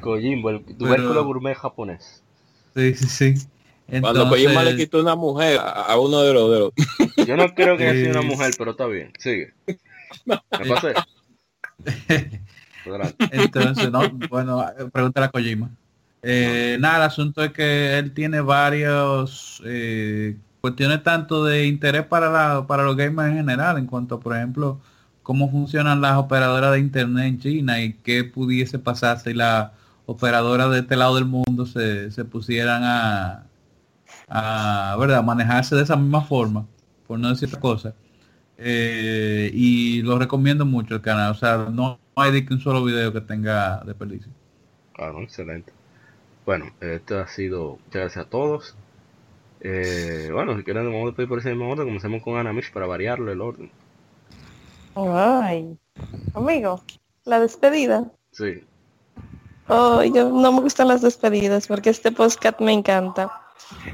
Kojimbo, 0.00 0.50
el 0.50 0.60
tubérculo 0.64 1.08
Pero- 1.10 1.24
gourmet 1.24 1.56
japonés. 1.56 2.22
Sí, 2.74 2.94
sí, 2.94 3.34
sí. 3.34 3.46
Cuando 4.00 4.28
Kojima 4.28 4.62
le 4.64 4.76
quitó 4.76 5.00
una 5.00 5.14
mujer 5.14 5.58
a, 5.62 5.96
uno 5.98 6.20
de 6.22 6.34
los 6.34 6.50
de 6.50 6.58
los 6.58 7.26
Yo 7.26 7.36
no 7.36 7.54
creo 7.54 7.76
que 7.76 7.86
haya 7.88 8.04
sido 8.04 8.20
una 8.20 8.22
mujer, 8.34 8.52
pero 8.58 8.72
está 8.72 8.86
bien. 8.86 9.12
Sigue. 9.18 9.52
Entonces, 13.30 13.90
no, 13.90 14.08
bueno, 14.30 14.64
pregúntale 14.92 15.26
a 15.26 15.30
Kojima. 15.30 15.70
Eh, 16.22 16.76
nada, 16.80 16.96
el 16.96 17.02
asunto 17.02 17.42
es 17.44 17.52
que 17.52 17.98
él 17.98 18.12
tiene 18.12 18.40
varios 18.40 19.62
eh, 19.64 20.36
cuestiones 20.60 21.02
tanto 21.02 21.44
de 21.44 21.66
interés 21.66 22.04
para 22.04 22.30
la, 22.30 22.66
para 22.66 22.82
los 22.82 22.96
gamers 22.96 23.30
en 23.30 23.36
general, 23.36 23.78
en 23.78 23.86
cuanto, 23.86 24.18
por 24.18 24.36
ejemplo, 24.36 24.80
cómo 25.22 25.50
funcionan 25.50 26.00
las 26.00 26.16
operadoras 26.16 26.72
de 26.72 26.80
internet 26.80 27.26
en 27.26 27.38
China 27.38 27.80
y 27.80 27.94
qué 27.94 28.24
pudiese 28.24 28.78
pasar 28.78 29.20
si 29.20 29.34
las 29.34 29.70
operadoras 30.06 30.70
de 30.70 30.80
este 30.80 30.96
lado 30.96 31.16
del 31.16 31.26
mundo 31.26 31.66
se, 31.66 32.10
se 32.10 32.24
pusieran 32.24 32.82
a, 32.84 33.44
a 34.28 34.96
¿verdad? 34.98 35.22
manejarse 35.22 35.76
de 35.76 35.82
esa 35.82 35.96
misma 35.96 36.22
forma, 36.22 36.66
por 37.06 37.18
no 37.18 37.28
decir 37.28 37.48
otra 37.48 37.60
cosa. 37.60 37.94
Eh, 38.58 39.50
y 39.52 40.02
lo 40.02 40.18
recomiendo 40.18 40.64
mucho 40.64 40.94
el 40.94 41.02
canal, 41.02 41.32
o 41.32 41.34
sea, 41.34 41.68
no 41.70 41.98
hay 42.14 42.32
de 42.32 42.46
que 42.46 42.54
un 42.54 42.60
solo 42.60 42.84
video 42.84 43.12
que 43.12 43.20
tenga 43.20 43.82
desperdicio. 43.84 44.32
Ah, 44.98 45.10
no, 45.12 45.22
excelente. 45.22 45.72
Bueno, 46.46 46.66
esto 46.80 47.18
ha 47.18 47.28
sido. 47.28 47.78
Muchas 47.84 48.02
gracias 48.02 48.26
a 48.26 48.30
todos. 48.30 48.76
Eh, 49.60 50.30
bueno, 50.32 50.56
si 50.56 50.62
quieren, 50.62 50.86
vamos 50.86 51.02
a 51.02 51.06
despedir 51.06 51.28
por 51.28 51.38
ese 51.38 51.50
mismo 51.50 51.70
orden. 51.70 51.86
Comencemos 51.86 52.22
con 52.22 52.36
Anamish 52.38 52.72
para 52.72 52.86
variarlo 52.86 53.30
el 53.32 53.40
orden. 53.40 53.70
Ay, 54.94 55.76
amigo, 56.34 56.82
la 57.24 57.40
despedida. 57.40 58.10
Sí. 58.30 58.64
Oh, 59.68 60.02
yo 60.02 60.30
no 60.30 60.52
me 60.52 60.60
gustan 60.60 60.88
las 60.88 61.02
despedidas 61.02 61.66
porque 61.66 61.90
este 61.90 62.12
podcast 62.12 62.60
me 62.60 62.72
encanta. 62.72 63.42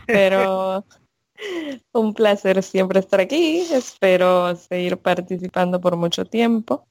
Pero 0.07 0.85
un 1.93 2.15
placer 2.15 2.63
siempre 2.63 3.01
estar 3.01 3.21
aquí. 3.21 3.61
Espero 3.73 4.55
seguir 4.57 4.97
participando 4.99 5.81
por 5.81 5.97
mucho 5.97 6.25
tiempo. 6.25 6.87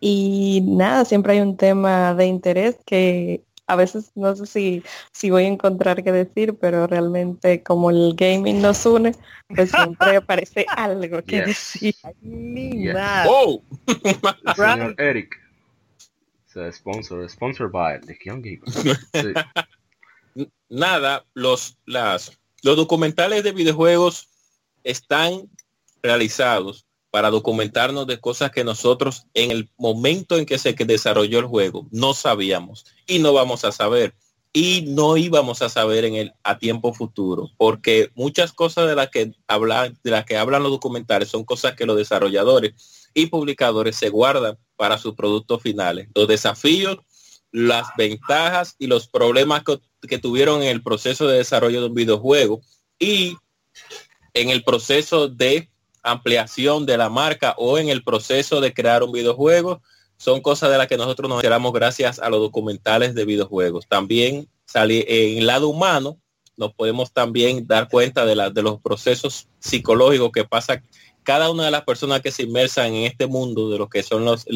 Y 0.00 0.60
nada, 0.66 1.04
siempre 1.04 1.34
hay 1.34 1.40
un 1.40 1.56
tema 1.56 2.14
de 2.14 2.26
interés 2.26 2.76
que 2.84 3.42
a 3.66 3.76
veces 3.76 4.10
no 4.14 4.36
sé 4.36 4.44
si, 4.44 4.82
si 5.12 5.30
voy 5.30 5.44
a 5.44 5.48
encontrar 5.48 6.04
qué 6.04 6.12
decir, 6.12 6.54
pero 6.58 6.86
realmente 6.86 7.62
como 7.62 7.88
el 7.88 8.14
gaming 8.14 8.60
nos 8.60 8.84
une, 8.84 9.12
pues 9.48 9.70
siempre 9.70 10.16
aparece 10.16 10.66
algo 10.76 11.22
que 11.22 11.36
Yes. 11.36 11.46
decir. 11.46 11.94
Ni 12.20 12.82
Yes. 12.84 12.94
nada. 12.94 13.26
¡Oh! 13.30 13.62
Señor 14.56 14.94
Eric. 14.98 15.40
Se 16.46 16.70
sponsor, 16.72 17.28
sponsor 17.30 17.70
by 17.70 18.00
The 18.00 18.16
Young 18.24 18.42
Gamer. 18.42 18.98
Sí. 19.14 20.46
nada, 20.68 21.24
los, 21.34 21.78
las, 21.86 22.38
los 22.64 22.76
documentales 22.76 23.44
de 23.44 23.52
videojuegos 23.52 24.30
están 24.84 25.50
realizados 26.02 26.86
para 27.10 27.30
documentarnos 27.30 28.06
de 28.06 28.18
cosas 28.18 28.50
que 28.52 28.64
nosotros 28.64 29.26
en 29.34 29.50
el 29.50 29.70
momento 29.76 30.38
en 30.38 30.46
que 30.46 30.58
se 30.58 30.72
desarrolló 30.72 31.38
el 31.38 31.44
juego 31.44 31.86
no 31.90 32.14
sabíamos 32.14 32.86
y 33.06 33.18
no 33.18 33.34
vamos 33.34 33.66
a 33.66 33.70
saber. 33.70 34.14
Y 34.56 34.86
no 34.88 35.16
íbamos 35.16 35.62
a 35.62 35.68
saber 35.68 36.04
en 36.04 36.14
el 36.14 36.32
a 36.42 36.58
tiempo 36.58 36.94
futuro 36.94 37.50
porque 37.58 38.10
muchas 38.14 38.52
cosas 38.52 38.86
de 38.86 38.94
las 38.94 39.10
que 39.10 39.32
hablan 39.46 39.98
de 40.02 40.10
las 40.10 40.24
que 40.24 40.38
hablan 40.38 40.62
los 40.62 40.72
documentales 40.72 41.28
son 41.28 41.44
cosas 41.44 41.74
que 41.74 41.86
los 41.86 41.96
desarrolladores 41.96 43.10
y 43.12 43.26
publicadores 43.26 43.96
se 43.96 44.08
guardan 44.08 44.56
para 44.76 44.96
sus 44.96 45.14
productos 45.14 45.60
finales. 45.60 46.08
Los 46.14 46.28
desafíos 46.28 46.98
las 47.54 47.86
ventajas 47.96 48.74
y 48.80 48.88
los 48.88 49.06
problemas 49.06 49.62
que, 49.62 49.78
que 50.06 50.18
tuvieron 50.18 50.62
en 50.62 50.68
el 50.68 50.82
proceso 50.82 51.26
de 51.26 51.38
desarrollo 51.38 51.80
de 51.80 51.88
un 51.88 51.94
videojuego 51.94 52.60
y 52.98 53.36
en 54.34 54.50
el 54.50 54.64
proceso 54.64 55.28
de 55.28 55.68
ampliación 56.02 56.86
de 56.86 56.98
la 56.98 57.08
marca 57.08 57.54
o 57.56 57.78
en 57.78 57.88
el 57.88 58.04
proceso 58.04 58.60
de 58.60 58.74
crear 58.74 59.02
un 59.02 59.12
videojuego 59.12 59.80
son 60.16 60.40
cosas 60.40 60.70
de 60.70 60.78
las 60.78 60.86
que 60.86 60.96
nosotros 60.96 61.28
nos 61.28 61.38
enteramos 61.38 61.72
gracias 61.72 62.18
a 62.18 62.28
los 62.28 62.40
documentales 62.40 63.14
de 63.14 63.24
videojuegos. 63.24 63.86
También 63.88 64.48
salí 64.64 65.04
en 65.06 65.38
el 65.38 65.46
lado 65.46 65.68
humano 65.68 66.18
nos 66.56 66.72
podemos 66.74 67.12
también 67.12 67.66
dar 67.66 67.88
cuenta 67.88 68.24
de, 68.24 68.36
la, 68.36 68.50
de 68.50 68.62
los 68.62 68.80
procesos 68.80 69.48
psicológicos 69.58 70.30
que 70.32 70.44
pasa 70.44 70.82
cada 71.22 71.50
una 71.50 71.64
de 71.64 71.70
las 71.70 71.84
personas 71.84 72.20
que 72.20 72.30
se 72.30 72.44
inmersan 72.44 72.94
en 72.94 73.04
este 73.04 73.26
mundo 73.26 73.70
de 73.70 73.78
lo 73.78 73.88
que 73.88 74.02
son 74.02 74.24
los 74.24 74.46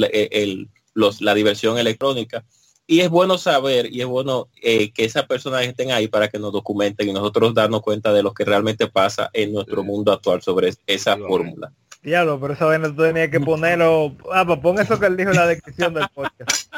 la 1.21 1.35
diversión 1.35 1.79
electrónica 1.79 2.45
y 2.89 3.01
es 3.01 3.11
bueno 3.11 3.39
saber 3.39 3.87
y 3.93 4.01
es 4.01 4.07
bueno 4.07 4.49
eh, 4.63 4.91
que 4.93 5.05
esas 5.05 5.27
personas 5.27 5.63
estén 5.65 5.93
ahí 5.93 6.09
para 6.09 6.27
que 6.29 6.39
nos 6.41 6.53
documenten 6.53 7.09
y 7.09 7.13
nosotros 7.13 7.55
darnos 7.55 7.83
cuenta 7.83 8.13
de 8.13 8.23
lo 8.25 8.33
que 8.35 8.45
realmente 8.45 8.89
pasa 8.89 9.31
en 9.33 9.53
nuestro 9.53 9.83
Sí. 9.83 9.87
mundo 9.87 10.11
actual 10.11 10.43
sobre 10.43 10.71
esa 10.87 11.15
Sí, 11.15 11.21
fórmula. 11.29 11.71
Diablo, 12.03 12.41
pero 12.41 12.55
esa 12.55 12.65
vaina 12.65 12.89
tú 12.89 13.03
tenías 13.03 13.29
que 13.29 13.41
ponerlo. 13.41 14.17
Ah, 14.33 14.45
pues 14.47 14.59
pon 14.61 14.79
eso 14.81 14.99
que 14.99 15.07
él 15.07 15.17
dijo 15.17 15.31
en 15.31 15.37
la 15.37 15.47
descripción 15.47 15.93
del 15.95 16.07
podcast. 16.15 16.73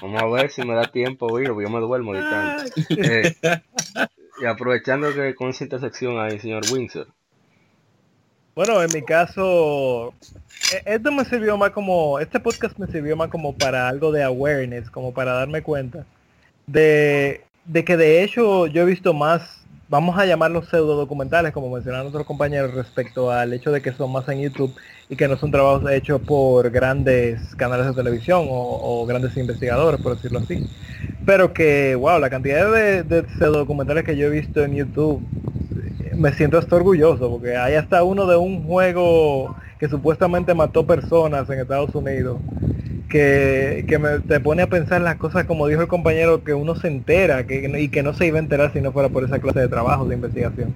Vamos 0.00 0.20
a 0.22 0.26
ver 0.26 0.50
si 0.50 0.62
me 0.62 0.74
da 0.74 0.90
tiempo 0.90 1.26
oírlo, 1.26 1.54
porque 1.54 1.68
yo 1.68 1.74
me 1.74 1.80
duermo 1.80 2.14
editando. 2.14 2.64
Eh, 2.90 3.34
y 4.42 4.46
aprovechando 4.46 5.14
que 5.14 5.34
con 5.36 5.50
esa 5.50 5.64
intersección 5.64 6.18
hay 6.18 6.40
señor 6.40 6.62
Windsor. 6.72 7.06
Bueno, 8.54 8.82
en 8.82 8.90
mi 8.92 9.02
caso, 9.02 10.12
e- 10.72 10.94
esto 10.94 11.10
me 11.10 11.24
sirvió 11.24 11.56
más 11.56 11.70
como, 11.70 12.18
este 12.18 12.38
podcast 12.38 12.78
me 12.78 12.86
sirvió 12.86 13.16
más 13.16 13.28
como 13.28 13.54
para 13.54 13.88
algo 13.88 14.12
de 14.12 14.22
awareness, 14.22 14.90
como 14.90 15.12
para 15.14 15.32
darme 15.32 15.62
cuenta 15.62 16.04
de, 16.66 17.42
de 17.64 17.84
que 17.84 17.96
de 17.96 18.22
hecho 18.22 18.66
yo 18.66 18.82
he 18.82 18.84
visto 18.84 19.12
más 19.14 19.62
vamos 19.92 20.18
a 20.18 20.24
llamarlos 20.24 20.68
pseudo 20.70 20.96
documentales, 20.96 21.52
como 21.52 21.68
mencionaron 21.68 22.06
otros 22.06 22.24
compañeros, 22.24 22.72
respecto 22.72 23.30
al 23.30 23.52
hecho 23.52 23.70
de 23.70 23.82
que 23.82 23.92
son 23.92 24.10
más 24.10 24.26
en 24.30 24.40
YouTube 24.40 24.74
y 25.10 25.16
que 25.16 25.28
no 25.28 25.36
son 25.36 25.50
trabajos 25.50 25.90
hechos 25.90 26.18
por 26.22 26.70
grandes 26.70 27.54
canales 27.56 27.86
de 27.86 27.92
televisión 27.92 28.46
o, 28.48 29.04
grandes 29.06 29.36
investigadores, 29.36 30.00
por 30.00 30.16
decirlo 30.16 30.38
así. 30.38 30.66
Pero 31.26 31.52
que, 31.52 31.94
wow, 31.94 32.18
la 32.18 32.30
cantidad 32.30 32.72
de, 32.72 33.02
de 33.02 33.28
pseudo 33.36 33.58
documentales 33.58 34.04
que 34.04 34.16
yo 34.16 34.28
he 34.28 34.30
visto 34.30 34.64
en 34.64 34.76
YouTube, 34.76 35.22
me 36.16 36.32
siento 36.32 36.58
hasta 36.58 36.76
orgulloso, 36.76 37.30
porque 37.30 37.56
hay 37.56 37.74
hasta 37.74 38.02
uno 38.04 38.26
de 38.26 38.36
un 38.36 38.64
juego 38.64 39.56
que 39.78 39.88
supuestamente 39.88 40.54
mató 40.54 40.86
personas 40.86 41.48
en 41.50 41.60
Estados 41.60 41.94
Unidos 41.94 42.38
que, 43.12 43.84
que 43.86 43.98
me, 43.98 44.20
te 44.20 44.40
pone 44.40 44.62
a 44.62 44.68
pensar 44.68 45.02
las 45.02 45.16
cosas 45.16 45.44
como 45.44 45.66
dijo 45.66 45.82
el 45.82 45.86
compañero 45.86 46.42
que 46.42 46.54
uno 46.54 46.74
se 46.76 46.88
entera 46.88 47.46
que, 47.46 47.70
y 47.78 47.88
que 47.88 48.02
no 48.02 48.14
se 48.14 48.26
iba 48.26 48.38
a 48.38 48.40
enterar 48.40 48.72
si 48.72 48.80
no 48.80 48.90
fuera 48.90 49.10
por 49.10 49.22
esa 49.22 49.38
clase 49.38 49.60
de 49.60 49.68
trabajo 49.68 50.06
de 50.06 50.14
investigación. 50.14 50.74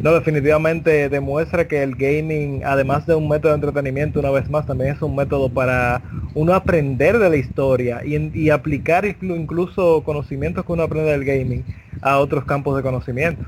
No, 0.00 0.12
definitivamente 0.12 1.08
demuestra 1.08 1.68
que 1.68 1.84
el 1.84 1.94
gaming, 1.94 2.62
además 2.64 3.06
de 3.06 3.14
un 3.14 3.28
método 3.28 3.52
de 3.52 3.56
entretenimiento, 3.56 4.18
una 4.18 4.32
vez 4.32 4.50
más, 4.50 4.66
también 4.66 4.96
es 4.96 5.00
un 5.00 5.14
método 5.14 5.48
para 5.48 6.02
uno 6.34 6.54
aprender 6.54 7.20
de 7.20 7.30
la 7.30 7.36
historia 7.36 8.04
y, 8.04 8.16
y 8.36 8.50
aplicar 8.50 9.04
incluso 9.06 10.02
conocimientos 10.02 10.66
que 10.66 10.72
uno 10.72 10.82
aprende 10.82 11.12
del 11.12 11.24
gaming 11.24 11.64
a 12.02 12.18
otros 12.18 12.44
campos 12.44 12.76
de 12.76 12.82
conocimiento. 12.82 13.44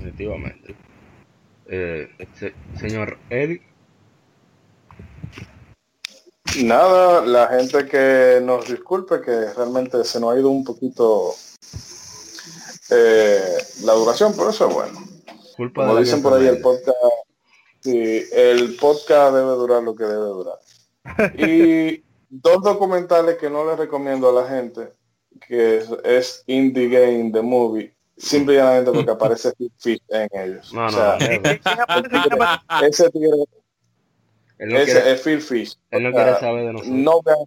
Definitivamente. 0.00 0.74
Eh, 1.66 2.08
señor 2.78 3.18
Eric 3.28 3.62
Nada, 6.64 7.24
la 7.24 7.46
gente 7.46 7.86
que 7.86 8.40
nos 8.42 8.68
disculpe 8.68 9.20
que 9.20 9.52
realmente 9.54 10.02
se 10.04 10.18
nos 10.18 10.34
ha 10.34 10.38
ido 10.38 10.50
un 10.50 10.64
poquito 10.64 11.32
eh, 12.90 13.56
la 13.84 13.92
duración, 13.92 14.32
pero 14.36 14.50
eso 14.50 14.68
es 14.68 14.74
bueno. 14.74 14.98
Como 15.74 15.96
dicen 15.96 16.22
por 16.22 16.34
ahí 16.34 16.48
el 16.48 16.60
podcast, 16.60 16.96
sí, 17.80 18.24
el 18.32 18.76
podcast 18.76 19.34
debe 19.34 19.50
durar 19.50 19.82
lo 19.82 19.94
que 19.94 20.04
debe 20.04 20.26
durar. 20.26 20.58
Y 21.38 22.04
dos 22.28 22.62
documentales 22.62 23.36
que 23.36 23.48
no 23.48 23.64
les 23.64 23.78
recomiendo 23.78 24.30
a 24.30 24.42
la 24.42 24.48
gente, 24.48 24.92
que 25.46 25.84
es, 26.04 26.42
Indie 26.46 26.88
Game 26.88 27.30
The 27.30 27.42
Movie, 27.42 27.94
simplemente 28.20 28.92
porque 28.92 29.10
aparece 29.10 29.52
Fish 29.78 30.02
en 30.08 30.28
ellos. 30.32 30.72
No, 30.72 30.90
no, 30.90 31.14
ese 32.82 33.10
tigre 33.10 33.30
él 34.60 34.68
no 34.68 34.74
quiere, 34.84 35.12
es 35.12 35.22
Phil 35.22 35.40
Fish. 35.40 35.74
Él 35.90 36.02
no 36.02 36.12
quiere 36.12 36.38
saber 36.38 36.66
de 36.66 36.72
nosotros. 36.74 36.94
No 36.94 37.22
vean, 37.22 37.38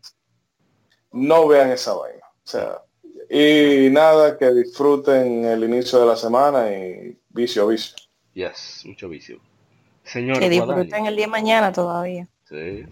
no 1.11 1.47
vean 1.47 1.69
esa 1.69 1.93
vaina. 1.93 2.25
O 2.43 2.47
sea, 2.47 2.81
y 3.29 3.89
nada, 3.91 4.35
que 4.35 4.51
disfruten 4.51 5.45
el 5.45 5.63
inicio 5.63 5.99
de 5.99 6.07
la 6.07 6.15
semana 6.15 6.73
y 6.73 7.15
vicio, 7.29 7.67
vicio. 7.67 7.95
Yes, 8.33 8.81
mucho 8.85 9.09
vicio. 9.09 9.39
Señor 10.03 10.39
Que 10.39 10.49
disfruten 10.49 11.05
el 11.05 11.15
día 11.15 11.25
de 11.25 11.31
mañana 11.31 11.71
todavía. 11.71 12.27
Sí. 12.49 12.83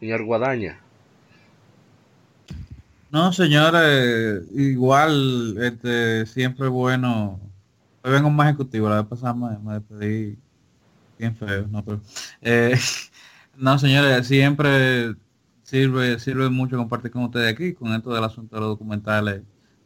Señor 0.00 0.24
Guadaña. 0.24 0.78
No, 3.12 3.30
señores, 3.32 4.42
igual, 4.54 5.56
este, 5.62 6.24
siempre 6.26 6.68
bueno. 6.68 7.38
Hoy 8.02 8.10
vengo 8.12 8.30
más 8.30 8.48
ejecutivo, 8.48 8.88
la 8.88 9.02
vez 9.02 9.06
pasada 9.06 9.34
me, 9.34 9.58
me 9.58 9.74
despedí 9.74 10.38
bien 11.18 11.36
feo, 11.36 11.66
no, 11.68 11.84
pero, 11.84 12.02
eh, 12.42 12.78
no, 13.56 13.78
señores, 13.78 14.26
siempre 14.26 15.14
sirve 15.62 16.18
sirve 16.20 16.50
mucho 16.50 16.76
compartir 16.78 17.10
con 17.12 17.24
ustedes 17.24 17.52
aquí, 17.52 17.74
con 17.74 17.92
esto 17.94 18.14
del 18.14 18.24
asunto 18.24 18.56
de 18.56 18.60
los 18.62 18.70
documentales. 18.70 19.42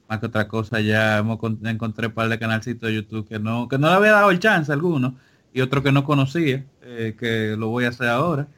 Más 0.08 0.20
que 0.20 0.26
otra 0.26 0.48
cosa, 0.48 0.80
ya 0.80 1.18
hemos 1.18 1.38
encontré 1.64 2.08
un 2.08 2.14
par 2.14 2.28
de 2.28 2.38
canalcitos 2.38 2.88
de 2.88 2.96
YouTube 2.96 3.28
que 3.28 3.38
no 3.40 3.68
que 3.68 3.78
no 3.78 3.88
le 3.88 3.94
había 3.94 4.12
dado 4.12 4.30
el 4.30 4.40
chance 4.40 4.72
a 4.72 4.74
alguno 4.76 5.16
y 5.52 5.62
otro 5.62 5.82
que 5.82 5.92
no 5.92 6.04
conocía, 6.04 6.66
eh, 6.82 7.16
que 7.18 7.56
lo 7.58 7.68
voy 7.70 7.86
a 7.86 7.88
hacer 7.90 8.08
ahora. 8.08 8.48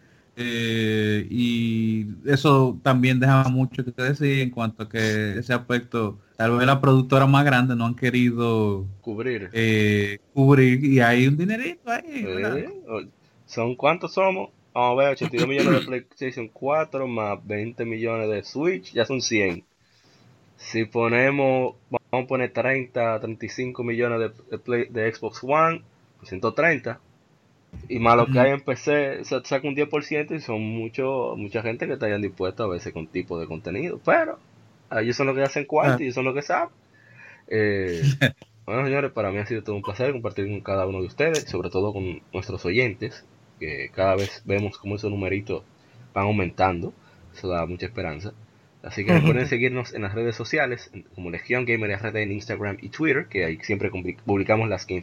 Eh, 0.41 1.26
y 1.28 2.07
eso 2.25 2.78
también 2.84 3.18
deja 3.18 3.42
mucho 3.49 3.84
que 3.84 3.91
decir 4.02 4.39
en 4.39 4.50
cuanto 4.50 4.84
a 4.84 4.89
que 4.89 5.36
ese 5.36 5.52
aspecto, 5.52 6.20
tal 6.36 6.57
vez 6.57 6.65
las 6.65 6.78
productoras 6.78 7.28
más 7.28 7.44
grandes 7.44 7.76
no 7.76 7.86
han 7.86 7.97
querido 7.97 8.86
cubrir. 9.00 9.50
Eh, 9.52 10.20
cubrir 10.33 10.84
y 10.84 11.00
hay 11.00 11.26
un 11.26 11.36
dinerito 11.36 11.91
ahí. 11.91 12.25
¿Son 13.47 13.75
cuántos 13.75 14.15
somos? 14.15 14.50
Vamos 14.73 14.92
a 14.92 15.02
ver, 15.02 15.12
82 15.15 15.49
millones 15.49 15.81
de 15.81 15.86
PlayStation 15.86 16.49
4 16.49 17.08
más 17.08 17.44
20 17.44 17.84
millones 17.84 18.31
de 18.31 18.44
Switch, 18.44 18.92
ya 18.92 19.05
son 19.05 19.20
100. 19.20 19.65
Si 20.57 20.84
ponemos, 20.84 21.75
vamos 21.91 22.26
a 22.26 22.28
poner 22.28 22.52
30, 22.52 23.18
35 23.18 23.83
millones 23.83 24.31
de, 24.50 24.86
de, 24.89 25.12
Xbox 25.12 25.41
One, 25.42 25.83
130. 26.23 27.00
Y 27.89 27.99
más 27.99 28.17
lo 28.17 28.27
que 28.27 28.39
hay 28.39 28.51
en 28.51 28.61
PC, 28.61 29.25
se 29.25 29.45
saca 29.45 29.67
un 29.67 29.75
10% 29.75 30.35
y 30.35 30.41
son 30.41 30.61
mucho, 30.61 31.35
mucha 31.37 31.63
gente 31.63 31.87
que 31.87 31.95
estarían 31.95 32.21
dispuestos 32.21 32.65
a 32.65 32.69
verse 32.69 32.93
con 32.93 33.07
tipo 33.07 33.39
de 33.39 33.47
contenido. 33.47 34.01
Pero 34.05 34.39
ellos 34.91 35.17
son 35.17 35.27
los 35.27 35.37
que 35.37 35.43
hacen 35.43 35.65
cuarto 35.65 35.95
ah. 35.95 36.01
y 36.01 36.05
ellos 36.05 36.15
son 36.15 36.25
los 36.25 36.35
que 36.35 36.43
saben. 36.43 36.71
Eh, 37.49 38.03
bueno, 38.67 38.85
señores, 38.85 39.13
para 39.13 39.31
mí 39.31 39.39
ha 39.39 39.47
sido 39.47 39.63
todo 39.63 39.77
un 39.77 39.83
placer 39.83 40.13
compartir 40.13 40.49
con 40.49 40.61
cada 40.61 40.87
uno 40.87 41.01
de 41.01 41.07
ustedes, 41.07 41.45
sobre 41.45 41.71
todo 41.71 41.93
con 41.93 42.21
nuestros 42.33 42.65
oyentes 42.65 43.25
que 43.59 43.91
cada 43.95 44.17
vez 44.17 44.43
vemos 44.45 44.79
como 44.79 44.97
esos 44.97 45.11
numeritos 45.11 45.63
van 46.15 46.27
aumentando. 46.27 46.93
Eso 47.35 47.49
da 47.49 47.67
mucha 47.67 47.87
esperanza. 47.87 48.33
Así 48.83 49.05
que 49.05 49.13
recuerden 49.13 49.47
seguirnos 49.49 49.95
en 49.95 50.03
las 50.03 50.15
redes 50.15 50.37
sociales, 50.37 50.91
como 51.15 51.31
Legion 51.31 51.65
Gamer 51.65 51.99
RD 51.99 52.17
en 52.17 52.33
Instagram 52.33 52.79
y 52.81 52.89
Twitter, 52.91 53.27
que 53.29 53.45
ahí 53.45 53.59
siempre 53.63 53.91
publicamos 54.25 54.69
las 54.69 54.87
que 54.87 54.95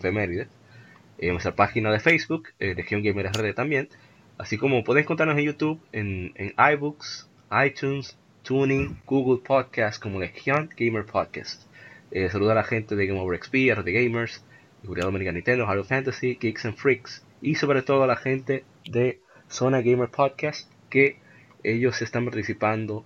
En 1.18 1.30
nuestra 1.32 1.56
página 1.56 1.92
de 1.92 2.00
Facebook, 2.00 2.50
eh, 2.60 2.76
Legion 2.76 3.03
Gamer 3.03 3.27
RD 3.27 3.53
también. 3.53 3.90
Así 4.38 4.58
como 4.58 4.84
pueden 4.84 5.03
encontrarnos 5.03 5.38
en 5.38 5.45
YouTube, 5.45 5.80
en, 5.92 6.34
en 6.35 6.53
iBooks, 6.74 7.30
iTunes, 7.66 8.18
Tuning, 8.44 8.98
Google 9.06 9.42
Podcast, 9.44 10.02
como 10.02 10.19
Legion 10.19 10.69
Gamer 10.77 11.06
Podcast. 11.06 11.64
Eh, 12.11 12.30
saluda 12.30 12.52
a 12.52 12.56
la 12.56 12.64
gente 12.64 12.95
de 12.95 13.08
Game 13.08 13.19
Over 13.19 13.40
XP, 13.42 13.74
RD 13.76 13.88
Gamers, 13.92 14.44
Seguridad 14.82 15.08
Dominicana 15.08 15.35
Nintendo, 15.35 15.68
Halo 15.68 15.84
Fantasy, 15.84 16.38
Geeks 16.40 16.66
and 16.66 16.76
Freaks, 16.76 17.26
y 17.42 17.56
sobre 17.56 17.82
todo 17.82 18.03
a 18.03 18.08
la 18.08 18.16
gente 18.16 18.66
de 18.85 19.19
Zona 19.50 19.82
Gamer 19.82 20.10
Podcast 20.10 20.72
que 20.90 21.18
ellos 21.64 22.02
están 22.02 22.26
participando, 22.26 23.06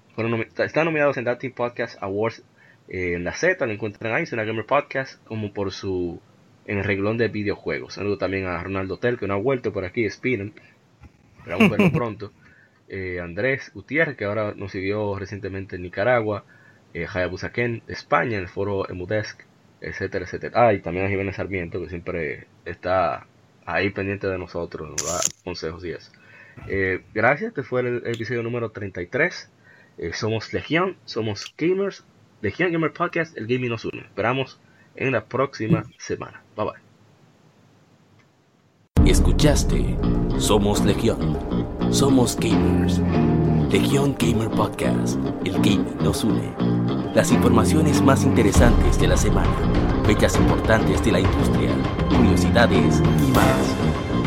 están 0.57 0.85
nominados 0.85 1.17
en 1.17 1.25
Latin 1.25 1.53
Podcast 1.53 1.97
Awards 2.01 2.43
eh, 2.89 3.13
en 3.13 3.23
la 3.23 3.33
Z, 3.33 3.65
lo 3.65 3.71
encuentran 3.71 4.13
ahí, 4.13 4.25
Zona 4.25 4.43
Gamer 4.43 4.65
Podcast, 4.65 5.23
como 5.23 5.53
por 5.53 5.71
su 5.71 6.21
en 6.65 6.77
el 6.77 6.83
reglón 6.83 7.17
de 7.17 7.27
videojuegos. 7.27 7.95
Saludo 7.95 8.17
también 8.17 8.45
a 8.45 8.61
Ronaldo 8.61 8.97
Tel, 8.97 9.17
que 9.17 9.27
no 9.27 9.35
ha 9.35 9.37
vuelto 9.37 9.73
por 9.73 9.85
aquí, 9.85 10.09
Spinnen, 10.09 10.53
esperamos 11.37 11.69
verlo 11.69 11.91
pronto. 11.93 12.31
Eh, 12.87 13.19
Andrés 13.21 13.71
Gutiérrez, 13.73 14.17
que 14.17 14.25
ahora 14.25 14.53
nos 14.55 14.71
siguió 14.71 15.17
recientemente 15.17 15.75
en 15.75 15.83
Nicaragua, 15.83 16.43
eh, 16.93 17.05
Hayabusa 17.07 17.51
Ken 17.51 17.83
España, 17.87 18.37
en 18.37 18.43
el 18.43 18.49
foro 18.49 18.89
Emudesk, 18.89 19.41
etcétera, 19.81 20.25
etcétera. 20.25 20.67
Ah, 20.67 20.73
y 20.73 20.79
también 20.79 21.05
a 21.05 21.09
Jiménez 21.09 21.35
Sarmiento, 21.35 21.81
que 21.81 21.89
siempre 21.89 22.47
está 22.65 23.27
ahí 23.65 23.91
pendiente 23.91 24.27
de 24.27 24.37
nosotros, 24.37 24.89
nos 24.89 25.05
da 25.05 25.19
consejos 25.43 25.85
y 25.85 25.91
eso. 25.91 26.11
Eh, 26.67 27.03
gracias, 27.13 27.49
este 27.49 27.63
fue 27.63 27.81
el, 27.81 28.03
episodio 28.05 28.43
número 28.43 28.71
33. 28.71 29.51
Eh, 29.97 30.13
somos 30.13 30.53
Legión, 30.53 30.97
somos 31.05 31.53
gamers. 31.57 32.03
Legión 32.41 32.71
Gamer 32.71 32.93
Podcast, 32.93 33.37
el 33.37 33.47
gaming 33.47 33.69
nos 33.69 33.85
une. 33.85 34.01
Esperamos 34.01 34.59
en 34.99 35.11
la 35.13 35.25
próxima 35.25 35.83
semana. 35.97 36.43
Bye 36.55 36.65
bye. 36.65 36.73
Escuchaste, 39.09 39.97
somos 40.37 40.85
Legión, 40.85 41.37
somos 41.91 42.37
gamers. 42.39 43.01
Legión 43.71 44.15
Gamer 44.17 44.49
Podcast, 44.49 45.17
el 45.45 45.53
gaming 45.53 45.97
nos 46.03 46.23
une. 46.23 46.53
Las 47.15 47.31
informaciones 47.31 48.01
más 48.01 48.23
interesantes 48.23 48.99
de 48.99 49.07
la 49.07 49.17
semana 49.17 49.89
fechas 50.09 50.35
importantes 50.37 51.05
de 51.05 51.11
la 51.11 51.19
industria, 51.19 51.69
curiosidades 52.09 52.99
y 52.99 53.31
más. 53.31 54.18